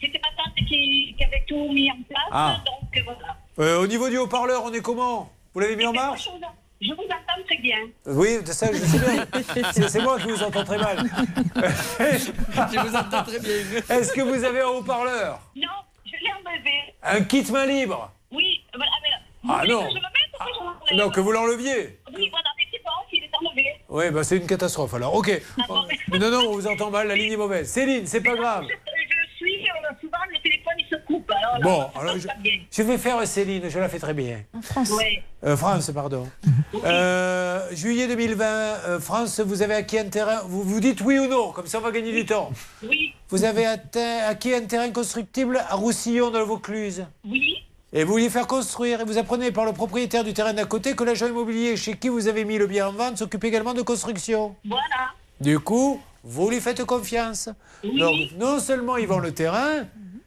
C'était 0.00 0.20
ma 0.22 0.28
tante 0.42 0.54
qui, 0.56 1.14
qui 1.16 1.24
avait 1.24 1.44
tout 1.48 1.72
mis 1.72 1.90
en 1.90 1.96
place, 2.08 2.22
Ah. 2.32 2.56
donc 2.66 2.96
euh, 2.96 3.00
voilà. 3.04 3.36
Euh, 3.58 3.82
Au 3.82 3.86
niveau 3.86 4.08
du 4.08 4.16
haut-parleur, 4.18 4.62
on 4.64 4.72
est 4.72 4.80
comment 4.80 5.30
Vous 5.54 5.60
l'avez 5.60 5.76
mis 5.76 5.86
en 5.86 5.92
marche 5.92 6.28
Je 6.80 6.88
vous 6.94 7.02
entends 7.04 7.42
très 7.46 7.58
bien. 7.58 7.78
Oui, 8.06 8.38
c'est 8.44 8.52
ça, 8.52 8.68
je 8.72 8.78
sais 8.78 8.98
bien. 8.98 9.26
C'est- 9.88 10.00
moi 10.02 10.18
qui 10.18 10.28
vous 10.30 10.42
entends 10.42 10.64
très 10.64 10.78
mal. 10.78 10.98
Je 12.72 12.78
vous 12.80 12.96
entends 12.96 13.22
très 13.24 13.38
bien. 13.38 13.50
Est-ce 13.90 14.12
que 14.12 14.20
vous 14.22 14.44
avez 14.44 14.60
un 14.60 14.68
haut-parleur 14.68 15.40
Non, 15.56 15.68
je 16.06 16.12
l'ai 16.12 16.32
enlevé. 16.32 16.94
Un 17.02 17.22
kit 17.24 17.44
main 17.52 17.66
libre 17.66 18.10
Oui, 18.32 18.60
voilà. 18.74 18.90
Mais, 19.02 19.50
Ah 19.52 19.62
non. 19.66 19.88
je 19.90 19.94
le 19.94 20.00
Non, 20.94 21.10
que 21.10 21.20
vous 21.20 21.32
l'enleviez 21.32 21.98
Oui, 22.14 22.28
voilà, 22.30 22.48
mais 22.58 22.64
c'est 22.72 22.82
bon, 22.82 22.90
il 23.12 23.22
est 23.24 23.30
enlevé. 23.48 23.66
Oui, 23.88 24.10
bah 24.10 24.24
c'est 24.24 24.36
une 24.36 24.46
catastrophe 24.46 24.94
alors. 24.94 25.14
Ok. 25.14 25.40
Mais 26.10 26.18
non, 26.18 26.30
non, 26.30 26.40
on 26.48 26.52
vous 26.54 26.66
entend 26.66 26.90
mal, 26.90 27.06
la 27.08 27.14
ligne 27.14 27.32
est 27.32 27.36
mauvaise. 27.36 27.68
Céline, 27.70 28.06
c'est 28.06 28.20
pas 28.22 28.34
grave. 28.34 28.64
Je, 28.68 28.74
je 28.74 29.36
suis, 29.36 29.62
euh, 29.68 29.94
souvent 30.00 30.18
le 30.28 30.38
téléphone 30.42 30.72
il 30.78 30.86
se 30.90 30.96
coupe. 31.06 31.30
Alors, 31.30 31.54
là, 31.54 31.60
Bon, 31.62 32.00
alors 32.00 32.18
je, 32.18 32.26
pas 32.26 32.34
vais 32.82 32.98
faire 32.98 33.26
Céline, 33.26 33.68
je 33.68 33.78
la 33.78 33.88
fais 33.88 33.98
très 33.98 34.14
bien. 34.14 34.40
En 34.54 34.62
France. 34.62 34.90
Ouais. 34.90 35.22
Euh, 35.44 35.56
France, 35.56 35.90
pardon. 35.92 36.28
Euh, 36.84 37.68
juillet 37.72 38.06
2020, 38.08 38.44
euh, 38.44 39.00
France, 39.00 39.40
vous 39.40 39.62
avez 39.62 39.74
acquis 39.74 39.98
un 39.98 40.08
terrain. 40.08 40.40
Vous 40.44 40.62
vous 40.62 40.80
dites 40.80 41.00
oui 41.02 41.18
ou 41.18 41.26
non, 41.26 41.52
comme 41.52 41.66
ça 41.66 41.78
on 41.78 41.82
va 41.82 41.90
gagner 41.92 42.12
du 42.12 42.24
temps. 42.26 42.50
Oui, 42.82 43.14
Vous 43.28 43.44
avez 43.44 43.64
atteint- 43.66 44.26
acquis 44.28 44.54
un 44.54 44.62
terrain 44.66 44.90
constructible 44.90 45.58
à 45.68 45.74
Roussillon, 45.76 46.30
dans 46.30 46.38
le 46.40 46.44
Vaucluse. 46.44 47.06
oui, 47.24 47.64
Et 47.92 48.04
vous 48.04 48.12
vouliez 48.12 48.30
faire 48.30 48.46
construire, 48.46 49.00
et 49.00 49.04
vous 49.04 49.18
apprenez 49.18 49.50
par 49.50 49.64
le 49.64 49.72
propriétaire 49.72 50.22
du 50.22 50.32
terrain 50.32 50.52
d'à 50.52 50.64
côté 50.64 50.94
que 50.94 51.02
l'agent 51.02 51.26
immobilier 51.26 51.76
chez 51.76 51.96
qui 51.96 52.08
vous 52.08 52.28
avez 52.28 52.44
mis 52.44 52.56
le 52.56 52.66
bien 52.68 52.86
en 52.88 52.92
vente 52.92 53.18
s'occupe 53.18 53.42
également 53.44 53.74
de 53.74 53.82
construction. 53.82 54.54
voilà. 54.64 55.12
Du 55.40 55.58
coup, 55.58 56.00
vous 56.22 56.50
lui 56.50 56.60
faites 56.60 56.84
confiance. 56.84 57.48
Donc, 57.82 58.14
non 58.38 58.60
seulement 58.60 58.96
il 58.96 59.06
vend 59.06 59.18
le 59.18 59.32
terrain, 59.32 59.86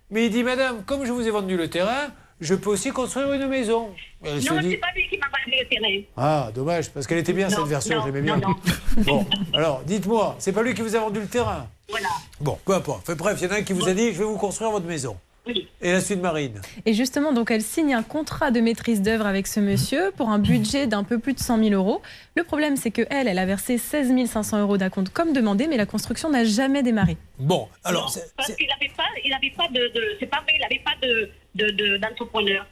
mais 0.09 0.25
il 0.25 0.31
dit 0.31 0.43
Madame, 0.43 0.83
comme 0.83 1.05
je 1.05 1.11
vous 1.11 1.25
ai 1.25 1.29
vendu 1.31 1.55
le 1.55 1.69
terrain, 1.69 2.07
je 2.41 2.55
peux 2.55 2.71
aussi 2.71 2.89
construire 2.91 3.31
une 3.31 3.47
maison. 3.47 3.91
Elle 4.23 4.43
non, 4.43 4.59
dit 4.59 4.71
c'est 4.71 4.77
pas 4.77 4.87
lui 4.95 5.07
qui 5.07 5.17
m'a 5.17 5.27
vendu 5.27 5.57
le 5.61 5.69
terrain. 5.69 6.03
Ah, 6.17 6.51
dommage, 6.53 6.89
parce 6.91 7.07
qu'elle 7.07 7.19
était 7.19 7.31
bien 7.31 7.47
Non, 7.47 7.57
cette 7.57 7.67
version, 7.67 7.97
non, 7.99 8.05
j'aimais 8.05 8.21
bien. 8.21 8.37
non, 8.37 8.55
Bon, 9.05 9.25
alors, 9.53 9.83
dites-moi, 9.85 10.35
c'est 10.39 10.51
pas 10.51 10.63
lui 10.63 10.73
qui 10.73 10.81
vous 10.81 10.95
a 10.95 10.99
vendu 10.99 11.21
le 11.21 11.27
terrain? 11.27 11.67
Voilà. 11.89 12.09
Bon, 12.41 12.57
peu 12.65 12.73
importe. 12.73 13.11
Bref, 13.15 13.37
il 13.39 13.47
y 13.47 13.51
en 13.51 13.53
a 13.55 13.59
un 13.59 13.61
qui 13.61 13.73
vous 13.73 13.87
a 13.87 13.93
dit 13.93 14.11
Je 14.11 14.19
vais 14.19 14.25
vous 14.25 14.37
construire 14.37 14.71
votre 14.71 14.85
maison. 14.87 15.15
Oui. 15.45 15.67
Et 15.81 15.91
la 15.91 15.99
suite 15.99 16.21
marine. 16.21 16.61
Et 16.85 16.93
justement, 16.93 17.33
donc 17.33 17.51
elle 17.51 17.61
signe 17.61 17.93
un 17.93 18.03
contrat 18.03 18.49
de 18.51 18.61
maîtrise 18.61 19.01
d'œuvre 19.01 19.25
avec 19.25 19.45
ce 19.47 19.59
monsieur 19.59 20.11
pour 20.15 20.29
un 20.29 20.39
budget 20.39 20.87
d'un 20.87 21.03
peu 21.03 21.19
plus 21.19 21.33
de 21.33 21.39
100 21.39 21.57
000 21.61 21.71
euros. 21.75 22.01
Le 22.35 22.43
problème, 22.43 22.77
c'est 22.77 22.91
que 22.91 23.01
elle, 23.09 23.27
elle 23.27 23.39
a 23.39 23.45
versé 23.45 23.77
16 23.77 24.13
500 24.27 24.61
euros 24.61 24.77
d'acompte 24.77 25.09
comme 25.11 25.33
demandé, 25.33 25.67
mais 25.67 25.75
la 25.77 25.85
construction 25.85 26.29
n'a 26.29 26.45
jamais 26.45 26.81
démarré. 26.81 27.17
Bon, 27.39 27.67
alors. 27.83 28.13
Non, 28.15 28.21
parce 28.37 28.55
qu'il 28.55 28.67
n'avait 28.67 28.93
pas, 28.95 29.03
il 29.25 29.33
avait 29.33 29.53
pas 29.55 29.67
de, 29.67 29.93
de- 29.93 30.15
c'est 30.19 30.27
pas 30.27 30.37
vrai, 30.43 30.53
il 30.55 30.61
n'avait 30.61 30.81
pas 30.83 30.95
de, 31.05 31.29
de, 31.55 31.71
de- 31.71 31.97
d'entrepreneur. 31.97 32.65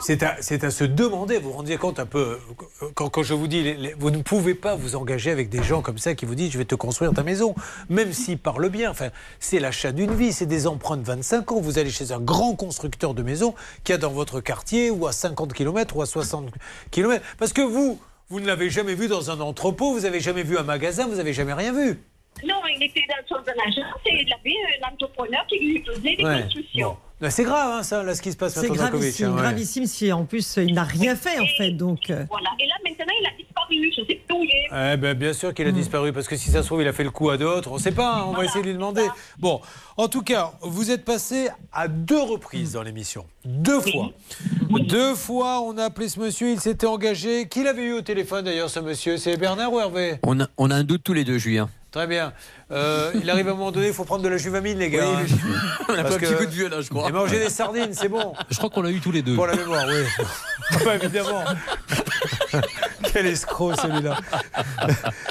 C'est 0.00 0.22
à, 0.64 0.70
se 0.70 0.84
demander, 0.84 1.38
vous 1.38 1.50
vous 1.50 1.56
rendiez 1.56 1.76
compte 1.76 1.98
un 2.00 2.06
peu, 2.06 2.38
euh, 2.82 2.86
quand, 2.94 3.08
quand 3.10 3.22
je 3.22 3.34
vous 3.34 3.46
dis, 3.46 3.62
les- 3.62 3.74
les- 3.74 3.94
vous 3.94 4.10
ne 4.10 4.22
pouvez 4.22 4.54
pas 4.54 4.74
vous 4.76 4.96
engager 4.96 5.30
avec 5.30 5.48
des 5.48 5.62
gens 5.62 5.82
comme 5.82 5.98
ça 5.98 6.14
qui 6.14 6.24
vous 6.26 6.34
disent 6.34 6.52
je 6.52 6.58
vais 6.58 6.64
te 6.64 6.74
construire 6.74 7.12
ta 7.12 7.22
maison, 7.22 7.54
même 7.88 8.12
s'ils 8.12 8.38
parlent 8.38 8.68
bien. 8.70 8.90
Enfin, 8.90 9.10
c'est 9.38 9.58
l'achat 9.60 9.92
d'une 9.92 10.14
vie, 10.14 10.32
c'est 10.32 10.46
des 10.46 10.66
emprunts 10.66 10.96
de 10.96 11.04
25 11.04 11.52
ans. 11.52 11.60
Vous 11.60 11.78
allez 11.78 11.90
chez 11.90 12.12
un 12.12 12.20
grand 12.20 12.54
constructeur 12.54 13.14
de 13.14 13.22
maisons 13.22 13.54
qui 13.84 13.92
a 13.92 13.98
dans 13.98 14.10
votre 14.10 14.40
quartier 14.40 14.90
ou 14.90 15.06
à 15.06 15.12
50 15.12 15.52
km 15.52 15.96
ou 15.96 16.02
à 16.02 16.06
60 16.06 16.50
km. 16.90 17.24
Parce 17.38 17.52
que 17.52 17.62
vous, 17.62 17.98
vous 18.30 18.40
ne 18.40 18.46
l'avez 18.46 18.70
jamais 18.70 18.94
vu 18.94 19.06
dans 19.08 19.30
un 19.30 19.40
entrepôt, 19.40 19.92
vous 19.92 20.00
n'avez 20.00 20.20
jamais 20.20 20.42
vu 20.42 20.56
un 20.58 20.62
magasin, 20.62 21.06
vous 21.06 21.16
n'avez 21.16 21.32
jamais 21.32 21.52
rien 21.52 21.72
vu. 21.72 21.98
Non, 22.44 22.56
il 22.74 22.82
était 22.82 23.00
dans 23.08 23.26
son 23.28 23.42
agence 23.42 24.00
et 24.06 24.22
il 24.22 24.32
avait 24.32 24.54
un 24.82 24.92
entrepreneur 24.92 25.46
qui 25.48 25.58
lui 25.58 25.82
faisait 25.86 26.16
des 26.16 26.24
Ouais. 26.24 26.42
constructions. 26.42 26.88
Bon. 26.90 26.96
Ben, 27.18 27.30
C'est 27.30 27.44
grave, 27.44 27.78
hein, 27.78 27.82
ça, 27.82 28.02
là, 28.02 28.14
ce 28.14 28.20
qui 28.20 28.30
se 28.30 28.36
passe 28.36 28.60
C'est 28.60 28.68
gravissime, 28.68 29.28
hein, 29.28 29.34
ouais. 29.36 29.40
gravissime 29.40 29.86
si 29.86 30.12
en 30.12 30.26
plus 30.26 30.56
il 30.58 30.74
n'a 30.74 30.84
rien 30.84 31.16
fait 31.16 31.38
en 31.38 31.46
fait. 31.56 31.70
Donc, 31.70 32.10
euh, 32.10 32.24
Voilà. 32.28 32.50
Et 32.60 32.66
là, 32.66 32.74
maintenant, 32.84 33.14
il 33.18 33.26
a 33.26 33.30
disparu. 33.38 33.90
je 33.96 34.02
sais 34.06 34.20
plus 34.26 34.34
où 34.36 34.42
il 34.42 34.50
est. 34.50 34.92
Eh 34.92 34.96
ben, 34.98 35.14
bien 35.14 35.32
sûr 35.32 35.54
qu'il 35.54 35.66
a 35.66 35.72
disparu, 35.72 36.12
parce 36.12 36.28
que 36.28 36.36
si 36.36 36.50
ça 36.50 36.60
se 36.60 36.66
trouve, 36.66 36.82
il 36.82 36.88
a 36.88 36.92
fait 36.92 37.04
le 37.04 37.10
coup 37.10 37.30
à 37.30 37.38
d'autres. 37.38 37.70
On 37.70 37.76
ne 37.76 37.80
sait 37.80 37.92
pas, 37.92 38.16
hein, 38.16 38.24
on 38.28 38.32
va 38.32 38.44
essayer 38.44 38.60
de 38.60 38.66
lui 38.66 38.74
demander. 38.74 39.06
Bon, 39.38 39.62
en 39.96 40.08
tout 40.08 40.20
cas, 40.22 40.52
vous 40.60 40.90
êtes 40.90 41.06
passé 41.06 41.48
à 41.72 41.88
deux 41.88 42.20
reprises 42.20 42.72
dans 42.72 42.82
l'émission. 42.82 43.24
Deux 43.46 43.80
fois. 43.80 44.10
Deux 44.86 45.14
fois, 45.14 45.62
on 45.62 45.78
a 45.78 45.84
appelé 45.84 46.10
ce 46.10 46.20
monsieur, 46.20 46.50
il 46.50 46.60
s'était 46.60 46.86
engagé. 46.86 47.48
Qui 47.48 47.62
l'avait 47.64 47.84
eu 47.84 47.92
au 47.94 48.02
téléphone 48.02 48.44
d'ailleurs, 48.44 48.68
ce 48.68 48.80
monsieur? 48.80 49.16
C'est 49.16 49.38
Bernard 49.38 49.72
ou 49.72 49.80
Hervé? 49.80 50.16
On 50.22 50.38
a, 50.40 50.48
on 50.58 50.70
a 50.70 50.74
un 50.74 50.84
doute 50.84 51.02
tous 51.02 51.14
les 51.14 51.24
deux, 51.24 51.38
Julien. 51.38 51.70
Très 51.96 52.06
bien. 52.06 52.34
Euh, 52.72 53.10
il 53.14 53.30
arrive 53.30 53.48
à 53.48 53.52
un 53.52 53.54
moment 53.54 53.72
donné, 53.72 53.86
il 53.86 53.94
faut 53.94 54.04
prendre 54.04 54.22
de 54.22 54.28
la 54.28 54.36
juvamine, 54.36 54.78
les 54.78 54.90
gars. 54.90 55.06
Oui, 55.16 55.32
oui. 55.32 55.54
On 55.88 55.94
a 55.94 56.04
pas 56.04 56.14
un 56.16 56.18
petit 56.18 56.34
coup 56.34 56.44
de 56.44 56.50
vieux, 56.50 56.68
là, 56.68 56.82
je 56.82 56.90
crois. 56.90 57.08
Et 57.08 57.12
manger 57.12 57.38
des 57.38 57.48
sardines, 57.48 57.94
c'est 57.94 58.10
bon. 58.10 58.34
Je 58.50 58.56
crois 58.58 58.68
qu'on 58.68 58.82
l'a 58.82 58.90
eu 58.90 59.00
tous 59.00 59.12
les 59.12 59.22
deux. 59.22 59.34
Pour 59.34 59.46
la 59.46 59.56
mémoire, 59.56 59.86
oui. 59.88 60.04
Pas 60.84 60.96
évidemment. 60.96 61.42
Quel 63.14 63.24
escroc 63.24 63.76
celui-là. 63.76 64.18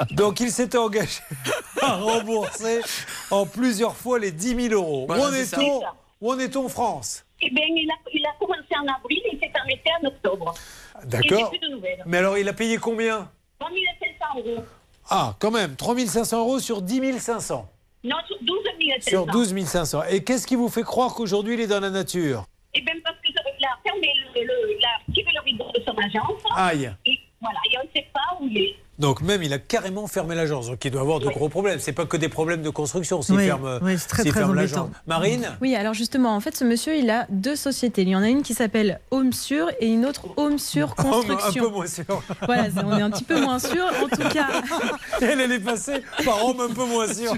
Donc 0.10 0.40
il 0.40 0.50
s'était 0.50 0.80
engagé 0.80 1.22
à 1.84 1.98
rembourser 1.98 2.82
en 3.30 3.46
plusieurs 3.46 3.96
fois 3.96 4.18
les 4.18 4.32
10 4.32 4.70
000 4.70 4.74
euros. 4.74 5.06
Voilà, 5.06 5.22
où 5.22 5.28
en 5.28 5.32
c'est 5.34 5.46
ça. 5.46 5.62
est-on? 5.62 5.84
Où 6.20 6.34
en 6.34 6.40
est-on 6.40 6.66
en 6.66 6.70
France? 6.70 7.26
Eh 7.42 7.52
bien, 7.52 7.66
il 7.68 7.88
a, 7.92 8.10
il 8.12 8.26
a 8.26 8.34
commencé 8.40 8.64
en 8.72 8.92
avril 8.92 9.20
et 9.26 9.36
il 9.36 9.40
s'est 9.40 9.52
arrêté 9.54 9.92
en 10.02 10.08
octobre. 10.08 10.56
D'accord. 11.04 11.54
Mais 12.08 12.18
alors 12.18 12.40
il 12.40 12.50
a 12.50 12.54
payé 12.54 12.80
combien? 12.80 13.30
3500 13.60 14.40
euros. 14.40 14.64
Ah, 15.10 15.36
quand 15.40 15.52
même, 15.52 15.76
3 15.76 15.96
500 16.08 16.40
euros 16.40 16.60
sur 16.60 16.82
10 16.82 17.20
500. 17.20 17.68
Non, 18.04 18.16
sur 18.28 18.38
12 18.42 18.58
500. 19.02 19.10
Sur 19.10 19.26
12 19.28 19.66
500. 19.66 20.04
Et 20.10 20.24
qu'est-ce 20.24 20.48
qui 20.48 20.56
vous 20.56 20.70
fait 20.70 20.84
croire 20.84 21.14
qu'aujourd'hui 21.14 21.56
il 21.56 21.62
est 21.62 21.68
dans 21.68 21.80
la 21.80 21.90
nature? 21.90 22.46
Eh 22.74 22.82
bien, 22.82 22.94
parce 23.04 23.16
qu'il 23.22 23.36
a 23.38 23.78
fermé 23.84 24.08
le, 24.36 24.42
le, 24.42 24.78
il 24.78 24.86
a 24.86 25.14
tiré 25.14 25.32
le 25.34 25.42
rideau 25.42 25.66
de 25.74 25.82
son 25.86 25.96
agence. 25.98 26.42
Aïe. 26.56 26.92
Et 27.06 27.18
voilà, 27.42 27.60
et 27.72 27.78
on 27.78 27.84
ne 27.84 27.90
sait 27.96 28.08
pas 28.14 28.38
où 28.40 28.48
il 28.48 28.58
est. 28.58 28.76
Donc 28.98 29.22
même 29.22 29.44
il 29.44 29.52
a 29.52 29.60
carrément 29.60 30.08
fermé 30.08 30.36
l'agence. 30.36 30.68
Donc 30.68 30.84
il 30.86 30.92
doit 30.92 31.02
avoir 31.02 31.20
de 31.20 31.28
gros 31.28 31.50
problèmes. 31.50 31.80
C'est 31.80 31.92
pas 31.92 32.06
que 32.06 32.18
des 32.18 32.30
problèmes 32.30 32.62
de 32.62 32.70
construction 32.70 33.22
s'il 33.22 33.36
Oui, 33.36 33.46
ferme, 33.46 33.80
oui, 33.82 33.98
très, 34.08 34.24
ferme 34.32 34.56
l'agence. 34.56 34.90
Marine 35.06 35.50
Oui, 35.62 35.76
alors 35.76 35.94
justement, 35.94 36.36
en 36.36 36.40
fait, 36.40 36.56
ce 36.56 36.64
monsieur, 36.64 36.96
il 36.96 37.10
a 37.10 37.26
deux 37.30 37.56
sociétés. 37.56 38.04
Il 38.04 38.10
y 38.10 38.16
en 38.16 38.22
a 38.22 38.30
une 38.30 38.42
qui 38.42 38.54
s'appelle 38.54 39.00
Home 39.12 39.34
Sur 39.34 39.70
et 39.80 39.88
une 39.88 40.06
autre 40.06 40.28
Home 40.38 40.58
Sur 40.58 40.96
Construction. 40.96 41.66
Un 41.66 41.68
peu 41.68 41.74
moins 41.74 41.88
sûr. 41.88 42.24
Voilà, 42.46 42.68
on 42.86 42.98
est 42.98 43.02
un 43.02 43.12
petit 43.12 43.24
peu 43.26 43.40
moins 43.42 43.60
sûr. 43.60 43.86
En 44.02 44.08
tout 44.08 44.30
cas, 44.30 44.48
Elle, 45.22 45.42
elle 45.42 45.52
est 45.52 45.60
passée 45.60 46.02
par 46.24 46.46
homme 46.46 46.62
un 46.62 46.74
peu 46.74 46.86
moins 46.86 47.12
sûr. 47.14 47.34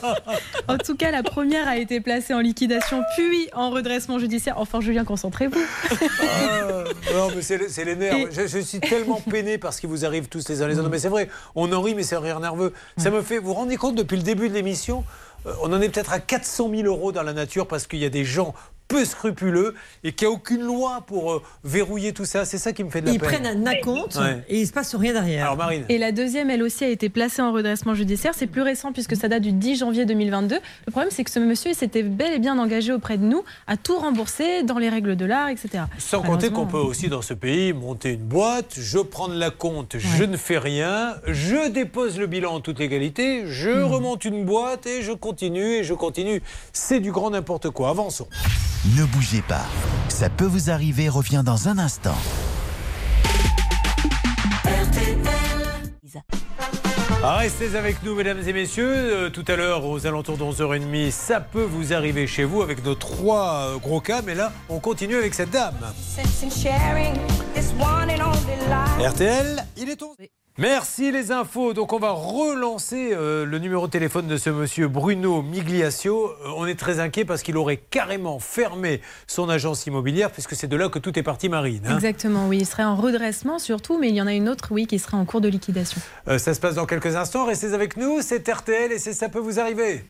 en 0.68 0.78
tout 0.78 0.96
cas, 0.96 1.10
la 1.10 1.22
première 1.22 1.66
a 1.66 1.76
été 1.76 2.00
placée 2.00 2.34
en 2.34 2.40
liquidation, 2.40 3.02
puis 3.16 3.48
en 3.54 3.70
redressement 3.70 4.18
judiciaire. 4.18 4.54
Enfin, 4.58 4.80
Julien, 4.80 5.04
concentrez-vous. 5.04 5.60
Ah, 5.90 6.84
non, 7.14 7.28
mais 7.34 7.42
c'est 7.42 7.84
les 7.84 7.96
nerfs. 7.96 8.28
Je, 8.30 8.46
je 8.46 8.58
suis 8.58 8.80
tellement 8.80 9.20
peiné 9.20 9.58
par 9.58 9.72
ce 9.72 9.80
qui 9.80 9.86
vous 9.86 10.04
arrive 10.04 10.28
tous 10.28 10.48
les 10.48 10.62
uns 10.62 10.68
les 10.68 10.78
autres. 10.78 10.91
Mais 10.92 10.98
c'est 10.98 11.08
vrai, 11.08 11.28
on 11.56 11.72
en 11.72 11.80
rit, 11.80 11.94
mais 11.94 12.02
c'est 12.02 12.16
un 12.16 12.20
rire 12.20 12.38
nerveux. 12.38 12.72
Ça 12.98 13.10
me 13.10 13.22
fait. 13.22 13.38
Vous 13.38 13.48
vous 13.48 13.54
rendez 13.54 13.76
compte, 13.76 13.96
depuis 13.96 14.16
le 14.16 14.22
début 14.22 14.48
de 14.48 14.54
l'émission, 14.54 15.04
euh, 15.46 15.54
on 15.62 15.72
en 15.72 15.80
est 15.80 15.88
peut-être 15.88 16.12
à 16.12 16.20
400 16.20 16.70
000 16.70 16.82
euros 16.82 17.10
dans 17.10 17.22
la 17.22 17.32
nature 17.32 17.66
parce 17.66 17.86
qu'il 17.86 17.98
y 17.98 18.04
a 18.04 18.10
des 18.10 18.24
gens 18.24 18.54
peu 18.92 19.04
scrupuleux 19.04 19.74
et 20.04 20.12
qu'il 20.12 20.28
n'y 20.28 20.32
a 20.34 20.36
aucune 20.36 20.62
loi 20.62 21.02
pour 21.06 21.32
euh, 21.32 21.42
verrouiller 21.64 22.12
tout 22.12 22.24
ça. 22.24 22.44
C'est 22.44 22.58
ça 22.58 22.72
qui 22.72 22.84
me 22.84 22.90
fait 22.90 23.00
de 23.00 23.06
la 23.06 23.12
Ils 23.12 23.18
peine. 23.18 23.28
prennent 23.42 23.46
un 23.46 23.66
acompte 23.66 24.16
Ouais. 24.16 24.42
et 24.48 24.60
il 24.60 24.66
se 24.66 24.72
passe 24.72 24.94
rien 24.94 25.12
derrière. 25.12 25.44
Alors, 25.44 25.56
Marine. 25.56 25.84
Et 25.88 25.98
la 25.98 26.12
deuxième, 26.12 26.50
elle 26.50 26.62
aussi, 26.62 26.84
a 26.84 26.88
été 26.88 27.08
placée 27.08 27.42
en 27.42 27.52
redressement 27.52 27.94
judiciaire. 27.94 28.32
C'est 28.36 28.46
plus 28.46 28.62
récent 28.62 28.92
puisque 28.92 29.16
ça 29.16 29.28
date 29.28 29.42
du 29.42 29.52
10 29.52 29.76
janvier 29.78 30.04
2022. 30.04 30.56
Le 30.86 30.90
problème, 30.90 31.10
c'est 31.10 31.24
que 31.24 31.30
ce 31.30 31.38
monsieur 31.38 31.72
s'était 31.74 32.02
bel 32.02 32.32
et 32.34 32.38
bien 32.38 32.58
engagé 32.58 32.92
auprès 32.92 33.18
de 33.18 33.24
nous 33.24 33.42
à 33.66 33.76
tout 33.76 33.96
rembourser 33.98 34.62
dans 34.62 34.78
les 34.78 34.88
règles 34.88 35.16
de 35.16 35.24
l'art, 35.24 35.48
etc. 35.48 35.84
Sans 35.98 36.22
compter 36.22 36.50
qu'on 36.50 36.66
peut 36.66 36.76
aussi 36.78 37.08
dans 37.08 37.22
ce 37.22 37.34
pays 37.34 37.72
monter 37.72 38.12
une 38.12 38.24
boîte, 38.24 38.74
je 38.76 38.98
prends 38.98 39.28
de 39.28 39.38
la 39.38 39.50
compte, 39.50 39.96
je 39.98 40.24
ne 40.24 40.36
fais 40.36 40.58
rien, 40.58 41.14
je 41.26 41.68
dépose 41.70 42.18
le 42.18 42.26
bilan 42.26 42.54
en 42.54 42.60
toute 42.60 42.78
légalité, 42.78 43.44
je 43.46 43.70
Hmm. 43.70 43.84
remonte 43.84 44.24
une 44.24 44.44
boîte 44.44 44.86
et 44.86 45.02
je 45.02 45.12
continue 45.12 45.76
et 45.76 45.84
je 45.84 45.94
continue. 45.94 46.42
C'est 46.72 47.00
du 47.00 47.10
grand 47.12 47.30
n'importe 47.30 47.70
quoi. 47.70 47.88
Avançons. 47.90 48.26
Ne 48.84 49.04
bougez 49.04 49.42
pas. 49.42 49.64
Ça 50.08 50.28
peut 50.28 50.44
vous 50.44 50.68
arriver, 50.68 51.08
revient 51.08 51.42
dans 51.44 51.68
un 51.68 51.78
instant. 51.78 52.16
Restez 57.22 57.76
avec 57.76 58.02
nous, 58.02 58.16
mesdames 58.16 58.40
et 58.44 58.52
messieurs. 58.52 58.92
Euh, 58.92 59.30
tout 59.30 59.44
à 59.46 59.54
l'heure, 59.54 59.84
aux 59.84 60.04
alentours 60.04 60.36
de 60.36 60.42
11h30, 60.42 61.12
ça 61.12 61.40
peut 61.40 61.62
vous 61.62 61.92
arriver 61.92 62.26
chez 62.26 62.42
vous 62.42 62.60
avec 62.60 62.84
nos 62.84 62.96
trois 62.96 63.68
euh, 63.68 63.78
gros 63.78 64.00
cas. 64.00 64.20
Mais 64.20 64.34
là, 64.34 64.52
on 64.68 64.80
continue 64.80 65.14
avec 65.14 65.34
cette 65.34 65.50
dame. 65.50 65.78
RTL, 68.98 69.64
il 69.76 69.90
est 69.90 70.02
11. 70.02 70.16
Merci 70.58 71.10
les 71.10 71.32
infos. 71.32 71.72
Donc 71.72 71.94
on 71.94 71.98
va 71.98 72.10
relancer 72.10 73.12
euh, 73.14 73.46
le 73.46 73.58
numéro 73.58 73.86
de 73.86 73.90
téléphone 73.90 74.26
de 74.26 74.36
ce 74.36 74.50
monsieur 74.50 74.86
Bruno 74.86 75.40
Migliaccio. 75.40 76.26
Euh, 76.26 76.52
on 76.56 76.66
est 76.66 76.78
très 76.78 77.00
inquiet 77.00 77.24
parce 77.24 77.42
qu'il 77.42 77.56
aurait 77.56 77.78
carrément 77.78 78.38
fermé 78.38 79.00
son 79.26 79.48
agence 79.48 79.86
immobilière 79.86 80.30
puisque 80.30 80.54
c'est 80.54 80.66
de 80.68 80.76
là 80.76 80.90
que 80.90 80.98
tout 80.98 81.18
est 81.18 81.22
parti 81.22 81.48
Marine. 81.48 81.80
hein. 81.88 81.94
Exactement, 81.94 82.48
oui. 82.48 82.58
Il 82.58 82.66
serait 82.66 82.84
en 82.84 82.96
redressement 82.96 83.58
surtout, 83.58 83.98
mais 83.98 84.10
il 84.10 84.14
y 84.14 84.20
en 84.20 84.26
a 84.26 84.34
une 84.34 84.48
autre, 84.50 84.68
oui, 84.72 84.86
qui 84.86 84.98
serait 84.98 85.16
en 85.16 85.24
cours 85.24 85.40
de 85.40 85.48
liquidation. 85.48 86.02
Euh, 86.28 86.36
ça 86.36 86.52
se 86.52 86.60
passe 86.60 86.74
dans 86.74 86.86
quelques 86.86 87.16
instants. 87.16 87.46
Restez 87.46 87.72
avec 87.72 87.96
nous. 87.96 88.20
C'est 88.20 88.46
RTL 88.46 88.92
et 88.92 88.98
c'est 88.98 89.14
ça 89.14 89.30
peut 89.30 89.38
vous 89.38 89.58
arriver. 89.58 90.04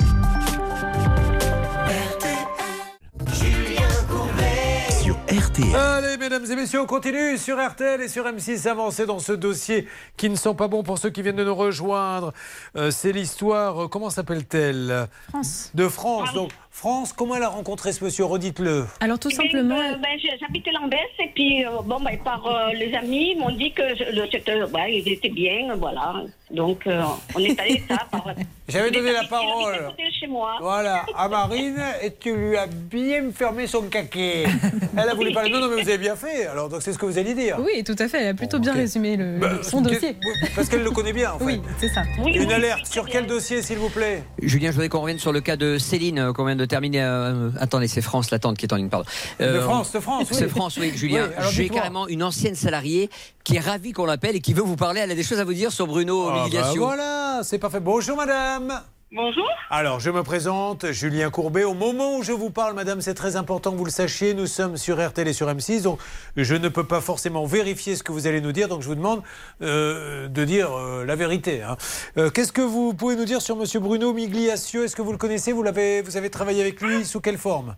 RTL. 5.33 5.75
Allez, 5.75 6.19
mesdames 6.19 6.45
et 6.45 6.57
messieurs, 6.57 6.83
on 6.83 6.87
continue 6.87 7.39
sur 7.39 7.57
RTL 7.59 8.03
et 8.03 8.09
sur 8.09 8.27
M6 8.27 8.69
avancer 8.69 9.07
dans 9.07 9.19
ce 9.19 9.33
dossier 9.33 9.89
qui 10.19 10.29
ne 10.29 10.37
sont 10.37 10.55
pas 10.55 10.69
bons 10.69 10.83
pour 10.83 10.99
ceux 10.99 11.09
qui 11.09 11.23
viennent 11.23 11.37
de 11.37 11.45
nous 11.45 11.55
rejoindre. 11.55 12.35
Euh, 12.77 12.91
c'est 12.91 13.13
l'histoire, 13.13 13.85
euh, 13.85 13.89
comment 13.89 14.11
s'appelle-t-elle? 14.11 15.09
France. 15.31 15.71
De 15.73 15.89
France. 15.89 16.35
Donc, 16.35 16.51
France, 16.75 17.13
comment 17.13 17.37
elle 17.37 17.43
a 17.43 17.49
rencontré 17.51 17.93
ce 17.93 18.03
monsieur 18.03 18.25
Redites-le. 18.25 18.87
Alors 19.01 19.19
tout 19.19 19.29
Eh 19.31 19.35
simplement. 19.35 19.79
euh, 19.79 19.95
ben, 19.97 20.19
J'habitais 20.41 20.71
Lambès 20.73 20.99
et 21.19 21.29
puis 21.35 21.65
euh, 21.67 21.69
bon, 21.85 22.01
ben, 22.01 22.17
par 22.25 22.45
euh, 22.47 22.73
les 22.73 22.95
amis 22.95 23.33
ils 23.35 23.39
m'ont 23.39 23.51
dit 23.55 23.73
que 23.73 23.83
je- 23.95 24.17
le 24.19 24.27
secteur, 24.31 24.69
ben, 24.71 24.87
il 24.89 25.07
était 25.07 25.29
bien, 25.29 25.75
voilà. 25.77 26.15
Donc 26.51 26.87
euh, 26.87 27.03
on 27.35 27.41
est 27.41 27.59
allé 27.61 27.83
ça. 27.89 27.99
Par... 28.11 28.25
J'avais 28.69 28.91
donné 28.91 29.13
la 29.13 29.25
parole. 29.25 29.75
de 29.99 30.05
chez 30.19 30.27
moi. 30.27 30.57
Voilà, 30.61 31.05
à 31.15 31.29
Marine, 31.29 31.79
et 32.03 32.11
tu 32.19 32.35
lui 32.35 32.57
as 32.57 32.67
bien 32.67 33.31
fermé 33.35 33.67
son 33.67 33.83
caquet. 33.83 34.45
Elle 34.97 35.09
a 35.11 35.15
voulu 35.15 35.33
parler. 35.33 35.51
Non, 35.51 35.61
non, 35.61 35.69
mais 35.69 35.83
vous 35.83 35.89
avez 35.89 35.99
bien 35.99 36.17
fait. 36.17 36.47
Alors, 36.47 36.69
donc 36.71 36.81
c'est 36.83 36.93
ce 36.95 36.99
que 36.99 37.05
vous 37.07 37.19
alliez 37.19 37.35
dire. 37.35 37.59
Oui, 37.61 37.85
tout 37.85 37.97
à 37.99 38.09
fait. 38.09 38.23
Elle 38.23 38.29
a 38.29 38.35
plutôt 38.35 38.59
bien 38.59 38.73
résumé 38.73 39.17
le, 39.17 39.39
Bah, 39.39 39.63
son 39.63 39.83
qu'est- 39.83 39.91
dossier. 39.95 40.17
Parce 40.55 40.69
qu'elle 40.71 40.83
le 40.85 40.91
connaît 40.91 41.13
bien, 41.13 41.33
en 41.33 41.39
fait. 41.39 41.45
Oui, 41.45 41.61
c'est 41.79 41.89
ça. 41.89 42.03
Une 42.27 42.51
alerte 42.53 42.87
sur 42.87 43.07
quel 43.07 43.27
dossier, 43.27 43.61
s'il 43.63 43.79
vous 43.79 43.91
plaît? 43.91 44.23
Julien, 44.43 44.69
je 44.69 44.73
voudrais 44.75 44.89
qu'on 44.89 45.01
revienne 45.01 45.19
sur 45.19 45.33
le 45.33 45.41
cas 45.43 45.57
de 45.57 45.77
Céline, 45.79 46.33
qu'on 46.35 46.45
vient 46.47 46.57
de 46.63 46.67
terminer. 46.67 47.03
euh, 47.03 47.51
attendez, 47.61 47.89
c'est 47.89 48.01
France, 48.01 48.31
l'attente 48.31 48.57
qui 48.57 48.67
est 48.67 48.73
en 48.73 48.77
ligne, 48.77 48.89
pardon. 48.89 49.07
De 49.41 49.61
France, 49.61 49.93
de 49.93 50.01
France, 50.01 50.29
oui. 50.31 50.37
C'est 50.39 50.49
France, 50.49 50.79
oui, 50.81 50.93
Julien. 50.95 51.29
Oui, 51.39 51.45
J'ai 51.51 51.69
carrément 51.69 52.07
une 52.09 52.23
ancienne 52.23 52.55
salariée 52.55 53.11
qui 53.45 53.57
est 53.57 53.61
ravie 53.61 53.93
qu'on 53.93 54.07
l'appelle 54.07 54.37
et 54.37 54.41
qui 54.41 54.55
veut 54.55 54.63
vous 54.63 54.77
parler. 54.77 55.01
Elle 55.01 55.11
a 55.11 55.15
des 55.15 55.25
choses 55.25 55.41
à 55.41 55.45
vous 55.45 55.55
dire 55.55 55.73
sur 55.73 55.87
Bruno 55.87 56.29
Ah, 56.31 56.47
bah 56.53 56.73
voilà, 56.77 57.41
c'est 57.43 57.59
parfait. 57.59 57.81
Bonjour, 57.81 58.17
madame. 58.17 58.81
Bonjour. 59.15 59.47
Alors, 59.69 60.01
je 60.01 60.11
me 60.11 60.23
présente, 60.23 60.91
Julien 60.91 61.29
Courbet. 61.29 61.65
Au 61.65 61.75
moment 61.75 62.17
où 62.17 62.23
je 62.23 62.33
vous 62.33 62.49
parle, 62.49 62.75
madame, 62.75 63.03
c'est 63.03 63.13
très 63.13 63.37
important 63.37 63.71
que 63.73 63.77
vous 63.77 63.85
le 63.85 63.91
sachiez. 63.91 64.33
Nous 64.33 64.47
sommes 64.47 64.79
sur 64.79 65.07
RTL 65.07 65.29
et 65.29 65.35
sur 65.35 65.49
M6, 65.49 65.83
donc 65.83 65.99
je 66.35 66.55
ne 66.55 66.69
peux 66.71 66.85
pas 66.85 67.03
forcément 67.03 67.45
vérifier 67.45 67.95
ce 67.95 68.03
que 68.03 68.11
vous 68.11 68.27
allez 68.27 68.41
nous 68.41 68.53
dire. 68.53 68.69
Donc, 68.69 68.81
je 68.81 68.89
vous 68.89 68.95
demande 68.95 69.23
euh, 69.61 70.29
de 70.29 70.45
dire 70.47 70.73
euh, 70.73 71.05
la 71.05 71.15
vérité. 71.15 71.63
hein. 71.63 71.77
Euh, 72.17 72.31
Qu'est-ce 72.31 72.53
que 72.53 72.63
vous 72.63 72.95
pouvez 72.95 73.17
nous 73.17 73.27
dire 73.27 73.43
sur 73.43 73.55
Monsieur 73.55 73.81
Bruno 73.81 74.15
Migliaccio? 74.15 74.83
Est-ce 74.85 74.97
que 74.97 75.03
vous 75.03 75.13
le 75.13 75.19
connaissez? 75.19 75.53
Vous, 75.53 75.63
l'avez, 75.63 76.01
vous 76.01 76.17
avez 76.17 76.31
travaillé 76.31 76.63
avec 76.63 76.81
lui 76.81 77.05
Sous 77.05 77.21
quelle 77.21 77.39
forme? 77.39 77.77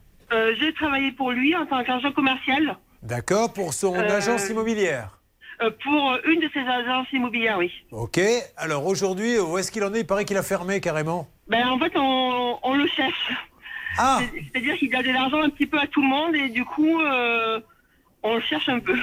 J'ai 0.61 0.73
travaillé 0.74 1.11
pour 1.12 1.32
lui 1.32 1.55
en 1.56 1.66
tant 1.66 1.82
qu'agent 1.85 2.12
commercial 2.12 2.77
D'accord, 3.02 3.52
pour 3.52 3.74
son 3.74 3.94
agence 3.94 4.48
immobilière. 4.48 5.19
Euh, 5.62 5.70
pour 5.82 6.16
une 6.26 6.40
de 6.40 6.48
ses 6.52 6.60
agences 6.60 7.06
immobilières, 7.12 7.59
oui. 7.59 7.72
Ok. 7.93 8.20
Alors 8.56 8.86
aujourd'hui, 8.86 9.39
où 9.39 9.56
est-ce 9.59 9.70
qu'il 9.70 9.85
en 9.85 9.93
est? 9.94 10.01
Il 10.01 10.06
paraît 10.06 10.24
qu'il 10.24 10.36
a 10.36 10.43
fermé 10.43 10.81
carrément. 10.81 11.28
Ben, 11.48 11.66
en 11.68 11.78
fait, 11.78 11.93
on, 11.97 12.59
on 12.62 12.74
le 12.74 12.86
cherche. 12.89 13.32
Ah 13.98 14.18
C'est- 14.20 14.43
C'est-à-dire 14.52 14.76
qu'il 14.76 14.94
a 14.97 15.02
de 15.02 15.10
l'argent 15.12 15.43
un 15.43 15.51
petit 15.51 15.66
peu 15.66 15.78
à 15.78 15.86
tout 15.86 16.02
le 16.02 16.09
monde 16.09 16.35
et 16.35 16.48
du 16.48 16.64
coup, 16.64 17.01
euh, 17.01 17.60
on 18.22 18.35
le 18.36 18.40
cherche 18.40 18.68
un 18.68 18.81
peu. 18.81 18.97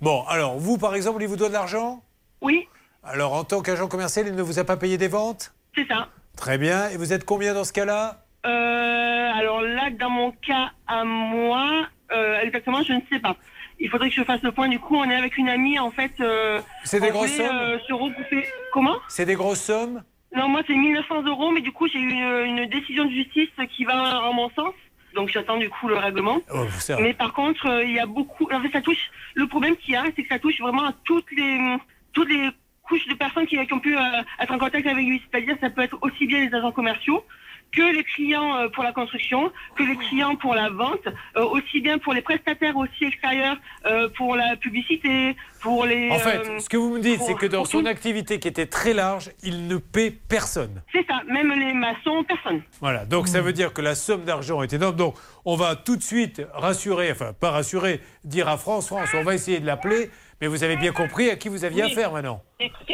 Bon, 0.00 0.24
alors 0.28 0.58
vous, 0.58 0.78
par 0.78 0.94
exemple, 0.94 1.22
il 1.22 1.28
vous 1.28 1.36
doit 1.36 1.48
de 1.48 1.52
l'argent? 1.52 2.02
Oui, 2.40 2.66
Alors, 3.04 3.34
en 3.34 3.44
tant 3.44 3.62
qu'agent 3.62 3.88
commercial, 3.88 4.26
il 4.28 4.34
ne 4.34 4.42
vous 4.42 4.58
a 4.58 4.64
pas 4.64 4.76
payé 4.76 4.96
des 4.96 5.08
ventes? 5.08 5.52
C'est 5.76 5.86
ça. 5.88 6.08
Très 6.36 6.56
bien. 6.56 6.88
Et 6.90 6.96
vous 6.96 7.12
êtes 7.12 7.24
combien 7.24 7.52
dans 7.52 7.64
ce 7.64 7.72
cas-là? 7.72 8.24
Euh, 8.46 9.30
alors 9.38 9.60
là, 9.60 9.90
dans 9.90 10.10
mon 10.10 10.30
cas 10.32 10.70
à 10.86 11.04
moi, 11.04 11.86
euh, 12.12 12.40
exactement, 12.40 12.82
je 12.82 12.92
ne 12.94 13.00
sais 13.12 13.18
pas. 13.20 13.36
Il 13.84 13.90
faudrait 13.90 14.08
que 14.10 14.14
je 14.14 14.22
fasse 14.22 14.40
le 14.42 14.52
point. 14.52 14.68
Du 14.68 14.78
coup, 14.78 14.96
on 14.96 15.04
est 15.10 15.14
avec 15.16 15.36
une 15.36 15.48
amie, 15.48 15.76
en 15.78 15.90
fait. 15.90 16.12
euh, 16.20 16.60
C'est 16.84 17.00
des 17.00 17.10
grosses 17.10 17.32
sommes 17.36 17.46
euh, 17.50 17.78
se 17.80 17.92
regrouper. 17.92 18.46
Comment? 18.72 18.96
C'est 19.08 19.26
des 19.26 19.34
grosses 19.34 19.60
sommes? 19.60 20.02
Non, 20.34 20.48
moi, 20.48 20.62
c'est 20.66 20.74
1900 20.74 21.22
euros, 21.24 21.50
mais 21.50 21.60
du 21.60 21.72
coup, 21.72 21.88
j'ai 21.88 21.98
eu 21.98 22.10
une, 22.10 22.58
une 22.58 22.66
décision 22.66 23.04
de 23.04 23.10
justice 23.10 23.50
qui 23.76 23.84
va 23.84 24.22
en 24.22 24.32
mon 24.32 24.48
sens. 24.50 24.72
Donc, 25.16 25.28
j'attends 25.30 25.56
du 25.58 25.68
coup 25.68 25.88
le 25.88 25.96
règlement. 25.96 26.38
Oh, 26.54 26.64
Mais 27.00 27.12
par 27.12 27.32
contre, 27.34 27.66
euh, 27.66 27.84
il 27.84 27.92
y 27.92 27.98
a 27.98 28.06
beaucoup. 28.06 28.48
En 28.52 28.60
fait, 28.62 28.70
ça 28.70 28.80
touche. 28.80 29.10
Le 29.34 29.46
problème 29.48 29.76
qu'il 29.76 29.94
y 29.94 29.96
a, 29.96 30.04
c'est 30.14 30.22
que 30.22 30.28
ça 30.28 30.38
touche 30.38 30.58
vraiment 30.60 30.84
à 30.86 30.92
toutes 31.04 31.30
les, 31.32 31.76
toutes 32.12 32.30
les 32.30 32.48
couches 32.84 33.06
de 33.08 33.14
personnes 33.14 33.46
qui, 33.46 33.58
qui 33.66 33.72
ont 33.74 33.80
pu 33.80 33.96
euh, 33.96 34.00
être 34.40 34.52
en 34.54 34.58
contact 34.58 34.86
avec 34.86 35.04
lui. 35.04 35.20
C'est-à-dire, 35.30 35.56
ça 35.60 35.70
peut 35.70 35.82
être 35.82 35.98
aussi 36.02 36.26
bien 36.26 36.46
les 36.48 36.54
agents 36.54 36.72
commerciaux 36.72 37.24
que 37.72 37.82
les 37.82 38.04
clients 38.04 38.56
euh, 38.56 38.68
pour 38.68 38.84
la 38.84 38.92
construction, 38.92 39.50
que 39.76 39.82
les 39.82 39.96
clients 39.96 40.36
pour 40.36 40.54
la 40.54 40.68
vente, 40.68 41.06
euh, 41.36 41.44
aussi 41.44 41.80
bien 41.80 41.98
pour 41.98 42.12
les 42.12 42.22
prestataires 42.22 42.76
aussi 42.76 43.04
extérieurs, 43.04 43.56
euh, 43.86 44.08
pour 44.16 44.36
la 44.36 44.56
publicité, 44.56 45.34
pour 45.62 45.84
les. 45.86 46.10
En 46.10 46.18
fait, 46.18 46.38
euh, 46.48 46.58
ce 46.58 46.68
que 46.68 46.76
vous 46.76 46.90
me 46.90 47.00
dites, 47.00 47.18
pour- 47.18 47.26
c'est 47.26 47.34
que 47.34 47.46
dans 47.46 47.64
son 47.64 47.82
tout. 47.82 47.86
activité 47.88 48.38
qui 48.38 48.48
était 48.48 48.66
très 48.66 48.92
large, 48.92 49.30
il 49.42 49.66
ne 49.68 49.76
paie 49.76 50.10
personne. 50.10 50.82
C'est 50.92 51.06
ça, 51.06 51.20
même 51.32 51.50
les 51.52 51.72
maçons, 51.72 52.24
personne. 52.26 52.62
Voilà, 52.80 53.04
donc 53.04 53.28
ça 53.28 53.40
veut 53.40 53.52
dire 53.52 53.72
que 53.72 53.80
la 53.82 53.94
somme 53.94 54.24
d'argent 54.24 54.62
est 54.62 54.72
énorme. 54.72 54.96
Donc 54.96 55.14
on 55.44 55.56
va 55.56 55.76
tout 55.76 55.96
de 55.96 56.02
suite 56.02 56.42
rassurer, 56.52 57.10
enfin 57.12 57.32
pas 57.38 57.50
rassurer, 57.50 58.00
dire 58.24 58.48
à 58.48 58.56
France, 58.56 58.86
France, 58.88 59.08
on 59.14 59.22
va 59.22 59.34
essayer 59.34 59.60
de 59.60 59.66
l'appeler, 59.66 60.10
mais 60.40 60.46
vous 60.48 60.64
avez 60.64 60.76
bien 60.76 60.92
compris 60.92 61.30
à 61.30 61.36
qui 61.36 61.48
vous 61.48 61.64
aviez 61.64 61.84
Oui. 61.84 61.92
affaire 61.92 62.12
maintenant. 62.12 62.42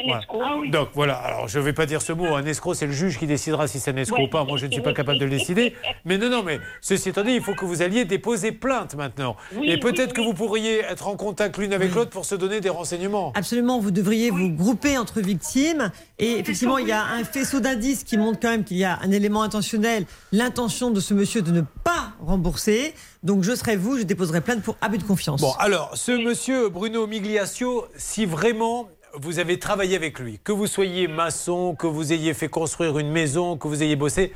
Voilà. 0.06 0.22
Ah 0.30 0.56
oui. 0.58 0.70
Donc 0.70 0.88
voilà, 0.94 1.14
alors 1.16 1.46
je 1.48 1.58
ne 1.58 1.64
vais 1.64 1.74
pas 1.74 1.84
dire 1.84 2.00
ce 2.00 2.14
mot, 2.14 2.34
un 2.34 2.44
escroc 2.46 2.72
c'est 2.72 2.86
le 2.86 2.92
juge 2.92 3.18
qui 3.18 3.26
décidera 3.26 3.66
si 3.68 3.78
c'est 3.80 3.90
un 3.90 3.96
escroc 3.98 4.20
Ouais. 4.20 4.24
ou 4.26 4.30
pas, 4.30 4.44
moi 4.44 4.56
je 4.56 4.64
ne 4.64 4.72
suis 4.72 4.80
pas 4.80 4.94
capable 4.94 5.18
de 5.18 5.24
le 5.26 5.30
décider. 5.30 5.74
Mais 6.06 6.16
non, 6.16 6.30
non, 6.30 6.42
mais 6.42 6.58
ceci 6.80 7.10
étant 7.10 7.22
dit, 7.22 7.32
il 7.32 7.42
faut 7.42 7.54
que 7.54 7.66
vous 7.66 7.82
alliez 7.82 8.06
déposer 8.06 8.52
plainte 8.52 8.94
maintenant. 8.94 9.36
Oui, 9.54 9.70
Et 9.70 9.76
peut-être 9.78 10.08
oui, 10.08 10.12
que 10.14 10.20
oui. 10.22 10.26
vous 10.28 10.32
pourriez 10.34 10.78
être 10.80 11.06
en 11.06 11.16
contact 11.16 11.58
l'une 11.58 11.74
avec 11.74 11.94
l'autre 11.94 12.10
pour 12.10 12.24
se 12.24 12.34
donner 12.34 12.57
des 12.60 12.68
renseignements. 12.68 13.32
Absolument, 13.34 13.80
vous 13.80 13.90
devriez 13.90 14.30
vous 14.30 14.50
grouper 14.50 14.98
entre 14.98 15.20
victimes. 15.20 15.90
Et 16.18 16.38
effectivement, 16.38 16.78
il 16.78 16.88
y 16.88 16.92
a 16.92 17.04
un 17.04 17.24
faisceau 17.24 17.60
d'indices 17.60 18.04
qui 18.04 18.16
montre 18.16 18.38
quand 18.40 18.50
même 18.50 18.64
qu'il 18.64 18.76
y 18.76 18.84
a 18.84 18.98
un 19.02 19.10
élément 19.10 19.42
intentionnel, 19.42 20.06
l'intention 20.32 20.90
de 20.90 21.00
ce 21.00 21.14
monsieur 21.14 21.42
de 21.42 21.50
ne 21.50 21.62
pas 21.84 22.12
rembourser. 22.20 22.94
Donc 23.22 23.42
je 23.42 23.54
serai 23.54 23.76
vous, 23.76 23.98
je 23.98 24.02
déposerai 24.02 24.40
plainte 24.40 24.62
pour 24.62 24.76
abus 24.80 24.98
de 24.98 25.04
confiance. 25.04 25.40
Bon, 25.40 25.52
alors, 25.58 25.90
ce 25.94 26.12
monsieur 26.12 26.68
Bruno 26.68 27.06
Migliaccio, 27.06 27.86
si 27.96 28.26
vraiment 28.26 28.88
vous 29.14 29.38
avez 29.38 29.58
travaillé 29.58 29.96
avec 29.96 30.18
lui, 30.18 30.38
que 30.44 30.52
vous 30.52 30.66
soyez 30.66 31.08
maçon, 31.08 31.74
que 31.74 31.86
vous 31.86 32.12
ayez 32.12 32.34
fait 32.34 32.48
construire 32.48 32.98
une 32.98 33.10
maison, 33.10 33.56
que 33.56 33.66
vous 33.66 33.82
ayez 33.82 33.96
bossé, 33.96 34.32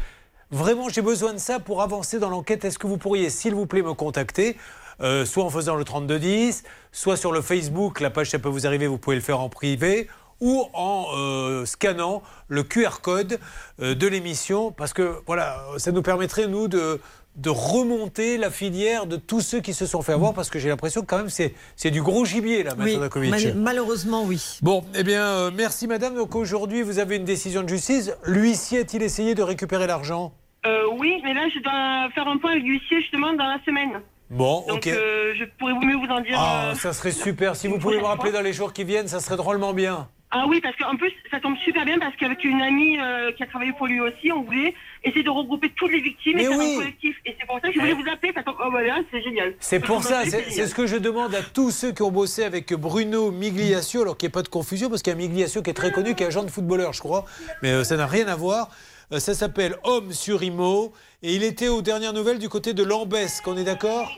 vraiment, 0.50 0.88
j'ai 0.88 1.02
besoin 1.02 1.32
de 1.32 1.38
ça 1.38 1.60
pour 1.60 1.82
avancer 1.82 2.18
dans 2.18 2.30
l'enquête. 2.30 2.64
Est-ce 2.64 2.78
que 2.78 2.86
vous 2.86 2.98
pourriez, 2.98 3.30
s'il 3.30 3.54
vous 3.54 3.66
plaît, 3.66 3.82
me 3.82 3.94
contacter? 3.94 4.56
Euh, 5.00 5.24
soit 5.24 5.44
en 5.44 5.50
faisant 5.50 5.74
le 5.76 5.84
3210, 5.84 6.64
soit 6.92 7.16
sur 7.16 7.32
le 7.32 7.40
Facebook, 7.40 8.00
la 8.00 8.10
page 8.10 8.30
ça 8.30 8.38
peut 8.38 8.48
vous 8.48 8.66
arriver, 8.66 8.86
vous 8.86 8.98
pouvez 8.98 9.16
le 9.16 9.22
faire 9.22 9.40
en 9.40 9.48
privé, 9.48 10.08
ou 10.40 10.64
en 10.74 11.06
euh, 11.16 11.64
scannant 11.66 12.22
le 12.48 12.62
QR 12.64 13.00
code 13.00 13.38
euh, 13.80 13.94
de 13.94 14.06
l'émission, 14.08 14.72
parce 14.72 14.92
que 14.92 15.16
voilà, 15.26 15.62
ça 15.78 15.92
nous 15.92 16.02
permettrait, 16.02 16.48
nous, 16.48 16.66
de, 16.66 17.00
de 17.36 17.48
remonter 17.48 18.36
la 18.38 18.50
filière 18.50 19.06
de 19.06 19.16
tous 19.16 19.40
ceux 19.40 19.60
qui 19.60 19.72
se 19.72 19.86
sont 19.86 20.02
fait 20.02 20.12
avoir, 20.12 20.34
parce 20.34 20.50
que 20.50 20.58
j'ai 20.58 20.68
l'impression 20.68 21.00
que 21.02 21.06
quand 21.06 21.16
même 21.18 21.30
c'est 21.30 21.54
c'est 21.76 21.90
du 21.92 22.02
gros 22.02 22.24
gibier, 22.24 22.62
là, 22.64 22.72
oui, 22.76 22.84
Maître 22.86 23.00
Dakovic. 23.00 23.30
mal- 23.30 23.54
malheureusement, 23.56 24.24
oui. 24.24 24.58
Bon, 24.62 24.84
eh 24.94 25.02
bien, 25.04 25.24
euh, 25.24 25.50
merci 25.54 25.86
madame. 25.86 26.14
Donc 26.16 26.34
aujourd'hui, 26.34 26.82
vous 26.82 26.98
avez 26.98 27.16
une 27.16 27.24
décision 27.24 27.62
de 27.62 27.68
justice. 27.68 28.12
L'huissier 28.24 28.80
a-t-il 28.80 29.02
essayé 29.02 29.34
de 29.34 29.42
récupérer 29.42 29.86
l'argent? 29.86 30.32
Euh, 30.66 30.82
oui, 30.98 31.20
mais 31.24 31.34
là, 31.34 31.42
je 31.54 31.60
dois 31.60 32.10
faire 32.14 32.28
un 32.28 32.36
point 32.38 32.50
avec 32.52 32.64
l'huissier 32.64 33.00
justement 33.00 33.32
dans 33.32 33.46
la 33.46 33.58
semaine. 33.64 34.00
Bon, 34.32 34.64
Donc, 34.66 34.78
ok. 34.78 34.86
euh, 34.86 35.34
je 35.38 35.44
pourrais 35.58 35.74
mieux 35.74 35.96
vous 35.96 36.10
en 36.10 36.20
dire. 36.20 36.36
Ah, 36.38 36.70
euh, 36.70 36.74
ça 36.74 36.94
serait 36.94 37.10
super. 37.12 37.54
Si 37.54 37.68
vous 37.68 37.78
pouvez 37.78 37.98
me 37.98 38.04
rappeler 38.04 38.32
dans 38.32 38.40
les 38.40 38.54
jours 38.54 38.72
qui 38.72 38.82
viennent, 38.82 39.06
ça 39.06 39.20
serait 39.20 39.36
drôlement 39.36 39.74
bien. 39.74 40.08
Ah 40.34 40.46
oui, 40.48 40.62
parce 40.62 40.74
qu'en 40.76 40.96
plus, 40.96 41.12
ça 41.30 41.38
tombe 41.40 41.54
super 41.62 41.84
bien 41.84 41.98
parce 41.98 42.16
qu'avec 42.16 42.42
une 42.42 42.62
amie 42.62 42.98
euh, 42.98 43.32
qui 43.32 43.42
a 43.42 43.46
travaillé 43.46 43.74
pour 43.74 43.86
lui 43.86 44.00
aussi, 44.00 44.32
on 44.32 44.44
voulait 44.44 44.72
essayer 45.04 45.22
de 45.22 45.28
regrouper 45.28 45.70
toutes 45.76 45.92
les 45.92 46.00
victimes 46.00 46.36
Mais 46.36 46.44
et 46.44 46.46
faire 46.46 46.56
oui. 46.58 46.74
un 46.76 46.78
collectif. 46.78 47.16
Et 47.26 47.36
c'est 47.38 47.46
pour 47.46 47.56
ça 47.60 47.68
que 47.68 47.74
je 47.74 47.78
voulais 47.80 47.92
vous 47.92 48.08
appeler. 48.10 48.32
Ça 48.34 48.42
tombe... 48.42 48.56
Oh, 48.58 48.70
voilà, 48.70 49.00
c'est 49.10 49.22
génial. 49.22 49.52
C'est 49.60 49.80
pour 49.80 50.02
ça, 50.02 50.22
c'est 50.24 50.50
c'est 50.50 50.66
ce 50.66 50.74
que 50.74 50.86
je 50.86 50.96
demande 50.96 51.34
à 51.34 51.42
tous 51.42 51.70
ceux 51.70 51.92
qui 51.92 52.00
ont 52.00 52.10
bossé 52.10 52.44
avec 52.44 52.72
Bruno 52.72 53.30
Migliaccio, 53.30 54.00
alors 54.00 54.16
qu'il 54.16 54.28
n'y 54.28 54.30
ait 54.30 54.32
pas 54.32 54.42
de 54.42 54.48
confusion, 54.48 54.88
parce 54.88 55.02
qu'il 55.02 55.12
y 55.12 55.16
a 55.16 55.18
Migliaccio 55.18 55.60
qui 55.60 55.68
est 55.68 55.74
très 55.74 55.92
connu, 55.92 56.14
qui 56.14 56.22
est 56.22 56.28
agent 56.28 56.44
de 56.44 56.50
footballeur, 56.50 56.94
je 56.94 57.00
crois, 57.00 57.26
mais 57.62 57.70
euh, 57.70 57.84
ça 57.84 57.98
n'a 57.98 58.06
rien 58.06 58.26
à 58.28 58.34
voir. 58.34 58.70
Euh, 59.12 59.18
ça 59.18 59.34
s'appelle 59.34 59.76
Homme 59.84 60.12
sur 60.12 60.42
Imo, 60.42 60.94
et 61.22 61.34
il 61.34 61.42
était 61.42 61.68
aux 61.68 61.82
dernières 61.82 62.14
nouvelles 62.14 62.38
du 62.38 62.48
côté 62.48 62.72
de 62.72 62.82
Lambesque, 62.82 63.46
on 63.46 63.58
est 63.58 63.64
d'accord? 63.64 64.10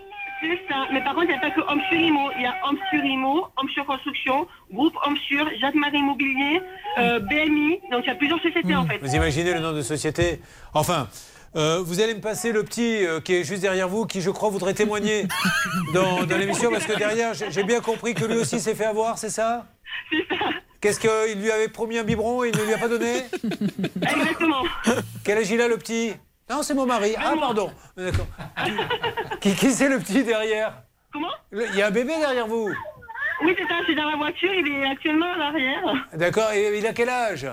C'est 0.44 0.60
ça. 0.68 0.86
Mais 0.92 1.02
par 1.02 1.14
contre, 1.14 1.26
il 1.26 1.30
n'y 1.30 1.36
a 1.36 1.40
pas 1.40 1.50
que 1.50 1.60
Homme 1.60 1.80
sur 1.88 1.98
Imo. 1.98 2.30
Il 2.36 2.42
y 2.42 2.46
a 2.46 2.54
Homme 2.64 2.78
sur 2.90 3.02
Imo, 3.02 3.46
Homme 3.56 3.68
sur 3.70 3.86
Construction, 3.86 4.46
Groupe 4.72 4.94
Homme 5.04 5.16
sur, 5.26 5.48
Jacques 5.58 5.74
Marie 5.74 5.98
Immobilier, 5.98 6.60
euh, 6.98 7.18
BMI. 7.20 7.80
Donc 7.90 8.02
il 8.04 8.08
y 8.08 8.10
a 8.10 8.14
plusieurs 8.14 8.40
sociétés 8.42 8.76
en 8.76 8.86
fait. 8.86 8.98
Vous 8.98 9.14
imaginez 9.14 9.54
le 9.54 9.60
nom 9.60 9.72
de 9.72 9.80
société 9.80 10.40
Enfin, 10.74 11.08
euh, 11.56 11.80
vous 11.82 12.00
allez 12.00 12.14
me 12.14 12.20
passer 12.20 12.52
le 12.52 12.62
petit 12.62 13.06
euh, 13.06 13.20
qui 13.20 13.34
est 13.34 13.44
juste 13.44 13.62
derrière 13.62 13.88
vous, 13.88 14.04
qui 14.04 14.20
je 14.20 14.30
crois 14.30 14.50
voudrait 14.50 14.74
témoigner 14.74 15.26
dans, 15.94 16.24
dans 16.24 16.36
l'émission, 16.36 16.70
parce 16.70 16.84
que 16.84 16.98
derrière, 16.98 17.32
j'ai 17.34 17.64
bien 17.64 17.80
compris 17.80 18.14
que 18.14 18.24
lui 18.24 18.36
aussi 18.36 18.60
s'est 18.60 18.74
fait 18.74 18.86
avoir, 18.86 19.18
c'est 19.18 19.30
ça 19.30 19.66
Qu'est-ce 20.80 21.00
qu'il 21.00 21.40
lui 21.40 21.50
avait 21.50 21.68
promis 21.68 21.96
un 21.96 22.04
biberon 22.04 22.44
et 22.44 22.50
il 22.50 22.58
ne 22.58 22.62
lui 22.62 22.74
a 22.74 22.78
pas 22.78 22.88
donné? 22.88 23.22
Exactement. 24.02 24.64
Quel 25.24 25.38
âge 25.38 25.50
il 25.50 25.62
a 25.62 25.66
le 25.66 25.78
petit? 25.78 26.12
Non, 26.50 26.62
c'est 26.62 26.74
mon 26.74 26.86
mari. 26.86 27.14
Ah, 27.18 27.34
pardon. 27.38 27.72
D'accord. 27.96 28.26
Qui, 29.40 29.54
qui 29.54 29.70
c'est 29.70 29.88
le 29.88 29.98
petit 29.98 30.22
derrière 30.24 30.74
Comment 31.12 31.30
Il 31.52 31.74
y 31.76 31.82
a 31.82 31.86
un 31.86 31.90
bébé 31.90 32.12
derrière 32.18 32.46
vous. 32.46 32.70
Oui, 33.42 33.54
c'est 33.58 33.66
ça. 33.66 33.74
C'est 33.86 33.94
dans 33.94 34.10
la 34.10 34.16
voiture. 34.16 34.52
Il 34.52 34.68
est 34.68 34.86
actuellement 34.90 35.32
à 35.32 35.36
l'arrière. 35.38 36.06
D'accord. 36.14 36.50
Et 36.52 36.78
il 36.78 36.86
a 36.86 36.92
quel 36.92 37.08
âge 37.08 37.46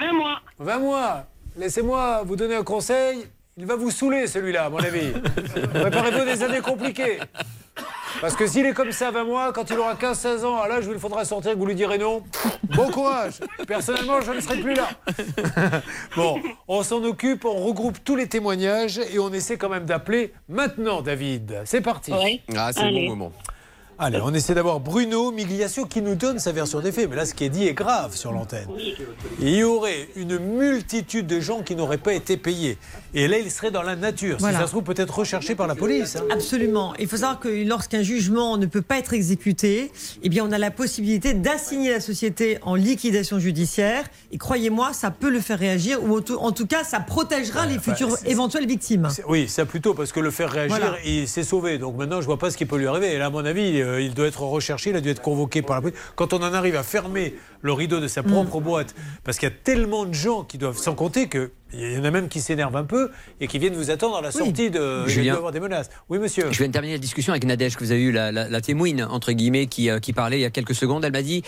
20 0.00 0.12
mois. 0.12 0.40
20 0.58 0.78
mois. 0.78 1.24
Laissez-moi 1.56 2.22
vous 2.24 2.36
donner 2.36 2.54
un 2.54 2.62
conseil. 2.64 3.26
Il 3.56 3.66
va 3.66 3.74
vous 3.74 3.90
saouler, 3.90 4.28
celui-là, 4.28 4.66
à 4.66 4.70
mon 4.70 4.78
avis. 4.78 5.12
Préparez-vous 5.74 6.24
des 6.24 6.42
années 6.44 6.60
compliquées. 6.60 7.18
Parce 8.20 8.34
que 8.34 8.46
s'il 8.46 8.66
est 8.66 8.72
comme 8.72 8.92
ça 8.92 9.10
20 9.10 9.24
mois, 9.24 9.52
quand 9.52 9.68
il 9.70 9.78
aura 9.78 9.94
15-16 9.94 10.44
ans, 10.44 10.60
à 10.60 10.68
l'âge 10.68 10.86
où 10.86 10.92
il 10.92 10.98
faudra 10.98 11.24
sortir, 11.24 11.52
que 11.52 11.58
vous 11.58 11.66
lui 11.66 11.74
direz 11.74 11.98
non, 11.98 12.22
bon 12.74 12.90
courage. 12.90 13.34
Personnellement, 13.66 14.20
je 14.20 14.32
ne 14.32 14.40
serai 14.40 14.56
plus 14.60 14.74
là. 14.74 14.88
bon, 16.16 16.40
on 16.66 16.82
s'en 16.82 17.02
occupe, 17.04 17.44
on 17.44 17.64
regroupe 17.64 17.98
tous 18.04 18.16
les 18.16 18.26
témoignages 18.26 18.98
et 18.98 19.18
on 19.18 19.32
essaie 19.32 19.56
quand 19.56 19.68
même 19.68 19.84
d'appeler 19.84 20.32
maintenant, 20.48 21.02
David. 21.02 21.62
C'est 21.64 21.80
parti. 21.80 22.12
Ah, 22.56 22.72
c'est 22.72 22.90
le 22.90 22.92
bon 22.92 23.16
moment. 23.16 23.32
Allez, 24.00 24.20
on 24.22 24.32
essaie 24.32 24.54
d'avoir 24.54 24.78
Bruno 24.78 25.32
Migliaccio 25.32 25.84
qui 25.86 26.00
nous 26.02 26.14
donne 26.14 26.38
sa 26.38 26.52
version 26.52 26.78
des 26.80 26.92
faits. 26.92 27.10
Mais 27.10 27.16
là, 27.16 27.26
ce 27.26 27.34
qui 27.34 27.42
est 27.44 27.48
dit 27.48 27.66
est 27.66 27.74
grave 27.74 28.14
sur 28.14 28.30
l'antenne. 28.30 28.68
Il 29.40 29.48
y 29.56 29.64
aurait 29.64 30.08
une 30.14 30.38
multitude 30.38 31.26
de 31.26 31.40
gens 31.40 31.62
qui 31.62 31.74
n'auraient 31.74 31.98
pas 31.98 32.12
été 32.14 32.36
payés. 32.36 32.78
Et 33.12 33.26
là, 33.26 33.38
il 33.38 33.50
serait 33.50 33.72
dans 33.72 33.82
la 33.82 33.96
nature. 33.96 34.36
Voilà. 34.38 34.58
Si 34.58 34.60
ça 34.62 34.66
se 34.66 34.72
trouve, 34.72 34.84
peut-être 34.84 35.18
recherché 35.18 35.56
par 35.56 35.66
la 35.66 35.74
police. 35.74 36.14
hein. 36.14 36.22
Absolument. 36.30 36.94
Il 37.00 37.08
faut 37.08 37.16
savoir 37.16 37.40
que 37.40 37.48
lorsqu'un 37.66 38.02
jugement 38.02 38.56
ne 38.56 38.66
peut 38.66 38.82
pas 38.82 38.98
être 38.98 39.14
exécuté, 39.14 39.90
eh 40.22 40.28
bien, 40.28 40.44
on 40.46 40.52
a 40.52 40.58
la 40.58 40.70
possibilité 40.70 41.34
d'assigner 41.34 41.90
la 41.90 42.00
société 42.00 42.58
en 42.62 42.76
liquidation 42.76 43.40
judiciaire. 43.40 44.04
Et 44.30 44.38
croyez-moi, 44.38 44.92
ça 44.92 45.10
peut 45.10 45.30
le 45.30 45.40
faire 45.40 45.58
réagir, 45.58 46.04
ou 46.04 46.18
en 46.38 46.52
tout- 46.52 46.66
cas, 46.68 46.84
ça 46.84 47.00
protégera 47.00 47.66
les 47.66 47.78
enfin, 47.78 47.94
futures 47.94 48.16
éventuelles 48.26 48.66
victimes. 48.68 49.08
Oui, 49.26 49.48
ça 49.48 49.64
plutôt, 49.66 49.94
parce 49.94 50.12
que 50.12 50.20
le 50.20 50.30
faire 50.30 50.50
réagir, 50.52 50.76
Voilà. 50.78 50.96
il 51.04 51.26
s'est 51.26 51.42
sauvé. 51.42 51.78
Donc 51.78 51.96
maintenant, 51.96 52.20
je 52.20 52.26
vois 52.26 52.38
pas 52.38 52.50
ce 52.52 52.56
qui 52.56 52.64
peut 52.66 52.76
lui 52.76 52.86
arriver. 52.86 53.12
Et 53.14 53.18
là, 53.18 53.26
à 53.26 53.30
mon 53.30 53.44
avis, 53.44 53.80
euh, 53.88 54.00
il 54.00 54.14
doit 54.14 54.26
être 54.26 54.42
recherché, 54.42 54.90
il 54.90 54.96
a 54.96 55.00
dû 55.00 55.08
être 55.08 55.22
convoqué 55.22 55.62
par 55.62 55.76
la 55.76 55.82
police. 55.82 55.98
Quand 56.16 56.32
on 56.32 56.38
en 56.38 56.54
arrive 56.54 56.76
à 56.76 56.82
fermer 56.82 57.34
le 57.62 57.72
rideau 57.72 58.00
de 58.00 58.08
sa 58.08 58.22
propre 58.22 58.60
boîte, 58.60 58.94
parce 59.24 59.38
qu'il 59.38 59.48
y 59.48 59.52
a 59.52 59.54
tellement 59.54 60.04
de 60.04 60.14
gens 60.14 60.44
qui 60.44 60.58
doivent, 60.58 60.78
sans 60.78 60.94
compter 60.94 61.28
que 61.28 61.50
il 61.72 61.92
y 61.92 61.98
en 61.98 62.04
a 62.04 62.10
même 62.10 62.28
qui 62.28 62.40
s'énervent 62.40 62.76
un 62.76 62.84
peu 62.84 63.10
et 63.40 63.46
qui 63.46 63.58
viennent 63.58 63.74
vous 63.74 63.90
attendre 63.90 64.16
à 64.16 64.22
la 64.22 64.30
sortie 64.30 64.70
de. 64.70 65.02
Il 65.06 65.10
Julien. 65.10 65.32
doit 65.32 65.34
y 65.34 65.36
avoir 65.36 65.52
des 65.52 65.60
menaces. 65.60 65.90
Oui, 66.08 66.18
monsieur. 66.18 66.46
Je 66.50 66.56
viens 66.56 66.68
de 66.68 66.72
terminer 66.72 66.94
la 66.94 66.98
discussion 66.98 67.32
avec 67.32 67.44
Nadège, 67.44 67.76
que 67.76 67.84
vous 67.84 67.92
avez 67.92 68.00
eu, 68.00 68.12
la, 68.12 68.32
la, 68.32 68.48
entre 69.10 69.32
guillemets, 69.32 69.66
qui, 69.66 69.90
euh, 69.90 69.98
qui 69.98 70.14
parlait 70.14 70.38
il 70.38 70.42
y 70.42 70.46
a 70.46 70.50
quelques 70.50 70.74
secondes. 70.74 71.04
Elle 71.04 71.12
m'a 71.12 71.20
dit 71.20 71.42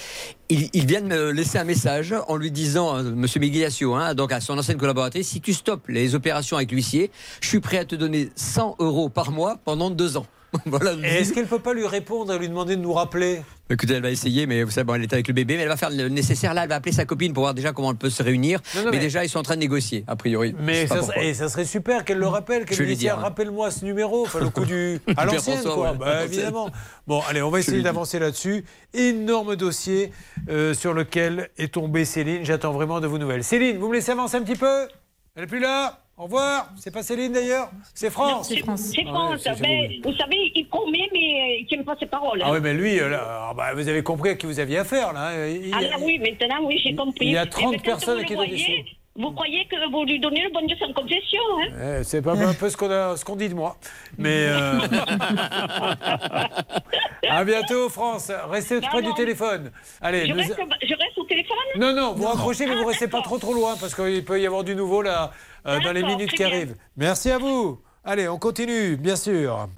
il, 0.51 0.69
il 0.75 0.87
vient 0.87 1.01
de 1.01 1.07
me 1.07 1.31
laisser 1.31 1.59
un 1.59 1.65
message 1.65 2.15
en 2.29 2.37
lui 2.37 2.51
disant, 2.51 2.99
euh, 2.99 3.03
monsieur 3.03 3.41
Migliaccio, 3.41 3.95
hein, 3.95 4.15
donc 4.15 4.33
à 4.33 4.41
son 4.41 4.59
ancienne 4.59 4.77
collaboratrice, 4.77 5.29
si 5.29 5.41
tu 5.41 5.55
stoppes 5.55 5.89
les 5.89 6.15
opérations 6.15 6.57
avec 6.57 6.71
l'huissier, 6.71 7.11
je 7.41 7.49
suis 7.49 7.61
prêt 7.61 7.79
à 7.79 7.85
te 7.87 7.95
donner 7.95 8.29
100 8.37 8.77
euros 8.79 9.09
par 9.09 9.31
mois 9.31 9.59
pendant 9.65 9.91
deux 9.91 10.19
ans. 10.19 10.27
voilà. 10.67 10.93
Est-ce 11.07 11.33
qu'elle 11.33 11.47
peut 11.47 11.59
pas 11.59 11.75
lui 11.75 11.87
répondre 11.87 12.33
et 12.35 12.39
lui 12.39 12.49
demander 12.49 12.77
de 12.77 12.81
nous 12.81 12.93
rappeler? 12.93 13.43
Écoutez, 13.73 13.95
elle 13.95 14.03
va 14.03 14.11
essayer, 14.11 14.47
mais 14.47 14.65
vous 14.65 14.71
savez, 14.73 14.85
bon, 14.85 14.95
elle 14.95 15.03
est 15.05 15.13
avec 15.13 15.29
le 15.29 15.35
bébé, 15.35 15.57
mais 15.57 15.63
elle 15.63 15.69
va 15.69 15.77
faire 15.77 15.91
le 15.91 16.09
nécessaire. 16.09 16.55
Là, 16.55 16.65
elle 16.65 16.69
va 16.69 16.75
appeler 16.77 16.93
sa 16.93 17.05
copine 17.05 17.33
pour 17.33 17.45
voir 17.45 17.55
déjà 17.55 17.73
comment 17.73 17.93
elle 17.93 17.97
peut 17.97 18.11
se 18.11 18.23
réunir. 18.23 18.61
Non, 18.75 18.81
non, 18.81 18.91
mais, 18.91 18.97
mais- 18.97 19.03
déjà, 19.03 19.25
ils 19.25 19.29
sont 19.29 19.39
en 19.39 19.45
train 19.45 19.55
de 19.55 19.61
négocier, 19.61 20.05
a 20.09 20.17
priori. 20.17 20.55
Mais 20.59 20.89
ça, 20.89 21.01
et 21.21 21.35
ça 21.35 21.49
serait 21.49 21.65
super 21.65 22.05
qu'elle 22.05 22.19
le 22.19 22.27
rappelle, 22.27 22.65
qu'elle 22.65 22.79
lui 22.79 22.87
lui 22.87 22.97
dise 22.97 23.11
rappelle-moi 23.11 23.71
ce 23.71 23.85
numéro, 23.85 24.25
enfin 24.25 24.41
le 24.41 24.51
coup 24.51 24.65
du. 24.65 25.01
à 25.17 25.25
l'ancienne, 25.25 25.63
quoi. 25.63 25.93
ouais. 25.93 25.99
Bah, 25.99 26.25
évidemment. 26.25 26.71
Bon, 27.07 27.23
allez, 27.29 27.43
on 27.43 27.51
va 27.51 27.61
essayer 27.61 27.83
d'avancer 27.83 28.19
là-dessus. 28.19 28.65
Énorme 28.93 29.55
dossier 29.55 30.11
euh, 30.49 30.75
sur 30.75 30.93
lequel 30.93 31.51
est 31.57 31.75
tombée 31.75 32.05
Céline. 32.05 32.45
J'attends 32.45 32.73
vraiment 32.73 33.01
de 33.01 33.07
vos 33.07 33.19
nouvelles. 33.19 33.45
Céline, 33.45 33.79
vous 33.79 33.89
me 33.89 33.95
laissez 33.95 34.11
avancer 34.11 34.37
un 34.37 34.43
petit 34.43 34.59
peu? 34.59 34.89
Elle 35.37 35.43
n'est 35.43 35.47
plus 35.47 35.61
là? 35.61 36.00
Au 36.21 36.25
revoir. 36.25 36.69
C'est 36.77 36.91
pas 36.91 37.03
Céline 37.03 37.33
d'ailleurs 37.33 37.71
C'est 37.95 38.11
France. 38.11 38.49
C'est 38.51 38.59
France. 38.59 38.81
C'est 38.95 39.05
Ah 39.07 39.31
ouais, 39.31 39.39
France. 39.39 39.59
Ben, 39.59 39.89
vous. 40.05 40.11
vous 40.11 40.17
savez, 40.19 40.53
il 40.55 40.69
promet, 40.69 41.09
mais 41.15 41.61
il 41.61 41.63
ne 41.63 41.67
tient 41.69 41.83
pas 41.83 41.97
ses 41.99 42.05
paroles. 42.05 42.43
Ah 42.45 42.49
hein. 42.49 42.53
oui, 42.53 42.59
mais 42.63 42.75
lui, 42.75 43.01
euh, 43.01 43.09
là, 43.09 43.47
ah 43.49 43.55
bah, 43.57 43.73
vous 43.75 43.89
avez 43.89 44.03
compris 44.03 44.29
à 44.29 44.35
qui 44.35 44.45
vous 44.45 44.61
aviez 44.61 44.77
affaire, 44.81 45.15
là. 45.15 45.49
Il- 45.49 45.73
Ah 45.75 45.81
là, 45.81 45.97
oui, 45.99 46.19
maintenant, 46.19 46.59
oui, 46.65 46.79
j'ai 46.85 46.95
compris. 46.95 47.25
il 47.25 47.33
y 47.33 47.39
a 47.39 47.45
Eh 47.45 47.49
30 47.49 47.71
ben, 47.73 47.79
quand 47.79 47.85
personnes 47.85 48.19
vous 48.19 48.25
qui 48.27 48.35
voyez, 48.35 48.85
Vous 49.17 49.33
croyez 49.33 49.65
que 49.65 49.91
vous 49.91 50.05
lui 50.05 50.21
donnez 50.21 50.43
le 50.43 50.51
bon 50.53 50.61
Dieu 50.67 50.77
sans 50.79 50.93
concession, 50.93 51.41
hein? 51.63 51.69
Eh, 52.01 52.05
c'est 52.05 52.21
pas 52.21 52.33
un 52.35 52.53
peu 52.53 52.69
ce 52.69 52.77
qu'on 52.77 52.91
a- 52.91 53.17
ce 53.17 53.25
qu'on 53.25 53.37
dit 53.37 53.49
de 53.49 53.55
moi. 53.55 53.77
Mais. 54.19 54.45
euh, 54.47 54.79
à 57.31 57.45
bientôt, 57.45 57.89
France. 57.89 58.31
Restez 58.51 58.81
Non, 58.81 58.89
près 58.89 59.01
du 59.03 59.09
non. 59.09 59.15
téléphone. 59.15 59.71
Allez, 60.03 60.27
je, 60.27 60.33
nous- 60.33 60.37
reste, 60.39 60.57
je 60.83 60.95
reste 60.95 61.17
au 61.19 61.25
téléphone? 61.25 61.57
Non, 61.79 61.93
non, 61.95 62.13
vous 62.13 62.27
raccrochez, 62.27 62.67
mais 62.67 62.75
vous 62.77 62.87
restez 62.87 63.09
pas 63.09 63.23
trop 63.23 63.39
trop 63.39 63.55
loin 63.55 63.75
parce 63.81 63.95
qu'il 63.95 64.23
peut 64.25 64.39
y 64.41 64.47
avoir 64.47 64.65
du 64.65 64.75
nouveau 64.77 65.01
là 65.03 65.31
euh, 65.67 65.79
dans 65.81 65.93
les 65.93 66.03
minutes 66.03 66.31
qui 66.31 66.39
bien. 66.39 66.47
arrivent. 66.47 66.75
Merci 66.97 67.31
à 67.31 67.39
vous. 67.39 67.79
Allez, 68.05 68.29
on 68.29 68.39
continue, 68.39 68.97
bien 68.97 69.17
sûr. 69.17 69.69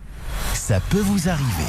Ça 0.55 0.79
peut 0.91 1.01
vous 1.01 1.29
arriver. 1.29 1.69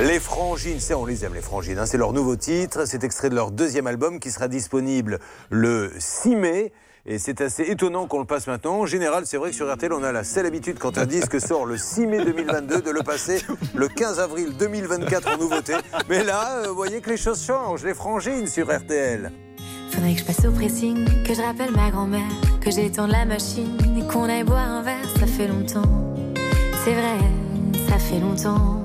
Les 0.00 0.18
Frangines, 0.18 0.80
c'est 0.80 0.94
on 0.94 1.04
les 1.04 1.24
aime 1.26 1.34
les 1.34 1.42
Frangines, 1.42 1.78
hein, 1.78 1.84
c'est 1.84 1.98
leur 1.98 2.14
nouveau 2.14 2.34
titre, 2.34 2.86
c'est 2.86 3.04
extrait 3.04 3.28
de 3.28 3.34
leur 3.34 3.50
deuxième 3.50 3.86
album 3.86 4.18
qui 4.18 4.30
sera 4.30 4.48
disponible 4.48 5.18
le 5.50 5.92
6 5.98 6.36
mai. 6.36 6.72
Et 7.06 7.18
c'est 7.18 7.40
assez 7.40 7.64
étonnant 7.64 8.06
qu'on 8.06 8.18
le 8.18 8.24
passe 8.26 8.46
maintenant. 8.46 8.80
En 8.80 8.86
général, 8.86 9.24
c'est 9.26 9.38
vrai 9.38 9.50
que 9.50 9.56
sur 9.56 9.70
RTL, 9.72 9.92
on 9.92 10.02
a 10.02 10.12
la 10.12 10.22
seule 10.22 10.44
habitude 10.46 10.78
quand 10.78 10.98
un 10.98 11.06
disque 11.06 11.40
sort 11.40 11.64
le 11.64 11.76
6 11.78 12.06
mai 12.06 12.24
2022 12.24 12.82
de 12.82 12.90
le 12.90 13.02
passer 13.02 13.42
le 13.74 13.88
15 13.88 14.20
avril 14.20 14.54
2024 14.58 15.34
en 15.34 15.38
nouveauté. 15.38 15.74
Mais 16.10 16.22
là, 16.24 16.58
euh, 16.58 16.68
vous 16.68 16.74
voyez 16.74 17.00
que 17.00 17.08
les 17.10 17.16
choses 17.16 17.42
changent. 17.44 17.84
Les 17.84 17.94
Frangines 17.94 18.46
sur 18.46 18.70
RTL. 18.74 19.32
Faudrait 19.90 20.14
que 20.14 20.20
je 20.20 20.24
passe 20.24 20.44
au 20.44 20.52
pressing, 20.52 21.04
que 21.24 21.34
je 21.34 21.42
rappelle 21.42 21.72
ma 21.72 21.90
grand-mère, 21.90 22.32
que 22.60 22.70
j'étende 22.70 23.10
la 23.10 23.24
machine 23.24 23.76
et 23.98 24.06
qu'on 24.06 24.28
aille 24.28 24.44
boire 24.44 24.68
un 24.68 24.82
verre, 24.82 25.08
ça 25.18 25.26
fait 25.26 25.48
longtemps. 25.48 26.14
C'est 26.84 26.92
vrai, 26.92 27.18
ça 27.88 27.98
fait 27.98 28.20
longtemps. 28.20 28.80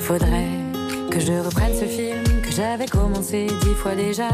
Faudrait 0.00 0.48
que 1.10 1.20
je 1.20 1.32
reprenne 1.32 1.72
ce 1.72 1.84
film 1.84 2.24
que 2.42 2.50
j'avais 2.50 2.86
commencé 2.86 3.46
dix 3.62 3.74
fois 3.74 3.94
déjà. 3.94 4.28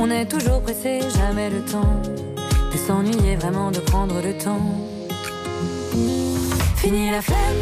On 0.00 0.10
est 0.10 0.26
toujours 0.26 0.60
pressé, 0.62 1.00
jamais 1.16 1.50
le 1.50 1.60
temps 1.60 2.02
de 2.72 2.76
s'ennuyer, 2.76 3.36
vraiment 3.36 3.70
de 3.70 3.80
prendre 3.80 4.14
le 4.22 4.36
temps. 4.36 4.60
Fini 6.76 7.10
la 7.10 7.22
flemme, 7.22 7.60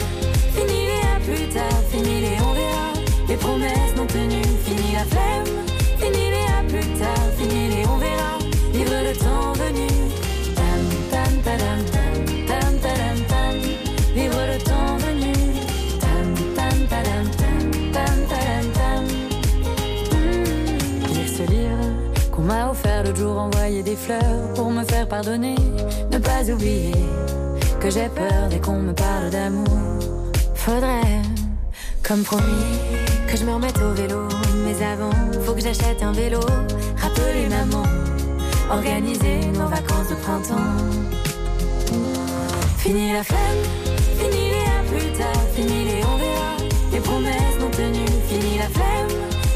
fini 0.53 0.87
les 0.87 1.01
à 1.15 1.21
plus 1.21 1.49
tard, 1.49 1.83
fini 1.91 2.21
les 2.21 2.37
on 2.43 2.53
verra, 2.53 2.93
les 3.29 3.37
promesses 3.37 3.95
non 3.97 4.07
tenues, 4.07 4.57
fini 4.65 4.93
la 4.93 5.05
flemme, 5.05 5.55
plus 6.68 6.98
tard, 6.98 7.30
fini 7.36 7.68
les 7.68 7.86
on 7.86 7.98
verra, 7.98 8.38
vivre 8.72 8.98
le 9.09 9.12
temps 9.16 9.52
venu. 9.55 9.86
Tam, 10.55 10.80
tam, 11.10 11.32
tadam, 11.44 11.80
tam, 11.94 12.78
tam, 12.80 13.16
tam, 13.28 13.55
vivre 14.14 14.43
le 14.52 14.59
temps 14.59 14.97
venu. 15.05 15.32
Tam, 16.01 16.26
tam, 16.56 16.76
tadam, 16.90 17.26
tam, 17.40 17.70
tam, 17.93 18.16
tadam, 18.30 18.66
tam. 18.78 19.05
Hmm, 20.10 21.14
Lire 21.14 21.28
ce 21.36 21.43
livre 21.51 22.30
qu'on 22.32 22.43
m'a 22.43 22.70
offert 22.70 23.05
l'autre 23.05 23.18
jour, 23.18 23.38
envoyer 23.38 23.82
des 23.82 23.97
fleurs 23.97 24.55
pour 24.55 24.70
me 24.70 24.84
faire 24.84 25.09
pardonner, 25.09 25.56
ne 26.12 26.18
pas 26.18 26.43
oublier 26.51 26.94
que 27.80 27.90
j'ai 27.90 28.09
peur 28.09 28.48
dès 28.51 28.59
qu'on 28.60 28.80
me 28.80 28.93
parle 28.93 29.30
d'amour. 29.30 29.78
Faudrait, 30.55 31.22
comme 32.02 32.22
promis, 32.22 32.66
que 33.28 33.36
je 33.36 33.44
me 33.44 33.52
remette 33.55 33.78
au 33.78 33.93
vélo. 33.94 34.28
Faut 35.44 35.55
que 35.55 35.60
j'achète 35.60 36.02
un 36.02 36.10
vélo. 36.10 36.40
Rappeler 37.01 37.48
maman, 37.48 37.84
organiser 38.68 39.47
nos 39.55 39.68
vacances 39.68 40.09
de 40.10 40.16
printemps. 40.16 40.56
Fini 42.76 43.12
la 43.12 43.22
flemme, 43.22 43.62
fini 44.18 44.51
les 44.51 44.66
à 44.66 44.82
plus 44.90 45.12
tard, 45.16 45.43
fini 45.55 45.84
les 45.84 46.02
on 46.05 46.16
verra, 46.18 46.56
les 46.93 46.98
promesses 47.01 47.59
non 47.60 47.70
tenues. 47.70 48.20
Fini 48.28 48.59
la 48.59 48.68
flemme, 48.68 49.09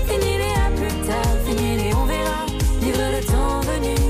fini 0.06 0.38
les 0.38 0.54
à 0.64 0.70
plus 0.76 1.06
tard, 1.08 1.34
fini 1.44 1.76
les 1.76 1.92
on 1.92 2.04
verra, 2.04 2.46
vivre 2.80 3.02
le 3.10 3.24
temps 3.26 3.60
venu. 3.62 4.09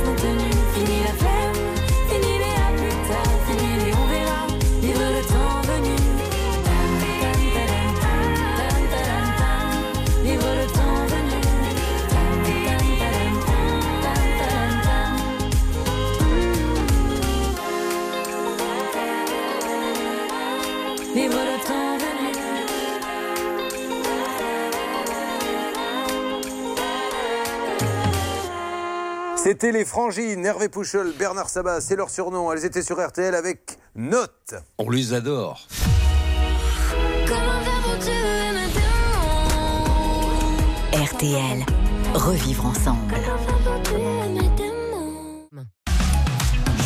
C'était 29.43 29.71
les 29.71 29.85
Frangines, 29.85 30.45
Hervé 30.45 30.69
Pouchol, 30.69 31.13
Bernard 31.17 31.49
Sabat, 31.49 31.81
c'est 31.81 31.95
leur 31.95 32.11
surnom. 32.11 32.51
Elles 32.51 32.63
étaient 32.63 32.83
sur 32.83 33.03
RTL 33.03 33.33
avec 33.33 33.79
Note. 33.95 34.53
On 34.77 34.87
les 34.87 35.13
adore. 35.13 35.67
RTL. 40.93 41.65
Revivre 42.13 42.67
ensemble. 42.67 43.15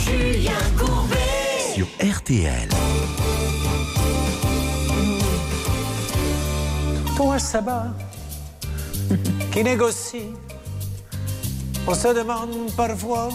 Julien 0.06 0.54
Courbet. 0.78 1.74
Sur 1.74 1.88
RTL. 2.02 2.70
Toi, 7.18 7.38
Sabat, 7.38 7.88
qui 9.52 9.64
négocie, 9.64 10.32
on 11.88 11.94
se 11.94 12.08
demande 12.14 12.72
parfois 12.76 13.30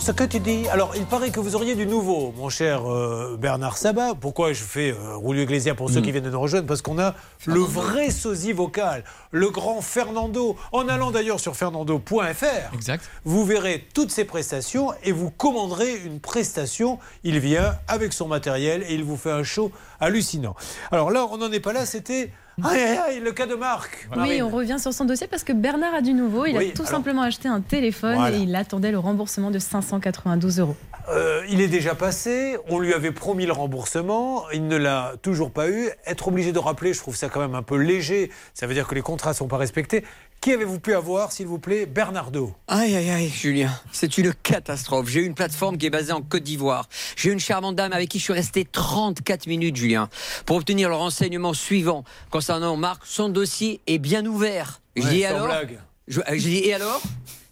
ce 0.00 0.10
que 0.12 0.24
tu 0.24 0.40
dis. 0.40 0.68
Alors, 0.68 0.94
il 0.96 1.06
paraît 1.06 1.30
que 1.30 1.40
vous 1.40 1.54
auriez 1.56 1.74
du 1.74 1.86
nouveau, 1.86 2.34
mon 2.36 2.48
cher 2.48 2.90
euh, 2.90 3.36
Bernard 3.38 3.78
Sabat. 3.78 4.14
Pourquoi 4.14 4.52
je 4.52 4.62
fais 4.62 4.90
euh, 4.90 5.16
Roulio 5.16 5.46
pour 5.76 5.88
ceux 5.90 6.00
qui 6.00 6.10
viennent 6.12 6.24
de 6.24 6.30
nous 6.30 6.40
rejoindre? 6.40 6.66
Parce 6.66 6.82
qu'on 6.82 6.98
a 6.98 7.14
le 7.46 7.60
vrai 7.60 8.10
sosie 8.10 8.52
vocal, 8.52 9.04
le 9.30 9.48
grand 9.48 9.80
Fernando. 9.80 10.56
En 10.72 10.88
allant 10.88 11.10
d'ailleurs 11.10 11.40
sur 11.40 11.56
fernando.fr, 11.56 12.74
Exact. 12.74 13.08
vous 13.24 13.44
verrez 13.44 13.86
toutes 13.94 14.10
ses 14.10 14.24
prestations 14.24 14.92
et 15.04 15.12
vous 15.12 15.30
commanderez 15.30 15.94
une 16.04 16.20
prestation. 16.20 16.98
Il 17.22 17.38
vient 17.38 17.78
avec 17.88 18.12
son 18.12 18.28
matériel 18.28 18.82
et 18.88 18.94
il 18.94 19.04
vous 19.04 19.16
fait 19.16 19.32
un 19.32 19.44
show 19.44 19.70
hallucinant. 20.00 20.54
Alors 20.90 21.10
là, 21.10 21.26
on 21.30 21.38
n'en 21.38 21.50
est 21.52 21.60
pas 21.60 21.72
là, 21.72 21.86
c'était. 21.86 22.30
Aïe, 22.62 22.80
aïe, 22.80 22.98
aïe, 23.08 23.20
le 23.20 23.32
cas 23.32 23.46
de 23.46 23.54
Marc. 23.54 24.08
Oui, 24.16 24.40
on 24.40 24.48
revient 24.48 24.76
sur 24.78 24.92
son 24.92 25.04
dossier 25.04 25.26
parce 25.26 25.42
que 25.42 25.52
Bernard 25.52 25.94
a 25.94 26.00
du 26.02 26.12
nouveau. 26.14 26.46
Il 26.46 26.56
Oui, 26.56 26.68
a 26.70 26.72
tout 26.72 26.82
alors- 26.82 26.90
simplement 26.90 27.22
acheté 27.22 27.48
un 27.48 27.60
téléphone 27.60 28.14
Voilà. 28.16 28.36
et 28.36 28.40
il 28.40 28.54
attendait 28.54 28.92
le 28.92 28.98
remboursement 28.98 29.50
de 29.50 29.58
592 29.58 30.60
euros. 30.60 30.76
Euh, 31.10 31.42
il 31.50 31.60
est 31.60 31.68
déjà 31.68 31.94
passé, 31.94 32.56
on 32.68 32.78
lui 32.78 32.94
avait 32.94 33.10
promis 33.12 33.44
le 33.44 33.52
remboursement, 33.52 34.44
il 34.52 34.66
ne 34.68 34.76
l'a 34.76 35.14
toujours 35.20 35.50
pas 35.50 35.68
eu. 35.68 35.90
Être 36.06 36.28
obligé 36.28 36.52
de 36.52 36.58
rappeler, 36.58 36.94
je 36.94 37.00
trouve 37.00 37.16
ça 37.16 37.28
quand 37.28 37.40
même 37.40 37.54
un 37.54 37.62
peu 37.62 37.76
léger, 37.76 38.30
ça 38.54 38.66
veut 38.66 38.72
dire 38.74 38.86
que 38.86 38.94
les 38.94 39.02
contrats 39.02 39.30
ne 39.30 39.34
sont 39.36 39.48
pas 39.48 39.58
respectés. 39.58 40.04
Qui 40.44 40.52
avez-vous 40.52 40.78
pu 40.78 40.92
avoir, 40.94 41.32
s'il 41.32 41.46
vous 41.46 41.58
plaît 41.58 41.86
Bernardo. 41.86 42.54
Aïe, 42.68 42.94
aïe, 42.94 43.08
aïe, 43.08 43.28
Julien, 43.30 43.70
c'est 43.92 44.18
une 44.18 44.34
catastrophe. 44.34 45.08
J'ai 45.08 45.20
une 45.22 45.32
plateforme 45.34 45.78
qui 45.78 45.86
est 45.86 45.90
basée 45.90 46.12
en 46.12 46.20
Côte 46.20 46.42
d'Ivoire. 46.42 46.86
J'ai 47.16 47.30
une 47.32 47.40
charmante 47.40 47.76
dame 47.76 47.94
avec 47.94 48.10
qui 48.10 48.18
je 48.18 48.24
suis 48.24 48.34
resté 48.34 48.66
34 48.70 49.46
minutes, 49.46 49.74
Julien, 49.74 50.10
pour 50.44 50.56
obtenir 50.58 50.90
le 50.90 50.96
renseignement 50.96 51.54
suivant 51.54 52.04
concernant 52.28 52.76
Marc. 52.76 53.04
Son 53.06 53.30
dossier 53.30 53.80
est 53.86 53.96
bien 53.98 54.26
ouvert. 54.26 54.82
Je 54.96 55.02
Ouais, 55.04 55.08
dis 55.14 55.22
sans 55.22 55.28
alors 55.28 55.46
blague. 55.46 55.78
je, 56.08 56.20
je 56.30 56.34
dis 56.36 56.58
et 56.58 56.74
alors 56.74 57.00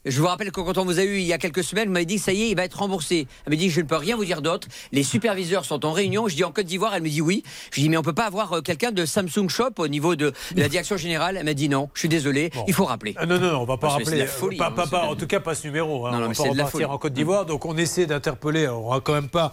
je 0.05 0.20
vous 0.20 0.27
rappelle 0.27 0.51
que 0.51 0.61
quand 0.61 0.79
on 0.79 0.85
vous 0.85 0.99
a 0.99 1.05
eu 1.05 1.16
il 1.19 1.23
y 1.24 1.33
a 1.33 1.39
quelques 1.39 1.62
semaines, 1.65 1.87
vous 1.89 1.93
m'avez 1.93 2.07
dit 2.07 2.19
ça 2.19 2.33
y 2.33 2.43
est, 2.43 2.49
il 2.51 2.57
va 2.57 2.65
être 2.65 2.79
remboursé. 2.79 3.27
Elle 3.47 3.53
m'a 3.53 3.57
dit 3.57 3.70
je 3.70 3.81
ne 3.81 3.87
peux 3.87 3.97
rien 3.97 4.16
vous 4.16 4.24
dire 4.24 4.43
d'autre. 4.43 4.69
Les 4.91 5.03
superviseurs 5.03 5.65
sont 5.65 5.85
en 5.87 5.93
réunion. 5.93 6.29
Je 6.29 6.35
dis 6.37 6.45
en 6.45 6.53
Côte 6.53 6.66
d'Ivoire, 6.66 6.95
elle 6.95 7.03
me 7.03 7.09
dit 7.09 7.20
oui. 7.20 7.43
Je 7.73 7.81
dis 7.81 7.89
mais 7.89 7.97
on 7.97 8.03
peut 8.03 8.12
pas 8.12 8.27
avoir 8.27 8.53
euh, 8.55 8.61
quelqu'un 8.61 8.91
de 8.93 9.05
Samsung 9.07 9.49
Shop 9.49 9.70
au 9.79 9.89
niveau 9.89 10.16
de, 10.16 10.33
de 10.55 10.61
la 10.61 10.69
direction 10.69 10.97
générale? 10.97 11.37
Elle 11.37 11.45
m'a 11.45 11.55
dit 11.55 11.69
non. 11.69 11.89
Je 11.95 12.01
suis 12.01 12.09
désolé, 12.09 12.51
il 12.66 12.74
faut 12.74 12.85
rappeler. 12.85 13.15
Ah 13.16 13.27
non, 13.27 13.39
non, 13.39 13.57
on 13.61 13.65
va 13.65 13.77
pas 13.77 13.89
Parce 13.89 13.95
rappeler. 13.99 14.12
de 14.16 14.23
la 14.23 14.27
folie, 14.27 14.57
pas, 14.57 14.69
hein, 14.69 14.73
pas- 14.73 14.87
pas- 14.87 15.07
en 15.07 15.15
tout 15.16 15.27
cas, 15.27 15.41
pas 15.41 15.55
ce 15.55 15.66
numéro. 15.66 16.07
hein. 16.07 16.11
Non, 16.12 16.19
non, 16.19 16.24
on 16.27 16.29
va 16.33 16.35
pas 16.45 16.51
repartir 16.51 16.91
en 16.91 16.99
Côte 16.99 17.12
d'Ivoire. 17.12 17.47
Donc 17.47 17.65
on 17.66 17.77
essaie 17.77 18.07
d'interpeller. 18.07 18.69
On 18.69 18.91
va 18.91 19.01
quand 19.01 19.15
même 19.15 19.29
pas 19.29 19.53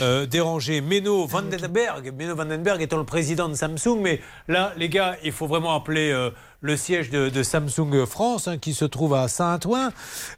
euh, 0.00 0.26
déranger 0.26 0.80
Menno 0.80 1.26
Vandenberg. 1.26 2.12
Menno 2.18 2.34
Vandenberg 2.34 2.80
étant 2.82 2.96
le 2.98 3.04
président 3.04 3.48
de 3.48 3.54
Samsung. 3.54 3.98
Mais 4.00 4.20
là, 4.48 4.72
les 4.76 4.88
gars, 4.88 5.16
il 5.24 5.32
faut 5.32 5.46
vraiment 5.46 5.74
appeler 5.74 6.10
euh, 6.10 6.30
le 6.62 6.76
siège 6.76 7.10
de, 7.10 7.28
de 7.30 7.42
Samsung 7.42 8.04
France, 8.06 8.46
hein, 8.48 8.58
qui 8.58 8.74
se 8.74 8.84
trouve 8.84 9.14
à 9.14 9.28
Saint-Ouen, 9.28 9.90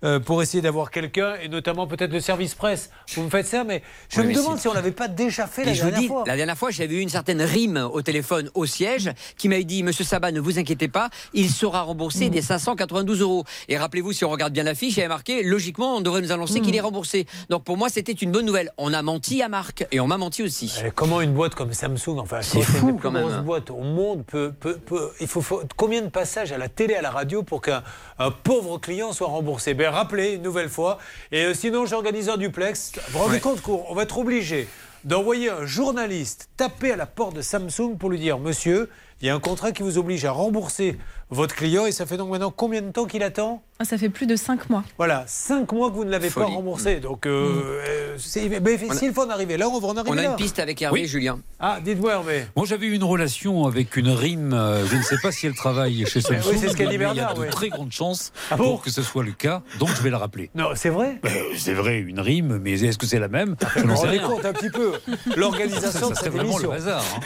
euh, 0.04 0.20
pour 0.20 0.42
essayer 0.42 0.62
d'avoir 0.62 0.90
quelqu'un, 0.90 1.34
et 1.42 1.48
notamment 1.48 1.86
peut-être 1.86 2.12
le 2.12 2.20
service 2.20 2.54
presse. 2.54 2.90
Vous 3.14 3.22
me 3.24 3.30
faites 3.30 3.46
ça, 3.46 3.64
mais 3.64 3.82
je 4.08 4.18
Oui, 4.20 4.26
me 4.26 4.28
mais 4.28 4.34
demande 4.36 4.58
si 4.58 4.68
on 4.68 4.72
l'avait 4.72 4.92
pas 4.92 5.08
déjà 5.08 5.46
fait 5.46 5.64
la 5.64 5.72
vous 5.72 5.78
dernière 5.78 5.98
dis, 6.00 6.06
fois. 6.08 6.24
la 6.26 6.36
dernière 6.36 6.56
fois, 6.56 6.70
j'avais 6.70 6.94
eu 6.94 7.00
une 7.00 7.08
certaine 7.08 7.42
rime 7.42 7.88
au 7.92 8.02
téléphone 8.02 8.50
au 8.54 8.66
siège 8.66 9.10
qui 9.36 9.48
m'avait 9.48 9.64
dit 9.64 9.82
Monsieur 9.82 10.04
Sabat, 10.04 10.30
ne 10.32 10.40
vous 10.40 10.58
inquiétez 10.58 10.88
pas, 10.88 11.10
il 11.34 11.50
sera 11.50 11.82
remboursé 11.82 12.30
des 12.30 12.42
592 12.42 13.20
euros. 13.20 13.44
Et 13.68 13.76
rappelez-vous, 13.76 14.12
si 14.12 14.24
on 14.24 14.30
regarde 14.30 14.52
bien 14.52 14.62
l'affiche, 14.62 14.94
il 14.94 14.98
y 14.98 15.02
avait 15.02 15.08
marqué 15.08 15.42
logiquement, 15.42 15.96
on 15.96 16.00
devrait 16.00 16.22
nous 16.22 16.32
annoncer 16.32 16.60
qu'il 16.60 16.76
est 16.76 16.80
remboursé. 16.80 17.26
Donc 17.50 17.64
pour 17.64 17.76
moi, 17.76 17.88
c'était 17.88 18.12
une 18.12 18.30
bonne 18.30 18.46
nouvelle. 18.46 18.70
On 18.78 18.92
a 18.92 19.02
menti 19.02 19.42
à 19.42 19.48
Marc 19.48 19.84
et 19.90 19.98
on 20.00 20.06
m'a 20.06 20.18
menti 20.18 20.42
aussi. 20.42 20.72
Eh, 20.86 20.90
Comment 20.94 21.20
une 21.20 21.32
boîte 21.32 21.54
comme 21.56 21.72
Samsung, 21.72 22.18
enfin, 22.18 22.42
C'est 22.42 22.58
une 22.60 22.96
plus 22.96 23.10
grosses 23.10 23.32
hein. 23.32 23.42
boîtes 23.42 23.70
au 23.70 23.80
monde, 23.80 24.24
peut, 24.24 24.52
peut- 24.58 24.78
peut- 24.78 25.10
il 25.20 25.26
faut, 25.26 25.40
faut- 25.42 25.62
combien 25.76 26.02
de 26.02 26.08
passages 26.12 26.52
à 26.52 26.58
la 26.58 26.68
télé, 26.68 26.94
à 26.94 27.02
la 27.02 27.10
radio 27.10 27.42
pour 27.42 27.60
qu'un 27.62 27.82
un 28.18 28.30
pauvre 28.30 28.78
client 28.78 29.12
soit 29.12 29.26
remboursé 29.28 29.74
Ben 29.74 29.90
rappelez 29.90 30.34
une 30.34 30.42
nouvelle 30.42 30.68
fois. 30.68 30.98
Et 31.32 31.44
euh, 31.46 31.54
sinon, 31.54 31.86
j'organise 31.86 32.28
un 32.28 32.36
duplex. 32.36 32.92
Vous 32.94 33.12
vous 33.12 33.18
rendez 33.18 33.34
Ouais. 33.34 33.40
compte 33.40 33.60
qu'on 33.62 33.94
va 33.94 34.02
être 34.04 34.18
obligé 34.18 34.68
d'envoyer 35.04 35.50
un 35.50 35.66
journaliste 35.66 36.48
taper 36.56 36.92
à 36.92 36.96
la 36.96 37.06
porte 37.06 37.34
de 37.34 37.42
Samsung 37.42 37.96
pour 37.98 38.08
lui 38.10 38.18
dire 38.20 38.38
Monsieur, 38.38 38.88
il 39.22 39.26
y 39.26 39.30
a 39.30 39.34
un 39.34 39.40
contrat 39.40 39.72
qui 39.72 39.82
vous 39.82 39.98
oblige 39.98 40.24
à 40.24 40.32
rembourser 40.32 40.98
votre 41.30 41.54
client 41.54 41.86
et 41.86 41.92
ça 41.92 42.04
fait 42.04 42.18
donc 42.18 42.28
maintenant 42.30 42.52
combien 42.54 42.82
de 42.82 42.90
temps 42.90 43.06
qu'il 43.06 43.22
attend? 43.22 43.62
Ah, 43.78 43.84
Ça 43.84 43.96
fait 43.96 44.10
plus 44.10 44.26
de 44.26 44.36
5 44.36 44.68
mois. 44.68 44.84
Voilà, 44.98 45.24
5 45.26 45.72
mois 45.72 45.90
que 45.90 45.94
vous 45.94 46.04
ne 46.04 46.10
l'avez 46.10 46.28
pas 46.28 46.44
remboursé. 46.44 47.00
Donc, 47.00 47.26
euh, 47.26 47.80
euh, 47.88 48.16
c'est- 48.18 48.48
mais 48.60 48.78
On 48.86 48.90
a- 48.90 48.94
s'il 48.96 49.12
faut 49.14 49.22
en 49.22 49.30
arriver 49.30 49.56
là, 49.56 49.68
on 49.68 49.80
va 49.80 49.88
en 49.88 49.96
arriver 49.96 50.10
On 50.10 50.18
a 50.18 50.22
là. 50.22 50.30
une 50.30 50.36
piste 50.36 50.58
avec 50.58 50.82
Hervé 50.82 51.00
Oui. 51.00 51.04
et 51.04 51.08
Julien. 51.08 51.38
Ah, 51.58 51.78
dites-moi 51.82 52.12
Hervé. 52.12 52.44
Moi, 52.54 52.66
j'avais 52.66 52.86
eu 52.86 52.92
une 52.92 53.02
relation 53.04 53.64
avec 53.66 53.96
une 53.96 54.10
rime. 54.10 54.52
euh, 54.52 54.84
je 54.86 54.96
ne 54.96 55.02
sais 55.02 55.16
pas 55.22 55.32
si 55.32 55.46
elle 55.46 55.54
travaille 55.54 56.04
chez 56.06 56.20
Samsung. 56.20 56.42
oui, 56.50 56.58
c'est 56.60 56.68
ce 56.68 56.76
qu'a 56.76 56.84
dit 56.86 56.98
mais 56.98 57.04
il 57.04 57.08
y 57.08 57.10
a 57.10 57.14
Bernard, 57.14 57.34
de 57.34 57.40
oui. 57.40 57.48
très 57.50 57.68
grandes 57.70 57.92
chances 57.92 58.32
Ah 58.50 58.56
bon 58.56 58.64
pour 58.72 58.82
que 58.82 58.90
ce 58.90 59.02
soit 59.02 59.24
le 59.24 59.32
cas. 59.32 59.62
Donc, 59.78 59.88
je 59.96 60.02
vais 60.02 60.10
la 60.10 60.18
rappeler. 60.18 60.50
Non, 60.54 60.68
c'est 60.74 60.90
vrai? 60.90 61.18
Ben, 61.22 61.32
c'est 61.56 61.74
vrai, 61.74 61.98
une 61.98 62.20
rime, 62.20 62.58
mais 62.58 62.72
est-ce 62.84 62.98
que 62.98 63.06
c'est 63.06 63.18
la 63.20 63.28
même? 63.28 63.56
Je 63.76 63.80
sais 63.80 63.86
rendez 63.94 64.08
rien. 64.18 64.28
compte 64.28 64.44
un 64.44 64.52
petit 64.52 64.70
peu 64.70 64.92
l'organisation 65.36 65.90
Ça 66.08 66.10
de 66.10 66.14
serait 66.14 66.24
cette 66.24 66.32
vraiment 66.34 66.58
le 66.58 66.70
hasard. 66.72 67.02
hein. 67.16 67.20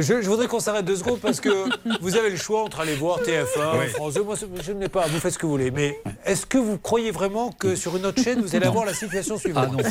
Je, 0.00 0.22
je 0.22 0.28
voudrais 0.28 0.46
qu'on 0.46 0.60
s'arrête 0.60 0.84
deux 0.84 0.96
secondes 0.96 1.20
parce 1.20 1.40
que 1.40 1.50
vous 2.00 2.16
avez 2.16 2.30
le 2.30 2.36
choix 2.36 2.62
entre 2.62 2.80
aller 2.80 2.94
voir 2.94 3.20
TF1, 3.22 3.78
Ouais. 3.78 3.88
France 3.88 4.14
2. 4.14 4.22
Moi, 4.22 4.34
je 4.62 4.72
ne 4.72 4.80
l'ai 4.80 4.88
pas. 4.88 5.06
Vous 5.06 5.18
faites 5.20 5.32
ce 5.34 5.38
que 5.38 5.46
vous 5.46 5.52
voulez. 5.52 5.70
Mais 5.70 6.00
est-ce 6.24 6.46
que 6.46 6.58
vous 6.58 6.78
croyez 6.78 7.10
vraiment 7.10 7.50
que 7.52 7.74
sur 7.76 7.96
une 7.96 8.06
autre 8.06 8.22
chaîne, 8.22 8.40
vous 8.40 8.54
allez 8.54 8.66
avoir 8.66 8.84
la 8.84 8.94
situation 8.94 9.38
suivante 9.38 9.68
Ah 9.78 9.82
non. 9.82 9.88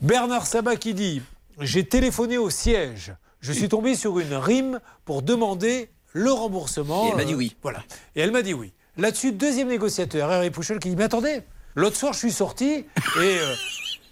Bernard 0.00 0.46
Sabat 0.46 0.76
qui 0.76 0.94
dit 0.94 1.22
J'ai 1.60 1.84
téléphoné 1.84 2.38
au 2.38 2.50
siège. 2.50 3.12
Je 3.40 3.52
suis 3.52 3.68
tombé 3.68 3.94
sur 3.94 4.18
une 4.18 4.34
rime 4.34 4.80
pour 5.04 5.22
demander 5.22 5.90
le 6.12 6.30
remboursement. 6.32 7.06
Et 7.06 7.10
elle 7.10 7.16
m'a 7.16 7.24
dit 7.24 7.34
Euh, 7.34 7.36
oui. 7.38 7.56
Voilà. 7.62 7.82
Et 8.14 8.20
elle 8.20 8.30
m'a 8.30 8.42
dit 8.42 8.54
oui. 8.54 8.72
Là-dessus, 8.98 9.32
deuxième 9.32 9.68
négociateur, 9.68 10.30
Hervé 10.30 10.50
Pouchol, 10.50 10.78
qui 10.78 10.90
dit 10.90 10.96
Mais 10.96 11.04
attendez, 11.04 11.40
l'autre 11.74 11.96
soir, 11.96 12.12
je 12.12 12.18
suis 12.18 12.32
sorti 12.32 12.66
et. 12.74 12.84
euh, 13.18 13.54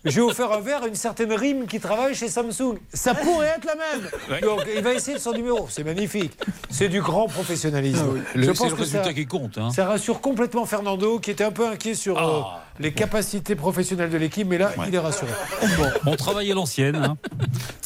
j'ai 0.05 0.21
offert 0.21 0.51
un 0.53 0.61
verre 0.61 0.83
à 0.85 0.87
une 0.87 0.95
certaine 0.95 1.33
rime 1.33 1.67
qui 1.67 1.79
travaille 1.81 2.15
chez 2.15 2.29
Samsung. 2.29 2.79
Ça 2.93 3.15
pourrait 3.15 3.55
être 3.57 3.67
la 3.67 3.75
même. 3.75 4.41
Donc, 4.41 4.61
il 4.75 4.83
va 4.83 4.95
essayer 4.95 5.17
de 5.17 5.23
son 5.23 5.33
numéro. 5.33 5.67
C'est 5.71 5.85
magnifique. 5.85 6.33
C'est 6.71 6.89
du 6.89 7.03
grand 7.03 7.27
professionnalisme. 7.29 8.07
Ah 8.27 8.31
Le- 8.35 8.43
Je 8.43 8.53
C'est 8.53 8.59
pense 8.59 8.71
le 8.71 8.77
que 8.77 8.81
résultat 8.83 9.05
ça, 9.05 9.13
qui 9.13 9.27
compte. 9.27 9.59
hein. 9.59 9.71
ça 9.71 9.87
rassure 9.87 10.21
complètement 10.21 10.65
Fernando, 10.65 11.19
qui 11.19 11.31
était 11.31 11.45
un 11.45 11.51
peu 11.53 11.67
inquiet 11.69 11.95
sur 11.95 12.17
euh, 12.19 12.41
Ah. 12.45 12.63
les 12.79 12.93
capacités 12.93 13.55
professionnelles 13.57 14.11
de 14.11 14.17
l'équipe, 14.19 14.47
mais 14.49 14.59
là, 14.59 14.73
il 14.89 14.95
est 14.95 14.99
rassuré. 14.99 15.31
Bon. 15.77 15.85
On 16.13 16.17
travaille 16.17 16.51
à 16.51 16.55
l'ancienne. 16.55 16.97
hein. 16.97 17.17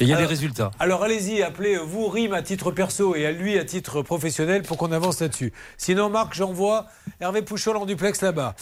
Et 0.00 0.04
il 0.04 0.08
y 0.08 0.12
a 0.12 0.16
des 0.16 0.20
Alors- 0.20 0.30
résultats. 0.30 0.70
Alors 0.78 1.02
allez-y, 1.02 1.42
appelez 1.42 1.76
vous 1.78 2.06
Rime 2.08 2.34
à 2.34 2.42
titre 2.42 2.70
perso 2.70 3.16
et 3.16 3.26
à 3.26 3.32
lui 3.32 3.58
à 3.58 3.64
titre 3.64 4.02
professionnel 4.02 4.62
pour 4.62 4.76
qu'on 4.76 4.92
avance 4.92 5.20
là-dessus. 5.20 5.52
Sinon, 5.78 6.10
Marc, 6.10 6.34
j'envoie 6.34 6.86
Hervé 7.20 7.42
Pouchol 7.42 7.76
en 7.76 7.86
duplex 7.86 8.22
là-bas. 8.22 8.54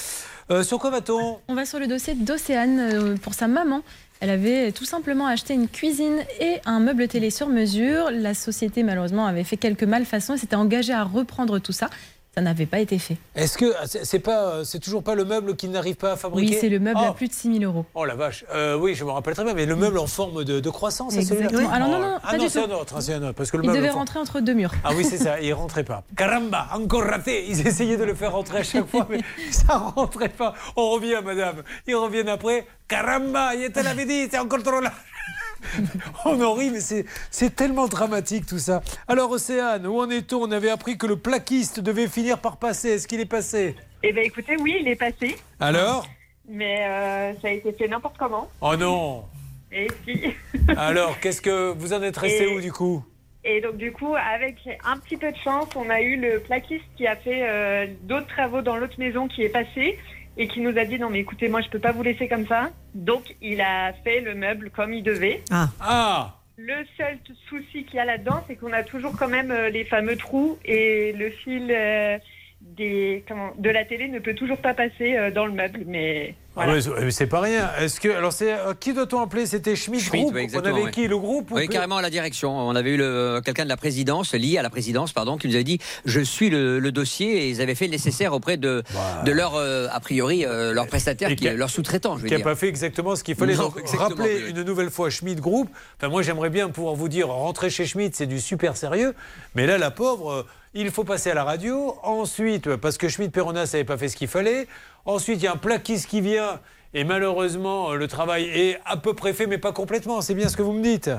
Euh, 0.50 0.62
sur 0.62 0.78
quoi 0.78 0.90
va-t-on? 0.90 1.38
On 1.48 1.54
va 1.54 1.64
sur 1.64 1.78
le 1.78 1.86
dossier 1.86 2.14
d'Océane 2.14 2.80
euh, 2.80 3.16
pour 3.16 3.34
sa 3.34 3.48
maman. 3.48 3.82
Elle 4.20 4.30
avait 4.30 4.72
tout 4.72 4.84
simplement 4.84 5.26
acheté 5.26 5.54
une 5.54 5.68
cuisine 5.68 6.18
et 6.40 6.58
un 6.64 6.78
meuble 6.78 7.08
télé 7.08 7.30
sur 7.30 7.48
mesure. 7.48 8.10
La 8.12 8.34
société, 8.34 8.82
malheureusement, 8.82 9.26
avait 9.26 9.44
fait 9.44 9.56
quelques 9.56 9.84
malfaçons 9.84 10.34
et 10.34 10.38
s'était 10.38 10.56
engagée 10.56 10.92
à 10.92 11.02
reprendre 11.02 11.58
tout 11.58 11.72
ça. 11.72 11.90
Ça 12.34 12.40
n'avait 12.40 12.64
pas 12.64 12.78
été 12.78 12.98
fait. 12.98 13.18
Est-ce 13.34 13.58
que 13.58 13.74
c'est 13.84 14.06
c'est 14.06 14.18
pas, 14.18 14.64
c'est 14.64 14.78
toujours 14.78 15.02
pas 15.02 15.14
le 15.14 15.26
meuble 15.26 15.54
qu'il 15.54 15.70
n'arrive 15.70 15.96
pas 15.96 16.12
à 16.12 16.16
fabriquer 16.16 16.52
Oui, 16.52 16.58
c'est 16.58 16.70
le 16.70 16.78
meuble 16.80 16.98
oh. 17.02 17.08
à 17.10 17.14
plus 17.14 17.28
de 17.28 17.32
6 17.34 17.58
000 17.58 17.64
euros. 17.70 17.84
Oh 17.94 18.06
la 18.06 18.14
vache, 18.14 18.46
Euh, 18.54 18.74
oui, 18.78 18.94
je 18.94 19.04
me 19.04 19.10
rappelle 19.10 19.34
très 19.34 19.44
bien, 19.44 19.52
mais 19.52 19.66
le 19.66 19.76
meuble 19.76 19.98
en 19.98 20.06
forme 20.06 20.42
de, 20.42 20.58
de 20.58 20.70
croissant, 20.70 21.10
c'est 21.10 21.20
celui-là 21.22 21.48
Exactement. 21.50 21.70
Alors 21.74 21.88
non, 21.88 21.98
non, 21.98 22.18
ah 22.24 22.30
pas 22.30 22.38
non, 22.38 22.44
du 22.44 22.48
c'est 22.48 22.62
tout. 22.64 22.70
un 22.72 22.74
autre, 22.74 22.96
hein, 22.96 23.00
c'est 23.02 23.12
un 23.12 23.22
autre, 23.22 23.34
parce 23.34 23.50
que 23.50 23.58
le 23.58 23.64
Il 23.64 23.66
meuble 23.66 23.76
devait 23.80 23.88
en 23.90 23.92
forme- 23.92 24.00
rentrer 24.00 24.18
entre 24.20 24.40
deux 24.40 24.54
murs. 24.54 24.72
Ah 24.82 24.92
oui, 24.96 25.04
c'est 25.04 25.18
ça, 25.18 25.40
il 25.42 25.52
rentrait 25.52 25.84
pas. 25.84 26.04
Caramba, 26.16 26.68
encore 26.72 27.02
raté. 27.04 27.44
Ils 27.50 27.66
essayaient 27.66 27.98
de 27.98 28.04
le 28.04 28.14
faire 28.14 28.32
rentrer 28.32 28.58
à 28.60 28.62
chaque 28.62 28.86
fois, 28.88 29.06
mais 29.10 29.20
ça 29.50 29.76
rentrait 29.76 30.30
pas. 30.30 30.54
On 30.76 30.88
revient, 30.90 31.20
madame. 31.22 31.62
Ils 31.86 31.96
reviennent 31.96 32.30
après. 32.30 32.66
Caramba, 32.88 33.54
il 33.54 33.70
te 33.72 33.80
l'avait 33.80 34.06
dit, 34.06 34.28
c'est 34.30 34.38
encore 34.38 34.62
trop 34.62 34.80
large. 34.80 34.94
On 36.24 36.40
en 36.42 36.54
rit, 36.54 36.70
mais 36.70 36.80
c'est- 36.80 37.06
tellement 37.54 37.86
dramatique 37.88 38.46
tout 38.46 38.58
ça. 38.58 38.82
Alors, 39.08 39.30
Océane, 39.30 39.86
où 39.86 39.98
en 40.00 40.08
est-on? 40.10 40.42
On 40.42 40.50
avait 40.52 40.70
appris 40.70 40.96
que 40.98 41.06
le 41.06 41.16
plaquiste 41.16 41.80
devait 41.80 42.08
finir 42.08 42.38
par 42.38 42.56
passer. 42.56 42.90
Est-ce 42.90 43.06
qu'il 43.08 43.20
est 43.20 43.26
passé? 43.26 43.76
Eh 44.02 44.12
bien, 44.12 44.22
écoutez, 44.22 44.56
oui, 44.58 44.76
il 44.80 44.88
est 44.88 44.96
passé, 44.96 45.36
Alors? 45.60 46.06
Mais 46.48 46.84
euh, 46.86 47.32
ça 47.40 47.48
a 47.48 47.50
été 47.52 47.72
fait 47.72 47.86
n'importe 47.88 48.16
comment. 48.18 48.48
Oh 48.60 48.74
non 48.76 49.24
Et 49.70 49.86
si. 50.04 50.20
Alors, 50.76 51.18
qu'est-ce 51.20 51.40
que 51.40 51.72
vous 51.72 51.92
en 51.92 52.02
êtes 52.02 52.16
resté 52.16 52.44
Et- 52.50 52.56
où 52.56 52.60
du 52.60 52.72
coup? 52.72 53.04
Et 53.44 53.60
donc, 53.60 53.76
du 53.76 53.90
coup, 53.90 54.14
avec 54.14 54.56
un 54.84 54.98
petit 54.98 55.16
peu 55.16 55.30
de 55.32 55.36
chance, 55.36 55.66
on 55.74 55.90
a 55.90 56.00
eu 56.00 56.16
le 56.16 56.38
plaquiste 56.40 56.84
qui 56.96 57.06
a 57.08 57.16
fait 57.16 57.42
euh, 57.48 57.86
d'autres 58.02 58.28
travaux 58.28 58.62
dans 58.62 58.76
l'autre 58.76 58.94
maison 58.98 59.26
qui 59.26 59.42
est 59.42 59.48
passé 59.48 59.98
et 60.36 60.48
qui 60.48 60.60
nous 60.60 60.76
a 60.78 60.84
dit 60.84 60.98
non, 60.98 61.10
mais 61.10 61.20
écoutez, 61.20 61.48
moi, 61.48 61.60
je 61.60 61.68
peux 61.68 61.78
pas 61.78 61.92
vous 61.92 62.02
laisser 62.02 62.28
comme 62.28 62.46
ça. 62.46 62.70
Donc, 62.94 63.34
il 63.40 63.60
a 63.60 63.92
fait 64.04 64.20
le 64.20 64.34
meuble 64.34 64.70
comme 64.70 64.92
il 64.92 65.02
devait. 65.02 65.42
Ah. 65.50 65.68
Ah 65.80 66.36
Le 66.56 66.84
seul 66.96 67.18
souci 67.48 67.84
qu'il 67.84 67.96
y 67.96 67.98
a 67.98 68.04
là-dedans, 68.04 68.42
c'est 68.46 68.56
qu'on 68.56 68.72
a 68.72 68.82
toujours 68.82 69.16
quand 69.18 69.28
même 69.28 69.50
euh, 69.50 69.68
les 69.68 69.84
fameux 69.84 70.16
trous 70.16 70.58
et 70.64 71.12
le 71.12 71.30
fil 71.30 71.70
euh, 71.70 72.18
des, 72.76 73.24
comment, 73.28 73.50
de 73.58 73.70
la 73.70 73.84
télé 73.84 74.08
ne 74.08 74.18
peut 74.18 74.34
toujours 74.34 74.58
pas 74.58 74.74
passer 74.74 75.16
euh, 75.16 75.30
dans 75.30 75.46
le 75.46 75.52
meuble. 75.52 75.80
Mais 75.86 76.34
Ah 76.56 76.66
ouais, 76.68 76.80
c'est- 76.80 76.90
mais 77.00 77.10
c'est 77.10 77.26
pas 77.26 77.40
rien. 77.40 77.70
Est-ce 77.80 77.98
que 78.00 78.08
alors 78.08 78.32
c'est 78.32 78.52
euh, 78.52 78.74
qui 78.78 78.92
doit-on 78.92 79.20
appeler? 79.20 79.46
C'était 79.46 79.74
Schmidt, 79.76 80.02
Schmidt, 80.04 80.24
Group? 80.24 80.34
oui, 80.36 80.48
On 80.54 80.58
avait 80.60 80.82
oui. 80.84 80.90
qui 80.90 81.06
le 81.08 81.18
groupe 81.18 81.50
ou 81.50 81.56
Oui, 81.56 81.68
carrément 81.68 81.96
à 81.96 82.02
la 82.02 82.10
direction. 82.10 82.56
On 82.56 82.74
avait 82.76 82.90
eu 82.92 82.96
le- 82.96 83.40
quelqu'un 83.44 83.64
de 83.64 83.68
la 83.68 83.76
présidence, 83.76 84.34
lié 84.34 84.58
à 84.58 84.62
la 84.62 84.70
présidence, 84.70 85.12
pardon, 85.12 85.36
qui 85.38 85.48
nous 85.48 85.54
avait 85.54 85.64
dit 85.64 85.78
Je 86.04 86.20
suis 86.20 86.50
le, 86.50 86.78
le 86.78 86.92
dossier 86.92 87.44
et 87.44 87.48
ils 87.50 87.60
avaient 87.60 87.74
fait 87.74 87.86
le 87.86 87.92
nécessaire 87.92 88.32
auprès 88.32 88.56
de, 88.56 88.82
de 89.24 89.32
leur, 89.32 89.54
euh, 89.56 89.86
a 89.90 90.00
priori, 90.00 90.44
euh, 90.44 90.72
leur 90.72 90.86
prestataire, 90.86 91.30
Et 91.30 91.36
qui, 91.36 91.42
qui 91.44 91.48
a- 91.48 91.54
leur 91.54 91.70
sous-traitant, 91.70 92.16
je 92.16 92.22
veux 92.22 92.28
qui 92.28 92.34
n'a 92.36 92.40
pas 92.40 92.54
fait 92.54 92.68
exactement 92.68 93.16
ce 93.16 93.24
qu'il 93.24 93.34
fallait. 93.34 93.54
Non, 93.54 93.64
Donc, 93.64 93.76
oui, 93.76 94.24
oui. 94.26 94.50
une 94.50 94.62
nouvelle 94.62 94.90
fois 94.90 95.10
Schmidt 95.10 95.40
Group. 95.40 95.68
Enfin, 95.98 96.08
moi, 96.08 96.22
j'aimerais 96.22 96.50
bien 96.50 96.68
pouvoir 96.70 96.94
vous 96.94 97.08
dire, 97.08 97.28
rentrer 97.28 97.70
chez 97.70 97.86
Schmidt, 97.86 98.14
c'est 98.16 98.26
du 98.26 98.40
super 98.40 98.76
sérieux. 98.76 99.14
Mais 99.54 99.66
là, 99.66 99.78
la 99.78 99.90
pauvre, 99.90 100.30
euh, 100.32 100.42
il 100.74 100.90
faut 100.90 101.04
passer 101.04 101.30
à 101.30 101.34
la 101.34 101.44
radio. 101.44 101.96
Ensuite, 102.02 102.66
euh, 102.66 102.76
parce 102.76 102.98
que 102.98 103.08
Schmidt 103.08 103.30
Peronas 103.30 103.70
n'avait 103.72 103.84
pas 103.84 103.96
fait 103.98 104.08
ce 104.08 104.16
qu'il 104.16 104.28
fallait. 104.28 104.66
Ensuite, 105.04 105.38
il 105.40 105.44
y 105.44 105.46
a 105.46 105.52
un 105.52 105.56
plaquiste 105.56 106.08
qui 106.08 106.20
vient. 106.20 106.60
Et 106.94 107.04
malheureusement, 107.04 107.92
euh, 107.92 107.96
le 107.96 108.06
travail 108.08 108.44
est 108.44 108.78
à 108.84 108.96
peu 108.96 109.14
près 109.14 109.32
fait, 109.32 109.46
mais 109.46 109.58
pas 109.58 109.72
complètement. 109.72 110.20
C'est 110.20 110.34
bien 110.34 110.48
ce 110.48 110.56
que 110.56 110.62
vous 110.62 110.72
me 110.72 110.82
dites. 110.82 111.10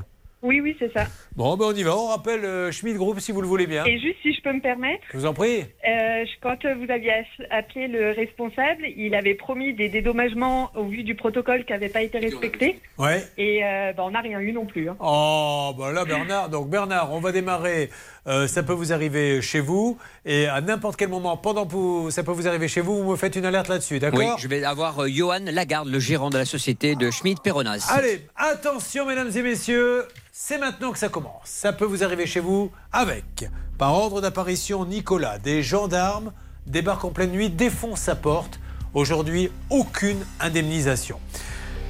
Oui, 0.43 0.59
oui, 0.59 0.75
c'est 0.77 0.91
ça. 0.91 1.05
Bon, 1.37 1.55
ben 1.55 1.67
on 1.69 1.73
y 1.73 1.83
va. 1.83 1.95
On 1.95 2.07
rappelle 2.07 2.43
euh, 2.43 2.69
Schmidt 2.69 2.97
Group 2.97 3.17
si 3.21 3.31
vous 3.31 3.39
le 3.39 3.47
voulez 3.47 3.65
bien. 3.65 3.85
Et 3.85 3.97
juste 3.97 4.17
si 4.21 4.33
je 4.33 4.41
peux 4.41 4.51
me 4.51 4.59
permettre, 4.59 5.01
Je 5.13 5.17
vous 5.17 5.25
en 5.25 5.33
prie. 5.33 5.61
Euh, 5.87 6.25
quand 6.41 6.57
vous 6.65 6.91
aviez 6.91 7.13
appelé 7.49 7.87
le 7.87 8.11
responsable, 8.11 8.83
il 8.97 9.15
avait 9.15 9.35
promis 9.35 9.73
des 9.73 9.87
dédommagements 9.87 10.69
au 10.75 10.83
vu 10.83 11.03
du 11.03 11.15
protocole 11.15 11.63
qui 11.63 11.71
n'avait 11.71 11.87
pas 11.87 12.01
été 12.01 12.19
respecté. 12.19 12.81
Ouais. 12.97 13.23
Et 13.37 13.63
euh, 13.63 13.93
bah, 13.93 14.03
on 14.05 14.11
n'a 14.11 14.19
rien 14.19 14.41
eu 14.41 14.51
non 14.51 14.65
plus. 14.65 14.89
hein. 14.89 14.97
Oh, 14.99 15.71
bah 15.79 15.93
là, 15.93 16.03
Bernard. 16.03 16.49
Donc, 16.49 16.69
Bernard, 16.69 17.13
on 17.13 17.21
va 17.21 17.31
démarrer. 17.31 17.89
Euh, 18.25 18.47
ça 18.47 18.63
peut 18.63 18.73
vous 18.73 18.93
arriver 18.93 19.41
chez 19.41 19.59
vous. 19.59 19.97
Et 20.25 20.47
à 20.47 20.61
n'importe 20.61 20.95
quel 20.95 21.09
moment, 21.09 21.35
pendant 21.35 21.65
que 21.65 22.09
ça 22.09 22.23
peut 22.23 22.31
vous 22.31 22.47
arriver 22.47 22.67
chez 22.67 22.81
vous, 22.81 23.03
vous 23.03 23.11
me 23.11 23.15
faites 23.17 23.35
une 23.35 23.45
alerte 23.45 23.67
là-dessus, 23.67 23.99
d'accord 23.99 24.19
Oui, 24.19 24.27
je 24.37 24.47
vais 24.47 24.63
avoir 24.63 25.03
euh, 25.03 25.09
Johan 25.09 25.39
Lagarde, 25.45 25.89
le 25.89 25.99
gérant 25.99 26.29
de 26.29 26.37
la 26.37 26.45
société 26.45 26.95
de 26.95 27.11
Schmidt 27.11 27.41
Peronas. 27.43 27.87
Allez, 27.89 28.25
attention, 28.35 29.05
mesdames 29.05 29.31
et 29.35 29.41
messieurs. 29.41 30.05
C'est 30.31 30.57
maintenant 30.57 30.91
que 30.91 30.99
ça 30.99 31.09
commence. 31.09 31.41
Ça 31.45 31.73
peut 31.73 31.85
vous 31.85 32.03
arriver 32.03 32.25
chez 32.25 32.39
vous 32.39 32.71
avec, 32.91 33.45
par 33.77 33.93
ordre 33.93 34.21
d'apparition, 34.21 34.85
Nicolas, 34.85 35.37
des 35.37 35.61
gendarmes 35.61 36.31
débarquent 36.65 37.05
en 37.05 37.11
pleine 37.11 37.31
nuit, 37.31 37.49
défoncent 37.49 38.01
sa 38.01 38.15
porte. 38.15 38.59
Aujourd'hui, 38.93 39.51
aucune 39.69 40.23
indemnisation. 40.39 41.19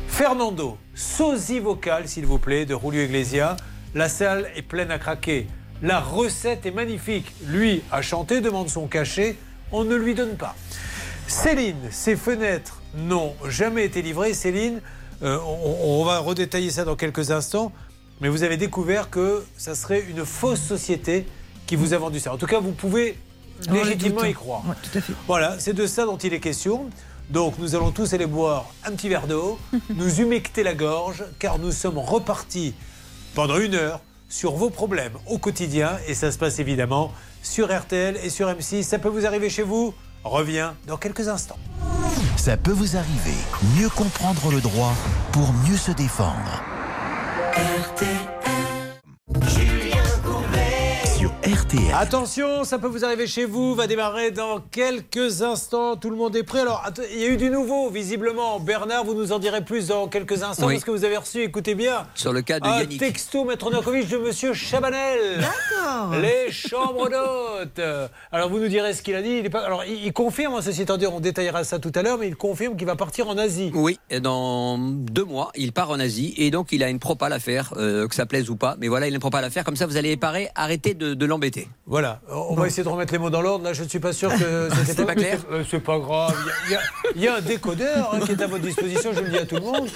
Fernando, 0.07 0.77
sosie 0.95 1.60
vocal, 1.60 2.07
s'il 2.07 2.26
vous 2.26 2.39
plaît, 2.39 2.65
de 2.65 2.76
Julio 2.76 3.03
Iglesias. 3.03 3.57
La 3.93 4.10
salle 4.10 4.49
est 4.55 4.61
pleine 4.61 4.91
à 4.91 4.99
craquer. 4.99 5.47
La 5.82 6.00
recette 6.00 6.66
est 6.66 6.72
magnifique. 6.72 7.34
Lui 7.45 7.82
a 7.91 8.02
chanté, 8.02 8.41
demande 8.41 8.70
son 8.70 8.88
cachet. 8.88 9.36
On 9.72 9.84
ne 9.84 9.95
lui 9.95 10.14
donne 10.16 10.36
pas. 10.36 10.56
Céline, 11.28 11.90
ses 11.91 12.16
fenêtres 12.16 12.82
n'ont 12.95 13.34
jamais 13.48 13.86
été 13.86 14.02
livrées. 14.02 14.34
Céline, 14.34 14.82
euh, 15.24 15.38
on, 15.45 16.02
on 16.02 16.06
va 16.06 16.20
redétailler 16.20 16.70
ça 16.70 16.86
dans 16.86 16.95
quelques 16.95 17.32
instants. 17.32 17.72
Mais 18.22 18.30
vous 18.30 18.44
avez 18.44 18.58
découvert 18.58 19.10
que 19.10 19.44
ça 19.58 19.76
serait 19.76 20.02
une 20.08 20.26
fausse 20.26 20.62
société 20.62 21.26
qui 21.66 21.76
vous 21.76 21.94
a 21.94 21.98
vendu 21.98 22.20
ça. 22.20 22.34
En 22.34 22.38
tout 22.38 22.45
cas, 22.45 22.60
vous 22.60 22.72
pouvez 22.72 23.18
les 23.70 23.84
légitimement 23.84 24.24
y 24.24 24.34
croire. 24.34 24.64
Ouais, 24.68 24.76
tout 24.82 24.98
à 24.98 25.02
fait. 25.02 25.14
Voilà, 25.28 25.60
c'est 25.60 25.74
de 25.74 25.88
ça 25.88 26.06
dont 26.06 26.18
il 26.18 26.34
est 26.34 26.40
question. 26.40 26.90
Donc 27.30 27.58
nous 27.58 27.76
allons 27.76 27.91
tous 27.91 28.14
aller 28.14 28.26
boire 28.26 28.66
un 28.86 28.91
petit 28.91 29.10
verre 29.10 29.28
d'eau, 29.28 29.58
nous 29.95 30.22
humecter 30.22 30.64
la 30.64 30.74
gorge, 30.74 31.24
car 31.40 31.58
nous 31.58 31.72
sommes 31.72 31.98
repartis 31.98 32.74
pendant 33.34 33.58
une 33.58 33.76
heure 33.76 34.02
sur 34.34 34.53
vos 34.53 34.72
problèmes 34.72 35.14
au 35.27 35.38
quotidien. 35.38 35.97
Et 36.07 36.15
ça 36.15 36.31
se 36.31 36.39
passe 36.39 36.57
évidemment 36.57 37.11
sur 37.43 37.72
RTL 37.72 38.18
et 38.23 38.30
sur 38.30 38.47
M6. 38.47 38.84
Ça 38.84 38.97
peut 38.97 39.10
vous 39.10 39.27
arriver 39.27 39.49
chez 39.49 39.61
vous? 39.61 39.93
Reviens 40.23 40.76
dans 40.88 40.97
quelques 40.97 41.27
instants. 41.27 41.60
Ça 42.35 42.57
peut 42.57 42.72
vous 42.72 42.97
arriver. 42.97 43.38
Mieux 43.77 43.89
comprendre 43.89 44.51
le 44.51 44.60
droit 44.60 44.93
pour 45.31 45.53
mieux 45.53 45.77
se 45.77 45.91
défendre. 45.91 46.64
RTL. 51.44 51.94
Attention, 51.94 52.64
ça 52.64 52.80
peut 52.80 52.88
vous 52.88 53.03
arriver 53.03 53.28
chez 53.28 53.44
vous, 53.44 53.76
va 53.76 53.86
démarrer 53.86 54.32
dans 54.32 54.61
quelques 54.72 55.41
instants. 55.41 55.98
Tout 55.98 56.10
le 56.10 56.15
monde 56.15 56.34
est 56.38 56.44
prêt. 56.44 56.61
Alors, 56.61 56.82
il 57.14 57.20
y 57.20 57.26
a 57.26 57.28
eu 57.28 57.36
du 57.36 57.49
nouveau, 57.49 57.90
visiblement. 57.90 58.61
Bernard, 58.61 59.03
vous 59.03 59.14
nous 59.14 59.34
en 59.34 59.40
direz 59.40 59.60
plus 59.61 59.88
dans 59.88 60.07
quelques 60.07 60.41
instants 60.41 60.68
Oui. 60.68 60.76
parce 60.76 60.86
que 60.86 60.91
vous 60.91 61.03
avez 61.03 61.18
reçu, 61.18 61.41
écoutez 61.41 61.76
bien, 61.76 62.07
Sur 62.15 62.32
le 62.32 62.44
cas 62.44 62.61
de 62.61 62.68
un 62.68 62.80
Yannick. 62.80 62.98
texto, 62.98 63.44
Maître 63.44 63.70
Novakovic, 63.70 64.07
de 64.07 64.20
Monsieur 64.20 64.53
Chabanel. 64.53 65.41
D'accord. 65.41 66.15
Les 66.22 66.49
chambres 66.49 67.10
d'hôtes. 67.10 67.86
Alors, 68.32 68.48
vous 68.49 68.60
nous 68.60 68.70
direz 68.70 68.94
ce 68.94 69.02
qu'il 69.02 69.15
a 69.15 69.22
dit. 69.22 69.32
Il 69.40 69.45
est 69.45 69.49
pas... 69.49 69.65
Alors, 69.65 69.84
il, 69.84 70.02
il 70.06 70.14
confirme, 70.14 70.53
hein, 70.56 70.61
ceci 70.61 70.84
étant 70.84 70.95
dit, 70.95 71.07
on 71.07 71.20
détaillera 71.20 71.65
ça 71.65 71.78
tout 71.78 71.91
à 71.95 72.03
l'heure, 72.03 72.18
mais 72.20 72.30
il 72.30 72.38
confirme 72.38 72.78
qu'il 72.78 72.88
va 72.88 72.95
partir 72.95 73.28
en 73.28 73.38
Asie. 73.38 73.70
Oui, 73.74 73.99
et 74.10 74.22
dans 74.22 74.78
deux 74.78 75.26
mois, 75.26 75.52
il 75.56 75.74
part 75.74 75.90
en 75.90 75.99
Asie 75.99 76.34
et 76.38 76.52
donc 76.52 76.72
il 76.72 76.84
a 76.84 76.90
une 76.90 76.99
propale 76.99 77.34
à 77.34 77.40
faire, 77.40 77.74
euh, 77.76 78.07
que 78.07 78.15
ça 78.15 78.26
plaise 78.26 78.49
ou 78.49 78.56
pas. 78.56 78.78
Mais 78.80 78.88
voilà, 78.88 79.07
il 79.07 79.11
a 79.14 79.15
une 79.15 79.20
propale 79.20 79.44
à 79.44 79.49
faire. 79.49 79.65
Comme 79.65 79.76
ça, 79.76 79.88
vous 79.88 79.98
allez 79.98 80.11
éparer. 80.11 80.48
Arrêtez 80.56 80.94
de, 80.94 81.14
de 81.14 81.32
l'embêter. 81.34 81.68
Voilà, 81.88 82.22
on 82.30 82.53
va 82.55 82.68
essayer 82.68 82.84
de 82.84 82.89
remettre 82.89 83.11
les 83.11 83.19
mots 83.19 83.30
dans 83.30 83.41
l'ordre. 83.41 83.65
Là, 83.65 83.73
je 83.73 83.84
ne 83.84 83.89
suis 83.89 83.99
pas 83.99 84.14
sûr 84.14 84.30
que 84.31 84.69
c'était 84.85 85.05
pas 85.05 85.15
clair 85.15 85.39
Euh, 85.51 85.64
C'est 85.69 85.80
pas 85.80 85.97
grave. 85.99 86.35
Il 86.68 86.72
y 86.72 86.76
a- 86.76 86.80
il 87.15 87.22
y, 87.22 87.27
un 87.27 87.41
décodeur 87.41 88.14
hein, 88.14 88.19
qui 88.26 88.31
est 88.31 88.41
à 88.41 88.47
votre 88.47 88.64
disposition, 88.64 89.11
je 89.14 89.19
le 89.22 89.30
dis 89.30 89.38
à 89.38 89.45
tout 89.45 89.55
le 89.55 89.61
monde. 89.61 89.88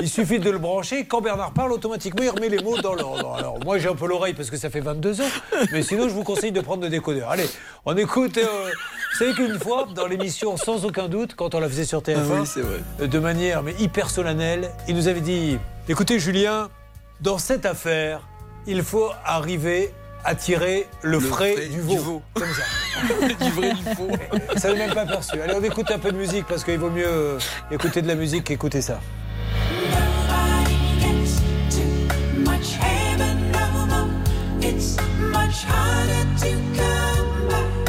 Il 0.00 0.08
suffit 0.08 0.38
de 0.38 0.50
le 0.50 0.58
brancher. 0.58 1.04
Quand 1.04 1.20
Bernard 1.20 1.52
parle, 1.52 1.72
automatiquement, 1.72 2.22
il 2.22 2.30
remet 2.30 2.48
les 2.48 2.62
mots 2.62 2.78
dans 2.78 2.94
l'ordre. 2.94 3.34
Alors, 3.34 3.58
moi, 3.64 3.78
j'ai 3.78 3.88
un 3.88 3.94
peu 3.94 4.06
l'oreille 4.06 4.34
parce 4.34 4.48
que 4.50 4.56
ça 4.56 4.70
fait 4.70 4.80
22 4.80 5.20
ans. 5.20 5.24
Mais 5.72 5.82
sinon, 5.82 6.08
je 6.08 6.14
vous 6.14 6.24
conseille 6.24 6.52
de 6.52 6.60
prendre 6.60 6.82
le 6.82 6.88
décodeur. 6.88 7.28
Allez, 7.30 7.48
on 7.84 7.96
écoute. 7.96 8.38
euh, 8.38 8.70
vous 9.12 9.18
savez 9.18 9.34
qu'une 9.34 9.58
fois, 9.58 9.86
dans 9.94 10.06
l'émission 10.06 10.56
Sans 10.56 10.84
aucun 10.86 11.08
doute, 11.08 11.34
quand 11.34 11.54
on 11.54 11.60
la 11.60 11.68
faisait 11.68 11.84
sur 11.84 12.00
TF1, 12.00 12.16
Ah 12.18 12.40
oui, 12.40 12.46
c'est 12.46 12.62
vrai. 12.62 12.78
euh, 13.02 13.06
de 13.06 13.18
manière 13.18 13.62
mais 13.62 13.74
hyper 13.78 14.08
solennelle, 14.08 14.70
il 14.88 14.94
nous 14.96 15.08
avait 15.08 15.20
dit 15.20 15.58
Écoutez, 15.88 16.18
Julien, 16.18 16.68
dans 17.20 17.36
cette 17.38 17.66
affaire, 17.66 18.22
il 18.66 18.82
faut 18.82 19.10
arriver 19.24 19.92
à 20.24 20.34
tirer 20.34 20.86
le, 21.02 21.20
frais, 21.20 21.54
frais 21.54 21.66
du 21.66 21.76
du 21.76 21.80
veau. 21.80 21.96
veau. 21.96 22.22
Comme 22.34 22.48
ça. 22.52 23.04
du 23.44 23.50
vrai, 23.52 23.72
du 23.72 23.82
faux. 23.94 24.08
Ça 24.56 24.72
n'est 24.72 24.78
même 24.78 24.94
pas 24.94 25.06
perçu. 25.06 25.40
Allez, 25.40 25.54
on 25.54 25.62
écoute 25.64 25.90
un 25.90 25.98
peu 25.98 26.12
de 26.12 26.16
musique 26.16 26.46
parce 26.46 26.64
qu'il 26.64 26.78
vaut 26.78 26.90
mieux 26.90 27.06
euh, 27.06 27.38
écouter 27.70 28.02
de 28.02 28.08
la 28.08 28.14
musique 28.14 28.44
qu'écouter 28.44 28.82
ça. 28.82 29.00
It's 34.62 34.98
much 35.18 35.64
harder 35.64 36.24
to 36.40 36.50
come 36.76 37.48
by. 37.48 37.79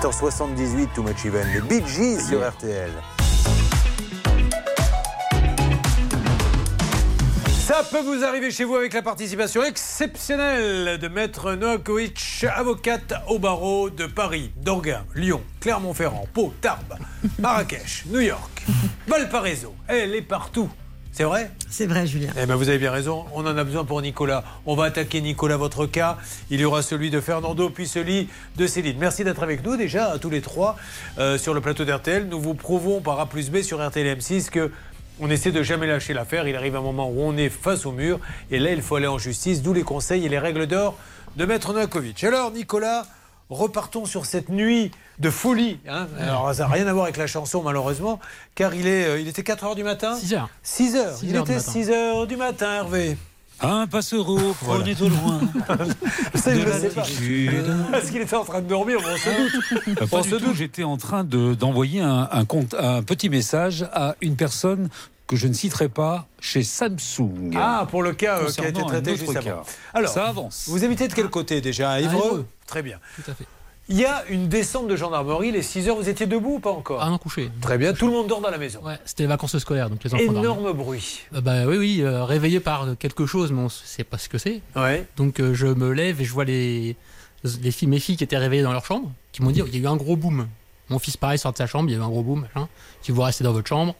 7h78, 0.00 0.94
Too 0.94 1.02
Much 1.02 1.26
Even, 1.26 1.46
le 1.52 1.60
Bee 1.60 1.82
sur 2.18 2.48
RTL. 2.48 2.90
Ça 7.66 7.84
peut 7.90 8.00
vous 8.00 8.24
arriver 8.24 8.50
chez 8.50 8.64
vous 8.64 8.76
avec 8.76 8.94
la 8.94 9.02
participation 9.02 9.62
exceptionnelle 9.62 10.96
de 10.98 11.08
Maître 11.08 11.52
Noakovic, 11.52 12.46
avocate 12.56 13.12
au 13.28 13.38
barreau 13.38 13.90
de 13.90 14.06
Paris, 14.06 14.52
d'Orgain, 14.56 15.04
Lyon, 15.14 15.42
Clermont-Ferrand, 15.60 16.26
Pau, 16.32 16.54
Tarbes, 16.62 16.96
Marrakech, 17.38 18.06
New 18.06 18.20
York, 18.20 18.62
Valparaiso. 19.06 19.74
Elle 19.86 20.14
est 20.14 20.22
partout. 20.22 20.70
C'est 21.12 21.24
vrai 21.24 21.50
C'est 21.68 21.86
vrai, 21.86 22.06
Julien. 22.06 22.30
Eh 22.40 22.46
ben 22.46 22.54
vous 22.54 22.68
avez 22.68 22.78
bien 22.78 22.92
raison, 22.92 23.24
on 23.34 23.40
en 23.40 23.56
a 23.56 23.64
besoin 23.64 23.84
pour 23.84 24.00
Nicolas. 24.00 24.44
On 24.64 24.76
va 24.76 24.84
attaquer 24.84 25.20
Nicolas, 25.20 25.56
votre 25.56 25.86
cas. 25.86 26.18
Il 26.50 26.60
y 26.60 26.64
aura 26.64 26.82
celui 26.82 27.10
de 27.10 27.20
Fernando, 27.20 27.68
puis 27.68 27.88
celui 27.88 28.28
de 28.56 28.66
Céline. 28.66 28.96
Merci 28.98 29.24
d'être 29.24 29.42
avec 29.42 29.64
nous 29.64 29.76
déjà, 29.76 30.12
à 30.12 30.18
tous 30.18 30.30
les 30.30 30.40
trois, 30.40 30.76
euh, 31.18 31.36
sur 31.36 31.52
le 31.52 31.60
plateau 31.60 31.84
d'RTL. 31.84 32.28
Nous 32.28 32.40
vous 32.40 32.54
prouvons 32.54 33.00
par 33.00 33.18
A 33.18 33.26
plus 33.26 33.50
B 33.50 33.62
sur 33.62 33.86
RTL 33.86 34.18
M6 34.18 34.50
que 34.50 34.70
on 35.20 35.28
essaie 35.28 35.52
de 35.52 35.62
jamais 35.62 35.86
lâcher 35.86 36.14
l'affaire. 36.14 36.48
Il 36.48 36.56
arrive 36.56 36.76
un 36.76 36.80
moment 36.80 37.10
où 37.10 37.20
on 37.20 37.36
est 37.36 37.50
face 37.50 37.84
au 37.84 37.92
mur. 37.92 38.20
Et 38.50 38.58
là, 38.58 38.72
il 38.72 38.80
faut 38.80 38.96
aller 38.96 39.06
en 39.06 39.18
justice, 39.18 39.62
d'où 39.62 39.74
les 39.74 39.82
conseils 39.82 40.24
et 40.24 40.28
les 40.28 40.38
règles 40.38 40.66
d'or 40.66 40.96
de 41.36 41.44
Maître 41.44 41.72
Novakovic. 41.72 42.24
Alors, 42.24 42.50
Nicolas, 42.52 43.04
repartons 43.50 44.04
sur 44.06 44.24
cette 44.26 44.48
nuit 44.48 44.90
de 45.18 45.28
folie. 45.30 45.78
hein. 45.88 46.06
Alors, 46.18 46.54
ça 46.54 46.62
n'a 46.66 46.72
rien 46.72 46.86
à 46.86 46.92
voir 46.92 47.04
avec 47.04 47.16
la 47.16 47.26
chanson, 47.26 47.62
malheureusement, 47.62 48.18
car 48.54 48.74
il, 48.74 48.86
est, 48.86 49.04
euh, 49.04 49.20
il 49.20 49.28
était 49.28 49.42
4 49.42 49.64
h 49.66 49.74
du 49.76 49.84
matin 49.84 50.14
6 50.16 50.34
heures. 50.34 50.48
6 50.62 50.96
heures. 50.96 51.16
6 51.16 51.24
il 51.24 51.30
était 51.36 51.38
matin. 51.54 51.58
6 51.58 51.90
heures 51.90 52.26
du 52.26 52.36
matin, 52.36 52.72
Hervé. 52.76 53.18
Un 53.62 53.86
passereau 53.86 54.38
prenait 54.64 55.00
au 55.02 55.08
loin. 55.10 55.40
Ça, 56.34 56.52
de 56.54 56.60
ne 56.60 56.72
sais 56.72 56.88
pas. 56.88 57.02
latitude. 57.02 57.76
Parce 57.90 58.10
qu'il 58.10 58.22
était 58.22 58.36
en 58.36 58.44
train 58.44 58.62
de 58.62 58.66
dormir, 58.68 58.98
on 59.00 59.16
se 59.16 59.28
doute. 59.42 59.98
Euh, 60.00 60.06
Pas 60.06 60.18
On 60.18 60.20
du 60.22 60.30
se 60.30 60.34
tout, 60.36 60.46
doute. 60.46 60.54
j'étais 60.56 60.84
en 60.84 60.96
train 60.96 61.24
de- 61.24 61.52
d'envoyer 61.54 62.00
un, 62.00 62.26
un 62.32 62.44
compte- 62.46 62.74
un 62.78 63.02
petit 63.02 63.28
message 63.28 63.86
à 63.92 64.14
une 64.22 64.36
personne 64.36 64.88
que 65.30 65.36
je 65.36 65.46
ne 65.46 65.52
citerai 65.52 65.88
pas 65.88 66.26
chez 66.40 66.64
Samsung. 66.64 67.52
Ah, 67.54 67.86
pour 67.88 68.02
le 68.02 68.14
cas 68.14 68.40
euh, 68.40 68.50
qui 68.50 68.62
a 68.62 68.66
été 68.66 68.82
traité 68.82 69.16
juste 69.16 69.36
avant. 69.36 69.62
Alors, 69.94 70.10
Ça 70.10 70.26
avance. 70.26 70.64
Vous 70.66 70.82
habitez 70.82 71.06
de 71.06 71.14
quel 71.14 71.30
côté 71.30 71.60
déjà 71.60 71.92
À 71.92 72.00
Évreux 72.00 72.16
Évreux. 72.16 72.46
Très 72.66 72.82
bien. 72.82 72.98
Tout 73.14 73.30
à 73.30 73.34
fait. 73.34 73.46
Il 73.88 73.96
y 73.96 74.04
a 74.04 74.24
une 74.28 74.48
descente 74.48 74.88
de 74.88 74.96
gendarmerie, 74.96 75.52
les 75.52 75.62
6 75.62 75.88
heures, 75.88 75.96
vous 75.96 76.08
étiez 76.08 76.26
debout 76.26 76.54
ou 76.54 76.58
pas 76.58 76.72
encore 76.72 77.00
Ah 77.00 77.08
non, 77.08 77.18
couché. 77.18 77.48
Très 77.60 77.78
bien, 77.78 77.92
tout 77.92 78.06
le 78.06 78.12
monde 78.12 78.26
dort 78.26 78.40
dans 78.40 78.50
la 78.50 78.58
maison. 78.58 78.80
Ouais, 78.82 78.98
c'était 79.04 79.22
les 79.22 79.28
vacances 79.28 79.56
scolaires, 79.58 79.88
donc 79.88 80.02
les 80.02 80.12
enfants 80.12 80.24
dormaient. 80.24 80.40
Énorme 80.40 80.72
bruit. 80.72 81.20
Euh, 81.32 81.40
bah 81.40 81.64
oui, 81.64 81.76
oui, 81.76 82.00
euh, 82.02 82.24
réveillé 82.24 82.58
par 82.58 82.88
quelque 82.98 83.24
chose, 83.26 83.52
mais 83.52 83.60
on 83.60 83.64
ne 83.64 83.68
sait 83.68 84.02
pas 84.02 84.18
ce 84.18 84.28
que 84.28 84.38
c'est. 84.38 84.62
Ouais. 84.74 85.06
Donc 85.16 85.38
euh, 85.38 85.54
je 85.54 85.68
me 85.68 85.92
lève 85.92 86.20
et 86.20 86.24
je 86.24 86.32
vois 86.32 86.44
les, 86.44 86.96
les 87.62 87.70
filles, 87.70 87.86
mes 87.88 88.00
filles 88.00 88.16
qui 88.16 88.24
étaient 88.24 88.36
réveillées 88.36 88.64
dans 88.64 88.72
leur 88.72 88.84
chambre, 88.84 89.12
qui 89.30 89.42
m'ont 89.42 89.52
dit 89.52 89.62
il 89.64 89.76
y 89.76 89.78
a 89.78 89.82
eu 89.82 89.86
un 89.92 89.96
gros 89.96 90.16
boom. 90.16 90.48
Mon 90.88 90.98
fils, 90.98 91.16
pareil, 91.16 91.38
sort 91.38 91.52
de 91.52 91.58
sa 91.58 91.68
chambre, 91.68 91.88
il 91.88 91.92
y 91.92 91.96
a 91.96 92.00
eu 92.00 92.02
un 92.02 92.08
gros 92.08 92.24
boom, 92.24 92.40
machin. 92.52 92.68
Si 93.02 93.12
vous 93.12 93.22
restez 93.22 93.44
dans 93.44 93.52
votre 93.52 93.68
chambre, 93.68 93.94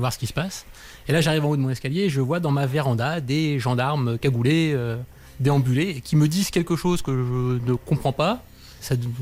voir 0.00 0.12
ce 0.12 0.18
qui 0.18 0.26
se 0.26 0.32
passe. 0.32 0.66
Et 1.08 1.12
là, 1.12 1.20
j'arrive 1.20 1.44
en 1.44 1.50
haut 1.50 1.56
de 1.56 1.62
mon 1.62 1.70
escalier 1.70 2.02
et 2.02 2.10
je 2.10 2.20
vois 2.20 2.40
dans 2.40 2.50
ma 2.50 2.66
véranda 2.66 3.20
des 3.20 3.58
gendarmes 3.58 4.18
cagoulés, 4.18 4.72
euh, 4.74 4.96
déambulés, 5.40 6.00
qui 6.02 6.16
me 6.16 6.28
disent 6.28 6.50
quelque 6.50 6.76
chose 6.76 7.02
que 7.02 7.12
je 7.12 7.70
ne 7.70 7.74
comprends 7.74 8.12
pas. 8.12 8.42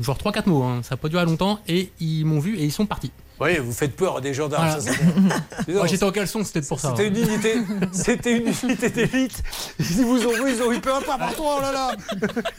Genre 0.01 0.17
3-4 0.17 0.47
mots, 0.47 0.63
hein, 0.63 0.81
ça 0.83 0.95
n'a 0.95 0.97
pas 0.97 1.09
duré 1.09 1.25
longtemps, 1.25 1.59
et 1.67 1.91
ils 1.99 2.25
m'ont 2.25 2.39
vu 2.39 2.57
et 2.57 2.63
ils 2.63 2.71
sont 2.71 2.85
partis. 2.85 3.11
Oui, 3.39 3.57
vous 3.57 3.73
faites 3.73 3.95
peur 3.95 4.17
à 4.17 4.21
des 4.21 4.33
gendarmes. 4.33 4.65
Voilà. 4.67 4.81
ça, 4.81 4.91
c'est- 4.91 5.73
Moi, 5.73 5.87
j'étais 5.87 6.03
en 6.03 6.11
caleçon, 6.11 6.43
c'était 6.43 6.61
pour 6.61 6.79
ça. 6.79 6.93
C'était 6.95 7.09
hein. 7.09 7.13
une 7.15 7.29
unité, 7.29 7.55
c'était 7.91 8.37
une 8.37 8.53
unité 8.63 8.89
d'élite. 8.89 9.43
Ils 9.79 9.85
vous 10.05 10.25
ont 10.25 10.43
vu, 10.43 10.53
ils 10.55 10.61
ont 10.61 10.71
eu 10.71 10.79
peur. 10.79 11.03
Pas 11.03 11.17
par 11.17 11.33
toi, 11.35 11.55
oh 11.57 11.61
là 11.61 11.71
là 11.71 11.91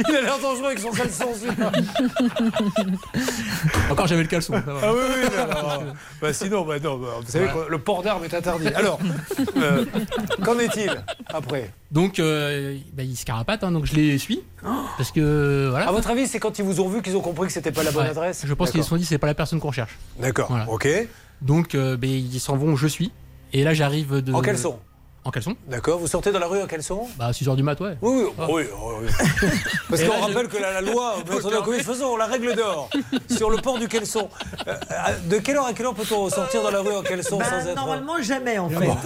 Il 0.09 0.17
a 0.17 0.21
l'air 0.21 0.39
dangereux 0.39 0.67
avec 0.67 0.79
son 0.79 0.91
caleçon, 0.91 1.27
celui-là. 1.41 1.73
Encore, 3.91 4.07
j'avais 4.07 4.23
le 4.23 4.29
caleçon. 4.29 4.55
ça 4.55 4.61
va. 4.61 4.73
Ah 4.83 4.93
oui, 4.93 5.01
oui, 5.23 5.29
non. 5.87 5.93
Bah, 6.21 6.33
sinon, 6.33 6.65
bah, 6.65 6.79
non, 6.79 6.99
bah, 6.99 7.09
vous 7.25 7.31
savez 7.31 7.47
que 7.47 7.71
le 7.71 7.79
port 7.79 8.03
d'armes 8.03 8.25
est 8.25 8.35
interdit. 8.35 8.69
Alors, 8.69 8.99
euh, 9.57 9.85
qu'en 10.45 10.59
est-il 10.59 10.91
après? 11.29 11.71
Donc, 11.91 12.19
euh, 12.19 12.77
bah, 12.95 13.03
ils 13.05 13.17
se 13.17 13.25
carapatent, 13.25 13.65
hein, 13.65 13.71
donc 13.73 13.87
je 13.87 13.95
les 13.95 14.19
suis. 14.19 14.43
Parce 14.97 15.13
que, 15.13 15.69
voilà. 15.71 15.89
À 15.89 15.93
votre 15.93 16.11
avis, 16.11 16.27
c'est 16.27 16.41
quand 16.41 16.59
ils 16.59 16.65
vous 16.65 16.81
ont 16.81 16.89
vu 16.89 17.01
qu'ils 17.01 17.17
ont 17.17 17.21
compris 17.21 17.47
que 17.47 17.53
c'était 17.53 17.71
pas 17.73 17.85
la 17.85 17.93
bonne 17.93 18.05
Ouais. 18.05 18.11
adresse? 18.11 18.43
Je 18.45 18.55
pense 18.55 18.71
qu'ils 18.73 18.83
se 18.83 18.89
sont 18.89 18.97
dit 18.97 19.05
c'est 19.05 19.19
pas 19.19 19.29
la 19.29 19.35
personne 19.35 19.61
qu'on 19.61 19.71
cherche. 19.73 19.97
D'accord, 20.21 20.49
Voilà. 20.49 20.66
Ok. 20.69 20.89
Donc 21.43 21.75
euh, 21.75 21.97
ben, 21.97 22.11
ils 22.11 22.41
s'en 22.41 22.57
vont, 22.57 22.77
je 22.77 22.87
suis. 22.87 23.13
Et 23.53 23.63
là 23.65 23.75
j'arrive 23.75 24.21
de. 24.23 24.33
En 24.33 24.41
caleçon 24.41 24.79
En 25.25 25.31
caleçon 25.31 25.55
D'accord, 25.69 25.99
vous 25.99 26.07
sortez 26.07 26.33
dans 26.33 26.39
la 26.39 26.47
rue 26.47 26.61
en 26.63 26.67
caleçon? 26.67 27.07
Bah 27.19 27.31
6h 27.31 27.57
du 27.57 27.63
mat, 27.63 27.79
ouais. 27.81 27.97
Oui, 28.03 28.23
oui, 28.25 28.31
Ah. 28.39 28.47
oui, 28.49 28.63
oui, 28.65 28.95
oui. 29.03 29.09
Parce 29.91 30.03
qu'on 30.03 30.17
je- 30.17 30.21
rappelle 30.23 30.49
que 30.49 30.57
la, 30.61 30.73
la 30.73 30.81
loi, 30.81 31.15
faisons 31.83 32.17
la 32.17 32.27
règle 32.27 32.55
d'or 32.57 32.89
sur 33.31 33.51
le 33.51 33.59
port 33.59 33.79
du 33.79 33.87
caleçon. 33.89 34.29
Euh, 34.67 34.75
de 35.29 35.39
quelle 35.39 35.57
heure 35.57 35.67
à 35.67 35.73
quelle 35.73 35.87
heure 35.87 35.95
peut-on 35.95 36.29
sortir 36.31 36.63
dans 36.63 36.71
la 36.71 36.81
rue 36.81 36.95
en 36.95 37.03
caleçon 37.03 37.39
Bah, 37.39 37.45
sans 37.51 37.67
être... 37.69 37.77
normalement, 37.77 38.21
jamais, 38.23 38.59
en 38.59 38.69
fait. 38.71 38.87
hein. 38.89 38.97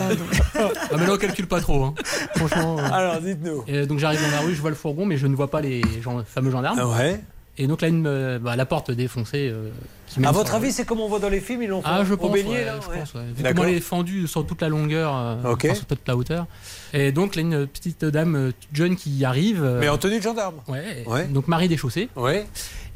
Ah 0.93 0.97
mais 0.99 1.07
là 1.07 1.13
on 1.15 1.17
calcule 1.17 1.47
pas 1.47 1.61
trop. 1.61 1.85
Hein. 1.85 1.95
Franchement. 2.37 2.79
euh. 2.79 2.89
Alors 2.93 3.19
dites-nous. 3.21 3.65
Et 3.67 3.87
donc 3.87 3.99
j'arrive 3.99 4.21
dans 4.23 4.31
la 4.37 4.41
rue, 4.43 4.55
je 4.55 4.61
vois 4.61 4.71
le 4.71 4.77
fourgon, 4.77 5.07
mais 5.07 5.17
je 5.17 5.27
ne 5.27 5.35
vois 5.35 5.49
pas 5.51 5.61
les 5.61 5.83
gens- 6.03 6.23
fameux 6.25 6.51
gendarmes. 6.51 6.79
Ah 6.81 6.87
ouais. 6.89 7.21
Et 7.59 7.67
donc 7.67 7.83
là, 7.83 7.89
une, 7.89 8.39
bah, 8.39 8.57
la 8.57 8.65
porte 8.67 8.91
défoncée. 8.91 9.51
euh, 9.53 9.69
qui 10.07 10.25
À 10.25 10.33
votre 10.33 10.55
avis, 10.55 10.73
c'est 10.73 10.85
comme 10.87 11.01
on 11.01 11.09
voit 11.09 11.19
dans 11.19 11.29
les 11.29 11.41
films, 11.41 11.63
ils 11.63 11.69
l'ont 11.69 11.83
fait 11.83 11.89
Ah, 11.91 12.05
je 12.05 12.15
pense. 12.15 12.33
beignet, 12.33 12.51
ouais, 12.51 12.65
là 12.65 12.79
je 12.83 12.89
ouais. 12.89 12.99
pense, 13.01 13.15
ouais. 13.15 13.21
Vu 13.37 13.43
comment 13.45 13.65
elle 13.65 13.75
est 13.75 13.81
fendue 13.81 14.27
sur 14.27 14.47
toute 14.47 14.63
la 14.63 14.69
longueur, 14.69 15.13
euh, 15.15 15.53
Ok. 15.53 15.67
enfin, 15.67 15.75
sur 15.75 15.85
toute 15.87 16.07
la 16.09 16.17
hauteur. 16.17 16.47
Et 16.95 17.13
donc 17.13 17.35
là, 17.37 17.43
une 17.43 17.67
petite 17.67 18.05
dame 18.05 18.35
euh, 18.35 18.51
jeune 18.73 18.97
qui 18.97 19.25
arrive. 19.25 19.63
euh, 19.63 19.79
Mais 19.81 19.89
en 19.89 19.99
tenue 19.99 20.19
de 20.19 20.23
gendarme. 20.23 20.57
Ouais. 20.69 21.05
Donc 21.29 21.49
Marie 21.49 21.69
déchaussée. 21.69 22.09
Ouais. 22.17 22.47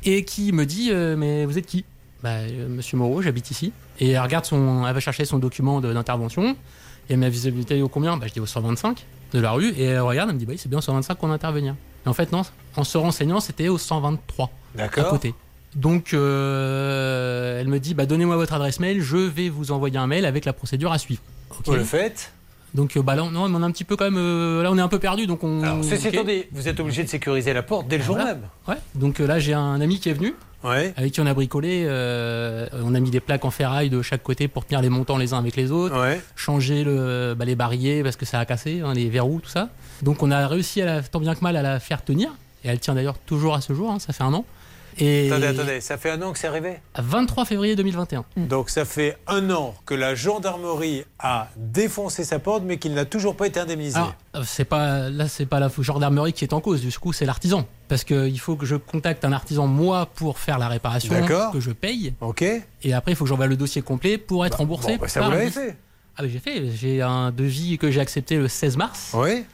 Et 0.05 0.25
qui 0.25 0.53
me 0.53 0.65
dit 0.67 0.89
euh, 0.93 1.15
mais 1.17 1.45
vous 1.45 1.59
êtes 1.59 1.67
qui? 1.67 1.85
Bah 2.23 2.39
Monsieur 2.69 2.97
Moreau, 2.97 3.21
j'habite 3.21 3.51
ici. 3.51 3.73
Et 4.01 4.11
elle 4.13 4.21
regarde 4.21 4.45
son, 4.47 4.87
elle 4.87 4.95
va 4.95 5.01
chercher 5.01 5.25
son 5.27 5.39
document 5.39 5.81
d'intervention. 5.83 6.57
Et 7.11 7.17
ma 7.17 7.29
visibilité 7.29 7.79
est 7.79 7.83
au 7.83 7.89
combien? 7.89 8.17
Bah 8.17 8.27
je 8.29 8.33
dis 8.33 8.41
au 8.41 8.47
125 8.47 9.05
de 9.35 9.39
la 9.41 9.51
rue. 9.53 9.69
Et 9.77 9.85
elle 9.85 10.01
regarde, 10.01 10.31
elle 10.31 10.35
me 10.37 10.41
dit 10.41 10.47
bah 10.47 10.55
c'est 10.57 10.69
bien 10.71 10.79
au 10.79 10.83
125 10.83 11.17
qu'on 11.19 11.31
intervenir. 11.31 11.75
Et 12.05 12.09
en 12.09 12.13
fait 12.13 12.33
non, 12.33 12.43
en 12.77 12.85
se 12.85 12.99
renseignant 12.99 13.41
c'était 13.41 13.69
au 13.69 13.79
123 13.79 14.51
à 14.79 14.89
côté. 14.89 15.35
Donc 15.75 16.15
euh, 16.15 17.61
elle 17.61 17.69
me 17.69 17.79
dit 17.81 17.95
bah 17.95 18.07
donnez-moi 18.07 18.37
votre 18.37 18.53
adresse 18.55 18.81
mail, 18.81 19.01
je 19.03 19.17
vais 19.17 19.49
vous 19.49 19.73
envoyer 19.73 19.97
un 19.99 20.07
mail 20.07 20.25
avec 20.27 20.45
la 20.45 20.53
procédure 20.53 20.93
à 20.93 20.99
suivre. 20.99 21.23
Ok. 21.51 21.67
Vous 21.67 21.75
le 21.75 21.85
faites 21.85 22.33
Donc 22.75 22.97
euh, 22.97 23.03
bah 23.03 23.15
là 23.17 23.29
non, 23.31 23.45
on 23.45 23.63
est 23.63 23.65
un 23.65 23.71
petit 23.71 23.85
peu 23.85 23.97
quand 23.97 24.05
même 24.05 24.17
euh, 24.19 24.63
là 24.63 24.71
on 24.71 24.79
est 24.79 24.83
un 24.83 24.89
peu 24.89 24.99
perdu 24.99 25.27
donc 25.27 25.43
on. 25.45 25.63
Alors, 25.63 25.85
ceci 25.85 26.09
vous 26.53 26.69
êtes 26.69 26.81
obligé 26.81 27.03
de 27.05 27.09
sécuriser 27.09 27.53
la 27.53 27.63
porte 27.63 27.89
dès 27.89 27.99
le 27.99 28.05
jour 28.05 28.17
même. 28.17 28.43
Ouais. 28.69 28.77
Donc 28.95 29.19
là, 29.19 29.39
j'ai 29.39 29.55
un 29.55 29.81
ami 29.81 29.99
qui 30.01 30.09
est 30.09 30.15
venu. 30.15 30.35
Ouais. 30.63 30.95
Avec 30.97 31.13
qui 31.13 31.21
on 31.21 31.27
a 31.27 31.35
bricolé. 31.35 31.85
euh, 31.87 32.67
on 32.73 32.95
a 32.95 33.01
mis 33.01 33.11
des 33.11 33.21
plaques 33.21 33.45
en 33.45 33.51
ferraille 33.51 33.91
de 33.91 34.01
chaque 34.01 34.23
côté 34.23 34.49
pour 34.49 34.65
tenir 34.65 34.81
les 34.81 34.89
montants 34.89 35.19
les 35.19 35.35
uns 35.35 35.39
avec 35.39 35.57
les 35.57 35.71
autres. 35.71 36.01
Ouais. 36.01 36.21
Changer 36.37 36.85
le, 36.85 37.35
bah, 37.37 37.45
les 37.45 37.55
barillet 37.55 38.03
parce 38.03 38.17
que 38.17 38.25
ça 38.25 38.39
a 38.41 38.47
cassé, 38.47 38.81
hein, 38.81 38.95
les 38.95 39.11
verrous, 39.11 39.41
tout 39.43 39.51
ça. 39.51 39.69
Donc 40.03 40.23
on 40.23 40.31
a 40.31 40.47
réussi, 40.47 40.83
à 40.83 40.87
la, 40.87 41.03
tant 41.03 41.21
bien 41.21 41.35
que 41.35 41.41
mal, 41.41 41.57
à 41.57 41.63
la 41.63 41.81
faire 41.81 42.05
tenir. 42.05 42.31
Et 42.65 42.69
elle 42.69 42.81
tient 42.81 42.95
d'ailleurs 42.95 43.19
toujours 43.19 43.55
à 43.55 43.61
ce 43.61 43.75
jour, 43.75 43.91
hein, 43.91 43.99
ça 43.99 44.13
fait 44.13 44.25
un 44.25 44.33
an. 44.33 44.45
Et 44.97 45.29
Attendez, 45.29 45.49
attendez, 45.49 45.81
ça 45.81 45.99
fait 45.99 46.11
un 46.11 46.23
an 46.23 46.33
que 46.33 46.39
c'est 46.39 46.47
arrivé? 46.47 46.77
À 46.95 47.03
23 47.03 47.45
février 47.47 47.75
2021. 47.75 48.25
Donc 48.37 48.71
ça 48.71 48.85
fait 48.85 49.19
un 49.27 49.51
an 49.51 49.75
que 49.87 49.95
la 49.95 50.15
gendarmerie 50.15 51.05
a 51.19 51.49
défoncé 51.57 52.23
sa 52.23 52.39
porte, 52.39 52.63
mais 52.65 52.79
qu'il 52.79 52.95
n'a 52.95 53.05
toujours 53.05 53.37
pas 53.37 53.49
été 53.49 53.59
indemnisé. 53.59 53.97
Alors, 53.97 54.15
euh, 54.37 54.43
c'est 54.47 54.65
pas 54.65 55.11
là, 55.11 55.27
c'est 55.27 55.47
pas 55.47 55.59
la 55.59 55.69
gendarmerie 55.81 56.33
qui 56.33 56.45
est 56.45 56.53
en 56.53 56.61
cause. 56.61 56.81
Du 56.81 56.97
coup, 56.97 57.13
c'est 57.13 57.27
l'artisan, 57.27 57.67
parce 57.89 58.05
qu'il 58.05 58.39
faut 58.39 58.55
que 58.55 58.67
je 58.67 58.77
contacte 58.77 59.25
un 59.25 59.33
artisan 59.33 59.67
moi 59.67 60.07
pour 60.15 60.39
faire 60.39 60.59
la 60.59 60.69
réparation, 60.69 61.13
D'accord. 61.13 61.51
que 61.53 61.59
je 61.61 61.73
paye. 61.73 62.15
Ok. 62.21 62.43
Et 62.43 62.93
après, 62.93 63.13
il 63.13 63.15
faut 63.17 63.25
que 63.25 63.31
j'envoie 63.31 63.49
le 63.49 63.57
dossier 63.57 63.83
complet 63.83 64.17
pour 64.17 64.47
être 64.47 64.59
remboursé. 64.59 64.93
bon, 64.97 65.03
bah, 65.03 65.09
ça 65.09 65.23
vous 65.23 65.31
l'avez 65.33 65.51
fait 65.51 65.77
Ah, 66.17 66.23
mais 66.23 66.29
j'ai 66.29 66.39
fait. 66.39 66.71
J'ai 66.71 67.03
un 67.03 67.33
devis 67.33 67.79
que 67.79 67.91
j'ai 67.91 68.01
accepté 68.01 68.37
le 68.37 68.47
16 68.47 68.77
mars. 68.77 69.11
Oui. 69.15 69.45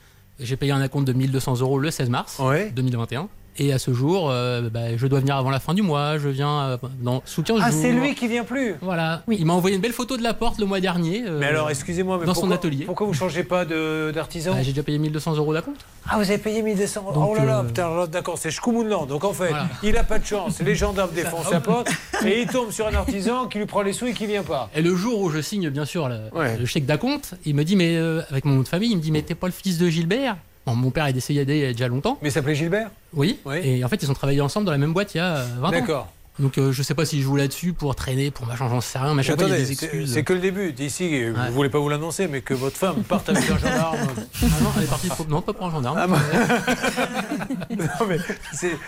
J'ai 0.40 0.56
payé 0.56 0.72
un 0.72 0.80
acompte 0.80 1.06
de 1.06 1.12
1200 1.12 1.60
euros 1.60 1.78
le 1.78 1.90
16 1.90 2.08
mars 2.10 2.40
2021. 2.74 3.28
Et 3.62 3.74
à 3.74 3.78
ce 3.78 3.92
jour, 3.92 4.30
euh, 4.30 4.70
bah, 4.70 4.96
je 4.96 5.06
dois 5.06 5.20
venir 5.20 5.36
avant 5.36 5.50
la 5.50 5.60
fin 5.60 5.74
du 5.74 5.82
mois. 5.82 6.16
Je 6.16 6.30
viens 6.30 6.60
euh, 6.62 6.76
dans, 7.02 7.20
sous 7.26 7.42
15 7.42 7.60
Ah, 7.62 7.70
jours. 7.70 7.78
c'est 7.82 7.92
lui 7.92 8.14
qui 8.14 8.26
vient 8.26 8.42
plus 8.42 8.76
Voilà. 8.80 9.22
Il 9.28 9.44
m'a 9.44 9.52
envoyé 9.52 9.76
une 9.76 9.82
belle 9.82 9.92
photo 9.92 10.16
de 10.16 10.22
la 10.22 10.32
porte 10.32 10.58
le 10.58 10.64
mois 10.64 10.80
dernier. 10.80 11.24
euh, 11.26 11.38
Mais 11.38 11.44
alors, 11.46 11.68
excusez-moi, 11.68 12.16
mais 12.18 12.24
dans 12.24 12.32
pourquoi, 12.32 12.48
son 12.48 12.54
atelier. 12.54 12.86
pourquoi 12.86 13.06
vous 13.06 13.12
changez 13.12 13.44
pas 13.44 13.66
d'artisan 13.66 14.52
Bah, 14.54 14.62
j'ai 14.62 14.70
déjà 14.72 14.82
payé 14.82 14.96
1200 14.98 15.36
euros 15.36 15.52
d'acompte. 15.52 15.84
Ah, 16.08 16.16
vous 16.16 16.22
avez 16.22 16.38
payé 16.38 16.62
1200 16.62 17.04
Oh 17.06 17.12
Donc, 17.12 17.36
là 17.36 17.44
là, 17.44 17.58
euh, 17.60 17.64
putain, 17.64 18.06
d'accord, 18.06 18.38
c'est 18.38 18.50
Schkoumounland. 18.50 19.04
Donc 19.06 19.24
en 19.24 19.34
fait, 19.34 19.48
Voilà. 19.50 19.68
il 19.82 19.94
a 19.98 20.04
pas 20.04 20.18
de 20.18 20.24
chance. 20.24 20.60
Les 20.60 20.74
gendarmes 20.74 21.10
défoncent 21.14 21.50
sa 21.50 21.60
porte 21.60 21.90
et 22.24 22.40
il 22.40 22.46
tombe 22.46 22.70
sur 22.70 22.86
un 22.86 22.94
artisan 22.94 23.46
qui 23.46 23.58
lui 23.58 23.66
prend 23.66 23.82
les 23.82 23.92
sous 23.92 24.06
et 24.06 24.14
qui 24.14 24.24
vient 24.24 24.42
pas. 24.42 24.70
Et 24.74 24.80
le 24.80 24.96
jour 24.96 25.20
où 25.20 25.28
je 25.28 25.42
signe, 25.42 25.68
bien 25.68 25.84
sûr, 25.84 26.08
le, 26.08 26.16
Ouais. 26.34 26.56
le 26.56 26.64
chèque 26.64 26.86
d'acompte, 26.86 27.34
il 27.44 27.54
me 27.54 27.64
dit, 27.64 27.76
mais 27.76 27.94
euh, 27.96 28.22
avec 28.30 28.46
mon 28.46 28.54
nom 28.54 28.62
de 28.62 28.68
famille, 28.68 28.90
il 28.90 28.96
me 28.96 29.02
dit, 29.02 29.12
mais 29.12 29.20
t'es 29.20 29.34
pas 29.34 29.48
le 29.48 29.52
fils 29.52 29.76
de 29.76 29.86
Gilbert? 29.90 30.36
Mon 30.74 30.90
père 30.90 31.06
est 31.06 31.12
décédé 31.12 31.56
il 31.56 31.62
y 31.62 31.66
a 31.66 31.72
déjà 31.72 31.88
longtemps. 31.88 32.18
Mais 32.22 32.28
il 32.28 32.32
s'appelait 32.32 32.54
Gilbert? 32.54 32.90
Oui. 33.14 33.38
Oui. 33.44 33.56
Et 33.62 33.84
en 33.84 33.88
fait, 33.88 34.02
ils 34.02 34.10
ont 34.10 34.14
travaillé 34.14 34.40
ensemble 34.40 34.66
dans 34.66 34.72
la 34.72 34.78
même 34.78 34.92
boîte 34.92 35.14
il 35.14 35.18
y 35.18 35.20
a 35.20 35.36
euh, 35.36 35.46
20 35.58 35.68
ans. 35.68 35.70
D'accord. 35.70 36.08
Donc 36.40 36.58
euh, 36.58 36.72
je 36.72 36.82
sais 36.82 36.94
pas 36.94 37.04
si 37.04 37.18
je 37.18 37.24
joue 37.24 37.36
là-dessus 37.36 37.72
pour 37.72 37.94
traîner, 37.94 38.30
pour 38.30 38.46
machin, 38.46 38.68
j'en 38.68 38.80
sais 38.80 38.98
rien, 38.98 39.14
mais 39.14 39.20
à 39.20 39.22
chaque 39.22 39.38
fois 39.38 39.46
il 39.48 39.50
y 39.50 39.52
a 39.52 39.56
Attendez, 39.56 39.68
des 39.70 39.74
c'est- 39.76 39.84
excuses. 39.86 40.12
c'est 40.14 40.22
que 40.24 40.32
le 40.32 40.40
début. 40.40 40.72
D'ici, 40.72 41.24
vous 41.30 41.36
ne 41.38 41.50
voulez 41.50 41.68
pas 41.68 41.78
vous 41.78 41.88
l'annoncer, 41.88 42.26
mais 42.28 42.40
que 42.40 42.54
votre 42.54 42.76
femme 42.76 43.02
parte 43.04 43.28
avec 43.28 43.48
un 43.50 43.58
gendarme. 43.58 43.98
Ah 44.42 44.46
non, 44.62 44.70
elle 44.78 44.84
est 44.84 44.86
partie 44.86 45.08
pour... 45.08 45.28
Non, 45.28 45.42
pas 45.42 45.52
pour 45.52 45.66
un 45.66 45.70
gendarme. 45.70 45.98
Ah, 46.00 46.06
Non, 47.70 48.06
mais 48.08 48.18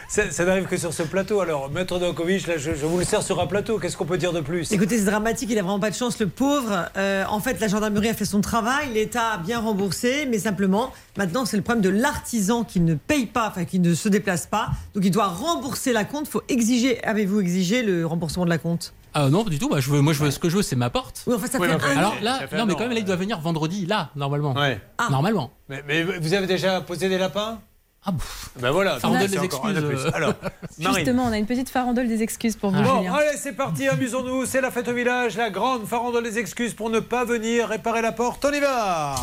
ça, 0.08 0.30
ça 0.30 0.44
n'arrive 0.44 0.64
que 0.66 0.76
sur 0.76 0.92
ce 0.94 1.02
plateau. 1.02 1.40
Alors, 1.40 1.70
Maître 1.70 1.98
Dankovic, 1.98 2.46
là, 2.46 2.56
je, 2.58 2.72
je 2.74 2.86
vous 2.86 2.98
le 2.98 3.04
sers 3.04 3.22
sur 3.22 3.40
un 3.40 3.46
plateau. 3.46 3.78
Qu'est-ce 3.78 3.96
qu'on 3.96 4.04
peut 4.06 4.18
dire 4.18 4.32
de 4.32 4.40
plus? 4.40 4.72
Écoutez, 4.72 4.98
c'est 4.98 5.04
dramatique, 5.04 5.48
il 5.50 5.58
a 5.58 5.62
vraiment 5.62 5.78
pas 5.80 5.90
de 5.90 5.94
chance, 5.94 6.18
le 6.20 6.26
pauvre. 6.28 6.88
Euh, 6.96 7.24
en 7.28 7.40
fait, 7.40 7.60
la 7.60 7.68
gendarmerie 7.68 8.08
a 8.08 8.14
fait 8.14 8.24
son 8.24 8.40
travail, 8.40 8.88
l'État 8.94 9.32
a 9.34 9.38
bien 9.38 9.60
remboursé, 9.60 10.26
mais 10.30 10.38
simplement, 10.38 10.92
maintenant, 11.16 11.44
c'est 11.44 11.56
le 11.56 11.62
problème 11.62 11.82
de 11.82 11.90
l'artisan 11.90 12.64
qui 12.64 12.80
ne 12.80 12.94
paye 12.94 13.26
pas, 13.26 13.48
enfin, 13.48 13.64
qui 13.64 13.78
ne 13.78 13.94
se 13.94 14.08
déplace 14.08 14.46
pas. 14.46 14.70
Donc, 14.94 15.04
il 15.04 15.10
doit 15.10 15.28
rembourser 15.28 15.92
la 15.92 16.04
compte. 16.04 16.28
faut 16.28 16.42
exiger, 16.48 17.02
avez-vous 17.04 17.40
exigé 17.42 17.82
le 17.82 18.06
remboursement 18.06 18.44
de 18.44 18.50
la 18.50 18.58
compte? 18.58 18.94
Ah 19.14 19.28
non, 19.28 19.44
pas 19.44 19.50
du 19.50 19.58
tout. 19.58 19.68
Bah, 19.68 19.78
je 19.78 19.90
veux, 19.90 20.00
moi, 20.00 20.14
je 20.14 20.24
veux, 20.24 20.30
ce 20.30 20.38
que 20.38 20.48
je 20.48 20.56
veux, 20.56 20.62
c'est 20.62 20.74
ma 20.76 20.88
porte. 20.88 21.22
Oui, 21.26 21.34
enfin, 21.36 21.46
ça 21.46 21.58
Oui, 21.58 21.68
fait 21.68 21.74
un 21.74 21.96
Alors 21.98 22.14
là, 22.22 22.40
non, 22.56 22.64
mais 22.64 22.72
an, 22.72 22.76
quand 22.76 22.84
même, 22.84 22.92
là, 22.92 22.98
il 23.00 23.04
doit 23.04 23.16
venir 23.16 23.38
vendredi, 23.40 23.84
là, 23.84 24.08
normalement. 24.16 24.54
Ouais. 24.54 24.80
Normalement. 25.10 25.50
Mais, 25.68 25.82
mais 25.86 26.02
vous 26.02 26.32
avez 26.32 26.46
déjà 26.46 26.80
posé 26.80 27.10
des 27.10 27.18
lapins? 27.18 27.58
Ah 28.04 28.10
bon 28.10 28.18
Ben 28.58 28.70
voilà, 28.72 28.98
Ça 28.98 29.06
en 29.06 29.10
donc 29.12 29.20
donne 29.20 29.28
c'est 29.28 29.34
les 29.38 29.44
encore 29.44 29.66
un 29.66 29.72
de 29.74 29.78
excuses, 29.78 30.00
plus. 30.02 30.08
euh. 30.08 30.16
Alors. 30.16 30.34
Justement, 30.96 31.24
on 31.26 31.32
a 31.32 31.38
une 31.38 31.46
petite 31.46 31.68
farandole 31.68 32.08
des 32.08 32.20
excuses 32.22 32.56
pour 32.56 32.70
vous, 32.70 32.82
Bon, 32.82 32.98
Julien. 32.98 33.14
allez, 33.14 33.36
c'est 33.36 33.52
parti, 33.52 33.86
amusons-nous. 33.86 34.44
C'est 34.46 34.60
la 34.60 34.70
fête 34.72 34.88
au 34.88 34.94
village, 34.94 35.36
la 35.36 35.50
grande 35.50 35.86
farandole 35.86 36.24
des 36.24 36.38
excuses 36.38 36.74
pour 36.74 36.90
ne 36.90 36.98
pas 36.98 37.24
venir 37.24 37.68
réparer 37.68 38.02
la 38.02 38.10
porte. 38.12 38.44
On 38.44 38.52
y 38.52 38.58
va 38.60 39.14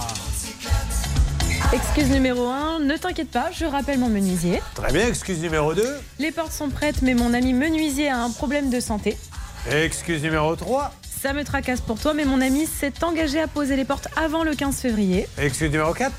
Excuse 1.71 2.09
numéro 2.09 2.47
1, 2.47 2.79
ne 2.79 2.97
t'inquiète 2.97 3.29
pas, 3.29 3.51
je 3.51 3.63
rappelle 3.63 3.99
mon 3.99 4.09
menuisier. 4.09 4.59
Très 4.73 4.91
bien, 4.91 5.07
excuse 5.07 5.39
numéro 5.39 5.75
2. 5.75 5.83
Les 6.17 6.31
portes 6.31 6.51
sont 6.51 6.69
prêtes, 6.69 7.03
mais 7.03 7.13
mon 7.13 7.31
ami 7.31 7.53
menuisier 7.53 8.09
a 8.09 8.17
un 8.17 8.31
problème 8.31 8.71
de 8.71 8.79
santé. 8.79 9.15
Excuse 9.71 10.23
numéro 10.23 10.55
3. 10.55 10.91
Ça 11.21 11.33
me 11.33 11.43
tracasse 11.43 11.81
pour 11.81 11.99
toi, 11.99 12.13
mais 12.13 12.23
mon 12.23 12.39
ami 12.39 12.65
s'est 12.65 12.93
engagé 13.03 13.41
à 13.41 13.47
poser 13.47 13.75
les 13.75 13.83
portes 13.83 14.07
avant 14.15 14.43
le 14.45 14.55
15 14.55 14.77
février. 14.79 15.27
Excuse 15.37 15.69
numéro 15.69 15.93
4. 15.93 16.13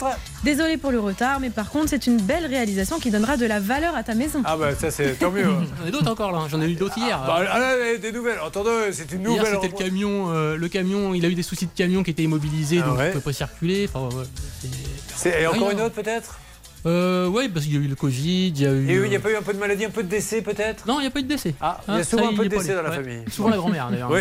Désolé 0.45 0.77
pour 0.77 0.91
le 0.91 1.01
retard, 1.01 1.41
mais 1.41 1.49
par 1.49 1.71
contre, 1.71 1.89
c'est 1.89 2.07
une 2.07 2.19
belle 2.21 2.45
réalisation 2.45 2.99
qui 2.99 3.11
donnera 3.11 3.39
de 3.39 3.47
la 3.47 3.61
valeur 3.61 3.97
à 3.97 4.03
ta 4.03 4.15
maison. 4.15 4.43
Ah 4.45 4.59
bah 4.59 4.75
ça 4.79 4.91
c'est 4.91 5.19
tant 5.19 5.31
mieux. 5.31 5.45
J'en 5.81 5.87
ai 5.87 5.91
d'autres 5.91 6.11
encore 6.11 6.33
là, 6.33 6.41
j'en 6.51 6.61
ai 6.61 6.67
eu 6.71 6.75
d'autres 6.75 6.99
hier. 6.99 7.19
Bah, 7.27 7.37
ah 7.51 7.59
là, 7.59 7.77
là, 7.77 7.97
des 7.97 8.13
nouvelles. 8.13 8.39
Attendez, 8.47 8.91
c'est 8.93 9.11
une 9.13 9.23
nouvelle. 9.23 9.47
c'était 9.55 9.69
le 9.69 9.85
camion, 9.85 10.33
euh, 10.35 10.57
le 10.57 10.69
camion, 10.69 11.15
il 11.15 11.25
a 11.25 11.29
eu 11.29 11.35
des 11.35 11.43
soucis 11.43 11.65
de 11.67 11.71
camion 11.75 12.03
qui 12.03 12.11
était 12.11 12.23
immobilisé, 12.25 12.81
Ah 12.83 12.87
donc 12.89 12.99
ouais. 12.99 13.07
il 13.09 13.13
pouvait 13.13 13.25
pas 13.25 13.33
circuler. 13.33 13.89
Enfin, 13.95 14.15
ouais, 14.17 14.25
c'est- 14.61 14.69
C'est- 15.17 15.43
Et 15.43 15.47
encore 15.47 15.71
une 15.71 15.81
autre 15.81 15.95
peut-être? 15.95 16.39
Euh, 16.87 17.29
ouais, 17.29 17.49
parce 17.49 17.67
qu'il 17.67 17.75
y 17.75 17.79
a 17.79 17.81
eu 17.81 17.89
le 17.89 17.95
Covid, 17.95 18.49
il 18.49 18.61
y 18.61 18.67
a 18.67 18.73
eu. 18.73 18.85
Et 18.89 18.93
oui, 18.93 18.97
euh, 18.99 19.07
il 19.07 19.11
n'y 19.11 19.17
a 19.17 19.21
pas 19.21 19.31
eu 19.31 19.37
un 19.37 19.43
peu 19.43 19.53
de 19.53 19.59
maladie, 19.59 19.85
un 19.85 19.91
peu 19.91 20.03
de 20.03 20.09
décès 20.09 20.41
peut-être? 20.41 20.87
Non, 20.87 20.99
il 20.99 21.03
n'y 21.03 21.09
a 21.09 21.11
pas 21.11 21.21
eu 21.21 21.25
de 21.25 21.29
décès. 21.29 21.55
Ah, 21.61 21.81
il 21.87 21.91
y 21.93 21.97
a 21.97 22.01
Hein, 22.01 22.05
souvent 22.05 22.23
ça, 22.25 22.29
un 22.31 22.35
peu 22.37 22.45
de 22.45 22.49
décès 22.49 22.75
dans 22.75 22.83
la 22.83 22.91
Ouais. 22.91 22.97
famille. 22.97 23.23
Souvent 23.31 23.49
la 23.51 23.57
grand-mère 23.59 23.91
d'ailleurs. 23.91 24.11
Oui. 24.11 24.21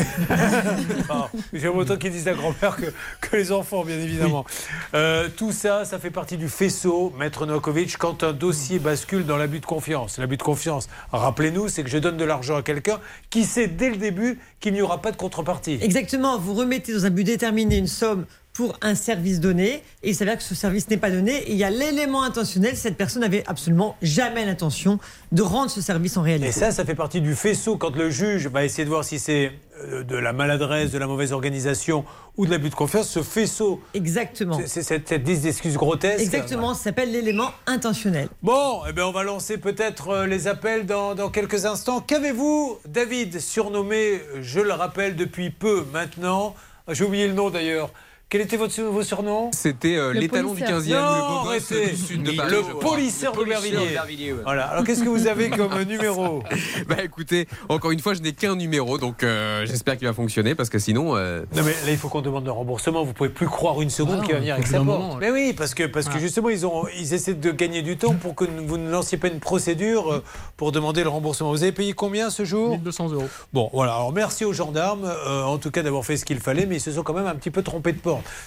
J'aime 1.53 1.77
autant 1.77 1.95
qu'ils 1.97 2.11
disent 2.11 2.25
la 2.25 2.33
grand-mère 2.33 2.75
que, 2.75 2.85
que 3.21 3.35
les 3.35 3.51
enfants, 3.51 3.83
bien 3.83 3.97
évidemment. 3.97 4.45
Euh, 4.93 5.29
tout 5.35 5.51
ça, 5.51 5.85
ça 5.85 5.99
fait 5.99 6.11
partie 6.11 6.37
du 6.37 6.49
faisceau, 6.49 7.13
Maître 7.17 7.45
Novakovic, 7.45 7.97
quand 7.97 8.23
un 8.23 8.33
dossier 8.33 8.79
bascule 8.79 9.25
dans 9.25 9.37
l'abus 9.37 9.59
de 9.59 9.65
confiance. 9.65 10.17
L'abus 10.17 10.37
de 10.37 10.43
confiance, 10.43 10.87
rappelez-nous, 11.11 11.69
c'est 11.69 11.83
que 11.83 11.89
je 11.89 11.97
donne 11.97 12.17
de 12.17 12.25
l'argent 12.25 12.57
à 12.57 12.61
quelqu'un 12.61 12.99
qui 13.29 13.45
sait 13.45 13.67
dès 13.67 13.89
le 13.89 13.97
début 13.97 14.39
qu'il 14.59 14.73
n'y 14.73 14.81
aura 14.81 15.01
pas 15.01 15.11
de 15.11 15.17
contrepartie. 15.17 15.77
Exactement, 15.81 16.37
vous 16.37 16.53
remettez 16.53 16.93
dans 16.93 17.05
un 17.05 17.09
but 17.09 17.23
déterminé 17.23 17.77
une 17.77 17.87
somme 17.87 18.25
pour 18.59 18.77
un 18.81 18.93
service 18.93 19.39
donné 19.39 19.81
et 20.03 20.09
il 20.09 20.15
s'avère 20.15 20.35
que 20.35 20.43
ce 20.43 20.53
service 20.53 20.89
n'est 20.89 20.97
pas 20.97 21.11
donné 21.11 21.31
et 21.31 21.51
il 21.53 21.57
y 21.57 21.63
a 21.63 21.69
l'élément 21.69 22.23
intentionnel, 22.23 22.75
cette 22.75 22.97
personne 22.97 23.21
n'avait 23.21 23.45
absolument 23.47 23.95
jamais 24.01 24.45
l'intention 24.45 24.99
de 25.31 25.41
rendre 25.41 25.71
ce 25.71 25.79
service 25.79 26.17
en 26.17 26.23
réalité. 26.23 26.49
Et 26.49 26.51
ça, 26.51 26.71
ça 26.71 26.83
fait 26.83 26.93
partie 26.93 27.21
du 27.21 27.35
faisceau 27.35 27.77
quand 27.77 27.95
le 27.95 28.09
juge 28.09 28.47
va 28.47 28.65
essayer 28.65 28.83
de 28.83 28.89
voir 28.89 29.05
si 29.05 29.17
c'est 29.17 29.53
euh, 29.85 30.03
de 30.03 30.17
la 30.17 30.33
maladresse, 30.33 30.91
de 30.91 30.97
la 30.97 31.07
mauvaise 31.07 31.31
organisation 31.31 32.03
ou 32.35 32.45
de 32.45 32.51
l'abus 32.51 32.69
de 32.69 32.75
confiance. 32.75 33.07
Ce 33.07 33.23
faisceau, 33.23 33.79
Exactement. 33.93 34.59
c'est 34.65 34.83
cette, 34.83 35.09
liste 35.25 35.43
d'excuses 35.43 35.77
grotesques. 35.77 36.19
Exactement, 36.19 36.73
ça 36.73 36.83
s'appelle 36.83 37.13
l'élément 37.13 37.51
intentionnel. 37.65 38.27
Bon, 38.43 38.81
eh 38.89 38.91
bien, 38.91 39.05
on 39.07 39.13
va 39.13 39.23
lancer 39.23 39.57
peut-être 39.57 40.09
euh, 40.09 40.27
les 40.27 40.47
appels 40.49 40.85
dans, 40.85 41.15
dans 41.15 41.29
quelques 41.29 41.65
instants. 41.65 42.01
Qu'avez-vous, 42.01 42.77
David, 42.85 43.39
surnommé, 43.39 44.19
je 44.41 44.59
le 44.59 44.73
rappelle, 44.73 45.15
depuis 45.15 45.49
peu 45.49 45.85
maintenant 45.93 46.55
J'ai 46.89 47.05
oublié 47.05 47.25
le 47.25 47.33
nom 47.33 47.49
d'ailleurs. 47.49 47.89
Quel 48.31 48.41
était 48.41 48.57
votre, 48.57 48.79
vos 48.83 49.01
surnoms 49.01 49.49
C'était 49.53 49.95
euh, 49.95 50.13
Le 50.13 50.19
l'étalon 50.19 50.53
du 50.53 50.61
policier. 50.63 50.93
15e, 50.93 50.99
Non, 50.99 51.43
le 51.45 51.49
arrêtez. 51.49 51.87
du 51.89 51.95
sud 51.97 52.21
de 52.21 52.31
Paris. 52.33 52.51
Le 52.51 52.79
policier 52.79 53.27
de 53.27 53.43
Bervilliers. 53.43 54.33
ouais. 54.33 54.39
Voilà. 54.43 54.67
Alors, 54.67 54.83
qu'est-ce 54.83 55.03
que 55.03 55.09
vous 55.09 55.25
avez 55.25 55.49
comme 55.49 55.81
numéro 55.87 56.43
Bah 56.87 56.97
écoutez, 57.03 57.47
encore 57.69 57.89
une 57.89 57.99
fois, 58.01 58.13
je 58.13 58.19
n'ai 58.21 58.33
qu'un 58.33 58.55
numéro, 58.55 58.99
donc 58.99 59.23
euh, 59.23 59.65
j'espère 59.65 59.97
qu'il 59.97 60.05
va 60.07 60.13
fonctionner 60.13 60.53
parce 60.53 60.69
que 60.69 60.77
sinon. 60.77 61.15
euh, 61.15 61.43
Non 61.55 61.63
mais 61.63 61.71
là 61.71 61.89
il 61.89 61.97
faut 61.97 62.07
qu'on 62.07 62.21
demande 62.21 62.47
un 62.47 62.51
remboursement. 62.51 63.03
Vous 63.03 63.13
pouvez 63.13 63.29
plus 63.29 63.47
croire 63.47 63.81
une 63.81 63.89
seconde 63.89 64.19
Ah, 64.21 64.25
qu'il 64.25 64.33
va 64.35 64.39
venir 64.41 64.53
avec 64.53 64.67
sa 64.67 64.79
porte. 64.81 65.17
Mais 65.19 65.31
oui, 65.31 65.53
parce 65.57 65.73
que 65.73 65.85
parce 65.87 66.05
que 66.07 66.17
Ah. 66.17 66.19
justement 66.19 66.49
ils 66.49 66.67
ont 66.67 66.85
ils 66.99 67.15
essaient 67.15 67.33
de 67.33 67.49
gagner 67.49 67.81
du 67.81 67.97
temps 67.97 68.13
pour 68.13 68.35
que 68.35 68.45
vous 68.45 68.77
ne 68.77 68.91
lanciez 68.91 69.17
pas 69.17 69.29
une 69.29 69.39
procédure 69.39 70.13
euh, 70.13 70.23
pour 70.55 70.71
demander 70.71 71.01
le 71.01 71.09
remboursement. 71.09 71.49
Vous 71.49 71.63
avez 71.63 71.71
payé 71.71 71.93
combien 71.93 72.29
ce 72.29 72.45
jour 72.45 72.69
1200 72.73 73.09
euros. 73.13 73.27
Bon 73.53 73.71
voilà. 73.73 73.93
Alors 73.95 74.13
merci 74.13 74.45
aux 74.45 74.53
gendarmes 74.53 75.05
euh, 75.05 75.41
en 75.41 75.57
tout 75.57 75.71
cas 75.71 75.81
d'avoir 75.81 76.05
fait 76.05 76.15
ce 76.15 76.25
qu'il 76.25 76.37
fallait, 76.39 76.67
mais 76.67 76.75
ils 76.75 76.79
se 76.81 76.91
sont 76.91 77.01
quand 77.01 77.13
même 77.15 77.25
un 77.25 77.33
petit 77.35 77.49
peu 77.49 77.63
trompés 77.63 77.91
de 77.93 77.97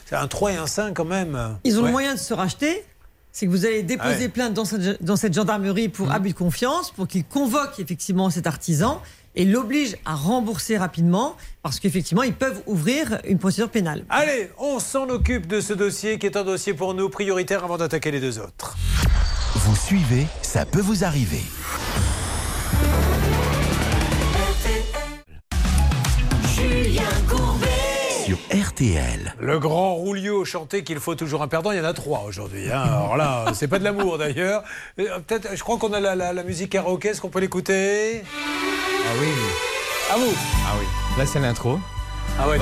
C'est 0.07 0.16
un 0.16 0.27
3 0.28 0.53
et 0.53 0.57
un 0.57 0.66
5 0.66 0.94
quand 0.94 1.05
même. 1.05 1.59
Ils 1.65 1.77
ont 1.78 1.81
Ouais. 1.81 1.86
le 1.86 1.93
moyen 1.93 2.15
de 2.15 2.19
se 2.19 2.35
racheter. 2.35 2.85
C'est 3.35 3.47
que 3.47 3.51
vous 3.51 3.65
allez 3.65 3.82
déposer 3.82 4.15
Ah 4.15 4.19
ouais. 4.19 4.28
plainte 4.28 4.53
dans 4.53 4.66
cette, 4.66 5.03
dans 5.03 5.16
cette 5.16 5.32
gendarmerie 5.32 5.89
pour 5.89 6.09
Mmh. 6.09 6.12
abus 6.12 6.28
de 6.31 6.35
confiance, 6.35 6.90
pour 6.90 7.09
qu'il 7.09 7.24
convoque 7.24 7.81
effectivement 7.81 8.28
cet 8.28 8.47
artisan 8.47 9.01
et 9.35 9.47
l'oblige 9.47 9.97
à 10.05 10.15
rembourser 10.15 10.77
rapidement, 10.77 11.35
parce 11.62 11.81
qu'effectivement, 11.81 12.23
ils 12.24 12.35
peuvent 12.35 12.61
ouvrir 12.66 13.20
une 13.27 13.39
procédure 13.39 13.70
pénale. 13.70 14.05
Allez, 14.11 14.51
on 14.59 14.78
s'en 14.78 15.09
occupe 15.09 15.47
de 15.47 15.62
ce 15.62 15.73
dossier 15.73 16.19
qui 16.19 16.27
est 16.27 16.36
un 16.36 16.44
dossier 16.44 16.74
pour 16.74 16.93
nous 16.93 17.09
prioritaire 17.09 17.65
avant 17.65 17.78
d'attaquer 17.78 18.11
les 18.11 18.20
deux 18.20 18.39
autres. 18.39 18.77
Vous 19.55 19.77
suivez, 19.77 20.27
ça 20.43 20.66
peut 20.66 20.82
vous 20.82 21.03
arriver. 21.03 21.40
Julien 26.55 27.03
Courbet. 27.28 27.72
Sur 28.33 28.39
RTL. 28.69 29.35
Le 29.41 29.59
grand 29.59 29.93
Roulio 29.95 30.47
chantait 30.47 30.83
qu'il 30.85 30.99
faut 31.01 31.15
toujours 31.15 31.43
un 31.43 31.49
perdant. 31.49 31.71
Il 31.71 31.77
y 31.77 31.81
en 31.83 31.85
a 31.85 31.93
trois 31.93 32.25
aujourd'hui. 32.27 32.73
hein. 32.73 32.81
Alors 32.83 33.19
là, 33.19 33.45
c'est 33.53 33.69
pas 33.69 33.79
de 33.79 33.85
l'amour 33.85 34.17
d'ailleurs. 34.17 34.63
Euh, 34.99 35.19
Peut-être, 35.27 35.49
je 35.55 35.61
crois 35.63 35.77
qu'on 35.77 35.93
a 35.93 36.01
la, 36.01 36.15
la- 36.15 36.33
la 36.33 36.43
musique 36.43 36.71
karaoké. 36.71 37.09
Est-ce 37.09 37.21
qu'on 37.21 37.29
peut 37.29 37.41
l'écouter? 37.41 38.23
Ah 38.35 39.13
oui. 39.21 39.29
À 40.15 40.17
vous. 40.17 40.33
Ah 40.67 40.73
oui. 40.81 40.87
Là, 41.19 41.27
c'est 41.27 41.41
l'intro. 41.41 41.79
Ah 42.41 42.49
ouais. 42.49 42.57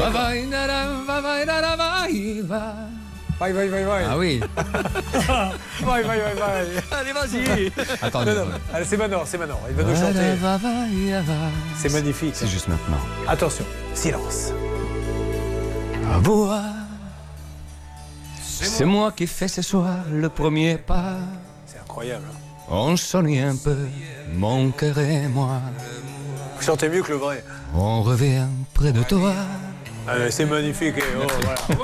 Vai, 3.39 3.53
vai, 3.53 3.69
vai, 3.69 3.85
vai. 3.85 4.05
Ah 4.11 4.19
oui. 4.19 4.41
Vai, 5.83 6.03
vai, 6.03 6.19
vai, 6.21 6.35
vai. 6.35 6.67
Allez, 6.91 7.13
vas-y. 7.13 7.73
Attendez. 8.03 8.33
Non, 8.35 8.45
non, 8.45 8.53
allez, 8.75 8.85
c'est 8.85 8.97
Manor, 8.97 9.23
c'est 9.25 9.39
Manor. 9.39 9.61
Il 9.71 9.77
va 9.77 9.83
nous 9.85 9.95
chanter. 9.95 10.37
C'est 11.79 11.93
magnifique. 11.93 12.33
C'est 12.35 12.49
juste 12.49 12.67
maintenant. 12.69 12.99
Attention, 13.29 13.65
silence. 13.95 14.53
C'est 18.51 18.85
moi 18.85 19.13
qui 19.13 19.27
fais 19.27 19.49
ce 19.49 19.63
soir 19.63 19.99
le 20.11 20.29
premier 20.29 20.77
pas. 20.77 21.17
C'est 21.67 21.79
incroyable. 21.79 22.25
hein. 22.31 22.37
On 22.69 22.97
sonne 22.97 23.29
un 23.37 23.57
peu, 23.57 23.77
mon 24.35 24.71
cœur 24.71 24.99
et 24.99 25.27
moi. 25.29 25.61
Vous 26.57 26.63
chantez 26.63 26.89
mieux 26.89 27.03
que 27.03 27.13
le 27.13 27.19
vrai. 27.19 27.45
On 27.75 28.03
revient 28.03 28.47
près 28.75 28.93
de 28.93 29.03
toi. 29.03 29.33
Allez, 30.07 30.31
c'est 30.31 30.45
magnifique. 30.47 30.97
et 30.99 31.03
oh, 31.21 31.27
voilà. 31.43 31.81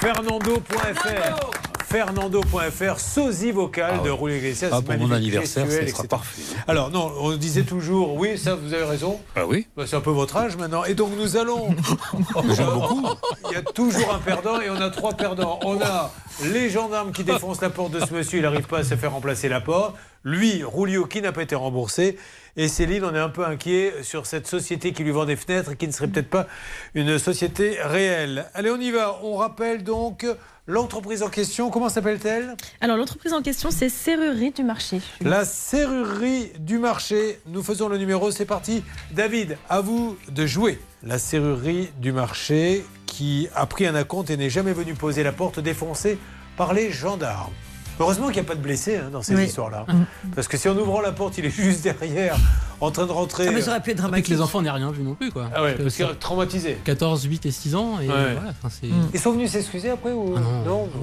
Fernando.fr 0.00 1.65
Fernando.fr, 1.88 2.98
sosie 2.98 3.52
vocal 3.52 4.02
de 4.02 4.10
Roulio 4.10 4.36
Iglesias. 4.36 4.70
Ah, 4.72 4.82
pour 4.82 4.96
mon 4.98 5.12
anniversaire, 5.12 5.70
ça 5.70 5.86
sera 5.86 6.02
parfait. 6.04 6.42
Alors, 6.66 6.90
non, 6.90 7.12
on 7.20 7.36
disait 7.36 7.62
toujours, 7.62 8.16
oui, 8.16 8.36
ça, 8.36 8.56
vous 8.56 8.74
avez 8.74 8.82
raison. 8.84 9.20
Ah 9.36 9.46
oui 9.46 9.68
Bah, 9.76 9.84
c'est 9.86 9.94
un 9.94 10.00
peu 10.00 10.10
votre 10.10 10.36
âge 10.36 10.56
maintenant. 10.56 10.84
Et 10.84 10.94
donc 10.94 11.12
nous 11.16 11.36
allons. 11.36 11.68
J'aime 12.56 12.66
beaucoup. 12.66 13.06
Il 13.48 13.52
y 13.52 13.56
a 13.56 13.62
toujours 13.62 14.12
un 14.12 14.18
perdant 14.18 14.60
et 14.60 14.68
on 14.68 14.80
a 14.80 14.90
trois 14.90 15.12
perdants. 15.12 15.60
On 15.62 15.80
a 15.80 16.10
les 16.44 16.70
gendarmes 16.70 17.12
qui 17.12 17.22
défoncent 17.22 17.60
la 17.60 17.70
porte 17.70 17.92
de 17.92 18.00
ce 18.04 18.12
monsieur, 18.12 18.40
il 18.40 18.42
n'arrive 18.42 18.66
pas 18.66 18.78
à 18.78 18.84
se 18.84 18.96
faire 18.96 19.12
remplacer 19.12 19.48
la 19.48 19.60
porte. 19.60 19.94
Lui, 20.24 20.64
Roulio, 20.64 21.06
qui 21.06 21.22
n'a 21.22 21.30
pas 21.30 21.42
été 21.42 21.54
remboursé. 21.54 22.18
Et 22.58 22.68
Céline, 22.68 23.04
on 23.04 23.14
est 23.14 23.18
un 23.18 23.28
peu 23.28 23.44
inquiet 23.44 23.92
sur 24.02 24.24
cette 24.24 24.46
société 24.46 24.92
qui 24.92 25.04
lui 25.04 25.10
vend 25.10 25.26
des 25.26 25.36
fenêtres 25.36 25.72
et 25.72 25.76
qui 25.76 25.86
ne 25.86 25.92
serait 25.92 26.08
peut-être 26.08 26.30
pas 26.30 26.46
une 26.94 27.18
société 27.18 27.76
réelle. 27.82 28.46
Allez, 28.54 28.70
on 28.70 28.80
y 28.80 28.90
va. 28.90 29.20
On 29.22 29.36
rappelle 29.36 29.84
donc 29.84 30.26
l'entreprise 30.66 31.22
en 31.22 31.28
question. 31.28 31.70
Comment 31.70 31.90
s'appelle-t-elle? 31.90 32.56
Alors 32.80 32.96
l'entreprise 32.96 33.34
en 33.34 33.42
question, 33.42 33.70
c'est 33.70 33.90
Serrurerie 33.90 34.52
du 34.52 34.64
Marché. 34.64 35.02
La 35.20 35.44
serrurerie 35.44 36.50
du 36.58 36.78
marché. 36.78 37.40
Nous 37.46 37.62
faisons 37.62 37.88
le 37.88 37.98
numéro, 37.98 38.30
c'est 38.30 38.46
parti. 38.46 38.82
David, 39.10 39.58
à 39.68 39.82
vous 39.82 40.16
de 40.30 40.46
jouer. 40.46 40.80
La 41.02 41.18
serrurerie 41.18 41.90
du 42.00 42.12
marché 42.12 42.86
qui 43.04 43.48
a 43.54 43.66
pris 43.66 43.86
un 43.86 43.94
acompte 43.94 44.30
et 44.30 44.38
n'est 44.38 44.50
jamais 44.50 44.72
venu 44.72 44.94
poser 44.94 45.22
la 45.22 45.32
porte 45.32 45.60
défoncée 45.60 46.18
par 46.56 46.72
les 46.72 46.90
gendarmes. 46.90 47.52
Heureusement 47.98 48.26
qu'il 48.26 48.34
n'y 48.34 48.40
a 48.40 48.44
pas 48.48 48.54
de 48.54 48.60
blessés 48.60 48.96
hein, 48.96 49.08
dans 49.10 49.22
cette 49.22 49.36
Oui. 49.36 49.44
histoire-là. 49.44 49.86
Parce 50.34 50.48
que 50.48 50.56
si 50.56 50.68
en 50.68 50.76
ouvrant 50.76 51.00
la 51.00 51.12
porte, 51.12 51.38
il 51.38 51.46
est 51.46 51.50
juste 51.50 51.82
derrière, 51.82 52.36
en 52.80 52.90
train 52.90 53.06
de 53.06 53.12
rentrer. 53.12 53.46
Ah, 53.48 53.52
mais 53.52 53.62
ça 53.62 53.70
aurait 53.70 53.80
pu 53.80 53.90
être 53.90 54.00
Avec 54.00 54.10
dramatique. 54.10 54.28
les 54.28 54.40
enfants, 54.40 54.58
on 54.58 54.62
n'a 54.62 54.72
rien 54.72 54.90
vu 54.90 55.02
non 55.02 55.14
plus, 55.14 55.30
quoi. 55.30 55.48
Ah 55.54 55.62
ouais, 55.62 55.74
que 55.74 55.82
parce 55.82 55.94
qu'il 55.96 56.04
c'est 56.06 56.12
est 56.12 56.16
traumatisé. 56.16 56.78
14, 56.84 57.24
8 57.24 57.46
et 57.46 57.50
6 57.50 57.74
ans, 57.74 57.98
et 58.00 58.08
Ouais. 58.08 58.34
voilà. 58.34 58.50
enfin, 58.50 58.68
c'est- 58.68 58.88
Ils 59.14 59.20
sont 59.20 59.32
venus 59.32 59.50
s'excuser 59.50 59.90
après 59.90 60.12
ou 60.12 60.34
Ah 60.36 60.40
non. 60.40 60.64
non 60.64 60.88
Ah 60.94 60.98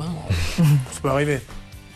bah 0.59 0.65
Ça 0.91 0.99
peut 1.01 1.09
arriver. 1.09 1.39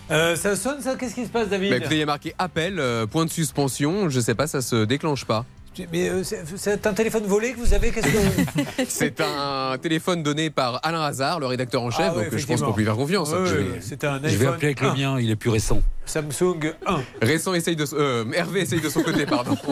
Euh, 0.10 0.36
ça 0.38 0.56
sonne 0.56 0.82
ça? 0.82 0.95
Qu'est-ce 0.95 1.15
qui 1.15 1.26
se 1.26 1.30
passe, 1.30 1.49
David? 1.49 1.69
Bah, 1.69 1.78
écoutez, 1.78 1.95
il 1.95 1.99
y 1.99 2.03
a 2.03 2.06
marqué 2.06 2.34
appel, 2.40 2.80
euh, 2.80 3.06
point 3.06 3.26
de 3.26 3.30
suspension. 3.30 4.10
Je 4.10 4.19
sais 4.22 4.36
pas, 4.36 4.48
ça 4.48 4.61
se 4.61 4.86
déclenche 4.86 5.26
pas. 5.26 5.45
Mais 5.91 6.10
euh, 6.10 6.24
c'est 6.24 6.88
un 6.88 6.94
téléphone 6.94 7.24
volé 7.26 7.54
que 7.54 7.58
vous 7.60 7.74
avez 7.74 7.91
Qu'est-ce 7.91 8.08
que 8.08 8.82
C'est 8.88 9.22
un 9.22 9.78
téléphone 9.82 10.24
donné 10.24 10.49
par 10.49 10.80
Alain 10.84 11.02
Hazard, 11.04 11.40
le 11.40 11.45
rédacteur 11.48 11.82
en 11.84 11.91
chef, 11.91 12.08
Ah 12.12 12.18
ouais, 12.18 12.30
donc 12.30 12.38
je 12.38 12.45
pense 12.45 12.62
qu'on 12.62 12.74
peut 12.74 12.80
lui 12.80 12.86
faire 12.86 12.95
confiance. 12.95 13.30
Ouais, 13.32 13.38
Je 13.45 13.54
ouais, 13.56 13.64
vais- 13.64 13.82
C'est 13.82 14.04
un 14.04 14.16
iPhone. 14.16 14.30
Je 14.30 14.38
vais 14.38 14.48
appeler 14.48 14.68
avec 14.68 14.82
le 14.82 14.88
1. 14.90 14.94
mien, 14.95 15.20
il 15.20 15.30
est 15.30 15.36
plus 15.36 15.49
récent. 15.49 15.82
Samsung 16.08 16.74
1. 16.86 17.02
Récent 17.22 17.54
essaye 17.54 17.76
de, 17.76 17.86
euh, 17.94 18.26
Hervé 18.34 18.62
essaye 18.62 18.82
de 18.82 18.90
son 18.90 19.02
côté, 19.04 19.26
pardon. 19.26 19.56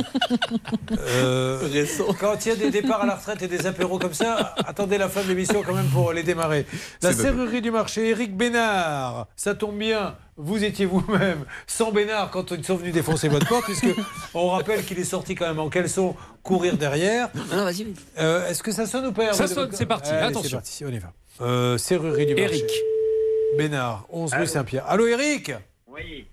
Euh, 0.97 1.85
Quand 2.19 2.45
il 2.45 2.49
y 2.49 2.51
a 2.51 2.55
des 2.55 2.69
départs 2.69 3.01
à 3.01 3.05
la 3.05 3.15
retraite 3.15 3.41
et 3.41 3.47
des 3.47 3.65
apéros 3.67 3.97
comme 3.99 4.13
ça, 4.13 4.55
attendez 4.65 4.97
la 4.97 5.09
fin 5.09 5.23
de 5.23 5.27
l'émission 5.27 5.63
quand 5.65 5.73
même 5.73 5.87
pour 5.87 6.13
les 6.13 6.23
démarrer. 6.23 6.65
La 7.01 7.13
serrurerie 7.13 7.61
du 7.61 7.71
marché, 7.71 8.09
Eric 8.09 8.35
Bénard. 8.35 9.27
Ça 9.35 9.55
tombe 9.55 9.77
bien, 9.77 10.15
vous 10.37 10.63
étiez 10.63 10.85
vous-même 10.85 11.45
sans 11.67 11.91
Bénard 11.91 12.29
quand 12.31 12.51
ils 12.51 12.63
sont 12.63 12.75
venus 12.77 12.93
défoncer 12.93 13.27
votre 13.29 13.47
porte, 13.47 13.65
puisque 13.65 13.87
on 14.33 14.49
rappelle 14.49 14.83
qu'il 14.85 14.99
est 14.99 15.03
sorti 15.05 15.35
quand 15.35 15.47
même 15.47 15.59
en 15.59 15.69
caleçon 15.69 16.15
courir 16.43 16.77
derrière. 16.77 17.29
Non, 17.53 17.63
vas-y. 17.63 17.87
Euh, 18.19 18.47
Est-ce 18.49 18.61
que 18.63 18.71
ça 18.71 18.85
sonne 18.85 19.07
ou 19.07 19.11
pas 19.11 19.23
Hervé 19.25 19.37
Ça 19.37 19.47
sonne, 19.47 19.69
c'est 19.73 19.85
parti, 19.85 20.09
Allez, 20.11 20.27
attention. 20.27 20.59
C'est 20.63 20.85
parti, 20.85 20.85
on 20.85 20.89
y 20.95 20.99
va. 20.99 21.11
Euh, 21.41 21.77
serrurerie 21.77 22.25
du 22.25 22.35
marché. 22.35 22.55
Eric. 22.57 22.71
Bénard, 23.57 24.05
11 24.09 24.33
rue 24.33 24.47
Saint-Pierre. 24.47 24.85
Allô 24.87 25.07
Eric 25.07 25.51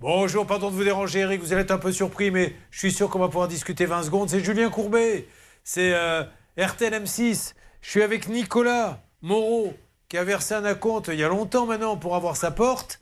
Bonjour, 0.00 0.46
pardon 0.46 0.70
de 0.70 0.74
vous 0.74 0.84
déranger 0.84 1.20
Eric, 1.20 1.40
vous 1.40 1.52
allez 1.52 1.62
être 1.62 1.70
un 1.70 1.78
peu 1.78 1.92
surpris, 1.92 2.30
mais 2.30 2.54
je 2.70 2.78
suis 2.78 2.92
sûr 2.92 3.08
qu'on 3.08 3.18
va 3.18 3.28
pouvoir 3.28 3.48
discuter 3.48 3.86
20 3.86 4.04
secondes. 4.04 4.28
C'est 4.28 4.42
Julien 4.42 4.70
Courbet, 4.70 5.28
c'est 5.62 5.94
euh, 5.94 6.24
RTL 6.58 6.92
M6. 6.92 7.54
Je 7.80 7.90
suis 7.90 8.02
avec 8.02 8.28
Nicolas 8.28 9.00
Moreau, 9.20 9.74
qui 10.08 10.18
a 10.18 10.24
versé 10.24 10.54
un 10.54 10.64
acompte 10.64 11.08
il 11.12 11.18
y 11.18 11.24
a 11.24 11.28
longtemps 11.28 11.66
maintenant 11.66 11.96
pour 11.96 12.16
avoir 12.16 12.36
sa 12.36 12.50
porte, 12.50 13.00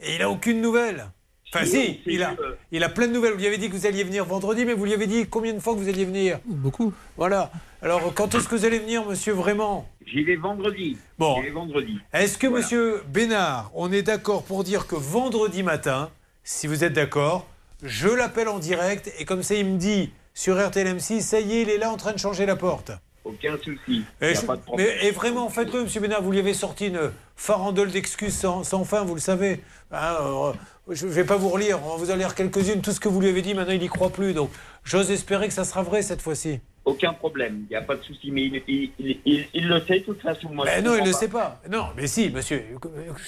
et 0.00 0.14
il 0.14 0.20
n'a 0.20 0.30
aucune 0.30 0.62
nouvelle. 0.62 1.10
Enfin 1.54 1.64
Si, 1.64 2.00
il 2.06 2.22
a, 2.22 2.34
il 2.72 2.84
a 2.84 2.88
plein 2.88 3.06
de 3.06 3.12
nouvelles. 3.12 3.32
Vous 3.32 3.38
lui 3.38 3.46
avez 3.46 3.56
dit 3.58 3.68
que 3.70 3.74
vous 3.74 3.86
alliez 3.86 4.04
venir 4.04 4.24
vendredi, 4.24 4.64
mais 4.64 4.74
vous 4.74 4.84
lui 4.84 4.92
avez 4.92 5.06
dit 5.06 5.26
combien 5.26 5.52
de 5.54 5.60
fois 5.60 5.74
que 5.74 5.78
vous 5.78 5.88
alliez 5.88 6.04
venir? 6.04 6.40
Beaucoup. 6.44 6.92
Voilà. 7.16 7.50
Alors, 7.80 8.12
quand 8.14 8.34
est-ce 8.34 8.48
que 8.48 8.54
vous 8.56 8.64
allez 8.64 8.78
venir, 8.80 9.04
monsieur, 9.06 9.32
vraiment? 9.32 9.88
J'y 10.06 10.24
vais 10.24 10.36
vendredi. 10.36 10.98
Bon. 11.18 11.36
J'y 11.36 11.42
vais 11.42 11.50
vendredi. 11.50 11.98
Est-ce 12.12 12.36
que, 12.38 12.46
Voilà. 12.46 12.62
monsieur 12.64 13.02
Bénard, 13.08 13.70
on 13.74 13.90
est 13.92 14.02
d'accord 14.02 14.42
pour 14.44 14.62
dire 14.64 14.86
que 14.86 14.96
vendredi 14.96 15.62
matin, 15.62 16.10
si 16.44 16.66
vous 16.66 16.84
êtes 16.84 16.92
d'accord, 16.92 17.46
je 17.82 18.08
l'appelle 18.08 18.48
en 18.48 18.58
direct 18.58 19.12
et 19.18 19.24
comme 19.24 19.42
ça, 19.42 19.54
il 19.54 19.64
me 19.66 19.78
dit 19.78 20.10
sur 20.34 20.56
RTLM6, 20.56 21.20
ça 21.20 21.40
y 21.40 21.56
est, 21.58 21.62
il 21.62 21.70
est 21.70 21.78
là 21.78 21.90
en 21.90 21.96
train 21.96 22.12
de 22.12 22.18
changer 22.18 22.46
la 22.46 22.56
porte. 22.56 22.90
Aucun 23.24 23.56
souci. 23.58 24.04
Et, 24.20 24.26
a 24.26 24.34
je- 24.34 24.40
pas 24.46 24.56
de 24.56 24.62
problème. 24.62 24.86
mais- 25.00 25.06
et 25.06 25.10
vraiment, 25.10 25.48
faites-le, 25.50 25.82
monsieur 25.84 26.00
Bénard, 26.00 26.22
vous 26.22 26.32
lui 26.32 26.38
avez 26.38 26.54
sorti 26.54 26.86
une 26.86 27.10
farandole 27.36 27.90
d'excuses 27.90 28.34
sans, 28.36 28.64
sans 28.64 28.84
fin, 28.84 29.04
vous 29.04 29.14
le 29.14 29.20
savez. 29.20 29.60
Hein, 29.92 30.16
euh, 30.20 30.52
je 30.88 31.06
ne 31.06 31.10
vais 31.12 31.24
pas 31.24 31.36
vous 31.36 31.48
relire, 31.50 31.78
on 31.84 31.96
vous 31.96 32.10
en 32.10 32.16
lire 32.16 32.34
quelques-unes. 32.34 32.80
Tout 32.80 32.92
ce 32.92 33.00
que 33.00 33.08
vous 33.08 33.20
lui 33.20 33.28
avez 33.28 33.42
dit, 33.42 33.54
maintenant, 33.54 33.74
il 33.74 33.80
n'y 33.80 33.88
croit 33.88 34.10
plus. 34.10 34.32
Donc, 34.32 34.50
j'ose 34.84 35.10
espérer 35.10 35.48
que 35.48 35.54
ça 35.54 35.64
sera 35.64 35.82
vrai 35.82 36.02
cette 36.02 36.22
fois-ci. 36.22 36.60
Aucun 36.84 37.12
problème. 37.12 37.64
Il 37.68 37.72
n'y 37.72 37.76
a 37.76 37.82
pas 37.82 37.96
de 37.96 38.02
souci. 38.02 38.30
Mais 38.30 38.44
il, 38.44 38.62
il, 38.66 38.90
il, 38.98 39.20
il- 39.26 39.46
il 39.52 39.68
le 39.68 39.80
sait 39.84 39.98
de 40.00 40.04
toute 40.04 40.22
façon. 40.22 40.48
Moi, 40.50 40.64
Mais 40.64 40.76
je 40.78 40.80
non, 40.84 40.94
il 40.96 41.02
ne 41.02 41.06
le 41.08 41.12
sait 41.12 41.28
pas. 41.28 41.60
Non, 41.70 41.88
mais 41.96 42.06
si, 42.06 42.30
monsieur. 42.30 42.64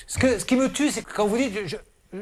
Ce, 0.07 0.19
que- 0.19 0.39
ce 0.39 0.45
qui 0.47 0.57
me 0.57 0.71
tue, 0.73 0.89
c'est 0.91 1.03
quand 1.05 1.27
vous 1.27 1.37
dites 1.37 1.53
je, 1.67 1.77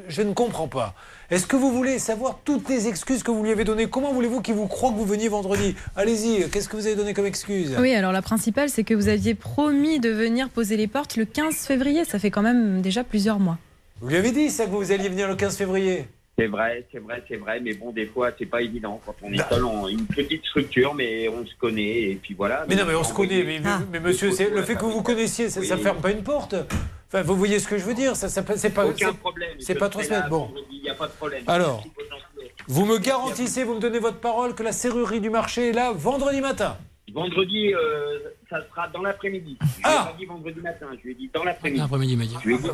je- 0.08 0.22
ne 0.22 0.32
comprends 0.32 0.68
pas. 0.68 0.94
Est-ce 1.30 1.46
que 1.46 1.56
vous 1.56 1.72
voulez 1.72 1.98
savoir 1.98 2.38
toutes 2.44 2.68
les 2.68 2.88
excuses 2.88 3.22
que 3.22 3.30
vous 3.30 3.42
lui 3.42 3.50
avez 3.50 3.64
données? 3.64 3.86
Comment 3.86 4.12
voulez-vous 4.12 4.40
qu'il 4.42 4.54
vous 4.54 4.66
croit 4.66 4.90
que 4.90 4.96
vous 4.96 5.04
veniez 5.04 5.28
vendredi? 5.28 5.74
Allez-y, 5.96 6.48
qu'est-ce 6.50 6.68
que 6.68 6.76
vous 6.76 6.86
avez 6.86 6.96
donné 6.96 7.14
comme 7.14 7.26
excuse? 7.26 7.76
Oui, 7.78 7.94
alors 7.94 8.12
la 8.12 8.22
principale, 8.22 8.68
c'est 8.70 8.84
que 8.84 8.94
vous 8.94 9.08
aviez 9.08 9.34
promis 9.34 10.00
de 10.00 10.10
venir 10.10 10.48
poser 10.50 10.76
les 10.76 10.86
portes 10.86 11.16
le 11.16 11.24
15 11.24 11.54
février. 11.66 12.04
Ça 12.04 12.18
fait 12.18 12.30
quand 12.30 12.42
même 12.42 12.80
déjà 12.82 13.04
plusieurs 13.04 13.38
mois. 13.38 13.58
Vous 14.00 14.08
lui 14.08 14.16
avez 14.16 14.30
dit 14.30 14.50
ça 14.50 14.64
que 14.66 14.70
vous 14.70 14.92
alliez 14.92 15.08
venir 15.08 15.26
le 15.28 15.34
15 15.36 15.56
février 15.56 16.06
C'est 16.38 16.46
vrai, 16.46 16.86
c'est 16.92 16.98
vrai, 17.00 17.24
c'est 17.26 17.36
vrai, 17.36 17.58
mais 17.60 17.74
bon, 17.74 17.90
des 17.90 18.06
fois, 18.06 18.30
c'est 18.38 18.46
pas 18.46 18.62
évident 18.62 19.00
quand 19.04 19.16
on 19.22 19.32
est 19.32 19.38
Bah. 19.38 19.48
seul 19.50 19.64
en 19.64 19.88
une 19.88 20.06
petite 20.06 20.44
structure, 20.46 20.94
mais 20.94 21.28
on 21.28 21.44
se 21.44 21.54
connaît, 21.56 22.10
et 22.10 22.14
puis 22.22 22.34
voilà. 22.34 22.64
Mais 22.68 22.76
non, 22.76 22.84
mais 22.86 22.94
on 22.94 23.02
se 23.02 23.12
connaît. 23.12 23.42
Mais, 23.42 23.58
mais- 23.58 23.64
Ah. 23.68 23.80
mais 23.90 23.98
monsieur, 23.98 24.30
c'est- 24.30 24.48
le 24.50 24.62
fait 24.62 24.76
que 24.76 24.84
vous 24.84 25.02
connaissiez, 25.02 25.50
ça, 25.50 25.58
ne 25.60 25.64
Oui. 25.66 25.82
ferme 25.82 26.00
pas 26.00 26.12
une 26.12 26.22
porte. 26.22 26.54
Enfin, 27.08 27.22
vous 27.22 27.34
voyez 27.34 27.58
ce 27.58 27.66
que 27.66 27.76
je 27.76 27.84
veux 27.84 27.94
dire 27.94 28.14
Ça, 28.14 28.28
ça, 28.28 28.44
c'est 28.56 28.70
pas. 28.70 28.86
Aucun 28.86 29.12
problème. 29.14 29.56
C'est 29.58 29.74
pas 29.74 29.90
semaines. 29.90 30.26
Bon. 30.30 30.50
Il 30.70 30.80
n'y 30.82 30.90
a 30.90 30.94
pas 30.94 31.06
de 31.08 31.12
problème. 31.12 31.42
Alors. 31.48 31.82
Vous 32.68 32.84
me 32.84 32.98
garantissez, 32.98 33.64
vous 33.64 33.74
me 33.74 33.80
donnez 33.80 33.98
votre 33.98 34.18
parole 34.18 34.54
que 34.54 34.62
la 34.62 34.72
serrurerie 34.72 35.20
du 35.20 35.30
marché 35.30 35.70
est 35.70 35.72
là 35.72 35.90
vendredi 35.92 36.40
matin. 36.42 36.76
Vendredi, 37.14 37.72
euh, 37.74 38.18
ça 38.50 38.56
sera 38.70 38.88
dans 38.88 39.02
l'après-midi. 39.02 39.58
Je 39.60 39.66
lui 39.66 39.80
ai 39.82 39.84
Ah 39.84 40.04
pas 40.10 40.16
dit 40.18 40.24
vendredi 40.24 40.60
matin, 40.60 40.86
je 40.98 41.02
lui 41.04 41.12
ai 41.12 41.14
dit 41.14 41.30
dans 41.32 41.44
l'après-midi. 41.44 41.82
Après-midi, 41.82 42.16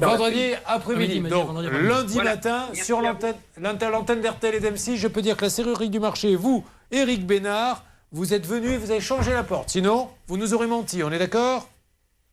Vendredi 0.01 0.53
après-midi. 0.67 1.21
Donc, 1.21 1.47
vendredi 1.49 1.69
lundi 1.89 2.15
Voilà. 2.15 2.35
matin, 2.37 2.65
Merci 2.69 2.85
sur 2.85 3.01
l'antenne 3.03 4.21
d'RTL 4.21 4.55
et 4.55 4.61
d'M6, 4.61 4.97
je 4.97 5.09
peux 5.09 5.23
dire 5.23 5.37
que 5.37 5.43
la 5.45 5.51
serrurerie 5.51 5.91
du 5.91 6.01
marché, 6.01 6.37
vous, 6.37 6.65
Éric 6.91 7.27
Bénard, 7.27 7.85
vous 8.13 8.33
êtes 8.35 8.47
venu 8.47 8.69
et 8.69 8.77
vous 8.79 8.91
avez 8.91 9.01
changé 9.01 9.33
la 9.33 9.43
porte. 9.43 9.71
Sinon, 9.71 10.09
vous 10.29 10.37
nous 10.37 10.55
aurez 10.55 10.67
menti. 10.69 11.03
On 11.03 11.11
est 11.11 11.19
d'accord? 11.19 11.69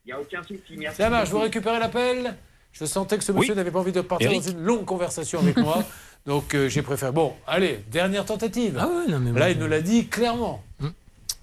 Il 0.05 0.09
n'y 0.09 0.13
a 0.13 0.19
aucun 0.19 0.41
souci. 0.43 0.75
Merci. 0.77 0.97
Ça 0.97 1.09
marche, 1.09 1.29
vous 1.29 1.39
récupérez 1.39 1.79
l'appel? 1.79 2.35
Je 2.71 2.85
sentais 2.85 3.17
que 3.17 3.23
ce 3.23 3.31
monsieur 3.31 3.51
Oui. 3.53 3.57
n'avait 3.57 3.71
pas 3.71 3.79
envie 3.79 3.91
de 3.91 4.01
partir 4.01 4.31
dans 4.31 4.39
une 4.41 4.61
longue 4.61 4.85
conversation 4.85 5.39
avec 5.39 5.57
moi. 5.57 5.83
Donc, 6.25 6.53
euh, 6.53 6.69
j'ai 6.69 6.83
préféré. 6.83 7.11
Bon, 7.11 7.33
allez, 7.47 7.83
dernière 7.91 8.25
tentative. 8.25 8.77
Ah 8.79 8.87
ouais, 8.87 9.11
non, 9.11 9.19
mais 9.19 9.37
Là, 9.37 9.49
il 9.49 9.57
nous 9.57 9.67
l'a 9.67 9.81
dit 9.81 10.07
clairement. 10.07 10.63
Hum. 10.81 10.93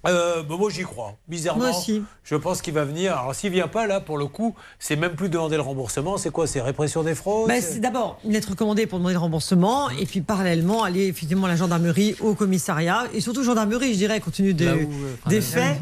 Euh, 0.07 0.43
bah, 0.43 0.55
moi, 0.57 0.69
j'y 0.69 0.83
crois. 0.83 1.17
Bizarrement, 1.27 1.65
Moi 1.67 1.77
aussi. 1.77 2.03
je 2.23 2.35
pense 2.35 2.61
qu'il 2.61 2.73
va 2.73 2.85
venir. 2.85 3.17
Alors, 3.17 3.35
s'il 3.35 3.51
vient 3.51 3.67
pas, 3.67 3.85
là, 3.85 3.99
pour 3.99 4.17
le 4.17 4.27
coup, 4.27 4.55
c'est 4.79 4.95
même 4.95 5.13
plus 5.15 5.27
demander 5.29 5.57
le 5.57 5.61
remboursement. 5.61 6.17
C'est 6.17 6.29
quoi 6.31 6.47
C'est 6.47 6.61
répression 6.61 7.03
des 7.03 7.15
fraudes 7.15 7.49
Bah, 7.49 7.59
c'est- 7.59 7.79
d'abord 7.79 8.17
une 8.23 8.31
lettre 8.31 8.51
recommandée 8.51 8.85
pour 8.87 8.99
demander 8.99 9.15
le 9.15 9.19
remboursement 9.19 9.89
et 9.89 10.05
puis 10.05 10.21
parallèlement 10.21 10.83
aller 10.83 11.07
effectivement 11.07 11.47
à 11.47 11.49
la 11.49 11.55
gendarmerie, 11.57 12.15
au 12.21 12.33
commissariat 12.33 13.03
et 13.13 13.19
surtout 13.19 13.43
gendarmerie, 13.43 13.91
je 13.93 13.97
dirais, 13.97 14.19
compte 14.21 14.35
tenu 14.35 14.53
de- 14.53 14.65
où, 14.69 14.69
euh, 14.69 15.15
des 15.27 15.41
faits. 15.41 15.77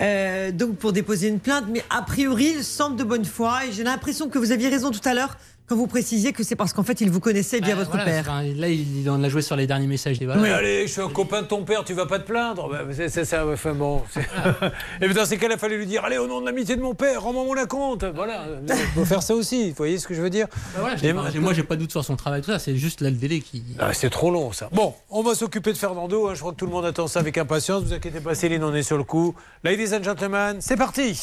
Euh, 0.00 0.52
donc 0.52 0.76
pour 0.76 0.92
déposer 0.92 1.28
une 1.28 1.40
plainte, 1.40 1.64
mais 1.70 1.82
a 1.90 2.02
priori, 2.02 2.52
il 2.58 2.64
semble 2.64 2.96
de 2.96 3.04
bonne 3.04 3.24
foi 3.24 3.64
et 3.66 3.72
j'ai 3.72 3.84
l'impression 3.84 4.28
que 4.28 4.38
vous 4.38 4.52
aviez 4.52 4.68
raison 4.68 4.90
tout 4.90 5.00
à 5.06 5.14
l'heure 5.14 5.36
quand 5.72 5.78
vous 5.78 5.86
précisiez 5.86 6.32
que 6.34 6.44
c'est 6.44 6.54
parce 6.54 6.74
qu'en 6.74 6.82
fait 6.82 7.00
il 7.00 7.10
vous 7.10 7.18
connaissait 7.20 7.58
via 7.58 7.68
Bah, 7.74 7.80
votre 7.80 7.90
voilà, 7.92 8.04
père. 8.04 8.20
enfin, 8.28 8.42
là, 8.42 8.68
il, 8.68 9.00
il 9.00 9.08
en 9.08 9.22
a 9.24 9.28
joué 9.30 9.40
sur 9.40 9.56
les 9.56 9.66
derniers 9.66 9.86
messages 9.86 10.18
des 10.18 10.26
Mais 10.26 10.34
valeurs. 10.34 10.58
allez, 10.58 10.86
je 10.86 10.92
suis 10.92 11.00
un 11.00 11.08
copain 11.08 11.40
de 11.42 11.46
ton 11.46 11.64
père, 11.64 11.82
tu 11.82 11.94
vas 11.94 12.04
pas 12.04 12.18
te 12.18 12.26
plaindre. 12.26 12.68
Bah, 12.68 12.80
c'est 12.94 13.08
c'est 13.08 13.24
ça, 13.24 13.46
enfin 13.46 13.72
bon. 13.72 14.02
Et 15.00 15.06
puis 15.06 15.14
dans 15.14 15.24
ces 15.24 15.38
cas-là, 15.38 15.54
il 15.54 15.58
fallait 15.60 15.78
lui 15.78 15.86
dire 15.86 16.04
Allez, 16.04 16.18
au 16.18 16.26
nom 16.26 16.40
de 16.42 16.46
l'amitié 16.46 16.76
de 16.76 16.82
mon 16.82 16.94
père, 16.94 17.22
rends-moi 17.22 17.44
mon 17.44 17.56
acompte. 17.56 18.04
Voilà, 18.14 18.44
il 18.68 18.74
faut 18.94 19.04
faire 19.06 19.22
ça 19.22 19.34
aussi. 19.34 19.70
Vous 19.70 19.76
voyez 19.76 19.98
ce 19.98 20.06
que 20.06 20.12
je 20.14 20.20
veux 20.20 20.28
dire 20.28 20.46
Bah 20.74 20.80
voilà, 20.80 20.96
Et 21.02 21.14
pas- 21.14 21.30
moi, 21.40 21.54
j'ai 21.54 21.62
pas 21.62 21.76
de 21.76 21.80
doute 21.80 21.90
sur 21.90 22.04
son 22.04 22.16
travail, 22.16 22.42
tout 22.42 22.50
ça. 22.50 22.58
C'est 22.58 22.76
juste 22.76 23.00
là 23.00 23.08
le 23.08 23.16
délai 23.16 23.40
qui. 23.40 23.62
Ah, 23.78 23.94
c'est 23.94 24.10
trop 24.10 24.30
long 24.30 24.52
ça. 24.52 24.68
Bon, 24.72 24.94
on 25.08 25.22
va 25.22 25.34
s'occuper 25.34 25.72
de 25.72 25.78
Fernando. 25.78 26.28
hein. 26.28 26.32
Je 26.34 26.40
crois 26.40 26.52
que 26.52 26.56
tout 26.58 26.66
le 26.66 26.72
monde 26.72 26.84
attend 26.84 27.06
ça 27.06 27.20
avec 27.20 27.38
impatience. 27.38 27.84
Vous 27.84 27.94
inquiétez 27.94 28.20
pas, 28.20 28.34
Céline, 28.34 28.62
on 28.64 28.74
est 28.74 28.82
sur 28.82 28.98
le 28.98 29.04
coup. 29.04 29.34
Ladies 29.64 29.94
and 29.94 30.02
gentlemen, 30.02 30.56
c'est 30.60 30.76
parti. 30.76 31.18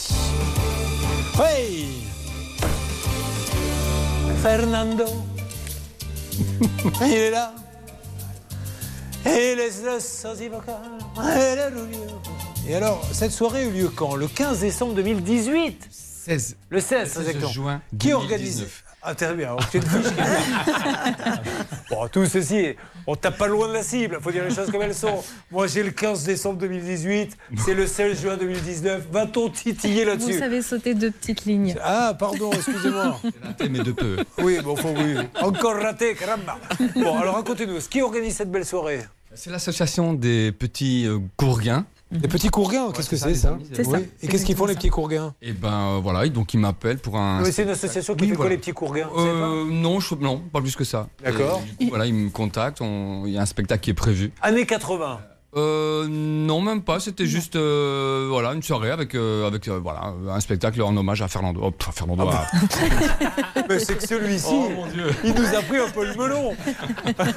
Hey 1.39 1.85
Fernando. 4.41 5.05
Il 7.01 7.13
est 7.13 7.31
là. 7.31 7.53
Et 9.25 9.55
laisse 9.55 9.81
le 9.83 9.99
sosie 9.99 10.47
vocal. 10.47 10.75
Et 11.17 11.75
rouilleux. 11.75 12.07
Et 12.67 12.75
alors, 12.75 13.03
cette 13.11 13.31
soirée 13.31 13.63
a 13.63 13.65
eu 13.65 13.71
lieu 13.71 13.89
quand? 13.89 14.15
Le 14.15 14.27
15 14.27 14.59
décembre 14.61 14.93
2018 14.95 15.87
16. 15.91 16.55
Le 16.69 16.79
16, 16.79 16.99
Le 16.99 17.05
16 17.05 17.19
exactement. 17.27 17.51
juin 17.51 17.81
Qui 17.99 18.09
2019. 18.09 18.15
organise 18.23 18.67
Ah, 19.01 19.15
très 19.15 19.33
bien. 19.33 19.47
Alors, 19.47 19.69
tu 19.69 19.77
as 19.77 19.81
une 19.81 19.87
fiche 19.87 20.11
qui 20.11 21.89
Bon, 21.89 22.07
tout 22.09 22.25
ceci, 22.25 22.75
on 23.07 23.15
tape 23.15 23.37
pas 23.37 23.47
loin 23.47 23.69
de 23.69 23.73
la 23.73 23.83
cible. 23.83 24.17
Il 24.19 24.23
faut 24.23 24.31
dire 24.31 24.43
les 24.43 24.53
choses 24.53 24.69
comme 24.69 24.81
elles 24.81 24.93
sont. 24.93 25.23
Moi, 25.51 25.67
j'ai 25.67 25.83
le 25.83 25.91
15 25.91 26.23
décembre 26.25 26.59
2018. 26.59 27.37
C'est 27.65 27.73
le 27.73 27.87
16 27.87 28.21
juin 28.21 28.37
2019. 28.37 29.07
Va-t-on 29.09 29.49
titiller 29.49 30.03
Vous 30.03 30.09
là-dessus 30.09 30.39
savez 30.39 30.61
sauter 30.61 30.93
deux 30.95 31.11
petites 31.11 31.45
lignes. 31.45 31.75
Ah, 31.81 32.13
pardon, 32.17 32.51
excusez-moi. 32.51 33.19
Mais 33.69 33.79
de 33.79 33.91
peu. 33.93 34.17
Oui, 34.39 34.59
bon, 34.63 34.75
faut, 34.75 34.89
oui. 34.89 35.15
Encore 35.41 35.81
raté, 35.81 36.13
caramba. 36.15 36.57
Bon, 36.95 37.17
alors 37.17 37.35
racontez-nous, 37.35 37.79
qui 37.89 38.01
organise 38.01 38.35
cette 38.35 38.51
belle 38.51 38.65
soirée? 38.65 39.05
C'est 39.33 39.49
l'association 39.51 40.13
des 40.13 40.51
petits 40.51 41.05
euh, 41.07 41.19
Courguins. 41.37 41.85
Les 42.11 42.27
petits 42.27 42.49
Courguins, 42.49 42.91
qu'est-ce 42.91 43.09
que 43.09 43.15
c'est 43.15 43.35
ça 43.35 43.57
C'est 43.71 43.83
ça. 43.83 43.91
Oui. 43.97 44.05
Et 44.21 44.27
qu'est-ce 44.27 44.43
qu'ils 44.45 44.55
font 44.55 44.65
les 44.65 44.73
petits 44.75 44.89
Courguins 44.89 45.35
Et 45.43 45.51
ben 45.53 45.71
euh, 45.97 45.99
voilà, 46.01 46.27
donc 46.29 46.53
ils 46.55 46.59
m'appellent 46.59 46.97
pour 46.97 47.17
un. 47.17 47.43
C'est 47.51 47.63
une 47.63 47.69
association 47.69 48.15
qui 48.15 48.23
Oui, 48.23 48.29
fait 48.29 48.35
quoi 48.35 48.45
voilà. 48.45 48.55
les 48.55 48.59
petits 48.59 48.71
pas 48.73 49.07
Euh, 49.15 49.65
non, 49.69 49.99
je, 49.99 50.15
non, 50.15 50.39
pas 50.39 50.59
plus 50.61 50.75
que 50.75 50.83
ça. 50.83 51.07
D'accord. 51.23 51.61
Voilà, 51.89 52.07
ils 52.07 52.13
me 52.15 52.29
contactent. 52.29 52.81
on- 52.81 53.25
Il 53.27 53.33
y 53.33 53.37
a 53.37 53.41
un 53.41 53.45
spectacle 53.45 53.81
qui 53.83 53.91
est 53.91 53.93
prévu. 53.95 54.31
Années 54.41 54.65
80. 54.65 55.19
Euh, 55.55 56.05
non, 56.07 56.61
même 56.61 56.83
pas. 56.83 56.99
C'était 56.99 57.25
juste 57.25 57.55
euh, 57.55 58.27
voilà 58.29 58.53
une 58.53 58.61
soirée 58.61 58.91
avec 58.91 59.15
euh, 59.15 59.47
avec 59.47 59.67
euh, 59.67 59.79
voilà 59.81 60.13
un 60.29 60.39
spectacle 60.39 60.79
en 60.83 60.95
hommage 60.95 61.23
à 61.23 61.27
Fernando. 61.27 61.59
Oh, 61.63 61.71
pff, 61.71 61.89
Fernando. 61.93 62.27
à- 62.29 62.45
Mais 63.69 63.79
c'est 63.79 63.95
que 63.97 64.07
celui-ci, 64.07 64.47
Oh, 64.51 64.69
mon 64.75 64.85
Dieu. 64.87 65.09
il 65.23 65.33
nous 65.33 65.55
a 65.55 65.61
pris 65.63 65.77
un 65.79 65.89
peu 65.89 66.05
le 66.05 66.13
melon. 66.15 66.55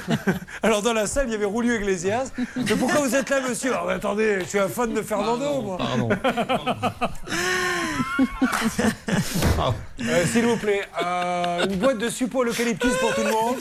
Alors 0.63 0.83
dans 0.83 0.93
la 0.93 1.07
salle, 1.07 1.25
il 1.27 1.31
y 1.31 1.35
avait 1.35 1.45
Roulio 1.45 1.73
Iglesias. 1.75 2.31
Mais 2.55 2.75
pourquoi 2.77 2.99
vous 3.01 3.15
êtes 3.15 3.29
là, 3.31 3.41
monsieur? 3.49 3.71
Ah, 3.75 3.83
mais 3.87 3.93
Attendez, 3.93 4.39
je 4.41 4.45
suis 4.45 4.59
un 4.59 4.67
fan 4.67 4.93
de 4.93 5.01
Fernando, 5.01 5.61
moi. 5.61 5.77
Pardon. 5.77 6.09
Euh, 10.01 10.25
S'il 10.25 10.45
vous 10.45 10.57
plaît, 10.57 10.81
euh, 11.03 11.65
une 11.65 11.75
boîte 11.77 11.97
de 11.97 12.09
suppos 12.09 12.41
à 12.41 12.45
l'eucalyptus 12.45 12.93
pour 12.99 13.13
tout 13.13 13.21
le 13.23 13.31
monde. 13.31 13.55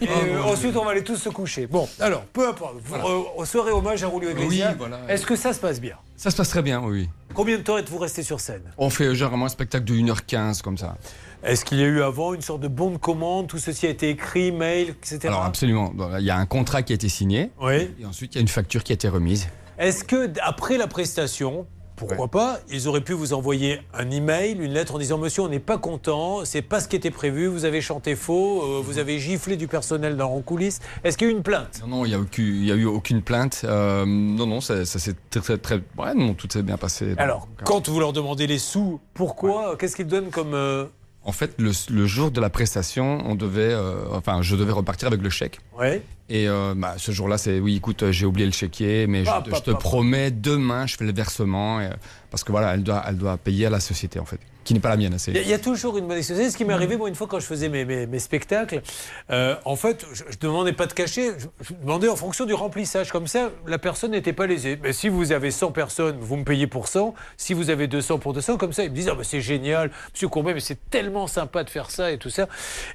Et 0.00 0.08
euh, 0.08 0.42
ensuite, 0.42 0.76
on 0.76 0.84
va 0.84 0.92
aller 0.92 1.04
tous 1.04 1.16
se 1.16 1.28
coucher. 1.28 1.66
Bon, 1.66 1.88
alors, 1.98 2.22
peu 2.26 2.48
importe. 2.48 2.76
Vous 2.84 2.94
euh, 2.94 3.44
serez 3.44 3.72
hommage 3.72 4.02
à 4.02 4.08
Roulio 4.08 4.30
Iglesias. 4.30 4.70
Oui, 4.70 4.76
voilà. 4.78 5.00
Est-ce 5.08 5.26
que 5.26 5.36
ça 5.36 5.52
se 5.52 5.60
passe 5.60 5.80
bien? 5.80 5.96
Ça 6.16 6.30
se 6.30 6.36
passe 6.36 6.48
très 6.48 6.62
bien, 6.62 6.80
oui. 6.82 7.08
Combien 7.34 7.58
de 7.58 7.62
temps 7.62 7.78
êtes-vous 7.78 7.98
resté 7.98 8.22
sur 8.22 8.40
scène? 8.40 8.62
On 8.78 8.90
fait 8.90 9.14
généralement 9.14 9.46
un 9.46 9.50
spectacle 9.50 9.84
de 9.84 9.94
1h15 9.94 10.62
comme 10.62 10.78
ça. 10.78 10.96
Est-ce 11.42 11.64
qu'il 11.64 11.78
y 11.78 11.82
a 11.82 11.86
eu 11.86 12.02
avant 12.02 12.34
une 12.34 12.42
sorte 12.42 12.60
de 12.60 12.68
bon 12.68 12.90
de 12.90 12.98
commande? 12.98 13.46
Tout 13.48 13.58
ceci 13.58 13.86
a 13.86 13.90
été 13.90 14.10
écrit, 14.10 14.52
mail, 14.52 14.90
etc. 14.90 15.20
Alors 15.24 15.44
absolument. 15.44 15.92
Il 16.18 16.24
y 16.24 16.30
a 16.30 16.36
un 16.36 16.46
contrat 16.46 16.82
qui 16.82 16.92
a 16.92 16.96
été 16.96 17.08
signé. 17.08 17.50
Oui. 17.60 17.90
Et 18.00 18.04
ensuite 18.04 18.34
il 18.34 18.38
y 18.38 18.38
a 18.38 18.42
une 18.42 18.48
facture 18.48 18.84
qui 18.84 18.92
a 18.92 18.94
été 18.94 19.08
remise. 19.08 19.48
Est-ce 19.78 20.04
que 20.04 20.30
après 20.42 20.76
la 20.76 20.86
prestation, 20.86 21.66
pourquoi 22.06 22.28
pas, 22.28 22.60
ils 22.70 22.88
auraient 22.88 23.00
pu 23.00 23.12
vous 23.12 23.32
envoyer 23.32 23.80
un 23.94 24.10
email, 24.10 24.52
une 24.52 24.72
lettre 24.72 24.94
en 24.94 24.98
disant 24.98 25.18
Monsieur, 25.18 25.42
on 25.42 25.48
n'est 25.48 25.58
pas 25.58 25.78
content, 25.78 26.44
c'est 26.44 26.62
pas 26.62 26.80
ce 26.80 26.88
qui 26.88 26.96
était 26.96 27.10
prévu, 27.10 27.46
vous 27.46 27.64
avez 27.64 27.80
chanté 27.80 28.16
faux, 28.16 28.62
euh, 28.62 28.80
vous 28.82 28.98
avez 28.98 29.18
giflé 29.18 29.56
du 29.56 29.68
personnel 29.68 30.16
dans 30.16 30.32
en 30.32 30.40
coulisses. 30.40 30.80
Est-ce 31.04 31.18
qu'il 31.18 31.28
y 31.28 31.30
a 31.30 31.32
eu 31.32 31.36
une 31.36 31.42
plainte 31.42 31.80
Non, 31.82 31.98
non, 31.98 32.04
il 32.04 32.08
n'y 32.10 32.70
a, 32.70 32.74
eu 32.74 32.86
aucune 32.86 33.22
plainte. 33.22 33.62
Euh, 33.64 34.04
non, 34.06 34.46
non, 34.46 34.60
ça, 34.60 34.84
ça 34.84 34.98
s'est 34.98 35.14
très, 35.30 35.40
très, 35.40 35.58
très. 35.58 35.80
Ouais, 35.98 36.14
non, 36.14 36.34
tout 36.34 36.48
s'est 36.50 36.62
bien 36.62 36.76
passé. 36.76 37.14
Alors, 37.18 37.48
quand 37.64 37.88
vous 37.88 38.00
leur 38.00 38.12
demandez 38.12 38.46
les 38.46 38.58
sous, 38.58 39.00
pourquoi 39.14 39.76
Qu'est-ce 39.76 39.96
qu'ils 39.96 40.06
donnent 40.06 40.30
comme. 40.30 40.54
euh, 40.54 40.86
En 41.24 41.32
fait, 41.32 41.54
le, 41.58 41.72
le 41.90 42.06
jour 42.06 42.30
de 42.30 42.40
la 42.40 42.48
prestation, 42.48 43.22
on 43.26 43.34
devait, 43.34 43.72
euh, 43.72 44.04
enfin, 44.12 44.40
je 44.42 44.56
devais 44.56 44.72
repartir 44.72 45.08
avec 45.08 45.20
le 45.20 45.28
chèque. 45.30 45.58
Ouais. 45.78 46.02
Et 46.30 46.48
euh, 46.48 46.74
bah, 46.76 46.94
ce 46.96 47.12
jour-là, 47.12 47.36
c'est 47.36 47.60
oui, 47.60 47.76
écoute, 47.76 48.10
j'ai 48.10 48.24
oublié 48.24 48.46
le 48.46 48.52
chéquier, 48.52 49.06
mais 49.06 49.24
je, 49.24 49.30
Ah, 49.30 49.42
te- 49.44 49.50
pas, 49.50 49.56
je 49.58 49.62
te 49.62 49.70
pas, 49.70 49.76
pas. 49.76 49.78
promets, 49.82 50.30
demain, 50.30 50.86
je 50.86 50.96
fais 50.96 51.04
le 51.04 51.12
versement, 51.12 51.80
et, 51.80 51.90
parce 52.30 52.42
que 52.44 52.52
voilà, 52.52 52.72
elle 52.74 52.82
doit, 52.84 53.02
elle 53.06 53.16
doit 53.18 53.36
payer 53.36 53.66
à 53.66 53.70
la 53.70 53.80
société 53.80 54.18
en 54.18 54.24
fait, 54.24 54.38
qui 54.70 54.74
n'est 54.74 54.80
pas 54.80 54.88
la 54.90 54.96
mienne. 54.96 55.16
Il 55.26 55.34
y, 55.34 55.38
a- 55.38 55.42
il 55.42 55.48
y 55.48 55.52
a 55.52 55.58
toujours 55.58 55.98
une 55.98 56.06
bonne 56.06 56.16
excuse. 56.18 56.48
Ce 56.52 56.56
qui 56.56 56.64
m'est 56.64 56.72
arrivé, 56.72 56.96
moi, 56.96 57.08
une 57.08 57.16
fois, 57.16 57.26
quand 57.26 57.40
je 57.40 57.44
faisais 57.46 57.68
mes, 57.68 57.84
mes- 57.84 58.06
mes 58.06 58.18
spectacles, 58.20 58.82
euh, 59.30 59.56
en 59.64 59.74
fait, 59.74 60.06
je 60.12 60.22
ne 60.22 60.28
demandais 60.40 60.72
pas 60.72 60.86
de 60.86 60.92
cachet, 60.92 61.32
je, 61.36 61.46
je 61.60 61.74
demandais 61.74 62.08
en 62.08 62.14
fonction 62.14 62.44
du 62.44 62.54
remplissage. 62.54 63.10
Comme 63.10 63.26
ça, 63.26 63.50
la 63.66 63.78
personne 63.78 64.12
n'était 64.12 64.32
pas 64.32 64.46
lésée. 64.46 64.78
Mais 64.80 64.92
si 64.92 65.08
vous 65.08 65.32
avez 65.32 65.50
100 65.50 65.72
personnes, 65.72 66.18
vous 66.20 66.36
me 66.36 66.44
payez 66.44 66.68
pour 66.68 66.86
100. 66.86 67.14
Si 67.36 67.52
vous 67.52 67.68
avez 67.70 67.88
200 67.88 68.20
pour 68.20 68.32
200, 68.32 68.58
comme 68.58 68.72
ça, 68.72 68.84
ils 68.84 68.90
me 68.90 68.94
disent 68.94 69.08
Ah, 69.10 69.16
bah, 69.16 69.24
c'est 69.24 69.40
génial, 69.40 69.90
monsieur 70.14 70.28
Courbet, 70.28 70.54
mais 70.54 70.60
c'est 70.60 70.78
tellement 70.88 71.26
sympa 71.26 71.64
de 71.64 71.70
faire 71.70 71.90
ça 71.90 72.12
et 72.12 72.18
tout 72.18 72.30
ça. 72.30 72.46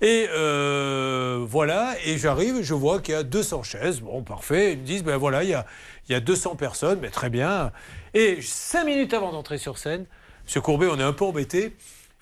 Et 0.01 0.27
euh, 0.33 1.45
voilà, 1.45 1.95
et 2.05 2.17
j'arrive, 2.17 2.61
je 2.61 2.73
vois 2.73 3.01
qu'il 3.01 3.13
y 3.13 3.17
a 3.17 3.23
200 3.23 3.63
chaises. 3.63 3.99
Bon, 3.99 4.23
parfait. 4.23 4.71
Ils 4.73 4.79
me 4.79 4.85
disent 4.85 5.03
Ben 5.03 5.17
voilà, 5.17 5.43
il 5.43 5.49
y 5.49 5.53
a, 5.53 5.65
il 6.07 6.13
y 6.13 6.15
a 6.15 6.21
200 6.21 6.55
personnes, 6.55 6.99
mais 7.01 7.09
très 7.09 7.29
bien. 7.29 7.71
Et 8.13 8.39
cinq 8.41 8.85
minutes 8.85 9.13
avant 9.13 9.33
d'entrer 9.33 9.57
sur 9.57 9.77
scène, 9.77 10.05
monsieur 10.45 10.61
Courbet, 10.61 10.87
on 10.91 10.99
est 10.99 11.03
un 11.03 11.13
peu 11.13 11.25
embêté. 11.25 11.75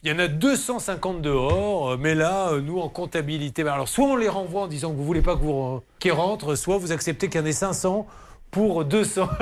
Il 0.04 0.12
y 0.12 0.14
en 0.14 0.20
a 0.20 0.28
250 0.28 1.22
dehors, 1.22 1.92
euh, 1.92 1.98
mais 1.98 2.14
là, 2.14 2.50
euh, 2.50 2.62
nous, 2.62 2.80
en 2.80 2.90
comptabilité, 2.90 3.64
bah, 3.64 3.74
alors 3.74 3.88
soit 3.88 4.06
on 4.06 4.16
les 4.18 4.28
renvoie 4.28 4.64
en 4.64 4.68
disant 4.68 4.92
que 4.92 4.98
vous 4.98 5.06
voulez 5.06 5.22
pas 5.22 5.40
euh, 5.42 5.80
qu'ils 6.00 6.12
rentrent, 6.12 6.56
soit 6.56 6.78
vous 6.78 6.92
acceptez 6.92 7.30
qu'il 7.30 7.40
y 7.40 7.44
en 7.44 7.46
ait 7.46 7.54
500 7.54 8.06
pour 8.52 8.84
200. 8.84 9.30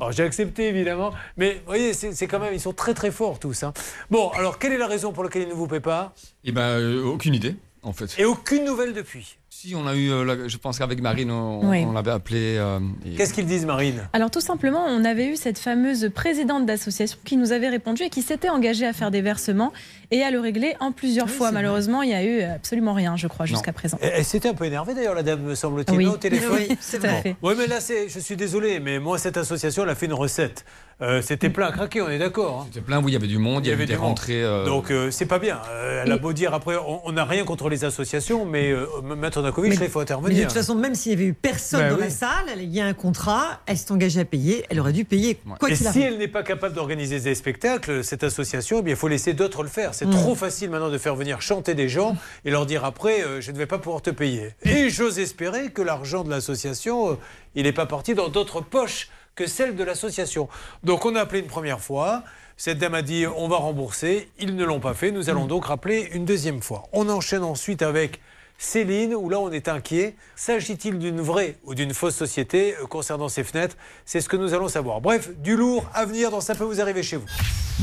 alors 0.00 0.10
j'ai 0.10 0.24
accepté, 0.24 0.68
évidemment, 0.68 1.12
mais 1.36 1.54
vous 1.54 1.60
voyez, 1.66 1.94
c'est 1.94 2.12
c'est 2.14 2.26
quand 2.26 2.40
même, 2.40 2.52
ils 2.52 2.60
sont 2.60 2.72
très 2.72 2.94
très 2.94 3.12
forts 3.12 3.38
tous. 3.38 3.62
hein. 3.62 3.72
Bon, 4.10 4.30
alors 4.30 4.58
quelle 4.58 4.72
est 4.72 4.78
la 4.78 4.88
raison 4.88 5.12
pour 5.12 5.22
laquelle 5.22 5.42
ils 5.42 5.48
ne 5.48 5.54
vous 5.54 5.68
paient 5.68 5.80
pas? 5.80 6.12
Eh 6.44 6.50
ben, 6.52 6.62
euh, 6.80 7.04
aucune 7.04 7.34
idée, 7.34 7.54
en 7.82 7.92
fait. 7.92 8.16
Et 8.18 8.24
aucune 8.24 8.64
nouvelle 8.64 8.94
depuis? 8.94 9.38
Si, 9.54 9.74
on 9.76 9.86
a 9.86 9.94
eu, 9.94 10.10
euh, 10.10 10.48
je 10.48 10.56
pense 10.56 10.78
qu'avec 10.78 11.02
Marine, 11.02 11.30
on, 11.30 11.68
Oui. 11.68 11.84
on 11.86 11.92
l'avait 11.92 12.10
appelé. 12.10 12.56
euh, 12.56 12.80
et- 13.04 13.16
Qu'est-ce 13.16 13.34
qu'ils 13.34 13.44
disent, 13.44 13.66
Marine 13.66 14.08
Alors 14.14 14.30
tout 14.30 14.40
simplement, 14.40 14.82
on 14.88 15.04
avait 15.04 15.26
eu 15.26 15.36
cette 15.36 15.58
fameuse 15.58 16.10
présidente 16.14 16.64
d'association 16.64 17.18
qui 17.22 17.36
nous 17.36 17.52
avait 17.52 17.68
répondu 17.68 18.02
et 18.04 18.08
qui 18.08 18.22
s'était 18.22 18.48
engagée 18.48 18.86
à 18.86 18.94
faire 18.94 19.10
des 19.10 19.20
versements 19.20 19.70
et 20.10 20.22
à 20.22 20.30
le 20.30 20.40
régler 20.40 20.74
en 20.80 20.90
plusieurs 20.90 21.28
fois. 21.28 21.52
Malheureusement, 21.52 22.00
il 22.00 22.08
n'y 22.08 22.14
a 22.14 22.24
eu 22.24 22.40
absolument 22.40 22.94
rien, 22.94 23.14
je 23.18 23.26
crois, 23.26 23.44
jusqu'à 23.44 23.74
présent. 23.74 23.98
Elle, 24.00 24.24
s'était 24.24 24.48
un 24.48 24.54
peu 24.54 24.64
énervée 24.64 24.94
d'ailleurs, 24.94 25.14
la 25.14 25.22
dame, 25.22 25.42
me 25.42 25.54
semble-t-il, 25.54 25.98
Oui. 25.98 26.06
au 26.06 26.16
téléphone. 26.16 26.58
Oui, 26.70 26.76
c'est 26.80 26.98
tout 27.00 27.06
à 27.06 27.20
fait. 27.20 27.36
Oui, 27.42 27.52
mais 27.56 27.66
là, 27.66 27.80
c'est, 27.80 28.08
je 28.08 28.18
suis 28.20 28.36
désolé, 28.36 28.80
mais 28.80 28.98
moi, 29.00 29.18
cette 29.18 29.36
association, 29.36 29.82
elle 29.82 29.90
a 29.90 29.94
fait 29.94 30.06
une 30.06 30.14
recette. 30.14 30.64
Euh, 31.02 31.20
c'était 31.20 31.50
plein 31.50 31.66
à 31.66 31.72
craquer, 31.72 32.00
on 32.00 32.08
est 32.08 32.18
d'accord. 32.18 32.60
hein. 32.62 32.66
C'était 32.68 32.80
plein, 32.84 32.98
oui, 33.02 33.10
il 33.10 33.14
y 33.14 33.16
avait 33.16 33.26
du 33.26 33.38
monde, 33.38 33.66
il 33.66 33.70
y, 33.70 33.72
avait 33.72 33.86
des 33.86 33.96
rentrées. 33.96 34.42
euh, 34.42 34.64
Donc, 34.64 34.90
euh, 34.92 35.10
c'est 35.10 35.26
pas 35.26 35.40
bien. 35.40 35.60
Euh, 35.70 36.02
elle 36.04 36.12
a 36.12 36.16
beau 36.16 36.32
dire, 36.32 36.54
après, 36.54 36.76
on 37.04 37.10
n'a 37.12 37.24
rien 37.24 37.44
contre 37.44 37.68
les 37.68 37.84
associations, 37.84 38.44
mais 38.46 38.70
euh, 38.70 38.86
Maître 39.16 39.42
Nakovic, 39.42 39.74
là, 39.78 39.84
il 39.86 39.90
faut 39.90 39.98
Mais 39.98 40.02
intervenir. 40.04 40.38
de 40.38 40.42
toute 40.44 40.52
façon, 40.52 40.76
même 40.76 40.94
s'il 40.94 41.10
n'y 41.16 41.22
avait 41.22 41.30
eu 41.30 41.34
personne 41.34 41.80
Bah 41.80 41.88
dans 41.90 41.96
oui. 41.96 42.02
la 42.02 42.10
salle, 42.10 42.46
il 42.58 42.70
y 42.72 42.80
a 42.80 42.86
un 42.86 42.92
contrat, 42.94 43.60
elle 43.66 43.76
s'est 43.78 43.90
engagée 43.90 44.20
à 44.20 44.24
payer, 44.24 44.64
elle 44.70 44.78
aurait 44.78 44.92
dû 44.92 45.04
payer 45.04 45.38
quoi 45.58 45.70
et 45.70 45.74
si 45.74 45.86
arrive. 45.88 46.02
elle 46.04 46.18
n'est 46.18 46.28
pas 46.28 46.44
capable 46.44 46.74
d'organiser 46.74 47.18
des 47.18 47.34
spectacles, 47.34 48.04
cette 48.04 48.22
association, 48.22 48.78
eh 48.78 48.82
bien, 48.82 48.94
il 48.94 48.96
faut 48.96 49.08
laisser 49.08 49.32
d'autres 49.34 49.64
le 49.64 49.68
faire. 49.68 49.94
C'est 49.94 50.06
Mm. 50.06 50.10
trop 50.10 50.34
facile 50.36 50.70
maintenant 50.70 50.90
de 50.90 50.98
faire 50.98 51.16
venir 51.16 51.42
chanter 51.42 51.74
des 51.74 51.88
gens 51.88 52.16
et 52.44 52.50
leur 52.52 52.64
dire 52.64 52.84
après, 52.84 53.22
euh, 53.24 53.40
je 53.40 53.50
ne 53.50 53.56
vais 53.58 53.66
pas 53.66 53.78
pouvoir 53.78 54.02
te 54.02 54.10
payer. 54.10 54.50
Et 54.64 54.88
j'ose 54.88 55.18
espérer 55.18 55.70
que 55.72 55.82
l'argent 55.82 56.22
de 56.22 56.30
l'association, 56.30 57.10
euh, 57.12 57.14
il 57.56 57.64
n'est 57.64 57.72
pas 57.72 57.86
parti 57.86 58.14
dans 58.14 58.28
d'autres 58.28 58.60
poches 58.60 59.08
que 59.34 59.46
celle 59.46 59.76
de 59.76 59.84
l'association. 59.84 60.48
Donc 60.82 61.04
on 61.04 61.14
a 61.16 61.20
appelé 61.20 61.40
une 61.40 61.46
première 61.46 61.80
fois. 61.80 62.22
Cette 62.56 62.78
dame 62.78 62.94
a 62.94 63.02
dit 63.02 63.26
on 63.26 63.48
va 63.48 63.56
rembourser. 63.56 64.30
Ils 64.38 64.54
ne 64.56 64.64
l'ont 64.64 64.80
pas 64.80 64.94
fait. 64.94 65.10
Nous 65.10 65.30
allons 65.30 65.46
donc 65.46 65.66
rappeler 65.66 66.10
une 66.12 66.24
deuxième 66.24 66.62
fois. 66.62 66.84
On 66.92 67.08
enchaîne 67.08 67.42
ensuite 67.42 67.82
avec 67.82 68.20
Céline, 68.58 69.14
où 69.14 69.28
là 69.28 69.40
on 69.40 69.50
est 69.50 69.68
inquiet. 69.68 70.14
S'agit-il 70.36 70.98
d'une 70.98 71.20
vraie 71.20 71.56
ou 71.64 71.74
d'une 71.74 71.92
fausse 71.92 72.14
société 72.14 72.76
euh, 72.76 72.86
concernant 72.86 73.28
ces 73.28 73.42
fenêtres? 73.42 73.76
C'est 74.04 74.20
ce 74.20 74.28
que 74.28 74.36
nous 74.36 74.54
allons 74.54 74.68
savoir. 74.68 75.00
Bref, 75.00 75.30
du 75.38 75.56
lourd 75.56 75.84
à 75.92 76.04
venir 76.04 76.30
dans 76.30 76.40
Ça 76.40 76.54
peut 76.54 76.64
vous 76.64 76.80
arriver 76.80 77.02
chez 77.02 77.16
vous. 77.16 77.26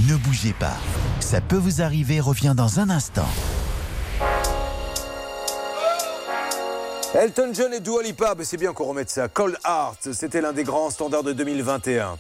Ne 0.08 0.16
bougez 0.16 0.54
pas. 0.54 0.78
Ça 1.20 1.42
peut 1.42 1.58
vous 1.58 1.82
arriver 1.82 2.20
revient 2.22 2.54
dans 2.56 2.80
un 2.80 2.90
instant. 2.90 3.28
Elton 7.16 7.52
John 7.54 7.74
et 7.74 7.80
Dua 7.80 8.04
Lipa, 8.04 8.36
c'est 8.44 8.58
bien 8.58 8.72
qu'on 8.72 8.86
remette 8.86 9.10
ça. 9.10 9.28
Cold 9.28 9.58
Heart, 9.66 10.14
c'était 10.14 10.42
l'un 10.42 10.54
des 10.54 10.64
grands 10.64 10.92
standards 10.92 11.24
de 11.24 11.34
2021. 11.34 12.18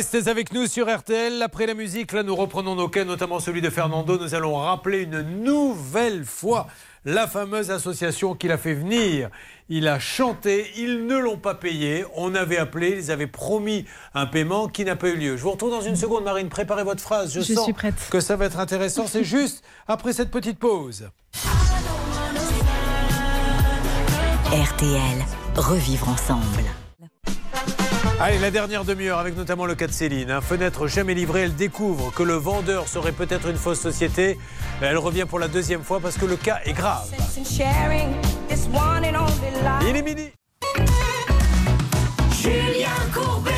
Restez 0.00 0.28
avec 0.30 0.54
nous 0.54 0.66
sur 0.66 0.88
RTL. 0.90 1.42
Après 1.42 1.66
la 1.66 1.74
musique, 1.74 2.12
là, 2.12 2.22
nous 2.22 2.34
reprenons 2.34 2.74
nos 2.74 2.88
cas, 2.88 3.04
notamment 3.04 3.38
celui 3.38 3.60
de 3.60 3.68
Fernando. 3.68 4.18
Nous 4.18 4.34
allons 4.34 4.56
rappeler 4.56 5.02
une 5.02 5.20
nouvelle 5.20 6.24
fois 6.24 6.68
la 7.04 7.26
fameuse 7.28 7.70
association 7.70 8.34
qu'il 8.34 8.50
a 8.50 8.56
fait 8.56 8.72
venir. 8.72 9.28
Il 9.68 9.86
a 9.88 9.98
chanté, 9.98 10.70
ils 10.78 11.06
ne 11.06 11.18
l'ont 11.18 11.36
pas 11.36 11.54
payé. 11.54 12.06
On 12.16 12.34
avait 12.34 12.56
appelé, 12.56 12.96
ils 12.96 13.10
avaient 13.10 13.26
promis 13.26 13.84
un 14.14 14.24
paiement 14.24 14.68
qui 14.68 14.86
n'a 14.86 14.96
pas 14.96 15.08
eu 15.10 15.16
lieu. 15.16 15.36
Je 15.36 15.42
vous 15.42 15.50
retrouve 15.50 15.70
dans 15.70 15.82
une 15.82 15.96
seconde, 15.96 16.24
Marine. 16.24 16.48
Préparez 16.48 16.82
votre 16.84 17.02
phrase. 17.02 17.34
Je, 17.34 17.42
Je 17.42 17.52
sens 17.52 17.64
suis 17.64 17.74
prête. 17.74 18.08
que 18.10 18.20
ça 18.20 18.36
va 18.36 18.46
être 18.46 18.58
intéressant. 18.58 19.06
C'est 19.06 19.22
juste 19.36 19.62
après 19.86 20.14
cette 20.14 20.30
petite 20.30 20.58
pause. 20.58 21.10
RTL, 24.46 25.24
revivre 25.56 26.08
ensemble. 26.08 26.64
Allez, 28.22 28.38
la 28.38 28.50
dernière 28.50 28.84
demi-heure 28.84 29.18
avec 29.18 29.34
notamment 29.34 29.64
le 29.64 29.74
cas 29.74 29.86
de 29.86 29.92
Céline. 29.92 30.30
Un 30.30 30.42
fenêtre 30.42 30.86
jamais 30.86 31.14
livrée, 31.14 31.40
elle 31.44 31.54
découvre 31.54 32.12
que 32.12 32.22
le 32.22 32.34
vendeur 32.34 32.86
serait 32.86 33.12
peut-être 33.12 33.48
une 33.48 33.56
fausse 33.56 33.80
société. 33.80 34.38
Elle 34.82 34.98
revient 34.98 35.24
pour 35.26 35.38
la 35.38 35.48
deuxième 35.48 35.82
fois 35.82 36.00
parce 36.00 36.18
que 36.18 36.26
le 36.26 36.36
cas 36.36 36.60
est 36.66 36.74
grave. 36.74 37.10
Il 39.88 39.96
est 39.96 40.02
midi. 40.02 40.32
Julien 42.42 42.90
Courbet. 43.14 43.52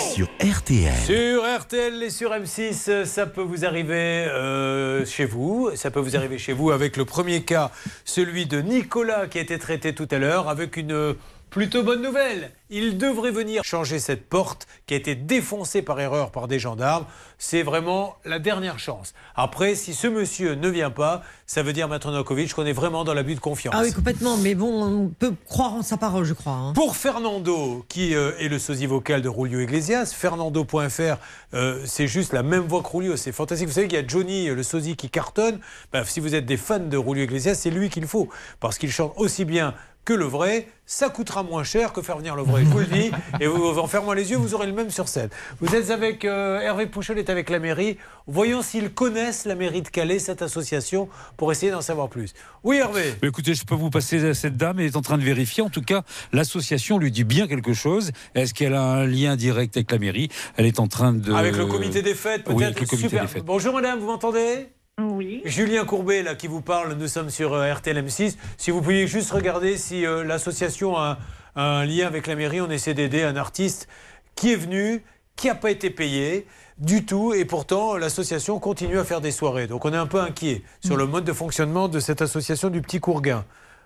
Sur 0.00 0.26
RTL. 0.40 0.94
Sur 1.04 1.42
RTL 1.60 2.02
et 2.02 2.10
sur 2.10 2.32
M6, 2.32 2.88
euh, 2.88 3.04
ça 3.04 3.26
peut 3.26 3.42
vous 3.42 3.64
arriver 3.64 4.24
euh, 4.26 5.04
chez 5.04 5.26
vous. 5.26 5.70
Ça 5.76 5.90
peut 5.90 6.00
vous 6.00 6.16
arriver 6.16 6.38
chez 6.38 6.54
vous 6.54 6.70
avec 6.70 6.96
le 6.96 7.04
premier 7.04 7.42
cas, 7.42 7.70
celui 8.04 8.46
de 8.46 8.60
Nicolas 8.60 9.28
qui 9.28 9.38
a 9.38 9.42
été 9.42 9.58
traité 9.58 9.94
tout 9.94 10.08
à 10.10 10.18
l'heure, 10.18 10.48
avec 10.48 10.76
une 10.76 10.92
euh, 10.92 11.12
plutôt 11.50 11.82
bonne 11.82 12.02
nouvelle. 12.02 12.50
Il 12.70 12.98
devrait 12.98 13.30
venir 13.30 13.64
changer 13.64 13.98
cette 13.98 14.28
porte 14.28 14.66
qui 14.86 14.92
a 14.92 14.96
été 14.98 15.14
défoncée 15.14 15.80
par 15.80 15.98
erreur 16.00 16.30
par 16.30 16.48
des 16.48 16.58
gendarmes. 16.58 17.06
C'est 17.38 17.62
vraiment 17.62 18.16
la 18.26 18.38
dernière 18.38 18.78
chance. 18.78 19.14
Après, 19.34 19.74
si 19.74 19.94
ce 19.94 20.06
monsieur 20.06 20.54
ne 20.54 20.68
vient 20.68 20.90
pas, 20.90 21.22
ça 21.46 21.62
veut 21.62 21.72
dire, 21.72 21.88
Maître 21.88 22.10
Novakovic, 22.10 22.52
qu'on 22.52 22.66
est 22.66 22.72
vraiment 22.74 23.04
dans 23.04 23.14
l'abus 23.14 23.34
de 23.36 23.40
confiance. 23.40 23.74
Ah 23.76 23.82
oui, 23.82 23.92
complètement. 23.92 24.36
Mais 24.36 24.54
bon, 24.54 24.84
on 24.84 25.08
peut 25.08 25.32
croire 25.46 25.72
en 25.74 25.82
sa 25.82 25.96
parole, 25.96 26.24
je 26.24 26.34
crois. 26.34 26.52
hein. 26.52 26.72
Pour 26.74 26.94
Fernando, 26.96 27.86
qui 27.88 28.14
euh, 28.14 28.32
est 28.38 28.48
le 28.48 28.58
sosie 28.58 28.86
vocal 28.86 29.22
de 29.22 29.28
Rulio 29.30 29.60
Iglesias, 29.60 30.12
fernando.fr, 30.14 31.16
euh, 31.54 31.80
c'est 31.86 32.06
juste 32.08 32.34
la 32.34 32.42
même 32.42 32.66
voix 32.66 32.82
que 32.82 32.88
Rulio, 32.94 33.16
c'est 33.16 33.32
fantastique. 33.32 33.68
Vous 33.68 33.74
savez 33.74 33.88
qu'il 33.88 33.98
y 33.98 34.02
a 34.02 34.06
Johnny, 34.06 34.48
euh, 34.50 34.54
le 34.54 34.62
sosie, 34.62 34.96
qui 34.96 35.08
cartonne. 35.08 35.58
Ben, 35.92 36.04
si 36.04 36.20
vous 36.20 36.34
êtes 36.34 36.44
des 36.44 36.58
fans 36.58 36.78
de 36.78 36.96
Rulio 36.98 37.24
Iglesias, 37.24 37.54
c'est 37.54 37.70
lui 37.70 37.88
qu'il 37.88 38.06
faut. 38.06 38.28
Parce 38.60 38.76
qu'il 38.76 38.90
chante 38.92 39.14
aussi 39.16 39.46
bien 39.46 39.72
que 40.08 40.14
le 40.14 40.24
vrai, 40.24 40.66
ça 40.86 41.10
coûtera 41.10 41.42
moins 41.42 41.64
cher 41.64 41.92
que 41.92 42.00
faire 42.00 42.16
venir 42.16 42.34
le 42.34 42.40
vrai, 42.40 42.62
je 42.64 42.70
vous 42.70 42.78
le 42.78 42.86
dis. 42.86 43.10
Et 43.40 43.46
vous, 43.46 43.78
en 43.78 43.86
fermant 43.86 44.14
les 44.14 44.30
yeux, 44.30 44.38
vous 44.38 44.54
aurez 44.54 44.66
le 44.66 44.72
même 44.72 44.90
sur 44.90 45.06
scène. 45.06 45.28
Vous 45.60 45.74
êtes 45.74 45.90
avec 45.90 46.24
euh, 46.24 46.60
Hervé 46.60 46.86
Pouchol 46.86 47.18
est 47.18 47.28
avec 47.28 47.50
la 47.50 47.58
mairie. 47.58 47.98
Voyons 48.26 48.62
s'ils 48.62 48.90
connaissent 48.94 49.44
la 49.44 49.54
mairie 49.54 49.82
de 49.82 49.88
Calais, 49.88 50.18
cette 50.18 50.40
association, 50.40 51.10
pour 51.36 51.52
essayer 51.52 51.70
d'en 51.70 51.82
savoir 51.82 52.08
plus. 52.08 52.32
Oui, 52.64 52.78
Hervé. 52.78 53.16
Mais 53.20 53.28
Écoutez, 53.28 53.52
je 53.52 53.66
peux 53.66 53.74
vous 53.74 53.90
passer 53.90 54.32
cette 54.32 54.56
dame, 54.56 54.80
elle 54.80 54.86
est 54.86 54.96
en 54.96 55.02
train 55.02 55.18
de 55.18 55.24
vérifier. 55.24 55.62
En 55.62 55.68
tout 55.68 55.82
cas, 55.82 56.04
l'association 56.32 56.96
lui 56.96 57.10
dit 57.10 57.24
bien 57.24 57.46
quelque 57.46 57.74
chose. 57.74 58.10
Est-ce 58.34 58.54
qu'elle 58.54 58.72
a 58.72 58.82
un 58.82 59.04
lien 59.04 59.36
direct 59.36 59.76
avec 59.76 59.92
la 59.92 59.98
mairie? 59.98 60.30
Elle 60.56 60.64
est 60.64 60.80
en 60.80 60.88
train 60.88 61.12
de. 61.12 61.34
Avec 61.34 61.54
le 61.54 61.66
comité 61.66 62.00
des 62.00 62.14
fêtes, 62.14 62.44
peut-être 62.44 62.56
Oui, 62.56 62.64
avec 62.64 62.80
le 62.80 62.86
comité 62.86 63.10
Super. 63.10 63.24
des 63.24 63.28
fêtes. 63.28 63.44
Bonjour 63.44 63.74
madame, 63.74 63.98
vous 63.98 64.06
m'entendez? 64.06 64.68
Oui. 64.98 65.42
Julien 65.44 65.84
Courbet, 65.84 66.22
là, 66.22 66.34
qui 66.34 66.48
vous 66.48 66.60
parle, 66.60 66.94
nous 66.94 67.06
sommes 67.06 67.30
sur 67.30 67.52
euh, 67.54 67.72
RTL 67.72 67.96
M6. 68.04 68.36
Si 68.56 68.70
vous 68.70 68.82
pouviez 68.82 69.06
juste 69.06 69.30
regarder 69.30 69.76
si 69.76 70.04
euh, 70.04 70.24
l'association 70.24 70.96
a, 70.96 71.18
a 71.54 71.62
un 71.62 71.84
lien 71.84 72.06
avec 72.06 72.26
la 72.26 72.34
mairie, 72.34 72.60
on 72.60 72.70
essaie 72.70 72.94
d'aider 72.94 73.22
un 73.22 73.36
artiste 73.36 73.88
qui 74.34 74.52
est 74.52 74.56
venu, 74.56 75.02
qui 75.36 75.46
n'a 75.46 75.54
pas 75.54 75.70
été 75.70 75.90
payé 75.90 76.46
du 76.78 77.04
tout, 77.06 77.32
et 77.32 77.44
pourtant 77.44 77.96
l'association 77.96 78.58
continue 78.58 78.98
à 78.98 79.04
faire 79.04 79.20
des 79.20 79.30
soirées. 79.30 79.66
Donc 79.66 79.84
on 79.84 79.92
est 79.92 79.96
un 79.96 80.06
peu 80.06 80.20
inquiet 80.20 80.62
sur 80.84 80.96
le 80.96 81.06
mode 81.06 81.24
de 81.24 81.32
fonctionnement 81.32 81.88
de 81.88 82.00
cette 82.00 82.22
association 82.22 82.68
du 82.68 82.82
Petit 82.82 83.00
Courguin. 83.00 83.44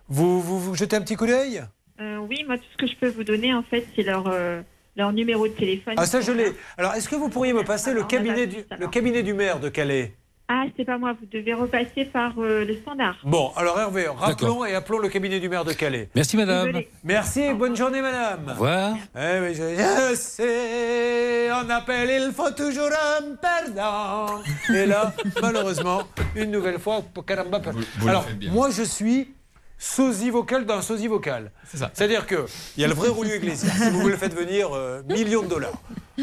Vous, 0.08 0.40
vous, 0.40 0.58
vous 0.58 0.74
jetez 0.74 0.96
un 0.96 1.00
petit 1.02 1.16
coup 1.16 1.26
d'œil? 1.26 1.62
Euh, 2.00 2.18
oui, 2.18 2.44
moi, 2.46 2.56
tout 2.58 2.64
ce 2.72 2.76
que 2.78 2.86
je 2.86 2.96
peux 2.96 3.08
vous 3.08 3.24
donner, 3.24 3.54
en 3.54 3.62
fait, 3.62 3.86
c'est 3.94 4.02
leur, 4.02 4.26
euh, 4.28 4.60
leur 4.96 5.12
numéro 5.12 5.46
de 5.46 5.52
téléphone. 5.52 5.94
Ah 5.96 6.06
ça 6.06 6.20
je 6.20 6.32
l'ai. 6.32 6.52
Alors 6.76 6.94
est-ce 6.94 7.08
que 7.08 7.16
vous 7.16 7.28
pourriez 7.28 7.52
me 7.52 7.64
passer 7.64 7.92
le 7.92 8.02
cabinet, 8.04 8.46
du, 8.46 8.58
le 8.78 8.88
cabinet 8.88 9.22
du 9.22 9.34
maire 9.34 9.60
de 9.60 9.68
Calais? 9.68 10.14
Ah, 10.54 10.64
c'est 10.76 10.84
pas 10.84 10.98
moi, 10.98 11.14
vous 11.18 11.24
devez 11.32 11.54
repasser 11.54 12.04
par 12.04 12.34
euh, 12.38 12.66
le 12.66 12.76
standard. 12.76 13.16
Bon, 13.24 13.52
alors 13.56 13.80
Hervé, 13.80 14.06
rappelons 14.06 14.66
et 14.66 14.74
appelons 14.74 14.98
le 14.98 15.08
cabinet 15.08 15.40
du 15.40 15.48
maire 15.48 15.64
de 15.64 15.72
Calais. 15.72 16.10
Merci 16.14 16.36
madame. 16.36 16.66
Désolée. 16.66 16.90
Merci 17.02 17.40
et 17.40 17.54
bonne 17.54 17.74
journée 17.74 18.02
madame. 18.02 18.44
Au 18.48 18.50
revoir. 18.50 18.96
Eh 19.16 19.40
oui, 19.40 19.54
je, 19.54 19.62
je 19.62 20.14
sais, 20.14 21.48
on 21.52 21.70
appelle, 21.70 22.10
il 22.26 22.32
faut 22.34 22.50
toujours 22.50 22.90
un 22.92 23.34
perdant. 23.36 24.42
Et 24.74 24.84
là, 24.84 25.14
malheureusement, 25.42 26.02
une 26.36 26.50
nouvelle 26.50 26.78
fois, 26.78 27.00
caramba. 27.26 27.58
vous 27.58 28.04
le 28.04 28.10
Alors, 28.10 28.26
moi, 28.50 28.68
je 28.68 28.82
suis 28.82 29.32
sosie 29.82 30.30
vocal 30.30 30.64
d'un 30.64 30.80
sosie 30.80 31.08
vocal. 31.08 31.50
C'est 31.68 31.78
ça. 31.78 31.90
C'est-à-dire 31.92 32.26
qu'il 32.26 32.38
y 32.78 32.84
a 32.84 32.88
le 32.88 32.94
vrai 32.94 33.08
Rulio 33.08 33.34
Iglesias. 33.34 33.72
Si 33.76 33.90
vous 33.90 34.08
le 34.08 34.16
faites 34.16 34.34
venir, 34.34 34.68
euh, 34.72 35.02
millions 35.08 35.42
de 35.42 35.48
dollars. 35.48 35.74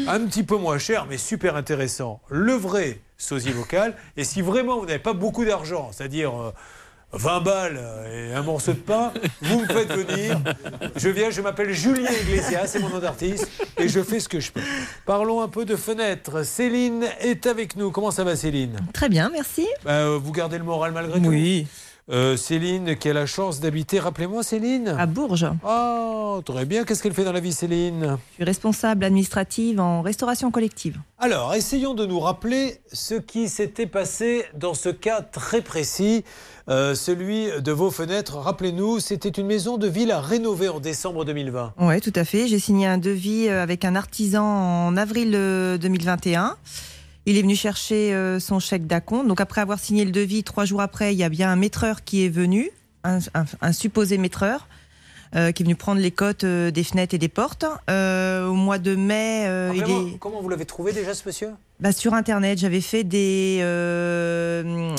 Un 0.08 0.20
petit 0.26 0.44
peu 0.44 0.56
moins 0.56 0.78
cher, 0.78 1.06
mais 1.10 1.18
super 1.18 1.56
intéressant. 1.56 2.20
Le 2.30 2.54
vrai 2.54 3.00
sosie 3.18 3.52
vocal. 3.52 3.94
Et 4.16 4.24
si 4.24 4.40
vraiment 4.40 4.78
vous 4.78 4.86
n'avez 4.86 4.98
pas 4.98 5.12
beaucoup 5.12 5.44
d'argent, 5.44 5.90
c'est-à-dire 5.92 6.32
euh, 6.40 6.52
20 7.12 7.40
balles 7.40 7.76
euh, 7.78 8.30
et 8.30 8.34
un 8.34 8.42
morceau 8.42 8.72
de 8.72 8.78
pain, 8.78 9.12
vous 9.42 9.60
me 9.60 9.66
faites 9.66 9.92
venir. 9.92 10.40
Je 10.96 11.10
viens, 11.10 11.28
je 11.30 11.42
m'appelle 11.42 11.72
Julien 11.74 12.10
Iglesias, 12.22 12.68
c'est 12.68 12.78
mon 12.78 12.88
nom 12.88 12.98
d'artiste, 12.98 13.46
et 13.78 13.88
je 13.88 14.00
fais 14.02 14.20
ce 14.20 14.28
que 14.30 14.40
je 14.40 14.52
peux. 14.52 14.62
Parlons 15.04 15.42
un 15.42 15.48
peu 15.48 15.66
de 15.66 15.76
fenêtres. 15.76 16.44
Céline 16.44 17.04
est 17.20 17.46
avec 17.46 17.76
nous. 17.76 17.90
Comment 17.90 18.10
ça 18.10 18.24
va, 18.24 18.36
Céline? 18.36 18.78
Très 18.94 19.10
bien, 19.10 19.28
merci. 19.30 19.66
Bah, 19.84 19.90
euh, 19.90 20.18
Vous 20.22 20.32
gardez 20.32 20.56
le 20.56 20.64
moral 20.64 20.92
malgré 20.92 21.20
tout? 21.20 21.28
Oui. 21.28 21.66
Euh, 22.08 22.36
Céline, 22.36 22.96
qui 22.96 23.08
a 23.08 23.12
la 23.12 23.26
chance 23.26 23.60
d'habiter, 23.60 24.00
rappelez-moi 24.00 24.42
Céline 24.42 24.88
À 24.88 25.06
Bourges. 25.06 25.46
Oh, 25.64 26.40
très 26.44 26.64
bien. 26.64 26.84
Qu'est-ce 26.84 27.02
qu'elle 27.02 27.14
fait 27.14 27.24
dans 27.24 27.32
la 27.32 27.40
vie, 27.40 27.52
Céline 27.52 28.16
Je 28.30 28.34
suis 28.34 28.44
responsable 28.44 29.04
administrative 29.04 29.78
en 29.78 30.02
restauration 30.02 30.50
collective. 30.50 30.98
Alors, 31.18 31.54
essayons 31.54 31.94
de 31.94 32.06
nous 32.06 32.18
rappeler 32.18 32.78
ce 32.92 33.14
qui 33.14 33.48
s'était 33.48 33.86
passé 33.86 34.44
dans 34.54 34.74
ce 34.74 34.88
cas 34.88 35.20
très 35.20 35.60
précis, 35.60 36.24
euh, 36.68 36.94
celui 36.94 37.48
de 37.60 37.72
vos 37.72 37.90
fenêtres. 37.90 38.36
Rappelez-nous, 38.38 39.00
c'était 39.00 39.28
une 39.28 39.46
maison 39.46 39.76
de 39.76 39.86
ville 39.86 40.10
à 40.10 40.20
rénover 40.20 40.68
en 40.68 40.80
décembre 40.80 41.24
2020. 41.24 41.74
Oui, 41.78 42.00
tout 42.00 42.12
à 42.16 42.24
fait. 42.24 42.48
J'ai 42.48 42.58
signé 42.58 42.86
un 42.86 42.98
devis 42.98 43.48
euh, 43.48 43.62
avec 43.62 43.84
un 43.84 43.94
artisan 43.94 44.44
en 44.44 44.96
avril 44.96 45.32
euh, 45.34 45.78
2021. 45.78 46.56
Il 47.26 47.36
est 47.36 47.42
venu 47.42 47.54
chercher 47.54 48.14
euh, 48.14 48.40
son 48.40 48.58
chèque 48.60 48.86
d'acompte. 48.86 49.28
Donc 49.28 49.40
après 49.40 49.60
avoir 49.60 49.78
signé 49.78 50.04
le 50.04 50.10
devis, 50.10 50.42
trois 50.42 50.64
jours 50.64 50.80
après, 50.80 51.14
il 51.14 51.18
y 51.18 51.24
a 51.24 51.28
bien 51.28 51.50
un 51.50 51.56
maîtreur 51.56 52.02
qui 52.04 52.24
est 52.24 52.28
venu, 52.30 52.70
un, 53.04 53.18
un- 53.34 53.44
un 53.60 53.72
supposé 53.72 54.16
maîtreur, 54.18 54.68
euh, 55.36 55.52
qui 55.52 55.62
est 55.62 55.64
venu 55.64 55.76
prendre 55.76 56.00
les 56.00 56.10
cotes 56.10 56.44
euh, 56.44 56.70
des 56.70 56.84
fenêtres 56.84 57.14
et 57.14 57.18
des 57.18 57.28
portes. 57.28 57.64
Euh, 57.88 58.46
au 58.48 58.54
mois 58.54 58.78
de 58.78 58.94
mai, 58.96 59.44
il 59.74 59.82
est... 59.82 60.18
Comment 60.18 60.40
vous 60.40 60.48
l'avez 60.48 60.64
trouvé 60.66 60.92
déjà, 60.92 61.14
ce 61.14 61.22
monsieur? 61.26 61.50
Bah, 61.80 61.92
sur 61.92 62.12
Internet, 62.12 62.58
j'avais 62.58 62.82
fait 62.82 63.04
des, 63.04 63.60
euh, 63.62 64.94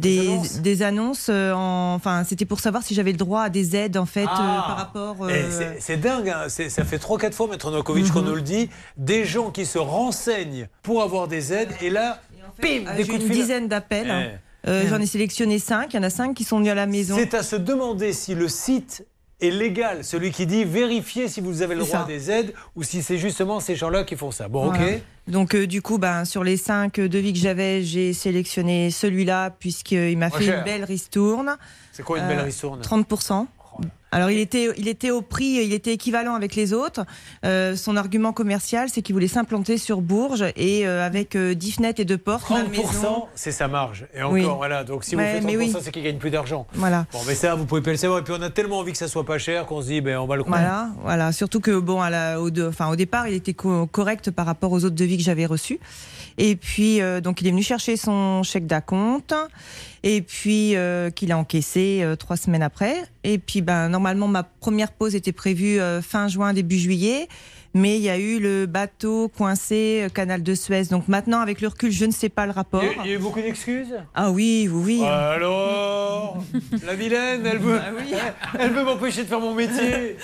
des, 0.00 0.38
des 0.60 0.82
annonces? 0.82 1.28
en- 1.28 1.94
enfin, 1.94 2.24
c'était 2.28 2.44
pour 2.44 2.60
savoir 2.60 2.82
si 2.82 2.94
j'avais 2.94 3.10
le 3.12 3.16
droit 3.18 3.42
à 3.42 3.48
des 3.48 3.74
aides, 3.76 3.96
en 3.96 4.06
fait, 4.06 4.24
euh, 4.24 4.28
Ah. 4.28 4.64
par 4.66 4.76
rapport. 4.76 5.16
Eh, 5.28 5.32
euh, 5.32 5.50
c'est- 5.50 5.76
C'est 5.80 5.96
dingue, 5.96 6.28
hein. 6.28 6.48
Ça 6.48 6.84
fait 6.84 6.98
3-4 6.98 7.34
fois, 7.34 7.48
Maître 7.48 7.70
Novakovic, 7.70 8.10
qu'on 8.12 8.22
nous 8.22 8.34
le 8.36 8.40
dit. 8.42 8.68
Des 8.96 9.24
gens 9.24 9.50
qui 9.50 9.66
se 9.66 9.78
renseignent 9.78 10.68
pour 10.82 11.02
avoir 11.02 11.26
des 11.28 11.52
aides, 11.52 11.70
et 11.80 11.90
là, 11.90 12.20
bim, 12.60 12.68
des 12.82 12.86
avec 12.86 13.06
coups 13.08 13.18
de 13.18 13.24
une 13.26 13.32
fil. 13.32 13.40
dizaine 13.42 13.68
d'appels. 13.68 14.06
Eh. 14.08 14.68
Euh, 14.68 14.82
Eh. 14.84 14.88
J'en 14.88 15.00
ai 15.00 15.06
sélectionné 15.06 15.58
cinq. 15.58 15.92
Il 15.92 15.96
y 15.96 15.98
en 15.98 16.04
a 16.04 16.10
cinq 16.10 16.34
qui 16.34 16.44
sont 16.44 16.58
venus 16.58 16.70
à 16.70 16.76
la 16.76 16.86
maison. 16.86 17.16
C'est 17.18 17.34
à 17.34 17.42
se 17.42 17.56
demander 17.56 18.12
si 18.12 18.36
le 18.36 18.46
site 18.46 19.04
est 19.42 19.50
légal, 19.50 20.04
celui 20.04 20.30
qui 20.30 20.46
dit 20.46 20.64
vérifiez 20.64 21.28
si 21.28 21.40
vous 21.40 21.62
avez 21.62 21.74
le 21.74 21.80
droit 21.82 22.00
ça. 22.00 22.04
des 22.06 22.30
aides 22.30 22.54
ou 22.76 22.82
si 22.82 23.02
c'est 23.02 23.18
justement 23.18 23.60
ces 23.60 23.76
gens-là 23.76 24.04
qui 24.04 24.16
font 24.16 24.30
ça. 24.30 24.48
Bon, 24.48 24.66
Voilà. 24.70 24.84
ok. 24.96 25.00
Donc, 25.28 25.54
euh, 25.54 25.66
du 25.66 25.82
coup, 25.82 25.98
ben, 25.98 26.24
sur 26.24 26.42
les 26.42 26.56
cinq 26.56 26.98
devis 26.98 27.32
que 27.32 27.38
j'avais, 27.38 27.82
j'ai 27.84 28.12
sélectionné 28.12 28.90
celui-là, 28.90 29.50
puisqu'il 29.50 30.18
m'a 30.18 30.30
fait 30.30 30.44
cher. 30.44 30.58
une 30.58 30.64
belle 30.64 30.84
ristourne. 30.84 31.56
C'est 31.92 32.02
quoi 32.02 32.18
une 32.18 32.26
belle 32.26 32.40
Euh, 32.40 32.44
ristourne? 32.44 32.80
30%. 32.80 33.46
Alors 34.14 34.30
il 34.30 34.38
était, 34.40 34.68
il 34.76 34.88
était 34.88 35.10
au 35.10 35.22
prix, 35.22 35.62
il 35.64 35.72
était 35.72 35.94
équivalent 35.94 36.34
avec 36.34 36.54
les 36.54 36.74
autres. 36.74 37.00
Euh, 37.46 37.76
son 37.76 37.96
argument 37.96 38.34
commercial, 38.34 38.90
c'est 38.90 39.00
qu'il 39.00 39.14
voulait 39.14 39.26
s'implanter 39.26 39.78
sur 39.78 40.02
Bourges 40.02 40.44
et 40.54 40.86
euh, 40.86 41.06
avec 41.06 41.34
euh, 41.34 41.54
10 41.54 41.72
fenêtres 41.76 41.98
et 41.98 42.04
deux 42.04 42.18
portes. 42.18 42.46
dans 42.50 42.56
la 42.58 42.64
maison. 42.64 42.82
30%, 42.82 43.24
c'est 43.34 43.52
sa 43.52 43.68
marge. 43.68 44.06
Et 44.14 44.18
encore, 44.22 44.32
Oui. 44.34 44.44
voilà. 44.44 44.84
Donc 44.84 45.04
si 45.04 45.14
vous 45.14 45.22
Ouais, 45.22 45.32
faites 45.32 45.42
30%, 45.44 45.46
mais 45.46 45.56
oui. 45.56 45.74
c'est 45.80 45.90
qu'il 45.90 46.02
gagne 46.02 46.18
plus 46.18 46.28
d'argent. 46.30 46.66
Voilà. 46.74 47.06
Bon, 47.10 47.20
mais 47.26 47.34
ça, 47.34 47.54
vous 47.54 47.64
pouvez 47.64 47.80
pas 47.80 47.92
le 47.92 47.96
savoir. 47.96 48.18
Et 48.20 48.22
puis 48.22 48.34
on 48.38 48.42
a 48.42 48.50
tellement 48.50 48.80
envie 48.80 48.92
que 48.92 48.98
ça 48.98 49.08
soit 49.08 49.24
pas 49.24 49.38
cher 49.38 49.64
qu'on 49.64 49.80
se 49.80 49.86
dit, 49.86 50.02
ben 50.02 50.18
on 50.18 50.26
va 50.26 50.36
le 50.36 50.42
prendre. 50.42 50.58
Voilà, 50.58 50.88
voilà. 51.02 51.32
Surtout 51.32 51.60
que 51.60 51.78
bon, 51.78 52.02
à 52.02 52.10
la- 52.10 52.38
au, 52.38 52.50
de- 52.50 52.68
enfin, 52.68 52.90
au 52.90 52.96
départ, 52.96 53.28
il 53.28 53.34
était 53.34 53.54
co- 53.54 53.86
correct 53.86 54.30
par 54.30 54.44
rapport 54.44 54.72
aux 54.72 54.84
autres 54.84 54.94
devis 54.94 55.16
que 55.16 55.22
j'avais 55.24 55.46
reçus. 55.46 55.80
Et 56.38 56.56
puis, 56.56 57.00
euh, 57.00 57.20
donc, 57.20 57.40
il 57.40 57.46
est 57.46 57.50
venu 57.50 57.62
chercher 57.62 57.96
son 57.96 58.42
chèque 58.42 58.66
d'acompte. 58.66 59.34
Et 60.02 60.22
puis, 60.22 60.74
euh, 60.76 61.10
qu'il 61.10 61.30
a 61.32 61.38
encaissé 61.38 62.00
euh, 62.02 62.16
trois 62.16 62.36
semaines 62.36 62.62
après. 62.62 62.94
Et 63.24 63.38
puis, 63.38 63.62
ben, 63.62 63.88
normalement, 63.88 64.28
ma 64.28 64.42
première 64.42 64.92
pause 64.92 65.14
était 65.14 65.32
prévue 65.32 65.80
euh, 65.80 66.02
fin 66.02 66.28
juin, 66.28 66.52
début 66.52 66.78
juillet. 66.78 67.28
Mais 67.74 67.96
il 67.96 68.02
y 68.02 68.10
a 68.10 68.18
eu 68.18 68.38
le 68.38 68.66
bateau 68.66 69.28
coincé, 69.36 70.02
euh, 70.04 70.08
canal 70.08 70.42
de 70.42 70.54
Suez. 70.54 70.84
Donc 70.90 71.08
maintenant, 71.08 71.40
avec 71.40 71.60
le 71.60 71.68
recul, 71.68 71.90
je 71.90 72.04
ne 72.04 72.12
sais 72.12 72.28
pas 72.28 72.46
le 72.46 72.52
rapport. 72.52 72.82
Il 73.04 73.10
y 73.10 73.14
a- 73.14 73.16
eu 73.16 73.18
beaucoup 73.18 73.40
d'excuses? 73.40 73.94
Ah 74.14 74.30
oui, 74.30 74.68
oui, 74.70 74.82
oui. 75.00 75.04
Alors, 75.06 76.38
la 76.86 76.94
vilaine, 76.94 77.46
elle 77.46 77.58
veut, 77.58 77.80
elle 78.58 78.70
veut 78.72 78.84
m'empêcher 78.84 79.22
de 79.24 79.28
faire 79.28 79.40
mon 79.40 79.54
métier. 79.54 80.16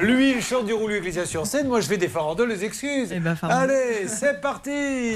Lui, 0.00 0.30
il 0.32 0.42
chante 0.42 0.66
du 0.66 0.72
rouleau 0.72 0.94
Ecclesia 0.94 1.26
sur 1.26 1.46
scène. 1.46 1.68
Moi, 1.68 1.80
je 1.80 1.86
fais 1.86 1.96
des 1.98 2.08
farandoles, 2.08 2.48
les 2.50 2.64
excuses. 2.64 3.12
Allez, 3.42 4.06
c'est 4.08 4.40
parti. 4.40 5.14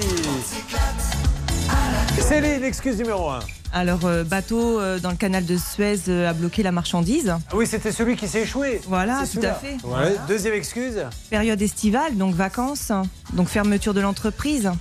Céline, 2.29 2.63
excuse 2.63 2.97
numéro 2.97 3.27
1. 3.29 3.39
Alors, 3.71 4.05
euh, 4.05 4.23
bateau 4.23 4.79
euh, 4.79 4.99
dans 4.99 5.11
le 5.11 5.15
canal 5.15 5.45
de 5.45 5.57
Suez 5.57 5.99
euh, 6.07 6.29
a 6.29 6.33
bloqué 6.33 6.63
la 6.63 6.71
marchandise. 6.71 7.29
Ah 7.29 7.55
oui, 7.55 7.67
c'était 7.67 7.91
celui 7.91 8.15
qui 8.15 8.27
s'est 8.27 8.41
échoué. 8.41 8.81
Voilà, 8.87 9.23
tout 9.31 9.39
à 9.43 9.53
fait. 9.53 9.77
Ouais. 9.83 10.15
Deuxième 10.27 10.55
excuse. 10.55 11.05
Période 11.29 11.61
estivale, 11.61 12.17
donc 12.17 12.33
vacances, 12.33 12.91
donc 13.33 13.47
fermeture 13.47 13.93
de 13.93 14.01
l'entreprise. 14.01 14.71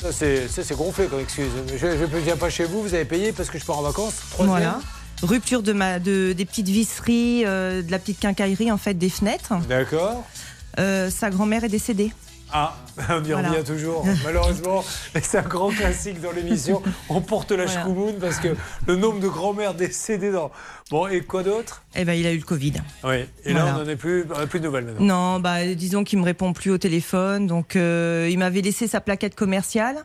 Ça, 0.00 0.12
c'est 0.12 0.48
ça, 0.48 0.62
c'est 0.64 0.76
gonflé 0.76 1.06
comme 1.06 1.20
excuse. 1.20 1.50
Je 1.76 1.86
ne 1.86 2.18
viens 2.20 2.36
pas 2.36 2.50
chez 2.50 2.64
vous, 2.64 2.82
vous 2.82 2.94
avez 2.94 3.04
payé 3.04 3.32
parce 3.32 3.50
que 3.50 3.58
je 3.58 3.64
pars 3.64 3.78
en 3.78 3.82
vacances. 3.82 4.14
Troisième. 4.30 4.58
Voilà. 4.58 4.80
Rupture 5.22 5.62
de, 5.62 5.72
ma, 5.72 5.98
de 5.98 6.32
des 6.32 6.44
petites 6.44 6.68
visseries, 6.68 7.42
de 7.42 7.90
la 7.90 7.98
petite 7.98 8.20
quincaillerie, 8.20 8.70
en 8.70 8.78
fait, 8.78 8.94
des 8.94 9.10
fenêtres. 9.10 9.54
D'accord. 9.68 10.24
Sa 10.76 11.30
grand-mère 11.30 11.64
est 11.64 11.68
décédée. 11.68 12.12
Ah, 12.52 12.76
on 13.10 13.22
y 13.24 13.32
Voilà. 13.32 13.50
revient 13.50 13.64
toujours. 13.64 14.06
Malheureusement, 14.24 14.82
c'est 15.22 15.38
un 15.38 15.42
grand 15.42 15.70
classique 15.70 16.20
dans 16.20 16.32
l'émission. 16.32 16.82
On 17.08 17.20
porte 17.20 17.52
la 17.52 17.66
Voilà. 17.66 18.12
parce 18.20 18.38
que 18.38 18.48
le 18.86 18.96
nombre 18.96 19.20
de 19.20 19.28
grand-mères 19.28 19.74
décédées 19.74 20.30
dans. 20.32 20.50
Bon, 20.90 21.06
et 21.08 21.20
quoi 21.20 21.42
d'autre? 21.42 21.82
Eh 21.94 22.04
ben, 22.04 22.14
il 22.14 22.26
a 22.26 22.32
eu 22.32 22.38
le 22.38 22.44
Covid. 22.44 22.74
Oui, 23.04 23.26
et 23.44 23.52
là, 23.52 23.74
on 23.74 23.84
n'en 23.84 23.88
est 23.88 23.96
plus, 23.96 24.24
plus 24.48 24.60
de 24.60 24.64
nouvelles 24.64 24.84
maintenant. 24.86 25.34
Non, 25.34 25.40
bah, 25.40 25.66
disons 25.74 26.04
qu'il 26.04 26.18
me 26.18 26.24
répond 26.24 26.52
plus 26.52 26.70
au 26.70 26.78
téléphone. 26.78 27.46
Donc, 27.46 27.76
euh, 27.76 28.28
il 28.30 28.38
m'avait 28.38 28.62
laissé 28.62 28.86
sa 28.88 29.00
plaquette 29.00 29.34
commerciale. 29.34 30.04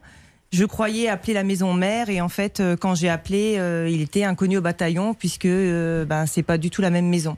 Je 0.52 0.66
croyais 0.66 1.08
appeler 1.10 1.34
la 1.34 1.44
maison 1.44 1.74
mère 1.74 2.10
et 2.10 2.22
en 2.22 2.30
fait, 2.30 2.60
euh, 2.60 2.76
quand 2.78 2.94
j'ai 2.94 3.10
appelé, 3.10 3.56
euh, 3.58 3.90
il 3.90 4.02
était 4.02 4.24
inconnu 4.24 4.58
au 4.58 4.62
bataillon 4.62 5.16
puisque 5.16 5.46
euh, 5.46 6.06
ben, 6.06 6.28
c'est 6.28 6.44
pas 6.44 6.60
du 6.60 6.70
tout 6.70 6.82
la 6.84 6.92
même 6.92 7.08
maison. 7.08 7.38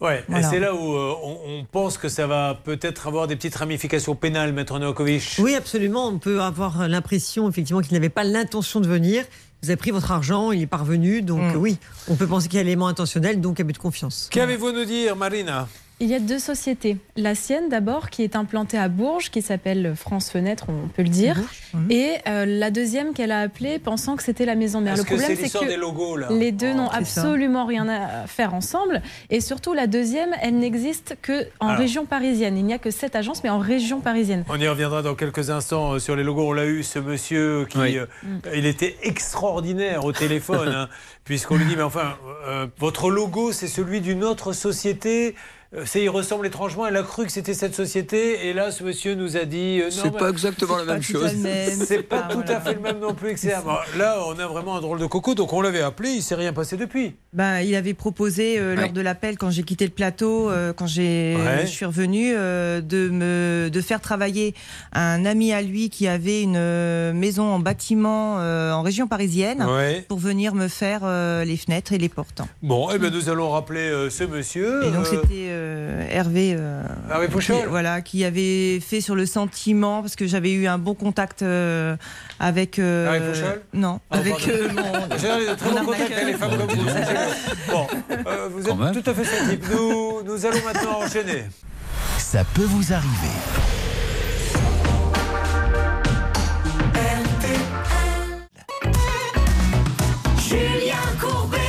Ouais, 0.00 0.24
Voilà. 0.28 0.46
et 0.46 0.50
c'est 0.50 0.58
là 0.60 0.74
où 0.74 0.94
euh, 0.94 1.14
on, 1.22 1.38
on 1.46 1.64
pense 1.70 1.98
que 1.98 2.08
ça 2.08 2.26
va 2.26 2.58
peut-être 2.64 3.06
avoir 3.06 3.26
des 3.26 3.36
petites 3.36 3.54
ramifications 3.56 4.14
pénales, 4.14 4.52
Maître 4.54 4.78
Novakovic. 4.78 5.36
Oui, 5.38 5.54
absolument. 5.54 6.08
On 6.08 6.18
peut 6.18 6.40
avoir 6.40 6.88
l'impression, 6.88 7.48
effectivement, 7.50 7.82
qu'il 7.82 7.92
n'avait 7.92 8.08
pas 8.08 8.24
l'intention 8.24 8.80
de 8.80 8.88
venir. 8.88 9.24
Vous 9.62 9.68
avez 9.68 9.76
pris 9.76 9.90
votre 9.90 10.10
argent, 10.10 10.52
il 10.52 10.62
est 10.62 10.66
parvenu. 10.66 11.20
Donc, 11.20 11.40
Mm. 11.54 11.56
oui, 11.56 11.76
on 12.08 12.16
peut 12.16 12.26
penser 12.26 12.48
qu'il 12.48 12.56
y 12.56 12.60
a 12.60 12.64
l'élément 12.64 12.88
intentionnel, 12.88 13.42
donc 13.42 13.60
abus 13.60 13.74
de 13.74 13.78
confiance. 13.78 14.28
Qu'avez-vous 14.32 14.68
à 14.68 14.72
nous 14.72 14.84
dire, 14.86 15.16
Marina? 15.16 15.68
Il 16.02 16.08
y 16.08 16.14
a 16.14 16.18
deux 16.18 16.38
sociétés. 16.38 16.96
La 17.16 17.34
sienne 17.34 17.68
d'abord, 17.68 18.08
qui 18.08 18.22
est 18.22 18.34
implantée 18.34 18.78
à 18.78 18.88
Bourges, 18.88 19.28
qui 19.30 19.42
s'appelle 19.42 19.92
France 19.94 20.30
Fenêtre, 20.30 20.64
on 20.70 20.88
peut 20.88 21.02
le 21.02 21.10
dire. 21.10 21.36
Et 21.90 22.14
euh, 22.26 22.46
la 22.46 22.70
deuxième 22.70 23.12
qu'elle 23.12 23.30
a 23.32 23.40
appelée, 23.40 23.78
pensant 23.78 24.16
que 24.16 24.22
c'était 24.22 24.46
la 24.46 24.54
maison 24.54 24.80
mère. 24.80 24.96
Le 24.96 25.04
problème, 25.04 25.26
c'est 25.36 25.42
l'histoire 25.42 25.64
que 25.64 25.68
des 25.68 25.76
logos, 25.76 26.16
là 26.16 26.28
les 26.30 26.52
deux 26.52 26.70
Oh, 26.72 26.76
n'ont 26.78 26.90
ça. 26.90 26.96
absolument 26.96 27.66
rien 27.66 27.86
à 27.86 28.26
faire 28.26 28.54
ensemble. 28.54 29.02
Et 29.28 29.42
surtout, 29.42 29.74
la 29.74 29.86
deuxième, 29.86 30.30
elle 30.40 30.56
n'existe 30.58 31.16
que 31.20 31.46
en 31.60 31.66
Alors. 31.68 31.78
région 31.80 32.06
parisienne. 32.06 32.56
Il 32.56 32.64
n'y 32.64 32.72
a 32.72 32.78
que 32.78 32.90
sept 32.90 33.14
agences, 33.14 33.44
mais 33.44 33.50
en 33.50 33.58
région 33.58 34.00
parisienne. 34.00 34.44
On 34.48 34.58
y 34.58 34.66
reviendra 34.68 35.02
dans 35.02 35.14
quelques 35.14 35.50
instants 35.50 35.92
euh, 35.92 35.98
sur 35.98 36.16
les 36.16 36.22
logos. 36.24 36.48
On 36.48 36.52
l'a 36.54 36.64
eu, 36.64 36.82
ce 36.82 36.98
monsieur 36.98 37.66
qui. 37.68 37.76
Oui. 37.78 37.98
euh, 37.98 38.06
il 38.54 38.64
était 38.64 38.96
extraordinaire 39.02 40.04
au 40.06 40.12
téléphone, 40.12 40.68
hein, 40.68 40.88
puisqu'on 41.24 41.56
lui 41.56 41.66
dit 41.66 41.76
Mais 41.76 41.82
enfin, 41.82 42.16
euh, 42.48 42.66
votre 42.78 43.10
logo, 43.10 43.52
c'est 43.52 43.68
celui 43.68 44.00
d'une 44.00 44.24
autre 44.24 44.54
société. 44.54 45.34
Euh, 45.72 45.82
C'est, 45.86 46.02
il 46.02 46.08
ressemble 46.08 46.46
étrangement. 46.48 46.86
Elle 46.86 46.96
a 46.96 47.02
cru 47.04 47.26
que 47.26 47.32
c'était 47.32 47.54
cette 47.54 47.74
société. 47.76 48.48
Et 48.48 48.52
là, 48.52 48.72
ce 48.72 48.82
monsieur 48.82 49.14
nous 49.14 49.36
a 49.36 49.44
dit. 49.44 49.80
euh, 49.80 49.84
non, 49.84 49.90
C'est 49.90 50.10
pas 50.18 50.28
exactement 50.30 50.76
la 50.76 50.84
même 50.84 51.02
chose. 51.02 51.30
C'est 51.86 52.02
pas 52.02 52.22
tout 52.22 52.42
à 52.48 52.60
fait 52.60 52.74
le 52.74 52.80
même 52.80 52.98
non 52.98 53.14
plus, 53.14 53.30
etc. 53.30 53.56
Bon, 53.64 53.76
là, 53.96 54.18
on 54.26 54.36
a 54.38 54.46
vraiment 54.48 54.76
un 54.76 54.80
drôle 54.80 54.98
de 54.98 55.06
coco. 55.06 55.34
Donc, 55.36 55.52
on 55.52 55.60
l'avait 55.60 55.80
appelé. 55.82 56.10
Il 56.10 56.22
s'est 56.22 56.34
rien 56.34 56.52
passé 56.52 56.76
depuis. 56.76 57.14
Ben, 57.32 57.60
il 57.60 57.74
avait 57.76 57.94
proposé 57.94 58.58
euh, 58.58 58.74
lors 58.74 58.90
de 58.92 59.00
l'appel 59.00 59.38
quand 59.38 59.50
j'ai 59.50 59.62
quitté 59.62 59.84
le 59.84 59.92
plateau, 59.92 60.50
euh, 60.50 60.72
quand 60.72 60.86
j'ai, 60.88 61.36
Ouais. 61.36 61.60
je 61.62 61.66
suis 61.70 61.84
revenue, 61.84 62.32
euh, 62.34 62.80
de 62.80 63.08
me 63.08 63.68
de 63.72 63.80
faire 63.80 64.00
travailler 64.00 64.54
un 64.92 65.24
ami 65.24 65.52
à 65.52 65.62
lui 65.62 65.88
qui 65.90 66.08
avait 66.08 66.42
une 66.42 66.56
euh, 66.56 67.12
maison 67.12 67.44
en 67.44 67.58
bâtiment 67.60 68.40
euh, 68.40 68.72
en 68.72 68.82
région 68.82 69.06
parisienne 69.06 69.62
Ouais. 69.62 70.04
pour 70.08 70.18
venir 70.18 70.54
me 70.54 70.66
faire 70.66 71.02
euh, 71.04 71.44
les 71.44 71.56
fenêtres 71.56 71.92
et 71.92 71.98
les 71.98 72.08
portes. 72.08 72.42
Bon, 72.62 72.88
eh 72.92 72.98
ben, 72.98 73.12
nous 73.12 73.28
allons 73.28 73.50
rappeler 73.50 73.80
euh, 73.88 74.10
ce 74.10 74.24
monsieur. 74.24 74.84
Et 74.84 74.90
donc 74.90 75.06
Euh, 75.06 75.20
c'était 75.22 75.50
euh, 75.60 76.06
Hervé, 76.10 76.54
euh, 76.58 76.82
Hervé 77.10 77.28
Pouchol 77.28 77.60
qui, 77.60 77.66
voilà, 77.66 78.00
qui 78.00 78.24
avait 78.24 78.80
fait 78.80 79.00
sur 79.00 79.14
le 79.14 79.26
sentiment 79.26 80.00
parce 80.00 80.16
que 80.16 80.26
j'avais 80.26 80.52
eu 80.52 80.66
un 80.66 80.78
bon 80.78 80.94
contact 80.94 81.42
euh, 81.42 81.96
avec. 82.38 82.78
euh, 82.78 83.06
Hervé 83.14 83.28
Pouchol 83.32 83.62
Non, 83.74 84.00
Ah, 84.10 84.16
avec 84.18 84.48
euh, 84.48 84.68
mon. 84.74 84.82
J'ai 85.18 85.56
très 85.56 85.70
mon 85.70 85.80
bons 85.80 85.86
contacts 85.86 86.12
avec 86.12 86.26
les 86.26 86.34
femmes 86.34 86.56
comme 86.58 86.76
vous. 86.76 86.84
Bon, 87.70 87.86
euh, 88.26 88.48
vous 88.50 88.64
Quand 88.64 88.86
êtes 88.92 89.02
tout 89.04 89.10
à 89.10 89.14
fait 89.14 89.24
son 89.24 89.48
type. 89.50 89.64
Nous, 89.70 90.22
nous 90.24 90.46
allons 90.46 90.64
maintenant 90.64 91.00
enchaîner. 91.04 91.44
Ça 92.18 92.42
peut 92.54 92.64
vous 92.64 92.92
arriver. 92.92 93.36
Julien 100.38 100.96
Courbet 101.20 101.59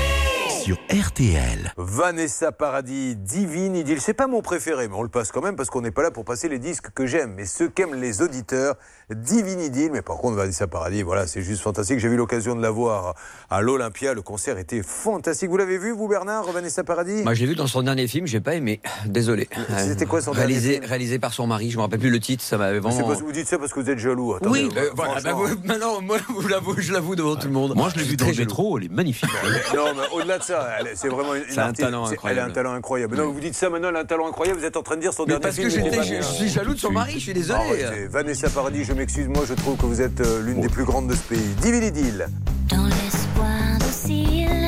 Sur 0.63 0.77
RTL. 0.91 1.73
Vanessa 1.77 2.51
Paradis, 2.51 3.15
Divine 3.15 3.75
Idylle. 3.75 3.99
C'est 4.01 4.13
pas 4.13 4.27
mon 4.27 4.41
préféré, 4.41 4.87
mais 4.87 4.95
on 4.95 5.01
le 5.03 5.09
passe 5.09 5.31
quand 5.31 5.41
même 5.41 5.55
parce 5.55 5.69
qu'on 5.69 5.81
n'est 5.81 5.91
pas 5.91 6.03
là 6.03 6.11
pour 6.11 6.23
passer 6.25 6.49
les 6.49 6.59
disques 6.59 6.91
que 6.93 7.05
j'aime. 7.07 7.33
Mais 7.35 7.45
ceux 7.45 7.67
qu'aiment 7.69 7.95
les 7.95 8.21
auditeurs, 8.21 8.75
Divine 9.09 9.59
Idylle. 9.59 9.91
Mais 9.91 10.01
par 10.01 10.17
contre, 10.17 10.35
Vanessa 10.35 10.67
Paradis, 10.67 11.01
voilà, 11.01 11.25
c'est 11.25 11.41
juste 11.41 11.61
fantastique. 11.61 11.99
J'ai 11.99 12.09
eu 12.09 12.15
l'occasion 12.15 12.55
de 12.55 12.61
la 12.61 12.69
voir 12.69 13.15
à 13.49 13.61
l'Olympia. 13.61 14.13
Le 14.13 14.21
concert 14.21 14.57
était 14.59 14.83
fantastique. 14.83 15.49
Vous 15.49 15.57
l'avez 15.57 15.77
vu, 15.77 15.91
vous, 15.91 16.07
Bernard, 16.07 16.51
Vanessa 16.51 16.83
Paradis? 16.83 17.23
Moi, 17.23 17.33
j'ai 17.33 17.45
vu 17.47 17.55
dans 17.55 17.67
son 17.67 17.81
dernier 17.81 18.07
film, 18.07 18.27
j'ai 18.27 18.41
pas 18.41 18.53
aimé. 18.55 18.81
Désolé. 19.05 19.49
C'était 19.79 20.05
quoi 20.05 20.21
son 20.21 20.31
réalisé, 20.31 20.61
dernier 20.61 20.75
film? 20.81 20.89
réalisé 20.89 21.19
par 21.19 21.33
son 21.33 21.47
mari, 21.47 21.71
je 21.71 21.77
me 21.77 21.81
rappelle 21.81 21.99
plus 21.99 22.09
le 22.11 22.19
titre, 22.19 22.43
ça 22.43 22.57
m'avait 22.57 22.75
C'est 22.75 22.81
vraiment. 23.01 23.13
vous 23.13 23.31
dites 23.31 23.47
ça 23.47 23.57
parce 23.57 23.73
que 23.73 23.79
vous 23.79 23.89
êtes 23.89 23.99
jaloux. 23.99 24.35
Attendez, 24.35 24.63
Oui, 24.65 24.69
euh, 24.77 24.81
euh, 24.81 24.89
voilà, 24.95 25.21
bah, 25.21 25.33
vous- 25.33 25.47
maintenant, 25.65 26.01
moi, 26.01 26.17
vous 26.29 26.41
je 26.81 26.91
l'avoue 26.93 27.15
devant 27.15 27.35
tout 27.35 27.47
le 27.47 27.53
monde. 27.53 27.73
Moi, 27.75 27.89
je 27.93 27.99
l'ai 27.99 28.05
vu 28.05 28.15
dans 28.15 28.25
jaloux. 28.27 28.39
Métro, 28.39 28.77
elle 28.77 28.85
est 28.85 28.91
magnifique. 28.91 29.29
non, 29.75 29.85
mais 29.95 30.03
au-delà 30.15 30.37
de 30.37 30.43
ça, 30.43 30.50
elle- 30.79 30.91
c'est 30.95 31.07
vraiment 31.09 31.35
une, 31.35 31.43
un 31.57 31.57
artiste- 31.63 31.81
talent 31.81 32.05
incroyable. 32.05 32.29
Elle 32.31 32.39
a 32.39 32.45
un 32.45 32.51
talent 32.53 32.73
incroyable. 32.73 33.17
Non, 33.17 33.31
vous 33.31 33.39
dites 33.39 33.55
ça 33.55 33.69
maintenant, 33.69 33.89
elle 33.89 33.95
a 33.97 33.99
un 33.99 34.05
talent 34.05 34.27
incroyable. 34.27 34.59
Vous 34.59 34.65
êtes 34.65 34.77
en 34.77 34.83
train 34.83 34.95
de 34.95 35.01
dire 35.01 35.13
son 35.13 35.23
Mais 35.23 35.29
dernier 35.29 35.41
parce 35.43 35.55
que 35.57 35.69
film. 35.69 35.85
était 35.87 35.97
pas 35.97 36.03
je- 36.03 36.21
suis 36.21 36.49
jaloux 36.49 36.73
de 36.73 36.79
son 36.79 36.91
mari, 36.91 37.13
je 37.15 37.19
suis 37.19 37.33
désolé. 37.33 37.59
Arrêtez. 37.59 38.07
Vanessa 38.07 38.49
Paradis, 38.49 38.83
je 38.85 38.93
m'excuse, 38.93 39.27
moi 39.27 39.43
je 39.47 39.53
trouve 39.53 39.77
que 39.77 39.85
vous 39.85 40.01
êtes 40.01 40.21
euh, 40.21 40.41
l'une 40.43 40.61
des 40.61 40.69
plus 40.69 40.83
grandes 40.85 41.07
de 41.07 41.15
ce 41.15 41.21
pays. 41.23 41.39
Divine 41.61 41.83
Idylle. 41.83 42.27
Dans 42.69 42.85
l'espoir 42.85 43.77
docile, 43.79 44.67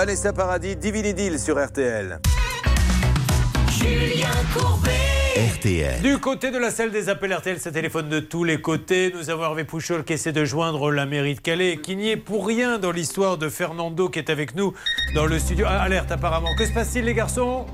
Vanessa 0.00 0.32
Paradis, 0.32 0.76
Divini 0.76 1.12
Deal 1.12 1.38
sur 1.38 1.62
RTL. 1.62 2.20
Julien 3.70 4.30
Courbet. 4.54 4.90
RTL. 5.58 6.00
Du 6.00 6.16
côté 6.16 6.50
de 6.50 6.56
la 6.56 6.70
salle 6.70 6.90
des 6.90 7.10
appels 7.10 7.34
RTL, 7.34 7.60
ça 7.60 7.70
téléphone 7.70 8.08
de 8.08 8.18
tous 8.18 8.42
les 8.42 8.62
côtés. 8.62 9.12
Nous 9.14 9.28
avons 9.28 9.42
Hervé 9.42 9.64
Pouchol 9.64 10.02
qui 10.04 10.14
essaie 10.14 10.32
de 10.32 10.42
joindre 10.46 10.90
la 10.90 11.04
mairie 11.04 11.34
de 11.34 11.40
Calais, 11.42 11.76
qui 11.82 11.96
n'y 11.96 12.08
est 12.08 12.16
pour 12.16 12.46
rien 12.46 12.78
dans 12.78 12.92
l'histoire 12.92 13.36
de 13.36 13.50
Fernando 13.50 14.08
qui 14.08 14.18
est 14.20 14.30
avec 14.30 14.54
nous 14.54 14.72
dans 15.14 15.26
le 15.26 15.38
studio. 15.38 15.66
Ah, 15.68 15.82
alerte 15.82 16.10
apparemment. 16.10 16.54
Que 16.56 16.64
se 16.64 16.72
passe-t-il 16.72 17.04
les 17.04 17.12
garçons? 17.12 17.66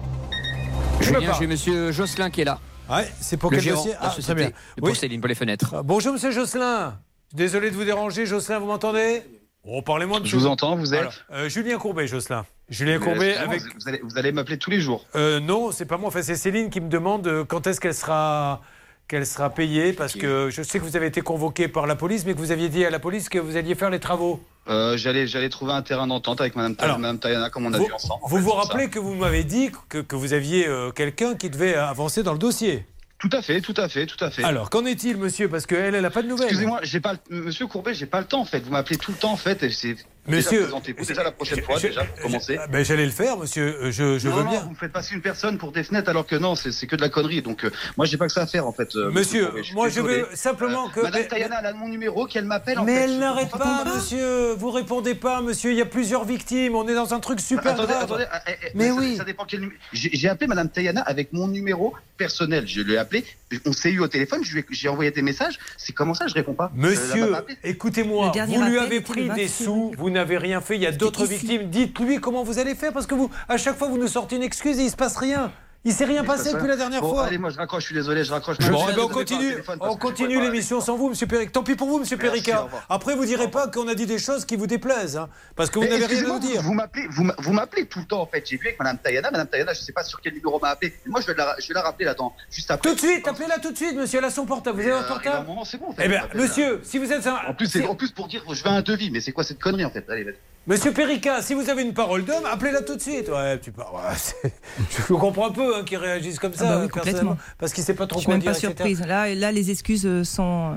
Je 1.00 1.10
me 1.10 1.14
Julien, 1.14 1.28
parle. 1.28 1.40
j'ai 1.40 1.46
monsieur 1.46 1.92
Jocelyn 1.92 2.30
qui 2.30 2.40
est 2.40 2.46
là. 2.46 2.58
Ouais, 2.90 3.06
c'est 3.20 3.36
pour 3.36 3.52
le 3.52 3.58
quel 3.58 3.72
dossier? 3.72 3.92
Ah, 4.00 4.12
très 4.20 4.34
bien. 4.34 4.48
de 4.48 4.80
porcelaine 4.80 5.20
pour 5.20 5.28
les 5.28 5.36
fenêtres. 5.36 5.76
Ah, 5.76 5.82
Bonjour 5.84 6.12
Monsieur 6.14 6.32
Jocelyn. 6.32 6.98
Désolé 7.32 7.70
de 7.70 7.76
vous 7.76 7.84
déranger. 7.84 8.26
Jocelyn, 8.26 8.58
vous 8.58 8.66
m'entendez? 8.66 9.22
Oh, 9.68 9.82
parlez-moi 9.82 10.20
de 10.20 10.26
Je 10.26 10.36
vous 10.36 10.46
entends, 10.46 10.76
vous 10.76 10.94
êtes 10.94 11.00
Alors, 11.00 11.12
euh, 11.32 11.48
Julien 11.48 11.76
Courbet, 11.78 12.06
Jocelyn. 12.06 12.46
Julien 12.68 12.98
Mais 12.98 13.04
Courbet 13.04 13.36
avec. 13.36 13.62
Vous 14.02 14.18
allez, 14.18 14.32
m'appeler 14.32 14.58
tous 14.58 14.70
les 14.70 14.80
jours. 14.80 15.04
Euh, 15.16 15.40
non, 15.40 15.72
c'est 15.72 15.86
pas 15.86 15.96
moi. 15.98 16.08
Enfin, 16.08 16.22
c'est 16.22 16.36
Céline 16.36 16.70
qui 16.70 16.80
me 16.80 16.88
demande 16.88 17.26
euh, 17.26 17.44
quand 17.44 17.66
est-ce 17.66 17.80
qu'elle 17.80 17.94
sera 17.94 18.60
qu'elle 19.08 19.26
sera 19.26 19.50
payée 19.50 19.92
parce 19.92 20.14
que 20.14 20.50
je 20.50 20.62
sais 20.62 20.80
que 20.80 20.84
vous 20.84 20.96
avez 20.96 21.06
été 21.06 21.20
convoqué 21.20 21.68
par 21.68 21.86
la 21.86 21.94
police, 21.94 22.26
mais 22.26 22.34
que 22.34 22.38
vous 22.38 22.50
aviez 22.50 22.68
dit 22.68 22.84
à 22.84 22.90
la 22.90 22.98
police 22.98 23.28
que 23.28 23.38
vous 23.38 23.56
alliez 23.56 23.76
faire 23.76 23.90
les 23.90 24.00
travaux. 24.00 24.40
Euh, 24.68 24.96
j'allais, 24.96 25.28
j'allais 25.28 25.48
trouver 25.48 25.72
un 25.74 25.82
terrain 25.82 26.08
d'entente 26.08 26.40
avec 26.40 26.56
Madame, 26.56 26.74
Alors, 26.80 26.98
Madame 26.98 27.20
Tayana, 27.20 27.48
comme 27.50 27.66
on 27.66 27.72
a 27.72 27.78
vous 27.78 27.84
vu 27.86 27.92
ensemble. 27.92 28.20
en 28.24 28.26
vous, 28.26 28.36
fait, 28.36 28.42
vous 28.42 28.50
ça. 28.50 28.56
rappelez 28.56 28.88
que 28.88 28.98
vous 28.98 29.14
m'avez 29.14 29.44
dit 29.44 29.70
que, 29.88 29.98
que 29.98 30.16
vous 30.16 30.32
aviez 30.32 30.66
euh, 30.66 30.90
quelqu'un 30.90 31.36
qui 31.36 31.50
devait 31.50 31.76
avancer 31.76 32.24
dans 32.24 32.32
le 32.32 32.38
dossier. 32.40 32.84
Tout 33.18 33.30
à 33.32 33.40
fait, 33.40 33.60
tout 33.62 33.74
à 33.78 33.88
fait, 33.88 34.06
tout 34.06 34.22
à 34.22 34.30
fait. 34.30 34.44
Alors, 34.44 34.68
qu'en 34.68 34.84
est-il, 34.84 35.16
monsieur? 35.16 35.48
Parce 35.48 35.64
qu'elle, 35.66 35.94
elle 35.94 36.02
n'a 36.02 36.10
pas 36.10 36.22
de 36.22 36.28
nouvelles. 36.28 36.48
Excusez-moi, 36.48 36.80
j'ai 36.82 37.00
pas, 37.00 37.14
le- 37.30 37.42
Monsieur 37.44 37.66
Courbet, 37.66 37.94
j'ai 37.94 38.06
pas 38.06 38.20
le 38.20 38.26
temps 38.26 38.40
en 38.40 38.44
fait. 38.44 38.60
Vous 38.60 38.70
m'appelez 38.72 38.98
tout 38.98 39.10
le 39.12 39.16
temps 39.16 39.32
en 39.32 39.36
fait. 39.38 39.62
Et 39.62 39.70
c'est 39.70 39.96
Monsieur- 40.28 40.62
présentez-vous 40.62 41.04
déjà 41.04 41.22
la 41.22 41.30
prochaine 41.32 41.62
fois 41.62 41.78
déjà 41.78 42.04
pour 42.04 42.18
commencer. 42.20 42.58
Ben, 42.70 42.84
j'allais 42.84 43.04
le 43.06 43.10
faire, 43.12 43.36
monsieur. 43.36 43.76
Euh, 43.82 43.90
Je, 43.90 44.18
je 44.18 44.28
non, 44.28 44.36
veux 44.36 44.42
non, 44.44 44.50
bien. 44.50 44.60
vous 44.60 44.70
me 44.70 44.74
faites 44.74 44.92
passer 44.92 45.14
une 45.14 45.20
personne 45.22 45.58
pour 45.58 45.72
des 45.72 45.82
fenêtres 45.84 46.08
alors 46.10 46.26
que 46.26 46.36
non, 46.36 46.54
c'est 46.54 46.86
que 46.86 46.96
de 46.96 47.00
la 47.00 47.08
connerie. 47.08 47.42
Donc 47.42 47.64
euh, 47.64 47.70
moi, 47.96 48.06
j'ai 48.06 48.16
pas 48.16 48.26
que 48.26 48.32
ça 48.32 48.42
à 48.42 48.46
faire 48.46 48.66
en 48.66 48.72
fait. 48.72 48.94
euh, 48.96 49.10
Monsieur, 49.10 49.50
suis 49.62 49.74
moi, 49.74 49.88
je 49.88 50.00
veux 50.00 50.26
simplement 50.34 50.88
que- 50.88 51.00
Madame 51.00 51.26
Tayana, 51.26 51.56
elle 51.60 51.66
a 51.66 51.72
mon 51.72 51.88
numéro, 51.88 52.26
qu'elle 52.26 52.44
m'appelle. 52.44 52.78
en 52.78 52.84
Mais 52.84 52.96
fait. 52.96 53.04
elle 53.04 53.10
Je 53.14 53.18
n'arrête 53.20 53.50
pas, 53.50 53.84
monsieur. 53.84 54.52
Vous 54.54 54.70
répondez 54.70 55.14
pas, 55.14 55.40
monsieur. 55.40 55.70
Il 55.72 55.76
y 55.78 55.82
a 55.82 55.86
plusieurs 55.86 56.24
victimes. 56.24 56.74
On 56.74 56.86
est 56.88 56.94
dans 56.94 57.14
un 57.14 57.20
truc 57.20 57.40
super 57.40 57.72
attendez, 57.72 57.88
grave. 57.92 58.02
attendez, 58.04 58.24
eh, 58.48 58.52
eh, 58.66 58.70
Mais 58.74 58.90
oui. 58.90 59.16
Ça 59.16 59.24
dépend 59.24 59.44
quel 59.46 59.60
numéro. 59.60 59.78
J'ai 59.92 60.28
appelé 60.28 60.46
Madame 60.46 60.68
Tayana 60.68 61.02
avec 61.02 61.32
mon 61.32 61.48
numéro 61.48 61.94
personnel. 62.16 62.66
Je 62.66 62.80
l'ai 62.82 62.96
appelé. 62.96 63.24
On 63.64 63.72
s'est 63.72 63.90
eu 63.90 64.00
au 64.00 64.08
téléphone. 64.08 64.42
je 64.44 64.58
J'ai 64.70 64.88
envoyé 64.88 65.10
des 65.10 65.22
messages. 65.22 65.58
C'est 65.76 65.92
comment 65.92 66.14
ça, 66.14 66.26
je 66.26 66.34
réponds 66.34 66.54
pas? 66.54 66.72
Euh, 66.76 66.88
Monsieur, 66.88 67.32
écoutez-moi, 67.64 68.32
vous 68.48 68.62
lui 68.62 68.78
avez 68.78 69.00
pris 69.00 69.22
des 69.22 69.28
26 69.28 69.64
sous, 69.64 69.92
vous 69.96 70.10
n'avez 70.16 70.38
rien 70.38 70.60
fait, 70.60 70.74
il 70.76 70.82
y 70.82 70.86
a 70.86 70.92
d'autres 70.92 71.24
victimes. 71.24 71.70
Dites-lui 71.70 72.18
comment 72.18 72.42
vous 72.42 72.58
allez 72.58 72.74
faire 72.74 72.92
parce 72.92 73.06
que 73.06 73.14
vous, 73.14 73.30
à 73.48 73.56
chaque 73.56 73.76
fois, 73.76 73.88
vous 73.88 73.98
nous 73.98 74.08
sortez 74.08 74.36
une 74.36 74.42
excuse 74.42 74.78
et 74.78 74.84
il 74.84 74.90
se 74.90 74.96
passe 74.96 75.16
rien. 75.16 75.52
Il 75.86 75.92
s'est 75.92 76.04
rien 76.04 76.24
passé 76.24 76.52
depuis 76.52 76.66
la 76.66 76.74
dernière 76.74 77.00
Bon, 77.00 77.10
fois. 77.14 77.26
Allez, 77.26 77.38
moi 77.38 77.50
je 77.50 77.56
raccroche. 77.56 77.84
Je 77.84 77.86
suis 77.86 77.94
désolé, 77.94 78.24
je 78.24 78.32
raccroche. 78.32 78.58
Bon, 78.58 78.64
Je 78.66 78.94
ben, 78.96 79.02
on 79.04 79.08
continue, 79.08 79.54
on 79.80 79.96
continue 79.96 80.40
l'émission 80.40 80.80
sans 80.80 80.96
vous, 80.96 81.08
Monsieur 81.10 81.28
Péric. 81.28 81.52
Tant 81.52 81.62
pis 81.62 81.76
pour 81.76 81.86
vous, 81.86 82.00
Monsieur 82.00 82.16
Périca. 82.16 82.62
revoir. 82.62 82.84
Après, 82.88 83.14
vous 83.14 83.24
direz 83.24 83.48
pas 83.48 83.68
qu'on 83.68 83.86
a 83.86 83.94
dit 83.94 84.04
des 84.04 84.18
choses 84.18 84.44
qui 84.44 84.56
vous 84.56 84.66
déplaisent, 84.66 85.16
hein, 85.16 85.28
parce 85.54 85.70
que 85.70 85.78
vous 85.78 85.84
n'avez 85.86 86.04
rien 86.06 86.24
à 86.24 86.28
nous 86.28 86.38
dire. 86.40 86.60
Vous 86.60 86.74
m'appelez, 86.74 87.06
vous, 87.10 87.22
m'a- 87.22 87.36
vous 87.38 87.52
m'appelez 87.52 87.86
tout 87.86 88.00
le 88.00 88.04
temps 88.04 88.20
en 88.22 88.26
fait. 88.26 88.44
J'ai 88.44 88.56
vu 88.56 88.66
avec 88.66 88.80
Madame 88.80 88.98
Tayana. 88.98 89.30
Madame 89.30 89.46
Tayana, 89.46 89.74
je 89.74 89.80
sais 89.80 89.92
pas 89.92 90.02
sur 90.02 90.20
quel 90.20 90.34
numéro 90.34 90.58
m'a 90.58 90.70
appelé. 90.70 90.92
Moi, 91.06 91.20
je 91.20 91.26
vais 91.28 91.34
la, 91.34 91.54
je 91.60 91.68
vais 91.68 91.74
la 91.74 91.82
rappeler 91.82 92.06
là-dedans, 92.06 92.34
juste 92.50 92.68
après. 92.72 92.88
Tout 92.90 92.96
de 92.96 93.00
suite, 93.00 93.28
appelez-la 93.28 93.58
tout 93.60 93.70
de 93.70 93.76
suite, 93.76 93.94
monsieur. 93.96 94.18
Elle 94.18 94.24
a 94.24 94.30
son 94.30 94.44
portable. 94.44 94.80
Vous 94.80 94.88
avez 94.88 94.92
un 94.96 95.02
Euh, 95.04 95.08
portable 95.08 95.46
c'est 95.66 95.78
bon, 95.78 95.94
Eh 96.02 96.08
bien, 96.08 96.22
monsieur, 96.34 96.80
si 96.82 96.98
vous 96.98 97.12
êtes 97.12 97.26
un. 97.28 97.36
En 97.48 97.54
plus, 97.54 97.70
en 97.88 97.94
plus 97.94 98.10
pour 98.10 98.26
dire, 98.26 98.42
je 98.52 98.60
veux 98.64 98.70
un 98.70 98.82
devis. 98.82 99.12
Mais 99.12 99.20
c'est 99.20 99.30
quoi 99.30 99.44
cette 99.44 99.60
connerie 99.60 99.84
en 99.84 99.90
fait? 99.90 100.04
Allez, 100.10 100.24
vas-y. 100.24 100.34
Monsieur 100.66 100.92
Périca, 100.92 101.42
si 101.42 101.54
vous 101.54 101.70
avez 101.70 101.82
une 101.82 101.94
parole 101.94 102.24
d'homme, 102.24 102.44
appelez-la 102.44 102.82
tout 102.82 102.96
de 102.96 103.00
suite. 103.00 103.28
Ouais, 103.28 103.58
tu 103.60 103.70
parles. 103.70 103.94
ouais, 103.94 104.50
je 105.08 105.12
comprends 105.14 105.48
un 105.48 105.52
peu 105.52 105.76
hein, 105.76 105.82
qu'ils 105.84 105.98
réagissent 105.98 106.40
comme 106.40 106.54
ça, 106.54 106.64
Ah 106.66 106.70
bah 106.78 106.80
oui, 106.82 106.88
personnellement, 106.92 107.30
complètement. 107.30 107.54
parce 107.58 107.72
qu'il 107.72 107.82
ne 107.82 107.86
sait 107.86 107.94
pas 107.94 108.06
trop 108.08 108.18
Je 108.18 108.22
suis 108.22 108.26
quoi 108.26 108.34
même 108.34 108.42
dire. 108.42 108.50
pas 108.50 108.58
etc. 108.58 108.72
surprise. 108.74 109.00
Là, 109.06 109.32
là, 109.32 109.52
les 109.52 109.70
excuses 109.70 110.04
euh, 110.06 110.24
sont, 110.24 110.74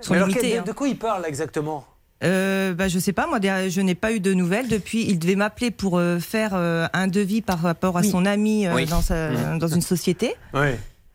sont 0.00 0.10
Mais 0.12 0.16
alors, 0.16 0.28
limitées. 0.28 0.58
hein. 0.58 0.64
de 0.66 0.72
quoi 0.72 0.88
il 0.88 0.98
parle 0.98 1.24
exactement? 1.26 1.84
Euh, 2.24 2.74
bah, 2.74 2.88
je 2.88 2.98
sais 2.98 3.12
pas, 3.12 3.26
moi 3.28 3.38
je 3.40 3.80
n'ai 3.80 3.94
pas 3.94 4.12
eu 4.12 4.18
de 4.20 4.32
nouvelles 4.34 4.68
depuis. 4.68 5.04
Il 5.08 5.18
devait 5.20 5.34
m'appeler 5.36 5.70
pour 5.70 5.98
euh, 5.98 6.18
faire 6.18 6.52
euh, 6.54 6.86
un 6.92 7.06
devis 7.06 7.42
par 7.42 7.60
rapport 7.60 7.96
à 7.96 8.02
son 8.02 8.26
ami 8.26 8.66
euh, 8.66 8.74
Oui. 8.74 8.86
dans, 8.86 9.02
sa- 9.02 9.56
dans 9.56 9.68
une 9.68 9.82
société. 9.82 10.34
Oui. 10.54 10.68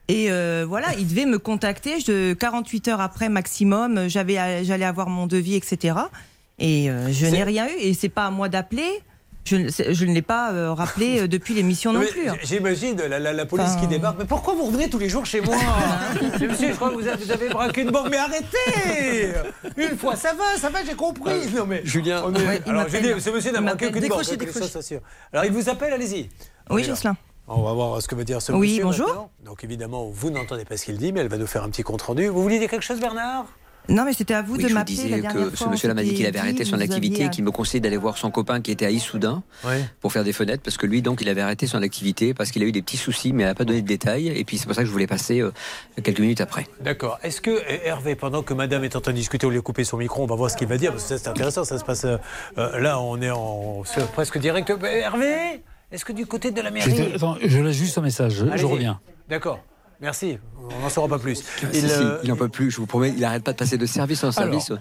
Et 0.09 0.31
euh, 0.31 0.65
voilà, 0.67 0.87
il 0.97 1.07
devait 1.07 1.25
me 1.25 1.39
contacter. 1.39 1.99
Je, 1.99 2.33
48 2.33 2.87
heures 2.87 3.01
après 3.01 3.27
maximum, 3.27 4.07
j'avais, 4.07 4.63
j'allais 4.63 4.85
avoir 4.85 5.09
mon 5.09 5.27
devis, 5.27 5.55
etc. 5.55 5.95
Et 6.59 6.89
euh, 6.89 7.11
je 7.11 7.25
n'ai 7.27 7.43
rien 7.43 7.67
eu. 7.67 7.77
Et 7.79 7.93
c'est 7.93 8.09
pas 8.09 8.25
à 8.25 8.31
moi 8.31 8.49
d'appeler. 8.49 8.89
Je, 9.45 9.55
ne- 9.55 9.69
c'est- 9.69 9.93
je 9.93 10.03
ne 10.05 10.13
l'ai 10.13 10.21
pas 10.21 10.51
euh, 10.51 10.73
rappelé 10.73 11.21
euh, 11.21 11.27
depuis 11.29 11.53
l'émission 11.53 11.93
non 11.93 12.01
Mais 12.01 12.07
plus. 12.07 12.27
hein. 12.27 12.35
J'imagine 12.43 12.97
la, 12.97 13.17
la- 13.17 13.31
la 13.31 13.45
police 13.45 13.67
Enfin- 13.69 13.79
qui 13.79 13.87
débarque. 13.87 14.17
Mais 14.19 14.25
pourquoi 14.25 14.53
vous 14.55 14.65
revenez 14.65 14.89
tous 14.89 14.97
les 14.99 15.07
jours 15.07 15.25
chez 15.25 15.39
moi 15.39 15.55
Monsieur, 16.41 16.69
je 16.71 16.75
crois 16.75 16.89
que 16.89 16.95
vous 16.95 17.07
avez, 17.07 17.23
vous 17.23 17.31
avez 17.31 17.47
braqué 17.47 17.81
une 17.83 17.91
banque. 17.91 18.09
Mais 18.11 18.17
arrêtez 18.17 19.33
Une 19.77 19.97
fois, 19.97 20.17
ça 20.17 20.33
va, 20.33 20.57
ça 20.57 20.69
va, 20.69 20.83
j'ai 20.83 20.95
compris. 20.95 21.47
non, 21.55 21.65
mais 21.65 21.81
Julien. 21.85 22.23
on 22.25 22.33
est- 22.35 22.45
Ouais, 22.45 22.61
il 22.65 22.71
alors, 22.71 22.89
j'ai 22.89 22.99
dit, 23.01 23.21
ce 23.21 23.29
monsieur 23.29 23.51
n'a 23.53 23.61
braqué 23.61 23.87
aucune 23.87 24.07
banque. 24.09 24.23
Alors, 25.31 25.45
il 25.45 25.51
vous 25.51 25.69
appelle, 25.69 25.93
allez-y. 25.93 26.29
Oui, 26.69 26.83
Jocelyn. 26.83 27.15
On 27.47 27.61
va 27.63 27.71
voir 27.71 28.01
ce 28.01 28.07
que 28.09 28.15
va 28.15 28.25
dire 28.25 28.41
ce 28.41 28.51
Oui, 28.51 28.71
monsieur. 28.71 28.83
bonjour. 28.83 29.07
maintenant. 29.07 29.31
Donc, 29.45 29.63
évidemment, 29.63 30.09
vous 30.11 30.29
n'entendez 30.29 30.65
pas 30.65 30.75
ce 30.75 30.83
qu'il 30.83 30.97
dit, 30.97 31.13
mais 31.13 31.21
elle 31.21 31.29
va 31.29 31.37
nous 31.37 31.47
faire 31.47 31.63
un 31.63 31.69
petit 31.69 31.83
compte-rendu. 31.83 32.27
Vous 32.27 32.41
vouliez 32.43 32.59
dire 32.59 32.69
quelque 32.69 32.83
chose, 32.83 32.99
Bernard? 32.99 33.45
Non, 33.89 34.03
mais 34.05 34.13
c'était 34.13 34.33
à 34.33 34.41
vous 34.41 34.53
Oui, 34.55 34.63
de 34.63 34.67
je 34.67 34.73
vous 34.73 34.79
m'appeler 34.79 34.95
la 35.09 35.17
disais 35.17 35.21
que 35.33 35.49
fois. 35.55 35.65
ce 35.67 35.71
monsieur-là 35.71 35.93
m'a 35.93 36.03
dit 36.03 36.13
qu'il 36.13 36.25
avait 36.25 36.39
arrêté 36.39 36.65
son 36.65 36.79
activité 36.81 37.15
aviez 37.15 37.25
et 37.27 37.29
qu'il 37.29 37.43
me 37.43 37.51
conseillait 37.51 37.79
d'aller 37.79 37.95
voir 37.97 38.17
son 38.17 38.31
copain 38.31 38.59
qui 38.61 38.71
était 38.71 38.85
à 38.85 38.89
Issoudun 38.91 39.43
Ouais. 39.65 39.81
pour 40.01 40.11
faire 40.11 40.23
des 40.25 40.33
fenêtres 40.33 40.61
parce 40.63 40.75
que 40.77 40.85
lui, 40.85 41.01
donc, 41.01 41.21
il 41.21 41.29
avait 41.29 41.41
arrêté 41.41 41.67
son 41.67 41.81
activité 41.81 42.33
parce 42.33 42.51
qu'il 42.51 42.61
a 42.63 42.65
eu 42.65 42.71
des 42.71 42.81
petits 42.81 42.97
soucis, 42.97 43.31
mais 43.33 43.43
il 43.43 43.45
n'a 43.45 43.55
pas 43.55 43.63
donné 43.65 43.81
de 43.81 43.87
détails. 43.87 44.27
Et 44.27 44.43
puis, 44.43 44.57
c'est 44.57 44.65
pour 44.65 44.75
ça 44.75 44.81
que 44.81 44.87
je 44.87 44.91
voulais 44.91 45.07
passer 45.07 45.39
euh, 45.39 45.51
quelques 46.03 46.19
minutes 46.19 46.41
après. 46.41 46.67
D'accord. 46.81 47.17
Est-ce 47.23 47.39
que 47.41 47.51
euh, 47.51 47.77
Hervé, 47.85 48.15
pendant 48.15 48.43
que 48.43 48.53
Madame 48.53 48.83
est 48.83 48.95
en 48.95 49.01
train 49.01 49.11
de 49.13 49.17
discuter, 49.17 49.45
on 49.47 49.49
lui 49.49 49.59
a 49.59 49.61
coupé 49.61 49.83
son 49.83 49.97
micro, 49.97 50.23
on 50.23 50.27
va 50.27 50.35
voir 50.35 50.51
ce 50.51 50.57
qu'il 50.57 50.67
va 50.67 50.77
dire 50.77 50.91
parce 50.91 51.03
que 51.03 51.09
ça 51.09 51.17
c'est 51.17 51.29
intéressant. 51.29 51.63
Ça 51.63 51.77
se 51.77 51.85
passe 51.85 52.05
euh, 52.05 52.17
là, 52.79 52.99
on 52.99 53.21
est 53.21 53.31
en 53.31 53.83
presque 54.13 54.37
direct. 54.37 54.69
Hervé, 54.83 55.61
est-ce 55.91 56.03
que 56.03 56.11
du 56.11 56.25
côté 56.25 56.51
de 56.51 56.59
la 56.61 56.71
mairie? 56.71 57.13
Attends, 57.15 57.37
je 57.41 57.59
laisse 57.59 57.77
juste 57.77 57.97
un 57.97 58.01
message, 58.01 58.33
je- 58.55 58.65
reviens. 58.65 58.99
D'accord. 59.29 59.59
Merci. 59.99 60.37
On 60.75 60.79
n'en 60.79 60.89
saura 60.89 61.07
pas 61.07 61.17
plus. 61.17 61.37
Si, 61.37 61.43
Il, 61.73 61.79
si, 61.79 61.85
euh, 61.89 62.19
il 62.23 62.31
en 62.31 62.35
peut 62.35 62.49
plus, 62.49 62.69
je 62.69 62.77
vous 62.77 62.85
promets, 62.85 63.09
il 63.09 63.19
n'arrête 63.19 63.43
pas 63.43 63.53
de 63.53 63.57
passer 63.57 63.77
de 63.77 63.85
service 63.87 64.23
en 64.23 64.31
service. 64.31 64.71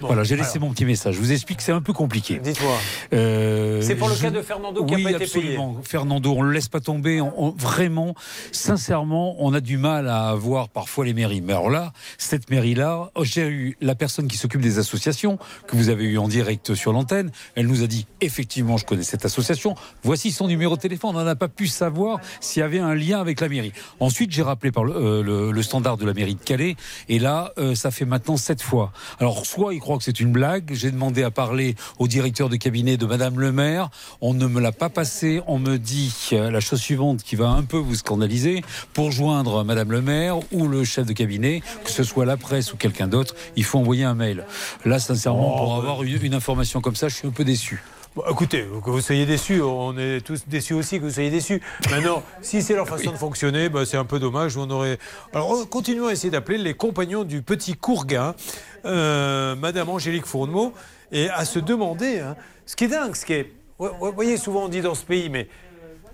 voilà, 0.00 0.22
j'ai 0.24 0.36
laissé 0.36 0.58
mon 0.58 0.70
petit 0.70 0.84
message. 0.86 1.16
Je 1.16 1.20
vous 1.20 1.32
explique 1.32 1.58
que 1.58 1.64
c'est 1.64 1.72
un 1.72 1.82
peu 1.82 1.92
compliqué. 1.92 2.38
Dites-moi. 2.38 2.72
Euh, 3.12 3.82
C'est 3.82 3.94
pour 3.96 4.08
le 4.08 4.14
je- 4.14 4.22
cas 4.22 4.30
de 4.30 4.40
Fernando 4.40 4.84
qui 4.84 4.94
oui, 4.94 5.04
n'a 5.04 5.10
pas 5.18 5.24
été 5.24 5.30
payé. 5.32 5.56
absolument. 5.56 5.80
Fernando, 5.82 6.32
on 6.36 6.42
ne 6.42 6.48
le 6.48 6.52
laisse 6.54 6.68
pas 6.68 6.80
tomber. 6.80 7.20
On- 7.20 7.32
on- 7.36 7.50
vraiment, 7.50 8.14
sincèrement, 8.52 9.36
on 9.38 9.52
a 9.52 9.60
du 9.60 9.76
mal 9.76 10.08
à 10.08 10.28
avoir 10.28 10.68
parfois 10.70 11.04
les 11.04 11.12
mairies. 11.14 11.40
Mais 11.42 11.52
alors 11.52 11.68
là, 11.70 11.92
cette 12.16 12.48
mairie-là, 12.50 13.10
oh, 13.16 13.24
j'ai 13.24 13.46
eu 13.48 13.76
la 13.82 13.94
personne 13.94 14.28
qui 14.28 14.38
s'occupe 14.38 14.60
des 14.62 14.78
associations, 14.78 15.38
que 15.66 15.76
vous 15.76 15.88
avez 15.90 16.04
eu 16.04 16.16
en 16.18 16.28
direct 16.28 16.74
sur 16.74 16.92
l'antenne. 16.92 17.30
Elle 17.54 17.66
nous 17.66 17.82
a 17.82 17.86
dit, 17.86 18.06
effectivement, 18.20 18.76
je 18.78 18.86
connais 18.86 19.02
cette 19.02 19.24
association. 19.26 19.74
Voici 20.04 20.30
son 20.30 20.46
numéro 20.46 20.76
de 20.76 20.80
téléphone. 20.80 21.16
On 21.16 21.22
n'a 21.24 21.36
pas 21.36 21.48
pu 21.48 21.66
savoir 21.66 22.18
s'il 22.40 22.60
y 22.60 22.62
avait 22.62 22.78
un 22.78 22.94
lien 22.94 23.20
avec 23.20 23.40
la 23.40 23.48
mairie. 23.48 23.72
Ensuite, 24.00 24.30
j'ai 24.30 24.42
rappelé 24.54 24.70
par 24.72 24.84
le, 24.84 24.94
euh, 24.94 25.22
le- 25.22 25.50
le 25.52 25.62
standard 25.62 25.96
de 25.96 26.06
la 26.06 26.14
mairie 26.14 26.34
de 26.36 26.40
Calais. 26.42 26.76
Et 27.08 27.18
là, 27.18 27.52
euh, 27.58 27.74
ça 27.74 27.90
fait 27.90 28.04
maintenant 28.04 28.36
sept 28.36 28.62
fois. 28.62 28.92
Alors, 29.20 29.44
soit 29.46 29.74
il 29.74 29.80
croit 29.80 29.98
que 29.98 30.04
c'est 30.04 30.20
une 30.20 30.30
blague. 30.32 30.70
J'ai 30.72 30.90
demandé 30.90 31.22
à 31.24 31.30
parler 31.30 31.74
au 31.98 32.06
directeur 32.08 32.48
de 32.48 32.56
cabinet 32.56 32.96
de 32.96 33.06
Madame 33.06 33.40
le 33.40 33.50
maire. 33.52 33.90
On 34.20 34.32
ne 34.32 34.46
me 34.46 34.60
l'a 34.60 34.72
pas 34.72 34.88
passé. 34.88 35.40
On 35.46 35.58
me 35.58 35.76
dit 35.78 36.14
euh, 36.32 36.50
la 36.50 36.60
chose 36.60 36.80
suivante 36.80 37.22
qui 37.22 37.36
va 37.36 37.48
un 37.48 37.62
peu 37.64 37.78
vous 37.78 37.96
scandaliser. 37.96 38.62
Pour 38.92 39.10
joindre 39.10 39.64
Madame 39.64 39.90
le 39.90 40.02
maire 40.02 40.36
ou 40.52 40.68
le 40.68 40.84
chef 40.84 41.04
de 41.06 41.12
cabinet, 41.12 41.62
que 41.84 41.90
ce 41.90 42.04
soit 42.04 42.24
la 42.24 42.36
presse 42.36 42.72
ou 42.72 42.76
quelqu'un 42.76 43.08
d'autre, 43.08 43.34
il 43.56 43.64
faut 43.64 43.78
envoyer 43.80 44.04
un 44.04 44.14
mail. 44.14 44.44
Là, 44.84 44.98
sincèrement, 45.00 45.56
pour 45.56 45.74
avoir 45.74 46.02
une, 46.04 46.22
une 46.22 46.34
information 46.34 46.80
comme 46.80 46.96
ça, 46.96 47.08
je 47.08 47.16
suis 47.16 47.28
un 47.28 47.32
peu 47.32 47.44
déçu. 47.44 47.82
Bon, 48.16 48.22
écoutez, 48.30 48.64
que 48.84 48.90
vous 48.90 49.00
soyez 49.00 49.26
déçus, 49.26 49.60
on 49.60 49.98
est 49.98 50.20
tous 50.24 50.44
déçus 50.46 50.72
aussi 50.74 50.98
que 51.00 51.04
vous 51.04 51.10
soyez 51.10 51.30
déçus. 51.30 51.60
Maintenant, 51.90 52.22
si 52.42 52.62
c'est 52.62 52.74
leur 52.74 52.86
façon 52.86 53.10
de 53.10 53.16
fonctionner, 53.16 53.68
bah, 53.68 53.84
c'est 53.84 53.96
un 53.96 54.04
peu 54.04 54.20
dommage. 54.20 54.56
On 54.56 54.70
aurait. 54.70 54.98
Alors, 55.32 55.50
on- 55.50 55.66
continuons 55.66 56.06
à 56.06 56.12
essayer 56.12 56.30
d'appeler 56.30 56.58
les 56.58 56.74
compagnons 56.74 57.24
du 57.24 57.42
petit 57.42 57.74
Courguin, 57.74 58.36
euh, 58.84 59.56
Madame 59.56 59.88
Angélique 59.88 60.26
Fourneau, 60.26 60.72
et 61.10 61.28
à 61.28 61.44
se 61.44 61.58
demander. 61.58 62.20
hein, 62.20 62.36
ce 62.66 62.76
qui 62.76 62.84
est 62.84 62.88
dingue, 62.88 63.16
ce 63.16 63.26
qui 63.26 63.32
est. 63.32 63.52
Vous 63.80 63.88
vous 64.00 64.12
voyez, 64.12 64.36
souvent 64.36 64.64
on 64.66 64.68
dit 64.68 64.80
dans 64.80 64.94
ce 64.94 65.04
pays, 65.04 65.28
mais 65.28 65.48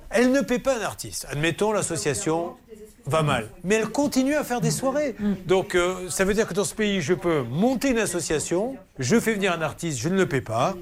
elle 0.08 0.32
ne 0.32 0.40
paie 0.40 0.58
pas 0.58 0.78
un 0.78 0.82
artiste. 0.82 1.26
Admettons, 1.30 1.70
l'association 1.70 2.56
va 3.04 3.22
mal. 3.22 3.48
Mais 3.62 3.74
elle 3.74 3.88
continue 3.90 4.34
à 4.36 4.42
faire 4.44 4.62
des 4.62 4.70
soirées. 4.70 5.14
Donc, 5.46 5.74
euh, 5.74 6.08
ça 6.08 6.24
veut 6.24 6.32
dire 6.32 6.46
que 6.48 6.54
dans 6.54 6.64
ce 6.64 6.74
pays, 6.74 7.02
je 7.02 7.12
peux 7.12 7.42
monter 7.42 7.90
une 7.90 7.98
association, 7.98 8.76
je 8.98 9.20
fais 9.20 9.34
venir 9.34 9.52
un 9.52 9.60
artiste, 9.60 9.98
je 9.98 10.08
ne 10.08 10.16
le 10.16 10.26
paie 10.26 10.40
pas. 10.40 10.74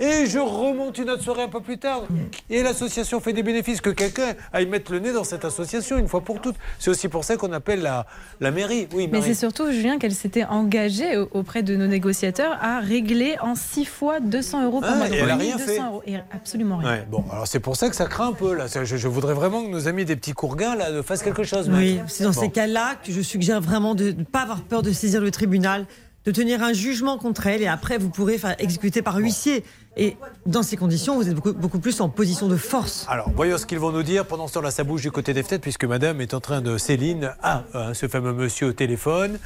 Et 0.00 0.24
je 0.26 0.38
remonte 0.38 0.96
une 0.98 1.10
autre 1.10 1.22
soirée 1.22 1.42
un 1.42 1.48
peu 1.48 1.60
plus 1.60 1.76
tard. 1.78 2.04
Et 2.48 2.62
l'association 2.62 3.20
fait 3.20 3.32
des 3.34 3.42
bénéfices. 3.42 3.80
Que 3.82 3.90
quelqu'un 3.90 4.34
aille 4.52 4.66
mettre 4.66 4.90
le 4.92 4.98
nez 4.98 5.12
dans 5.12 5.24
cette 5.24 5.44
association 5.44 5.98
une 5.98 6.08
fois 6.08 6.22
pour 6.22 6.40
toutes. 6.40 6.56
C'est 6.78 6.90
aussi 6.90 7.08
pour 7.08 7.22
ça 7.24 7.36
qu'on 7.36 7.52
appelle 7.52 7.82
la, 7.82 8.06
la 8.40 8.50
mairie. 8.50 8.88
Oui, 8.94 9.08
Mais 9.12 9.20
c'est 9.20 9.34
surtout, 9.34 9.70
Julien, 9.70 9.98
qu'elle 9.98 10.14
s'était 10.14 10.44
engagée 10.44 11.18
au- 11.18 11.28
auprès 11.32 11.62
de 11.62 11.76
nos 11.76 11.86
négociateurs 11.86 12.58
à 12.62 12.80
régler 12.80 13.36
en 13.42 13.54
6 13.54 13.84
fois 13.84 14.20
200 14.20 14.64
euros 14.64 14.80
par 14.80 14.90
Ah, 14.94 14.96
mois. 14.96 15.08
et 15.08 15.16
elle 15.16 15.30
a 15.30 15.36
1200 15.36 15.56
rien 15.56 15.58
fait. 15.66 15.80
euros. 15.86 16.02
Et 16.06 16.16
absolument 16.34 16.78
rien. 16.78 16.90
Ouais, 16.90 17.06
bon, 17.10 17.22
alors 17.30 17.46
c'est 17.46 17.60
pour 17.60 17.76
ça 17.76 17.90
que 17.90 17.96
ça 17.96 18.06
craint 18.06 18.28
un 18.28 18.32
peu 18.32 18.54
là. 18.54 18.66
Je, 18.72 18.96
je 18.96 19.08
voudrais 19.08 19.34
vraiment 19.34 19.62
que 19.62 19.68
nos 19.68 19.86
amis 19.86 20.06
des 20.06 20.16
petits 20.16 20.32
courgins 20.32 20.76
là 20.76 21.02
fassent 21.02 21.22
quelque 21.22 21.44
chose. 21.44 21.68
Oui, 21.70 22.00
c'est 22.06 22.24
dans 22.24 22.30
Bon. 22.30 22.40
ces 22.40 22.48
cas-là 22.50 22.94
que 23.04 23.12
je 23.12 23.20
suggère 23.20 23.60
vraiment 23.60 23.94
de 23.94 24.12
ne 24.12 24.24
pas 24.24 24.40
avoir 24.40 24.62
peur 24.62 24.82
de 24.82 24.92
saisir 24.92 25.20
le 25.20 25.30
tribunal, 25.30 25.84
de 26.24 26.30
tenir 26.32 26.62
un 26.62 26.72
jugement 26.72 27.18
contre 27.18 27.46
elle 27.46 27.62
et 27.62 27.66
après 27.66 27.98
vous 27.98 28.10
pourrez 28.10 28.38
faire 28.38 28.54
exécuter 28.58 29.02
par 29.02 29.16
huissier. 29.16 29.64
Et 29.96 30.16
dans 30.46 30.62
ces 30.62 30.76
conditions, 30.76 31.16
vous 31.16 31.28
êtes 31.28 31.34
beaucoup, 31.34 31.52
beaucoup 31.52 31.78
plus 31.78 32.00
en 32.00 32.08
position 32.08 32.46
de 32.46 32.56
force. 32.56 33.06
Alors, 33.08 33.30
voyons 33.34 33.58
ce 33.58 33.66
qu'ils 33.66 33.78
vont 33.78 33.90
nous 33.90 34.02
dire. 34.02 34.24
Pendant 34.24 34.46
ce 34.46 34.54
temps-là, 34.54 34.70
ça 34.70 34.84
bouge 34.84 35.02
du 35.02 35.10
côté 35.10 35.34
des 35.34 35.42
fenêtres, 35.42 35.62
puisque 35.62 35.84
madame 35.84 36.20
est 36.20 36.32
en 36.32 36.40
train 36.40 36.60
de. 36.60 36.78
Céline 36.78 37.34
a 37.42 37.64
euh, 37.74 37.94
ce 37.94 38.06
fameux 38.06 38.32
monsieur 38.32 38.68
au 38.68 38.72
téléphone. 38.72 39.38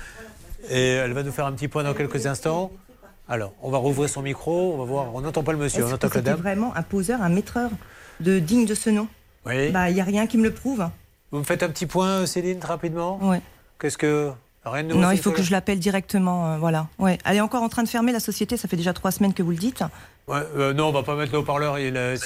Et 0.71 0.91
elle 0.91 1.13
va 1.13 1.23
nous 1.23 1.33
faire 1.33 1.47
un 1.47 1.53
petit 1.53 1.69
point 1.69 1.83
dans 1.83 1.95
quelques 1.95 2.27
instants. 2.27 2.71
Alors, 3.29 3.53
on 3.63 3.71
va 3.71 3.79
rouvrir 3.79 4.09
son 4.09 4.23
micro, 4.23 4.75
on 4.75 4.79
va 4.79 4.85
voir. 4.85 5.15
On 5.15 5.23
n'entend 5.23 5.43
pas 5.43 5.53
le 5.53 5.59
monsieur, 5.59 5.85
on 5.85 5.93
entend 5.93 6.09
que 6.09 6.13
que 6.13 6.19
la 6.19 6.23
dame. 6.23 6.41
vraiment 6.41 6.77
un 6.77 6.83
poseur, 6.83 7.23
un 7.23 7.31
maîtreur 7.31 7.71
de 8.21 8.39
digne 8.39 8.67
de 8.67 8.75
ce 8.75 8.91
nom? 8.91 9.09
Oui. 9.47 9.71
Bah, 9.71 9.89
il 9.89 9.95
n'y 9.95 10.01
a 10.01 10.05
rien 10.05 10.27
qui 10.27 10.37
me 10.37 10.45
le 10.45 10.53
prouve. 10.53 10.87
Vous 11.31 11.39
me 11.39 11.45
faites 11.45 11.63
un 11.63 11.69
petit 11.69 11.87
point, 11.87 12.27
Céline, 12.27 12.61
rapidement? 12.63 13.19
Ouais. 13.23 13.41
Qu'est-ce 13.81 13.99
que. 13.99 14.31
Non, 15.01 15.11
il 15.11 15.19
faut 15.19 15.31
que 15.31 15.43
je 15.43 15.51
l'appelle 15.53 15.79
directement. 15.79 16.53
euh, 16.53 16.59
voilà. 16.59 16.89
Ouais. 16.99 17.19
Elle 17.25 17.37
est 17.37 17.41
encore 17.41 17.63
en 17.63 17.69
train 17.69 17.83
de 17.83 17.89
fermer 17.89 18.13
la 18.13 18.21
société. 18.21 18.57
Ça 18.57 18.69
fait 18.69 18.77
déjà 18.77 18.93
trois 18.93 19.11
semaines 19.11 19.35
que 19.35 19.43
vous 19.43 19.51
le 19.51 19.57
dites. 19.57 19.83
Ouais, 20.27 20.39
euh, 20.57 20.73
non, 20.73 20.87
on 20.87 20.93
va 20.93 21.03
pas 21.03 21.17
mettre 21.17 21.33
le 21.33 21.39
haut-parleur. 21.39 21.77
Euh, 21.79 22.17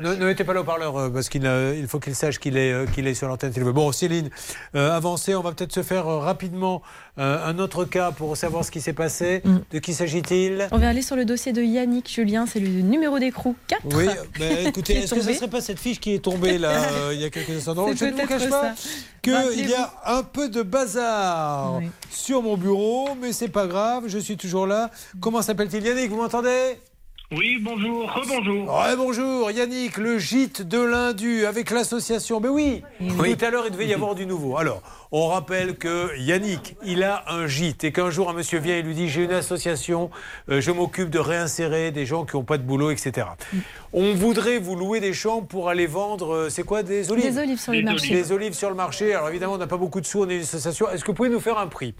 ne, 0.00 0.14
ne 0.16 0.26
mettez 0.26 0.42
pas 0.42 0.54
le 0.54 0.60
haut-parleur 0.60 0.96
euh, 0.96 1.08
parce 1.08 1.28
qu'il 1.28 1.44
il 1.78 1.86
faut 1.86 2.00
qu'il 2.00 2.16
sache 2.16 2.40
qu'il 2.40 2.56
est, 2.56 2.72
euh, 2.72 2.84
qu'il 2.86 3.06
est 3.06 3.14
sur 3.14 3.28
l'antenne. 3.28 3.52
Bon, 3.70 3.92
Céline, 3.92 4.28
avancez. 4.74 5.36
On 5.36 5.40
va 5.40 5.52
peut-être 5.52 5.72
se 5.72 5.84
faire 5.84 6.06
rapidement 6.06 6.82
un 7.16 7.58
autre 7.60 7.84
cas 7.84 8.10
pour 8.10 8.36
savoir 8.36 8.64
ce 8.64 8.72
qui 8.72 8.80
s'est 8.80 8.92
passé. 8.92 9.40
Mm. 9.44 9.56
De 9.70 9.78
qui 9.78 9.94
s'agit-il? 9.94 10.66
On 10.72 10.78
va 10.78 10.88
aller 10.88 11.02
sur 11.02 11.14
le 11.14 11.24
dossier 11.24 11.52
de 11.52 11.62
Yannick 11.62 12.10
Julien, 12.12 12.46
c'est 12.46 12.58
le 12.58 12.68
numéro 12.80 13.20
d'écrou 13.20 13.54
4. 13.68 13.82
Oui, 13.94 14.08
mais 14.40 14.64
écoutez, 14.64 14.94
est 14.94 15.04
est-ce 15.04 15.14
que 15.14 15.20
ce 15.20 15.28
ne 15.28 15.34
serait 15.34 15.48
pas 15.48 15.60
cette 15.60 15.78
fiche 15.78 16.00
qui 16.00 16.12
est 16.12 16.18
tombée 16.18 16.58
là 16.58 16.72
il 17.12 17.20
y 17.20 17.24
a 17.24 17.30
quelques 17.30 17.50
instants? 17.50 17.74
Non, 17.74 17.94
je 17.94 18.04
ne 18.06 18.10
vous 18.10 18.26
cache 18.26 18.48
pas 18.48 18.74
qu'il 19.22 19.70
y 19.70 19.74
a 19.74 19.94
un 20.06 20.24
peu 20.24 20.48
de 20.48 20.62
bazar 20.62 21.76
Oui. 21.76 21.88
sur 22.10 22.42
mon 22.42 22.56
bureau, 22.56 23.10
mais 23.20 23.32
c'est 23.32 23.48
pas 23.48 23.68
grave, 23.68 24.04
je 24.08 24.18
suis 24.18 24.36
toujours 24.36 24.66
là. 24.66 24.90
Comment 25.20 25.40
s'appelle-t-il? 25.40 25.84
Yannick, 25.84 26.10
vous 26.10 26.20
m'entendez? 26.20 26.78
Oui, 27.36 27.58
bonjour, 27.60 28.12
rebonjour. 28.12 28.72
Ouais, 28.72 28.96
bonjour 28.96 29.50
Yannick, 29.50 29.96
le 29.96 30.18
gîte 30.18 30.62
de 30.62 30.78
l'Indu 30.78 31.46
avec 31.46 31.70
l'association. 31.70 32.40
Ben 32.40 32.50
oui, 32.50 32.82
Oui. 33.00 33.36
tout 33.36 33.44
à 33.44 33.50
l'heure 33.50 33.64
il 33.66 33.72
devait 33.72 33.86
y 33.88 33.94
avoir 33.94 34.14
du 34.14 34.24
nouveau. 34.24 34.56
Alors, 34.56 34.82
on 35.10 35.26
rappelle 35.28 35.76
que 35.76 36.16
Yannick, 36.18 36.76
il 36.84 37.02
a 37.02 37.24
un 37.28 37.46
gîte 37.48 37.82
et 37.82 37.90
qu'un 37.92 38.10
jour 38.10 38.30
un 38.30 38.34
monsieur 38.34 38.60
vient 38.60 38.76
et 38.76 38.82
lui 38.82 38.94
dit 38.94 39.08
j'ai 39.08 39.24
une 39.24 39.32
association, 39.32 40.10
euh, 40.48 40.60
je 40.60 40.70
m'occupe 40.70 41.10
de 41.10 41.18
réinsérer 41.18 41.90
des 41.90 42.06
gens 42.06 42.24
qui 42.24 42.36
n'ont 42.36 42.44
pas 42.44 42.56
de 42.58 42.62
boulot, 42.62 42.90
etc. 42.92 43.26
On 43.92 44.14
voudrait 44.14 44.58
vous 44.58 44.76
louer 44.76 45.00
des 45.00 45.12
chambres 45.12 45.46
pour 45.48 45.68
aller 45.68 45.86
vendre, 45.86 46.34
euh, 46.34 46.50
c'est 46.50 46.62
quoi, 46.62 46.82
des 46.84 47.10
olives? 47.10 47.32
Des 47.32 47.38
olives 47.38 47.60
sur 47.60 47.72
le 47.72 47.82
marché. 47.82 48.14
Des 48.14 48.30
olives 48.32 48.54
sur 48.54 48.68
le 48.68 48.76
marché. 48.76 49.12
Alors 49.12 49.28
évidemment, 49.30 49.54
on 49.54 49.58
n'a 49.58 49.66
pas 49.66 49.76
beaucoup 49.76 50.00
de 50.00 50.06
sous, 50.06 50.22
on 50.22 50.28
est 50.28 50.36
une 50.36 50.42
association. 50.42 50.88
Est-ce 50.90 51.02
que 51.02 51.08
vous 51.08 51.14
pouvez 51.14 51.30
nous 51.30 51.40
faire 51.40 51.58
un 51.58 51.66
prix? 51.66 51.94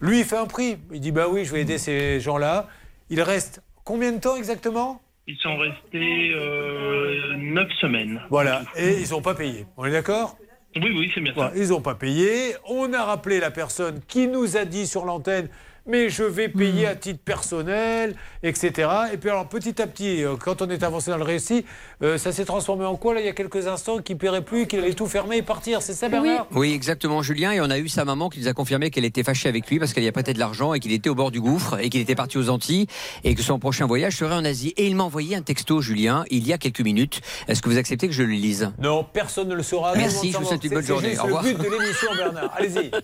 Lui, 0.00 0.20
il 0.20 0.24
fait 0.24 0.36
un 0.36 0.46
prix. 0.46 0.76
Il 0.92 1.00
dit 1.00 1.10
bah 1.10 1.26
oui, 1.28 1.44
je 1.44 1.52
vais 1.52 1.62
aider 1.62 1.78
ces 1.78 2.20
gens-là. 2.20 2.68
Il 3.10 3.22
reste 3.22 3.62
combien 3.88 4.12
de 4.12 4.20
temps 4.20 4.36
exactement 4.36 5.00
Ils 5.26 5.38
sont 5.38 5.56
restés 5.56 6.30
euh, 6.34 7.36
neuf 7.38 7.72
semaines. 7.80 8.20
Voilà, 8.28 8.62
et 8.76 9.00
ils 9.00 9.10
n'ont 9.12 9.22
pas 9.22 9.34
payé. 9.34 9.64
On 9.78 9.86
est 9.86 9.90
d'accord? 9.90 10.36
Oui, 10.76 10.90
oui, 10.94 11.10
c'est 11.14 11.22
bien 11.22 11.34
ça. 11.34 11.50
Ils 11.56 11.70
n'ont 11.70 11.80
pas 11.80 11.94
payé. 11.94 12.54
On 12.68 12.92
a 12.92 13.02
rappelé 13.02 13.40
la 13.40 13.50
personne 13.50 14.02
qui 14.06 14.28
nous 14.28 14.58
a 14.58 14.66
dit 14.66 14.86
sur 14.86 15.06
l'antenne 15.06 15.48
mais 15.88 16.08
je 16.10 16.22
vais 16.22 16.48
payer 16.48 16.84
Hmm. 16.86 16.90
à 16.90 16.94
titre 16.94 17.20
personnel, 17.24 18.14
etc. 18.42 18.88
Et 19.12 19.16
puis 19.16 19.30
alors 19.30 19.48
petit 19.48 19.80
à 19.82 19.86
petit, 19.86 20.22
euh, 20.22 20.36
quand 20.36 20.62
on 20.62 20.68
est 20.70 20.82
avancé 20.82 21.10
dans 21.10 21.16
le 21.16 21.24
récit, 21.24 21.64
euh, 22.02 22.18
ça 22.18 22.30
s'est 22.32 22.44
transformé 22.44 22.84
en 22.84 22.96
quoi 22.96 23.14
là? 23.14 23.20
Il 23.20 23.26
y 23.26 23.28
a 23.28 23.32
quelques 23.32 23.66
instants 23.66 23.98
qu'il 23.98 24.16
ne 24.16 24.20
paierait 24.20 24.44
plus, 24.44 24.66
qu'il 24.66 24.78
allait 24.80 24.92
tout 24.94 25.06
fermer 25.06 25.38
et 25.38 25.42
partir. 25.42 25.82
C'est 25.82 25.94
ça 25.94 26.08
Bernard? 26.08 26.46
Oui, 26.52 26.72
exactement, 26.72 27.22
Julien. 27.22 27.52
Et 27.52 27.60
on 27.60 27.70
a 27.70 27.78
eu 27.78 27.88
sa 27.88 28.04
maman 28.04 28.28
qui 28.28 28.40
nous 28.40 28.48
a 28.48 28.52
confirmé 28.52 28.90
qu'elle 28.90 29.04
était 29.04 29.22
fâchée 29.22 29.48
avec 29.48 29.68
lui 29.70 29.78
parce 29.78 29.92
qu'elle 29.92 30.04
y 30.04 30.08
a 30.08 30.12
prêté 30.12 30.32
de 30.34 30.38
l'argent 30.38 30.74
et 30.74 30.80
qu'il 30.80 30.92
était 30.92 31.08
au 31.10 31.14
bord 31.14 31.30
du 31.30 31.40
gouffre 31.40 31.78
et 31.80 31.88
qu'il 31.88 32.00
était 32.00 32.14
parti 32.14 32.38
aux 32.38 32.48
Antilles 32.50 32.86
et 33.24 33.34
que 33.34 33.42
son 33.42 33.58
prochain 33.58 33.86
voyage 33.86 34.16
serait 34.16 34.34
en 34.34 34.44
Asie. 34.44 34.74
Et 34.76 34.86
il 34.86 34.94
m'a 34.94 35.04
envoyé 35.04 35.36
un 35.36 35.42
texto, 35.42 35.80
Julien, 35.80 36.24
il 36.30 36.46
y 36.46 36.52
a 36.52 36.58
quelques 36.58 36.80
minutes. 36.82 37.20
Est-ce 37.48 37.62
que 37.62 37.68
vous 37.68 37.78
acceptez 37.78 38.06
que 38.08 38.14
je 38.14 38.22
le 38.22 38.32
lise? 38.32 38.70
Non, 38.78 39.04
personne 39.10 39.48
ne 39.48 39.54
le 39.54 39.62
saura. 39.62 39.94
Merci, 39.96 40.32
je 40.32 40.36
vous 40.38 40.44
souhaite 40.44 40.62
une 40.64 40.70
bonne 40.74 40.84
journée. 40.86 41.08
Juste 41.10 41.20
Au 41.20 41.24
revoir. 41.24 41.42
le 41.42 41.52
but 41.54 41.58
de 41.64 41.70
l'émission, 41.70 42.08
Bernard. 42.16 42.52
Allez-y. 42.56 42.90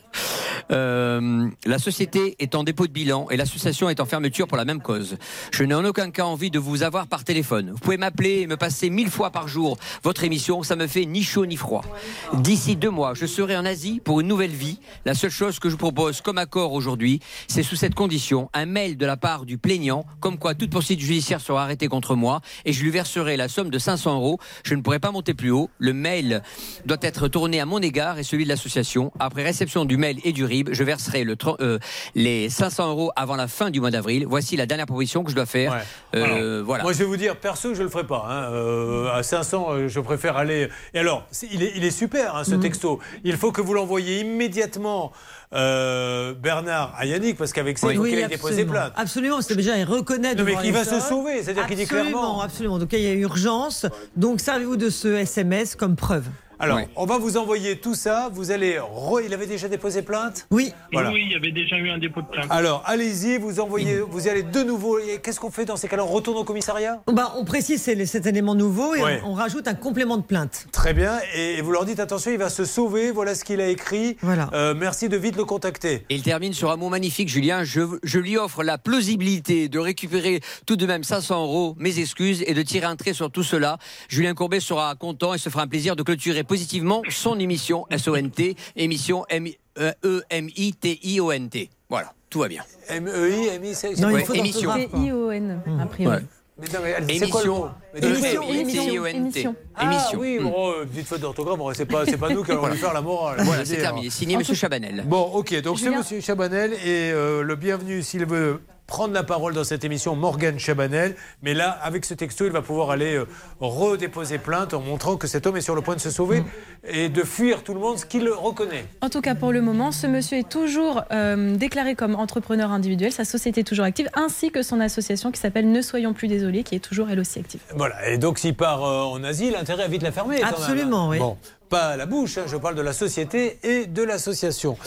Euh, 0.71 1.47
la 1.67 1.79
société 1.79 2.37
est 2.39 2.55
en 2.55 2.65
dépôt 2.75 2.89
de 2.89 2.93
bilan 2.93 3.29
et 3.31 3.37
l'association 3.37 3.89
est 3.89 4.01
en 4.01 4.05
fermeture 4.05 4.49
pour 4.49 4.57
la 4.57 4.65
même 4.65 4.83
cause. 4.83 5.17
Je 5.53 5.63
n'ai 5.63 5.77
en 5.77 5.85
aucun 5.85 6.11
cas 6.11 6.25
envie 6.25 6.51
de 6.51 6.59
vous 6.59 6.83
avoir 6.83 7.07
par 7.07 7.23
téléphone. 7.23 7.71
Vous 7.71 7.79
pouvez 7.79 7.97
m'appeler 7.97 8.41
et 8.41 8.47
me 8.49 8.57
passer 8.57 8.91
mille 8.91 9.11
fois 9.11 9.31
par 9.31 9.47
jour 9.47 9.77
votre 10.03 10.25
émission, 10.25 10.65
ça 10.65 10.75
me 10.75 10.89
fait 10.89 11.07
ni 11.07 11.23
chaud 11.23 11.47
ni 11.47 11.55
froid. 11.55 11.85
D'ici 12.33 12.75
deux 12.75 12.91
mois, 12.91 13.15
je 13.15 13.27
serai 13.27 13.57
en 13.57 13.65
Asie 13.65 14.01
pour 14.05 14.19
une 14.19 14.27
nouvelle 14.27 14.51
vie. 14.51 14.81
La 15.05 15.15
seule 15.15 15.31
chose 15.31 15.61
que 15.61 15.71
je 15.71 15.77
propose 15.77 16.21
comme 16.21 16.37
accord 16.37 16.73
aujourd'hui, 16.73 17.21
c'est 17.47 17.63
sous 17.63 17.77
cette 17.77 17.95
condition, 17.95 18.51
un 18.55 18.67
mail 18.67 18.97
de 18.97 19.07
la 19.07 19.17
part 19.17 19.45
du 19.45 19.57
plaignant, 19.57 20.05
comme 20.19 20.37
quoi 20.37 20.57
toute 20.57 20.71
poursuite 20.71 20.99
judiciaire 20.99 21.41
sera 21.41 21.63
arrêtée 21.63 21.87
contre 21.87 22.17
moi 22.17 22.41
et 22.65 22.73
je 22.73 22.83
lui 22.83 22.91
verserai 22.91 23.37
la 23.37 23.47
somme 23.47 23.71
de 23.71 23.79
500 23.79 24.17
euros. 24.17 24.41
Je 24.65 24.75
ne 24.75 24.83
pourrai 24.83 24.99
pas 24.99 25.13
monter 25.13 25.33
plus 25.33 25.53
haut. 25.53 25.71
Le 25.79 25.93
mail 25.93 26.43
doit 26.87 26.99
être 27.03 27.29
tourné 27.29 27.61
à 27.61 27.67
mon 27.67 27.79
égard 27.79 28.19
et 28.19 28.25
celui 28.25 28.43
de 28.43 28.49
l'association. 28.49 29.13
Après 29.21 29.45
réception 29.45 29.85
du 29.85 29.97
mail 29.97 30.19
et 30.25 30.33
du 30.33 30.45
RIB, 30.45 30.71
je 30.73 30.83
verserai 30.83 31.23
le 31.23 31.37
euh, 31.61 31.79
les 32.17 32.49
500 32.51 32.64
euros 32.81 33.11
avant 33.17 33.37
la 33.37 33.49
fin 33.49 33.71
du 33.71 33.81
mois 33.81 33.91
d'avril. 33.91 34.27
Voici 34.29 34.57
la 34.57 34.67
dernière 34.67 34.87
proposition 34.87 35.23
que 35.25 35.31
je 35.31 35.37
dois 35.37 35.47
faire. 35.47 35.81
Euh, 36.15 36.63
voilà. 36.65 36.83
Moi, 36.85 36.93
je 36.93 36.99
vais 36.99 37.05
vous 37.05 37.17
dire, 37.17 37.37
perso, 37.37 37.75
je 37.75 37.79
ne 37.81 37.85
le 37.85 37.91
ferai 37.91 38.05
pas. 38.07 38.25
hein. 38.29 38.53
Euh, 38.53 39.13
à 39.15 39.23
500, 39.23 39.67
euh, 39.71 39.89
je 39.89 40.01
préfère 40.01 40.37
aller. 40.37 40.69
Et 40.95 40.99
alors, 40.99 41.27
il 41.51 41.63
est, 41.63 41.73
il 41.77 41.85
est 41.85 41.91
super, 41.91 42.37
hein, 42.37 42.45
ce 42.45 42.55
texto. 42.55 42.99
Il 43.25 43.37
faut 43.37 43.53
que 43.53 43.61
vous 43.61 43.75
l'envoyiez 43.75 44.21
immédiatement, 44.21 45.13
euh, 45.53 46.35
Bernard, 46.35 46.95
à 46.97 47.07
Yannick, 47.07 47.37
parce 47.37 47.53
qu'avec 47.53 47.79
ça, 47.79 47.93
il 47.93 47.97
faut 47.97 48.05
qu'il 48.05 48.19
ait 48.19 48.27
déposé 48.27 48.63
absolument. 48.63 48.73
plainte. 48.73 48.93
Absolument, 48.97 49.41
c'est 49.41 49.57
déjà 49.57 49.77
il 49.77 49.85
reconnaît. 49.85 50.35
Non, 50.35 50.45
mais 50.45 50.57
qu'il 50.57 50.73
va 50.73 50.85
se 50.85 51.01
sauver, 51.01 51.43
c'est-à-dire 51.43 51.67
qu'il 51.67 51.77
dit 51.77 51.83
Absolument, 51.83 52.11
clairement. 52.11 52.41
Absolument, 52.43 52.79
donc 52.79 52.93
il 52.93 53.01
y 53.01 53.07
a 53.07 53.13
urgence. 53.13 53.87
Donc 54.17 54.41
servez-vous 54.41 54.77
de 54.77 54.91
ce 54.91 55.09
SMS 55.09 55.77
comme 55.77 55.97
preuve. 55.97 56.25
Alors, 56.65 56.81
on 56.97 57.07
va 57.07 57.19
vous 57.19 57.37
envoyer 57.37 57.77
tout 57.77 57.95
ça. 57.95 58.31
Vous 58.33 58.51
allez. 58.51 58.79
re- 58.79 59.23
Il 59.25 59.33
avait 59.35 59.47
déjà 59.47 59.69
déposé 59.69 60.03
plainte? 60.03 60.47
Oui. 60.51 60.73
Voilà. 60.93 61.11
Oui, 61.11 61.23
il 61.27 61.33
y 61.33 61.35
avait 61.35 61.53
déjà 61.53 61.77
eu 61.77 61.91
un 61.91 61.99
dépôt 61.99 62.23
de 62.23 62.27
plainte. 62.27 62.47
Alors, 62.51 62.83
allez-y, 62.87 63.39
vous 63.39 63.61
envoyez, 63.61 64.01
vous 64.01 64.27
y 64.27 64.31
allez 64.31 64.43
de 64.43 64.63
nouveau. 64.63 64.99
Et 64.99 65.21
Qu'est-ce 65.23 65.41
qu'on 65.41 65.51
fait 65.51 65.65
dans 65.65 65.77
ces 65.77 65.89
cas-là? 65.89 66.05
On 66.05 66.09
retourne 66.09 66.37
au 66.39 66.45
commissariat? 66.45 67.03
Bah, 67.13 67.35
on 67.37 67.45
précise 67.45 67.83
c'est- 67.83 68.07
cet 68.07 68.27
élément 68.27 68.55
nouveau 68.55 68.95
et 68.95 69.03
Ouais. 69.03 69.21
on, 69.25 69.31
on 69.31 69.35
rajoute 69.35 69.69
un 69.69 69.75
complément 69.75 70.17
de 70.17 70.23
plainte. 70.23 70.67
Très 70.73 70.95
bien. 70.95 71.19
Et 71.37 71.61
vous 71.61 71.71
leur 71.73 71.85
dites 71.85 72.01
attention, 72.01 72.31
il 72.31 72.39
va 72.39 72.49
se 72.51 72.65
sauver. 72.65 73.11
Voilà 73.11 73.35
ce 73.35 73.45
qu'il 73.45 73.61
a 73.61 73.69
écrit. 73.69 74.17
Voilà. 74.23 74.49
Euh, 74.55 74.75
merci 74.75 75.09
de 75.09 75.17
vite 75.17 75.37
le 75.37 75.45
contacter. 75.45 76.05
Et 76.09 76.15
il 76.15 76.23
termine 76.23 76.53
sur 76.53 76.71
un 76.71 76.77
mot 76.77 76.89
magnifique, 76.89 77.29
Julien. 77.29 77.65
Je, 77.65 77.81
je 78.03 78.19
lui 78.19 78.37
offre 78.37 78.63
la 78.63 78.79
plausibilité 78.79 79.69
de 79.69 79.79
récupérer 79.79 80.41
tout 80.67 80.77
de 80.77 80.87
même 80.87 81.05
500 81.05 81.43
euros, 81.45 81.75
mes 81.79 81.99
excuses, 81.99 82.43
et 82.47 82.55
de 82.55 82.63
tirer 82.63 82.87
un 82.87 82.97
trait 82.97 83.13
sur 83.13 83.31
tout 83.31 83.43
cela. 83.43 83.79
Julien 84.09 84.35
Courbet 84.35 84.61
sera 84.61 84.95
content 84.95 85.35
et 85.35 85.39
se 85.39 85.49
fera 85.51 85.63
un 85.65 85.67
plaisir 85.67 85.97
de 85.97 86.03
clôturer 86.03 86.45
positivement 86.59 87.03
son 87.11 87.41
émission 87.41 87.85
SONT, 87.97 88.55
émission 88.77 89.25
M- 89.29 89.49
euh, 89.81 89.91
E-M-I-T-I-O-N-T. 90.05 91.69
Voilà, 91.91 92.13
tout 92.31 92.39
va 92.39 92.47
bien. 92.49 92.63
M-E-I, 92.89 93.75
c'est 93.75 93.91
émission. 94.39 94.77
I-O-N, 94.77 95.61
a 95.81 95.87
priori. 95.87 96.17
Ouais. 96.17 96.23
Mais 96.57 96.67
non, 96.73 96.79
mais 96.85 96.95
elle- 96.97 97.19
c'est 97.19 97.29
quoi 97.29 97.43
le 97.43 97.51
mot 97.51 97.67
Mais 97.93 98.01
Émission. 98.07 98.43
E-M-I-T-I-O-N-T. 98.43 99.19
émission. 99.41 99.57
Ah 99.75 99.85
Émission. 99.87 100.21
oui, 100.21 100.39
Mm. 100.39 100.45
bon, 100.45 100.71
euh, 100.71 100.85
petite 100.85 101.09
faute 101.09 101.21
d'orthographe, 101.23 101.77
c'est 101.77 101.87
pas, 101.87 102.07
c'est 102.07 102.17
pas 102.17 102.29
nous 102.29 102.45
qui 102.45 102.53
allons 102.53 102.69
lui 102.69 102.77
faire 102.77 102.93
la 102.95 103.01
morale. 103.03 103.39
Voilà, 103.43 103.65
c'est 103.65 103.79
terminé. 103.79 104.09
Signé 104.11 104.37
Monsieur 104.37 104.55
Chabanel. 104.55 105.03
Bon, 105.09 105.23
ok, 105.23 105.61
donc 105.63 105.81
c'est. 105.81 105.91
Monsieur 105.91 106.21
Chabanel 106.21 106.75
et 106.75 107.11
euh, 107.11 107.43
le 107.43 107.57
bienvenu 107.57 108.01
s'il 108.05 108.25
veut 108.27 108.61
prendre 108.87 109.15
la 109.15 109.23
parole 109.23 109.55
dans 109.55 109.65
cette 109.65 109.85
émission, 109.85 110.15
Morgane 110.17 110.59
Chabanel. 110.59 111.17
Mais 111.43 111.55
là, 111.55 111.71
avec 111.71 112.05
ce 112.05 112.15
texto, 112.15 112.45
il 112.47 112.53
va 112.53 112.63
pouvoir 112.63 112.91
aller 112.91 113.15
euh, 113.15 113.27
redéposer 113.61 114.39
plainte 114.39 114.75
en 114.75 114.81
montrant 114.81 115.17
que 115.17 115.27
cet 115.27 115.47
homme 115.47 115.57
est 115.57 115.63
sur 115.63 115.75
le 115.75 115.81
point 115.81 115.95
de 115.95 116.01
se 116.01 116.11
sauver 116.11 116.43
et 116.87 117.09
de 117.09 117.23
fuir 117.23 117.63
tout 117.63 117.75
le 117.75 117.81
monde, 117.81 117.99
ce 117.99 118.07
qu'il 118.07 118.29
reconnaît. 118.29 118.87
En 119.01 119.09
tout 119.09 119.21
cas, 119.21 119.35
pour 119.35 119.53
le 119.53 119.63
moment, 119.63 119.93
ce 119.93 120.07
monsieur 120.07 120.39
est 120.39 120.49
toujours 120.49 121.03
euh, 121.13 121.57
déclaré 121.57 121.95
comme 121.95 122.15
entrepreneur 122.15 122.71
individuel, 122.71 123.13
sa 123.13 123.25
société 123.25 123.61
est 123.63 123.65
toujours 123.65 123.85
active, 123.85 124.09
ainsi 124.15 124.51
que 124.51 124.63
son 124.63 124.81
association 124.81 125.31
qui 125.31 125.41
s'appelle 125.41 125.71
Ne 125.71 125.83
Soyons 125.83 126.13
Plus 126.13 126.29
Désolés, 126.29 126.63
qui 126.63 126.75
est 126.75 126.81
toujours 126.81 127.09
elle 127.11 127.21
aussi 127.21 127.39
active. 127.39 127.61
Voilà, 127.75 128.09
et 128.09 128.19
donc 128.19 128.39
s'il 128.39 128.55
part 128.55 128.85
euh, 128.85 129.03
en 129.03 129.25
Asie, 129.25 129.51
l'intérêt 129.51 129.85
est 129.85 129.89
vite 129.89 130.03
la 130.03 130.13
fermer. 130.13 130.37
même. 130.37 130.45
Absolument, 130.45 131.09
oui. 131.09 131.19
Bon, 131.19 131.37
Pas 131.75 131.97
la 131.97 132.07
bouche, 132.07 132.39
hein, 132.39 132.45
je 132.47 132.57
parle 132.57 132.77
de 132.77 132.83
la 132.83 132.93
société 132.93 133.59
et 133.65 133.87
de 133.87 134.05
l'association. 134.05 134.79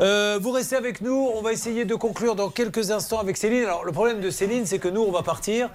Euh, 0.00 0.40
vous 0.42 0.50
restez 0.50 0.74
avec 0.74 1.00
nous, 1.00 1.30
on 1.36 1.40
va 1.40 1.52
essayer 1.52 1.84
de 1.84 1.94
conclure 1.94 2.34
dans 2.34 2.48
quelques 2.48 2.90
instants 2.90 3.20
avec 3.20 3.36
Céline. 3.36 3.62
Alors 3.62 3.84
le 3.84 3.92
problème 3.92 4.20
de 4.20 4.28
Céline, 4.28 4.66
c'est 4.66 4.80
que 4.80 4.88
nous, 4.88 5.02
on 5.02 5.12
va 5.12 5.22
partir, 5.22 5.70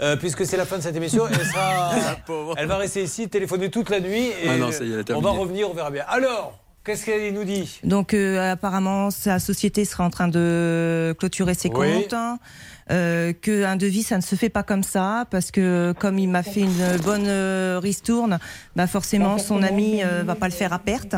euh, 0.00 0.16
puisque 0.16 0.44
c'est 0.44 0.56
la 0.56 0.64
fin 0.66 0.78
de 0.78 0.82
cette 0.82 0.96
émission. 0.96 1.28
Elle, 1.30 1.46
sera- 1.46 1.92
elle 2.56 2.66
va 2.66 2.78
rester 2.78 3.04
ici, 3.04 3.28
téléphoner 3.28 3.70
toute 3.70 3.90
la 3.90 4.00
nuit, 4.00 4.26
et 4.42 4.48
Ah 4.48 4.56
non, 4.56 4.72
ça 4.72 4.82
y 4.82 4.92
est, 4.92 5.08
on 5.12 5.20
va 5.20 5.30
revenir, 5.30 5.70
on 5.70 5.74
verra 5.74 5.92
bien. 5.92 6.02
Alors, 6.08 6.58
qu'est-ce 6.82 7.04
qu'elle 7.06 7.32
nous 7.32 7.44
dit? 7.44 7.78
Donc 7.84 8.12
euh, 8.12 8.54
apparemment, 8.54 9.12
sa 9.12 9.38
société 9.38 9.84
sera 9.84 10.02
en 10.02 10.10
train 10.10 10.26
de 10.26 11.14
clôturer 11.16 11.54
ses 11.54 11.68
Oui. 11.72 12.02
comptes. 12.02 12.12
hein. 12.14 12.40
Euh, 12.90 13.34
que 13.34 13.64
un 13.66 13.76
devis, 13.76 14.02
ça 14.02 14.16
ne 14.16 14.22
se 14.22 14.34
fait 14.34 14.48
pas 14.48 14.62
comme 14.62 14.82
ça, 14.82 15.26
parce 15.30 15.50
que 15.50 15.92
comme 16.00 16.18
il 16.18 16.26
m'a 16.30 16.42
fait 16.42 16.60
une 16.62 16.96
bonne 17.04 17.26
euh, 17.28 17.78
ristourne, 17.82 18.38
bah 18.78 18.86
forcément 18.86 19.38
son 19.38 19.64
ami 19.64 20.04
euh, 20.04 20.22
va 20.24 20.36
pas 20.36 20.46
le 20.46 20.52
faire 20.52 20.72
à 20.72 20.78
perte. 20.78 21.16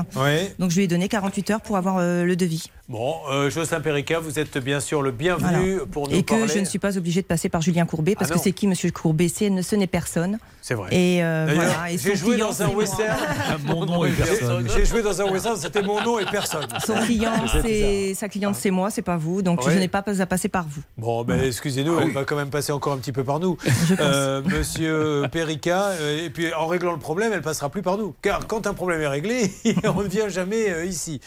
Donc 0.58 0.70
je 0.70 0.76
lui 0.76 0.84
ai 0.84 0.88
donné 0.88 1.08
48 1.08 1.50
heures 1.50 1.60
pour 1.60 1.76
avoir 1.76 1.98
euh, 1.98 2.24
le 2.24 2.34
devis. 2.34 2.70
Bon, 2.90 3.14
euh, 3.30 3.50
Jocelyn 3.50 3.80
Perica, 3.80 4.18
vous 4.18 4.40
êtes 4.40 4.58
bien 4.58 4.80
sûr 4.80 5.00
le 5.00 5.12
bienvenu 5.12 5.78
pour 5.92 6.08
nous 6.08 6.16
Et 6.16 6.24
que 6.24 6.34
parler. 6.34 6.48
je 6.52 6.58
ne 6.58 6.64
suis 6.64 6.80
pas 6.80 6.98
obligée 6.98 7.22
de 7.22 7.26
passer 7.26 7.48
par 7.48 7.62
Julien 7.62 7.86
Courbet, 7.86 8.16
parce 8.16 8.32
Ah 8.32 8.34
que 8.34 8.40
c'est 8.40 8.50
qui 8.50 8.66
Monsieur 8.66 8.90
Courbet? 8.90 9.28
C'est 9.28 9.62
ce 9.62 9.76
n'est 9.76 9.86
personne. 9.86 10.40
C'est 10.60 10.74
vrai. 10.74 10.88
Et 10.90 11.22
euh, 11.22 11.46
D'ailleurs, 11.46 11.64
voilà. 11.66 11.92
Et 11.92 11.98
j'ai 11.98 12.16
joué 12.16 12.34
client, 12.34 12.48
dans 12.48 12.62
un 12.64 12.68
western. 12.70 13.16
Mon 13.64 13.86
nom 13.86 14.04
et 14.04 14.10
personne. 14.10 14.68
J'ai 14.76 14.84
joué 14.84 15.02
dans 15.02 15.20
un 15.22 15.30
western, 15.30 15.56
c'était 15.56 15.82
mon 15.82 16.02
nom 16.02 16.18
et 16.18 16.24
personne. 16.24 16.66
Son 16.84 16.94
client, 16.94 17.30
C'est 17.62 18.14
sa 18.14 18.28
cliente, 18.28 18.56
c'est 18.56 18.72
moi, 18.72 18.90
c'est 18.90 19.02
pas 19.02 19.16
vous. 19.16 19.40
Donc 19.40 19.62
je 19.62 19.78
n'ai 19.78 19.86
pas 19.86 20.02
à 20.04 20.26
passer 20.26 20.48
par 20.48 20.66
vous. 20.68 20.82
Bon, 20.98 21.22
ben 21.22 21.40
excusez-nous, 21.44 21.96
Ah 21.96 22.02
elle 22.04 22.12
va 22.12 22.24
quand 22.24 22.36
même 22.36 22.50
passer 22.50 22.72
encore 22.72 22.94
un 22.94 22.98
petit 22.98 23.12
peu 23.12 23.22
par 23.22 23.38
nous. 23.38 23.56
Euh, 24.00 24.42
Monsieur 24.44 25.26
Perica, 25.30 25.92
et 26.24 26.30
puis 26.30 26.52
en 26.54 26.66
réglant 26.66 26.92
le 26.92 26.98
problème, 26.98 27.32
elle 27.32 27.42
passera 27.50 27.68
plus 27.68 27.82
par 27.82 27.98
nous. 27.98 28.14
Car 28.22 28.46
quand 28.46 28.68
un 28.68 28.74
problème 28.74 29.00
est 29.00 29.08
réglé, 29.08 29.52
on 29.84 30.02
ne 30.02 30.08
vient 30.08 30.28
jamais 30.28 30.70
euh, 30.70 30.84
ici. 30.84 31.20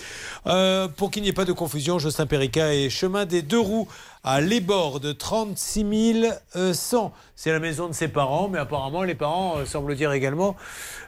Euh, 0.47 0.87
pour 0.87 1.11
qu'il 1.11 1.21
n'y 1.21 1.27
ait 1.27 1.33
pas 1.33 1.43
de 1.43 1.51
confusion, 1.51 1.99
Justin 1.99 2.27
Perica 2.27 2.73
est 2.73 2.89
chemin 2.89 3.25
des 3.25 3.41
deux 3.41 3.59
roues 3.59 3.89
à 4.23 4.39
Les 4.39 4.61
Bords 4.61 5.01
de 5.01 5.11
36 5.11 5.85
100. 6.73 7.11
C'est 7.35 7.51
la 7.51 7.59
maison 7.59 7.89
de 7.89 7.93
ses 7.93 8.07
parents, 8.07 8.47
mais 8.47 8.57
apparemment 8.57 9.03
les 9.03 9.15
parents 9.15 9.57
euh, 9.57 9.65
semblent 9.65 9.95
dire 9.95 10.13
également 10.13 10.55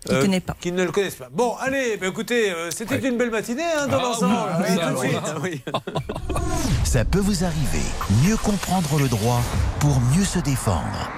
Qu'ils 0.05 0.19
connaissent 0.19 0.41
pas. 0.41 0.55
qu'ils 0.59 0.75
ne 0.75 0.83
le 0.83 0.91
connaissent 0.91 1.15
pas. 1.15 1.29
Bon, 1.31 1.55
allez, 1.61 1.95
ben 1.95 2.09
écoutez, 2.09 2.51
euh, 2.51 2.69
c'était 2.71 2.99
une 3.07 3.17
belle 3.17 3.31
matinée 3.31 3.63
hein, 3.63 3.87
dans 3.87 3.99
Ah 3.99 4.03
l'ensemble. 4.03 4.35
oui, 4.59 5.61
tout 5.63 5.69
de 5.69 5.73
là, 5.73 5.79
Ça 6.83 7.05
peut 7.05 7.19
vous 7.19 7.45
arriver. 7.45 7.85
Mieux 8.25 8.35
comprendre 8.35 8.99
le 8.99 9.07
droit 9.07 9.41
pour 9.79 9.97
mieux 10.13 10.25
se 10.25 10.39
défendre. 10.39 11.09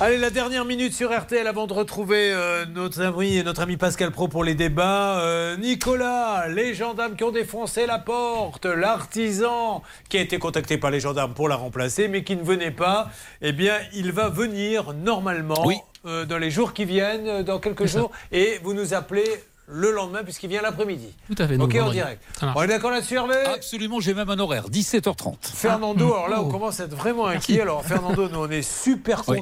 Allez, 0.00 0.18
la 0.18 0.28
dernière 0.28 0.64
minute 0.64 0.92
sur 0.92 1.16
RTL 1.16 1.46
avant 1.46 1.66
de 1.66 1.72
retrouver 1.72 2.30
euh, 2.32 2.66
notre 2.66 3.00
ami 3.00 3.42
notre 3.42 3.62
ami 3.62 3.78
Pascal 3.78 4.10
Pro 4.10 4.28
pour 4.28 4.44
les 4.44 4.54
débats. 4.54 5.20
Euh, 5.20 5.56
Nicolas, 5.56 6.46
les 6.48 6.74
gendarmes 6.74 7.16
qui 7.16 7.24
ont 7.24 7.30
défoncé 7.30 7.86
la 7.86 7.98
porte, 7.98 8.66
l'artisan 8.66 9.82
qui 10.08 10.18
a 10.18 10.20
été 10.20 10.38
contacté 10.38 10.76
par 10.76 10.90
les 10.90 11.00
gendarmes 11.00 11.32
pour 11.32 11.48
la 11.48 11.56
remplacer, 11.56 12.08
mais 12.08 12.22
qui 12.22 12.36
ne 12.36 12.42
venait 12.42 12.70
pas. 12.70 13.08
Eh 13.40 13.52
bien, 13.52 13.76
il 13.94 14.12
va 14.12 14.28
venir 14.28 14.92
normalement 14.92 15.64
euh, 16.04 16.26
dans 16.26 16.38
les 16.38 16.50
jours 16.50 16.74
qui 16.74 16.84
viennent, 16.84 17.42
dans 17.42 17.58
quelques 17.58 17.86
jours, 17.86 18.10
et 18.30 18.58
vous 18.62 18.74
nous 18.74 18.92
appelez 18.92 19.24
le 19.66 19.90
lendemain 19.92 20.22
puisqu'il 20.24 20.48
vient 20.50 20.60
l'après-midi. 20.62 21.08
Tout 21.26 21.42
à 21.42 21.48
fait. 21.48 21.56
Ok, 21.56 21.74
en 21.80 21.90
direct. 21.90 22.22
On 22.54 22.62
est 22.62 22.66
d'accord 22.66 22.90
là-dessus, 22.90 23.14
Hervé? 23.14 23.34
Absolument, 23.46 23.98
j'ai 24.00 24.12
même 24.14 24.28
un 24.28 24.38
horaire, 24.38 24.68
17h30. 24.68 25.36
Fernando, 25.42 26.06
alors 26.12 26.28
là, 26.28 26.42
on 26.42 26.46
Oh. 26.48 26.50
commence 26.50 26.80
à 26.80 26.84
être 26.84 26.94
vraiment 26.96 27.26
inquiet. 27.26 27.60
Alors, 27.62 27.84
Fernando, 27.84 28.28
nous, 28.28 28.38
on 28.40 28.50
est 28.50 28.62
super 28.62 29.22
Oui. 29.28 29.38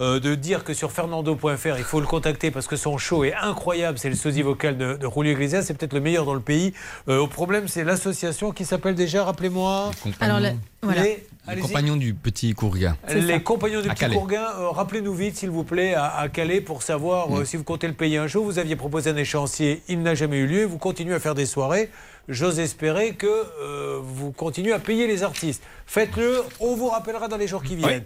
Content 0.00 0.18
de 0.20 0.34
dire 0.34 0.64
que 0.64 0.74
sur 0.74 0.92
fernando.fr, 0.92 1.76
il 1.78 1.84
faut 1.84 2.00
le 2.00 2.06
contacter 2.06 2.50
parce 2.50 2.66
que 2.66 2.76
son 2.76 2.96
show 2.98 3.24
est 3.24 3.34
incroyable. 3.34 3.98
C'est 3.98 4.08
le 4.08 4.14
sosie 4.16 4.42
vocal 4.42 4.76
de, 4.78 4.94
de 4.96 5.08
Julio 5.14 5.32
Iglesias. 5.32 5.62
C'est 5.62 5.74
peut-être 5.74 5.92
le 5.92 6.00
meilleur 6.00 6.24
dans 6.24 6.34
le 6.34 6.40
pays. 6.40 6.72
Euh, 7.08 7.18
au 7.18 7.26
problème, 7.26 7.68
c'est 7.68 7.84
l'association 7.84 8.52
qui 8.52 8.64
s'appelle 8.64 8.94
déjà, 8.94 9.24
rappelez-moi. 9.24 9.90
Alors, 10.20 10.40
la- 10.40 10.52
voilà. 10.82 11.02
Les, 11.02 11.60
compagnons 11.60 11.96
du 11.96 12.14
petit 12.14 12.54
Courga. 12.54 12.96
Les 13.08 13.42
compagnons 13.42 13.80
du 13.82 13.88
À 13.88 13.92
Petit 13.92 14.00
Calais. 14.00 14.14
Courguin, 14.14 14.46
euh, 14.58 14.68
rappelez-nous 14.70 15.14
vite, 15.14 15.36
s'il 15.36 15.50
vous 15.50 15.64
plaît, 15.64 15.94
à, 15.94 16.16
à 16.16 16.28
Calais 16.28 16.60
pour 16.60 16.82
savoir 16.82 17.28
Mm. 17.30 17.34
euh, 17.38 17.44
si 17.44 17.56
vous 17.56 17.64
comptez 17.64 17.86
le 17.88 17.94
payer 17.94 18.18
un 18.18 18.26
jour. 18.26 18.44
Vous 18.44 18.58
aviez 18.58 18.76
proposé 18.76 19.10
un 19.10 19.16
échéancier, 19.16 19.82
il 19.88 20.00
n'a 20.02 20.14
jamais 20.14 20.38
eu 20.38 20.46
lieu. 20.46 20.64
Vous 20.64 20.78
continuez 20.78 21.14
à 21.14 21.20
faire 21.20 21.34
des 21.34 21.46
soirées. 21.46 21.90
J'ose 22.28 22.60
espérer 22.60 23.14
que 23.14 23.26
euh, 23.26 23.98
vous 24.02 24.30
continuez 24.30 24.72
à 24.72 24.78
payer 24.78 25.06
les 25.08 25.22
artistes. 25.24 25.62
Faites-le, 25.86 26.42
on 26.60 26.76
vous 26.76 26.88
rappellera 26.88 27.26
dans 27.26 27.36
les 27.38 27.48
jours 27.48 27.62
qui 27.64 27.74
viennent. 27.76 28.04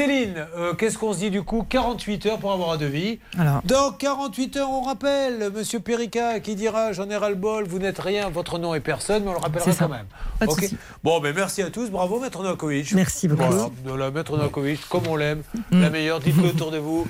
Céline, 0.00 0.46
euh, 0.56 0.72
qu'est-ce 0.74 0.96
qu'on 0.96 1.12
se 1.12 1.18
dit 1.18 1.30
du 1.30 1.42
coup 1.42 1.66
48 1.68 2.26
heures 2.26 2.38
pour 2.38 2.52
avoir 2.52 2.70
un 2.70 2.76
devis. 2.76 3.18
Alors. 3.36 3.60
Dans 3.64 3.90
48 3.90 4.56
heures, 4.58 4.70
on 4.70 4.82
rappelle 4.82 5.50
Monsieur 5.52 5.80
Perica 5.80 6.38
qui 6.38 6.54
dira 6.54 6.92
J'en 6.92 7.10
ai 7.10 7.16
ras-le-bol, 7.16 7.64
vous 7.66 7.80
n'êtes 7.80 7.98
rien, 7.98 8.30
votre 8.30 8.60
nom 8.60 8.72
est 8.76 8.78
personne, 8.80 9.24
mais 9.24 9.30
on 9.30 9.32
le 9.32 9.40
rappellera 9.40 9.68
quand 9.76 9.88
même. 9.88 10.06
Pas 10.38 10.46
de 10.46 10.50
Ok 10.52 10.60
souci. 10.62 10.76
Bon, 11.02 11.18
ben 11.18 11.34
merci 11.34 11.62
à 11.62 11.70
tous. 11.70 11.90
Bravo, 11.90 12.20
Maître 12.20 12.40
Novakovic. 12.40 12.92
Merci 12.94 13.26
beaucoup. 13.26 13.42
Voilà, 13.42 13.68
de 13.84 13.92
la 13.92 14.10
Maître 14.12 14.36
Novakovic, 14.36 14.88
comme 14.88 15.08
on 15.08 15.16
l'aime. 15.16 15.42
Mm. 15.72 15.82
La 15.82 15.90
meilleure, 15.90 16.20
dites-le 16.20 16.50
autour 16.50 16.70
de 16.70 16.78
vous. 16.78 17.08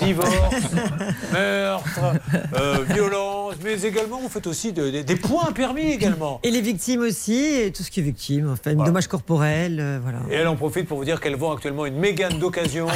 Divorce, 0.00 0.30
meurtre, 1.34 2.00
euh, 2.58 2.78
violence, 2.94 3.56
mais 3.62 3.82
également, 3.82 4.18
vous 4.18 4.30
faites 4.30 4.46
aussi 4.46 4.72
de- 4.72 4.88
de- 4.90 5.02
des 5.02 5.16
points 5.16 5.52
permis 5.52 5.92
également. 5.92 6.40
Et 6.44 6.50
les 6.50 6.62
victimes 6.62 7.02
aussi, 7.02 7.44
et 7.44 7.70
tout 7.72 7.82
ce 7.82 7.90
qui 7.90 8.00
est 8.00 8.02
victime, 8.02 8.50
enfin, 8.50 8.72
dommage 8.74 9.06
corporel, 9.06 9.78
euh, 9.80 9.98
voilà. 10.02 10.20
Et 10.30 10.34
elle 10.36 10.48
en 10.48 10.56
profite 10.56 10.88
pour 10.88 10.96
vous 10.96 11.04
dire 11.04 11.20
qu'elle 11.20 11.36
vend 11.36 11.52
actuellement 11.52 11.84
une 11.84 11.96
Mégane 12.22 12.38
d'occasion, 12.38 12.86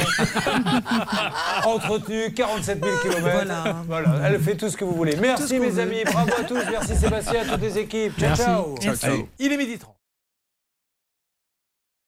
entretenue, 1.65 2.33
47 2.33 2.81
000 2.81 2.97
km. 3.01 3.45
Voilà. 3.87 4.09
Elle 4.25 4.39
fait 4.39 4.55
tout 4.55 4.69
ce 4.69 4.77
que 4.77 4.85
vous 4.85 4.93
voulez. 4.93 5.17
Merci 5.17 5.59
mes 5.59 5.69
veut. 5.69 5.81
amis, 5.81 6.03
bravo 6.05 6.31
à 6.39 6.43
tous, 6.43 6.63
merci 6.71 6.95
Sébastien, 6.95 7.41
à 7.41 7.45
toutes 7.45 7.61
les 7.61 7.77
équipes. 7.77 8.17
Ciao, 8.17 8.29
Merci. 8.29 8.43
ciao. 8.43 8.95
Ciao, 8.95 9.27
Il 9.39 9.51
est 9.51 9.57
midi 9.57 9.77
30. 9.77 9.96